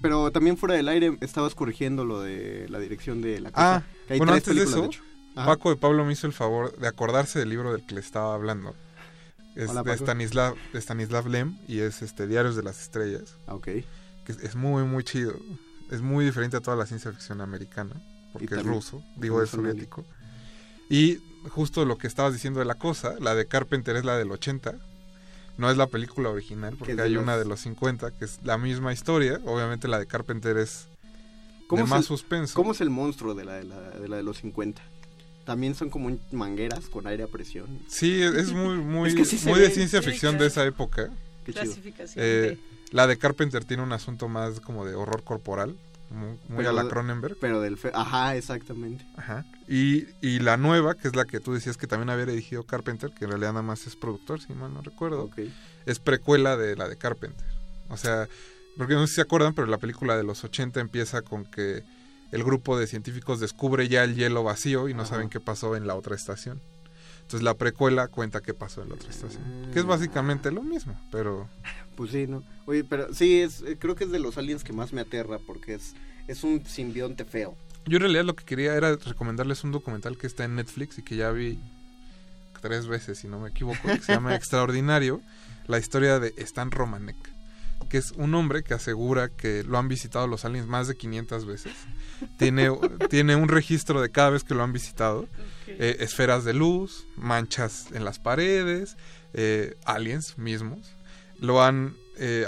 Pero 0.00 0.30
también 0.32 0.56
fuera 0.56 0.74
del 0.74 0.88
aire 0.88 1.16
estabas 1.20 1.54
corrigiendo 1.54 2.04
lo 2.04 2.20
de 2.20 2.66
la 2.68 2.78
dirección 2.78 3.20
de 3.20 3.40
la 3.40 3.50
cosa. 3.52 3.76
Ah, 3.76 3.82
bueno, 4.16 4.32
antes 4.32 4.54
de 4.54 4.62
eso. 4.62 4.90
Paco 5.34 5.70
de 5.70 5.76
Pablo 5.76 6.04
me 6.04 6.12
hizo 6.12 6.26
el 6.26 6.32
favor 6.32 6.76
de 6.76 6.88
acordarse 6.88 7.38
del 7.38 7.50
libro 7.50 7.72
del 7.72 7.86
que 7.86 7.94
le 7.94 8.00
estaba 8.00 8.34
hablando. 8.34 8.74
Es 9.54 9.70
Hola, 9.70 9.82
de. 9.82 9.94
Stanislav, 9.94 10.54
de 10.72 10.80
Stanislav 10.80 11.26
Lem 11.28 11.56
y 11.68 11.80
es 11.80 12.02
este 12.02 12.26
Diarios 12.26 12.56
de 12.56 12.62
las 12.62 12.80
Estrellas. 12.80 13.36
Ah, 13.46 13.54
ok. 13.54 13.64
Que 13.64 13.84
es, 14.32 14.38
es 14.38 14.56
muy, 14.56 14.84
muy 14.84 15.04
chido. 15.04 15.34
Es 15.90 16.00
muy 16.00 16.24
diferente 16.24 16.56
a 16.56 16.60
toda 16.60 16.76
la 16.76 16.86
ciencia 16.86 17.10
ficción 17.12 17.40
americana, 17.40 17.94
porque 18.32 18.54
es 18.54 18.62
ruso, 18.62 19.02
digo, 19.16 19.42
es 19.42 19.50
soviético. 19.50 20.04
Y 20.88 21.18
justo 21.48 21.84
lo 21.84 21.96
que 21.98 22.06
estabas 22.06 22.32
diciendo 22.32 22.60
de 22.60 22.66
la 22.66 22.74
cosa, 22.74 23.14
la 23.20 23.34
de 23.34 23.46
Carpenter 23.46 23.96
es 23.96 24.04
la 24.04 24.16
del 24.16 24.30
80. 24.30 24.74
No 25.58 25.70
es 25.70 25.76
la 25.76 25.86
película 25.88 26.30
original, 26.30 26.76
porque 26.78 27.00
hay 27.00 27.10
los- 27.10 27.22
una 27.22 27.36
de 27.36 27.44
los 27.44 27.60
50, 27.60 28.10
que 28.12 28.24
es 28.24 28.38
la 28.44 28.56
misma 28.58 28.92
historia. 28.92 29.40
Obviamente 29.44 29.88
la 29.88 29.98
de 29.98 30.06
Carpenter 30.06 30.56
es 30.56 30.86
¿Cómo 31.66 31.80
de 31.80 31.84
es 31.84 31.90
más 31.90 32.00
el- 32.00 32.06
suspenso. 32.06 32.54
¿Cómo 32.54 32.72
es 32.72 32.80
el 32.80 32.90
monstruo 32.90 33.34
de 33.34 33.44
la 33.44 33.54
de, 33.54 33.64
la, 33.64 33.78
de 33.90 34.08
la 34.08 34.16
de 34.16 34.22
los 34.22 34.38
50? 34.38 34.80
También 35.44 35.74
son 35.74 35.90
como 35.90 36.16
mangueras 36.32 36.86
con 36.86 37.06
aire 37.06 37.24
a 37.24 37.26
presión. 37.26 37.66
Sí, 37.88 38.22
es 38.22 38.34
es 38.34 38.52
muy, 38.52 38.76
muy, 38.78 39.08
Es 39.10 39.14
que 39.14 39.24
sí 39.24 39.36
se 39.38 39.50
muy 39.50 39.60
de 39.60 39.70
ciencia 39.70 40.00
Sí, 40.02 40.10
ficción 40.10 40.32
claro. 40.32 40.44
de 40.44 40.48
esa 40.48 40.64
época. 40.64 41.10
Qué 41.44 41.52
chido. 41.52 41.64
Clasificación 41.64 42.24
Eh, 42.24 42.58
la 42.92 43.06
de 43.06 43.18
Carpenter 43.18 43.64
tiene 43.64 43.82
un 43.82 43.92
asunto 43.92 44.28
más 44.28 44.60
como 44.60 44.84
de 44.86 44.94
horror 44.94 45.22
corporal, 45.24 45.76
muy, 46.10 46.38
muy 46.48 46.66
a 46.66 46.72
la 46.72 46.86
Cronenberg. 46.88 47.36
Pero 47.40 47.60
del... 47.60 47.76
fe- 47.78 47.92
Ajá, 47.94 48.36
exactamente. 48.36 49.04
Ajá. 49.16 49.44
Y, 49.68 50.06
y 50.20 50.40
la 50.40 50.56
nueva, 50.56 50.94
que 50.94 51.08
es 51.08 51.16
la 51.16 51.24
que 51.24 51.40
tú 51.40 51.52
decías 51.54 51.76
que 51.76 51.86
también 51.86 52.10
había 52.10 52.26
dirigido 52.26 52.64
Carpenter, 52.64 53.10
que 53.12 53.24
en 53.24 53.30
realidad 53.30 53.50
nada 53.52 53.62
más 53.62 53.86
es 53.86 53.96
productor, 53.96 54.40
si 54.40 54.52
mal 54.52 54.72
no 54.74 54.82
recuerdo, 54.82 55.30
es 55.86 55.98
precuela 56.00 56.56
de 56.56 56.76
la 56.76 56.88
de 56.88 56.96
Carpenter. 56.96 57.46
O 57.88 57.96
sea, 57.96 58.28
porque 58.76 58.94
no 58.94 59.00
sé 59.02 59.08
si 59.08 59.14
se 59.16 59.20
acuerdan, 59.22 59.54
pero 59.54 59.66
la 59.66 59.78
película 59.78 60.16
de 60.16 60.22
los 60.24 60.42
80 60.44 60.80
empieza 60.80 61.22
con 61.22 61.44
que 61.44 61.82
el 62.32 62.44
grupo 62.44 62.78
de 62.78 62.86
científicos 62.86 63.40
descubre 63.40 63.88
ya 63.88 64.04
el 64.04 64.14
hielo 64.14 64.44
vacío 64.44 64.88
y 64.88 64.94
no 64.94 65.02
Ajá. 65.02 65.10
saben 65.14 65.28
qué 65.30 65.40
pasó 65.40 65.74
en 65.76 65.86
la 65.86 65.94
otra 65.96 66.14
estación. 66.14 66.60
Entonces 67.22 67.42
la 67.42 67.54
precuela 67.54 68.08
cuenta 68.08 68.40
qué 68.40 68.54
pasó 68.54 68.82
en 68.82 68.88
la 68.88 68.94
otra 68.96 69.10
estación. 69.10 69.42
Que 69.72 69.78
es 69.80 69.84
básicamente 69.84 70.50
lo 70.50 70.62
mismo, 70.62 71.00
pero... 71.12 71.48
Pues 72.00 72.12
sí, 72.12 72.26
¿no? 72.26 72.42
Oye, 72.64 72.82
pero 72.82 73.12
sí, 73.12 73.42
es, 73.42 73.60
eh, 73.60 73.76
creo 73.78 73.94
que 73.94 74.04
es 74.04 74.10
de 74.10 74.18
los 74.18 74.38
aliens 74.38 74.64
que 74.64 74.72
más 74.72 74.94
me 74.94 75.02
aterra 75.02 75.38
porque 75.46 75.74
es, 75.74 75.92
es 76.28 76.44
un 76.44 76.64
simbionte 76.64 77.26
feo. 77.26 77.54
Yo 77.84 77.98
en 77.98 78.00
realidad 78.00 78.24
lo 78.24 78.34
que 78.34 78.46
quería 78.46 78.74
era 78.74 78.96
recomendarles 78.96 79.64
un 79.64 79.72
documental 79.72 80.16
que 80.16 80.26
está 80.26 80.44
en 80.44 80.56
Netflix 80.56 80.96
y 80.96 81.02
que 81.02 81.16
ya 81.16 81.30
vi 81.30 81.58
tres 82.62 82.86
veces, 82.86 83.18
si 83.18 83.28
no 83.28 83.38
me 83.38 83.50
equivoco, 83.50 83.86
que 83.86 84.00
se 84.00 84.14
llama 84.14 84.34
Extraordinario, 84.34 85.20
la 85.66 85.78
historia 85.78 86.18
de 86.18 86.32
Stan 86.38 86.70
Romanek, 86.70 87.18
que 87.90 87.98
es 87.98 88.12
un 88.12 88.34
hombre 88.34 88.62
que 88.62 88.72
asegura 88.72 89.28
que 89.28 89.62
lo 89.62 89.76
han 89.76 89.88
visitado 89.88 90.26
los 90.26 90.46
aliens 90.46 90.66
más 90.66 90.88
de 90.88 90.96
500 90.96 91.44
veces. 91.44 91.74
Tiene, 92.38 92.70
tiene 93.10 93.36
un 93.36 93.48
registro 93.48 94.00
de 94.00 94.08
cada 94.08 94.30
vez 94.30 94.42
que 94.42 94.54
lo 94.54 94.62
han 94.62 94.72
visitado. 94.72 95.28
Eh, 95.66 95.98
esferas 96.00 96.46
de 96.46 96.54
luz, 96.54 97.04
manchas 97.16 97.88
en 97.92 98.06
las 98.06 98.18
paredes, 98.18 98.96
eh, 99.34 99.76
aliens 99.84 100.38
mismos. 100.38 100.94
Lo 101.40 101.62
han, 101.62 101.94
eh, 102.18 102.46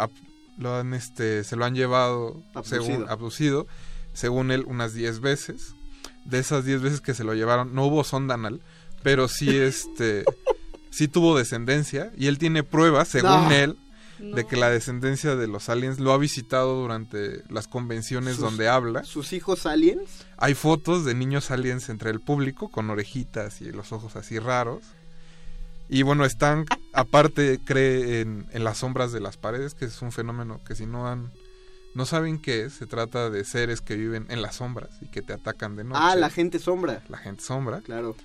lo 0.58 0.76
han 0.76 0.94
este, 0.94 1.44
se 1.44 1.56
lo 1.56 1.64
han 1.64 1.74
llevado, 1.74 2.42
Abducido. 2.54 2.82
según 2.84 3.08
abducido, 3.08 3.66
según 4.12 4.50
él, 4.50 4.64
unas 4.66 4.94
10 4.94 5.20
veces. 5.20 5.74
De 6.24 6.38
esas 6.38 6.64
10 6.64 6.82
veces 6.82 7.00
que 7.00 7.14
se 7.14 7.24
lo 7.24 7.34
llevaron, 7.34 7.74
no 7.74 7.84
hubo 7.86 8.04
sonda 8.04 8.34
anal, 8.34 8.60
pero 9.02 9.26
sí, 9.28 9.48
este, 9.56 10.24
sí 10.90 11.08
tuvo 11.08 11.36
descendencia. 11.36 12.10
Y 12.16 12.26
él 12.28 12.38
tiene 12.38 12.62
pruebas, 12.62 13.08
según 13.08 13.30
No. 13.48 13.50
él, 13.50 13.76
de 14.18 14.46
que 14.46 14.56
la 14.56 14.70
descendencia 14.70 15.34
de 15.34 15.48
los 15.48 15.68
aliens 15.68 15.98
lo 15.98 16.12
ha 16.12 16.18
visitado 16.18 16.80
durante 16.80 17.42
las 17.48 17.66
convenciones 17.66 18.36
Sus- 18.36 18.44
donde 18.44 18.68
habla. 18.68 19.02
¿Sus 19.02 19.32
hijos 19.32 19.66
aliens? 19.66 20.08
Hay 20.36 20.54
fotos 20.54 21.04
de 21.04 21.14
niños 21.14 21.50
aliens 21.50 21.88
entre 21.88 22.10
el 22.10 22.20
público 22.20 22.68
con 22.68 22.88
orejitas 22.90 23.60
y 23.62 23.72
los 23.72 23.90
ojos 23.90 24.14
así 24.14 24.38
raros. 24.38 24.82
Y 25.88 26.02
bueno, 26.02 26.24
están, 26.24 26.64
aparte, 26.92 27.60
cree 27.64 28.20
en, 28.20 28.46
en 28.52 28.64
las 28.64 28.78
sombras 28.78 29.12
de 29.12 29.20
las 29.20 29.36
paredes, 29.36 29.74
que 29.74 29.84
es 29.84 30.00
un 30.02 30.10
fenómeno 30.12 30.60
que 30.66 30.74
si 30.74 30.86
no 30.86 31.06
han, 31.08 31.30
no 31.94 32.06
saben 32.06 32.40
qué 32.40 32.64
es, 32.64 32.72
se 32.74 32.86
trata 32.86 33.28
de 33.28 33.44
seres 33.44 33.80
que 33.82 33.96
viven 33.96 34.26
en 34.30 34.40
las 34.40 34.56
sombras 34.56 34.90
y 35.02 35.06
que 35.08 35.20
te 35.22 35.32
atacan 35.34 35.76
de 35.76 35.84
noche. 35.84 36.00
Ah, 36.02 36.16
la 36.16 36.30
gente 36.30 36.58
sombra. 36.58 37.02
La 37.08 37.18
gente 37.18 37.42
sombra. 37.42 37.80
Claro. 37.82 38.16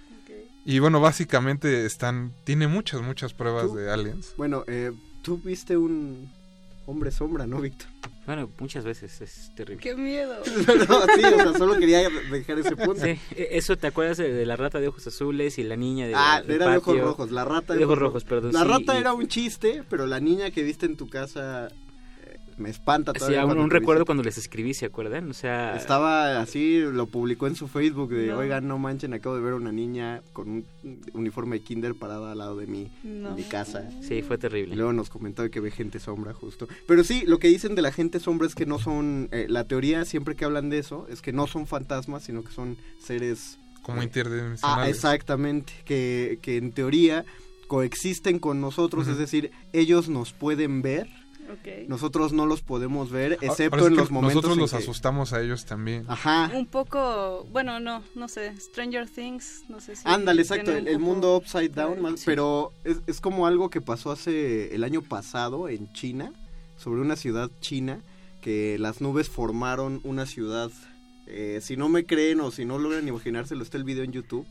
Y 0.65 0.79
bueno, 0.79 0.99
básicamente 0.99 1.85
están, 1.85 2.33
tiene 2.43 2.67
muchas, 2.67 3.01
muchas 3.01 3.33
pruebas 3.33 3.67
Tú- 3.67 3.75
de 3.75 3.89
aliens. 3.91 4.33
Bueno, 4.37 4.63
eh, 4.67 4.91
tú 5.21 5.37
viste 5.37 5.77
un 5.77 6.29
hombre 6.87 7.11
sombra, 7.11 7.45
¿no, 7.45 7.61
Víctor? 7.61 7.87
Bueno, 8.25 8.49
muchas 8.59 8.83
veces 8.83 9.21
es 9.21 9.51
terrible. 9.55 9.81
¡Qué 9.81 9.95
miedo! 9.95 10.35
no, 10.45 11.01
sí, 11.15 11.23
o 11.23 11.37
sea, 11.43 11.53
solo 11.57 11.77
quería 11.77 12.09
dejar 12.31 12.57
ese 12.59 12.75
punto. 12.75 13.01
Sí, 13.01 13.11
e- 13.35 13.49
eso 13.51 13.77
te 13.77 13.87
acuerdas 13.87 14.17
de, 14.17 14.33
de 14.33 14.45
la 14.45 14.55
rata 14.55 14.79
de 14.79 14.87
ojos 14.89 15.05
azules 15.07 15.57
y 15.59 15.63
la 15.63 15.75
niña 15.77 16.07
de 16.07 16.13
Ah, 16.15 16.41
del 16.41 16.55
era 16.57 16.71
de 16.71 16.77
ojos 16.77 16.99
rojos, 16.99 17.31
la 17.31 17.45
rata 17.45 17.73
de 17.75 17.85
ojos 17.85 17.97
rojos, 17.99 18.23
perdón. 18.25 18.51
La 18.53 18.63
sí, 18.63 18.67
rata 18.67 18.95
y- 18.95 18.99
era 19.01 19.13
un 19.13 19.27
chiste, 19.27 19.83
pero 19.89 20.07
la 20.07 20.19
niña 20.19 20.49
que 20.51 20.63
viste 20.63 20.85
en 20.87 20.97
tu 20.97 21.07
casa 21.07 21.69
me 22.57 22.69
espanta 22.69 23.11
Sí, 23.13 23.19
todavía. 23.19 23.41
aún 23.41 23.69
te 23.69 23.73
recuerdo 23.79 24.05
cuando 24.05 24.23
les 24.23 24.37
escribí, 24.37 24.73
¿se 24.73 24.85
acuerdan? 24.87 25.29
O 25.29 25.33
sea, 25.33 25.75
Estaba 25.75 26.39
así, 26.41 26.79
lo 26.79 27.05
publicó 27.05 27.47
en 27.47 27.55
su 27.55 27.67
Facebook 27.67 28.09
de, 28.09 28.27
No. 28.27 28.37
oigan, 28.39 28.67
no 28.67 28.77
manchen, 28.79 29.13
acabo 29.13 29.35
de 29.35 29.41
ver 29.41 29.53
una 29.53 29.71
niña 29.71 30.21
con 30.33 30.49
un 30.49 30.65
uniforme 31.13 31.57
de 31.57 31.63
kinder 31.63 31.93
parada 31.95 32.31
al 32.31 32.37
lado 32.39 32.57
de 32.57 32.67
mí, 32.67 32.91
No. 33.03 33.29
en 33.29 33.35
mi 33.35 33.43
casa. 33.43 33.89
sí, 34.01 34.21
fue 34.21 34.37
Y 34.37 34.39
terrible. 34.39 34.75
luego 34.75 34.93
nos 34.93 35.09
comentó 35.09 35.49
que 35.49 35.59
ve 35.59 35.71
gente 35.71 35.99
sombra 35.99 36.33
justo. 36.33 36.67
Pero 36.87 37.03
sí, 37.03 37.23
lo 37.25 37.39
que 37.39 37.47
dicen 37.47 37.75
de 37.75 37.81
la 37.81 37.91
gente 37.91 38.19
sombra 38.19 38.47
es 38.47 38.55
que 38.55 38.65
no 38.65 38.79
son, 38.79 39.29
eh, 39.31 39.45
la 39.49 39.63
teoría 39.65 40.03
siempre 40.05 40.35
que 40.35 40.45
hablan 40.45 40.69
de 40.69 40.79
eso, 40.79 41.05
es 41.09 41.21
que 41.21 41.31
no 41.33 41.47
son 41.47 41.67
fantasmas, 41.67 42.23
sino 42.23 42.43
que 42.43 42.51
son 42.51 42.77
seres... 42.99 43.57
Como 43.83 44.01
eh, 44.01 44.05
interdimensionales. 44.05 44.85
Ah, 44.85 44.89
exactamente, 44.89 45.71
que, 45.85 46.39
que 46.41 46.57
en 46.57 46.71
teoría 46.73 47.23
coexisten 47.67 48.39
con 48.39 48.61
nosotros, 48.61 49.07
es 49.07 49.17
decir, 49.17 49.51
ellos 49.73 50.09
nos 50.09 50.33
pueden 50.33 50.81
ver, 50.81 51.07
Ok. 51.51 51.87
nosotros 51.87 52.33
no 52.33 52.45
los 52.45 52.61
podemos 52.61 53.09
ver, 53.11 53.33
Ahora 53.33 53.47
excepto 53.47 53.87
en 53.87 53.95
los 53.95 54.11
momentos 54.11 54.35
Nosotros 54.35 54.53
en 54.57 54.61
los 54.61 54.71
que- 54.71 54.77
asustamos 54.77 55.33
a 55.33 55.41
ellos 55.41 55.65
también. 55.65 56.05
Ajá. 56.07 56.51
Un 56.53 56.65
poco, 56.65 57.45
bueno, 57.51 57.79
no, 57.79 58.03
no 58.15 58.27
sé, 58.27 58.53
Stranger 58.59 59.09
Things, 59.09 59.63
no 59.69 59.79
sé 59.79 59.95
si... 59.95 60.01
Ándale, 60.05 60.41
exacto, 60.41 60.71
el, 60.71 60.85
poco- 60.85 60.99
mundo 60.99 61.37
upside 61.37 61.69
down, 61.69 62.17
Sí. 62.17 62.23
pero 62.25 62.71
es, 62.83 62.97
es 63.07 63.21
como 63.21 63.47
algo 63.47 63.69
que 63.69 63.81
pasó 63.81 64.11
hace 64.11 64.73
el 64.75 64.83
año 64.83 65.01
pasado 65.01 65.69
en 65.69 65.91
China, 65.93 66.31
sobre 66.77 67.01
una 67.01 67.15
ciudad 67.15 67.49
china, 67.61 67.99
que 68.41 68.77
las 68.79 69.01
nubes 69.01 69.29
formaron 69.29 69.99
una 70.03 70.25
ciudad 70.25 70.71
Eh, 71.29 71.59
si 71.61 71.75
no 71.75 71.89
me 71.89 72.05
creen 72.05 72.39
o 72.39 72.51
si 72.51 72.63
no 72.63 72.77
logran 72.77 73.05
imaginárselo, 73.05 73.61
está 73.61 73.75
el 73.77 73.83
video 73.83 74.05
en 74.05 74.13
YouTube. 74.13 74.47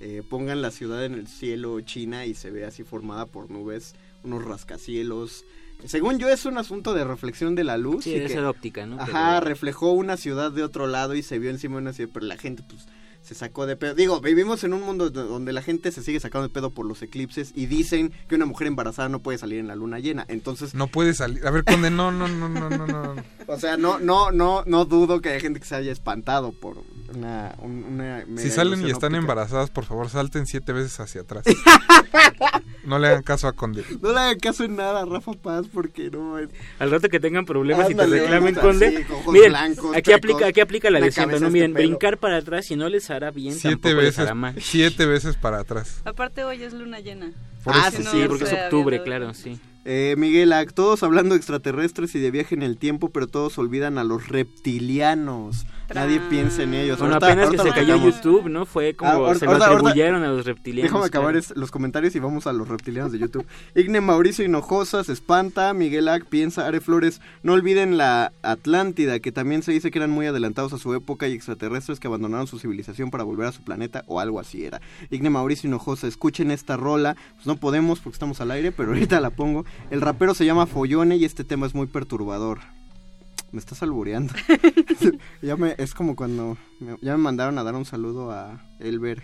Eh, 0.00 0.22
pongan 0.30 0.62
la 0.62 0.70
ciudad 0.70 1.04
en 1.04 1.14
el 1.14 1.26
cielo 1.26 1.80
china 1.80 2.24
y 2.24 2.34
se 2.34 2.50
ve 2.52 2.64
así 2.64 2.84
formada 2.84 3.26
por 3.26 3.50
nubes, 3.50 3.96
unos 4.22 4.44
rascacielos. 4.44 5.44
Según 5.86 6.18
yo 6.18 6.28
es 6.28 6.44
un 6.44 6.58
asunto 6.58 6.94
de 6.94 7.04
reflexión 7.04 7.54
de 7.54 7.64
la 7.64 7.76
luz. 7.76 8.04
Sí, 8.04 8.14
y 8.14 8.26
que- 8.26 8.38
óptica, 8.40 8.86
¿no? 8.86 9.00
Ajá, 9.00 9.36
Pero- 9.38 9.46
reflejó 9.48 9.92
una 9.92 10.16
ciudad 10.16 10.50
de 10.52 10.62
otro 10.62 10.86
lado 10.86 11.14
y 11.14 11.22
se 11.22 11.38
vio 11.38 11.50
encima 11.50 11.76
de 11.76 11.82
una 11.82 11.92
ciudad, 11.92 12.10
pero 12.12 12.26
la 12.26 12.36
gente 12.36 12.62
pues 12.66 12.86
se 13.22 13.34
sacó 13.34 13.66
de 13.66 13.76
pedo. 13.76 13.94
Digo, 13.94 14.20
vivimos 14.20 14.64
en 14.64 14.72
un 14.72 14.82
mundo 14.82 15.10
do- 15.10 15.26
donde 15.26 15.52
la 15.52 15.62
gente 15.62 15.92
se 15.92 16.02
sigue 16.02 16.18
sacando 16.20 16.48
de 16.48 16.52
pedo 16.54 16.70
por 16.70 16.86
los 16.86 17.02
eclipses 17.02 17.52
y 17.54 17.66
dicen 17.66 18.12
que 18.28 18.34
una 18.34 18.46
mujer 18.46 18.66
embarazada 18.66 19.08
no 19.08 19.20
puede 19.20 19.38
salir 19.38 19.58
en 19.60 19.68
la 19.68 19.76
luna 19.76 19.98
llena. 19.98 20.24
Entonces, 20.28 20.74
No 20.74 20.86
puede 20.88 21.14
salir. 21.14 21.46
A 21.46 21.50
ver, 21.50 21.64
Conde, 21.64 21.90
no, 21.90 22.10
no, 22.12 22.26
no, 22.28 22.48
no, 22.48 22.70
no, 22.70 22.86
no. 22.86 23.14
o 23.46 23.58
sea, 23.58 23.76
no 23.76 23.98
no 23.98 24.30
no 24.32 24.62
no 24.66 24.84
dudo 24.84 25.20
que 25.20 25.28
haya 25.28 25.40
gente 25.40 25.60
que 25.60 25.66
se 25.66 25.74
haya 25.76 25.92
espantado 25.92 26.52
por 26.52 26.82
una, 27.14 27.54
un- 27.58 27.84
una 27.84 28.24
Si 28.40 28.50
salen 28.50 28.80
y 28.80 28.90
están 28.90 29.12
óptica. 29.12 29.18
embarazadas, 29.18 29.70
por 29.70 29.84
favor, 29.84 30.08
salten 30.08 30.46
siete 30.46 30.72
veces 30.72 30.98
hacia 31.00 31.20
atrás. 31.22 31.44
No 32.82 32.98
le 32.98 33.08
hagan 33.08 33.22
caso 33.22 33.46
a 33.46 33.52
Conde. 33.52 33.84
No 34.00 34.10
le 34.12 34.18
hagan 34.18 34.38
caso 34.38 34.64
en 34.64 34.74
nada 34.74 35.04
Rafa 35.04 35.32
Paz 35.34 35.66
porque 35.72 36.10
no 36.10 36.38
es... 36.38 36.48
Al 36.78 36.90
rato 36.90 37.08
que 37.08 37.20
tengan 37.20 37.44
problemas 37.44 37.88
y 37.88 37.92
Ándale, 37.92 38.16
te 38.16 38.22
reclamen, 38.22 38.54
Conde. 38.54 38.90
sí, 39.06 39.12
miren, 39.30 39.50
blancos, 39.50 39.90
aquí 39.96 40.02
pecos, 40.10 40.14
aplica, 40.16 40.46
aquí 40.46 40.60
aplica 40.60 40.90
la 40.90 40.98
una 40.98 41.06
de 41.06 41.12
siempre, 41.12 41.34
cabeza 41.34 41.46
¿no? 41.46 41.52
Miren, 41.52 41.70
este 41.72 41.82
brincar 41.82 42.18
para 42.18 42.38
atrás, 42.38 42.64
si 42.66 42.76
no 42.76 42.88
les 42.88 43.09
hará 43.10 43.30
bien, 43.30 43.54
Siete 43.54 43.76
tampoco 43.76 43.94
les 43.96 44.04
veces, 44.04 44.18
hará 44.20 44.34
mal. 44.34 44.54
siete 44.60 45.06
veces 45.06 45.36
para 45.36 45.60
atrás. 45.60 46.00
Aparte 46.04 46.44
hoy 46.44 46.62
es 46.62 46.72
luna 46.72 47.00
llena. 47.00 47.32
Por 47.64 47.74
Ah, 47.76 47.90
sí, 47.90 48.02
no 48.02 48.10
sí, 48.10 48.24
porque 48.26 48.44
es 48.44 48.52
octubre, 48.52 49.02
claro, 49.02 49.34
sí. 49.34 49.58
Eh, 49.84 50.14
Miguel, 50.18 50.52
todos 50.74 51.02
hablando 51.02 51.34
de 51.34 51.38
extraterrestres 51.38 52.14
y 52.14 52.20
de 52.20 52.30
viaje 52.30 52.54
en 52.54 52.62
el 52.62 52.76
tiempo, 52.76 53.08
pero 53.10 53.26
todos 53.26 53.56
olvidan 53.58 53.98
a 53.98 54.04
los 54.04 54.28
reptilianos. 54.28 55.66
Nadie 55.94 56.20
piensa 56.30 56.62
en 56.62 56.74
ellos. 56.74 56.98
Bueno, 56.98 57.14
Ahorita- 57.14 57.26
apenas 57.32 57.50
que 57.50 57.58
se 57.58 57.70
cayó 57.70 57.94
tocamos. 57.94 58.14
YouTube, 58.16 58.48
¿no? 58.48 58.64
Fue 58.64 58.94
como 58.94 59.10
Ah, 59.10 59.14
ahorita- 59.14 59.38
se 59.40 59.46
lo 59.46 59.52
atribuyeron 59.64 60.22
a 60.22 60.28
los 60.28 60.46
reptilianos. 60.46 60.90
Déjame 60.90 61.06
acabar 61.06 61.32
claro. 61.32 61.38
es- 61.38 61.56
los 61.56 61.70
comentarios 61.70 62.14
y 62.14 62.20
vamos 62.20 62.46
a 62.46 62.52
los 62.52 62.68
reptilianos 62.68 63.10
de 63.12 63.18
YouTube. 63.18 63.44
Igne 63.74 64.00
Mauricio 64.00 64.44
Hinojosa 64.44 65.02
se 65.02 65.12
espanta, 65.12 65.74
Miguel 65.74 66.08
Ac 66.08 66.24
piensa, 66.26 66.66
Are 66.66 66.80
Flores, 66.80 67.20
no 67.42 67.54
olviden 67.54 67.96
la 67.98 68.32
Atlántida, 68.42 69.18
que 69.18 69.32
también 69.32 69.62
se 69.62 69.72
dice 69.72 69.90
que 69.90 69.98
eran 69.98 70.10
muy 70.10 70.26
adelantados 70.26 70.72
a 70.72 70.78
su 70.78 70.94
época 70.94 71.26
y 71.28 71.32
extraterrestres 71.32 71.98
que 71.98 72.06
abandonaron 72.06 72.46
su 72.46 72.58
civilización 72.58 73.10
para 73.10 73.24
volver 73.24 73.48
a 73.48 73.52
su 73.52 73.62
planeta 73.62 74.04
o 74.06 74.20
algo 74.20 74.38
así 74.38 74.64
era. 74.64 74.80
Igne 75.10 75.28
Mauricio 75.30 75.66
Hinojosa, 75.68 76.06
escuchen 76.06 76.50
esta 76.50 76.76
rola, 76.76 77.16
pues 77.34 77.46
no 77.46 77.56
podemos 77.56 77.98
porque 78.00 78.14
estamos 78.14 78.40
al 78.40 78.52
aire, 78.52 78.70
pero 78.70 78.90
ahorita 78.92 79.20
la 79.20 79.30
pongo. 79.30 79.64
El 79.90 80.00
rapero 80.00 80.34
se 80.34 80.44
llama 80.46 80.66
Follone 80.66 81.16
y 81.16 81.24
este 81.24 81.42
tema 81.44 81.66
es 81.66 81.74
muy 81.74 81.86
perturbador. 81.88 82.58
Me 83.52 83.58
estás 83.58 83.82
albureando. 83.82 84.32
ya 85.42 85.56
me, 85.56 85.74
es 85.78 85.94
como 85.94 86.14
cuando 86.16 86.56
me- 86.78 86.96
ya 87.02 87.16
me 87.16 87.22
mandaron 87.22 87.58
a 87.58 87.64
dar 87.64 87.74
un 87.74 87.84
saludo 87.84 88.30
a 88.30 88.62
Elber. 88.78 89.22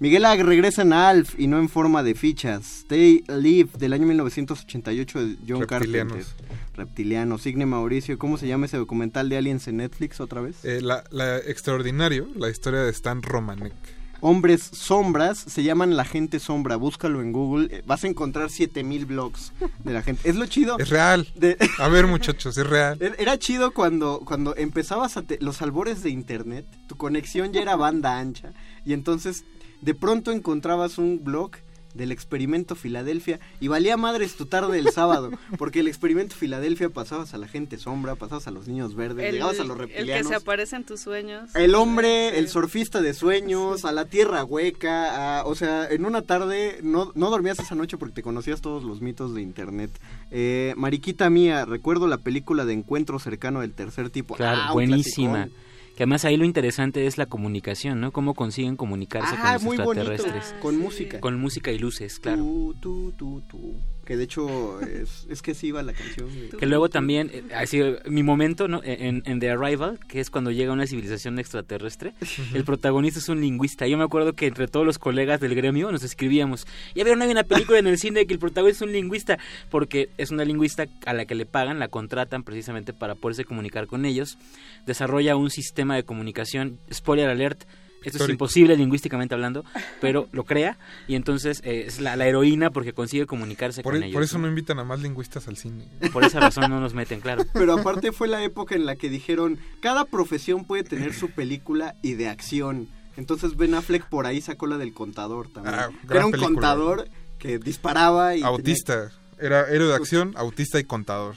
Miguel 0.00 0.24
Ag 0.26 0.42
regresa 0.42 0.82
en 0.82 0.92
Alf 0.92 1.34
y 1.40 1.48
no 1.48 1.58
en 1.58 1.68
forma 1.68 2.02
de 2.04 2.14
fichas. 2.14 2.82
Stay 2.84 3.24
Live 3.26 3.70
del 3.78 3.92
año 3.94 4.06
1988 4.06 5.18
de 5.26 5.36
John 5.48 5.60
Reptilianos. 5.66 6.12
Carpenter. 6.36 6.58
Reptiliano. 6.76 7.38
Signe 7.38 7.66
Mauricio. 7.66 8.16
¿Cómo 8.18 8.38
se 8.38 8.46
llama 8.46 8.66
ese 8.66 8.76
documental 8.76 9.28
de 9.28 9.38
Aliens 9.38 9.66
en 9.66 9.78
Netflix 9.78 10.20
otra 10.20 10.40
vez? 10.40 10.64
Eh, 10.64 10.80
la, 10.82 11.02
la 11.10 11.38
extraordinario, 11.38 12.28
la 12.36 12.48
historia 12.48 12.80
de 12.80 12.90
Stan 12.90 13.22
Romanek. 13.22 13.72
Hombres 14.20 14.62
sombras 14.72 15.38
se 15.38 15.62
llaman 15.62 15.96
la 15.96 16.04
gente 16.04 16.40
sombra. 16.40 16.76
Búscalo 16.76 17.22
en 17.22 17.32
Google. 17.32 17.68
Eh, 17.70 17.82
Vas 17.86 18.02
a 18.04 18.08
encontrar 18.08 18.50
7000 18.50 19.06
blogs 19.06 19.52
de 19.84 19.92
la 19.92 20.02
gente. 20.02 20.28
Es 20.28 20.34
lo 20.36 20.46
chido. 20.46 20.78
Es 20.78 20.88
real. 20.88 21.28
De- 21.36 21.56
A 21.78 21.88
ver, 21.88 22.06
muchachos, 22.06 22.58
es 22.58 22.66
real. 22.66 22.98
Era- 23.00 23.14
Era 23.18 23.38
chido 23.38 23.72
cuando, 23.72 24.20
cuando 24.24 24.56
empezabas 24.56 25.16
a 25.16 25.22
te- 25.22 25.38
los 25.40 25.62
albores 25.62 26.02
de 26.02 26.10
internet, 26.10 26.66
tu 26.88 26.96
conexión 26.96 27.52
ya 27.52 27.62
era 27.62 27.76
banda 27.76 28.18
ancha 28.18 28.52
y 28.84 28.92
entonces 28.92 29.44
de 29.82 29.94
pronto 29.94 30.32
encontrabas 30.32 30.98
un 30.98 31.22
blog 31.22 31.52
del 31.98 32.12
experimento 32.12 32.74
Filadelfia 32.74 33.38
y 33.60 33.68
valía 33.68 33.98
madres 33.98 34.36
tu 34.36 34.46
tarde 34.46 34.76
del 34.76 34.90
sábado, 34.92 35.30
porque 35.58 35.80
el 35.80 35.88
experimento 35.88 36.34
Filadelfia 36.34 36.88
pasabas 36.88 37.34
a 37.34 37.38
la 37.38 37.46
gente 37.48 37.76
sombra, 37.76 38.14
pasabas 38.14 38.46
a 38.46 38.50
los 38.50 38.66
niños 38.68 38.94
verdes, 38.94 39.26
El, 39.26 39.32
llegabas 39.34 39.60
a 39.60 39.64
los 39.64 39.78
el 39.78 39.86
que 39.88 39.92
reptilianos. 39.94 40.28
se 40.28 40.34
aparece 40.36 40.76
en 40.76 40.84
tus 40.84 41.00
sueños. 41.00 41.54
El 41.54 41.74
hombre, 41.74 42.38
el 42.38 42.48
surfista 42.48 43.02
de 43.02 43.12
sueños, 43.12 43.84
a 43.84 43.92
la 43.92 44.06
tierra 44.06 44.44
hueca, 44.44 45.40
a- 45.40 45.44
o 45.44 45.54
sea, 45.54 45.86
en 45.90 46.06
una 46.06 46.22
tarde 46.22 46.78
no, 46.82 47.12
no 47.14 47.28
dormías 47.30 47.58
esa 47.58 47.74
noche 47.74 47.98
porque 47.98 48.14
te 48.14 48.22
conocías 48.22 48.60
todos 48.62 48.84
los 48.84 49.00
mitos 49.02 49.34
de 49.34 49.42
internet. 49.42 49.90
Eh, 50.30 50.72
Mariquita 50.76 51.28
mía, 51.28 51.64
recuerdo 51.64 52.06
la 52.06 52.18
película 52.18 52.64
de 52.64 52.72
Encuentro 52.74 53.18
cercano 53.18 53.60
del 53.60 53.72
tercer 53.72 54.10
tipo. 54.10 54.36
Claro, 54.36 54.60
Ah, 54.66 54.72
buenísima. 54.72 55.32
clasicón. 55.46 55.67
Que 55.98 56.04
además 56.04 56.24
ahí 56.24 56.36
lo 56.36 56.44
interesante 56.44 57.08
es 57.08 57.18
la 57.18 57.26
comunicación, 57.26 58.00
¿no? 58.00 58.12
Cómo 58.12 58.34
consiguen 58.34 58.76
comunicarse 58.76 59.34
Ah, 59.36 59.42
con 59.42 59.52
los 59.54 59.62
muy 59.64 59.76
bonito, 59.78 60.12
extraterrestres. 60.12 60.54
con 60.62 60.78
música. 60.78 61.18
Con 61.18 61.40
música 61.40 61.72
y 61.72 61.78
luces, 61.80 62.20
claro. 62.20 62.40
Tú, 62.80 63.12
tú, 63.18 63.42
tú. 63.48 63.74
Que 64.08 64.16
de 64.16 64.24
hecho 64.24 64.80
es, 64.80 65.26
es 65.28 65.42
que 65.42 65.52
sí 65.52 65.66
iba 65.66 65.82
la 65.82 65.92
canción. 65.92 66.30
Que 66.58 66.64
luego 66.64 66.88
también, 66.88 67.30
eh, 67.30 67.42
así, 67.54 67.82
mi 68.06 68.22
momento, 68.22 68.66
¿no? 68.66 68.80
En, 68.82 69.22
en 69.26 69.38
The 69.38 69.50
Arrival, 69.50 70.00
que 70.08 70.20
es 70.20 70.30
cuando 70.30 70.50
llega 70.50 70.72
una 70.72 70.86
civilización 70.86 71.38
extraterrestre, 71.38 72.14
el 72.54 72.64
protagonista 72.64 73.18
es 73.18 73.28
un 73.28 73.42
lingüista. 73.42 73.86
Yo 73.86 73.98
me 73.98 74.04
acuerdo 74.04 74.32
que 74.32 74.46
entre 74.46 74.66
todos 74.66 74.86
los 74.86 74.98
colegas 74.98 75.40
del 75.40 75.54
gremio 75.54 75.92
nos 75.92 76.04
escribíamos, 76.04 76.66
ya 76.94 77.04
vieron, 77.04 77.20
hay 77.20 77.30
una 77.30 77.44
película 77.44 77.80
en 77.80 77.86
el 77.86 77.98
cine 77.98 78.26
que 78.26 78.32
el 78.32 78.38
protagonista 78.40 78.82
es 78.82 78.88
un 78.88 78.94
lingüista, 78.94 79.38
porque 79.70 80.08
es 80.16 80.30
una 80.30 80.46
lingüista 80.46 80.86
a 81.04 81.12
la 81.12 81.26
que 81.26 81.34
le 81.34 81.44
pagan, 81.44 81.78
la 81.78 81.88
contratan 81.88 82.44
precisamente 82.44 82.94
para 82.94 83.14
poderse 83.14 83.44
comunicar 83.44 83.88
con 83.88 84.06
ellos. 84.06 84.38
Desarrolla 84.86 85.36
un 85.36 85.50
sistema 85.50 85.96
de 85.96 86.04
comunicación, 86.04 86.78
spoiler 86.90 87.28
alert, 87.28 87.64
esto 88.04 88.24
es 88.24 88.30
imposible 88.30 88.76
lingüísticamente 88.76 89.34
hablando, 89.34 89.64
pero 90.00 90.28
lo 90.32 90.44
crea 90.44 90.78
y 91.06 91.14
entonces 91.14 91.60
eh, 91.64 91.84
es 91.86 92.00
la, 92.00 92.16
la 92.16 92.26
heroína 92.26 92.70
porque 92.70 92.92
consigue 92.92 93.26
comunicarse 93.26 93.82
Por, 93.82 93.94
con 93.94 94.02
e- 94.02 94.06
ellos. 94.06 94.14
por 94.14 94.22
eso 94.22 94.38
¿no? 94.38 94.42
no 94.44 94.48
invitan 94.50 94.78
a 94.78 94.84
más 94.84 95.00
lingüistas 95.00 95.48
al 95.48 95.56
cine. 95.56 95.86
Por 96.12 96.24
esa 96.24 96.40
razón 96.40 96.70
no 96.70 96.80
nos 96.80 96.94
meten, 96.94 97.20
claro. 97.20 97.44
Pero 97.52 97.72
aparte 97.74 98.12
fue 98.12 98.28
la 98.28 98.42
época 98.44 98.74
en 98.74 98.86
la 98.86 98.96
que 98.96 99.08
dijeron, 99.10 99.58
cada 99.80 100.04
profesión 100.04 100.64
puede 100.64 100.84
tener 100.84 101.12
su 101.14 101.30
película 101.30 101.94
y 102.02 102.14
de 102.14 102.28
acción. 102.28 102.88
Entonces 103.16 103.56
Ben 103.56 103.74
Affleck 103.74 104.08
por 104.08 104.26
ahí 104.26 104.40
sacó 104.40 104.66
la 104.68 104.78
del 104.78 104.94
contador 104.94 105.48
también. 105.48 105.74
Ah, 105.74 105.90
era 106.08 106.24
un 106.24 106.30
película. 106.32 106.54
contador 106.54 107.08
que 107.38 107.58
disparaba 107.58 108.36
y... 108.36 108.42
Autista. 108.42 109.10
Era 109.40 109.68
héroe 109.70 109.88
de 109.88 109.94
acción, 109.94 110.34
autista 110.36 110.78
y 110.80 110.84
contador. 110.84 111.34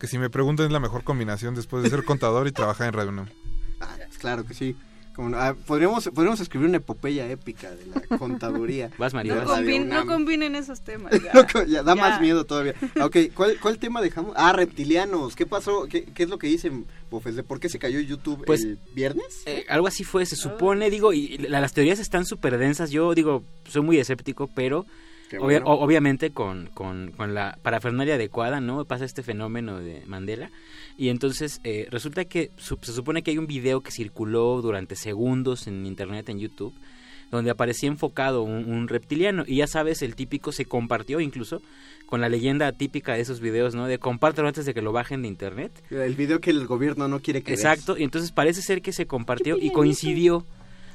Que 0.00 0.06
si 0.06 0.18
me 0.18 0.28
preguntan 0.30 0.66
es 0.66 0.72
la 0.72 0.80
mejor 0.80 1.04
combinación 1.04 1.54
después 1.54 1.82
de 1.82 1.90
ser 1.90 2.04
contador 2.04 2.46
y 2.48 2.52
trabajar 2.52 2.88
en 2.88 2.92
Radio 2.94 3.10
UNAM. 3.10 3.28
Ah, 3.80 3.96
claro 4.18 4.44
que 4.44 4.54
sí. 4.54 4.76
Como 5.16 5.34
ah, 5.36 5.56
podríamos, 5.66 6.04
podríamos 6.14 6.38
escribir 6.40 6.68
una 6.68 6.76
epopeya 6.76 7.26
épica 7.30 7.70
de 7.74 7.86
la 7.86 8.00
contaduría. 8.18 8.90
Vas, 8.98 9.14
María, 9.14 9.34
No, 9.34 9.46
combin- 9.46 9.86
no 9.86 10.06
combinen 10.06 10.54
esos 10.54 10.82
temas. 10.82 11.10
ya. 11.24 11.32
No, 11.32 11.46
co- 11.50 11.64
ya 11.64 11.82
da 11.82 11.94
Ya. 11.94 12.00
más 12.02 12.20
miedo 12.20 12.44
todavía. 12.44 12.74
Ah, 13.00 13.06
Ok, 13.06 13.16
¿cuál, 13.34 13.56
¿cuál 13.60 13.78
tema 13.78 14.02
dejamos? 14.02 14.34
Ah, 14.36 14.52
reptilianos. 14.52 15.34
¿Qué 15.34 15.46
pasó? 15.46 15.86
¿Qué, 15.88 16.04
qué 16.04 16.24
es 16.24 16.28
lo 16.28 16.38
que 16.38 16.46
dicen, 16.48 16.84
Bofes? 17.10 17.34
¿De 17.34 17.42
por 17.42 17.58
qué 17.60 17.68
se 17.70 17.78
cayó 17.78 17.98
YouTube 17.98 18.44
Pues, 18.44 18.62
el 18.64 18.78
viernes? 18.94 19.42
Eh, 19.46 19.64
algo 19.70 19.86
así 19.86 20.04
fue, 20.04 20.26
se 20.26 20.36
supone, 20.36 20.90
digo, 20.90 21.14
y 21.14 21.38
la- 21.38 21.60
las 21.62 21.72
teorías 21.72 21.98
están 21.98 22.26
súper 22.26 22.58
densas. 22.58 22.90
Yo 22.90 23.14
digo, 23.14 23.42
soy 23.66 23.80
muy 23.82 23.98
escéptico, 23.98 24.50
pero 24.54 24.84
obvia- 25.38 25.62
obviamente 25.64 26.30
con, 26.30 26.66
con, 26.74 27.10
con 27.16 27.32
la 27.34 27.58
parafernalia 27.62 28.16
adecuada, 28.16 28.60
¿no? 28.60 28.84
Pasa 28.84 29.06
este 29.06 29.22
fenómeno 29.22 29.78
de 29.80 30.02
Mandela. 30.06 30.50
Y 30.98 31.08
entonces 31.10 31.60
eh, 31.64 31.86
resulta 31.90 32.24
que 32.24 32.50
su- 32.56 32.78
se 32.80 32.92
supone 32.92 33.22
que 33.22 33.30
hay 33.30 33.38
un 33.38 33.46
video 33.46 33.80
que 33.82 33.90
circuló 33.90 34.60
durante 34.62 34.96
segundos 34.96 35.66
en 35.66 35.84
internet, 35.86 36.28
en 36.30 36.38
YouTube, 36.38 36.72
donde 37.30 37.50
aparecía 37.50 37.88
enfocado 37.88 38.42
un, 38.42 38.64
un 38.70 38.88
reptiliano. 38.88 39.44
Y 39.46 39.56
ya 39.56 39.66
sabes, 39.66 40.00
el 40.02 40.14
típico 40.14 40.52
se 40.52 40.64
compartió 40.64 41.20
incluso 41.20 41.60
con 42.06 42.20
la 42.20 42.28
leyenda 42.28 42.70
típica 42.72 43.14
de 43.14 43.20
esos 43.20 43.40
videos, 43.40 43.74
¿no? 43.74 43.86
De 43.86 43.98
compártelo 43.98 44.46
antes 44.48 44.64
de 44.64 44.72
que 44.74 44.80
lo 44.80 44.92
bajen 44.92 45.22
de 45.22 45.28
internet. 45.28 45.72
El 45.90 46.14
video 46.14 46.40
que 46.40 46.50
el 46.50 46.66
gobierno 46.66 47.08
no 47.08 47.20
quiere 47.20 47.42
que 47.42 47.52
veas. 47.52 47.60
Exacto, 47.60 47.98
y 47.98 48.04
entonces 48.04 48.30
parece 48.32 48.62
ser 48.62 48.80
que 48.80 48.92
se 48.92 49.06
compartió 49.06 49.58
y 49.58 49.70
coincidió, 49.72 50.46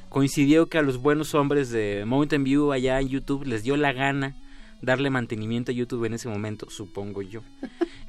coincidió 0.08 0.66
que 0.66 0.78
a 0.78 0.82
los 0.82 0.98
buenos 0.98 1.34
hombres 1.34 1.70
de 1.70 2.04
Mountain 2.06 2.44
View 2.44 2.72
allá 2.72 2.98
en 3.00 3.08
YouTube 3.08 3.44
les 3.44 3.62
dio 3.62 3.76
la 3.76 3.92
gana 3.92 4.34
darle 4.80 5.10
mantenimiento 5.10 5.70
a 5.70 5.74
YouTube 5.74 6.06
en 6.06 6.14
ese 6.14 6.28
momento, 6.28 6.68
supongo 6.70 7.22
yo. 7.22 7.42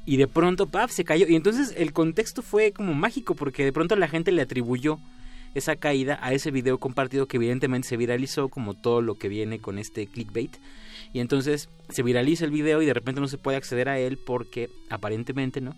Y 0.06 0.16
de 0.16 0.26
pronto, 0.26 0.66
pap, 0.66 0.90
se 0.90 1.04
cayó. 1.04 1.26
Y 1.28 1.34
entonces 1.34 1.74
el 1.76 1.92
contexto 1.92 2.42
fue 2.42 2.72
como 2.72 2.94
mágico 2.94 3.34
porque 3.34 3.64
de 3.64 3.72
pronto 3.72 3.96
la 3.96 4.08
gente 4.08 4.32
le 4.32 4.42
atribuyó 4.42 4.98
esa 5.54 5.76
caída 5.76 6.18
a 6.20 6.32
ese 6.32 6.50
video 6.50 6.78
compartido 6.78 7.26
que 7.26 7.36
evidentemente 7.36 7.88
se 7.88 7.96
viralizó 7.96 8.48
como 8.48 8.74
todo 8.74 9.00
lo 9.00 9.14
que 9.14 9.28
viene 9.28 9.60
con 9.60 9.78
este 9.78 10.06
clickbait. 10.06 10.56
Y 11.12 11.20
entonces 11.20 11.68
se 11.88 12.02
viraliza 12.02 12.44
el 12.44 12.50
video 12.50 12.82
y 12.82 12.86
de 12.86 12.94
repente 12.94 13.20
no 13.20 13.28
se 13.28 13.38
puede 13.38 13.56
acceder 13.56 13.88
a 13.88 13.98
él 13.98 14.18
porque 14.18 14.68
aparentemente, 14.90 15.60
¿no? 15.60 15.74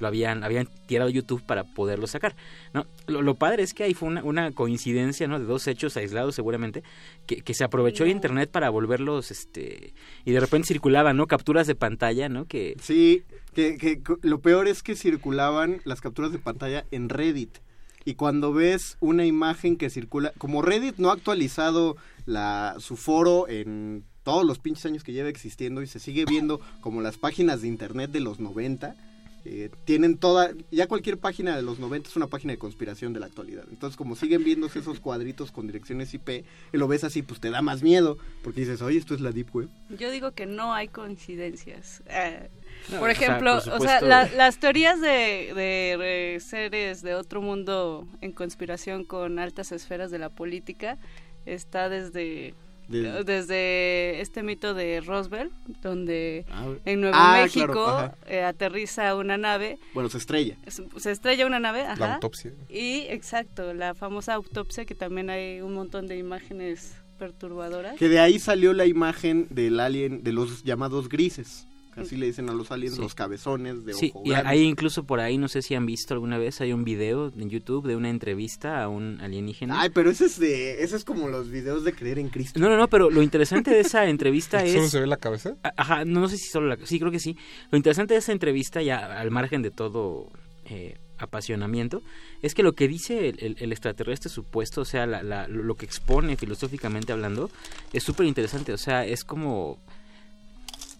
Lo 0.00 0.08
habían, 0.08 0.42
habían 0.42 0.68
tirado 0.86 1.08
YouTube 1.10 1.42
para 1.42 1.64
poderlo 1.64 2.06
sacar, 2.06 2.34
¿no? 2.72 2.86
Lo, 3.06 3.22
lo 3.22 3.34
padre 3.36 3.62
es 3.62 3.74
que 3.74 3.84
ahí 3.84 3.94
fue 3.94 4.08
una, 4.08 4.24
una 4.24 4.50
coincidencia, 4.52 5.28
¿no? 5.28 5.38
De 5.38 5.44
dos 5.44 5.66
hechos 5.68 5.96
aislados 5.96 6.34
seguramente, 6.34 6.82
que, 7.26 7.42
que 7.42 7.54
se 7.54 7.64
aprovechó 7.64 8.04
de 8.04 8.10
internet 8.10 8.50
para 8.50 8.70
volverlos, 8.70 9.30
este... 9.30 9.94
Y 10.24 10.32
de 10.32 10.40
repente 10.40 10.68
circulaban, 10.68 11.16
¿no? 11.16 11.26
Capturas 11.26 11.66
de 11.66 11.74
pantalla, 11.74 12.28
¿no? 12.28 12.46
Que... 12.46 12.76
Sí, 12.80 13.22
que, 13.54 13.76
que 13.76 14.00
lo 14.22 14.40
peor 14.40 14.68
es 14.68 14.82
que 14.82 14.96
circulaban 14.96 15.80
las 15.84 16.00
capturas 16.00 16.32
de 16.32 16.38
pantalla 16.38 16.86
en 16.90 17.08
Reddit. 17.08 17.58
y 18.04 18.14
cuando 18.14 18.52
ves 18.52 18.96
una 19.00 19.26
imagen 19.26 19.76
que 19.76 19.90
circula, 19.90 20.32
como 20.38 20.62
Reddit 20.62 20.96
no 20.96 21.10
ha 21.10 21.14
actualizado 21.14 21.96
la, 22.26 22.76
su 22.78 22.96
foro 22.96 23.48
en 23.48 24.04
todos 24.22 24.44
los 24.44 24.58
pinches 24.58 24.86
años 24.86 25.04
que 25.04 25.12
lleva 25.12 25.28
existiendo 25.28 25.82
y 25.82 25.86
se 25.86 25.98
sigue 25.98 26.24
viendo 26.24 26.60
como 26.80 27.00
las 27.00 27.16
páginas 27.16 27.62
de 27.62 27.68
internet 27.68 28.10
de 28.10 28.20
los 28.20 28.38
90, 28.38 28.96
eh, 29.44 29.70
tienen 29.84 30.18
toda, 30.18 30.50
ya 30.70 30.86
cualquier 30.86 31.18
página 31.18 31.56
de 31.56 31.62
los 31.62 31.78
90 31.78 32.08
es 32.10 32.16
una 32.16 32.26
página 32.26 32.52
de 32.52 32.58
conspiración 32.58 33.12
de 33.12 33.20
la 33.20 33.26
actualidad. 33.26 33.64
Entonces, 33.70 33.96
como 33.96 34.14
siguen 34.16 34.44
viéndose 34.44 34.80
esos 34.80 35.00
cuadritos 35.00 35.50
con 35.50 35.66
direcciones 35.66 36.12
IP, 36.12 36.28
y 36.72 36.76
lo 36.76 36.88
ves 36.88 37.04
así, 37.04 37.22
pues 37.22 37.40
te 37.40 37.50
da 37.50 37.62
más 37.62 37.82
miedo, 37.82 38.18
porque 38.42 38.60
dices, 38.60 38.82
oye, 38.82 38.98
esto 38.98 39.14
es 39.14 39.20
la 39.20 39.32
Deep 39.32 39.54
Web. 39.54 39.68
Yo 39.98 40.10
digo 40.10 40.32
que 40.32 40.46
no 40.46 40.74
hay 40.74 40.88
coincidencias. 40.88 42.02
Eh, 42.06 42.48
No, 42.90 42.98
por 43.00 43.10
o 43.10 43.14
sea, 43.14 43.26
ejemplo, 43.26 43.60
por 43.64 43.72
o 43.74 43.80
sea, 43.80 44.00
la- 44.00 44.28
las 44.30 44.58
teorías 44.58 45.00
de, 45.00 45.52
de, 45.54 46.40
seres 46.40 47.02
de 47.02 47.14
otro 47.14 47.40
mundo 47.42 48.06
en 48.20 48.32
conspiración 48.32 49.04
con 49.04 49.38
altas 49.38 49.72
esferas 49.72 50.10
de 50.10 50.18
la 50.18 50.28
política 50.30 50.98
está 51.46 51.88
desde 51.88 52.54
Desde- 52.90 53.24
desde 53.24 54.20
este 54.20 54.42
mito 54.42 54.74
de 54.74 55.00
Roswell, 55.00 55.50
donde 55.82 56.44
Ah, 56.50 56.66
en 56.84 57.00
Nuevo 57.00 57.16
ah, 57.18 57.40
México 57.42 57.72
claro, 57.72 58.14
eh, 58.26 58.42
aterriza 58.42 59.14
una 59.14 59.36
nave 59.38 59.78
Bueno, 59.94 60.08
se 60.10 60.18
estrella. 60.18 60.56
se 60.66 60.84
se 60.98 61.10
estrella 61.12 61.46
una 61.46 61.60
nave, 61.60 61.82
ajá. 61.82 62.14
autopsia. 62.14 62.50
Y 62.68 63.06
exacto, 63.08 63.72
la 63.74 63.94
famosa 63.94 64.34
autopsia 64.34 64.84
que 64.84 64.94
también 64.94 65.30
hay 65.30 65.60
un 65.60 65.74
montón 65.74 66.06
de 66.08 66.18
imágenes 66.18 66.94
perturbadoras. 67.18 67.96
Que 67.96 68.08
de 68.08 68.18
ahí 68.18 68.38
salió 68.38 68.72
la 68.72 68.86
imagen 68.86 69.46
del 69.50 69.78
alien, 69.78 70.22
de 70.24 70.32
los 70.32 70.64
llamados 70.64 71.08
grises. 71.08 71.66
Así 71.96 72.16
le 72.16 72.26
dicen 72.26 72.48
a 72.48 72.52
los 72.54 72.70
aliens, 72.70 72.94
Sí. 72.96 73.00
los 73.02 73.14
cabezones 73.14 73.84
de 73.84 73.94
Sí, 73.94 74.10
ojo 74.14 74.22
y 74.24 74.30
grande. 74.30 74.48
hay 74.48 74.62
incluso 74.62 75.04
por 75.04 75.20
ahí, 75.20 75.38
no 75.38 75.48
sé 75.48 75.60
si 75.62 75.74
han 75.74 75.86
visto 75.86 76.14
alguna 76.14 76.38
vez, 76.38 76.60
hay 76.60 76.72
un 76.72 76.84
video 76.84 77.32
en 77.36 77.50
YouTube 77.50 77.86
de 77.86 77.96
una 77.96 78.08
entrevista 78.10 78.82
a 78.82 78.88
un 78.88 79.20
alienígena. 79.20 79.80
Ay, 79.80 79.90
pero 79.90 80.10
ese 80.10 80.26
es 80.26 80.38
de, 80.38 80.82
ese 80.82 80.96
es 80.96 81.04
como 81.04 81.28
los 81.28 81.50
videos 81.50 81.84
de 81.84 81.92
creer 81.92 82.18
en 82.18 82.28
Cristo. 82.28 82.58
No, 82.60 82.68
no, 82.68 82.76
no, 82.76 82.88
pero 82.88 83.10
lo 83.10 83.22
interesante 83.22 83.70
de 83.70 83.80
esa 83.80 84.08
entrevista 84.08 84.62
es... 84.64 84.72
¿Solo 84.74 84.88
se 84.88 85.00
ve 85.00 85.06
la 85.06 85.16
cabeza? 85.16 85.56
Ajá, 85.76 86.04
no, 86.04 86.20
no 86.20 86.28
sé 86.28 86.36
si 86.38 86.48
solo 86.48 86.68
la... 86.68 86.78
Sí, 86.86 86.98
creo 86.98 87.10
que 87.10 87.20
sí. 87.20 87.36
Lo 87.70 87.76
interesante 87.76 88.14
de 88.14 88.20
esa 88.20 88.32
entrevista, 88.32 88.80
ya 88.82 89.18
al 89.20 89.30
margen 89.30 89.62
de 89.62 89.70
todo 89.70 90.28
eh, 90.66 90.96
apasionamiento, 91.18 92.02
es 92.42 92.54
que 92.54 92.62
lo 92.62 92.72
que 92.72 92.88
dice 92.88 93.28
el, 93.28 93.36
el- 93.44 93.56
el 93.60 93.72
extraterrestre 93.72 94.30
supuesto, 94.30 94.82
o 94.82 94.84
sea, 94.84 95.06
la- 95.06 95.22
la- 95.22 95.48
lo 95.48 95.62
lo 95.64 95.74
que 95.74 95.86
expone 95.86 96.36
filosóficamente 96.36 97.12
hablando, 97.12 97.50
es 97.92 98.02
súper 98.04 98.26
interesante. 98.26 98.72
O 98.72 98.78
sea, 98.78 99.04
es 99.04 99.24
como... 99.24 99.78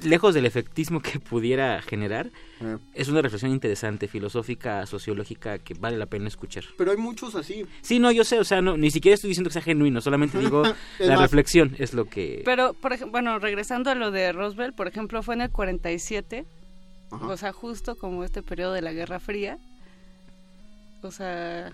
Lejos 0.05 0.35
del 0.35 0.47
efectismo 0.47 1.01
que 1.01 1.19
pudiera 1.21 1.81
generar, 1.83 2.31
Eh. 2.61 2.77
es 2.95 3.09
una 3.09 3.23
reflexión 3.23 3.53
interesante, 3.53 4.09
filosófica, 4.09 4.85
sociológica, 4.87 5.59
que 5.59 5.75
vale 5.75 5.97
la 5.97 6.07
pena 6.07 6.29
escuchar. 6.29 6.65
Pero 6.77 6.91
hay 6.91 6.97
muchos 6.97 7.35
así. 7.35 7.65
Sí, 7.83 7.99
no, 7.99 8.11
yo 8.13 8.25
sé, 8.25 8.39
o 8.39 8.45
sea, 8.45 8.61
no, 8.61 8.77
ni 8.77 8.91
siquiera 8.91 9.15
estoy 9.15 9.29
diciendo 9.29 9.49
que 9.49 9.55
sea 9.55 9.63
genuino, 9.63 10.01
solamente 10.01 10.39
digo 10.39 10.63
la 10.99 11.15
más- 11.15 11.21
reflexión 11.23 11.75
es 11.79 11.95
lo 11.95 12.05
que... 12.07 12.43
Pero, 12.45 12.75
por 12.75 12.93
ejemplo, 12.93 13.13
bueno, 13.13 13.39
regresando 13.39 13.91
a 13.91 13.95
lo 13.95 14.11
de 14.11 14.33
Roswell, 14.33 14.73
por 14.73 14.89
ejemplo, 14.89 15.23
fue 15.23 15.35
en 15.35 15.43
el 15.43 15.51
47, 15.51 16.45
o 17.11 17.37
sea, 17.37 17.53
justo 17.53 17.97
como 17.97 18.25
este 18.25 18.43
periodo 18.43 18.73
de 18.73 18.83
la 18.83 18.93
Guerra 18.93 19.19
Fría. 19.21 19.59
O 21.03 21.11
sea, 21.11 21.73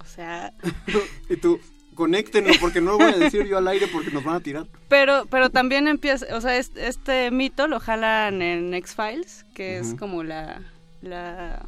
o 0.00 0.04
sea, 0.06 0.52
y 1.28 1.36
tú, 1.36 1.60
conéctenlo 1.98 2.52
porque 2.60 2.80
no 2.80 2.92
lo 2.92 2.98
voy 2.98 3.12
a 3.12 3.16
decir 3.18 3.44
yo 3.46 3.58
al 3.58 3.66
aire 3.66 3.88
porque 3.88 4.12
nos 4.12 4.22
van 4.22 4.36
a 4.36 4.40
tirar. 4.40 4.66
pero 4.88 5.26
pero 5.28 5.50
también 5.50 5.88
empieza, 5.88 6.24
o 6.36 6.40
sea, 6.40 6.56
es- 6.56 6.70
este 6.76 7.30
mito 7.32 7.66
lo 7.66 7.80
jalan 7.80 8.40
en 8.40 8.72
X-Files, 8.72 9.44
que 9.54 9.78
es 9.78 9.94
como 9.94 10.22
la 10.22 10.62
la 11.02 11.66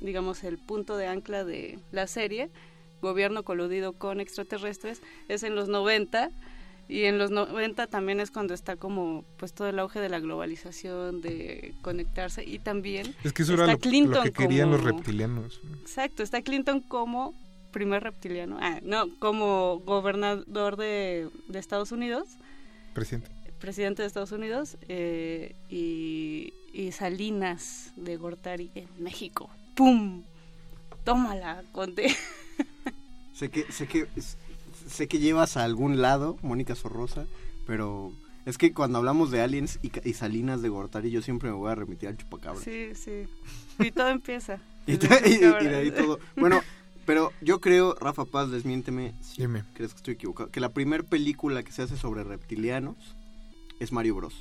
digamos 0.00 0.44
el 0.44 0.58
punto 0.58 0.96
de 0.96 1.08
ancla 1.08 1.44
de 1.44 1.78
la 1.90 2.06
serie, 2.06 2.48
gobierno 3.02 3.42
coludido 3.42 3.92
con 3.92 4.20
extraterrestres, 4.20 5.02
es 5.28 5.42
en 5.42 5.56
los 5.56 5.68
90 5.68 6.30
y 6.88 7.04
en 7.04 7.18
los 7.18 7.32
90 7.32 7.88
también 7.88 8.20
es 8.20 8.30
cuando 8.30 8.54
está 8.54 8.76
como 8.76 9.24
pues 9.38 9.52
todo 9.52 9.68
el 9.68 9.78
auge 9.80 9.98
de 9.98 10.08
la 10.08 10.20
globalización, 10.20 11.20
de 11.22 11.74
conectarse 11.82 12.44
y 12.44 12.60
también 12.60 13.14
Es 13.24 13.32
que 13.32 13.42
eso 13.42 13.52
está 13.54 13.64
era 13.64 13.72
lo, 13.72 13.78
lo 13.78 13.78
Clinton 13.80 14.22
que 14.24 14.32
querían 14.32 14.70
los 14.70 14.80
como- 14.82 14.92
reptilianos. 14.98 15.60
Exacto, 15.80 16.22
está 16.22 16.40
Clinton 16.42 16.80
como 16.80 17.34
primer 17.76 18.02
reptiliano, 18.02 18.56
ah, 18.58 18.80
no, 18.82 19.04
como 19.18 19.80
gobernador 19.84 20.78
de, 20.78 21.28
de 21.48 21.58
Estados 21.58 21.92
Unidos, 21.92 22.26
Presidente. 22.94 23.28
presidente 23.58 24.00
de 24.00 24.08
Estados 24.08 24.32
Unidos, 24.32 24.78
eh, 24.88 25.54
y, 25.68 26.54
y 26.72 26.92
Salinas 26.92 27.92
de 27.96 28.16
Gortari 28.16 28.70
en 28.74 28.88
México. 28.98 29.50
¡Pum! 29.74 30.22
Tómala, 31.04 31.64
Conte. 31.72 32.16
Sé 33.34 33.50
que, 33.50 33.70
sé 33.70 33.86
que, 33.86 34.06
sé 34.88 35.06
que 35.06 35.18
llevas 35.18 35.58
a 35.58 35.64
algún 35.64 36.00
lado, 36.00 36.38
Mónica 36.40 36.74
Sorrosa, 36.74 37.26
pero 37.66 38.10
es 38.46 38.56
que 38.56 38.72
cuando 38.72 38.96
hablamos 38.96 39.30
de 39.30 39.42
aliens 39.42 39.78
y, 39.82 39.90
ca- 39.90 40.00
y 40.02 40.14
Salinas 40.14 40.62
de 40.62 40.70
Gortari, 40.70 41.10
yo 41.10 41.20
siempre 41.20 41.50
me 41.50 41.56
voy 41.56 41.70
a 41.70 41.74
remitir 41.74 42.08
al 42.08 42.16
chupacabra. 42.16 42.58
Sí, 42.62 42.94
sí. 42.94 43.24
Y 43.78 43.90
todo 43.90 44.08
empieza. 44.08 44.60
Y, 44.86 44.96
de 44.96 45.76
ahí 45.76 45.90
todo. 45.90 46.18
Bueno, 46.36 46.62
pero 47.06 47.32
yo 47.40 47.60
creo, 47.60 47.94
Rafa 48.00 48.24
Paz, 48.26 48.50
desmiénteme 48.50 49.14
si 49.22 49.42
Dime. 49.42 49.64
crees 49.74 49.92
que 49.92 49.96
estoy 49.98 50.14
equivocado, 50.14 50.50
que 50.50 50.60
la 50.60 50.68
primera 50.70 51.02
película 51.04 51.62
que 51.62 51.72
se 51.72 51.82
hace 51.82 51.96
sobre 51.96 52.24
reptilianos 52.24 52.96
es 53.80 53.92
Mario 53.92 54.16
Bros. 54.16 54.34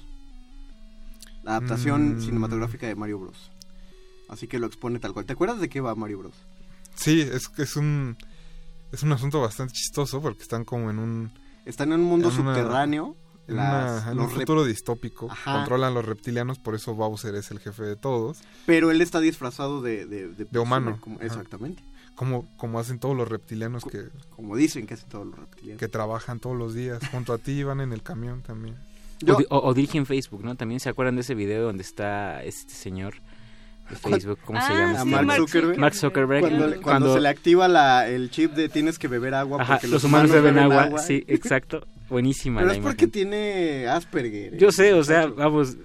La 1.43 1.51
adaptación 1.51 2.17
Mm. 2.17 2.21
cinematográfica 2.21 2.87
de 2.87 2.95
Mario 2.95 3.19
Bros. 3.19 3.51
Así 4.29 4.47
que 4.47 4.57
lo 4.59 4.65
expone 4.67 4.99
tal 4.99 5.13
cual. 5.13 5.25
¿Te 5.25 5.33
acuerdas 5.33 5.59
de 5.59 5.69
qué 5.69 5.79
va 5.81 5.93
Mario 5.95 6.19
Bros? 6.19 6.33
Sí, 6.95 7.21
es 7.21 7.47
que 7.49 7.61
es 7.63 7.75
un 7.75 8.17
es 8.91 9.03
un 9.03 9.11
asunto 9.11 9.41
bastante 9.41 9.73
chistoso 9.73 10.21
porque 10.21 10.41
están 10.43 10.63
como 10.63 10.89
en 10.89 10.99
un 10.99 11.31
Están 11.65 11.91
en 11.91 11.99
un 11.99 12.05
mundo 12.05 12.29
en 12.29 12.39
una- 12.39 12.55
subterráneo. 12.55 13.15
en, 13.47 13.55
una- 13.55 14.11
un 14.17 14.29
futuro 14.29 14.63
distópico. 14.65 15.29
Ajá. 15.29 15.53
Controlan 15.57 15.93
los 15.93 16.05
reptilianos, 16.05 16.57
por 16.59 16.73
eso 16.75 16.95
Bowser 16.95 17.35
es 17.35 17.51
el 17.51 17.59
jefe 17.59 17.83
de 17.83 17.95
todos. 17.95 18.39
Pero 18.65 18.89
él 18.89 19.01
está 19.01 19.19
disfrazado 19.19 19.81
de... 19.81 20.05
De, 20.07 20.59
humano. 20.59 20.97
como- 21.01 21.19
exactamente. 21.21 21.83
Como, 22.15 22.47
como 22.57 22.79
hacen 22.79 22.97
todos 22.99 23.15
los 23.15 23.27
reptilianos 23.27 23.83
que, 23.83 24.05
Como 24.35 24.55
dicen 24.55 24.87
que 24.87 24.93
hacen 24.93 25.09
todos 25.09 25.27
los 25.27 25.37
reptilianos. 25.37 25.79
que 25.79 25.87
trabajan 25.89 26.39
todos 26.39 26.57
los 26.57 26.73
días. 26.73 27.01
Junto 27.11 27.33
a 27.33 27.37
ti 27.37 27.51
y 27.51 27.63
van 27.63 27.81
en 27.81 27.91
el 27.91 28.01
camión 28.01 28.41
también. 28.41 28.75
O, 29.29 29.35
di- 29.37 29.45
o- 29.49 29.59
o 29.59 29.73
dirigen 29.73 30.05
Facebook, 30.05 30.43
¿no? 30.43 30.55
También 30.55 30.79
se 30.79 30.89
acuerdan 30.89 31.15
de 31.15 31.21
ese 31.21 31.35
video 31.35 31.63
donde 31.63 31.83
está 31.83 32.43
este 32.43 32.73
señor 32.73 33.15
de 33.89 33.95
Facebook, 33.97 34.39
¿cómo 34.45 34.59
se 34.61 34.67
Ah, 34.67 34.73
llama? 34.73 34.91
A 34.91 35.03
este? 35.03 35.05
Mark 35.05 35.35
Zuckerberg. 35.37 35.77
Mark 35.79 35.95
Zuckerberg. 35.95 36.41
Cuando, 36.41 36.67
le- 36.67 36.77
cuando 36.77 37.13
se 37.13 37.19
le 37.21 37.29
activa 37.29 37.67
la, 37.67 38.07
el 38.07 38.29
chip 38.31 38.53
de 38.53 38.67
tienes 38.69 38.97
que 38.97 39.07
beber 39.07 39.33
agua 39.35 39.61
Ajá, 39.61 39.73
porque 39.75 39.87
los, 39.87 39.93
los, 39.95 40.03
humanos 40.05 40.31
beben 40.31 40.57
agua, 40.57 40.97
sí, 40.99 41.23
exacto. 41.27 41.85
Buenísima 42.09 42.61
Pero 42.61 42.67
la 42.69 42.73
es 42.77 42.79
porque 42.83 43.05
imagen. 43.05 43.11
tiene 43.11 43.87
Asperger. 43.87 44.57
Yo 44.57 44.71
sé, 44.71 44.93
o 44.93 45.03
sea, 45.03 45.27
vamos, 45.27 45.75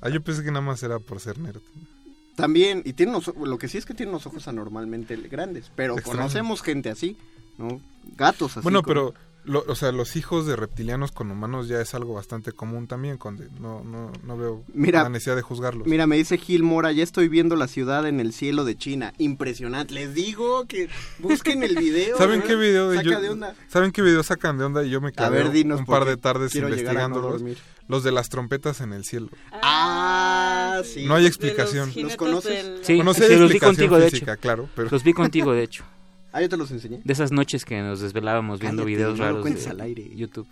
Ah, 0.00 0.10
yo 0.10 0.20
pensé 0.22 0.42
que 0.44 0.50
nada 0.50 0.60
más 0.60 0.82
era 0.82 0.98
por 0.98 1.18
ser 1.20 1.38
nerd. 1.38 1.60
También, 2.36 2.82
y 2.84 2.92
tiene 2.92 3.10
unos, 3.12 3.32
lo 3.36 3.58
que 3.58 3.66
sí 3.66 3.78
es 3.78 3.84
que 3.86 3.94
tiene 3.94 4.10
unos 4.10 4.26
ojos 4.26 4.46
anormalmente 4.46 5.16
grandes, 5.16 5.70
pero 5.74 5.94
Extraño. 5.94 6.18
conocemos 6.18 6.62
gente 6.62 6.90
así, 6.90 7.16
¿no? 7.58 7.80
Gatos 8.16 8.52
así. 8.58 8.62
Bueno, 8.62 8.82
como- 8.82 8.88
pero, 9.12 9.14
lo- 9.44 9.64
o 9.68 9.74
sea, 9.74 9.90
los 9.92 10.16
hijos 10.16 10.44
de 10.46 10.54
reptilianos 10.56 11.12
con 11.12 11.30
humanos 11.30 11.66
ya 11.68 11.80
es 11.80 11.94
algo 11.94 12.12
bastante 12.14 12.52
común 12.52 12.88
también, 12.88 13.16
Conde. 13.16 13.48
No, 13.60 13.82
no, 13.84 14.12
no 14.24 14.36
veo 14.36 14.62
Mira, 14.74 15.04
la 15.04 15.08
necesidad 15.08 15.36
de 15.36 15.42
juzgarlos. 15.42 15.86
Mira, 15.86 16.06
me 16.06 16.16
dice 16.16 16.36
Gil 16.36 16.62
Mora, 16.62 16.92
ya 16.92 17.02
estoy 17.04 17.28
viendo 17.28 17.56
la 17.56 17.68
ciudad 17.68 18.06
en 18.06 18.20
el 18.20 18.32
cielo 18.32 18.64
de 18.64 18.76
China. 18.76 19.14
Impresionante. 19.18 19.94
Les 19.94 20.12
digo 20.14 20.66
que 20.66 20.88
busquen 21.20 21.62
el 21.62 21.76
video. 21.76 22.16
¿Saben 22.18 22.42
qué 22.42 22.54
video 22.56 22.90
de 22.90 22.96
saca 22.98 23.08
yo- 23.10 23.20
de 23.20 23.30
onda? 23.30 23.54
¿Saben 23.68 23.92
qué 23.92 24.02
video 24.02 24.22
sacan 24.22 24.58
de 24.58 24.64
onda? 24.64 24.84
Y 24.84 24.90
yo 24.90 25.00
me 25.00 25.12
quedé 25.12 25.30
ver, 25.30 25.50
dinos, 25.52 25.78
un 25.80 25.86
par 25.86 26.04
de 26.04 26.16
tardes 26.16 26.54
investigándolos. 26.54 27.42
Los 27.88 28.02
de 28.04 28.12
las 28.12 28.28
trompetas 28.28 28.80
en 28.80 28.92
el 28.92 29.04
cielo. 29.04 29.28
Ah, 29.52 30.82
sí. 30.84 31.04
No 31.06 31.14
hay 31.14 31.26
explicación. 31.26 31.90
los 31.94 32.02
¿Los 32.04 32.16
conoces? 32.16 32.64
del- 32.64 32.84
Sí, 32.84 32.96
Bueno, 32.96 33.14
sí 33.14 33.22
los 33.36 33.52
vi 33.52 33.58
contigo, 33.58 33.98
de 33.98 34.08
hecho. 34.08 34.26
claro, 34.40 34.68
pero- 34.74 34.88
Los 34.90 35.02
vi 35.02 35.12
contigo, 35.12 35.52
de 35.52 35.62
hecho. 35.62 35.84
Ah, 36.32 36.42
yo 36.42 36.50
te 36.50 36.58
los 36.58 36.70
enseñé. 36.70 37.00
De 37.02 37.12
esas 37.14 37.32
noches 37.32 37.64
que 37.64 37.80
nos 37.80 38.00
desvelábamos 38.00 38.60
viendo 38.60 38.82
Cállate, 38.82 38.94
videos 38.96 39.18
no 39.18 39.24
raros 39.24 39.42
de 39.64 39.70
al 39.70 39.80
aire. 39.80 40.10
YouTube. 40.14 40.46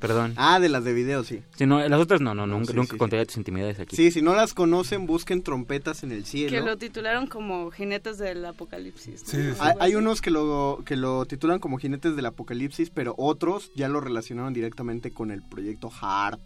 Perdón. 0.00 0.34
Ah, 0.36 0.60
de 0.60 0.68
las 0.68 0.84
de 0.84 0.92
video, 0.92 1.24
sí. 1.24 1.42
Sí, 1.56 1.66
no, 1.66 1.86
las 1.88 2.00
otras 2.00 2.20
no, 2.20 2.32
no, 2.34 2.46
nunca, 2.46 2.70
sí, 2.72 2.76
nunca 2.76 2.92
sí, 2.92 2.98
contaría 2.98 3.26
tus 3.26 3.36
intimidades 3.36 3.80
aquí. 3.80 3.96
Sí, 3.96 4.12
si 4.12 4.22
no 4.22 4.34
las 4.34 4.54
conocen, 4.54 5.06
busquen 5.06 5.42
trompetas 5.42 6.04
en 6.04 6.12
el 6.12 6.24
cielo. 6.24 6.50
Que 6.50 6.60
lo 6.60 6.76
titularon 6.78 7.26
como 7.26 7.70
Jinetes 7.72 8.16
del 8.18 8.44
Apocalipsis. 8.46 9.24
¿no? 9.34 9.40
Hay, 9.58 9.70
Algo 9.70 9.82
hay 9.82 9.94
unos 9.96 10.20
que 10.20 10.30
lo, 10.30 10.82
que 10.86 10.94
lo 10.96 11.24
titulan 11.26 11.58
como 11.58 11.78
jinetes 11.78 12.14
del 12.14 12.26
apocalipsis, 12.26 12.90
pero 12.90 13.14
otros 13.18 13.72
ya 13.74 13.88
lo 13.88 14.00
relacionaron 14.00 14.52
directamente 14.54 15.10
con 15.10 15.32
el 15.32 15.42
proyecto 15.42 15.90
HARP. 16.00 16.40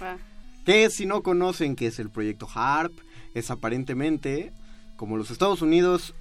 Ah. 0.00 0.16
Que 0.64 0.88
si 0.88 1.04
no 1.04 1.22
conocen 1.22 1.76
qué 1.76 1.88
es 1.88 1.98
el 1.98 2.08
proyecto 2.08 2.48
HARP, 2.54 2.92
es 3.34 3.50
aparentemente, 3.50 4.50
como 4.96 5.18
los 5.18 5.30
Estados 5.30 5.60
Unidos, 5.60 6.14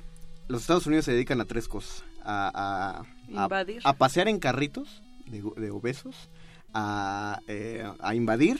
los 0.50 0.62
Estados 0.62 0.86
Unidos 0.86 1.06
se 1.06 1.14
dedican 1.14 1.40
a 1.40 1.45
tres 1.45 1.70
cosas. 1.70 2.03
A, 2.26 2.52
a- 2.53 3.00
a- 3.42 3.44
Invadir. 3.45 3.82
a 3.86 3.94
pasear 3.94 4.28
en 4.28 4.40
carritos 4.40 5.02
de, 5.28 5.42
de 5.58 5.72
obesos, 5.72 6.30
a, 6.74 7.40
eh, 7.48 7.84
a 8.00 8.16
invadir 8.16 8.60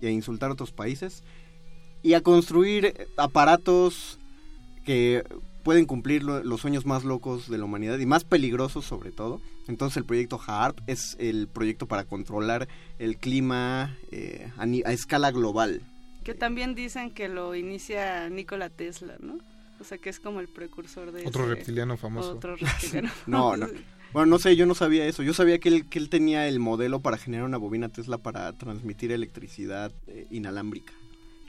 y 0.00 0.06
a 0.06 0.10
insultar 0.10 0.50
a 0.50 0.52
otros 0.54 0.72
países, 0.72 1.22
y 2.02 2.12
a 2.14 2.20
construir 2.20 3.08
aparatos 3.16 4.18
que 4.84 5.24
pueden 5.62 5.86
cumplir 5.86 6.22
lo- 6.22 6.44
los 6.44 6.60
sueños 6.60 6.84
más 6.84 7.04
locos 7.04 7.48
de 7.48 7.56
la 7.56 7.64
humanidad 7.64 7.98
y 7.98 8.04
más 8.06 8.24
peligrosos 8.24 8.84
sobre 8.84 9.10
todo. 9.12 9.40
Entonces 9.66 9.96
el 9.96 10.04
proyecto 10.04 10.38
HARP 10.46 10.78
es 10.86 11.16
el 11.18 11.48
proyecto 11.48 11.86
para 11.86 12.04
controlar 12.04 12.68
el 12.98 13.16
clima 13.16 13.96
eh, 14.12 14.50
a, 14.58 14.92
escala 14.92 15.30
global. 15.30 15.80
Que 16.22 16.34
también 16.34 16.74
dicen 16.74 17.10
que 17.10 17.28
lo 17.28 17.54
inicia 17.54 18.28
Nikola 18.28 18.68
Tesla, 18.68 19.14
¿no? 19.20 19.38
O 19.80 19.84
sea, 19.84 19.96
que 19.98 20.10
es 20.10 20.20
como 20.20 20.40
el 20.40 20.48
precursor 20.48 21.12
de 21.12 21.26
Otro 21.26 21.44
ese- 21.44 21.54
reptiliano 21.54 21.96
famoso. 21.96 22.32
Otro 22.32 22.56
reptiliano. 22.60 23.10
No, 23.26 23.56
no. 23.56 23.66
Bueno, 24.14 24.26
no 24.30 24.38
sé, 24.38 24.56
yo 24.56 24.64
no 24.64 24.74
sabía 24.74 25.04
eso. 25.06 25.22
Yo 25.22 25.34
sabía 25.34 25.58
que 25.58 25.68
él, 25.68 25.88
que 25.90 25.98
él 25.98 26.08
tenía 26.08 26.48
el 26.48 26.58
modelo 26.60 27.00
para 27.00 27.18
generar 27.18 27.44
una 27.44 27.58
bobina 27.58 27.90
Tesla 27.90 28.16
para 28.16 28.50
transmitir 28.54 29.12
electricidad 29.12 29.92
eh, 30.06 30.26
inalámrica. 30.30 30.92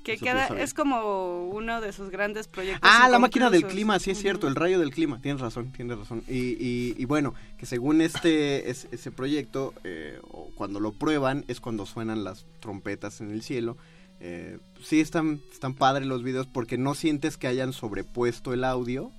Que 0.04 0.14
Eso 0.14 0.26
queda, 0.26 0.48
es 0.48 0.74
como 0.76 1.46
uno 1.48 1.80
de 1.82 1.92
sus 1.94 2.10
grandes 2.12 2.48
proyectos. 2.48 2.82
Ah, 2.92 3.08
la 3.10 3.18
máquina 3.18 3.50
del 3.50 3.66
clima, 3.66 3.98
sí 4.00 4.12
es 4.12 4.20
cierto, 4.20 4.48
el 4.48 4.54
rayo 4.56 4.78
del 4.80 4.92
clima, 4.92 5.20
tienes 5.22 5.42
razón, 5.42 5.72
tienes 5.72 5.98
razón. 5.98 6.24
Y, 6.28 6.54
y, 6.64 6.96
y 6.98 7.06
bueno, 7.06 7.34
que 7.58 7.66
según 7.66 8.02
este 8.02 8.70
es- 8.70 8.88
ese 8.92 9.12
proyecto, 9.12 9.74
eh, 9.84 10.20
cuando 10.56 10.80
lo 10.80 10.92
prueban 10.92 11.44
es 11.48 11.60
cuando 11.60 11.86
suenan 11.88 12.24
las 12.24 12.46
trompetas 12.60 13.22
en 13.22 13.32
el 13.32 13.42
cielo. 13.42 13.78
Eh, 14.20 14.60
sí 14.84 15.00
están, 15.02 15.40
están 15.52 15.74
padres 15.74 16.08
los 16.08 16.24
videos 16.24 16.46
porque 16.48 16.78
no 16.78 16.94
sientes 16.96 17.38
que 17.38 17.48
hayan 17.48 17.74
sobrepuesto 17.74 18.54
el 18.54 18.64
audio. 18.64 19.12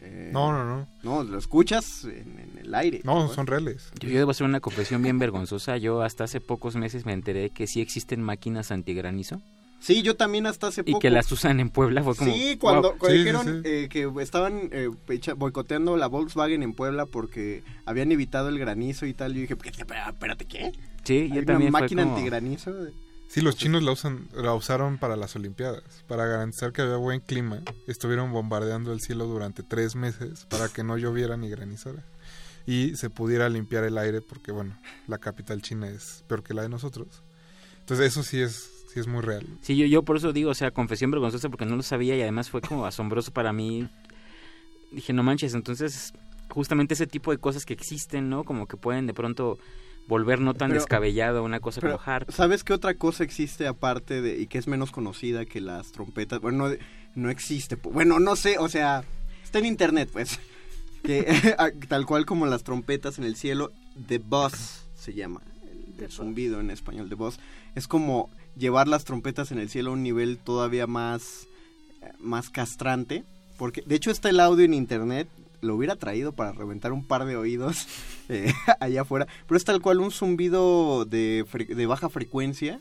Eh, 0.00 0.30
No, 0.32 0.52
no, 0.52 0.64
no. 0.64 0.86
No, 1.02 1.24
lo 1.24 1.38
escuchas 1.38 2.04
en, 2.04 2.38
en 2.38 2.58
el 2.64 2.74
aire. 2.74 3.00
No, 3.04 3.28
son 3.28 3.46
reales. 3.46 3.90
Yo, 4.00 4.08
yo 4.08 4.18
debo 4.18 4.30
hacer 4.30 4.46
una 4.46 4.60
confesión 4.60 5.02
bien 5.02 5.18
vergonzosa. 5.18 5.76
Yo 5.76 6.02
hasta 6.02 6.24
hace 6.24 6.40
pocos 6.40 6.76
meses 6.76 7.04
me 7.06 7.12
enteré 7.12 7.50
que 7.50 7.66
sí 7.66 7.80
existen 7.80 8.22
máquinas 8.22 8.70
antigranizo 8.70 9.40
Sí, 9.80 10.02
yo 10.02 10.16
también 10.16 10.46
hasta 10.46 10.66
hace 10.66 10.82
y 10.84 10.98
que 10.98 11.08
las 11.08 11.30
usan 11.30 11.60
en 11.60 11.70
Puebla. 11.70 12.02
Fue 12.02 12.16
como, 12.16 12.32
Sí, 12.34 12.56
cuando, 12.60 12.90
wow. 12.90 12.98
cuando 12.98 13.16
dijeron 13.16 13.62
eh, 13.64 13.86
que 13.88 14.10
estaban 14.20 14.70
eh, 14.72 14.88
boicoteando 15.36 15.96
la 15.96 16.08
Volkswagen 16.08 16.64
en 16.64 16.72
Puebla 16.74 17.06
porque 17.06 17.62
habían 17.86 18.10
evitado 18.10 18.48
el 18.48 18.58
granizo 18.58 19.06
y 19.06 19.14
tal, 19.14 19.34
yo 19.34 19.42
dije, 19.42 19.56
"¿Qué- 19.56 19.68
espera- 19.70 20.08
espérate, 20.08 20.46
¿qué? 20.46 20.72
Sí, 21.04 21.14
Hay 21.18 21.28
yo 21.28 21.34
una 21.36 21.44
también 21.46 21.70
fue 21.72 21.80
máquina 21.80 22.02
como- 22.02 22.16
antigranizo. 22.16 22.72
Sí, 23.28 23.42
los 23.42 23.56
chinos 23.56 23.82
la, 23.82 23.92
usan, 23.92 24.26
la 24.34 24.54
usaron 24.54 24.96
para 24.96 25.14
las 25.14 25.36
Olimpiadas. 25.36 25.82
Para 26.06 26.26
garantizar 26.26 26.72
que 26.72 26.80
había 26.80 26.96
buen 26.96 27.20
clima, 27.20 27.60
estuvieron 27.86 28.32
bombardeando 28.32 28.90
el 28.90 29.00
cielo 29.00 29.26
durante 29.26 29.62
tres 29.62 29.94
meses 29.96 30.46
para 30.46 30.68
que 30.68 30.82
no 30.82 30.96
lloviera 30.96 31.36
ni 31.36 31.50
granizara. 31.50 32.02
Y 32.66 32.96
se 32.96 33.10
pudiera 33.10 33.48
limpiar 33.50 33.84
el 33.84 33.98
aire 33.98 34.22
porque, 34.22 34.50
bueno, 34.50 34.78
la 35.06 35.18
capital 35.18 35.60
china 35.60 35.88
es 35.88 36.24
peor 36.26 36.42
que 36.42 36.54
la 36.54 36.62
de 36.62 36.70
nosotros. 36.70 37.22
Entonces 37.80 38.06
eso 38.06 38.22
sí 38.22 38.40
es, 38.40 38.70
sí 38.92 38.98
es 38.98 39.06
muy 39.06 39.20
real. 39.20 39.46
Sí, 39.60 39.76
yo, 39.76 39.84
yo 39.84 40.02
por 40.02 40.16
eso 40.16 40.32
digo, 40.32 40.50
o 40.50 40.54
sea, 40.54 40.70
confesión 40.70 41.10
vergonzosa 41.10 41.50
porque 41.50 41.66
no 41.66 41.76
lo 41.76 41.82
sabía 41.82 42.16
y 42.16 42.22
además 42.22 42.48
fue 42.48 42.62
como 42.62 42.86
asombroso 42.86 43.30
para 43.32 43.52
mí. 43.52 43.88
Dije, 44.90 45.12
no 45.12 45.22
manches, 45.22 45.52
entonces 45.52 46.14
justamente 46.48 46.94
ese 46.94 47.06
tipo 47.06 47.30
de 47.30 47.38
cosas 47.38 47.66
que 47.66 47.74
existen, 47.74 48.30
¿no? 48.30 48.44
Como 48.44 48.66
que 48.66 48.78
pueden 48.78 49.06
de 49.06 49.12
pronto 49.12 49.58
volver 50.08 50.40
no 50.40 50.54
tan 50.54 50.70
Pero- 50.70 50.80
descabellado 50.80 51.44
una 51.44 51.60
cosa 51.60 51.80
Pero, 51.80 51.98
como 51.98 52.10
hard. 52.10 52.30
¿Sabes 52.32 52.64
qué 52.64 52.72
otra 52.72 52.94
cosa 52.94 53.22
existe 53.22 53.66
aparte 53.66 54.20
de 54.22 54.38
y 54.40 54.46
que 54.46 54.58
es 54.58 54.66
menos 54.66 54.90
conocida 54.90 55.44
que 55.44 55.60
las 55.60 55.92
trompetas? 55.92 56.40
Bueno, 56.40 56.68
no, 56.68 56.74
no 57.14 57.30
existe. 57.30 57.76
Bueno, 57.76 58.18
no 58.18 58.34
sé, 58.34 58.58
o 58.58 58.68
sea, 58.68 59.04
está 59.44 59.58
en 59.60 59.66
internet, 59.66 60.08
pues. 60.12 60.40
Que 61.04 61.24
tal 61.88 62.06
cual 62.06 62.26
como 62.26 62.46
las 62.46 62.64
trompetas 62.64 63.18
en 63.18 63.24
el 63.24 63.36
cielo, 63.36 63.70
The 64.08 64.18
Buzz 64.18 64.82
se 64.98 65.14
llama. 65.14 65.40
El, 65.96 66.04
el 66.04 66.10
zumbido 66.10 66.58
en 66.58 66.70
español, 66.72 67.08
The 67.08 67.14
Buzz. 67.14 67.38
Es 67.76 67.86
como 67.86 68.30
llevar 68.56 68.88
las 68.88 69.04
trompetas 69.04 69.52
en 69.52 69.58
el 69.60 69.68
cielo 69.68 69.90
a 69.90 69.92
un 69.92 70.02
nivel 70.02 70.38
todavía 70.38 70.88
más, 70.88 71.46
eh, 72.02 72.10
más 72.18 72.50
castrante. 72.50 73.22
Porque, 73.58 73.82
de 73.86 73.94
hecho, 73.94 74.10
está 74.10 74.28
el 74.28 74.40
audio 74.40 74.64
en 74.64 74.74
internet. 74.74 75.28
Lo 75.60 75.74
hubiera 75.74 75.96
traído 75.96 76.32
para 76.32 76.52
reventar 76.52 76.92
un 76.92 77.04
par 77.06 77.24
de 77.24 77.36
oídos 77.36 77.86
eh, 78.28 78.52
allá 78.80 79.02
afuera. 79.02 79.26
Pero 79.46 79.56
es 79.56 79.64
tal 79.64 79.80
cual 79.80 80.00
un 80.00 80.10
zumbido 80.10 81.04
de, 81.04 81.44
fre- 81.50 81.74
de 81.74 81.86
baja 81.86 82.08
frecuencia. 82.08 82.80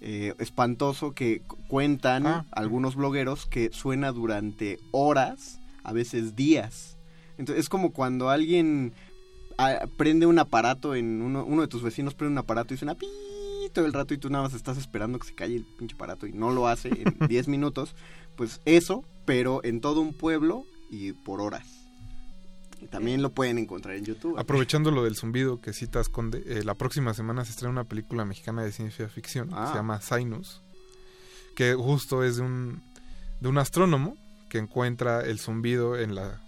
eh, 0.00 0.34
espantoso 0.38 1.12
que 1.12 1.40
cu- 1.40 1.56
cuentan 1.68 2.26
Ah. 2.26 2.44
algunos 2.52 2.94
blogueros 2.94 3.46
que 3.46 3.70
suena 3.72 4.12
durante 4.12 4.78
horas, 4.90 5.58
a 5.82 5.92
veces 5.94 6.36
días. 6.36 6.96
Entonces 7.38 7.64
es 7.64 7.68
como 7.70 7.90
cuando 7.92 8.28
alguien 8.28 8.92
ah, 9.56 9.86
prende 9.96 10.26
un 10.26 10.38
aparato 10.38 10.94
en 10.94 11.22
uno, 11.22 11.44
uno 11.44 11.62
de 11.62 11.68
tus 11.68 11.82
vecinos 11.82 12.14
prende 12.14 12.32
un 12.32 12.38
aparato 12.38 12.74
y 12.74 12.76
suena 12.76 12.94
pi 12.94 13.06
todo 13.72 13.86
el 13.86 13.92
rato 13.94 14.12
y 14.14 14.18
tú 14.18 14.28
nada 14.30 14.44
más 14.44 14.52
estás 14.54 14.76
esperando 14.78 15.18
que 15.18 15.26
se 15.28 15.34
calle 15.34 15.56
el 15.56 15.64
pinche 15.64 15.94
aparato 15.94 16.26
y 16.26 16.32
no 16.32 16.50
lo 16.52 16.68
hace 16.68 16.88
en 16.90 17.16
10 17.28 17.48
minutos, 17.48 17.94
pues 18.36 18.60
eso, 18.66 19.04
pero 19.24 19.64
en 19.64 19.80
todo 19.80 20.00
un 20.02 20.12
pueblo 20.12 20.64
y 20.90 21.12
por 21.12 21.40
horas. 21.40 21.66
También 22.90 23.22
lo 23.22 23.30
pueden 23.32 23.58
encontrar 23.58 23.96
en 23.96 24.04
YouTube. 24.04 24.38
Aprovechando 24.38 24.90
lo 24.90 25.04
del 25.04 25.16
zumbido 25.16 25.60
que 25.60 25.72
citas, 25.72 26.08
Conde, 26.08 26.42
eh, 26.46 26.64
la 26.64 26.74
próxima 26.74 27.14
semana 27.14 27.44
se 27.44 27.50
estrena 27.50 27.70
una 27.72 27.84
película 27.84 28.24
mexicana 28.24 28.62
de 28.62 28.72
ciencia 28.72 29.08
ficción 29.08 29.48
que 29.48 29.54
Ah. 29.56 29.68
se 29.68 29.74
llama 29.74 30.00
Sinus, 30.00 30.60
que 31.56 31.74
justo 31.74 32.22
es 32.24 32.36
de 32.36 32.42
un, 32.42 32.82
de 33.40 33.48
un 33.48 33.58
astrónomo 33.58 34.16
que 34.48 34.58
encuentra 34.58 35.20
el 35.22 35.38
zumbido 35.40 35.98
en 35.98 36.14
la, 36.14 36.40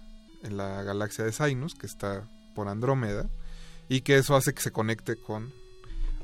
en 0.43 0.57
la 0.57 0.83
galaxia 0.83 1.25
de 1.25 1.31
Sinus, 1.31 1.75
que 1.75 1.85
está 1.87 2.23
por 2.55 2.67
Andrómeda, 2.69 3.27
y 3.89 4.01
que 4.01 4.17
eso 4.17 4.35
hace 4.35 4.53
que 4.53 4.61
se 4.61 4.71
conecte 4.71 5.15
con 5.15 5.51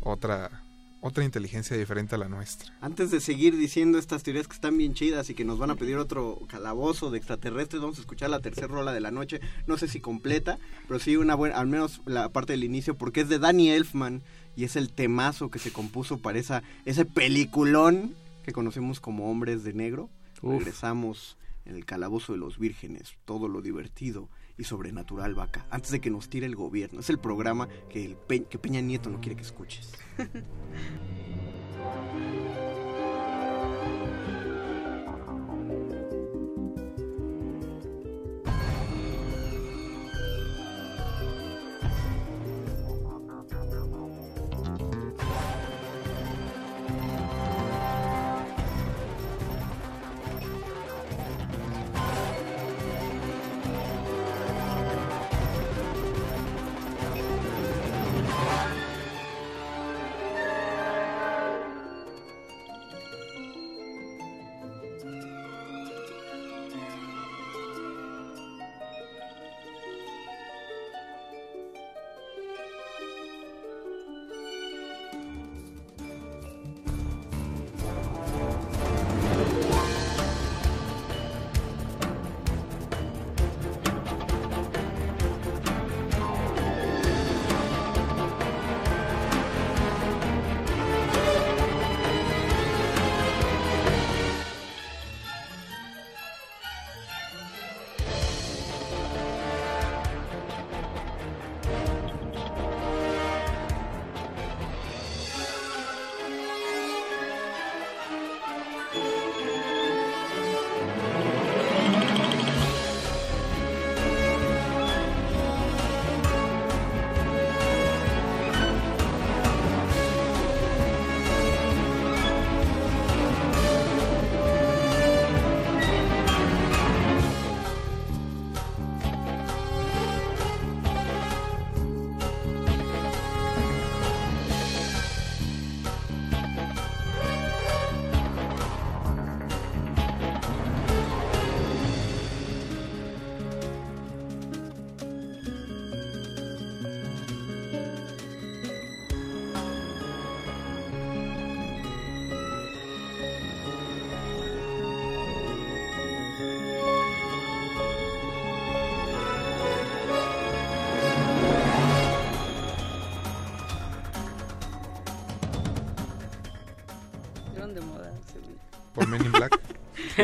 otra, 0.01 0.62
otra 1.03 1.25
inteligencia 1.25 1.75
diferente 1.75 2.15
a 2.15 2.17
la 2.17 2.29
nuestra. 2.29 2.73
Antes 2.79 3.11
de 3.11 3.19
seguir 3.19 3.57
diciendo 3.57 3.99
estas 3.99 4.23
teorías 4.23 4.47
que 4.47 4.55
están 4.55 4.77
bien 4.77 4.93
chidas 4.93 5.29
y 5.29 5.33
que 5.33 5.43
nos 5.43 5.59
van 5.59 5.69
a 5.69 5.75
pedir 5.75 5.97
otro 5.97 6.39
calabozo 6.47 7.11
de 7.11 7.17
extraterrestres, 7.17 7.81
vamos 7.81 7.97
a 7.97 8.01
escuchar 8.01 8.29
la 8.29 8.39
tercera 8.39 8.67
rola 8.67 8.93
de 8.93 9.01
la 9.01 9.11
noche. 9.11 9.41
No 9.67 9.77
sé 9.77 9.89
si 9.89 9.99
completa, 9.99 10.59
pero 10.87 11.01
sí 11.01 11.17
una 11.17 11.35
buena, 11.35 11.57
al 11.57 11.67
menos 11.67 11.99
la 12.05 12.29
parte 12.29 12.53
del 12.53 12.63
inicio, 12.63 12.95
porque 12.95 13.21
es 13.21 13.29
de 13.29 13.37
Danny 13.37 13.69
Elfman 13.69 14.21
y 14.55 14.63
es 14.63 14.77
el 14.77 14.89
temazo 14.89 15.51
que 15.51 15.59
se 15.59 15.73
compuso 15.73 16.19
para 16.19 16.39
esa, 16.39 16.63
ese 16.85 17.03
peliculón 17.03 18.15
que 18.45 18.53
conocemos 18.53 19.01
como 19.01 19.29
Hombres 19.29 19.65
de 19.65 19.73
Negro. 19.73 20.09
Uf. 20.41 20.59
Regresamos 20.59 21.37
en 21.65 21.75
el 21.75 21.83
calabozo 21.83 22.31
de 22.31 22.39
los 22.39 22.57
vírgenes, 22.57 23.13
todo 23.25 23.49
lo 23.49 23.61
divertido 23.61 24.29
y 24.57 24.63
sobrenatural 24.65 25.33
vaca, 25.35 25.65
antes 25.69 25.91
de 25.91 25.99
que 26.01 26.09
nos 26.09 26.29
tire 26.29 26.45
el 26.45 26.55
gobierno. 26.55 26.99
Es 26.99 27.09
el 27.09 27.19
programa 27.19 27.67
que, 27.89 28.05
el 28.05 28.15
Pe- 28.15 28.45
que 28.45 28.59
Peña 28.59 28.81
Nieto 28.81 29.09
no 29.09 29.19
quiere 29.19 29.35
que 29.35 29.41
escuches. 29.43 29.91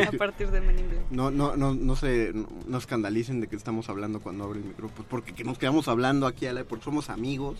A 0.08 0.12
partir 0.12 0.50
de 0.50 0.60
Men 0.60 0.78
in 0.78 0.88
Black. 0.88 1.10
No, 1.10 1.30
no, 1.30 1.56
no, 1.56 1.74
no 1.74 1.96
se 1.96 2.32
no, 2.66 2.78
escandalicen 2.78 3.40
de 3.40 3.48
que 3.48 3.56
estamos 3.56 3.88
hablando 3.88 4.20
cuando 4.20 4.44
abre 4.44 4.60
el 4.60 4.64
micrófono, 4.64 5.06
porque 5.08 5.32
que 5.32 5.44
nos 5.44 5.58
quedamos 5.58 5.88
hablando 5.88 6.26
aquí, 6.26 6.46
porque 6.68 6.84
somos 6.84 7.10
amigos, 7.10 7.58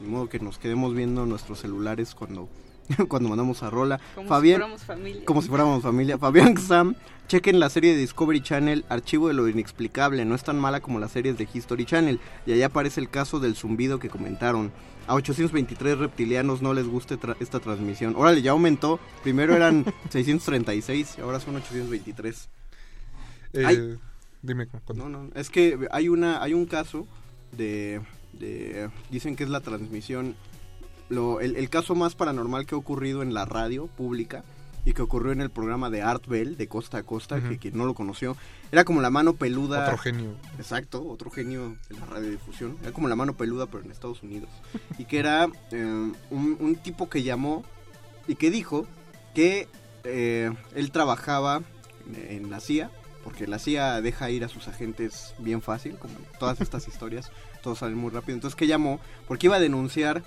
de 0.00 0.08
modo 0.08 0.28
que 0.28 0.40
nos 0.40 0.58
quedemos 0.58 0.94
viendo 0.94 1.26
nuestros 1.26 1.60
celulares 1.60 2.14
cuando, 2.14 2.48
cuando 3.08 3.28
mandamos 3.28 3.62
a 3.62 3.70
Rola. 3.70 4.00
Como 4.14 4.28
Fabián, 4.28 4.54
si 4.54 4.60
fuéramos 4.60 4.84
familia. 4.84 5.24
Como 5.24 5.42
si 5.42 5.48
fuéramos 5.48 5.82
familia. 5.82 6.18
Fabián 6.18 6.56
Sam, 6.56 6.94
chequen 7.28 7.60
la 7.60 7.70
serie 7.70 7.94
de 7.94 8.00
Discovery 8.00 8.40
Channel, 8.40 8.84
Archivo 8.88 9.28
de 9.28 9.34
lo 9.34 9.48
Inexplicable, 9.48 10.24
no 10.24 10.34
es 10.34 10.44
tan 10.44 10.58
mala 10.58 10.80
como 10.80 11.00
las 11.00 11.12
series 11.12 11.38
de 11.38 11.48
History 11.52 11.84
Channel, 11.84 12.20
y 12.46 12.52
allá 12.52 12.66
aparece 12.66 13.00
el 13.00 13.08
caso 13.08 13.40
del 13.40 13.56
zumbido 13.56 13.98
que 13.98 14.08
comentaron. 14.08 14.72
A 15.06 15.14
823 15.14 15.98
reptilianos 15.98 16.62
no 16.62 16.74
les 16.74 16.86
gusta 16.86 17.16
tra- 17.18 17.36
esta 17.40 17.60
transmisión. 17.60 18.14
Órale, 18.16 18.42
ya 18.42 18.50
aumentó. 18.52 18.98
Primero 19.22 19.54
eran 19.54 19.84
636 20.10 21.16
y 21.18 21.20
ahora 21.20 21.38
son 21.40 21.56
823. 21.56 22.48
Eh. 23.52 23.96
Dime. 24.42 24.68
No, 24.94 25.08
no, 25.08 25.30
es 25.34 25.50
que 25.50 25.88
hay 25.90 26.08
una 26.08 26.42
hay 26.42 26.54
un 26.54 26.66
caso 26.66 27.06
de, 27.52 28.00
de- 28.32 28.90
dicen 29.10 29.34
que 29.36 29.44
es 29.44 29.50
la 29.50 29.60
transmisión 29.60 30.36
lo, 31.08 31.40
el, 31.40 31.56
el 31.56 31.68
caso 31.70 31.94
más 31.94 32.14
paranormal 32.14 32.66
que 32.66 32.74
ha 32.74 32.78
ocurrido 32.78 33.22
en 33.22 33.32
la 33.32 33.44
radio 33.44 33.86
pública 33.86 34.44
y 34.86 34.94
que 34.94 35.02
ocurrió 35.02 35.32
en 35.32 35.42
el 35.42 35.50
programa 35.50 35.90
de 35.90 36.00
Art 36.00 36.26
Bell 36.26 36.56
de 36.56 36.68
Costa 36.68 36.98
a 36.98 37.02
Costa, 37.02 37.42
que 37.42 37.58
quien 37.58 37.76
no 37.76 37.84
lo 37.84 37.92
conoció, 37.92 38.36
era 38.72 38.84
como 38.84 39.02
la 39.02 39.10
mano 39.10 39.34
peluda. 39.34 39.84
Otro 39.84 39.98
genio. 39.98 40.30
Exacto, 40.58 41.06
otro 41.06 41.30
genio 41.30 41.76
de 41.90 41.98
la 41.98 42.06
radiodifusión. 42.06 42.78
Era 42.82 42.92
como 42.92 43.08
la 43.08 43.16
mano 43.16 43.36
peluda, 43.36 43.66
pero 43.66 43.84
en 43.84 43.90
Estados 43.90 44.22
Unidos. 44.22 44.48
Y 44.96 45.04
que 45.04 45.18
era 45.18 45.48
eh, 45.72 46.12
un, 46.30 46.56
un 46.60 46.76
tipo 46.76 47.10
que 47.10 47.22
llamó 47.22 47.64
y 48.28 48.36
que 48.36 48.50
dijo 48.50 48.86
que 49.34 49.68
eh, 50.04 50.52
él 50.74 50.90
trabajaba 50.92 51.62
en, 52.14 52.48
la 52.50 52.60
CIA, 52.60 52.90
porque 53.24 53.46
la 53.46 53.58
CIA 53.58 54.00
deja 54.00 54.30
ir 54.30 54.44
a 54.44 54.48
sus 54.48 54.68
agentes 54.68 55.34
bien 55.38 55.62
fácil, 55.62 55.96
como 55.98 56.14
todas 56.38 56.60
estas 56.60 56.86
historias, 56.86 57.30
todos 57.62 57.78
salen 57.78 57.98
muy 57.98 58.10
rápido. 58.10 58.36
Entonces 58.36 58.56
que 58.56 58.68
llamó 58.68 59.00
porque 59.26 59.48
iba 59.48 59.56
a 59.56 59.60
denunciar 59.60 60.22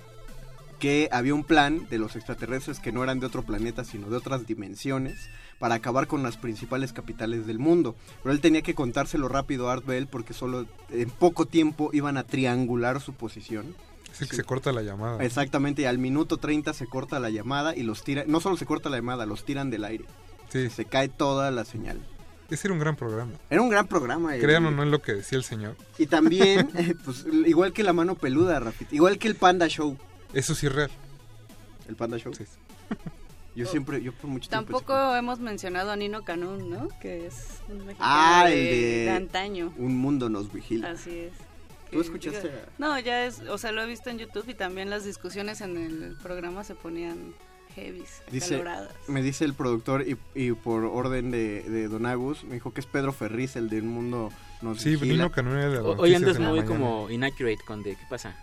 que 0.80 1.08
había 1.12 1.34
un 1.34 1.44
plan 1.44 1.86
de 1.88 1.98
los 1.98 2.16
extraterrestres 2.16 2.80
que 2.80 2.90
no 2.90 3.04
eran 3.04 3.20
de 3.20 3.26
otro 3.26 3.44
planeta, 3.44 3.84
sino 3.84 4.10
de 4.10 4.16
otras 4.16 4.46
dimensiones, 4.46 5.28
para 5.60 5.76
acabar 5.76 6.08
con 6.08 6.24
las 6.24 6.36
principales 6.36 6.92
capitales 6.92 7.46
del 7.46 7.60
mundo. 7.60 7.94
Pero 8.24 8.32
él 8.32 8.40
tenía 8.40 8.62
que 8.62 8.74
contárselo 8.74 9.28
rápido 9.28 9.68
a 9.68 9.74
Art 9.74 9.86
Bell 9.86 10.08
porque 10.08 10.34
solo 10.34 10.66
en 10.90 11.10
poco 11.10 11.46
tiempo 11.46 11.90
iban 11.92 12.16
a 12.16 12.24
triangular 12.24 13.00
su 13.00 13.12
posición. 13.12 13.76
Es 14.12 14.22
el 14.22 14.28
que 14.28 14.36
se 14.36 14.42
corta 14.42 14.72
la 14.72 14.82
llamada. 14.82 15.22
Exactamente, 15.22 15.82
y 15.82 15.84
al 15.84 15.98
minuto 15.98 16.38
30 16.38 16.72
se 16.74 16.86
corta 16.86 17.20
la 17.20 17.30
llamada 17.30 17.76
y 17.76 17.84
los 17.84 18.02
tira, 18.02 18.24
no 18.26 18.40
solo 18.40 18.56
se 18.56 18.66
corta 18.66 18.90
la 18.90 18.96
llamada, 18.96 19.26
los 19.26 19.44
tiran 19.44 19.70
del 19.70 19.84
aire. 19.84 20.06
Sí. 20.48 20.68
Se 20.70 20.86
cae 20.86 21.08
toda 21.08 21.52
la 21.52 21.64
señal. 21.64 22.00
Ese 22.50 22.66
era 22.66 22.74
un 22.74 22.80
gran 22.80 22.96
programa. 22.96 23.32
Era 23.48 23.62
un 23.62 23.68
gran 23.68 23.86
programa. 23.86 24.36
eh. 24.36 24.40
Crean 24.40 24.66
o 24.66 24.72
no 24.72 24.82
en 24.82 24.90
lo 24.90 25.00
que 25.00 25.12
decía 25.14 25.38
el 25.38 25.44
señor. 25.44 25.76
Y 25.98 26.06
también, 26.06 26.68
eh, 26.76 26.94
pues, 27.04 27.24
igual 27.46 27.72
que 27.72 27.84
la 27.84 27.92
mano 27.92 28.16
peluda, 28.16 28.58
Rafita, 28.58 28.94
igual 28.94 29.18
que 29.18 29.28
el 29.28 29.36
Panda 29.36 29.68
Show. 29.68 29.96
Eso 30.32 30.54
sí 30.54 30.66
es 30.66 30.72
real. 30.72 30.90
¿El 31.88 31.96
Panda 31.96 32.18
Show? 32.18 32.32
Yo 33.56 33.66
siempre, 33.66 34.00
yo 34.00 34.12
por 34.12 34.30
mucho 34.30 34.48
tiempo... 34.48 34.72
Tampoco 34.72 35.16
hemos 35.16 35.40
mencionado 35.40 35.90
a 35.90 35.96
Nino 35.96 36.22
Canún, 36.24 36.70
¿no? 36.70 36.88
Que 37.00 37.26
es 37.26 37.58
un 37.68 37.78
mexicano 37.78 37.98
Ah, 38.00 38.44
el 38.48 38.54
de, 38.54 39.10
antaño. 39.10 39.72
Un 39.76 39.98
mundo 39.98 40.28
nos 40.28 40.52
vigila. 40.52 40.92
Así 40.92 41.10
es. 41.10 41.32
¿Tú 41.90 41.96
Que 41.96 42.00
escuchaste 42.00 42.52
No, 42.78 42.96
ya 43.00 43.26
es, 43.26 43.40
o 43.40 43.58
sea, 43.58 43.72
lo 43.72 43.82
he 43.82 43.86
visto 43.86 44.08
en 44.08 44.18
YouTube 44.18 44.48
y 44.48 44.54
también 44.54 44.88
las 44.88 45.04
discusiones 45.04 45.60
en 45.62 45.76
el 45.76 46.16
programa 46.22 46.62
se 46.62 46.76
ponían 46.76 47.34
heavies, 47.74 48.22
Dice, 48.30 48.54
acaloradas. 48.54 48.92
me 49.08 49.20
dice 49.20 49.44
el 49.44 49.54
productor 49.54 50.06
y, 50.08 50.16
y 50.34 50.52
por 50.52 50.84
orden 50.84 51.32
de, 51.32 51.62
de 51.64 51.88
Don 51.88 52.06
Agus, 52.06 52.44
me 52.44 52.54
dijo 52.54 52.72
que 52.72 52.80
es 52.80 52.86
Pedro 52.86 53.12
Ferriz, 53.12 53.56
el 53.56 53.68
de 53.68 53.80
Un 53.80 53.88
Mundo 53.88 54.30
Nos 54.62 54.80
Sí, 54.80 54.90
Vigila. 54.90 55.12
Nino 55.12 55.32
Canún 55.32 55.58
era 55.58 55.68
de 55.70 55.78
Hoy 55.80 56.14
andas 56.14 56.38
muy 56.38 56.62
como 56.64 57.10
inaccurate 57.10 57.58
con 57.66 57.82
de 57.82 57.96
qué 57.96 58.04
pasa. 58.08 58.36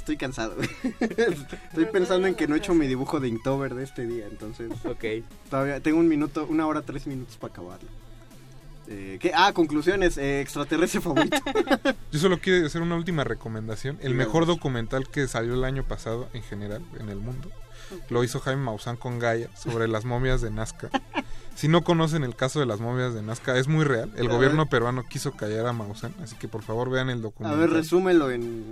Estoy 0.00 0.16
cansado. 0.16 0.56
Estoy 1.00 1.84
pensando 1.92 2.26
en 2.26 2.34
que 2.34 2.48
no 2.48 2.54
he 2.54 2.58
hecho 2.58 2.74
mi 2.74 2.86
dibujo 2.86 3.20
de 3.20 3.28
Inktober 3.28 3.74
de 3.74 3.84
este 3.84 4.06
día, 4.06 4.26
entonces... 4.30 4.70
Ok. 4.84 5.04
Todavía 5.50 5.80
tengo 5.80 5.98
un 5.98 6.08
minuto, 6.08 6.46
una 6.48 6.66
hora, 6.66 6.82
tres 6.82 7.06
minutos 7.06 7.36
para 7.36 7.52
acabarlo. 7.52 7.88
Eh, 8.88 9.18
¿qué? 9.20 9.30
Ah, 9.34 9.52
conclusiones, 9.52 10.16
eh, 10.16 10.40
extraterrestre 10.40 11.00
favorito. 11.00 11.36
Yo 12.12 12.18
solo 12.18 12.38
quiero 12.40 12.66
hacer 12.66 12.80
una 12.82 12.96
última 12.96 13.24
recomendación. 13.24 13.98
El 14.00 14.14
mejor 14.14 14.46
documental 14.46 15.06
que 15.08 15.28
salió 15.28 15.52
el 15.54 15.64
año 15.64 15.84
pasado 15.84 16.28
en 16.32 16.42
general 16.42 16.82
en 16.98 17.08
el 17.10 17.18
mundo 17.18 17.50
lo 18.08 18.24
hizo 18.24 18.40
Jaime 18.40 18.62
Maussan 18.62 18.96
con 18.96 19.18
Gaia 19.18 19.48
sobre 19.56 19.88
las 19.88 20.04
momias 20.04 20.40
de 20.40 20.50
Nazca. 20.50 20.90
Si 21.54 21.68
no 21.68 21.82
conocen 21.82 22.24
el 22.24 22.36
caso 22.36 22.60
de 22.60 22.66
las 22.66 22.80
momias 22.80 23.14
de 23.14 23.22
Nazca, 23.22 23.58
es 23.58 23.68
muy 23.68 23.84
real. 23.84 24.12
El 24.16 24.28
A 24.28 24.32
gobierno 24.32 24.62
ver. 24.64 24.68
peruano 24.70 25.04
quiso 25.08 25.32
callar 25.32 25.66
a 25.66 25.72
Maussan, 25.72 26.14
así 26.22 26.36
que 26.36 26.48
por 26.48 26.62
favor 26.62 26.88
vean 26.88 27.10
el 27.10 27.18
A 27.18 27.22
documental. 27.22 27.58
ver, 27.60 27.70
resúmelo 27.70 28.30
en... 28.30 28.64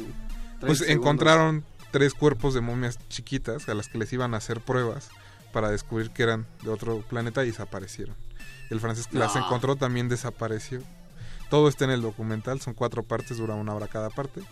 Pues 0.61 0.79
30 0.79 0.85
segundos. 0.85 0.97
encontraron 0.97 1.65
tres 1.91 2.15
cuerpos 2.15 2.55
de 2.55 2.61
momias 2.61 2.99
chiquitas 3.09 3.69
a 3.69 3.75
las 3.75 3.89
que 3.89 3.99
les 3.99 4.13
iban 4.13 4.35
a 4.35 4.39
hacer 4.39 4.61
pruebas 4.61 5.09
para 5.53 5.71
descubrir 5.71 6.11
que 6.11 6.23
eran 6.23 6.47
de 6.63 6.71
otro 6.71 7.01
planeta 7.09 7.43
y 7.45 7.49
desaparecieron. 7.49 8.15
El 8.71 8.81
francés 8.81 9.07
que 9.07 9.19
las 9.19 9.35
encontró 9.37 9.77
también 9.77 10.09
desapareció. 10.09 10.81
Todo 11.49 11.69
está 11.69 11.87
en 11.87 11.91
el 11.93 12.03
documental, 12.03 12.61
son 12.61 12.75
cuatro 12.75 13.03
partes, 13.03 13.39
dura 13.39 13.55
una 13.55 13.75
hora 13.75 13.89
cada 13.89 14.11
parte. 14.11 14.43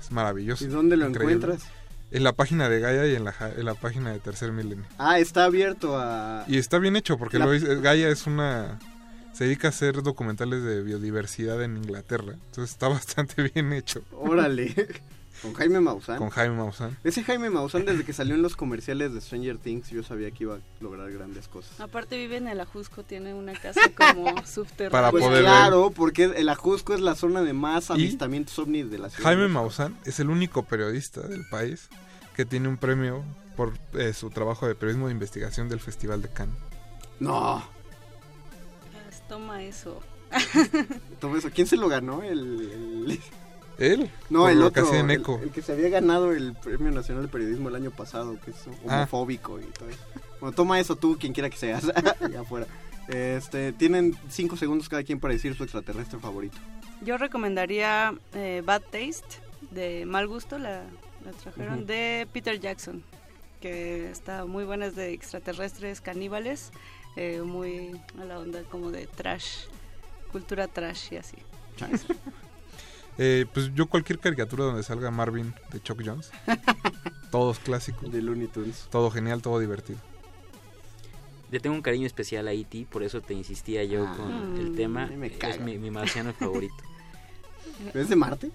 Es 0.00 0.12
maravilloso. 0.12 0.64
¿Y 0.64 0.68
dónde 0.68 0.96
lo 0.96 1.08
increíble. 1.08 1.34
encuentras? 1.34 1.68
En 2.12 2.22
la 2.24 2.32
página 2.32 2.68
de 2.68 2.78
Gaia 2.80 3.06
y 3.08 3.16
en 3.16 3.24
la, 3.24 3.34
en 3.56 3.64
la 3.66 3.74
página 3.74 4.12
de 4.12 4.20
Tercer 4.20 4.52
Milenio. 4.52 4.84
Ah, 4.96 5.18
está 5.18 5.44
abierto 5.44 5.98
a... 5.98 6.44
Y 6.46 6.56
está 6.58 6.78
bien 6.78 6.94
hecho 6.96 7.18
porque 7.18 7.38
La- 7.38 7.46
lo 7.46 7.80
Gaia 7.82 8.08
es 8.08 8.26
una... 8.26 8.78
Se 9.32 9.44
dedica 9.44 9.68
a 9.68 9.70
hacer 9.70 10.02
documentales 10.02 10.62
de 10.64 10.82
biodiversidad 10.82 11.62
en 11.62 11.76
Inglaterra. 11.76 12.32
Entonces 12.32 12.70
está 12.70 12.88
bastante 12.88 13.42
bien 13.54 13.72
hecho. 13.72 14.02
Órale. 14.12 14.74
Con 15.42 15.54
Jaime 15.54 15.78
Maussan. 15.78 16.18
Con 16.18 16.30
Jaime 16.30 16.56
Maussan. 16.56 16.98
Ese 17.04 17.22
Jaime 17.22 17.48
Maussan, 17.48 17.84
desde 17.84 18.04
que 18.04 18.12
salió 18.12 18.34
en 18.34 18.42
los 18.42 18.56
comerciales 18.56 19.14
de 19.14 19.20
Stranger 19.20 19.56
Things, 19.58 19.88
yo 19.90 20.02
sabía 20.02 20.32
que 20.32 20.42
iba 20.42 20.56
a 20.56 20.58
lograr 20.80 21.12
grandes 21.12 21.46
cosas. 21.46 21.78
Aparte 21.78 22.16
vive 22.16 22.38
en 22.38 22.48
el 22.48 22.58
Ajusco, 22.60 23.04
tiene 23.04 23.34
una 23.34 23.52
casa 23.52 23.80
como 23.96 24.34
subterránea. 24.46 24.90
Para 24.90 25.10
Pues 25.12 25.22
poder 25.22 25.44
ver. 25.44 25.52
claro, 25.52 25.92
porque 25.94 26.24
el 26.24 26.48
Ajusco 26.48 26.92
es 26.92 27.00
la 27.00 27.14
zona 27.14 27.42
de 27.42 27.52
más 27.52 27.90
Y 27.90 27.92
avistamientos 27.92 28.58
ovnis 28.58 28.90
de 28.90 28.98
la 28.98 29.10
ciudad. 29.10 29.28
Jaime 29.30 29.46
Maussan 29.46 29.96
es 30.04 30.18
el 30.18 30.28
único 30.28 30.64
periodista 30.64 31.20
del 31.20 31.46
país 31.48 31.88
que 32.34 32.44
tiene 32.44 32.66
un 32.68 32.76
premio 32.76 33.22
por 33.56 33.74
eh, 33.92 34.12
su 34.14 34.30
trabajo 34.30 34.66
de 34.66 34.74
periodismo 34.74 35.06
de 35.06 35.12
investigación 35.12 35.68
del 35.68 35.78
Festival 35.78 36.20
de 36.20 36.30
Cannes. 36.30 36.56
No. 37.20 37.62
Toma 39.28 39.62
eso. 39.62 40.00
Todo 41.20 41.36
eso. 41.36 41.50
¿Quién 41.54 41.66
se 41.66 41.76
lo 41.76 41.88
ganó? 41.88 42.22
El... 42.22 42.38
el- 43.08 43.20
¿Él? 43.78 44.10
No, 44.28 44.48
el 44.48 44.60
otro. 44.62 44.92
el, 44.92 45.08
Eco. 45.12 45.38
el 45.40 45.50
que 45.52 45.62
se 45.62 45.70
había 45.72 45.88
ganado 45.88 46.32
el 46.32 46.52
Premio 46.54 46.90
Nacional 46.90 47.22
de 47.22 47.28
Periodismo 47.28 47.68
el 47.68 47.76
año 47.76 47.92
pasado, 47.92 48.36
que 48.44 48.50
es 48.50 48.56
Ah. 48.88 48.96
homofóbico 48.96 49.60
y 49.60 49.64
todo 49.66 49.88
eso. 49.88 50.00
Bueno, 50.40 50.52
toma 50.56 50.80
eso 50.80 50.96
tú, 50.96 51.16
quien 51.16 51.32
quiera 51.32 51.48
que 51.48 51.56
seas. 51.56 51.84
Allá 52.20 52.40
afuera. 52.40 52.66
Este, 53.06 53.72
tienen 53.72 54.16
cinco 54.30 54.56
segundos 54.56 54.88
cada 54.88 55.04
quien 55.04 55.20
para 55.20 55.32
decir 55.32 55.54
su 55.54 55.62
extraterrestre 55.62 56.18
favorito. 56.18 56.58
Yo 57.02 57.18
recomendaría 57.18 58.14
eh, 58.34 58.62
Bad 58.66 58.82
Taste 58.82 59.40
de 59.70 60.04
Mal 60.06 60.26
Gusto, 60.26 60.58
la, 60.58 60.82
la 61.24 61.30
trajeron, 61.40 61.86
de 61.86 62.26
Peter 62.32 62.58
Jackson, 62.58 63.04
que 63.60 64.10
está 64.10 64.44
muy 64.44 64.64
buena, 64.64 64.86
es 64.86 64.96
de 64.96 65.12
extraterrestres 65.12 66.00
caníbales, 66.00 66.72
eh, 67.16 67.42
muy 67.42 68.00
a 68.20 68.24
la 68.24 68.38
onda 68.38 68.62
como 68.64 68.90
de 68.90 69.06
trash, 69.06 69.66
cultura 70.32 70.68
trash 70.68 71.12
y 71.12 71.16
así. 71.16 71.36
Eh, 73.20 73.46
pues 73.52 73.74
yo 73.74 73.86
cualquier 73.88 74.20
caricatura 74.20 74.62
donde 74.62 74.84
salga 74.84 75.10
Marvin 75.10 75.52
de 75.72 75.82
Chuck 75.82 76.00
Jones. 76.04 76.30
Todos 77.32 77.58
clásicos. 77.58 78.12
De 78.12 78.22
Looney 78.22 78.46
Tunes. 78.46 78.86
Todo 78.92 79.10
genial, 79.10 79.42
todo 79.42 79.58
divertido. 79.58 79.98
Le 81.50 81.58
tengo 81.58 81.74
un 81.74 81.82
cariño 81.82 82.06
especial 82.06 82.46
a 82.46 82.52
E.T., 82.52 82.86
por 82.88 83.02
eso 83.02 83.20
te 83.20 83.34
insistía 83.34 83.82
yo 83.82 84.06
Ah, 84.06 84.14
con 84.16 84.56
el 84.58 84.76
tema. 84.76 85.06
me 85.06 85.26
es 85.26 85.60
mi 85.60 85.90
marciano 85.90 86.32
favorito. 86.32 86.76
¿Es 87.92 88.08
de 88.08 88.14
Marte? 88.14 88.52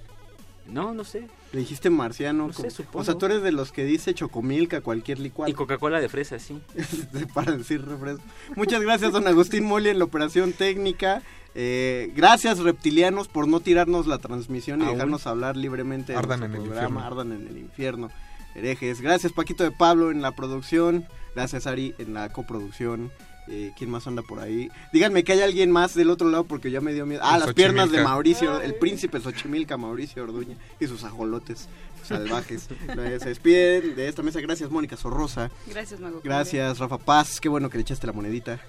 No, 0.66 0.94
no 0.94 1.04
sé. 1.04 1.28
Le 1.54 1.60
dijiste 1.60 1.92
marciano. 1.92 2.48
No 2.48 2.54
sé. 2.54 2.68
O 2.94 3.04
sea, 3.04 3.14
tú 3.14 3.28
eres 3.28 3.44
de 3.44 3.52
los 3.52 3.72
que 3.72 3.86
dice 3.86 4.16
chocomilca 4.16 4.82
cualquier 4.82 5.20
licuado. 5.20 5.52
Y 5.52 5.54
Coca-Cola 5.54 6.02
de 6.02 6.10
fresa, 6.10 6.40
sí. 6.40 6.60
para 7.34 7.52
decir 7.52 7.86
refresco. 7.86 8.24
Muchas 8.56 8.82
gracias, 8.82 9.12
don 9.12 9.28
Agustín 9.28 9.64
Moli, 9.64 9.90
en 9.90 10.00
la 10.00 10.06
operación 10.06 10.54
técnica. 10.54 11.22
Eh, 11.54 12.12
gracias, 12.16 12.58
reptilianos, 12.58 13.28
por 13.28 13.48
no 13.48 13.60
tirarnos 13.60 14.08
la 14.08 14.18
transmisión 14.18 14.82
y 14.82 14.86
Aún. 14.86 14.94
dejarnos 14.94 15.28
hablar 15.28 15.56
libremente. 15.56 16.16
Ardan 16.16 16.40
nuestro 16.40 16.58
en 16.58 16.64
el 16.64 16.70
programa. 16.70 17.00
infierno. 17.00 17.22
Ardan 17.22 17.32
en 17.34 17.48
el 17.48 17.58
infierno. 17.60 18.10
Herejes. 18.56 19.02
Gracias, 19.02 19.32
Paquito 19.32 19.64
de 19.64 19.72
Pablo, 19.72 20.10
en 20.10 20.24
la 20.24 20.32
producción. 20.32 21.06
Gracias, 21.36 21.68
Ari, 21.68 21.94
en 22.00 22.16
la 22.16 22.30
coproducción. 22.30 23.12
Eh, 23.48 23.74
¿Quién 23.78 23.90
más 23.90 24.08
anda 24.08 24.22
por 24.22 24.40
ahí? 24.40 24.70
Díganme 24.94 25.24
que 25.24 25.34
hay 25.34 25.42
alguien 25.42 25.70
más 25.70 25.94
del 25.94 26.10
otro 26.10 26.30
lado 26.30 26.46
porque 26.46 26.72
ya 26.72 26.80
me 26.82 26.94
dio 26.94 27.06
miedo. 27.06 27.22
Ah, 27.24 27.36
El 27.36 27.42
las 27.46 27.54
piernas 27.54 27.92
de. 27.92 28.02
Mauricio, 28.04 28.62
el 28.62 28.76
príncipe 28.76 29.20
Xochimilca, 29.20 29.76
Mauricio 29.78 30.24
Orduña 30.24 30.56
y 30.80 30.88
sus 30.88 31.04
ajolotes. 31.04 31.68
salvajes. 32.08 32.68
Se 32.88 33.30
despiden 33.30 33.96
de 33.96 34.08
esta 34.08 34.24
mesa. 34.24 34.40
Gracias, 34.42 34.70
Mónica 34.70 34.98
Sorrosa. 34.98 35.50
Gracias, 35.68 36.00
Mago. 36.00 36.22
Gracias, 36.24 36.80
Rafa 36.80 36.98
Paz. 36.98 37.40
Qué 37.40 37.50
bueno 37.50 37.70
que 37.70 37.78
le 37.78 37.82
echaste 37.82 38.08
la 38.08 38.14
monedita. 38.14 38.60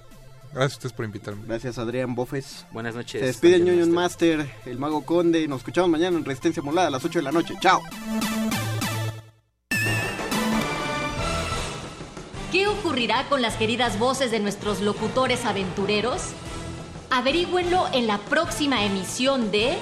Gracias 0.52 0.72
a 0.74 0.76
ustedes 0.76 0.92
por 0.92 1.04
invitarme. 1.04 1.42
Gracias, 1.46 1.78
Adrián 1.78 2.14
Bofes. 2.14 2.64
Buenas 2.70 2.94
noches. 2.94 3.20
Se 3.20 3.26
despide 3.26 3.58
Dungeon 3.58 3.78
Ñoño 3.80 3.92
Master, 3.92 4.48
el 4.66 4.78
Mago 4.78 5.04
Conde. 5.04 5.48
Nos 5.48 5.58
escuchamos 5.58 5.90
mañana 5.90 6.16
en 6.16 6.24
Resistencia 6.24 6.62
Molada 6.62 6.88
a 6.88 6.90
las 6.92 7.04
8 7.04 7.18
de 7.18 7.22
la 7.24 7.32
noche. 7.32 7.54
Chao. 7.60 7.80
¿Qué 12.54 12.68
ocurrirá 12.68 13.28
con 13.28 13.42
las 13.42 13.56
queridas 13.56 13.98
voces 13.98 14.30
de 14.30 14.38
nuestros 14.38 14.80
locutores 14.80 15.44
aventureros? 15.44 16.22
Averígüenlo 17.10 17.88
en 17.92 18.06
la 18.06 18.18
próxima 18.18 18.84
emisión 18.84 19.50
de 19.50 19.76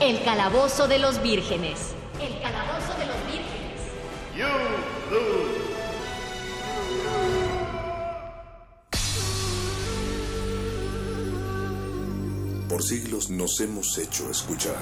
El 0.00 0.22
Calabozo 0.22 0.88
de 0.88 0.98
los 0.98 1.22
Vírgenes. 1.22 1.94
El 2.20 2.38
Calabozo 2.42 2.92
de 2.98 3.06
los 3.06 3.16
Vírgenes. 3.26 3.80
Por 12.68 12.82
siglos 12.82 13.30
nos 13.30 13.58
hemos 13.62 13.96
hecho 13.96 14.30
escuchar. 14.30 14.76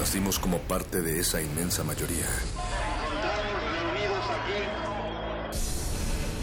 Nacimos 0.00 0.40
como 0.40 0.58
parte 0.58 1.02
de 1.02 1.20
esa 1.20 1.40
inmensa 1.40 1.84
mayoría. 1.84 2.26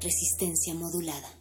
Resistencia 0.00 0.74
modulada. 0.74 1.37